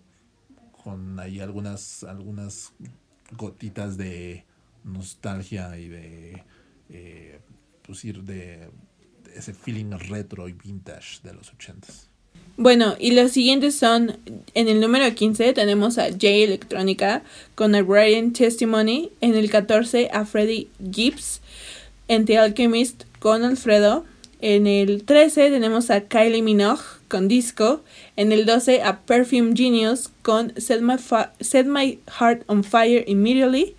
con 0.82 1.18
ahí 1.18 1.40
algunas, 1.40 2.04
algunas 2.04 2.72
gotitas 3.36 3.96
de 3.96 4.44
nostalgia 4.84 5.78
y 5.78 5.88
de, 5.88 6.44
eh, 6.90 7.38
pues 7.82 8.04
ir 8.04 8.22
de, 8.22 8.68
ese 9.34 9.52
feeling 9.54 9.90
retro 9.90 10.48
y 10.48 10.52
vintage 10.52 11.20
de 11.22 11.34
los 11.34 11.52
ochentas. 11.52 12.08
Bueno, 12.56 12.94
y 13.00 13.12
los 13.12 13.32
siguientes 13.32 13.74
son, 13.74 14.18
en 14.54 14.68
el 14.68 14.80
número 14.80 15.12
15 15.12 15.52
tenemos 15.54 15.98
a 15.98 16.04
J 16.10 16.28
Electronica 16.28 17.22
con 17.56 17.74
A 17.74 17.84
Testimony, 18.32 19.10
en 19.20 19.34
el 19.34 19.50
14 19.50 20.10
a 20.12 20.24
Freddie 20.24 20.68
Gibbs, 20.92 21.40
en 22.06 22.26
The 22.26 22.38
Alchemist 22.38 23.04
con 23.18 23.42
Alfredo, 23.42 24.04
en 24.40 24.66
el 24.66 25.04
13 25.04 25.50
tenemos 25.50 25.90
a 25.90 26.02
Kylie 26.02 26.42
Minogue 26.42 26.82
con 27.08 27.28
Disco, 27.28 27.82
en 28.16 28.30
el 28.30 28.44
12 28.44 28.82
a 28.82 29.00
Perfume 29.00 29.54
Genius 29.56 30.10
con 30.22 30.52
Set 30.60 30.82
My, 30.82 30.96
Set 31.40 31.66
My 31.66 31.98
Heart 32.20 32.42
on 32.46 32.62
Fire 32.62 33.04
Immediately. 33.06 33.74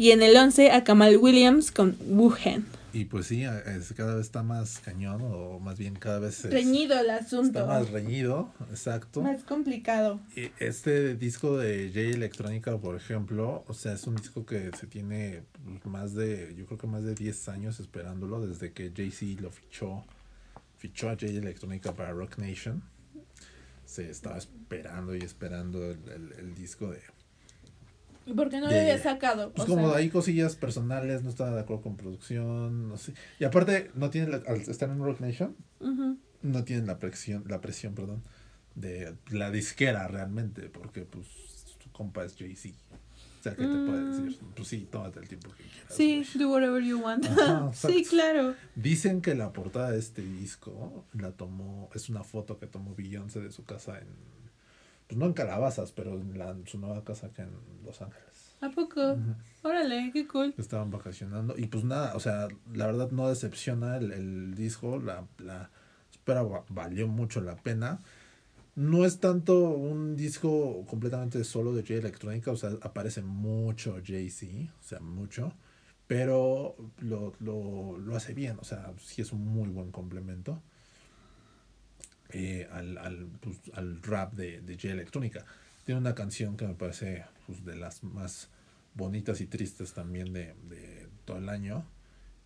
Y 0.00 0.12
en 0.12 0.22
el 0.22 0.34
11 0.34 0.70
a 0.70 0.82
Kamal 0.82 1.18
Williams 1.18 1.70
con 1.70 1.94
Wuhan. 2.06 2.64
Y 2.94 3.04
pues 3.04 3.26
sí, 3.26 3.44
es, 3.44 3.92
cada 3.92 4.14
vez 4.14 4.24
está 4.24 4.42
más 4.42 4.78
cañón, 4.78 5.20
o 5.20 5.58
más 5.58 5.76
bien 5.78 5.94
cada 5.94 6.18
vez... 6.20 6.42
reñido 6.44 6.98
el 6.98 7.10
asunto. 7.10 7.58
Está 7.58 7.66
más 7.66 7.90
reñido, 7.90 8.50
exacto. 8.70 9.20
Más 9.20 9.44
complicado. 9.44 10.18
Y 10.34 10.52
este 10.58 11.16
disco 11.16 11.58
de 11.58 11.88
J 11.88 12.00
Electrónica, 12.16 12.78
por 12.78 12.96
ejemplo, 12.96 13.62
o 13.68 13.74
sea, 13.74 13.92
es 13.92 14.06
un 14.06 14.16
disco 14.16 14.46
que 14.46 14.70
se 14.74 14.86
tiene 14.86 15.42
más 15.84 16.14
de, 16.14 16.54
yo 16.56 16.64
creo 16.64 16.78
que 16.78 16.86
más 16.86 17.04
de 17.04 17.14
10 17.14 17.50
años 17.50 17.78
esperándolo, 17.78 18.40
desde 18.46 18.72
que 18.72 18.90
Jay-Z 18.96 19.42
lo 19.42 19.50
fichó, 19.50 20.06
fichó 20.78 21.10
a 21.10 21.12
J 21.12 21.26
Electrónica 21.26 21.92
para 21.92 22.12
Rock 22.12 22.38
Nation 22.38 22.82
se 23.90 24.08
estaba 24.08 24.38
esperando 24.38 25.16
y 25.16 25.18
esperando 25.18 25.84
el, 25.90 26.32
el, 26.38 26.54
disco 26.54 26.92
de... 26.92 27.00
¿Y 28.26 28.34
por 28.34 28.48
qué 28.50 28.60
no 28.60 28.68
lo 28.68 28.78
había 28.78 28.98
sacado? 28.98 29.52
Pues 29.52 29.66
como 29.66 29.92
hay 29.92 30.08
cosillas 30.10 30.56
personales, 30.56 31.22
no 31.22 31.30
estaba 31.30 31.52
de 31.52 31.60
acuerdo 31.60 31.82
con 31.82 31.96
producción, 31.96 32.88
no 32.88 32.96
sé. 32.96 33.14
Y 33.38 33.44
aparte, 33.44 33.90
no 33.94 34.10
tiene 34.10 34.34
al 34.46 34.60
estar 34.60 34.88
en 34.90 34.98
Rock 34.98 35.20
Nation, 35.20 35.56
no 36.42 36.64
tienen 36.64 36.86
la 36.86 36.98
presión, 36.98 37.44
la 37.48 37.60
presión, 37.60 37.94
perdón, 37.94 38.22
de 38.74 39.14
la 39.30 39.50
disquera 39.50 40.06
realmente, 40.08 40.62
porque 40.68 41.02
pues 41.02 41.26
su 41.82 41.90
compa 41.90 42.24
es 42.24 42.36
Jay-Z. 42.36 42.76
O 43.40 43.42
sea, 43.42 43.56
¿qué 43.56 43.62
te 43.62 43.74
puede 43.74 44.04
decir? 44.04 44.42
Mm. 44.42 44.52
Pues 44.54 44.68
sí, 44.68 44.86
tómate 44.90 45.18
el 45.18 45.26
tiempo 45.26 45.48
que 45.56 45.64
quieras. 45.64 45.94
Sí, 45.94 46.26
do 46.38 46.50
whatever 46.50 46.82
you 46.82 47.00
want. 47.00 47.24
sí, 47.72 48.04
claro. 48.04 48.54
Dicen 48.74 49.22
que 49.22 49.34
la 49.34 49.50
portada 49.54 49.92
de 49.92 49.98
este 49.98 50.20
disco 50.20 51.06
la 51.14 51.32
tomó, 51.32 51.88
es 51.94 52.10
una 52.10 52.22
foto 52.22 52.58
que 52.58 52.66
tomó 52.66 52.94
Beyoncé 52.94 53.40
de 53.40 53.50
su 53.50 53.64
casa 53.64 53.98
en, 53.98 54.08
pues 55.10 55.18
no 55.18 55.26
en 55.26 55.32
Calabazas, 55.32 55.90
pero 55.90 56.12
en, 56.14 56.38
la, 56.38 56.56
su 56.66 56.78
nueva 56.78 57.02
casa 57.02 57.26
acá 57.26 57.42
en 57.42 57.50
Los 57.84 58.00
Ángeles. 58.00 58.54
¿A 58.60 58.70
poco? 58.70 59.16
Órale, 59.62 60.10
qué 60.12 60.28
cool. 60.28 60.54
Estaban 60.56 60.92
vacacionando. 60.92 61.56
Y 61.58 61.66
pues 61.66 61.82
nada, 61.82 62.14
o 62.14 62.20
sea, 62.20 62.46
la 62.72 62.86
verdad 62.86 63.10
no 63.10 63.28
decepciona 63.28 63.96
el, 63.96 64.12
el 64.12 64.54
disco, 64.54 65.00
la, 65.00 65.26
la 65.38 65.68
espera 66.12 66.44
valió 66.68 67.08
mucho 67.08 67.40
la 67.40 67.56
pena 67.56 67.98
no 68.76 69.04
es 69.04 69.18
tanto 69.18 69.58
un 69.70 70.16
disco 70.16 70.86
completamente 70.86 71.42
solo 71.42 71.74
de 71.74 71.82
Jay 71.82 71.96
Electrónica, 71.96 72.52
o 72.52 72.56
sea, 72.56 72.70
aparece 72.82 73.20
mucho 73.20 73.96
Jay-Z, 74.02 74.72
o 74.78 74.82
sea, 74.82 75.00
mucho, 75.00 75.52
pero 76.06 76.76
lo, 77.00 77.34
lo, 77.40 77.98
lo, 77.98 78.16
hace 78.16 78.32
bien, 78.32 78.58
o 78.60 78.64
sea, 78.64 78.92
sí 79.02 79.22
es 79.22 79.32
un 79.32 79.44
muy 79.44 79.68
buen 79.68 79.90
complemento 79.90 80.62
eh, 82.32 82.68
al, 82.72 82.98
al, 82.98 83.26
pues, 83.40 83.58
al, 83.74 84.02
rap 84.02 84.34
de, 84.34 84.60
de 84.60 84.78
Jay 84.78 84.90
Electrónica. 84.90 85.44
Tiene 85.84 86.00
una 86.00 86.14
canción 86.14 86.56
que 86.56 86.66
me 86.66 86.74
parece 86.74 87.24
pues, 87.46 87.64
de 87.64 87.76
las 87.76 88.02
más 88.04 88.48
bonitas 88.94 89.40
y 89.40 89.46
tristes 89.46 89.92
también 89.92 90.32
de, 90.32 90.54
de 90.68 91.08
todo 91.24 91.38
el 91.38 91.48
año, 91.48 91.84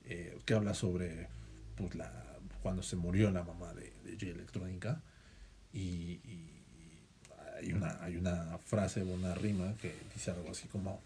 eh, 0.04 0.38
que 0.44 0.54
habla 0.54 0.74
sobre 0.74 1.28
pues, 1.76 1.94
la, 1.94 2.10
cuando 2.62 2.82
se 2.82 2.96
murió 2.96 3.30
la 3.30 3.42
mamá 3.42 3.74
de, 3.74 3.92
de 4.04 4.30
Electrónica 4.30 5.02
y, 5.72 6.20
hay, 7.56 7.72
una, 7.72 8.02
hay 8.02 8.16
una 8.16 8.58
frase, 8.58 9.02
una 9.02 9.34
rima 9.34 9.74
que 9.80 9.94
dice 10.12 10.30
algo 10.30 10.50
así 10.50 10.66
como, 10.68 11.00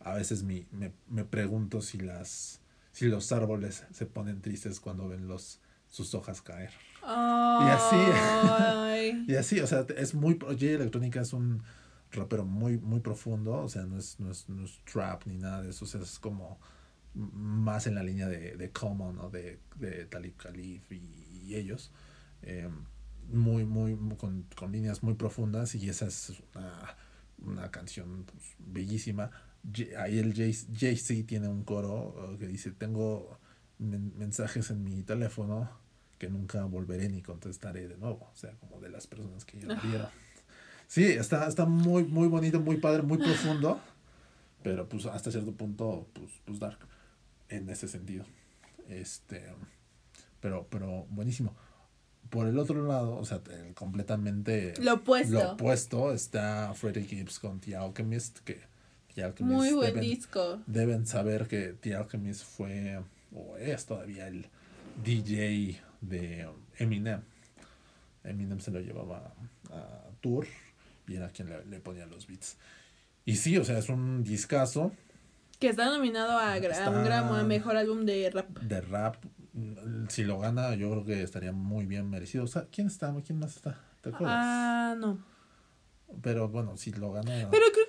a 0.00 0.14
veces 0.14 0.42
mi, 0.42 0.66
me, 0.70 0.92
me 1.08 1.24
pregunto 1.24 1.82
si, 1.82 1.98
las, 1.98 2.60
si 2.92 3.06
los 3.06 3.32
árboles 3.32 3.84
se 3.92 4.06
ponen 4.06 4.40
tristes 4.40 4.80
cuando 4.80 5.08
ven 5.08 5.28
los, 5.28 5.60
sus 5.88 6.14
hojas 6.14 6.40
caer. 6.40 6.70
Y 7.04 7.68
así, 7.68 7.96
y 9.32 9.34
así, 9.34 9.60
o 9.60 9.66
sea, 9.66 9.84
es 9.96 10.14
muy, 10.14 10.38
J 10.38 10.54
Electrónica 10.66 11.20
es 11.20 11.32
un 11.32 11.62
rapero 12.12 12.44
muy, 12.44 12.78
muy 12.78 13.00
profundo, 13.00 13.54
o 13.54 13.68
sea, 13.68 13.84
no 13.84 13.98
es, 13.98 14.20
no 14.20 14.30
es, 14.30 14.48
no 14.48 14.64
es 14.64 14.80
trap 14.84 15.26
ni 15.26 15.36
nada 15.36 15.62
de 15.62 15.70
eso, 15.70 15.84
o 15.84 15.88
sea, 15.88 16.00
es 16.00 16.18
como 16.18 16.60
más 17.14 17.86
en 17.86 17.94
la 17.94 18.02
línea 18.02 18.28
de, 18.28 18.56
de 18.56 18.70
Common, 18.70 19.16
¿no? 19.16 19.30
de, 19.30 19.58
de 19.76 20.06
Talib 20.06 20.36
Khalif 20.36 20.90
y, 20.92 21.54
ellos. 21.54 21.90
Eh, 22.42 22.66
muy, 23.28 23.66
muy, 23.66 23.94
con, 24.16 24.46
con, 24.56 24.72
líneas 24.72 25.02
muy 25.02 25.14
profundas 25.14 25.74
y 25.74 25.86
esa 25.86 26.06
es 26.06 26.32
una, 26.54 26.96
una 27.44 27.70
canción 27.70 28.24
pues, 28.24 28.54
bellísima. 28.58 29.30
Ahí 29.98 30.18
el 30.18 30.32
Jay-Z 30.34 31.26
tiene 31.26 31.48
un 31.48 31.62
coro 31.64 32.32
uh, 32.32 32.38
que 32.38 32.46
dice, 32.46 32.70
tengo 32.70 33.38
mensajes 33.78 34.70
en 34.70 34.82
mi 34.82 35.02
teléfono 35.02 35.68
que 36.22 36.30
nunca 36.30 36.64
volveré 36.66 37.08
ni 37.08 37.20
contestaré 37.20 37.88
de 37.88 37.96
nuevo. 37.96 38.30
O 38.32 38.36
sea, 38.36 38.52
como 38.60 38.80
de 38.80 38.88
las 38.88 39.08
personas 39.08 39.44
que 39.44 39.58
ya 39.58 39.66
lo 39.66 39.80
vieron. 39.80 40.06
Sí, 40.86 41.04
está, 41.04 41.48
está 41.48 41.66
muy, 41.66 42.04
muy 42.04 42.28
bonito, 42.28 42.60
muy 42.60 42.76
padre, 42.76 43.02
muy 43.02 43.18
profundo, 43.18 43.80
pero 44.62 44.88
pues 44.88 45.06
hasta 45.06 45.32
cierto 45.32 45.50
punto, 45.50 46.06
pues, 46.12 46.30
pues 46.44 46.60
dark 46.60 46.78
en 47.48 47.68
ese 47.68 47.88
sentido. 47.88 48.24
Este, 48.88 49.42
pero, 50.38 50.68
pero 50.70 51.06
buenísimo 51.10 51.56
por 52.30 52.46
el 52.46 52.56
otro 52.56 52.86
lado, 52.86 53.16
o 53.16 53.24
sea, 53.24 53.40
completamente 53.74 54.74
lo 54.80 54.94
opuesto. 54.94 55.32
Lo 55.32 55.52
opuesto 55.54 56.12
está 56.12 56.72
Freddie 56.74 57.04
Gibbs 57.04 57.40
con 57.40 57.58
The 57.58 57.74
Alchemist, 57.74 58.38
que 58.44 58.60
The 59.16 59.24
Alchemist 59.24 59.56
Muy 59.56 59.72
buen 59.72 59.98
disco. 59.98 60.62
Deben 60.68 61.04
saber 61.04 61.48
que 61.48 61.72
The 61.80 61.96
Alchemist 61.96 62.44
fue, 62.44 63.02
o 63.34 63.56
es 63.56 63.86
todavía 63.86 64.28
el 64.28 64.46
DJ 65.04 65.80
de 66.00 66.48
Eminem. 66.78 67.20
Eminem 68.24 68.60
se 68.60 68.70
lo 68.70 68.80
llevaba 68.80 69.34
a 69.70 70.10
tour 70.20 70.46
y 71.08 71.16
era 71.16 71.28
quien 71.30 71.48
le, 71.68 71.80
ponía 71.80 72.06
los 72.06 72.26
beats. 72.26 72.56
Y 73.24 73.36
sí, 73.36 73.56
o 73.58 73.64
sea, 73.64 73.78
es 73.78 73.88
un 73.88 74.24
discazo. 74.24 74.92
Que 75.58 75.68
está 75.68 75.86
nominado 75.86 76.38
a, 76.38 76.54
a 76.54 76.90
un 76.90 77.04
gramo 77.04 77.34
a 77.34 77.44
mejor 77.44 77.76
álbum 77.76 78.04
de 78.04 78.30
rap. 78.30 78.48
De 78.58 78.80
rap, 78.80 79.16
si 80.08 80.24
lo 80.24 80.38
gana, 80.38 80.74
yo 80.74 80.90
creo 80.90 81.04
que 81.04 81.22
estaría 81.22 81.52
muy 81.52 81.86
bien 81.86 82.10
merecido. 82.10 82.44
O 82.44 82.48
sea, 82.48 82.66
¿quién 82.70 82.88
está? 82.88 83.14
¿Quién 83.24 83.38
más 83.38 83.56
está? 83.56 83.78
¿Te 84.00 84.08
acuerdas? 84.10 84.36
Ah, 84.36 84.96
no. 84.98 85.18
Pero 86.20 86.48
bueno, 86.48 86.76
si 86.76 86.92
lo 86.92 87.12
gana. 87.12 87.48
Pero 87.50 87.66
creo 87.72 87.81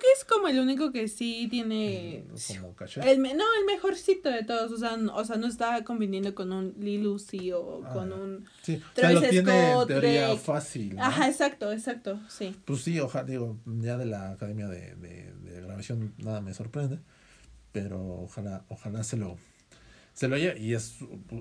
como 0.44 0.54
el 0.54 0.60
único 0.60 0.92
que 0.92 1.08
sí 1.08 1.48
tiene. 1.50 2.24
Como 2.48 2.74
caché. 2.74 3.00
El, 3.10 3.22
no, 3.22 3.28
el 3.30 3.64
mejorcito 3.66 4.28
de 4.28 4.44
todos. 4.44 4.72
O 4.72 4.76
sea, 4.76 4.96
no, 4.96 5.14
o 5.16 5.24
sea, 5.24 5.36
no 5.36 5.46
está 5.46 5.82
conviniendo 5.84 6.34
con 6.34 6.52
un 6.52 6.74
Lil 6.78 7.06
Uzi 7.06 7.52
o 7.52 7.82
ah, 7.84 7.92
con 7.92 8.12
un. 8.12 8.44
Sí, 8.62 8.80
o 8.96 9.00
sea, 9.00 9.12
lo 9.12 9.22
tiene 9.22 9.72
en 9.72 9.86
teoría 9.86 10.36
fácil. 10.36 10.98
Ajá, 10.98 11.28
exacto, 11.28 11.72
exacto, 11.72 12.20
sí. 12.28 12.54
Pues 12.66 12.82
sí, 12.82 13.00
ojalá, 13.00 13.24
digo, 13.24 13.56
ya 13.64 13.96
de 13.96 14.06
la 14.06 14.32
academia 14.32 14.68
de, 14.68 14.94
de, 14.96 15.32
de 15.32 15.60
grabación 15.62 16.14
nada 16.18 16.40
me 16.42 16.52
sorprende. 16.52 16.98
Pero 17.72 18.04
ojalá, 18.22 18.64
ojalá 18.68 19.02
se 19.02 19.16
lo 19.16 19.38
se 20.12 20.28
lo 20.28 20.36
oye 20.36 20.56
y 20.58 20.74
es 20.74 20.98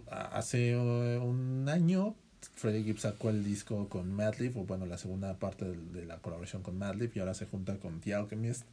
hace 0.09 0.75
uh, 0.75 1.23
un 1.23 1.69
año 1.69 2.15
Freddie 2.55 2.83
Gibbs 2.83 3.01
sacó 3.01 3.29
el 3.29 3.43
disco 3.43 3.87
con 3.89 4.11
Madlib, 4.13 4.57
o 4.57 4.65
bueno, 4.65 4.85
la 4.85 4.97
segunda 4.97 5.37
parte 5.39 5.65
de, 5.65 6.05
la 6.05 6.17
colaboración 6.17 6.61
con 6.61 6.77
Madlib, 6.77 7.11
y 7.15 7.19
ahora 7.19 7.33
se 7.33 7.45
junta 7.45 7.77
con 7.77 7.99
The 8.01 8.15
Alchemist. 8.15 8.63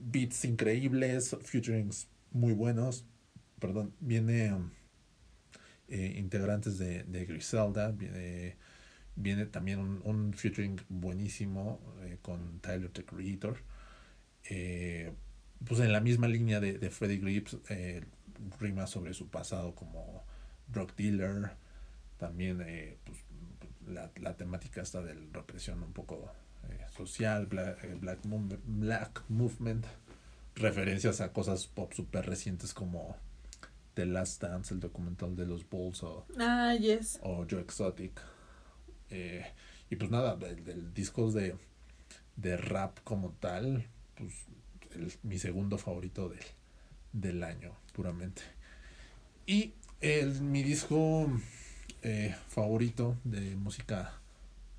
Beats 0.00 0.44
increíbles, 0.44 1.36
futurings 1.42 2.08
muy 2.30 2.52
buenos. 2.52 3.04
Perdón, 3.58 3.94
viene 4.00 4.54
eh, 5.88 6.14
integrantes 6.16 6.78
de, 6.78 7.04
de 7.04 7.24
Griselda, 7.24 7.90
viene, 7.90 8.56
viene 9.16 9.46
también 9.46 9.80
un, 9.80 10.00
un 10.04 10.32
featuring 10.32 10.80
buenísimo 10.88 11.80
eh, 12.02 12.18
con 12.22 12.60
Tyler 12.60 12.90
the 12.90 13.04
Creator. 13.04 13.58
Eh, 14.44 15.12
pues 15.64 15.80
en 15.80 15.92
la 15.92 16.00
misma 16.00 16.28
línea 16.28 16.60
de, 16.60 16.78
de 16.78 16.90
Freddie 16.90 17.20
Gibbs, 17.20 17.58
rima 18.60 18.86
sobre 18.86 19.12
su 19.14 19.28
pasado 19.28 19.74
como 19.74 20.24
drug 20.68 20.94
dealer, 20.94 21.50
también 22.18 22.60
eh, 22.60 22.98
pues, 23.04 23.18
la, 23.86 24.10
la, 24.20 24.36
temática 24.36 24.82
está 24.82 25.02
de 25.02 25.14
represión 25.32 25.82
un 25.82 25.92
poco 25.92 26.30
eh, 26.30 26.47
social, 26.98 27.46
black, 27.46 27.84
eh, 27.84 27.96
black, 28.00 28.18
black, 28.66 29.22
Movement, 29.28 29.86
referencias 30.54 31.20
a 31.20 31.32
cosas 31.32 31.66
pop 31.66 31.92
super 31.92 32.26
recientes 32.26 32.74
como 32.74 33.16
The 33.94 34.06
Last 34.06 34.42
Dance, 34.42 34.74
el 34.74 34.80
documental 34.80 35.34
de 35.36 35.46
los 35.46 35.68
Bulls 35.68 36.02
o, 36.02 36.26
ah, 36.38 36.74
yes. 36.74 37.18
o 37.22 37.46
Joe 37.48 37.60
Exotic. 37.60 38.20
y 39.90 39.96
pues 39.96 40.10
nada, 40.10 40.36
del, 40.36 40.92
discos 40.92 41.32
de, 41.34 41.56
de 42.36 42.56
rap 42.56 42.98
como 43.04 43.30
tal, 43.40 43.86
pues 44.16 44.34
el, 44.94 45.12
mi 45.22 45.38
segundo 45.38 45.78
favorito 45.78 46.28
del, 46.28 46.44
del 47.12 47.42
año 47.42 47.72
puramente. 47.92 48.42
Y 49.46 49.72
el, 50.00 50.42
mi 50.42 50.62
disco 50.62 51.30
eh, 52.02 52.34
favorito 52.48 53.16
de 53.24 53.56
música 53.56 54.12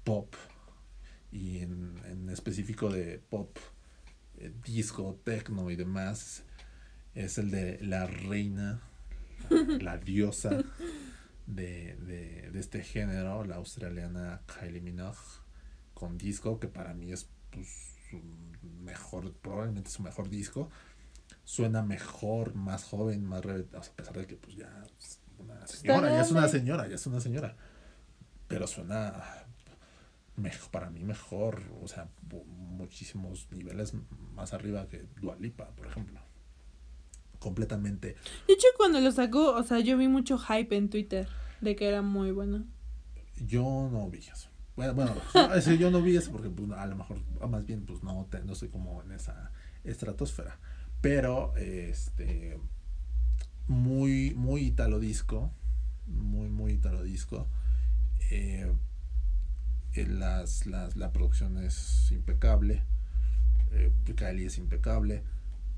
pop 0.04 0.34
y 1.32 1.60
en, 1.60 2.00
en 2.06 2.30
específico 2.30 2.90
de 2.90 3.20
pop, 3.20 3.58
eh, 4.38 4.52
disco, 4.64 5.20
techno 5.24 5.70
y 5.70 5.76
demás 5.76 6.44
es 7.16 7.38
el 7.38 7.52
de 7.52 7.80
la 7.82 8.06
reina, 8.06 8.82
la, 9.82 9.98
diosa 9.98 10.50
de, 11.48 11.96
de, 11.96 12.50
de, 12.52 12.60
este 12.60 12.84
género, 12.84 13.44
la 13.44 13.56
australiana 13.56 14.42
Kylie 14.46 14.82
Minogue, 14.82 15.18
con 15.94 16.18
disco 16.18 16.60
que 16.60 16.68
para 16.68 16.94
mí 16.94 17.12
es 17.12 17.28
pues, 17.52 17.96
su 18.10 18.22
mejor, 18.82 19.34
probablemente 19.34 19.90
su 19.90 20.04
mejor 20.04 20.30
disco 20.30 20.70
suena 21.44 21.82
mejor, 21.82 22.54
más 22.54 22.84
joven, 22.84 23.26
más 23.26 23.44
a 23.46 23.82
pesar 23.96 24.16
de 24.16 24.28
que 24.28 24.36
pues 24.36 24.56
ya 24.56 24.84
es 25.00 25.20
una 25.40 25.66
señora, 25.66 26.10
ya 26.10 26.22
es 26.22 26.32
una 26.32 26.48
señora, 26.48 26.88
ya 26.88 26.96
es 26.96 27.08
una 27.08 27.20
señora. 27.20 27.56
Pero 28.48 28.68
suena 28.68 29.46
mejor, 30.40 30.72
para 30.72 30.90
mí 30.90 31.04
mejor, 31.04 31.62
o 31.82 31.88
sea, 31.88 32.10
muchísimos 32.48 33.48
niveles 33.52 33.94
más 34.34 34.54
arriba 34.54 34.88
que 34.88 35.06
Dualipa, 35.22 35.70
por 35.76 35.88
ejemplo. 35.88 36.20
Completamente. 37.40 38.16
De 38.48 38.54
hecho, 38.54 38.68
cuando 38.78 39.00
lo 39.00 39.12
sacó, 39.12 39.56
o 39.56 39.64
sea, 39.64 39.80
yo 39.80 39.98
vi 39.98 40.08
mucho 40.08 40.38
hype 40.38 40.76
en 40.76 40.90
Twitter 40.90 41.28
de 41.62 41.76
que 41.76 41.88
era 41.88 42.02
muy 42.02 42.32
bueno. 42.32 42.66
Yo 43.46 43.90
no 43.92 44.10
vi 44.10 44.20
eso. 44.20 44.50
Bueno, 44.76 44.94
bueno 44.94 45.16
yo 45.80 45.92
no 45.92 46.02
vi 46.02 46.18
eso 46.18 46.32
porque 46.32 46.50
pues, 46.50 46.72
a 46.72 46.86
lo 46.86 46.96
mejor, 46.96 47.20
más 47.50 47.66
bien, 47.66 47.86
pues 47.86 48.04
no, 48.04 48.28
no 48.44 48.54
estoy 48.54 48.70
como 48.70 49.02
en 49.04 49.12
esa 49.14 49.52
estratosfera. 49.84 50.60
Pero, 51.02 51.56
este, 51.56 52.60
muy, 53.68 54.34
muy 54.36 54.62
italo 54.66 55.00
disco, 55.00 55.52
muy, 56.08 56.50
muy 56.50 56.74
italo 56.74 57.04
disco. 57.04 57.48
Eh, 58.32 58.72
las, 60.08 60.66
las, 60.66 60.96
la 60.96 61.12
producción 61.12 61.58
es 61.58 62.12
impecable, 62.12 62.84
eh, 63.72 63.92
Kylie 64.16 64.48
es 64.48 64.58
impecable. 64.58 65.24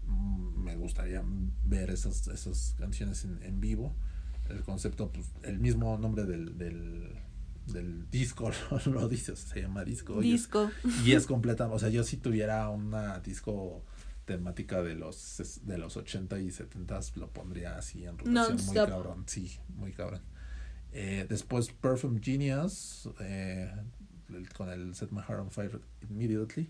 Mm, 0.06 0.64
me 0.64 0.76
gustaría 0.76 1.24
ver 1.66 1.90
esas, 1.90 2.28
esas 2.28 2.76
canciones 2.80 3.26
en, 3.26 3.42
en 3.44 3.60
vivo. 3.60 3.96
El 4.50 4.64
concepto, 4.64 5.12
pues, 5.12 5.28
el 5.44 5.60
mismo 5.60 5.98
nombre 5.98 6.26
del, 6.26 6.58
del, 6.58 7.16
del 7.68 8.10
disco 8.10 8.52
lo 8.86 9.08
dice, 9.08 9.36
se 9.36 9.62
llama 9.62 9.84
disco. 9.84 10.20
Disco. 10.20 10.72
Y 11.06 11.14
es 11.14 11.26
completa, 11.26 11.68
o 11.68 11.80
sea, 11.80 11.90
yo 11.90 12.04
si 12.04 12.18
tuviera 12.18 12.70
una 12.70 13.20
disco 13.20 13.84
temática 14.26 14.82
de 14.82 14.96
los 14.96 15.60
de 15.64 15.78
los 15.78 15.98
80 15.98 16.40
y 16.40 16.52
70 16.52 17.00
lo 17.16 17.30
pondría 17.32 17.78
así 17.78 18.06
en 18.06 18.18
rotación 18.18 18.66
muy 18.66 18.76
cabrón 18.76 19.24
sí 19.26 19.60
muy 19.70 19.92
cabrón 19.92 20.22
eh, 20.94 21.26
después 21.28 21.70
Perfume 21.70 22.20
Genius 22.22 23.10
eh, 23.20 23.74
con 24.56 24.70
el 24.70 24.96
Set 24.96 25.12
My 25.12 25.22
Heart 25.22 25.42
on 25.42 25.52
Fire 25.52 25.82
Immediately. 26.10 26.70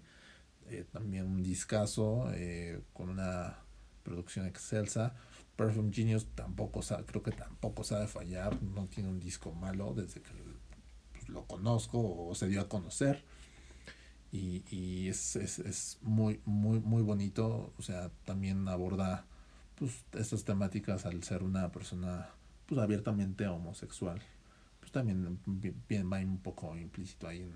Eh, 0.70 0.86
también 0.92 1.26
un 1.26 1.44
discazo 1.44 2.32
eh, 2.34 2.82
con 2.94 3.10
una 3.10 3.58
producción 4.04 4.46
excelsa. 4.46 5.16
Perfume 5.56 5.92
Genius 5.94 6.28
tampoco 6.34 6.82
sabe, 6.82 7.06
creo 7.06 7.22
que 7.22 7.32
tampoco 7.32 7.84
sabe 7.84 8.08
fallar, 8.08 8.62
no 8.64 8.88
tiene 8.88 9.10
un 9.10 9.20
disco 9.20 9.54
malo 9.54 9.94
desde 9.94 10.22
que 10.22 10.32
pues, 11.12 11.30
lo 11.30 11.46
conozco 11.46 12.00
o 12.00 12.34
se 12.36 12.48
dio 12.48 12.62
a 12.62 12.70
conocer. 12.70 13.24
Y, 14.32 14.64
y 14.74 15.10
es, 15.10 15.36
es, 15.36 15.60
es, 15.60 15.98
muy, 16.02 16.40
muy, 16.46 16.80
muy 16.80 17.02
bonito. 17.02 17.74
O 17.78 17.82
sea, 17.82 18.10
también 18.24 18.68
aborda 18.70 19.26
pues, 19.76 20.06
estas 20.14 20.46
temáticas 20.46 21.06
al 21.06 21.22
ser 21.24 21.44
una 21.44 21.72
persona 21.72 22.30
pues, 22.66 22.80
abiertamente 22.80 23.46
homosexual. 23.48 24.22
Pues 24.92 25.06
también 25.06 25.40
bien, 25.88 26.11
va 26.11 26.20
un 26.20 26.40
poco 26.40 26.76
implícito 26.78 27.26
ahí 27.26 27.50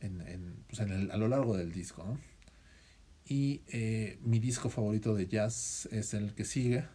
en, 0.00 0.20
en, 0.20 0.26
en, 0.26 0.64
pues 0.66 0.80
en 0.80 0.90
el, 0.90 1.10
a 1.10 1.18
lo 1.18 1.28
largo 1.28 1.54
del 1.54 1.70
disco. 1.70 2.18
Y 3.26 3.60
eh, 3.68 4.18
mi 4.22 4.38
disco 4.38 4.70
favorito 4.70 5.14
de 5.14 5.26
jazz 5.26 5.86
es 5.92 6.14
el 6.14 6.34
que 6.34 6.46
sigue, 6.46 6.86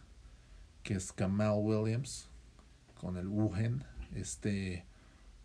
que 0.82 0.94
es 0.94 1.12
Kamal 1.12 1.58
Williams, 1.58 2.28
con 2.94 3.16
el 3.16 3.28
Wuhen, 3.28 3.84
este 4.16 4.84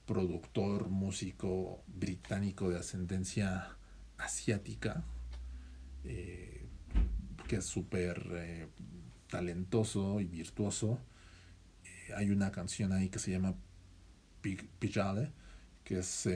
productor, 0.07 0.89
músico 0.89 1.83
británico 1.85 2.69
de 2.69 2.79
ascendencia 2.79 3.77
asiática, 4.17 5.03
eh, 6.05 6.65
que 7.47 7.57
es 7.57 7.65
súper 7.65 8.31
eh, 8.33 8.67
talentoso 9.29 10.19
y 10.21 10.25
virtuoso. 10.25 10.99
hay 12.15 12.31
una 12.31 12.51
canción 12.51 12.91
ahí 12.91 13.09
que 13.09 13.19
se 13.19 13.29
llama 13.29 13.55
Pijale, 14.79 15.31
que 15.83 15.99
es 15.99 16.29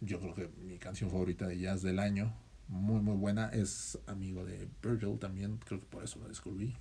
yo 0.00 0.20
creo 0.20 0.34
que 0.34 0.48
mi 0.62 0.78
canción 0.78 1.10
favorita 1.10 1.46
de 1.46 1.58
jazz 1.58 1.82
del 1.82 1.98
año 1.98 2.32
muy 2.68 3.00
muy 3.00 3.16
buena. 3.16 3.48
Es 3.48 3.98
amigo 4.06 4.44
de 4.44 4.68
Virgil 4.82 5.18
también, 5.18 5.58
creo 5.64 5.80
que 5.80 5.86
por 5.86 6.04
eso 6.04 6.18
lo 6.20 6.28
descubrí. 6.28 6.76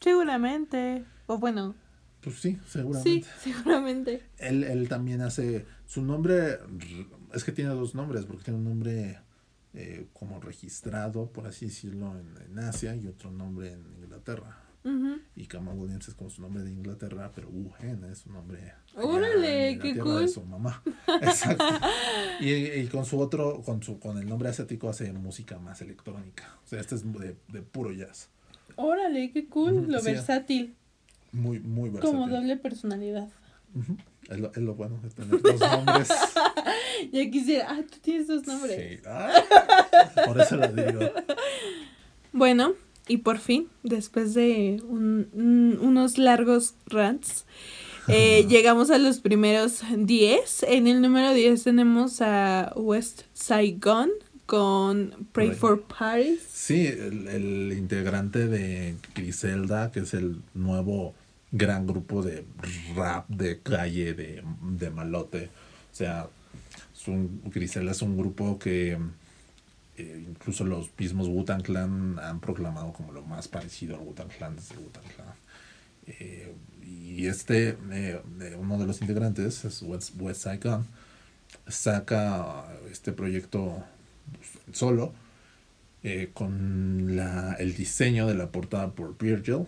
Seguramente. 0.00 1.04
O 1.26 1.38
bueno. 1.38 1.74
Pues 2.20 2.36
sí, 2.40 2.58
seguramente. 2.66 3.10
Sí, 3.10 3.26
seguramente. 3.52 4.22
Él, 4.38 4.64
él 4.64 4.88
también 4.88 5.22
hace. 5.22 5.64
Su 5.86 6.02
nombre. 6.02 6.58
Es 7.32 7.44
que 7.44 7.52
tiene 7.52 7.70
dos 7.70 7.94
nombres, 7.94 8.24
porque 8.24 8.44
tiene 8.44 8.58
un 8.58 8.64
nombre 8.64 9.20
eh, 9.74 10.06
como 10.12 10.40
registrado, 10.40 11.30
por 11.32 11.46
así 11.46 11.66
decirlo, 11.66 12.18
en, 12.18 12.34
en 12.50 12.58
Asia 12.58 12.94
y 12.96 13.06
otro 13.06 13.30
nombre 13.30 13.72
en 13.72 13.84
Inglaterra. 14.02 14.61
Y 15.36 15.46
Kamal 15.46 15.78
Williams 15.78 16.08
es 16.08 16.14
como 16.14 16.28
su 16.28 16.42
nombre 16.42 16.64
de 16.64 16.70
Inglaterra, 16.70 17.30
pero 17.34 17.48
Wuhan 17.48 18.04
es 18.10 18.18
su 18.18 18.32
nombre. 18.32 18.74
¡Órale! 18.96 19.78
¡Qué 19.78 19.96
cool! 19.96 20.22
De 20.22 20.28
su 20.28 20.42
mamá. 20.42 20.82
Exacto. 21.22 21.64
y, 22.40 22.86
con 22.86 23.04
su 23.04 23.20
otro, 23.20 23.62
con 23.62 23.82
su 23.82 24.00
con 24.00 24.18
el 24.18 24.28
nombre 24.28 24.48
asiático 24.48 24.88
hace 24.88 25.12
música 25.12 25.58
más 25.58 25.80
electrónica. 25.82 26.58
O 26.64 26.68
sea, 26.68 26.80
este 26.80 26.96
es 26.96 27.12
de, 27.12 27.36
de 27.48 27.62
puro 27.62 27.92
jazz. 27.92 28.28
¡Órale! 28.76 29.30
¡Qué 29.32 29.48
cool! 29.48 29.86
Lo 29.88 30.02
versátil. 30.02 30.74
Muy, 31.30 31.60
muy 31.60 31.90
versátil. 31.90 32.18
Como 32.18 32.28
doble 32.28 32.56
personalidad. 32.56 33.28
es, 34.28 34.38
lo, 34.38 34.50
es, 34.52 34.58
lo, 34.58 34.74
bueno 34.74 34.98
de 35.00 35.10
tener 35.10 35.40
dos 35.40 35.60
nombres. 35.60 36.08
ya 37.12 37.30
quisiera. 37.30 37.66
Ah, 37.70 37.82
tú 37.88 37.98
tienes 38.00 38.26
dos 38.26 38.46
nombres. 38.46 38.98
Sí. 38.98 39.02
Ah, 39.06 39.32
por 40.26 40.40
eso 40.40 40.56
lo 40.56 40.68
digo. 40.68 41.00
Bueno, 42.32 42.74
y 43.12 43.18
por 43.18 43.38
fin, 43.38 43.68
después 43.82 44.32
de 44.32 44.82
unos 44.88 46.16
largos 46.16 46.72
rants, 46.86 47.44
eh, 48.08 48.46
llegamos 48.48 48.90
a 48.90 48.96
los 48.96 49.20
primeros 49.20 49.82
10. 49.94 50.62
En 50.66 50.86
el 50.86 51.02
número 51.02 51.34
10 51.34 51.62
tenemos 51.62 52.22
a 52.22 52.72
West 52.74 53.24
Saigon 53.34 54.08
con 54.46 55.28
Pray 55.32 55.50
for 55.50 55.82
Paris. 55.82 56.40
Sí, 56.50 56.86
el, 56.86 57.74
integrante 57.76 58.46
de 58.46 58.94
Griselda, 59.14 59.92
que 59.92 60.00
es 60.00 60.14
el 60.14 60.40
nuevo 60.54 61.12
gran 61.50 61.86
grupo 61.86 62.22
de 62.22 62.46
rap 62.96 63.28
de 63.28 63.60
calle 63.60 64.14
de, 64.14 64.42
de 64.62 64.90
malote. 64.90 65.50
O 65.92 65.94
sea, 65.94 66.28
Griselda 67.44 67.92
es 67.92 68.00
un 68.00 68.16
grupo 68.16 68.58
que 68.58 68.96
eh, 69.96 70.24
incluso 70.26 70.64
los 70.64 70.90
mismos 70.98 71.28
Wutan 71.28 71.60
Clan 71.60 72.18
han 72.18 72.40
proclamado 72.40 72.92
como 72.92 73.12
lo 73.12 73.22
más 73.22 73.48
parecido 73.48 73.96
al 73.96 74.02
Wutan 74.02 74.28
Clan 74.28 74.56
desde 74.56 74.76
Wutan 74.76 75.02
Clan. 75.14 75.28
Eh, 76.06 76.54
y 76.84 77.26
este, 77.26 77.76
eh, 77.90 78.20
uno 78.58 78.78
de 78.78 78.86
los 78.86 79.00
integrantes, 79.02 79.64
es 79.64 79.82
West, 79.82 80.14
West 80.18 80.46
saca 81.68 82.64
este 82.90 83.12
proyecto 83.12 83.84
solo 84.72 85.12
con 86.34 87.14
la, 87.14 87.54
el 87.60 87.76
diseño 87.76 88.26
de 88.26 88.34
la 88.34 88.50
portada 88.50 88.90
por 88.90 89.16
Virgil 89.16 89.66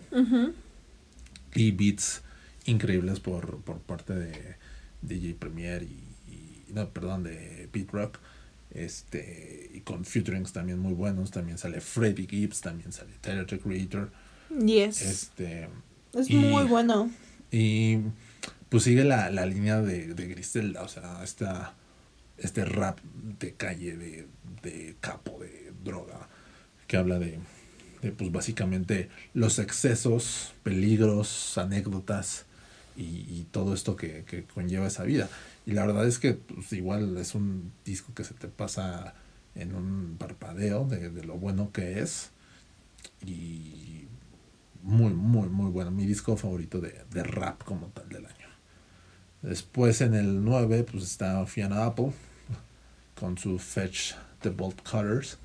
y 1.53 1.71
beats 1.71 2.23
increíbles 2.65 3.21
por, 3.21 3.59
por 3.61 3.79
parte 3.79 4.13
de 4.13 4.55
DJ 5.01 5.35
Premier 5.35 5.83
y, 5.83 6.03
y 6.27 6.73
no, 6.73 6.89
perdón, 6.89 7.23
de 7.23 7.69
Beat 7.71 7.89
Rock. 7.91 8.19
Este, 8.75 9.71
y 9.73 9.79
con 9.81 10.03
featurings 10.03 10.51
también 10.51 10.79
muy 10.79 10.93
buenos. 10.93 11.31
También 11.31 11.57
sale 11.57 11.81
Freddie 11.81 12.27
Gibbs, 12.27 12.61
también 12.61 12.91
sale 12.91 13.13
Tyler 13.21 13.45
the 13.45 13.59
Creator. 13.59 14.11
Yes. 14.49 15.01
Este, 15.01 15.69
es 16.13 16.29
muy 16.29 16.65
bueno. 16.65 17.09
Y 17.51 17.99
pues 18.69 18.83
sigue 18.83 19.03
la, 19.03 19.29
la 19.31 19.45
línea 19.45 19.81
de, 19.81 20.13
de, 20.13 20.27
Griselda, 20.27 20.81
o 20.83 20.87
sea, 20.87 21.23
esta, 21.23 21.73
este 22.37 22.65
rap 22.65 22.99
de 23.39 23.53
calle, 23.53 23.95
de, 23.95 24.27
de 24.61 24.95
capo, 24.99 25.39
de 25.39 25.71
droga, 25.83 26.27
que 26.87 26.97
habla 26.97 27.19
de, 27.19 27.39
de, 28.01 28.11
pues 28.11 28.31
básicamente 28.31 29.09
los 29.33 29.59
excesos, 29.59 30.53
peligros, 30.63 31.57
anécdotas 31.57 32.45
y, 32.97 33.03
y 33.03 33.47
todo 33.51 33.73
esto 33.73 33.95
que, 33.95 34.25
que 34.25 34.43
conlleva 34.43 34.87
esa 34.87 35.03
vida. 35.03 35.29
Y 35.65 35.71
la 35.71 35.85
verdad 35.85 36.07
es 36.07 36.19
que 36.19 36.33
pues, 36.33 36.71
igual 36.73 37.17
es 37.17 37.35
un 37.35 37.71
disco 37.83 38.13
que 38.13 38.23
se 38.23 38.33
te 38.33 38.47
pasa 38.47 39.15
en 39.55 39.73
un 39.73 40.15
parpadeo 40.17 40.85
de, 40.85 41.23
lo 41.23 41.35
bueno 41.37 41.71
que 41.71 41.99
es. 41.99 42.29
Y 43.25 44.05
muy, 44.83 45.13
muy, 45.13 45.49
muy 45.49 45.71
bueno. 45.71 45.91
Mi 45.91 46.05
disco 46.05 46.37
favorito 46.37 46.79
de, 46.79 47.01
de, 47.11 47.23
rap 47.23 47.63
como 47.63 47.87
tal 47.87 48.09
del 48.09 48.25
año. 48.25 48.47
Después 49.41 50.01
en 50.01 50.13
el 50.13 50.43
9 50.43 50.85
pues 50.91 51.03
está 51.03 51.45
Fiona 51.45 51.85
Apple 51.85 52.11
con 53.19 53.37
su 53.37 53.57
Fetch 53.57 54.13
the 54.41 54.49
Bolt 54.49 54.81
Cutters. 54.81 55.39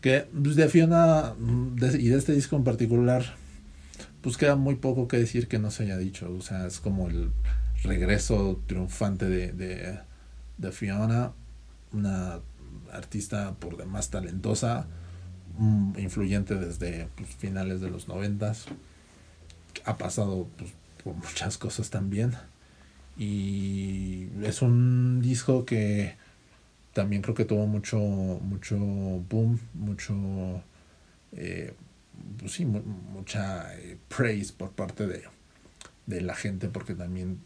Que 0.00 0.28
pues, 0.42 0.54
de 0.54 0.68
Fiona 0.68 1.34
y 1.80 2.08
de 2.08 2.18
este 2.18 2.32
disco 2.32 2.54
en 2.54 2.62
particular 2.62 3.24
pues 4.20 4.36
queda 4.36 4.56
muy 4.56 4.76
poco 4.76 5.08
que 5.08 5.16
decir 5.16 5.48
que 5.48 5.58
no 5.58 5.70
se 5.70 5.84
haya 5.84 5.96
dicho. 5.96 6.32
O 6.32 6.42
sea, 6.42 6.66
es 6.66 6.78
como 6.78 7.08
el 7.08 7.30
regreso 7.82 8.60
triunfante 8.66 9.26
de, 9.26 9.52
de, 10.58 10.72
Fiona, 10.72 11.32
una 11.92 12.40
artista 12.92 13.54
por 13.58 13.76
demás 13.76 14.10
talentosa, 14.10 14.86
mm, 15.58 15.98
influyente 15.98 16.54
desde 16.54 17.08
pues, 17.16 17.28
finales 17.36 17.80
de 17.80 17.90
los 17.90 18.08
noventas, 18.08 18.66
ha 19.84 19.96
pasado 19.96 20.48
pues, 20.56 20.72
por 21.02 21.14
muchas 21.14 21.58
cosas 21.58 21.90
también. 21.90 22.34
Y 23.16 24.28
es 24.42 24.62
un 24.62 25.20
disco 25.20 25.64
que 25.64 26.16
también 26.92 27.22
creo 27.22 27.34
que 27.34 27.44
tuvo 27.44 27.66
mucho 27.66 27.98
mucho 27.98 28.76
boom 28.78 29.58
mucho 29.74 30.14
eh, 31.32 31.74
pues 32.38 32.52
sí, 32.52 32.64
mucha 32.64 33.74
eh, 33.76 33.98
praise 34.08 34.52
por 34.52 34.70
parte 34.72 35.06
de, 35.06 35.22
de 36.08 36.22
la 36.22 36.34
gente 36.34 36.68
porque 36.68 36.94
también 36.94 37.38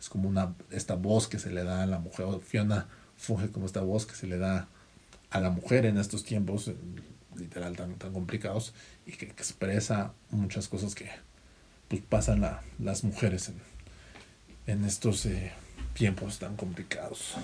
es 0.00 0.08
como 0.08 0.28
una 0.28 0.54
esta 0.70 0.96
voz 0.96 1.28
que 1.28 1.38
se 1.38 1.50
le 1.50 1.62
da 1.62 1.84
a 1.84 1.86
la 1.86 2.00
mujer 2.00 2.26
Fiona 2.42 2.88
funge 3.16 3.50
como 3.50 3.64
esta 3.64 3.80
voz 3.80 4.06
que 4.06 4.16
se 4.16 4.26
le 4.26 4.38
da 4.38 4.68
a 5.30 5.40
la 5.40 5.50
mujer 5.50 5.86
en 5.86 5.98
estos 5.98 6.24
tiempos 6.24 6.72
literal 7.36 7.76
tan, 7.76 7.94
tan 7.94 8.12
complicados 8.12 8.74
y 9.06 9.12
que, 9.12 9.26
expresa 9.26 10.12
muchas 10.30 10.66
cosas 10.66 10.96
que 10.96 11.08
pues 11.86 12.02
pasan 12.02 12.40
la, 12.40 12.62
las 12.80 13.04
mujeres 13.04 13.50
en, 13.50 13.60
en 14.66 14.84
estos 14.84 15.24
eh, 15.24 15.52
tiempos 15.94 16.40
tan 16.40 16.56
complicados. 16.56 17.34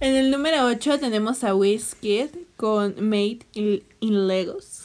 En 0.00 0.16
el 0.16 0.32
número 0.32 0.66
8 0.66 0.98
tenemos 0.98 1.44
a 1.44 1.54
Wizkid 1.54 2.30
con 2.56 3.08
Made 3.08 3.40
in, 3.52 3.84
in 4.00 4.26
Legos. 4.26 4.83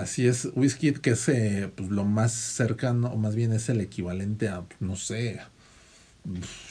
Así 0.00 0.26
es, 0.26 0.48
Wizkid 0.54 0.98
que 0.98 1.10
es 1.10 1.28
eh, 1.28 1.70
pues, 1.76 1.90
lo 1.90 2.04
más 2.04 2.32
cercano, 2.32 3.08
o 3.08 3.16
más 3.18 3.34
bien 3.34 3.52
es 3.52 3.68
el 3.68 3.82
equivalente 3.82 4.48
a, 4.48 4.64
no 4.80 4.96
sé, 4.96 5.40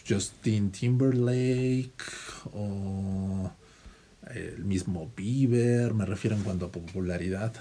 Justin 0.08 0.72
Timberlake 0.72 2.03
o 2.53 3.51
el 4.33 4.66
mismo 4.66 5.11
Bieber, 5.16 5.93
me 5.93 6.06
refiero 6.06 6.35
en 6.35 6.41
cuanto 6.41 6.66
a 6.66 6.72
popularidad, 6.72 7.53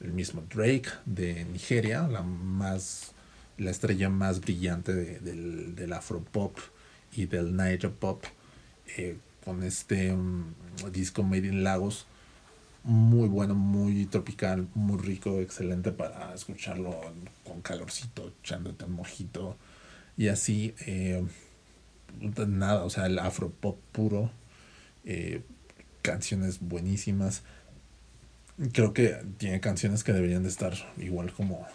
el 0.00 0.12
mismo 0.12 0.44
Drake 0.54 0.90
de 1.06 1.46
Nigeria, 1.46 2.06
la 2.06 2.20
más 2.20 3.12
la 3.56 3.70
estrella 3.70 4.10
más 4.10 4.40
brillante 4.40 4.94
de, 4.94 5.18
del, 5.20 5.74
del 5.76 5.92
afropop 5.94 6.58
y 7.14 7.24
del 7.24 7.56
niger 7.56 7.90
pop 7.90 8.24
eh, 8.98 9.16
con 9.44 9.62
este 9.62 10.12
um, 10.12 10.44
disco 10.92 11.22
Made 11.22 11.46
in 11.46 11.64
Lagos. 11.64 12.06
Muy 12.82 13.28
bueno, 13.28 13.54
muy 13.54 14.06
tropical, 14.06 14.66
muy 14.74 14.98
rico, 14.98 15.40
excelente 15.40 15.92
para 15.92 16.32
escucharlo 16.34 16.98
con 17.44 17.60
calorcito, 17.60 18.32
echándote 18.42 18.86
un 18.86 18.92
mojito 18.92 19.56
y 20.16 20.28
así. 20.28 20.74
Eh, 20.86 21.22
nada, 22.48 22.84
o 22.84 22.90
sea, 22.90 23.06
el 23.06 23.18
afropop 23.18 23.78
puro, 23.92 24.30
eh, 25.04 25.42
canciones 26.02 26.60
buenísimas. 26.60 27.42
Creo 28.72 28.92
que 28.94 29.16
tiene 29.38 29.60
canciones 29.60 30.04
que 30.04 30.12
deberían 30.12 30.42
de 30.42 30.48
estar 30.50 30.74
igual 30.98 31.32
como 31.32 31.66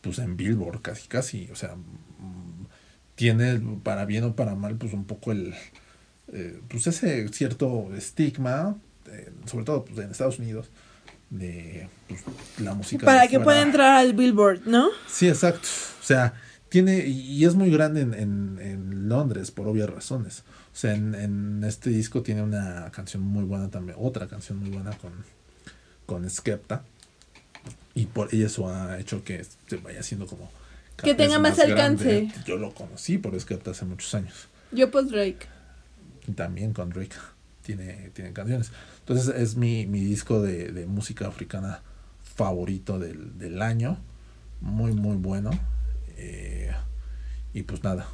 pues 0.00 0.18
en 0.18 0.36
Billboard, 0.36 0.80
casi 0.82 1.08
casi, 1.08 1.48
o 1.50 1.56
sea, 1.56 1.76
tiene 3.14 3.60
para 3.82 4.04
bien 4.04 4.24
o 4.24 4.36
para 4.36 4.54
mal 4.54 4.76
pues 4.76 4.92
un 4.92 5.04
poco 5.04 5.32
el 5.32 5.54
eh, 6.32 6.60
pues 6.68 6.86
ese 6.86 7.28
cierto 7.28 7.94
estigma, 7.94 8.76
eh, 9.10 9.30
sobre 9.46 9.64
todo 9.64 9.84
pues, 9.84 9.98
en 9.98 10.10
Estados 10.10 10.38
Unidos, 10.38 10.68
de 11.30 11.88
pues, 12.08 12.22
la 12.58 12.74
música. 12.74 13.04
Para 13.04 13.28
que 13.28 13.40
pueda 13.40 13.62
entrar 13.62 13.98
al 13.98 14.14
Billboard, 14.14 14.62
¿no? 14.66 14.88
Sí, 15.08 15.28
exacto. 15.28 15.68
O 16.00 16.04
sea, 16.04 16.34
tiene, 16.68 17.06
y 17.06 17.44
es 17.44 17.54
muy 17.54 17.70
grande 17.70 18.02
en, 18.02 18.14
en, 18.14 18.58
en 18.60 19.08
Londres 19.08 19.50
por 19.50 19.66
obvias 19.68 19.88
razones. 19.88 20.44
O 20.72 20.76
sea, 20.76 20.94
en, 20.94 21.14
en, 21.14 21.64
este 21.64 21.90
disco 21.90 22.22
tiene 22.22 22.42
una 22.42 22.90
canción 22.92 23.22
muy 23.22 23.44
buena 23.44 23.68
también, 23.68 23.96
otra 24.00 24.28
canción 24.28 24.58
muy 24.58 24.70
buena 24.70 24.92
con, 24.98 25.12
con 26.06 26.28
Skepta. 26.28 26.84
Y 27.94 28.06
por 28.06 28.32
y 28.32 28.42
eso 28.44 28.68
ha 28.68 28.98
hecho 28.98 29.24
que 29.24 29.44
se 29.66 29.76
vaya 29.78 30.00
haciendo 30.00 30.26
como... 30.26 30.50
Que 31.02 31.14
tenga 31.14 31.38
más, 31.38 31.58
alcance. 31.58 32.30
Yo 32.44 32.56
lo 32.56 32.72
conocí 32.74 33.18
por 33.18 33.38
Skepta 33.38 33.70
hace 33.70 33.84
muchos 33.84 34.14
años. 34.14 34.48
Yo 34.72 34.90
por 34.90 35.06
Drake. 35.06 35.46
también 36.34 36.72
con 36.72 36.90
Drake. 36.90 37.16
Tiene, 37.62 38.10
tiene 38.14 38.32
canciones. 38.32 38.70
Entonces 39.08 39.34
es 39.36 39.56
mi, 39.56 39.86
mi 39.86 40.00
disco 40.00 40.42
de, 40.42 40.70
de 40.70 40.84
música 40.84 41.28
africana 41.28 41.80
favorito 42.22 42.98
del, 42.98 43.38
del 43.38 43.62
año. 43.62 43.96
Muy, 44.60 44.92
muy 44.92 45.16
bueno. 45.16 45.50
Eh, 46.18 46.70
y 47.54 47.62
pues 47.62 47.82
nada, 47.82 48.06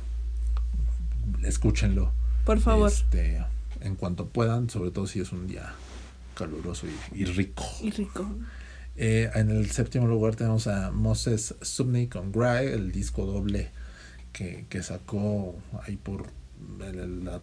escúchenlo. 1.42 2.12
Por 2.44 2.60
favor. 2.60 2.92
Este, 2.92 3.44
en 3.80 3.96
cuanto 3.96 4.28
puedan, 4.28 4.70
sobre 4.70 4.92
todo 4.92 5.08
si 5.08 5.18
es 5.18 5.32
un 5.32 5.48
día 5.48 5.74
caluroso 6.36 6.86
y, 7.12 7.24
rico. 7.24 7.64
Y 7.82 7.90
rico. 7.90 8.30
Eh, 8.96 9.32
en 9.34 9.50
el 9.50 9.72
séptimo 9.72 10.06
lugar 10.06 10.36
tenemos 10.36 10.68
a 10.68 10.92
Moses 10.92 11.56
Subney 11.60 12.06
con 12.06 12.30
Gray, 12.30 12.68
el 12.68 12.92
disco 12.92 13.26
doble 13.26 13.72
que, 14.32 14.66
que 14.68 14.80
sacó 14.84 15.56
ahí 15.82 15.96
por 15.96 16.28
la 16.78 17.40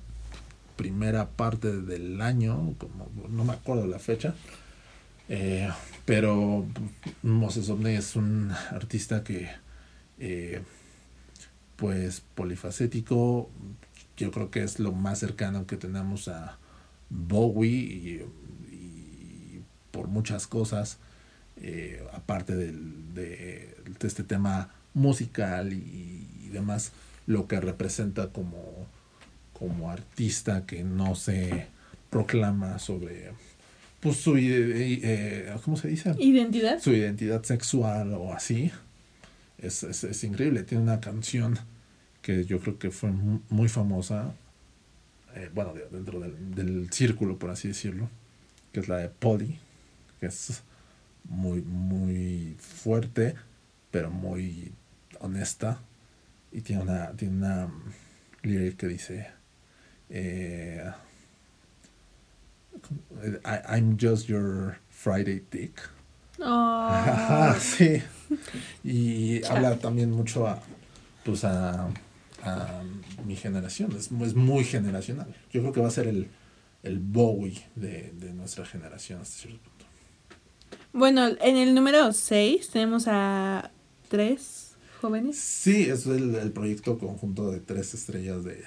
primera 0.75 1.29
parte 1.29 1.71
del 1.81 2.21
año, 2.21 2.75
como 2.77 3.09
no 3.29 3.43
me 3.43 3.53
acuerdo 3.53 3.87
la 3.87 3.99
fecha. 3.99 4.35
Eh, 5.29 5.69
pero 6.05 6.65
Moses 7.23 7.67
Subney 7.67 7.95
es 7.95 8.15
un 8.15 8.51
artista 8.71 9.23
que 9.23 9.49
eh, 10.19 10.61
pues 11.77 12.21
polifacético, 12.35 13.49
yo 14.17 14.31
creo 14.31 14.51
que 14.51 14.61
es 14.61 14.79
lo 14.79 14.91
más 14.91 15.19
cercano 15.19 15.65
que 15.65 15.77
tenemos 15.77 16.27
a 16.27 16.59
Bowie 17.09 17.69
y, 17.69 18.25
por 19.89 20.07
muchas 20.07 20.47
cosas, 20.47 20.99
eh, 21.57 22.05
aparte 22.13 22.55
del, 22.55 23.13
de, 23.13 23.75
este 24.01 24.23
tema 24.23 24.69
musical 24.93 25.73
y, 25.73 26.49
demás, 26.51 26.91
lo 27.25 27.47
que 27.47 27.59
representa 27.59 28.27
como, 28.27 28.87
como 29.61 29.91
artista 29.91 30.65
que 30.65 30.83
no 30.83 31.13
se 31.13 31.67
proclama 32.09 32.79
sobre 32.79 33.31
pues 33.99 34.17
su 34.17 34.35
eh, 34.35 35.55
¿cómo 35.63 35.77
se 35.77 35.87
dice? 35.87 36.15
identidad 36.17 36.79
su 36.79 36.91
identidad 36.91 37.43
sexual 37.43 38.13
o 38.15 38.33
así 38.33 38.71
es, 39.61 39.83
es, 39.83 40.03
es, 40.03 40.23
increíble. 40.23 40.63
Tiene 40.63 40.83
una 40.83 40.99
canción 40.99 41.57
que 42.21 42.45
yo 42.45 42.59
creo 42.59 42.77
que 42.77 42.91
fue 42.91 43.11
muy 43.11 43.69
famosa, 43.69 44.33
eh, 45.35 45.49
bueno, 45.53 45.73
dentro 45.91 46.19
del, 46.19 46.55
del, 46.55 46.91
círculo, 46.91 47.37
por 47.37 47.51
así 47.51 47.69
decirlo, 47.69 48.09
que 48.73 48.79
es 48.79 48.89
la 48.89 48.97
de 48.97 49.09
Polly, 49.09 49.59
que 50.19 50.25
es 50.25 50.63
muy, 51.23 51.61
muy 51.61 52.55
fuerte, 52.59 53.35
pero 53.91 54.09
muy 54.09 54.71
honesta. 55.19 55.79
Y 56.51 56.61
tiene 56.61 56.81
una, 56.81 57.11
tiene 57.11 57.37
una 57.37 57.71
lyric 58.41 58.77
que 58.77 58.87
dice, 58.87 59.27
eh, 60.11 60.91
I'm 63.45 63.97
just 63.97 64.27
your 64.27 64.77
Friday 64.89 65.41
dick. 65.49 65.79
Oh. 66.39 67.55
sí. 67.59 68.01
Y 68.83 69.43
habla 69.49 69.77
también 69.77 70.11
mucho 70.11 70.47
a, 70.47 70.61
pues 71.23 71.43
a, 71.43 71.87
a 72.43 72.83
mi 73.25 73.35
generación. 73.35 73.91
Es, 73.97 74.09
es, 74.11 74.35
muy 74.35 74.63
generacional. 74.63 75.33
Yo 75.51 75.61
creo 75.61 75.73
que 75.73 75.81
va 75.81 75.87
a 75.87 75.91
ser 75.91 76.07
el, 76.07 76.27
el 76.83 76.99
Bowie 76.99 77.63
de, 77.75 78.11
de 78.13 78.33
nuestra 78.33 78.65
generación 78.65 79.21
hasta 79.21 79.41
cierto 79.41 79.59
punto. 79.59 79.85
Bueno, 80.93 81.27
en 81.39 81.57
el 81.57 81.73
número 81.73 82.11
6 82.11 82.69
tenemos 82.69 83.05
a 83.07 83.71
tres 84.09 84.75
jóvenes. 84.99 85.37
Sí, 85.37 85.89
es 85.89 86.05
el, 86.05 86.35
el 86.35 86.51
proyecto 86.51 86.97
conjunto 86.97 87.51
de 87.51 87.59
tres 87.59 87.93
estrellas 87.93 88.43
de, 88.43 88.63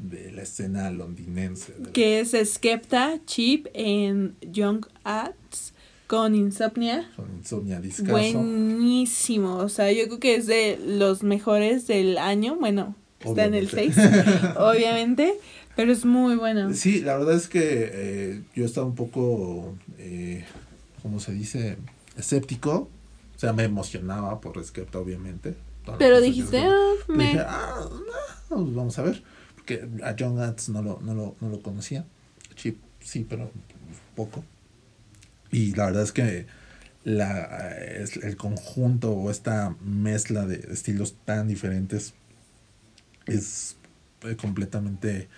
de 0.00 0.32
la 0.32 0.42
escena 0.42 0.90
londinense. 0.90 1.74
Que 1.92 2.20
es 2.20 2.34
Skepta, 2.44 3.20
Chip 3.26 3.66
en 3.74 4.36
Young 4.40 4.86
Arts 5.04 5.74
con 6.06 6.34
Insomnia. 6.34 7.08
Con 7.14 7.30
Insomnia 7.36 7.80
Discaso. 7.80 8.10
Buenísimo. 8.10 9.56
O 9.56 9.68
sea, 9.68 9.92
yo 9.92 10.06
creo 10.06 10.18
que 10.18 10.34
es 10.34 10.46
de 10.46 10.78
los 10.84 11.22
mejores 11.22 11.86
del 11.86 12.18
año. 12.18 12.56
Bueno, 12.56 12.96
está 13.20 13.44
en 13.44 13.54
el 13.54 13.68
6, 13.68 13.94
obviamente. 14.56 15.34
Pero 15.76 15.92
es 15.92 16.04
muy 16.04 16.34
bueno. 16.34 16.74
Sí, 16.74 17.00
la 17.00 17.16
verdad 17.16 17.36
es 17.36 17.46
que 17.46 17.90
eh, 17.92 18.42
yo 18.54 18.64
estaba 18.64 18.86
un 18.86 18.96
poco, 18.96 19.76
eh, 19.98 20.44
¿cómo 21.02 21.20
se 21.20 21.32
dice? 21.32 21.76
Escéptico. 22.16 22.88
O 23.36 23.38
sea, 23.38 23.52
me 23.52 23.64
emocionaba 23.64 24.40
por 24.40 24.62
Skepta, 24.62 24.98
obviamente. 24.98 25.54
Pero 25.98 26.20
dijiste, 26.20 26.58
ah, 26.58 26.92
me... 27.08 27.24
Dije, 27.24 27.40
ah, 27.46 27.88
pues 28.48 28.74
vamos 28.74 28.98
a 28.98 29.02
ver. 29.02 29.22
Porque 29.70 30.04
a 30.04 30.16
John 30.18 30.36
Gatz 30.36 30.68
no 30.68 30.82
lo, 30.82 31.00
no 31.00 31.14
lo, 31.14 31.36
no 31.40 31.48
lo 31.48 31.62
conocía. 31.62 32.04
Chip 32.56 32.78
sí, 32.98 33.24
pero 33.28 33.52
poco. 34.16 34.44
Y 35.52 35.74
la 35.74 35.86
verdad 35.86 36.02
es 36.02 36.10
que 36.12 36.46
la, 37.04 37.68
el 37.78 38.36
conjunto 38.36 39.12
o 39.12 39.30
esta 39.30 39.76
mezcla 39.80 40.44
de 40.46 40.56
estilos 40.72 41.14
tan 41.24 41.46
diferentes 41.46 42.14
es 43.26 43.76
eh, 44.22 44.34
completamente 44.34 45.28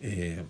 eh, 0.00 0.44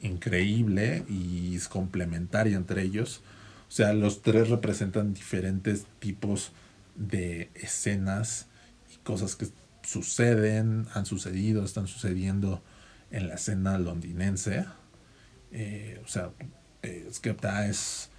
increíble 0.00 1.04
y 1.08 1.56
es 1.56 1.66
complementaria 1.66 2.56
entre 2.56 2.82
ellos. 2.82 3.22
O 3.68 3.72
sea, 3.72 3.92
los 3.92 4.22
tres 4.22 4.50
representan 4.50 5.14
diferentes 5.14 5.86
tipos 5.98 6.52
de 6.94 7.50
escenas 7.54 8.46
y 8.94 8.98
cosas 8.98 9.34
que 9.34 9.48
suceden, 9.82 10.86
han 10.94 11.06
sucedido, 11.06 11.64
están 11.64 11.88
sucediendo 11.88 12.62
en 13.14 13.28
la 13.28 13.34
escena 13.34 13.78
londinense. 13.78 14.66
Eh, 15.52 16.00
o 16.04 16.08
sea, 16.08 16.32
Skepta 17.12 17.68
es 17.68 18.10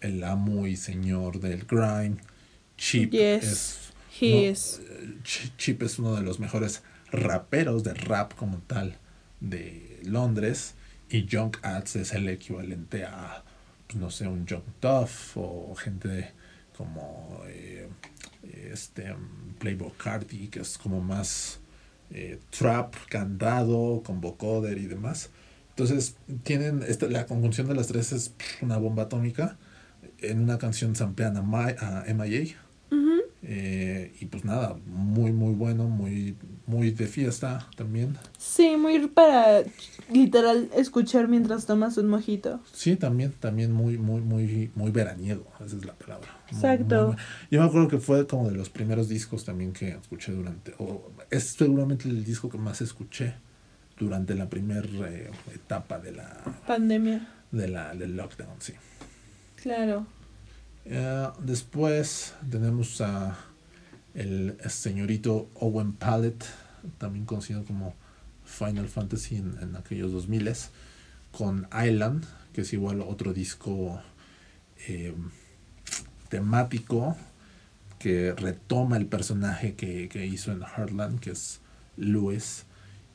el 0.00 0.24
amo 0.24 0.66
y 0.66 0.76
señor 0.76 1.40
del 1.40 1.64
grime. 1.64 2.16
Chip 2.76 3.14
es, 3.14 3.92
Chip 5.56 5.82
es 5.82 5.98
uno 5.98 6.16
de 6.16 6.22
los 6.22 6.40
mejores 6.40 6.82
raperos 7.12 7.84
de 7.84 7.94
rap 7.94 8.34
como 8.34 8.58
tal 8.58 8.96
de 9.40 10.00
Londres 10.04 10.74
y 11.08 11.26
Junk 11.30 11.58
Ads 11.62 11.96
es 11.96 12.12
el 12.12 12.28
equivalente 12.28 13.04
a 13.04 13.44
pues, 13.86 13.98
no 13.98 14.10
sé 14.10 14.26
un 14.28 14.46
Junk 14.46 14.64
Duff 14.80 15.36
o 15.36 15.74
gente 15.74 16.32
como 16.76 17.42
eh, 17.46 17.88
este 18.70 19.14
Playboy 19.58 19.92
Cardi 19.96 20.48
que 20.48 20.60
es 20.60 20.78
como 20.78 21.00
más 21.00 21.59
eh, 22.12 22.38
trap 22.50 22.94
cantado 23.08 24.02
con 24.04 24.20
vocoder 24.20 24.78
y 24.78 24.86
demás 24.86 25.30
entonces 25.70 26.16
tienen 26.42 26.82
esta, 26.86 27.06
la 27.08 27.26
conjunción 27.26 27.66
de 27.68 27.74
las 27.74 27.86
tres 27.86 28.12
es 28.12 28.34
una 28.60 28.76
bomba 28.76 29.04
atómica 29.04 29.56
en 30.18 30.40
una 30.40 30.58
canción 30.58 30.94
samplean 30.94 31.36
a, 31.36 31.42
My, 31.42 31.74
a 31.78 32.04
MIA. 32.12 32.56
Eh, 33.42 34.12
y 34.20 34.26
pues 34.26 34.44
nada, 34.44 34.76
muy, 34.86 35.32
muy 35.32 35.54
bueno, 35.54 35.88
muy, 35.88 36.36
muy 36.70 36.92
de 36.92 37.06
fiesta 37.08 37.66
también. 37.76 38.16
Sí, 38.38 38.76
muy 38.76 39.08
para 39.08 39.62
literal 40.10 40.70
escuchar 40.76 41.26
mientras 41.26 41.66
tomas 41.66 41.98
un 41.98 42.08
mojito. 42.08 42.60
Sí, 42.72 42.94
también, 42.94 43.32
también 43.32 43.72
muy, 43.72 43.98
muy, 43.98 44.20
muy, 44.20 44.70
muy 44.76 44.90
veraniego, 44.92 45.46
esa 45.64 45.76
es 45.76 45.84
la 45.84 45.94
palabra. 45.94 46.28
Exacto. 46.48 47.16
yo 47.50 47.60
me 47.60 47.66
acuerdo 47.66 47.88
que 47.88 47.98
fue 47.98 48.26
como 48.26 48.48
de 48.48 48.56
los 48.56 48.70
primeros 48.70 49.08
discos 49.08 49.44
también 49.44 49.72
que 49.72 49.90
escuché 49.90 50.32
durante, 50.32 50.74
o 50.78 51.10
es 51.30 51.44
seguramente 51.44 52.08
el 52.08 52.24
disco 52.24 52.48
que 52.48 52.58
más 52.58 52.80
escuché 52.80 53.34
durante 53.98 54.34
la 54.34 54.48
primera 54.48 54.88
eh, 55.08 55.30
etapa 55.52 55.98
de 55.98 56.12
la 56.12 56.40
pandemia. 56.66 57.28
De 57.50 57.66
la, 57.66 57.94
del 57.94 58.16
lockdown, 58.16 58.56
sí. 58.60 58.74
Claro. 59.60 60.06
Eh, 60.84 61.28
después 61.40 62.34
tenemos 62.48 63.00
a 63.00 63.36
el 64.14 64.56
señorito 64.68 65.48
Owen 65.54 65.92
Pallet, 65.92 66.38
también 66.98 67.24
conocido 67.24 67.64
como 67.64 67.94
Final 68.44 68.88
Fantasy 68.88 69.36
en, 69.36 69.56
en 69.60 69.76
aquellos 69.76 70.12
2000 70.12 70.52
con 71.30 71.68
Island, 71.72 72.24
que 72.52 72.62
es 72.62 72.72
igual 72.72 73.00
otro 73.00 73.32
disco 73.32 74.00
eh, 74.88 75.14
temático 76.28 77.16
que 77.98 78.32
retoma 78.32 78.96
el 78.96 79.06
personaje 79.06 79.74
que, 79.74 80.08
que, 80.08 80.26
hizo 80.26 80.52
en 80.52 80.62
Heartland, 80.62 81.20
que 81.20 81.32
es 81.32 81.60
Lewis, 81.96 82.64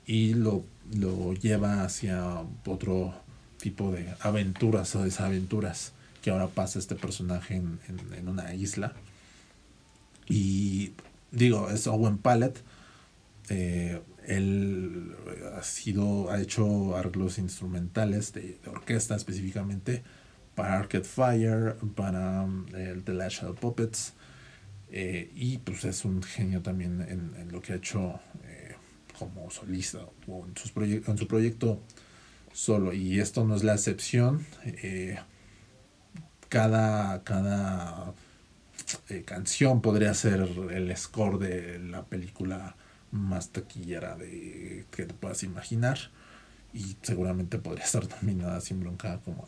y 0.06 0.36
lo, 0.36 0.64
lo 0.96 1.34
lleva 1.34 1.84
hacia 1.84 2.24
otro 2.66 3.16
tipo 3.58 3.92
de 3.92 4.14
aventuras 4.20 4.96
o 4.96 5.04
desaventuras 5.04 5.94
que 6.22 6.30
ahora 6.30 6.48
pasa 6.48 6.78
este 6.78 6.96
personaje 6.96 7.56
en, 7.56 7.80
en, 8.16 8.28
una 8.28 8.54
isla. 8.54 8.94
Y 10.28 10.94
digo, 11.32 11.70
es 11.70 11.88
Owen 11.88 12.18
Pallet. 12.18 12.54
Eh, 13.50 14.02
él 14.28 15.16
ha 15.56 15.64
sido, 15.64 16.32
ha 16.32 16.42
hecho 16.42 16.96
arreglos 16.96 17.38
instrumentales 17.38 18.34
de, 18.34 18.58
orquesta 18.68 19.16
específicamente 19.16 20.04
para 20.56 20.80
Arcade 20.80 21.04
Fire, 21.04 21.76
para 21.96 22.44
um, 22.44 22.66
el 22.76 23.04
The 23.04 23.14
Last 23.14 23.38
Shadow 23.38 23.56
Puppets. 23.56 24.14
Eh, 24.90 25.32
y 25.36 25.58
pues 25.58 25.84
es 25.84 26.06
un 26.06 26.24
genio 26.24 26.62
también 26.62 27.02
en, 27.02 27.52
lo 27.52 27.62
que 27.62 27.74
ha 27.74 27.76
hecho 27.76 28.20
eh, 28.46 28.76
como 29.18 29.50
solista 29.50 30.00
o 30.28 30.46
en, 30.46 30.56
sus 30.56 30.72
en 30.78 31.18
su 31.18 31.28
proyecto 31.28 31.82
solo. 32.54 32.94
Y 32.94 33.20
esto 33.20 33.44
no 33.44 33.56
es 33.56 33.64
la 33.64 33.74
excepción. 33.74 34.46
Eh, 34.64 35.18
cada 36.50 37.24
cada 37.24 38.14
canción 39.26 39.82
podría 39.82 40.14
ser 40.14 40.48
el 40.72 40.96
score 40.98 41.40
de 41.40 41.80
la 41.80 42.06
película 42.06 42.76
más 43.12 43.50
taquillera 43.50 44.16
de 44.16 44.86
que 44.92 45.06
te 45.06 45.14
puedas 45.14 45.44
imaginar 45.44 45.98
y 46.74 46.98
seguramente 47.02 47.58
podría 47.58 47.84
estar 47.86 48.08
nominada 48.22 48.62
sin 48.62 48.82
bronca 48.82 49.20
como 49.24 49.48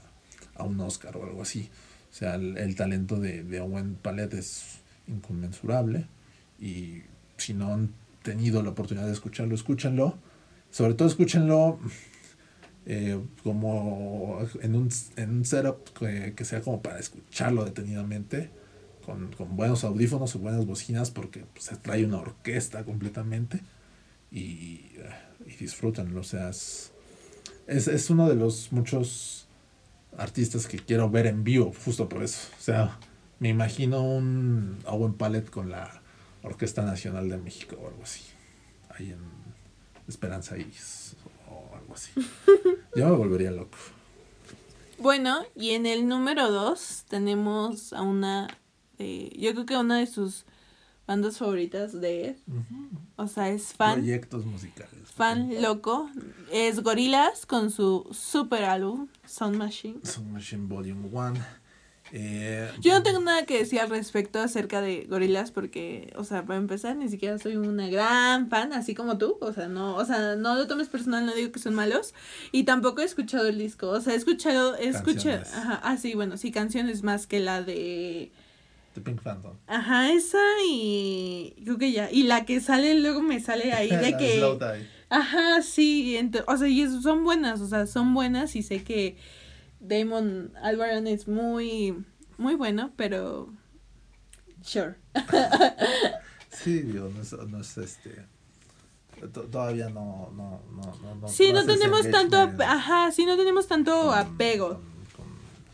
a, 0.55 0.63
un 0.63 0.79
Oscar 0.79 1.17
o 1.17 1.25
algo 1.25 1.41
así. 1.41 1.69
O 2.11 2.13
sea, 2.13 2.35
el, 2.35 2.75
talento 2.75 3.19
de, 3.19 3.43
de, 3.43 3.59
Owen 3.59 3.95
Palette 3.95 4.35
es 4.35 4.79
inconmensurable 5.07 6.07
y 6.59 7.03
si 7.37 7.53
no 7.53 7.73
han 7.73 7.93
tenido 8.23 8.63
la 8.63 8.71
oportunidad 8.71 9.05
de 9.05 9.13
escucharlo, 9.13 9.53
escúchenlo. 9.53 10.17
Sobre 10.71 10.95
todo 10.95 11.07
escúchenlo 11.07 11.79
eh, 12.87 13.19
como 13.43 14.39
en 14.61 14.75
un, 14.75 14.89
en 15.17 15.29
un 15.29 15.45
setup 15.45 15.89
que 16.35 16.45
sea 16.45 16.61
como 16.61 16.81
para 16.81 16.99
escucharlo 16.99 17.65
detenidamente 17.65 18.49
con, 19.07 19.55
buenos 19.55 19.85
audífonos 19.85 20.35
o 20.35 20.39
buenas 20.39 20.65
bocinas 20.65 21.11
porque 21.11 21.45
pues, 21.53 21.65
se 21.65 21.77
trae 21.77 22.05
una 22.05 22.17
orquesta 22.17 22.83
completamente 22.83 23.61
y, 24.31 24.91
y 25.45 25.55
disfrútenlo. 25.57 26.19
O 26.19 26.23
sea, 26.23 26.49
es, 26.49 26.91
es, 27.67 28.09
uno 28.09 28.27
de 28.27 28.35
los 28.35 28.73
muchos 28.73 29.47
artistas 30.17 30.67
que 30.67 30.77
quiero 30.77 31.09
ver 31.09 31.25
en 31.25 31.45
vivo, 31.45 31.73
justo 31.85 32.09
por 32.09 32.21
eso. 32.21 32.49
O 32.57 32.61
sea, 32.61 32.99
me 33.39 33.47
imagino 33.47 34.03
un 34.03 34.77
Owen 34.85 35.13
Palette 35.13 35.49
con 35.49 35.69
la 35.69 36.01
Orquesta 36.43 36.83
Nacional 36.83 37.29
de 37.29 37.37
México 37.37 37.77
o 37.81 37.87
algo 37.87 38.03
así. 38.03 38.23
Ahí 38.89 39.11
en 39.11 39.19
Esperanza 40.07 40.57
Iris 40.57 41.15
o 41.49 41.75
algo 41.77 41.93
así. 41.93 42.11
Yo 42.95 43.07
me 43.07 43.15
volvería 43.15 43.51
loco. 43.51 43.77
Bueno, 44.99 45.45
y 45.55 45.71
en 45.71 45.85
el 45.85 46.07
número 46.07 46.51
2 46.51 47.05
tenemos 47.07 47.93
a 47.93 48.01
una 48.01 48.47
este, 48.97 49.37
yo 49.39 49.51
creo 49.53 49.65
que 49.65 49.77
una 49.77 49.99
de 49.99 50.07
sus 50.07 50.45
bandas 51.05 51.37
favoritas 51.37 51.99
de 51.99 52.25
él. 52.29 52.37
O 53.15 53.27
sea, 53.27 53.49
es 53.49 53.73
fan. 53.73 53.95
Proyectos 53.95 54.45
musicales. 54.45 55.09
Fan 55.15 55.61
loco. 55.61 56.09
Es 56.51 56.81
Gorilas 56.81 57.45
con 57.45 57.71
su 57.71 58.07
super 58.11 58.63
álbum, 58.63 59.07
Sound 59.25 59.57
Machine. 59.57 59.99
Sound 60.03 60.31
Machine 60.31 60.67
Volume 60.67 61.09
1. 61.11 61.35
Eh, 62.13 62.71
yo 62.79 62.93
no 62.93 63.03
tengo 63.03 63.19
nada 63.19 63.45
que 63.45 63.59
decir 63.59 63.81
al 63.81 63.89
respecto 63.89 64.39
acerca 64.39 64.79
de 64.79 65.05
Gorilas 65.09 65.51
porque, 65.51 66.13
o 66.15 66.23
sea, 66.23 66.45
para 66.45 66.57
empezar, 66.57 66.95
ni 66.95 67.09
siquiera 67.09 67.37
soy 67.37 67.57
una 67.57 67.89
gran 67.89 68.49
fan, 68.49 68.71
así 68.71 68.95
como 68.95 69.17
tú, 69.17 69.37
o 69.41 69.51
sea, 69.51 69.67
no, 69.67 69.93
o 69.97 70.05
sea, 70.05 70.37
no 70.37 70.55
lo 70.55 70.67
tomes 70.67 70.87
personal, 70.87 71.25
no 71.25 71.35
digo 71.35 71.51
que 71.51 71.59
son 71.59 71.75
malos, 71.75 72.13
y 72.53 72.63
tampoco 72.63 73.01
he 73.01 73.03
escuchado 73.03 73.49
el 73.49 73.57
disco, 73.57 73.89
o 73.89 73.99
sea, 73.99 74.13
he 74.13 74.15
escuchado, 74.15 74.77
he 74.77 74.87
escuchado, 74.87 75.43
ajá, 75.53 75.81
ah, 75.83 75.97
sí, 75.97 76.13
bueno, 76.13 76.37
sí, 76.37 76.49
canciones 76.49 77.03
más 77.03 77.27
que 77.27 77.41
la 77.41 77.61
de 77.61 78.31
Pink 79.01 79.21
Phantom. 79.21 79.57
Ajá, 79.67 80.11
esa 80.11 80.39
y 80.67 81.55
creo 81.63 81.77
que 81.77 81.91
ya. 81.91 82.11
Y 82.11 82.23
la 82.23 82.45
que 82.45 82.59
sale 82.59 82.99
luego 82.99 83.21
me 83.21 83.39
sale 83.39 83.73
ahí 83.73 83.89
de 83.95 84.17
que... 84.17 84.87
Ajá, 85.09 85.61
sí, 85.61 86.19
o 86.47 86.57
sea, 86.57 86.67
y 86.67 86.85
son 87.01 87.23
buenas, 87.23 87.61
o 87.61 87.67
sea, 87.67 87.87
son 87.87 88.13
buenas 88.13 88.55
y 88.57 88.63
sé 88.63 88.83
que 88.83 89.15
Damon 89.79 90.51
Albarn 90.61 91.07
es 91.07 91.27
muy, 91.27 92.03
muy 92.37 92.55
bueno, 92.55 92.91
pero... 92.97 93.53
Sure. 94.61 94.95
sí, 96.49 96.79
digo, 96.79 97.09
no 97.15 97.21
es, 97.21 97.31
no 97.31 97.61
es 97.61 97.77
este 97.77 98.25
todavía 99.25 99.89
no 99.89 100.31
no 100.35 100.61
no 100.71 101.15
no, 101.15 101.27
sí 101.27 101.51
no, 101.51 101.65
tenemos 101.65 102.09
tanto 102.11 102.37
ajá 102.63 103.11
sí 103.11 103.25
no 103.25 103.35
tenemos 103.35 103.67
tanto 103.67 104.11
apego 104.11 104.79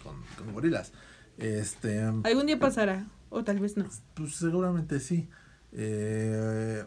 con, 0.02 0.54
gorilas 0.54 0.94
este 1.38 2.02
algún 2.02 2.46
día 2.46 2.58
pasará 2.58 3.06
o 3.34 3.44
tal 3.44 3.60
vez 3.60 3.76
no. 3.78 3.90
Pues 4.14 4.36
seguramente 4.36 5.00
sí. 5.00 5.28
Eh, 5.72 6.86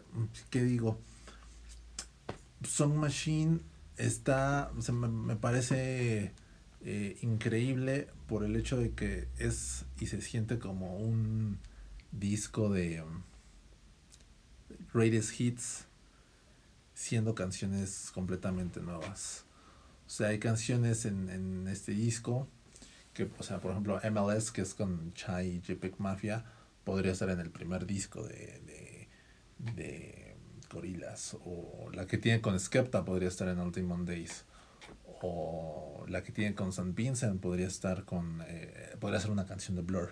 ¿Qué 0.49 0.63
digo? 0.63 1.01
Song 2.63 2.95
Machine 2.95 3.59
está, 3.97 4.71
me, 4.93 5.37
parece 5.37 6.33
eh, 6.85 7.19
increíble 7.23 8.09
por 8.29 8.45
el 8.45 8.55
hecho 8.57 8.77
de 8.79 8.93
que 8.93 9.29
es 9.39 9.85
y 10.01 10.07
se 10.07 10.21
siente 10.21 10.59
como 10.59 10.97
un 10.97 11.59
disco 12.13 12.71
de 12.71 13.03
um, 13.03 13.23
greatest 14.95 15.39
hits 15.41 15.87
siendo 16.95 17.35
canciones 17.35 18.11
completamente 18.15 18.81
nuevas. 18.81 19.45
O 20.07 20.11
sea, 20.11 20.29
hay 20.29 20.39
canciones 20.39 21.05
en 21.07 21.67
este 21.67 21.93
disco 21.93 22.49
que, 23.17 23.31
o 23.39 23.43
sea, 23.43 23.61
por 23.61 23.71
ejemplo, 23.71 23.99
MLS, 24.11 24.51
que 24.53 24.61
es 24.61 24.75
con 24.75 25.15
Chai 25.15 25.47
y 25.49 25.61
JPEG 25.61 25.99
Mafia, 25.99 26.45
podría 26.85 27.13
estar 27.13 27.31
en 27.31 27.41
el 27.41 27.51
primer 27.51 27.87
disco 27.87 28.23
de, 28.23 28.61
de, 28.67 29.09
de 29.75 30.37
Gorillaz. 30.71 31.35
O 31.45 31.89
la 31.93 32.07
que 32.07 32.19
tiene 32.19 32.43
con 32.43 32.61
Skepta 32.61 33.07
podría 33.07 33.29
estar 33.29 33.49
en 33.49 33.59
Ultimate 33.59 34.05
Days. 34.05 34.45
O 35.23 36.05
la 36.09 36.23
que 36.23 36.31
tiene 36.31 36.55
con 36.55 36.69
St. 36.69 36.93
Vincent 36.95 37.41
podría 37.41 37.67
estar 37.67 38.05
con. 38.05 38.43
Eh, 38.47 38.95
podría 39.01 39.19
ser 39.19 39.31
una 39.31 39.47
canción 39.47 39.77
de 39.77 39.83
Blur. 39.83 40.11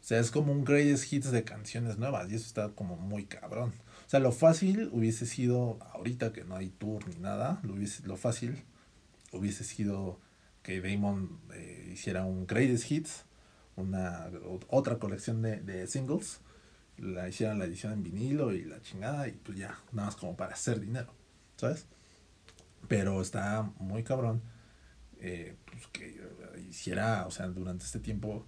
O 0.00 0.04
sea, 0.08 0.20
es 0.20 0.30
como 0.30 0.52
un 0.52 0.64
greatest 0.64 1.12
hits 1.12 1.32
de 1.32 1.42
canciones 1.42 1.98
nuevas 1.98 2.30
y 2.30 2.36
eso 2.36 2.46
está 2.46 2.68
como 2.68 2.96
muy 2.96 3.24
cabrón. 3.24 3.72
O 4.06 4.08
sea, 4.08 4.20
lo 4.20 4.30
fácil 4.30 4.90
hubiese 4.92 5.26
sido, 5.26 5.80
ahorita 5.92 6.32
que 6.32 6.44
no 6.44 6.54
hay 6.54 6.68
tour 6.68 7.06
ni 7.08 7.16
nada, 7.16 7.58
lo, 7.64 7.74
hubiese, 7.74 8.06
lo 8.06 8.16
fácil 8.16 8.62
hubiese 9.32 9.64
sido 9.64 10.20
que 10.62 10.80
Damon 10.80 11.40
eh, 11.54 11.90
hiciera 11.92 12.24
un 12.24 12.46
Greatest 12.46 12.90
Hits, 12.90 13.24
una 13.76 14.30
otra 14.68 14.98
colección 14.98 15.42
de, 15.42 15.86
singles, 15.86 16.40
la 16.96 17.28
hicieran 17.28 17.58
la 17.58 17.64
edición 17.64 17.92
en 17.92 18.02
vinilo 18.02 18.52
y 18.52 18.64
la 18.64 18.80
chingada, 18.82 19.28
y 19.28 19.32
pues 19.32 19.56
ya, 19.56 19.78
nada 19.92 20.06
más 20.06 20.16
como 20.16 20.36
para 20.36 20.54
hacer 20.54 20.80
dinero, 20.80 21.12
¿sabes? 21.56 21.86
Pero 22.88 23.20
está 23.22 23.70
muy 23.78 24.02
cabrón 24.02 24.42
eh, 25.20 25.56
pues 25.64 25.86
que 25.88 26.20
hiciera, 26.68 27.26
o 27.26 27.30
sea, 27.30 27.48
durante 27.48 27.84
este 27.84 27.98
tiempo, 28.00 28.46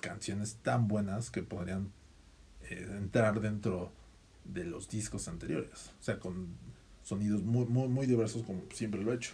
canciones 0.00 0.56
tan 0.62 0.88
buenas 0.88 1.30
que 1.30 1.42
podrían 1.42 1.92
eh, 2.62 2.86
entrar 2.96 3.40
dentro 3.40 3.92
de 4.44 4.64
los 4.64 4.88
discos 4.88 5.28
anteriores, 5.28 5.90
o 6.00 6.02
sea, 6.02 6.18
con 6.18 6.56
sonidos 7.02 7.42
muy, 7.42 7.66
muy, 7.66 7.88
muy 7.88 8.06
diversos 8.06 8.42
como 8.42 8.62
siempre 8.72 9.02
lo 9.02 9.12
he 9.12 9.16
hecho. 9.16 9.32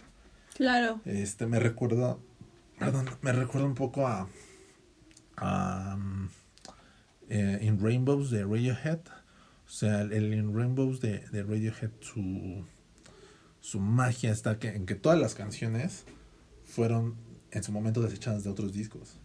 Claro. 0.55 1.01
Este 1.05 1.47
me 1.47 1.59
recuerda, 1.59 2.17
perdón, 2.77 3.09
me 3.21 3.31
recuerda 3.31 3.67
un 3.67 3.75
poco 3.75 4.07
a, 4.07 4.27
a 5.37 5.97
eh, 7.29 7.59
In 7.61 7.79
Rainbows 7.79 8.29
de 8.29 8.43
Radiohead. 8.43 8.99
O 9.65 9.69
sea, 9.69 10.01
el, 10.01 10.33
In 10.33 10.55
Rainbows 10.55 11.01
de, 11.01 11.19
de, 11.31 11.43
Radiohead, 11.43 11.91
su, 12.01 12.65
su 13.59 13.79
magia 13.79 14.31
está 14.31 14.59
que, 14.59 14.69
en 14.69 14.85
que 14.85 14.95
todas 14.95 15.19
las 15.19 15.33
canciones 15.33 16.05
fueron 16.65 17.15
en 17.51 17.63
su 17.63 17.71
momento 17.71 18.01
desechadas 18.01 18.43
de 18.43 18.49
otros 18.49 18.73
discos. 18.73 19.19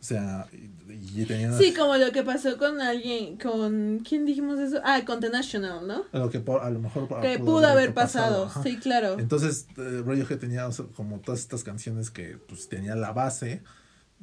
O 0.00 0.04
sea, 0.04 0.46
y. 0.52 1.26
Sí, 1.58 1.74
como 1.76 1.96
lo 1.96 2.12
que 2.12 2.22
pasó 2.22 2.56
con 2.56 2.80
alguien, 2.80 3.36
con... 3.36 4.00
¿Quién 4.08 4.24
dijimos 4.24 4.58
eso? 4.58 4.80
Ah, 4.84 5.02
con 5.04 5.20
The 5.20 5.30
National, 5.30 5.86
¿no? 5.86 6.04
Lo 6.12 6.30
que 6.30 6.38
a 6.38 6.70
lo 6.70 6.78
mejor... 6.78 7.08
Que 7.20 7.38
pudo, 7.38 7.66
haber 7.66 7.92
pasado, 7.92 8.50
sí, 8.62 8.76
claro. 8.76 9.18
Entonces, 9.18 9.66
eh, 9.76 10.02
Radiohead 10.04 10.38
tenía 10.38 10.68
como 10.94 11.18
todas 11.20 11.40
estas 11.40 11.64
canciones 11.64 12.10
que 12.10 12.38
pues 12.48 12.68
tenía 12.68 12.94
la 12.94 13.12
base, 13.12 13.62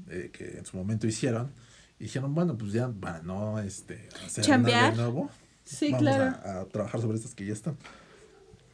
eh, 0.09 0.31
que 0.31 0.57
en 0.57 0.65
su 0.65 0.77
momento 0.77 1.07
hicieron, 1.07 1.51
y 1.99 2.05
dijeron, 2.05 2.33
bueno, 2.33 2.57
pues 2.57 2.71
ya 2.71 2.89
para 2.89 3.21
no 3.21 3.59
este, 3.59 4.09
hacer 4.25 4.59
nada 4.59 4.91
de 4.91 4.97
nuevo, 4.97 5.29
sí, 5.63 5.91
vamos 5.91 6.01
claro. 6.01 6.37
a, 6.43 6.61
a 6.61 6.65
trabajar 6.65 7.01
sobre 7.01 7.17
estas 7.17 7.35
que 7.35 7.45
ya 7.45 7.53
están. 7.53 7.77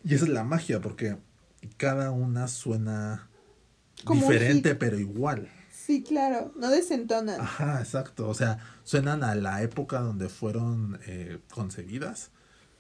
Y 0.04 0.16
esa 0.16 0.26
es 0.26 0.32
la 0.32 0.44
magia, 0.44 0.80
porque 0.82 1.18
cada 1.78 2.12
una 2.12 2.48
suena 2.48 3.28
diferente, 4.10 4.76
pero 4.76 5.00
igual. 5.00 5.50
Sí, 5.86 6.04
claro, 6.04 6.54
no 6.58 6.70
desentonan. 6.70 7.42
Ajá, 7.42 7.80
exacto. 7.80 8.30
O 8.30 8.36
sea, 8.36 8.60
suenan 8.84 9.24
a 9.24 9.34
la 9.34 9.64
época 9.64 10.00
donde 10.00 10.30
fueron 10.30 11.00
eh, 11.08 11.40
concebidas, 11.52 12.30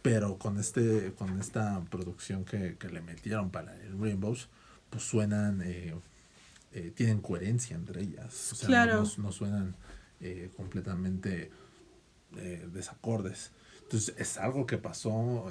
pero 0.03 0.37
con 0.37 0.59
este, 0.59 1.13
con 1.17 1.39
esta 1.39 1.81
producción 1.89 2.45
que, 2.45 2.77
que 2.77 2.89
le 2.89 3.01
metieron 3.01 3.49
para 3.49 3.75
el 3.81 3.99
Rainbows, 3.99 4.49
pues 4.91 5.03
suenan, 5.03 5.63
eh, 5.63 5.95
eh, 6.73 6.91
tienen 6.95 7.21
coherencia 7.21 7.75
entre 7.75 8.03
ellas. 8.03 8.51
O 8.51 8.55
sea, 8.55 8.67
claro. 8.67 9.03
no, 9.17 9.31
suenan 9.31 9.75
completamente 10.55 11.49
desacordes. 12.71 13.51
Entonces, 13.81 14.13
es 14.19 14.37
algo 14.37 14.67
que 14.67 14.77
pasó 14.77 15.49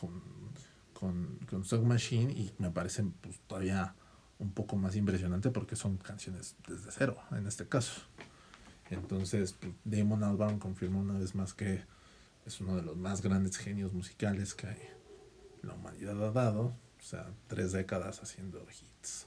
con, 0.00 0.22
con, 0.94 1.38
con 1.50 1.64
Song 1.64 1.84
Machine 1.84 2.32
y 2.32 2.50
me 2.56 2.70
parece 2.70 3.04
pues, 3.20 3.38
todavía 3.46 3.94
un 4.38 4.52
poco 4.52 4.76
más 4.76 4.96
impresionante 4.96 5.50
porque 5.50 5.76
son 5.76 5.96
canciones 5.96 6.56
desde 6.66 6.90
cero 6.90 7.18
en 7.32 7.46
este 7.46 7.66
caso. 7.66 8.02
Entonces, 8.90 9.52
pues, 9.52 9.72
Damon 9.84 10.24
Albarn 10.24 10.58
confirmó 10.58 11.00
una 11.00 11.18
vez 11.18 11.34
más 11.34 11.54
que 11.54 11.82
es 12.46 12.60
uno 12.60 12.76
de 12.76 12.82
los 12.82 12.96
más 12.96 13.20
grandes 13.20 13.58
genios 13.58 13.92
musicales 13.92 14.54
que 14.54 14.68
la 15.62 15.74
humanidad 15.74 16.22
ha 16.24 16.32
dado. 16.32 16.74
O 16.98 17.02
sea, 17.02 17.30
tres 17.46 17.72
décadas 17.72 18.22
haciendo 18.22 18.64
hits. 18.70 19.26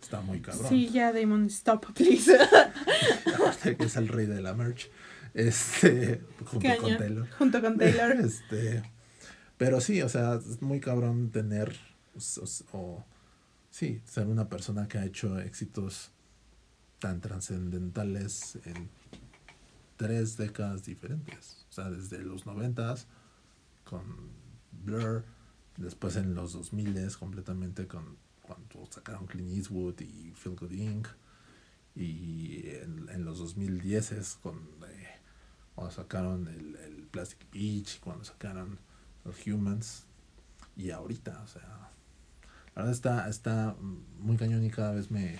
Está 0.00 0.20
muy 0.20 0.40
cabrón. 0.40 0.68
Sí, 0.68 0.88
ya 0.88 1.12
Damon, 1.12 1.46
stop, 1.46 1.92
please. 1.92 2.38
Aparte 3.34 3.76
que 3.76 3.84
es 3.84 3.96
el 3.96 4.08
rey 4.08 4.26
de 4.26 4.40
la 4.40 4.54
merch. 4.54 4.90
Este, 5.34 6.22
junto 6.44 6.76
con 6.80 6.96
Taylor. 6.96 7.30
Junto 7.38 7.60
con 7.60 7.78
Taylor. 7.78 8.16
Este, 8.24 8.82
pero 9.58 9.80
sí, 9.80 10.00
o 10.02 10.08
sea, 10.08 10.36
es 10.36 10.62
muy 10.62 10.80
cabrón 10.80 11.30
tener 11.30 11.76
o 12.72 13.04
sí, 13.70 14.02
ser 14.04 14.26
una 14.26 14.48
persona 14.48 14.88
que 14.88 14.98
ha 14.98 15.04
hecho 15.04 15.38
éxitos 15.38 16.10
tan 16.98 17.20
trascendentales 17.20 18.58
en 18.64 18.90
tres 19.96 20.36
décadas 20.36 20.84
diferentes. 20.84 21.66
O 21.70 21.72
sea, 21.72 21.90
desde 21.90 22.18
los 22.20 22.46
noventas 22.46 23.06
con 23.84 24.02
Blur, 24.84 25.24
después 25.76 26.16
en 26.16 26.34
los 26.34 26.52
2000 26.52 27.16
completamente 27.18 27.86
con 27.86 28.16
cuando 28.42 28.90
sacaron 28.90 29.26
Clint 29.26 29.52
Eastwood 29.52 30.00
y 30.00 30.32
Feel 30.32 30.56
Good 30.56 30.72
Inc. 30.72 31.08
Y 31.94 32.68
en, 32.68 33.08
en 33.10 33.24
los 33.24 33.38
2010 33.38 34.38
con 34.42 34.56
eh, 34.88 35.08
cuando 35.74 35.92
sacaron 35.92 36.48
el, 36.48 36.76
el 36.76 37.02
Plastic 37.04 37.50
Beach, 37.50 38.00
cuando 38.00 38.24
sacaron 38.24 38.78
los 39.24 39.46
Humans. 39.46 40.04
Y 40.76 40.90
ahorita, 40.90 41.42
o 41.42 41.46
sea, 41.46 41.89
la 42.74 42.82
verdad 42.82 42.92
está, 42.92 43.28
está 43.28 43.76
muy 44.18 44.36
cañón 44.36 44.64
y 44.64 44.70
cada 44.70 44.92
vez 44.92 45.10
me... 45.10 45.38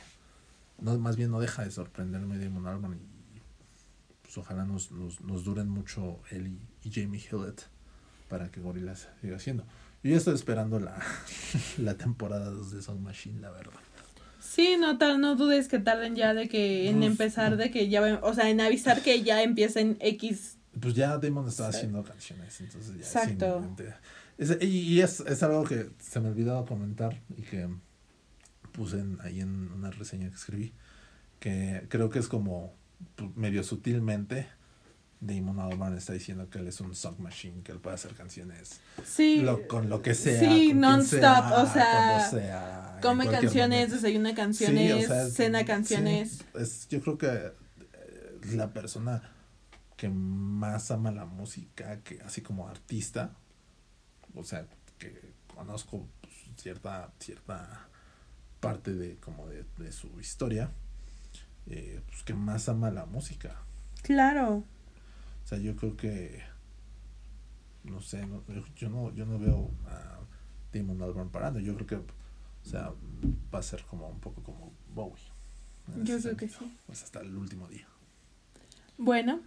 No, 0.78 0.98
más 0.98 1.16
bien 1.16 1.30
no 1.30 1.40
deja 1.40 1.64
de 1.64 1.70
sorprenderme 1.70 2.38
Damon 2.38 2.66
Albarn 2.66 2.94
y 2.94 3.40
pues 4.22 4.38
ojalá 4.38 4.64
nos, 4.64 4.90
nos, 4.90 5.20
nos 5.20 5.44
duren 5.44 5.68
mucho 5.68 6.20
él 6.30 6.56
y, 6.82 6.90
Jamie 6.90 7.20
Hillett 7.20 7.62
para 8.28 8.50
que 8.50 8.60
Gorillaz 8.60 9.08
siga 9.20 9.36
haciendo. 9.36 9.64
Yo 10.02 10.12
ya 10.12 10.16
estoy 10.16 10.34
esperando 10.34 10.80
la, 10.80 10.98
la 11.78 11.94
temporada 11.94 12.50
2 12.50 12.72
de 12.72 12.82
Sound 12.82 13.02
Machine, 13.02 13.40
la 13.40 13.50
verdad. 13.50 13.72
Sí, 14.40 14.76
no 14.80 14.96
tal, 14.96 15.20
no 15.20 15.36
dudes 15.36 15.68
que 15.68 15.78
tarden 15.78 16.16
ya 16.16 16.32
de 16.32 16.48
que 16.48 16.88
en 16.88 17.02
empezar 17.02 17.56
de 17.56 17.70
que 17.70 17.88
ya 17.88 18.20
o 18.22 18.34
sea, 18.34 18.48
en 18.48 18.60
avisar 18.60 19.02
que 19.02 19.22
ya 19.22 19.42
empiecen 19.42 19.98
X. 20.00 20.56
Pues 20.80 20.94
ya 20.94 21.18
Damon 21.18 21.46
está 21.46 21.68
haciendo 21.68 22.02
canciones, 22.02 22.58
entonces 22.60 22.94
ya 22.94 23.00
Exacto 23.02 23.62
y 24.60 25.00
es, 25.00 25.20
es, 25.20 25.42
algo 25.42 25.64
que 25.64 25.90
se 25.98 26.20
me 26.20 26.28
olvidó 26.28 26.64
comentar 26.64 27.20
y 27.36 27.42
que 27.42 27.68
puse 28.72 29.04
ahí 29.20 29.40
en 29.40 29.70
una 29.72 29.90
reseña 29.90 30.28
que 30.28 30.34
escribí, 30.34 30.72
que 31.38 31.86
creo 31.88 32.10
que 32.10 32.18
es 32.18 32.28
como 32.28 32.74
pues, 33.16 33.36
medio 33.36 33.62
sutilmente 33.62 34.46
Damon 35.20 35.60
Albarn 35.60 35.96
está 35.96 36.14
diciendo 36.14 36.48
que 36.48 36.58
él 36.58 36.68
es 36.68 36.80
un 36.80 36.94
song 36.94 37.18
machine, 37.18 37.62
que 37.62 37.72
él 37.72 37.78
puede 37.78 37.94
hacer 37.94 38.14
canciones 38.14 38.80
sí, 39.04 39.44
con 39.68 39.90
lo 39.90 40.00
que 40.00 40.14
sea. 40.14 40.40
Sí, 40.40 40.72
non-stop, 40.72 41.52
o 41.58 41.66
sea, 41.66 42.98
come 43.02 43.28
canciones, 43.28 43.92
desayuna 43.92 44.34
canciones, 44.34 45.08
cena 45.34 45.64
canciones. 45.66 46.42
es, 46.58 46.88
yo 46.88 47.02
creo 47.02 47.18
que 47.18 47.52
es 48.42 48.54
la 48.54 48.72
persona 48.72 49.22
que 49.98 50.08
más 50.08 50.90
ama 50.90 51.10
la 51.10 51.26
música, 51.26 52.00
que 52.00 52.22
así 52.22 52.40
como 52.40 52.66
artista, 52.66 53.36
o 54.34 54.44
sea, 54.44 54.66
que 54.98 55.32
conozco 55.54 56.06
pues, 56.20 56.34
cierta, 56.56 57.12
cierta 57.18 57.88
parte 58.60 58.94
de 58.94 59.16
como 59.16 59.46
de, 59.48 59.92
su 59.92 60.20
historia, 60.20 60.70
eh, 61.66 62.00
pues 62.06 62.22
que 62.22 62.34
más 62.34 62.68
ama 62.68 62.90
la 62.90 63.06
música. 63.06 63.56
Claro. 64.02 64.64
O 65.44 65.46
sea, 65.46 65.58
yo 65.58 65.76
creo 65.76 65.96
que 65.96 66.42
no 67.84 68.00
sé, 68.00 68.26
yo 68.76 68.90
no, 68.90 69.12
yo 69.14 69.24
no 69.24 69.38
veo 69.38 69.70
a 69.86 70.18
Damon 70.72 71.02
Albarn 71.02 71.30
parando, 71.30 71.60
yo 71.60 71.74
creo 71.74 71.86
que 71.86 71.96
o 71.96 72.68
sea, 72.68 72.92
va 73.52 73.58
a 73.58 73.62
ser 73.62 73.82
como 73.84 74.08
un 74.08 74.20
poco 74.20 74.42
como 74.42 74.72
Bowie. 74.94 75.22
Yo 76.04 76.20
creo 76.20 76.36
que 76.36 76.48
sí. 76.48 76.78
Pues 76.86 77.02
hasta 77.02 77.20
el 77.20 77.36
último 77.36 77.66
día. 77.68 77.86
Bueno, 78.98 79.40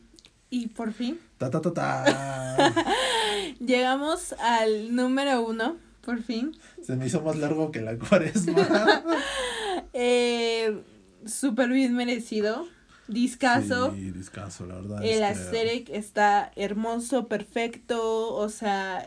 y 0.53 0.67
por 0.67 0.93
fin. 0.93 1.19
Ta, 1.39 1.49
ta, 1.49 1.59
ta, 1.61 1.73
ta. 1.73 2.73
Llegamos 3.59 4.33
al 4.33 4.95
número 4.95 5.41
uno, 5.41 5.77
por 6.01 6.21
fin. 6.21 6.55
Se 6.83 6.95
me 6.95 7.07
hizo 7.07 7.21
más 7.21 7.37
largo 7.37 7.71
que 7.71 7.81
la 7.81 7.97
cuaresma. 7.97 9.03
eh, 9.93 10.79
Súper 11.25 11.69
bien 11.69 11.95
merecido. 11.95 12.67
Discaso. 13.07 13.93
Sí, 13.95 14.11
discaso, 14.11 14.67
la 14.67 14.75
verdad. 14.75 15.03
El 15.03 15.23
es 15.23 15.89
está 15.89 16.51
hermoso, 16.55 17.27
perfecto. 17.27 18.35
O 18.35 18.47
sea, 18.49 19.03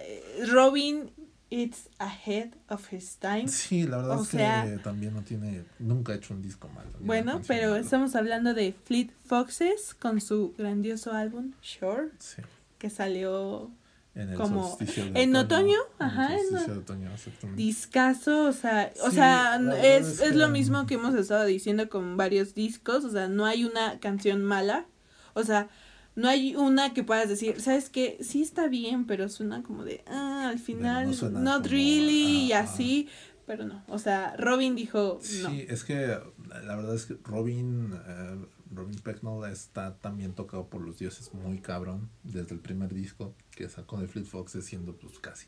Robin 0.49 1.12
It's 1.49 1.89
ahead 1.99 2.55
of 2.68 2.92
his 2.92 3.16
time. 3.16 3.47
Sí, 3.47 3.86
la 3.86 3.99
verdad 3.99 4.20
es 4.20 4.28
que 4.28 4.78
también 4.83 5.15
no 5.15 5.23
tiene, 5.23 5.65
nunca 5.78 6.12
ha 6.12 6.16
hecho 6.16 6.34
un 6.34 6.42
disco 6.42 6.68
malo. 6.68 6.91
Bueno, 6.99 7.41
pero 7.47 7.76
estamos 7.76 8.16
hablando 8.16 8.52
de 8.52 8.75
Fleet 8.84 9.10
Foxes 9.25 9.94
con 9.94 10.20
su 10.20 10.55
grandioso 10.58 11.12
álbum 11.12 11.52
Sure, 11.60 12.10
sí. 12.18 12.42
que 12.78 12.91
salió 12.91 13.70
en 14.16 14.31
el 14.31 14.36
como 14.36 14.76
en 14.81 15.36
otoño, 15.36 15.78
ajá, 15.99 16.31
en 16.36 16.78
otoño, 16.78 17.10
discaso, 17.55 18.47
o 18.47 18.52
sea, 18.52 18.92
o 19.05 19.10
sea, 19.12 19.60
es, 19.84 20.20
es, 20.20 20.34
lo 20.34 20.49
mismo 20.49 20.86
que 20.86 20.94
hemos 20.94 21.15
estado 21.15 21.44
diciendo 21.44 21.89
con 21.89 22.16
varios 22.16 22.55
discos, 22.55 23.05
o 23.05 23.10
sea, 23.10 23.28
no 23.28 23.44
hay 23.44 23.65
una 23.65 24.00
canción 24.00 24.42
mala, 24.42 24.86
o 25.34 25.44
sea, 25.44 25.68
no 26.17 26.28
hay 26.28 26.57
una 26.57 26.95
que 26.95 27.05
puedas 27.05 27.28
decir, 27.28 27.61
¿sabes 27.61 27.91
qué? 27.91 28.19
Sí 28.20 28.43
está 28.43 28.69
bien, 28.69 29.07
pero 29.07 29.28
suena 29.28 29.62
como 29.62 29.85
de, 29.85 30.03
ah, 30.07 30.49
al 30.49 30.59
final, 30.59 31.15
not 31.33 31.67
really, 31.67 32.47
y 32.47 32.53
así, 32.53 33.09
pero 33.47 33.65
no. 33.65 33.85
O 33.86 33.99
sea, 33.99 34.35
Robin 34.39 34.75
dijo, 34.75 35.20
no. 35.43 35.51
Sí, 35.51 35.67
es 35.69 35.85
que 35.85 36.19
la 36.65 36.75
verdad 36.75 36.95
es 36.95 37.05
que 37.05 37.19
Robin, 37.23 37.95
eh, 38.07 38.47
Robin 38.73 38.99
Pecknold 38.99 39.53
está 39.53 39.97
también 39.99 40.33
tocado 40.33 40.69
por 40.69 40.81
los 40.81 40.99
dioses 40.99 41.33
muy 41.35 41.61
cabrón, 41.61 42.09
desde 42.25 42.55
el 42.55 42.61
primer 42.61 42.93
disco 42.95 43.35
que 43.51 43.69
sacó 43.69 44.01
de 44.01 44.09
Fleet 44.09 44.27
Foxes, 44.27 44.65
siendo 44.65 44.97
pues 44.97 45.19
casi 45.19 45.47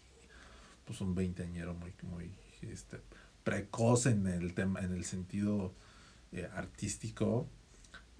pues 0.85 1.01
un 1.01 1.15
veinteañero 1.15 1.75
muy, 1.75 1.93
muy 2.03 2.33
este, 2.63 2.99
precoz 3.43 4.07
en 4.07 4.27
el 4.27 4.55
tema, 4.55 4.81
en 4.81 4.93
el 4.93 5.05
sentido 5.05 5.75
eh, 6.33 6.49
artístico. 6.55 7.49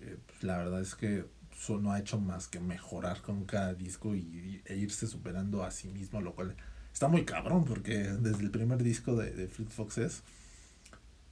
Eh, 0.01 0.17
pues, 0.27 0.43
la 0.43 0.59
verdad 0.59 0.81
es 0.81 0.95
que 0.95 1.25
no 1.69 1.93
ha 1.93 1.99
hecho 1.99 2.19
más 2.19 2.49
que 2.49 2.61
mejorar 2.61 3.21
con 3.23 3.45
cada 3.45 3.75
disco 3.75 4.15
y, 4.15 4.63
e 4.65 4.77
irse 4.77 5.07
superando 5.07 5.65
a 5.65 5.71
sí 5.71 5.89
mismo, 5.89 6.21
lo 6.21 6.35
cual 6.35 6.57
está 6.93 7.09
muy 7.09 7.25
cabrón 7.25 7.65
porque 7.65 7.99
desde 8.05 8.43
el 8.43 8.51
primer 8.51 8.83
disco 8.83 9.17
de, 9.17 9.33
de 9.33 9.49
Fleet 9.49 9.71
Foxes, 9.71 10.23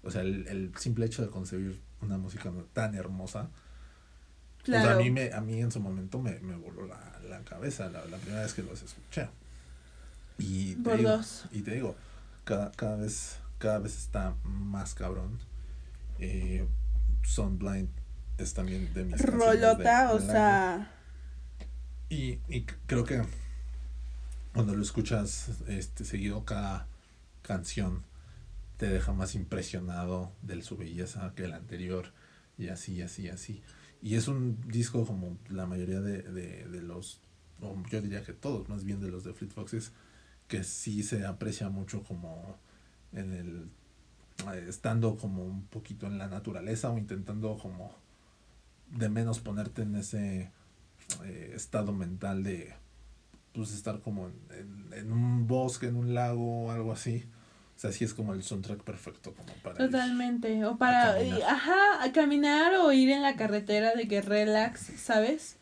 o 0.02 0.10
sea, 0.10 0.22
el, 0.22 0.72
simple 0.76 1.06
hecho 1.06 1.22
de 1.22 1.28
concebir 1.28 1.80
una 2.02 2.18
música 2.18 2.52
tan 2.72 2.94
hermosa, 2.94 3.48
claro. 4.62 4.90
a, 4.90 4.96
mí 4.96 5.10
me, 5.10 5.32
a 5.32 5.40
mí 5.40 5.60
en 5.60 5.70
su 5.70 5.80
momento 5.80 6.18
me, 6.18 6.38
me 6.40 6.56
voló 6.56 6.86
la, 6.86 7.20
la 7.28 7.40
cabeza 7.40 7.88
la, 7.88 8.04
la, 8.06 8.16
primera 8.18 8.42
vez 8.42 8.54
que 8.54 8.62
los 8.62 8.82
escuché. 8.82 9.28
Y 10.38 10.74
te, 10.74 10.96
digo, 10.96 11.20
y 11.50 11.62
te 11.62 11.70
digo, 11.74 11.96
cada, 12.44 12.70
cada, 12.72 12.96
vez, 12.96 13.38
cada 13.58 13.78
vez 13.78 13.96
está 13.96 14.34
más 14.44 14.94
cabrón. 14.94 15.38
Eh, 16.18 16.66
Blind 17.36 17.88
es 18.38 18.54
también 18.54 18.92
de 18.94 19.04
mis 19.04 19.20
Rolota, 19.20 20.12
o 20.12 20.20
sea. 20.20 20.92
Y, 22.08 22.38
y 22.48 22.64
creo 22.86 23.04
que 23.04 23.22
cuando 24.52 24.74
lo 24.74 24.82
escuchas 24.82 25.50
este 25.66 26.04
seguido 26.04 26.44
cada 26.44 26.86
canción 27.42 28.04
te 28.76 28.88
deja 28.88 29.12
más 29.12 29.34
impresionado 29.34 30.32
de 30.42 30.62
su 30.62 30.76
belleza 30.76 31.32
que 31.34 31.44
el 31.44 31.52
anterior 31.52 32.12
y 32.58 32.68
así, 32.68 33.02
así, 33.02 33.28
así. 33.28 33.62
Y 34.02 34.14
es 34.14 34.28
un 34.28 34.60
disco 34.68 35.06
como 35.06 35.36
la 35.48 35.66
mayoría 35.66 36.00
de, 36.00 36.22
de, 36.22 36.66
de 36.66 36.82
los, 36.82 37.20
o 37.60 37.74
yo 37.90 38.00
diría 38.00 38.22
que 38.22 38.32
todos, 38.32 38.68
más 38.68 38.84
bien 38.84 39.00
de 39.00 39.08
los 39.08 39.24
de 39.24 39.32
Fleet 39.32 39.50
Foxes, 39.52 39.92
que 40.48 40.62
sí 40.62 41.02
se 41.02 41.26
aprecia 41.26 41.68
mucho 41.70 42.02
como 42.04 42.58
en 43.12 43.32
el 43.32 43.70
eh, 44.52 44.66
estando 44.68 45.16
como 45.16 45.44
un 45.44 45.66
poquito 45.66 46.06
en 46.06 46.18
la 46.18 46.28
naturaleza 46.28 46.90
o 46.90 46.98
intentando 46.98 47.56
como 47.56 47.94
de 48.90 49.08
menos 49.08 49.40
ponerte 49.40 49.82
en 49.82 49.96
ese 49.96 50.50
eh, 51.24 51.52
estado 51.54 51.92
mental 51.92 52.42
de 52.42 52.74
pues 53.52 53.72
estar 53.72 54.00
como 54.00 54.28
en, 54.28 54.92
en, 54.92 55.12
un 55.12 55.46
bosque, 55.46 55.86
en 55.86 55.96
un 55.96 56.14
lago 56.14 56.66
o 56.66 56.70
algo 56.70 56.92
así. 56.92 57.24
O 57.76 57.78
sea, 57.78 57.92
sí 57.92 58.04
es 58.04 58.14
como 58.14 58.32
el 58.32 58.42
soundtrack 58.42 58.82
perfecto 58.82 59.34
como 59.34 59.52
para 59.62 59.76
Totalmente, 59.76 60.64
o 60.64 60.78
para 60.78 61.16
ajá, 61.46 62.02
a 62.02 62.12
caminar 62.12 62.74
o 62.74 62.90
ir 62.92 63.10
en 63.10 63.22
la 63.22 63.36
carretera 63.36 63.94
de 63.94 64.08
que 64.08 64.22
relax, 64.22 64.80
¿sabes? 64.96 65.58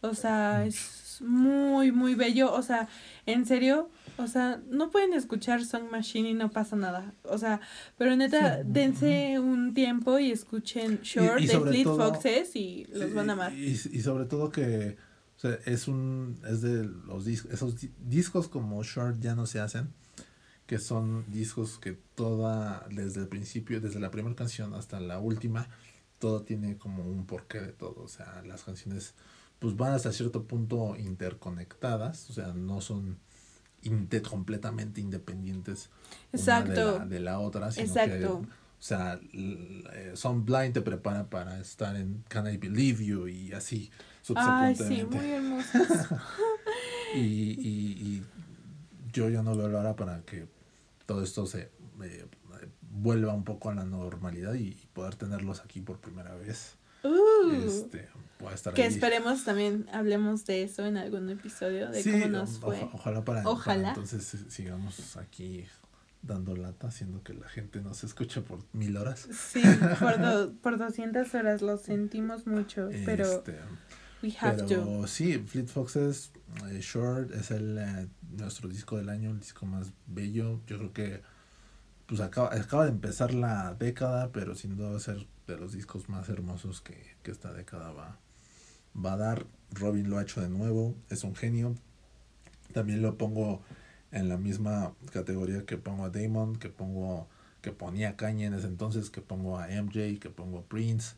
O 0.00 0.14
sea, 0.14 0.64
es 0.64 0.99
muy 1.20 1.92
muy 1.92 2.14
bello, 2.14 2.52
o 2.52 2.62
sea, 2.62 2.88
en 3.26 3.46
serio, 3.46 3.90
o 4.16 4.26
sea, 4.26 4.60
no 4.68 4.90
pueden 4.90 5.12
escuchar 5.12 5.64
Song 5.64 5.90
Machine 5.90 6.30
y 6.30 6.34
no 6.34 6.50
pasa 6.50 6.76
nada. 6.76 7.14
O 7.24 7.38
sea, 7.38 7.60
pero 7.96 8.16
neta, 8.16 8.62
dense 8.64 9.38
un 9.38 9.74
tiempo 9.74 10.18
y 10.18 10.30
escuchen 10.30 11.00
Short 11.02 11.40
de 11.40 11.60
Fleet 11.60 11.84
Foxes 11.84 12.56
y 12.56 12.86
los 12.92 13.14
van 13.14 13.30
a 13.30 13.32
amar. 13.34 13.54
Y, 13.54 13.70
y, 13.70 14.00
sobre 14.00 14.24
todo 14.24 14.50
que 14.50 14.96
o 15.36 15.40
sea, 15.40 15.58
es 15.64 15.88
un 15.88 16.38
es 16.46 16.60
de 16.60 16.84
los 16.84 17.24
discos 17.24 17.52
esos 17.52 17.74
discos 17.98 18.48
como 18.48 18.82
Short 18.82 19.20
ya 19.20 19.34
no 19.34 19.46
se 19.46 19.60
hacen, 19.60 19.92
que 20.66 20.78
son 20.78 21.24
discos 21.30 21.78
que 21.78 21.98
toda 22.14 22.86
desde 22.90 23.22
el 23.22 23.28
principio, 23.28 23.80
desde 23.80 24.00
la 24.00 24.10
primera 24.10 24.36
canción 24.36 24.74
hasta 24.74 25.00
la 25.00 25.18
última, 25.18 25.68
todo 26.18 26.42
tiene 26.42 26.76
como 26.76 27.04
un 27.04 27.26
porqué 27.26 27.60
de 27.60 27.72
todo, 27.72 28.02
o 28.02 28.08
sea, 28.08 28.42
las 28.46 28.64
canciones 28.64 29.14
pues 29.60 29.76
van 29.76 29.92
hasta 29.92 30.12
cierto 30.12 30.44
punto 30.44 30.96
interconectadas, 30.96 32.28
o 32.30 32.32
sea, 32.32 32.48
no 32.48 32.80
son 32.80 33.18
completamente 34.28 35.00
independientes 35.00 35.88
Exacto. 36.32 36.96
Una 36.96 37.06
de, 37.06 37.20
la, 37.20 37.38
otra, 37.38 37.70
sino 37.70 37.86
Exacto. 37.86 38.42
que, 38.42 38.46
o 38.46 38.82
sea, 38.82 39.20
eh, 39.32 40.12
Son 40.14 40.44
Blind 40.44 40.74
te 40.74 40.80
prepara 40.80 41.30
para 41.30 41.60
estar 41.60 41.96
en 41.96 42.24
Can 42.28 42.52
I 42.52 42.56
Believe 42.56 43.04
You 43.04 43.28
y 43.28 43.52
así 43.52 43.90
Ay, 44.34 44.76
sí, 44.76 45.04
muy 45.04 45.30
hermosas. 45.30 46.08
y, 47.14 47.18
y, 47.18 47.96
y, 48.00 48.24
yo 49.12 49.28
ya 49.28 49.42
no 49.42 49.56
veo 49.56 49.68
la 49.68 49.80
hora 49.80 49.96
para 49.96 50.22
que 50.22 50.46
todo 51.06 51.24
esto 51.24 51.46
se 51.46 51.70
eh, 52.02 52.26
vuelva 52.92 53.34
un 53.34 53.44
poco 53.44 53.70
a 53.70 53.74
la 53.74 53.84
normalidad 53.84 54.54
y 54.54 54.76
poder 54.92 55.16
tenerlos 55.16 55.60
aquí 55.60 55.80
por 55.80 55.98
primera 55.98 56.34
vez. 56.36 56.76
Uh. 57.02 57.50
este, 57.66 58.08
que 58.74 58.86
esperemos 58.86 59.44
también 59.44 59.86
hablemos 59.92 60.44
de 60.46 60.62
eso 60.62 60.86
en 60.86 60.96
algún 60.96 61.30
episodio, 61.30 61.90
de 61.90 62.02
cómo 62.02 62.26
nos 62.26 62.58
fue. 62.58 62.88
ojalá 62.92 63.24
para, 63.24 63.48
ojalá. 63.48 63.88
entonces 63.90 64.44
sigamos 64.48 65.16
aquí 65.16 65.66
dando 66.22 66.54
lata, 66.54 66.88
haciendo 66.88 67.22
que 67.22 67.34
la 67.34 67.48
gente 67.48 67.80
nos 67.80 68.04
escuche 68.04 68.42
por 68.42 68.60
mil 68.72 68.96
horas. 68.96 69.28
Sí, 69.32 69.62
por, 69.98 70.52
por 70.62 70.78
200 70.78 71.34
horas, 71.34 71.62
lo 71.62 71.78
sentimos 71.78 72.46
mucho, 72.46 72.88
pero 73.04 73.24
este, 73.24 73.56
we 74.22 74.34
have 74.40 74.64
pero 74.66 75.06
sí, 75.06 75.38
Fleet 75.38 75.66
Foxes 75.66 76.32
eh, 76.70 76.80
Short 76.80 77.32
es 77.32 77.50
el 77.50 77.78
eh, 77.78 78.08
nuestro 78.32 78.68
disco 78.68 78.96
del 78.96 79.08
año, 79.08 79.30
el 79.30 79.40
disco 79.40 79.66
más 79.66 79.92
bello. 80.06 80.60
Yo 80.66 80.78
creo 80.78 80.92
que 80.92 81.22
pues 82.06 82.20
acaba, 82.20 82.52
acaba 82.54 82.84
de 82.84 82.90
empezar 82.90 83.32
la 83.32 83.74
década, 83.74 84.30
pero 84.32 84.54
sin 84.54 84.76
duda 84.76 84.90
va 84.90 84.96
a 84.96 85.00
ser 85.00 85.26
de 85.46 85.56
los 85.56 85.72
discos 85.72 86.08
más 86.08 86.28
hermosos 86.28 86.80
que, 86.80 87.16
que 87.22 87.30
esta 87.30 87.52
década 87.52 87.92
va, 87.92 88.18
va 88.94 89.14
a 89.14 89.16
dar. 89.16 89.46
Robin 89.72 90.10
lo 90.10 90.18
ha 90.18 90.22
hecho 90.22 90.40
de 90.40 90.48
nuevo, 90.48 90.96
es 91.10 91.22
un 91.24 91.36
genio. 91.36 91.74
También 92.72 93.02
lo 93.02 93.16
pongo 93.16 93.62
en 94.10 94.28
la 94.28 94.36
misma 94.36 94.94
categoría 95.12 95.64
que 95.64 95.76
pongo 95.76 96.04
a 96.04 96.10
Damon, 96.10 96.56
que 96.56 96.68
pongo 96.68 97.28
que 97.60 97.72
ponía 97.72 98.16
Kanye 98.16 98.46
en 98.46 98.54
ese 98.54 98.66
entonces, 98.66 99.10
que 99.10 99.20
pongo 99.20 99.58
a 99.58 99.68
MJ, 99.68 100.18
que 100.18 100.30
pongo 100.30 100.60
a 100.60 100.62
Prince, 100.62 101.14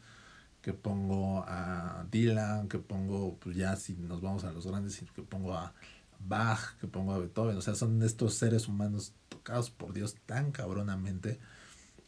que 0.61 0.73
pongo 0.73 1.45
a 1.47 2.07
Dylan, 2.11 2.69
que 2.69 2.79
pongo, 2.79 3.37
pues 3.39 3.57
ya 3.57 3.77
si 3.77 3.95
nos 3.95 4.21
vamos 4.21 4.45
a 4.45 4.53
los 4.53 4.67
grandes, 4.67 5.03
que 5.15 5.23
pongo 5.23 5.55
a 5.55 5.73
Bach, 6.19 6.77
que 6.81 6.87
pongo 6.87 7.13
a 7.13 7.19
Beethoven, 7.19 7.57
o 7.57 7.63
sea, 7.63 7.75
son 7.75 8.03
estos 8.03 8.35
seres 8.35 8.69
humanos 8.69 9.13
tocados 9.29 9.71
por 9.71 9.93
Dios 9.93 10.17
tan 10.27 10.53
cabronamente 10.53 11.39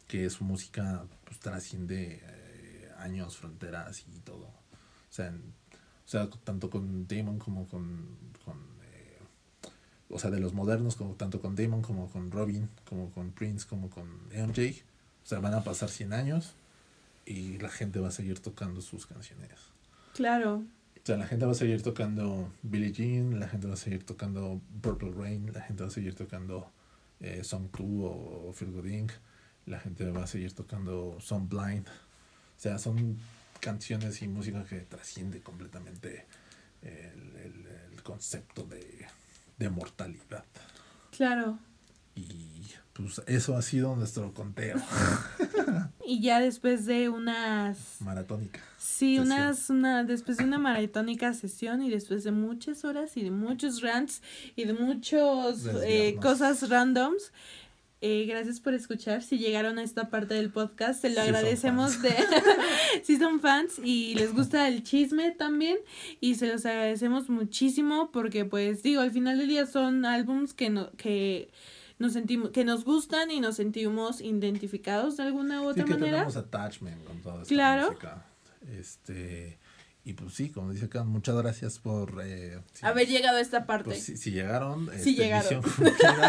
que 0.07 0.29
su 0.31 0.45
música 0.45 1.05
pues 1.25 1.41
trasciende 1.41 2.21
eh, 2.23 2.93
años, 2.99 3.37
fronteras 3.37 4.05
y 4.09 4.21
todo. 4.21 4.64
O 5.15 5.17
sea, 5.17 5.33
o 5.33 6.09
sea, 6.09 6.29
tanto 6.43 6.71
con 6.71 7.07
Damon 7.07 7.39
como 7.39 7.69
con, 7.69 8.09
con 8.45 8.57
eh, 8.83 9.21
o 10.11 10.19
sea, 10.19 10.33
de 10.33 10.41
los 10.41 10.55
modernos, 10.55 10.97
como 10.97 11.15
tanto 11.15 11.41
con 11.41 11.55
Damon 11.55 11.83
como 11.83 12.11
con 12.11 12.33
Robin, 12.33 12.69
como 12.85 13.13
con 13.13 13.31
Prince, 13.31 13.65
como 13.65 13.91
con 13.91 14.09
MJ. 14.33 14.83
O 15.23 15.27
sea, 15.27 15.39
van 15.39 15.55
a 15.55 15.63
pasar 15.63 15.89
100 15.89 16.13
años 16.15 16.55
y 17.27 17.59
la 17.59 17.69
gente 17.69 18.01
va 18.01 18.09
a 18.09 18.11
seguir 18.11 18.41
tocando 18.41 18.81
sus 18.81 19.07
canciones. 19.07 19.53
Claro. 20.15 20.65
O 20.97 21.07
sea, 21.07 21.17
la 21.17 21.29
gente 21.29 21.47
va 21.47 21.53
a 21.53 21.55
seguir 21.55 21.81
tocando 21.85 22.51
Billie 22.65 22.91
Jean, 22.91 23.39
la 23.39 23.47
gente 23.47 23.69
va 23.69 23.75
a 23.75 23.77
seguir 23.77 24.05
tocando 24.05 24.61
Purple 24.81 25.13
Rain, 25.13 25.53
la 25.53 25.61
gente 25.61 25.85
va 25.85 25.91
a 25.91 25.93
seguir 25.93 26.17
tocando 26.17 26.73
eh, 27.21 27.45
Song 27.45 27.69
2 27.71 27.81
o, 27.81 28.53
Feel 28.53 28.73
Good 28.73 28.87
Inc., 28.87 29.13
la 29.67 29.79
gente 29.79 30.11
va 30.11 30.25
a 30.25 30.27
seguir 30.27 30.53
tocando 30.55 31.21
Some 31.21 31.47
Blind. 31.49 31.87
O 31.87 32.61
sea, 32.61 32.81
son 32.81 33.17
canciones 33.65 34.21
y 34.21 34.29
música 34.29 34.63
que 34.65 34.81
trasciende 34.81 35.41
completamente 35.41 36.27
el, 36.83 37.37
el, 37.37 37.67
el 37.93 38.03
concepto 38.03 38.65
de, 38.65 39.07
de, 39.57 39.71
mortalidad. 39.71 40.45
Claro. 41.17 41.59
Y 42.15 42.61
pues 42.93 43.23
eso 43.27 43.57
ha 43.57 43.63
sido 43.63 43.97
nuestro 43.97 44.35
conteo. 44.35 44.77
y 46.07 46.21
ya 46.21 46.41
después 46.41 46.85
de 46.85 47.09
unas... 47.09 47.79
Maratónica. 48.01 48.61
Sí, 48.79 49.19
unas, 49.19 49.71
una, 49.71 50.05
después 50.05 50.37
de 50.37 50.45
una 50.45 50.59
maratónica 50.59 51.33
sesión 51.33 51.83
y 51.83 51.89
después 51.89 52.23
de 52.23 52.33
muchas 52.33 52.85
horas 52.85 53.17
y 53.17 53.25
de 53.25 53.31
muchos 53.31 53.81
rants 53.81 54.21
y 54.57 54.67
de 54.67 54.75
muchas 54.75 55.65
eh, 55.87 56.17
cosas 56.21 56.69
randoms, 56.69 57.33
eh, 58.07 58.27
gracias 58.27 58.61
por 58.61 58.75
escuchar. 58.75 59.23
Si 59.23 59.39
llegaron 59.39 59.79
a 59.79 59.83
esta 59.83 60.11
parte 60.11 60.35
del 60.35 60.51
podcast, 60.51 61.01
se 61.01 61.09
lo 61.09 61.23
agradecemos 61.23 62.03
de 62.03 62.11
si 63.03 63.17
son 63.17 63.41
fans 63.41 63.81
y 63.83 64.15
les 64.15 64.35
gusta 64.35 64.69
el 64.69 64.83
chisme 64.83 65.31
también 65.31 65.79
y 66.21 66.35
se 66.35 66.47
los 66.47 66.67
agradecemos 66.67 67.31
muchísimo 67.31 68.11
porque 68.13 68.45
pues 68.45 68.83
digo, 68.83 69.01
al 69.01 69.11
final 69.11 69.39
del 69.39 69.49
día 69.49 69.65
son 69.65 70.05
álbums 70.05 70.53
que 70.53 70.69
no 70.69 70.91
que 70.99 71.51
nos 71.99 72.13
sentimos 72.13 72.51
que 72.51 72.67
nos 72.67 72.85
gustan 72.85 73.31
y 73.31 73.41
nos 73.41 73.57
sentimos 73.57 74.21
identificados 74.21 75.17
de 75.17 75.23
alguna 75.23 75.63
u 75.63 75.69
otra 75.69 75.85
sí, 75.85 75.89
que 75.89 75.95
manera. 75.95 76.19
Tenemos 76.19 76.37
attachment 76.37 77.05
con 77.05 77.23
toda 77.23 77.41
esta 77.41 77.55
claro. 77.55 77.87
música. 77.87 78.27
Este 78.79 79.59
y 80.05 80.13
pues 80.13 80.35
sí, 80.35 80.51
como 80.51 80.71
dice 80.71 80.85
acá, 80.85 81.03
muchas 81.03 81.35
gracias 81.35 81.79
por 81.79 82.21
eh, 82.23 82.61
haber 82.83 83.09
llegado 83.09 83.39
a 83.39 83.41
esta 83.41 83.65
parte. 83.65 83.85
Pues, 83.85 84.05
si, 84.05 84.31
llegaron, 84.31 84.91
si 84.99 85.11
este, 85.11 85.23
llegaron. 85.23 85.63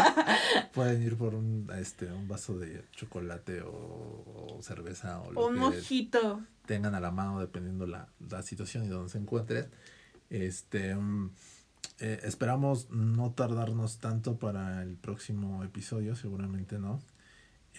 pueden 0.72 1.02
ir 1.02 1.16
por 1.16 1.34
un, 1.34 1.70
este, 1.78 2.06
un 2.06 2.26
vaso 2.26 2.58
de 2.58 2.82
chocolate 2.92 3.60
o, 3.60 4.58
cerveza 4.62 5.20
o 5.20 5.30
lo 5.30 5.46
un 5.46 5.56
mojito. 5.56 6.42
tengan 6.64 6.94
a 6.94 7.00
la 7.00 7.10
mano 7.10 7.38
dependiendo 7.38 7.86
la, 7.86 8.08
la 8.30 8.42
situación 8.42 8.84
y 8.84 8.88
donde 8.88 9.10
se 9.10 9.18
encuentren. 9.18 9.66
Este, 10.30 10.94
um, 10.94 11.30
eh, 12.00 12.20
esperamos 12.24 12.88
no 12.90 13.32
tardarnos 13.32 13.98
tanto 13.98 14.38
para 14.38 14.82
el 14.82 14.96
próximo 14.96 15.62
episodio, 15.64 16.16
seguramente 16.16 16.78
no. 16.78 17.02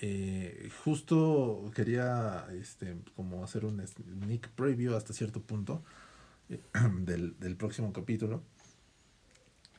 Eh, 0.01 0.69
justo 0.83 1.71
quería 1.73 2.47
este 2.59 2.97
como 3.15 3.43
hacer 3.43 3.65
un 3.65 3.85
sneak 3.85 4.49
preview 4.49 4.95
hasta 4.95 5.13
cierto 5.13 5.41
punto 5.41 5.83
eh, 6.49 6.61
del, 7.01 7.39
del, 7.39 7.55
próximo 7.55 7.93
capítulo. 7.93 8.43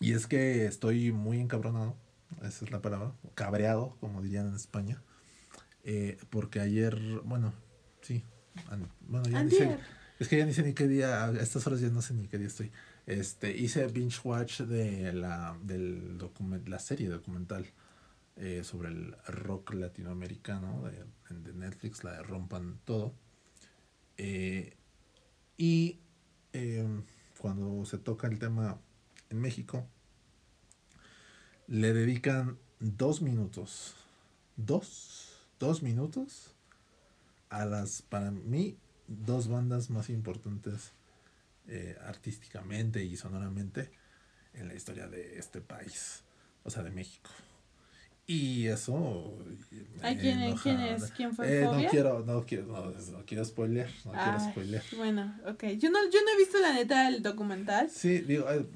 Y 0.00 0.12
es 0.12 0.26
que 0.26 0.66
estoy 0.66 1.12
muy 1.12 1.40
encabronado 1.40 1.96
esa 2.42 2.64
es 2.64 2.70
la 2.70 2.82
palabra 2.82 3.12
cabreado 3.34 3.96
como 4.00 4.22
dirían 4.22 4.48
en 4.48 4.54
España 4.54 5.02
eh, 5.84 6.18
porque 6.30 6.60
ayer 6.60 6.98
bueno 7.24 7.52
sí 8.02 8.22
bueno 9.08 9.28
ya 9.28 9.42
es 10.18 10.28
que 10.28 10.36
ya 10.36 10.44
ni 10.44 10.52
sé 10.52 10.62
ni 10.62 10.72
qué 10.72 10.88
día 10.88 11.24
a 11.24 11.32
estas 11.40 11.66
horas 11.66 11.80
ya 11.80 11.88
no 11.90 12.02
sé 12.02 12.12
ni 12.12 12.26
qué 12.26 12.38
día 12.38 12.48
estoy. 12.48 12.72
Este 13.06 13.56
hice 13.56 13.86
binge 13.86 14.18
watch 14.24 14.62
de 14.62 15.12
la 15.12 15.56
del 15.62 16.18
la 16.66 16.78
serie 16.80 17.08
documental 17.08 17.66
eh, 18.38 18.62
sobre 18.62 18.88
el 18.90 19.16
rock 19.26 19.74
latinoamericano 19.74 20.84
de, 20.84 21.52
Netflix, 21.54 22.04
la 22.04 22.22
Rompan 22.22 22.78
Todo. 22.84 23.12
Eh, 24.16 24.76
Y 25.56 25.98
em, 26.52 27.02
cuando 27.38 27.84
se 27.84 27.98
toca 27.98 28.28
el 28.28 28.38
tema 28.38 28.80
en 29.30 29.40
México, 29.40 29.88
le 31.66 31.92
dedican 31.92 32.58
dos 32.78 33.22
minutos, 33.22 33.96
dos, 34.56 35.36
dos 35.58 35.82
minutos 35.82 36.54
a 37.50 37.64
las, 37.64 38.02
para 38.02 38.30
mí, 38.30 38.78
dos 39.08 39.48
bandas 39.48 39.90
más 39.90 40.10
importantes 40.10 40.92
eh, 41.66 41.96
artísticamente 42.02 43.02
y 43.02 43.16
sonoramente 43.16 43.90
en 44.54 44.68
la 44.68 44.74
historia 44.74 45.08
de 45.08 45.38
este 45.38 45.60
país, 45.60 46.22
o 46.62 46.70
sea, 46.70 46.84
de 46.84 46.92
México. 46.92 47.30
Y 48.30 48.66
eso. 48.66 49.34
¿A 50.02 50.14
quién, 50.14 50.40
es? 50.42 50.60
¿Quién 51.16 51.34
fue? 51.34 51.60
Eh, 51.60 51.64
no 51.64 51.82
quiero, 51.90 52.22
no 52.26 52.44
quiero, 52.44 52.66
no, 52.66 53.24
quiero 53.24 53.42
spoiler, 53.42 53.88
no 54.04 54.12
quiero 54.12 54.40
spoiler. 54.40 54.82
Bueno, 54.98 55.34
ok. 55.46 55.64
Yo 55.78 55.90
no, 55.90 55.98
yo 56.10 56.20
no 56.22 56.32
he 56.34 56.36
visto 56.36 56.60
la 56.60 56.74
neta 56.74 57.08
el 57.08 57.22
documental. 57.22 57.88
Sí, 57.88 58.18
digo, 58.18 58.44
eh, 58.50 58.66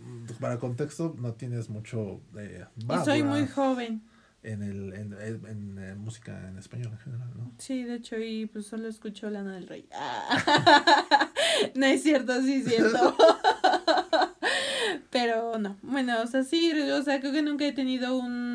para 0.41 0.59
contexto, 0.59 1.15
no 1.19 1.35
tienes 1.35 1.69
mucho. 1.69 2.23
Eh, 2.39 2.65
y 2.79 3.05
soy 3.05 3.23
muy 3.25 3.47
joven. 3.47 4.03
En, 4.43 4.63
el, 4.63 4.95
en, 4.95 5.13
en, 5.13 5.79
en, 5.79 5.99
música 5.99 6.49
en 6.49 6.57
español 6.59 6.93
en 6.93 6.99
general, 6.99 7.31
¿no? 7.37 7.53
Sí, 7.59 7.85
de 7.85 7.97
hecho, 7.97 8.19
y 8.19 8.47
pues 8.47 8.67
solo 8.67 8.89
escucho 8.89 9.29
Lana 9.29 9.55
del 9.55 9.69
Rey. 9.69 9.87
no 11.75 11.87
es 11.87 12.03
cierto, 12.03 12.41
sí 12.41 12.55
es 12.55 12.65
cierto. 12.65 13.17
Pero 15.11 15.59
no, 15.59 15.77
bueno, 15.83 16.23
o 16.23 16.27
sea, 16.27 16.43
sí, 16.43 16.73
o 16.73 17.03
sea, 17.03 17.21
creo 17.21 17.33
que 17.33 17.43
nunca 17.43 17.67
he 17.67 17.73
tenido 17.73 18.17
un 18.17 18.52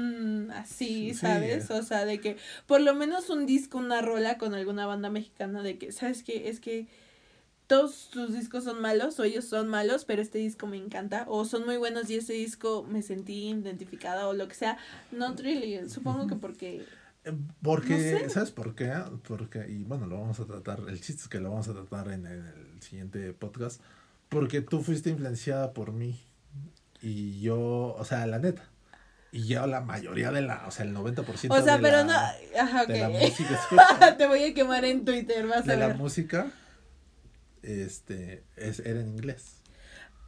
así, 0.59 1.13
¿sabes? 1.13 1.69
O 1.71 1.83
sea, 1.83 2.05
de 2.05 2.19
que 2.19 2.37
por 2.65 2.81
lo 2.81 2.93
menos 2.93 3.29
un 3.29 3.45
disco, 3.45 3.77
una 3.77 4.01
rola 4.01 4.37
con 4.37 4.53
alguna 4.53 4.85
banda 4.85 5.09
mexicana 5.09 5.63
de 5.63 5.77
que, 5.77 5.91
¿sabes 5.91 6.23
qué? 6.23 6.49
Es 6.49 6.59
que 6.59 6.87
todos 7.67 8.09
tus 8.09 8.33
discos 8.33 8.63
son 8.63 8.81
malos 8.81 9.19
o 9.19 9.23
ellos 9.23 9.45
son 9.45 9.67
malos, 9.67 10.05
pero 10.05 10.21
este 10.21 10.39
disco 10.39 10.67
me 10.67 10.77
encanta 10.77 11.25
o 11.27 11.43
son 11.45 11.65
muy 11.65 11.77
buenos 11.77 12.09
y 12.09 12.15
este 12.15 12.33
disco 12.33 12.85
me 12.89 13.01
sentí 13.01 13.49
identificada 13.49 14.27
o 14.27 14.33
lo 14.33 14.47
que 14.47 14.55
sea. 14.55 14.77
Not 15.11 15.39
really, 15.41 15.89
supongo 15.89 16.27
que 16.27 16.35
porque... 16.35 16.85
Eh, 17.25 17.33
porque, 17.61 18.29
¿sabes 18.29 18.51
por 18.51 18.73
qué? 18.73 18.93
Porque, 19.27 19.65
y 19.67 19.83
bueno, 19.83 20.07
lo 20.07 20.17
vamos 20.17 20.39
a 20.39 20.45
tratar, 20.45 20.81
el 20.87 21.01
chiste 21.01 21.23
es 21.23 21.27
que 21.27 21.41
lo 21.41 21.49
vamos 21.49 21.67
a 21.67 21.73
tratar 21.73 22.09
en 22.11 22.25
el 22.25 22.81
siguiente 22.81 23.33
podcast, 23.33 23.81
porque 24.29 24.61
tú 24.61 24.81
fuiste 24.81 25.09
influenciada 25.09 25.73
por 25.73 25.91
mí. 25.91 26.17
Y 27.01 27.41
yo, 27.41 27.95
o 27.97 28.05
sea, 28.05 28.25
la 28.27 28.39
neta. 28.39 28.69
Y 29.37 29.45
yo 29.49 29.67
la 29.67 29.81
mayoría 29.81 30.31
de 30.31 30.41
la, 30.41 30.65
o 30.67 30.71
sea, 30.71 30.83
el 30.83 30.95
90% 30.95 31.51
o 31.51 31.61
sea, 31.63 31.77
de, 31.77 31.83
pero 31.83 31.97
la, 31.97 32.03
no, 32.05 32.59
ajá, 32.59 32.85
de 32.87 32.99
la 32.99 33.09
música 33.09 34.15
Te 34.17 34.25
voy 34.25 34.43
a 34.45 34.53
quemar 34.55 34.83
en 34.83 35.05
Twitter, 35.05 35.45
vas 35.45 35.63
de 35.65 35.73
a 35.73 35.75
ver. 35.75 35.89
la 35.89 35.93
música 35.93 36.47
este 37.61 38.43
es, 38.55 38.79
era 38.79 38.99
en 38.99 39.09
inglés. 39.09 39.61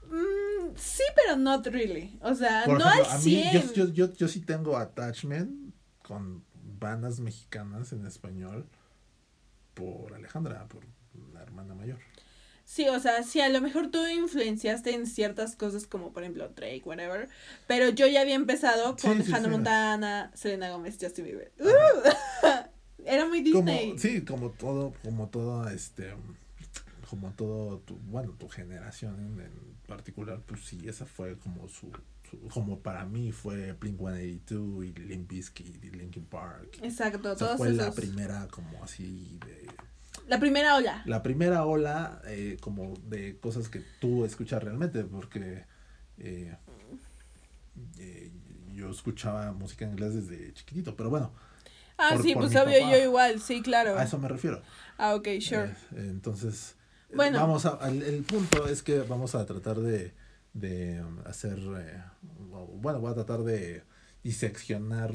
Mm, 0.05 0.75
sí, 0.75 1.03
pero 1.15 1.37
not 1.37 1.65
really. 1.67 2.19
O 2.21 2.35
sea, 2.35 2.63
Por 2.65 2.77
no 2.79 2.87
ejemplo, 2.87 3.11
al 3.11 3.15
a 3.19 3.23
mí, 3.23 3.43
100. 3.43 3.53
yo, 3.53 3.73
yo, 3.73 3.93
yo, 3.93 4.13
yo 4.13 4.27
sí 4.27 4.41
tengo 4.41 4.77
attachment 4.77 5.73
con 6.03 6.43
bandas 6.53 7.19
mexicanas 7.19 7.91
en 7.93 8.05
español 8.05 8.67
por 9.73 10.13
Alejandra, 10.13 10.67
por 10.67 10.85
la 11.33 11.41
hermana 11.41 11.73
mayor. 11.73 11.97
Sí, 12.71 12.87
o 12.87 12.99
sea, 12.99 13.23
sí, 13.23 13.41
a 13.41 13.49
lo 13.49 13.61
mejor 13.61 13.89
tú 13.89 14.05
influenciaste 14.05 14.93
en 14.93 15.07
ciertas 15.07 15.55
cosas 15.55 15.87
como 15.87 16.13
por 16.13 16.21
ejemplo 16.21 16.49
Drake, 16.49 16.83
whatever, 16.85 17.27
pero 17.65 17.89
yo 17.89 18.05
ya 18.05 18.21
había 18.21 18.35
empezado 18.35 18.95
con 18.95 19.17
Sí, 19.17 19.23
sí, 19.23 19.33
Hannah 19.33 19.45
sí. 19.45 19.49
Montana, 19.49 20.31
Selena 20.35 20.69
Gomez, 20.69 20.95
Justin 21.01 21.25
Bieber. 21.25 21.51
¡Uh! 21.59 21.65
Era 23.05 23.25
muy 23.25 23.41
Disney. 23.41 23.87
Como, 23.89 23.99
sí, 23.99 24.21
como 24.21 24.49
todo, 24.51 24.93
como 25.03 25.29
todo, 25.29 25.67
este, 25.69 26.13
como 27.09 27.31
todo, 27.31 27.79
tu, 27.79 27.95
bueno, 27.95 28.33
tu 28.37 28.47
generación 28.47 29.15
en, 29.19 29.41
en 29.45 29.51
particular, 29.87 30.39
pues 30.45 30.61
sí, 30.61 30.87
esa 30.87 31.07
fue 31.07 31.37
como 31.39 31.67
su, 31.69 31.91
su- 32.29 32.39
como 32.49 32.81
para 32.81 33.03
mí 33.03 33.31
fue 33.31 33.73
Blink-182 33.79 34.85
y 34.85 34.93
Limp 34.93 35.27
Bizkit 35.27 35.83
y 35.85 35.89
Linkin 35.89 36.25
Park. 36.25 36.77
Exacto, 36.83 37.31
O 37.31 37.35
sea, 37.35 37.47
todos 37.47 37.57
fue 37.57 37.73
la 37.73 37.91
primera 37.93 38.47
como 38.49 38.83
así 38.83 39.39
de 39.43 39.67
La 40.29 40.39
primera 40.39 40.75
ola. 40.75 41.01
la 41.05 41.21
primera 41.23 41.65
ola 41.65 42.21
eh, 42.27 42.57
como 42.61 42.93
de 43.07 43.37
cosas 43.39 43.67
que 43.69 43.81
tú 43.99 44.23
escuchas 44.25 44.63
realmente 44.63 45.03
porque 45.03 45.65
eh, 46.19 46.55
eh, 47.97 48.31
yo 48.73 48.89
escuchaba 48.91 49.51
música 49.51 49.85
en 49.85 49.91
inglés 49.91 50.13
desde 50.15 50.53
chiquitito 50.53 50.95
pero 50.95 51.09
bueno 51.09 51.31
Ah, 52.01 52.11
por- 52.13 52.23
sí, 52.23 52.33
por 52.33 52.43
pues 52.43 52.55
obvio, 52.55 52.79
papá. 52.79 52.91
yo 52.91 53.03
igual, 53.03 53.41
sí, 53.41 53.61
claro. 53.61 53.97
a 53.97 54.03
eso 54.03 54.17
me 54.17 54.29
refiero 54.29 54.61
Ah, 54.97 55.15
ok, 55.15 55.27
sure. 55.41 55.65
Eh, 55.65 55.75
entonces 55.95 56.75
Bueno. 57.13 57.39
vamos 57.39 57.65
a 57.65 57.77
el, 57.89 58.01
el 58.03 58.23
punto 58.23 58.67
es 58.69 58.83
que 58.83 58.99
vamos 58.99 59.35
a 59.35 59.45
tratar 59.45 59.77
de 59.79 60.13
de 60.53 61.03
um, 61.03 61.19
hacer 61.25 61.57
bueno 62.39 62.99
voy 63.01 63.11
a 63.11 63.15
tratar 63.15 63.43
de 63.43 63.83
diseccionar 64.23 65.13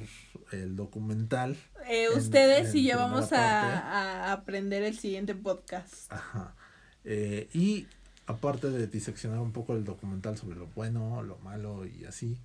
el 0.62 0.76
documental 0.76 1.56
Eh, 1.88 2.08
ustedes 2.16 2.74
en 2.74 2.78
y 2.78 2.84
yo 2.88 2.96
vamos 2.96 3.32
a, 3.32 4.28
a 4.28 4.32
aprender 4.32 4.82
el 4.82 4.96
siguiente 4.96 5.34
podcast. 5.34 6.12
Ajá. 6.12 6.54
Eh, 7.04 7.48
y 7.52 7.86
aparte 8.26 8.70
de 8.70 8.86
diseccionar 8.86 9.40
un 9.40 9.52
poco 9.52 9.74
el 9.74 9.84
documental 9.84 10.38
sobre 10.38 10.56
lo 10.56 10.66
bueno, 10.68 11.22
lo 11.22 11.36
malo 11.38 11.86
y 11.86 12.04
así, 12.04 12.38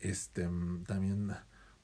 este 0.00 0.48
mm, 0.48 0.84
también 0.84 1.32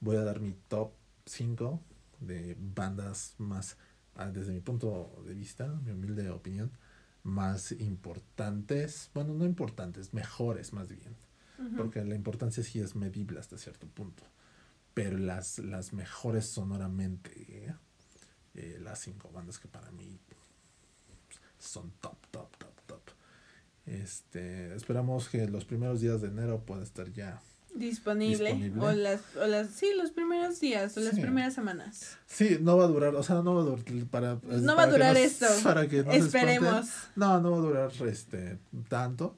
voy 0.01 0.17
a 0.17 0.23
dar 0.23 0.41
mi 0.41 0.55
top 0.68 0.93
5 1.26 1.81
de 2.20 2.57
bandas 2.59 3.34
más, 3.39 3.76
ah, 4.15 4.31
desde 4.31 4.52
mi 4.52 4.60
punto 4.60 5.23
de 5.26 5.34
vista, 5.34 5.67
mi 5.84 5.91
humilde 5.91 6.31
opinión, 6.31 6.70
más 7.23 7.73
importantes, 7.73 9.10
bueno, 9.15 9.34
no 9.34 9.44
importantes, 9.44 10.15
mejores 10.15 10.73
más 10.73 10.89
bien, 10.89 11.17
porque 11.76 12.05
la 12.05 12.15
importancia 12.15 12.62
sí 12.62 12.81
es 12.81 12.94
medible 12.94 13.39
hasta 13.41 13.57
cierto 13.57 13.86
punto, 13.86 14.23
pero 14.94 15.18
las, 15.18 15.58
las 15.58 15.92
mejores 15.92 16.47
sonoramente, 16.47 17.74
eh, 18.55 18.78
las 18.81 19.00
cinco 19.00 19.31
bandas 19.32 19.58
que 19.58 19.68
para 19.68 19.90
mí 19.90 20.20
son 21.58 21.92
top, 22.00 22.16
top, 22.31 22.56
top, 22.56 22.81
top. 22.86 23.00
Este, 23.86 24.74
esperamos 24.74 25.28
que 25.28 25.47
los 25.48 25.64
primeros 25.64 26.00
días 26.00 26.23
de 26.23 26.28
enero 26.28 26.64
pueda 26.64 26.84
estar 26.84 27.12
ya. 27.12 27.42
Disponible. 27.74 28.55
Disponible. 28.55 28.86
O 28.86 28.92
las, 28.92 29.20
o 29.36 29.47
las, 29.47 29.70
sí, 29.70 29.90
los 29.97 30.12
primeros 30.12 30.60
días 30.60 30.97
o 30.97 31.00
las 31.00 31.18
primeras 31.18 31.55
semanas. 31.55 32.16
Sí, 32.26 32.58
no 32.60 32.76
va 32.76 32.84
a 32.84 32.86
durar, 32.86 33.16
o 33.16 33.23
sea, 33.24 33.42
no 33.42 33.55
va 33.55 33.62
a 33.62 33.64
durar 33.64 34.06
para 34.10 34.39
No 34.44 34.76
va 34.76 34.84
a 34.84 34.86
durar 34.86 35.16
esto. 35.16 35.47
Para 35.64 35.89
que 35.89 36.05
no 36.05 36.12
se 36.12 36.18
Esperemos. 36.18 36.86
No, 37.16 37.40
no 37.40 37.50
va 37.50 37.56
a 37.56 37.60
durar 37.60 37.92
este 38.06 38.58
tanto. 38.89 39.36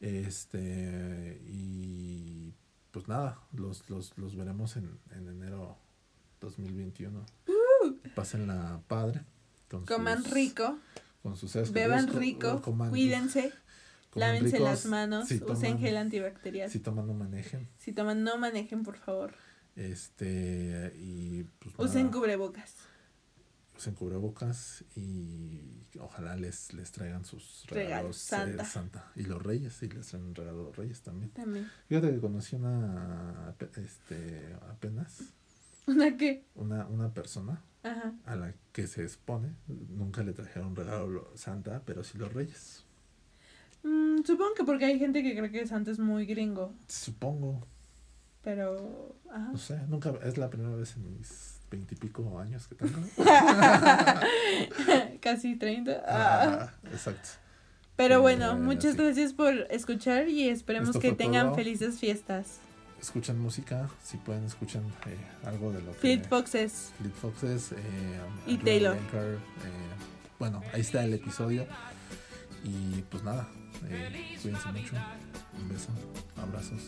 Este 0.00 1.40
y 1.46 2.53
pues 2.94 3.08
nada, 3.08 3.40
los, 3.52 3.90
los, 3.90 4.16
los 4.16 4.36
veremos 4.36 4.76
en, 4.76 4.98
en 5.10 5.28
enero 5.28 5.76
2021. 6.40 7.26
Pásenla 8.14 8.80
padre. 8.88 9.22
Uh. 9.72 9.84
Coman 9.84 10.22
sus- 10.22 10.32
rico, 10.32 10.78
Con 11.22 11.36
sus 11.36 11.72
beban 11.72 12.06
rico, 12.06 12.62
coman- 12.62 12.90
cuídense, 12.90 13.52
coman 14.10 14.28
lávense 14.28 14.56
ricos. 14.58 14.60
las 14.70 14.86
manos, 14.86 15.26
Si 15.28 15.34
usen 15.42 15.74
toman- 15.74 15.78
gel 15.80 15.96
antibacterial. 15.96 16.70
Si 16.70 16.78
toman, 16.78 17.06
no 17.08 17.14
manejen. 17.14 17.68
Si 17.78 17.92
toman, 17.92 18.22
no 18.22 18.38
manejen, 18.38 18.84
por 18.84 18.96
favor. 18.96 19.34
Este, 19.74 20.92
y 20.96 21.42
pues 21.58 21.74
Usen 21.78 22.04
nada, 22.06 22.16
cubrebocas. 22.16 22.74
Usen 23.76 23.94
cubrebocas 23.94 24.84
y 24.96 25.82
ojalá 26.00 26.36
les, 26.36 26.72
les 26.74 26.92
traigan 26.92 27.24
sus 27.24 27.66
Regalos, 27.68 27.88
regalos 27.88 28.16
eh, 28.16 28.26
Santa. 28.28 28.64
Santa. 28.64 29.12
Y 29.16 29.24
los 29.24 29.42
reyes, 29.42 29.82
y 29.82 29.88
les 29.88 30.06
traen 30.06 30.24
un 30.26 30.34
regalo 30.34 30.60
a 30.60 30.64
los 30.64 30.76
reyes 30.76 31.02
también. 31.02 31.30
También. 31.32 31.68
Fíjate 31.88 32.10
que 32.12 32.20
conocí 32.20 32.56
una, 32.56 33.54
este, 33.76 34.54
apenas, 34.70 35.22
¿Una 35.86 36.16
qué? 36.16 36.44
una, 36.54 36.86
una 36.86 37.12
persona 37.12 37.60
Ajá. 37.82 38.14
a 38.24 38.36
la 38.36 38.54
que 38.72 38.86
se 38.86 39.02
expone, 39.02 39.54
nunca 39.68 40.22
le 40.22 40.32
trajeron 40.32 40.74
regalo 40.76 41.08
lo- 41.08 41.36
Santa, 41.36 41.82
pero 41.84 42.04
sí 42.04 42.16
los 42.16 42.32
reyes. 42.32 42.84
Mm, 43.82 44.22
supongo 44.24 44.54
que 44.54 44.64
porque 44.64 44.86
hay 44.86 44.98
gente 44.98 45.22
que 45.22 45.36
cree 45.36 45.50
que 45.50 45.66
Santa 45.66 45.90
es 45.90 45.98
muy 45.98 46.24
gringo. 46.26 46.72
Supongo, 46.88 47.66
Pero. 48.42 49.14
Ajá. 49.30 49.50
no 49.52 49.58
sé, 49.58 49.78
nunca, 49.88 50.12
es 50.22 50.38
la 50.38 50.48
primera 50.48 50.74
vez 50.76 50.96
en 50.96 51.18
mis 51.18 51.53
veintipico 51.70 52.38
años 52.38 52.68
que 52.68 52.74
tengo. 52.76 52.98
Casi 55.20 55.56
30. 55.56 56.02
Ah. 56.06 56.70
Exacto. 56.92 57.28
Pero 57.96 58.16
Eh, 58.16 58.18
bueno, 58.18 58.54
muchas 58.56 58.92
sí. 58.92 58.98
gracias 59.02 59.32
por 59.32 59.52
escuchar 59.70 60.28
y 60.28 60.48
esperemos 60.48 60.90
Esto 60.90 61.00
que 61.00 61.12
tengan 61.12 61.46
todo. 61.46 61.54
felices 61.56 61.98
fiestas. 61.98 62.58
Escuchan 63.00 63.38
música, 63.38 63.88
si 64.02 64.16
pueden, 64.16 64.44
escuchan 64.44 64.82
eh, 65.06 65.16
algo 65.46 65.72
de 65.72 65.82
lo 65.82 65.92
que... 65.92 65.98
Fleet 65.98 66.28
Foxes. 66.28 66.92
Fleet 66.98 67.12
Foxes. 67.14 67.72
eh, 67.72 67.76
Y 68.46 68.56
Taylor. 68.56 68.96
Eh, 68.96 69.38
bueno, 70.38 70.62
ahí 70.72 70.80
está 70.80 71.04
el 71.04 71.12
episodio. 71.12 71.66
Y 72.64 73.02
pues 73.10 73.22
nada, 73.22 73.46
eh, 73.90 74.38
cuídense 74.40 74.68
mucho. 74.72 74.94
Un 75.56 75.68
beso, 75.68 75.90
abrazos. 76.36 76.80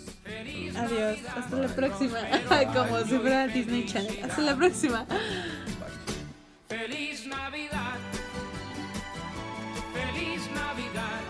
Adiós, 0.76 1.18
hasta 1.36 1.56
la 1.56 1.68
próxima. 1.68 2.18
Como 2.74 3.04
si 3.04 3.18
fuera 3.18 3.46
Disney 3.46 3.86
Channel. 3.86 4.24
Hasta 4.24 4.42
la 4.42 4.56
próxima. 4.56 5.04
Bye. 5.04 6.78
Feliz 6.78 7.26
Navidad. 7.26 7.98
Feliz 9.92 10.50
Navidad. 10.54 11.25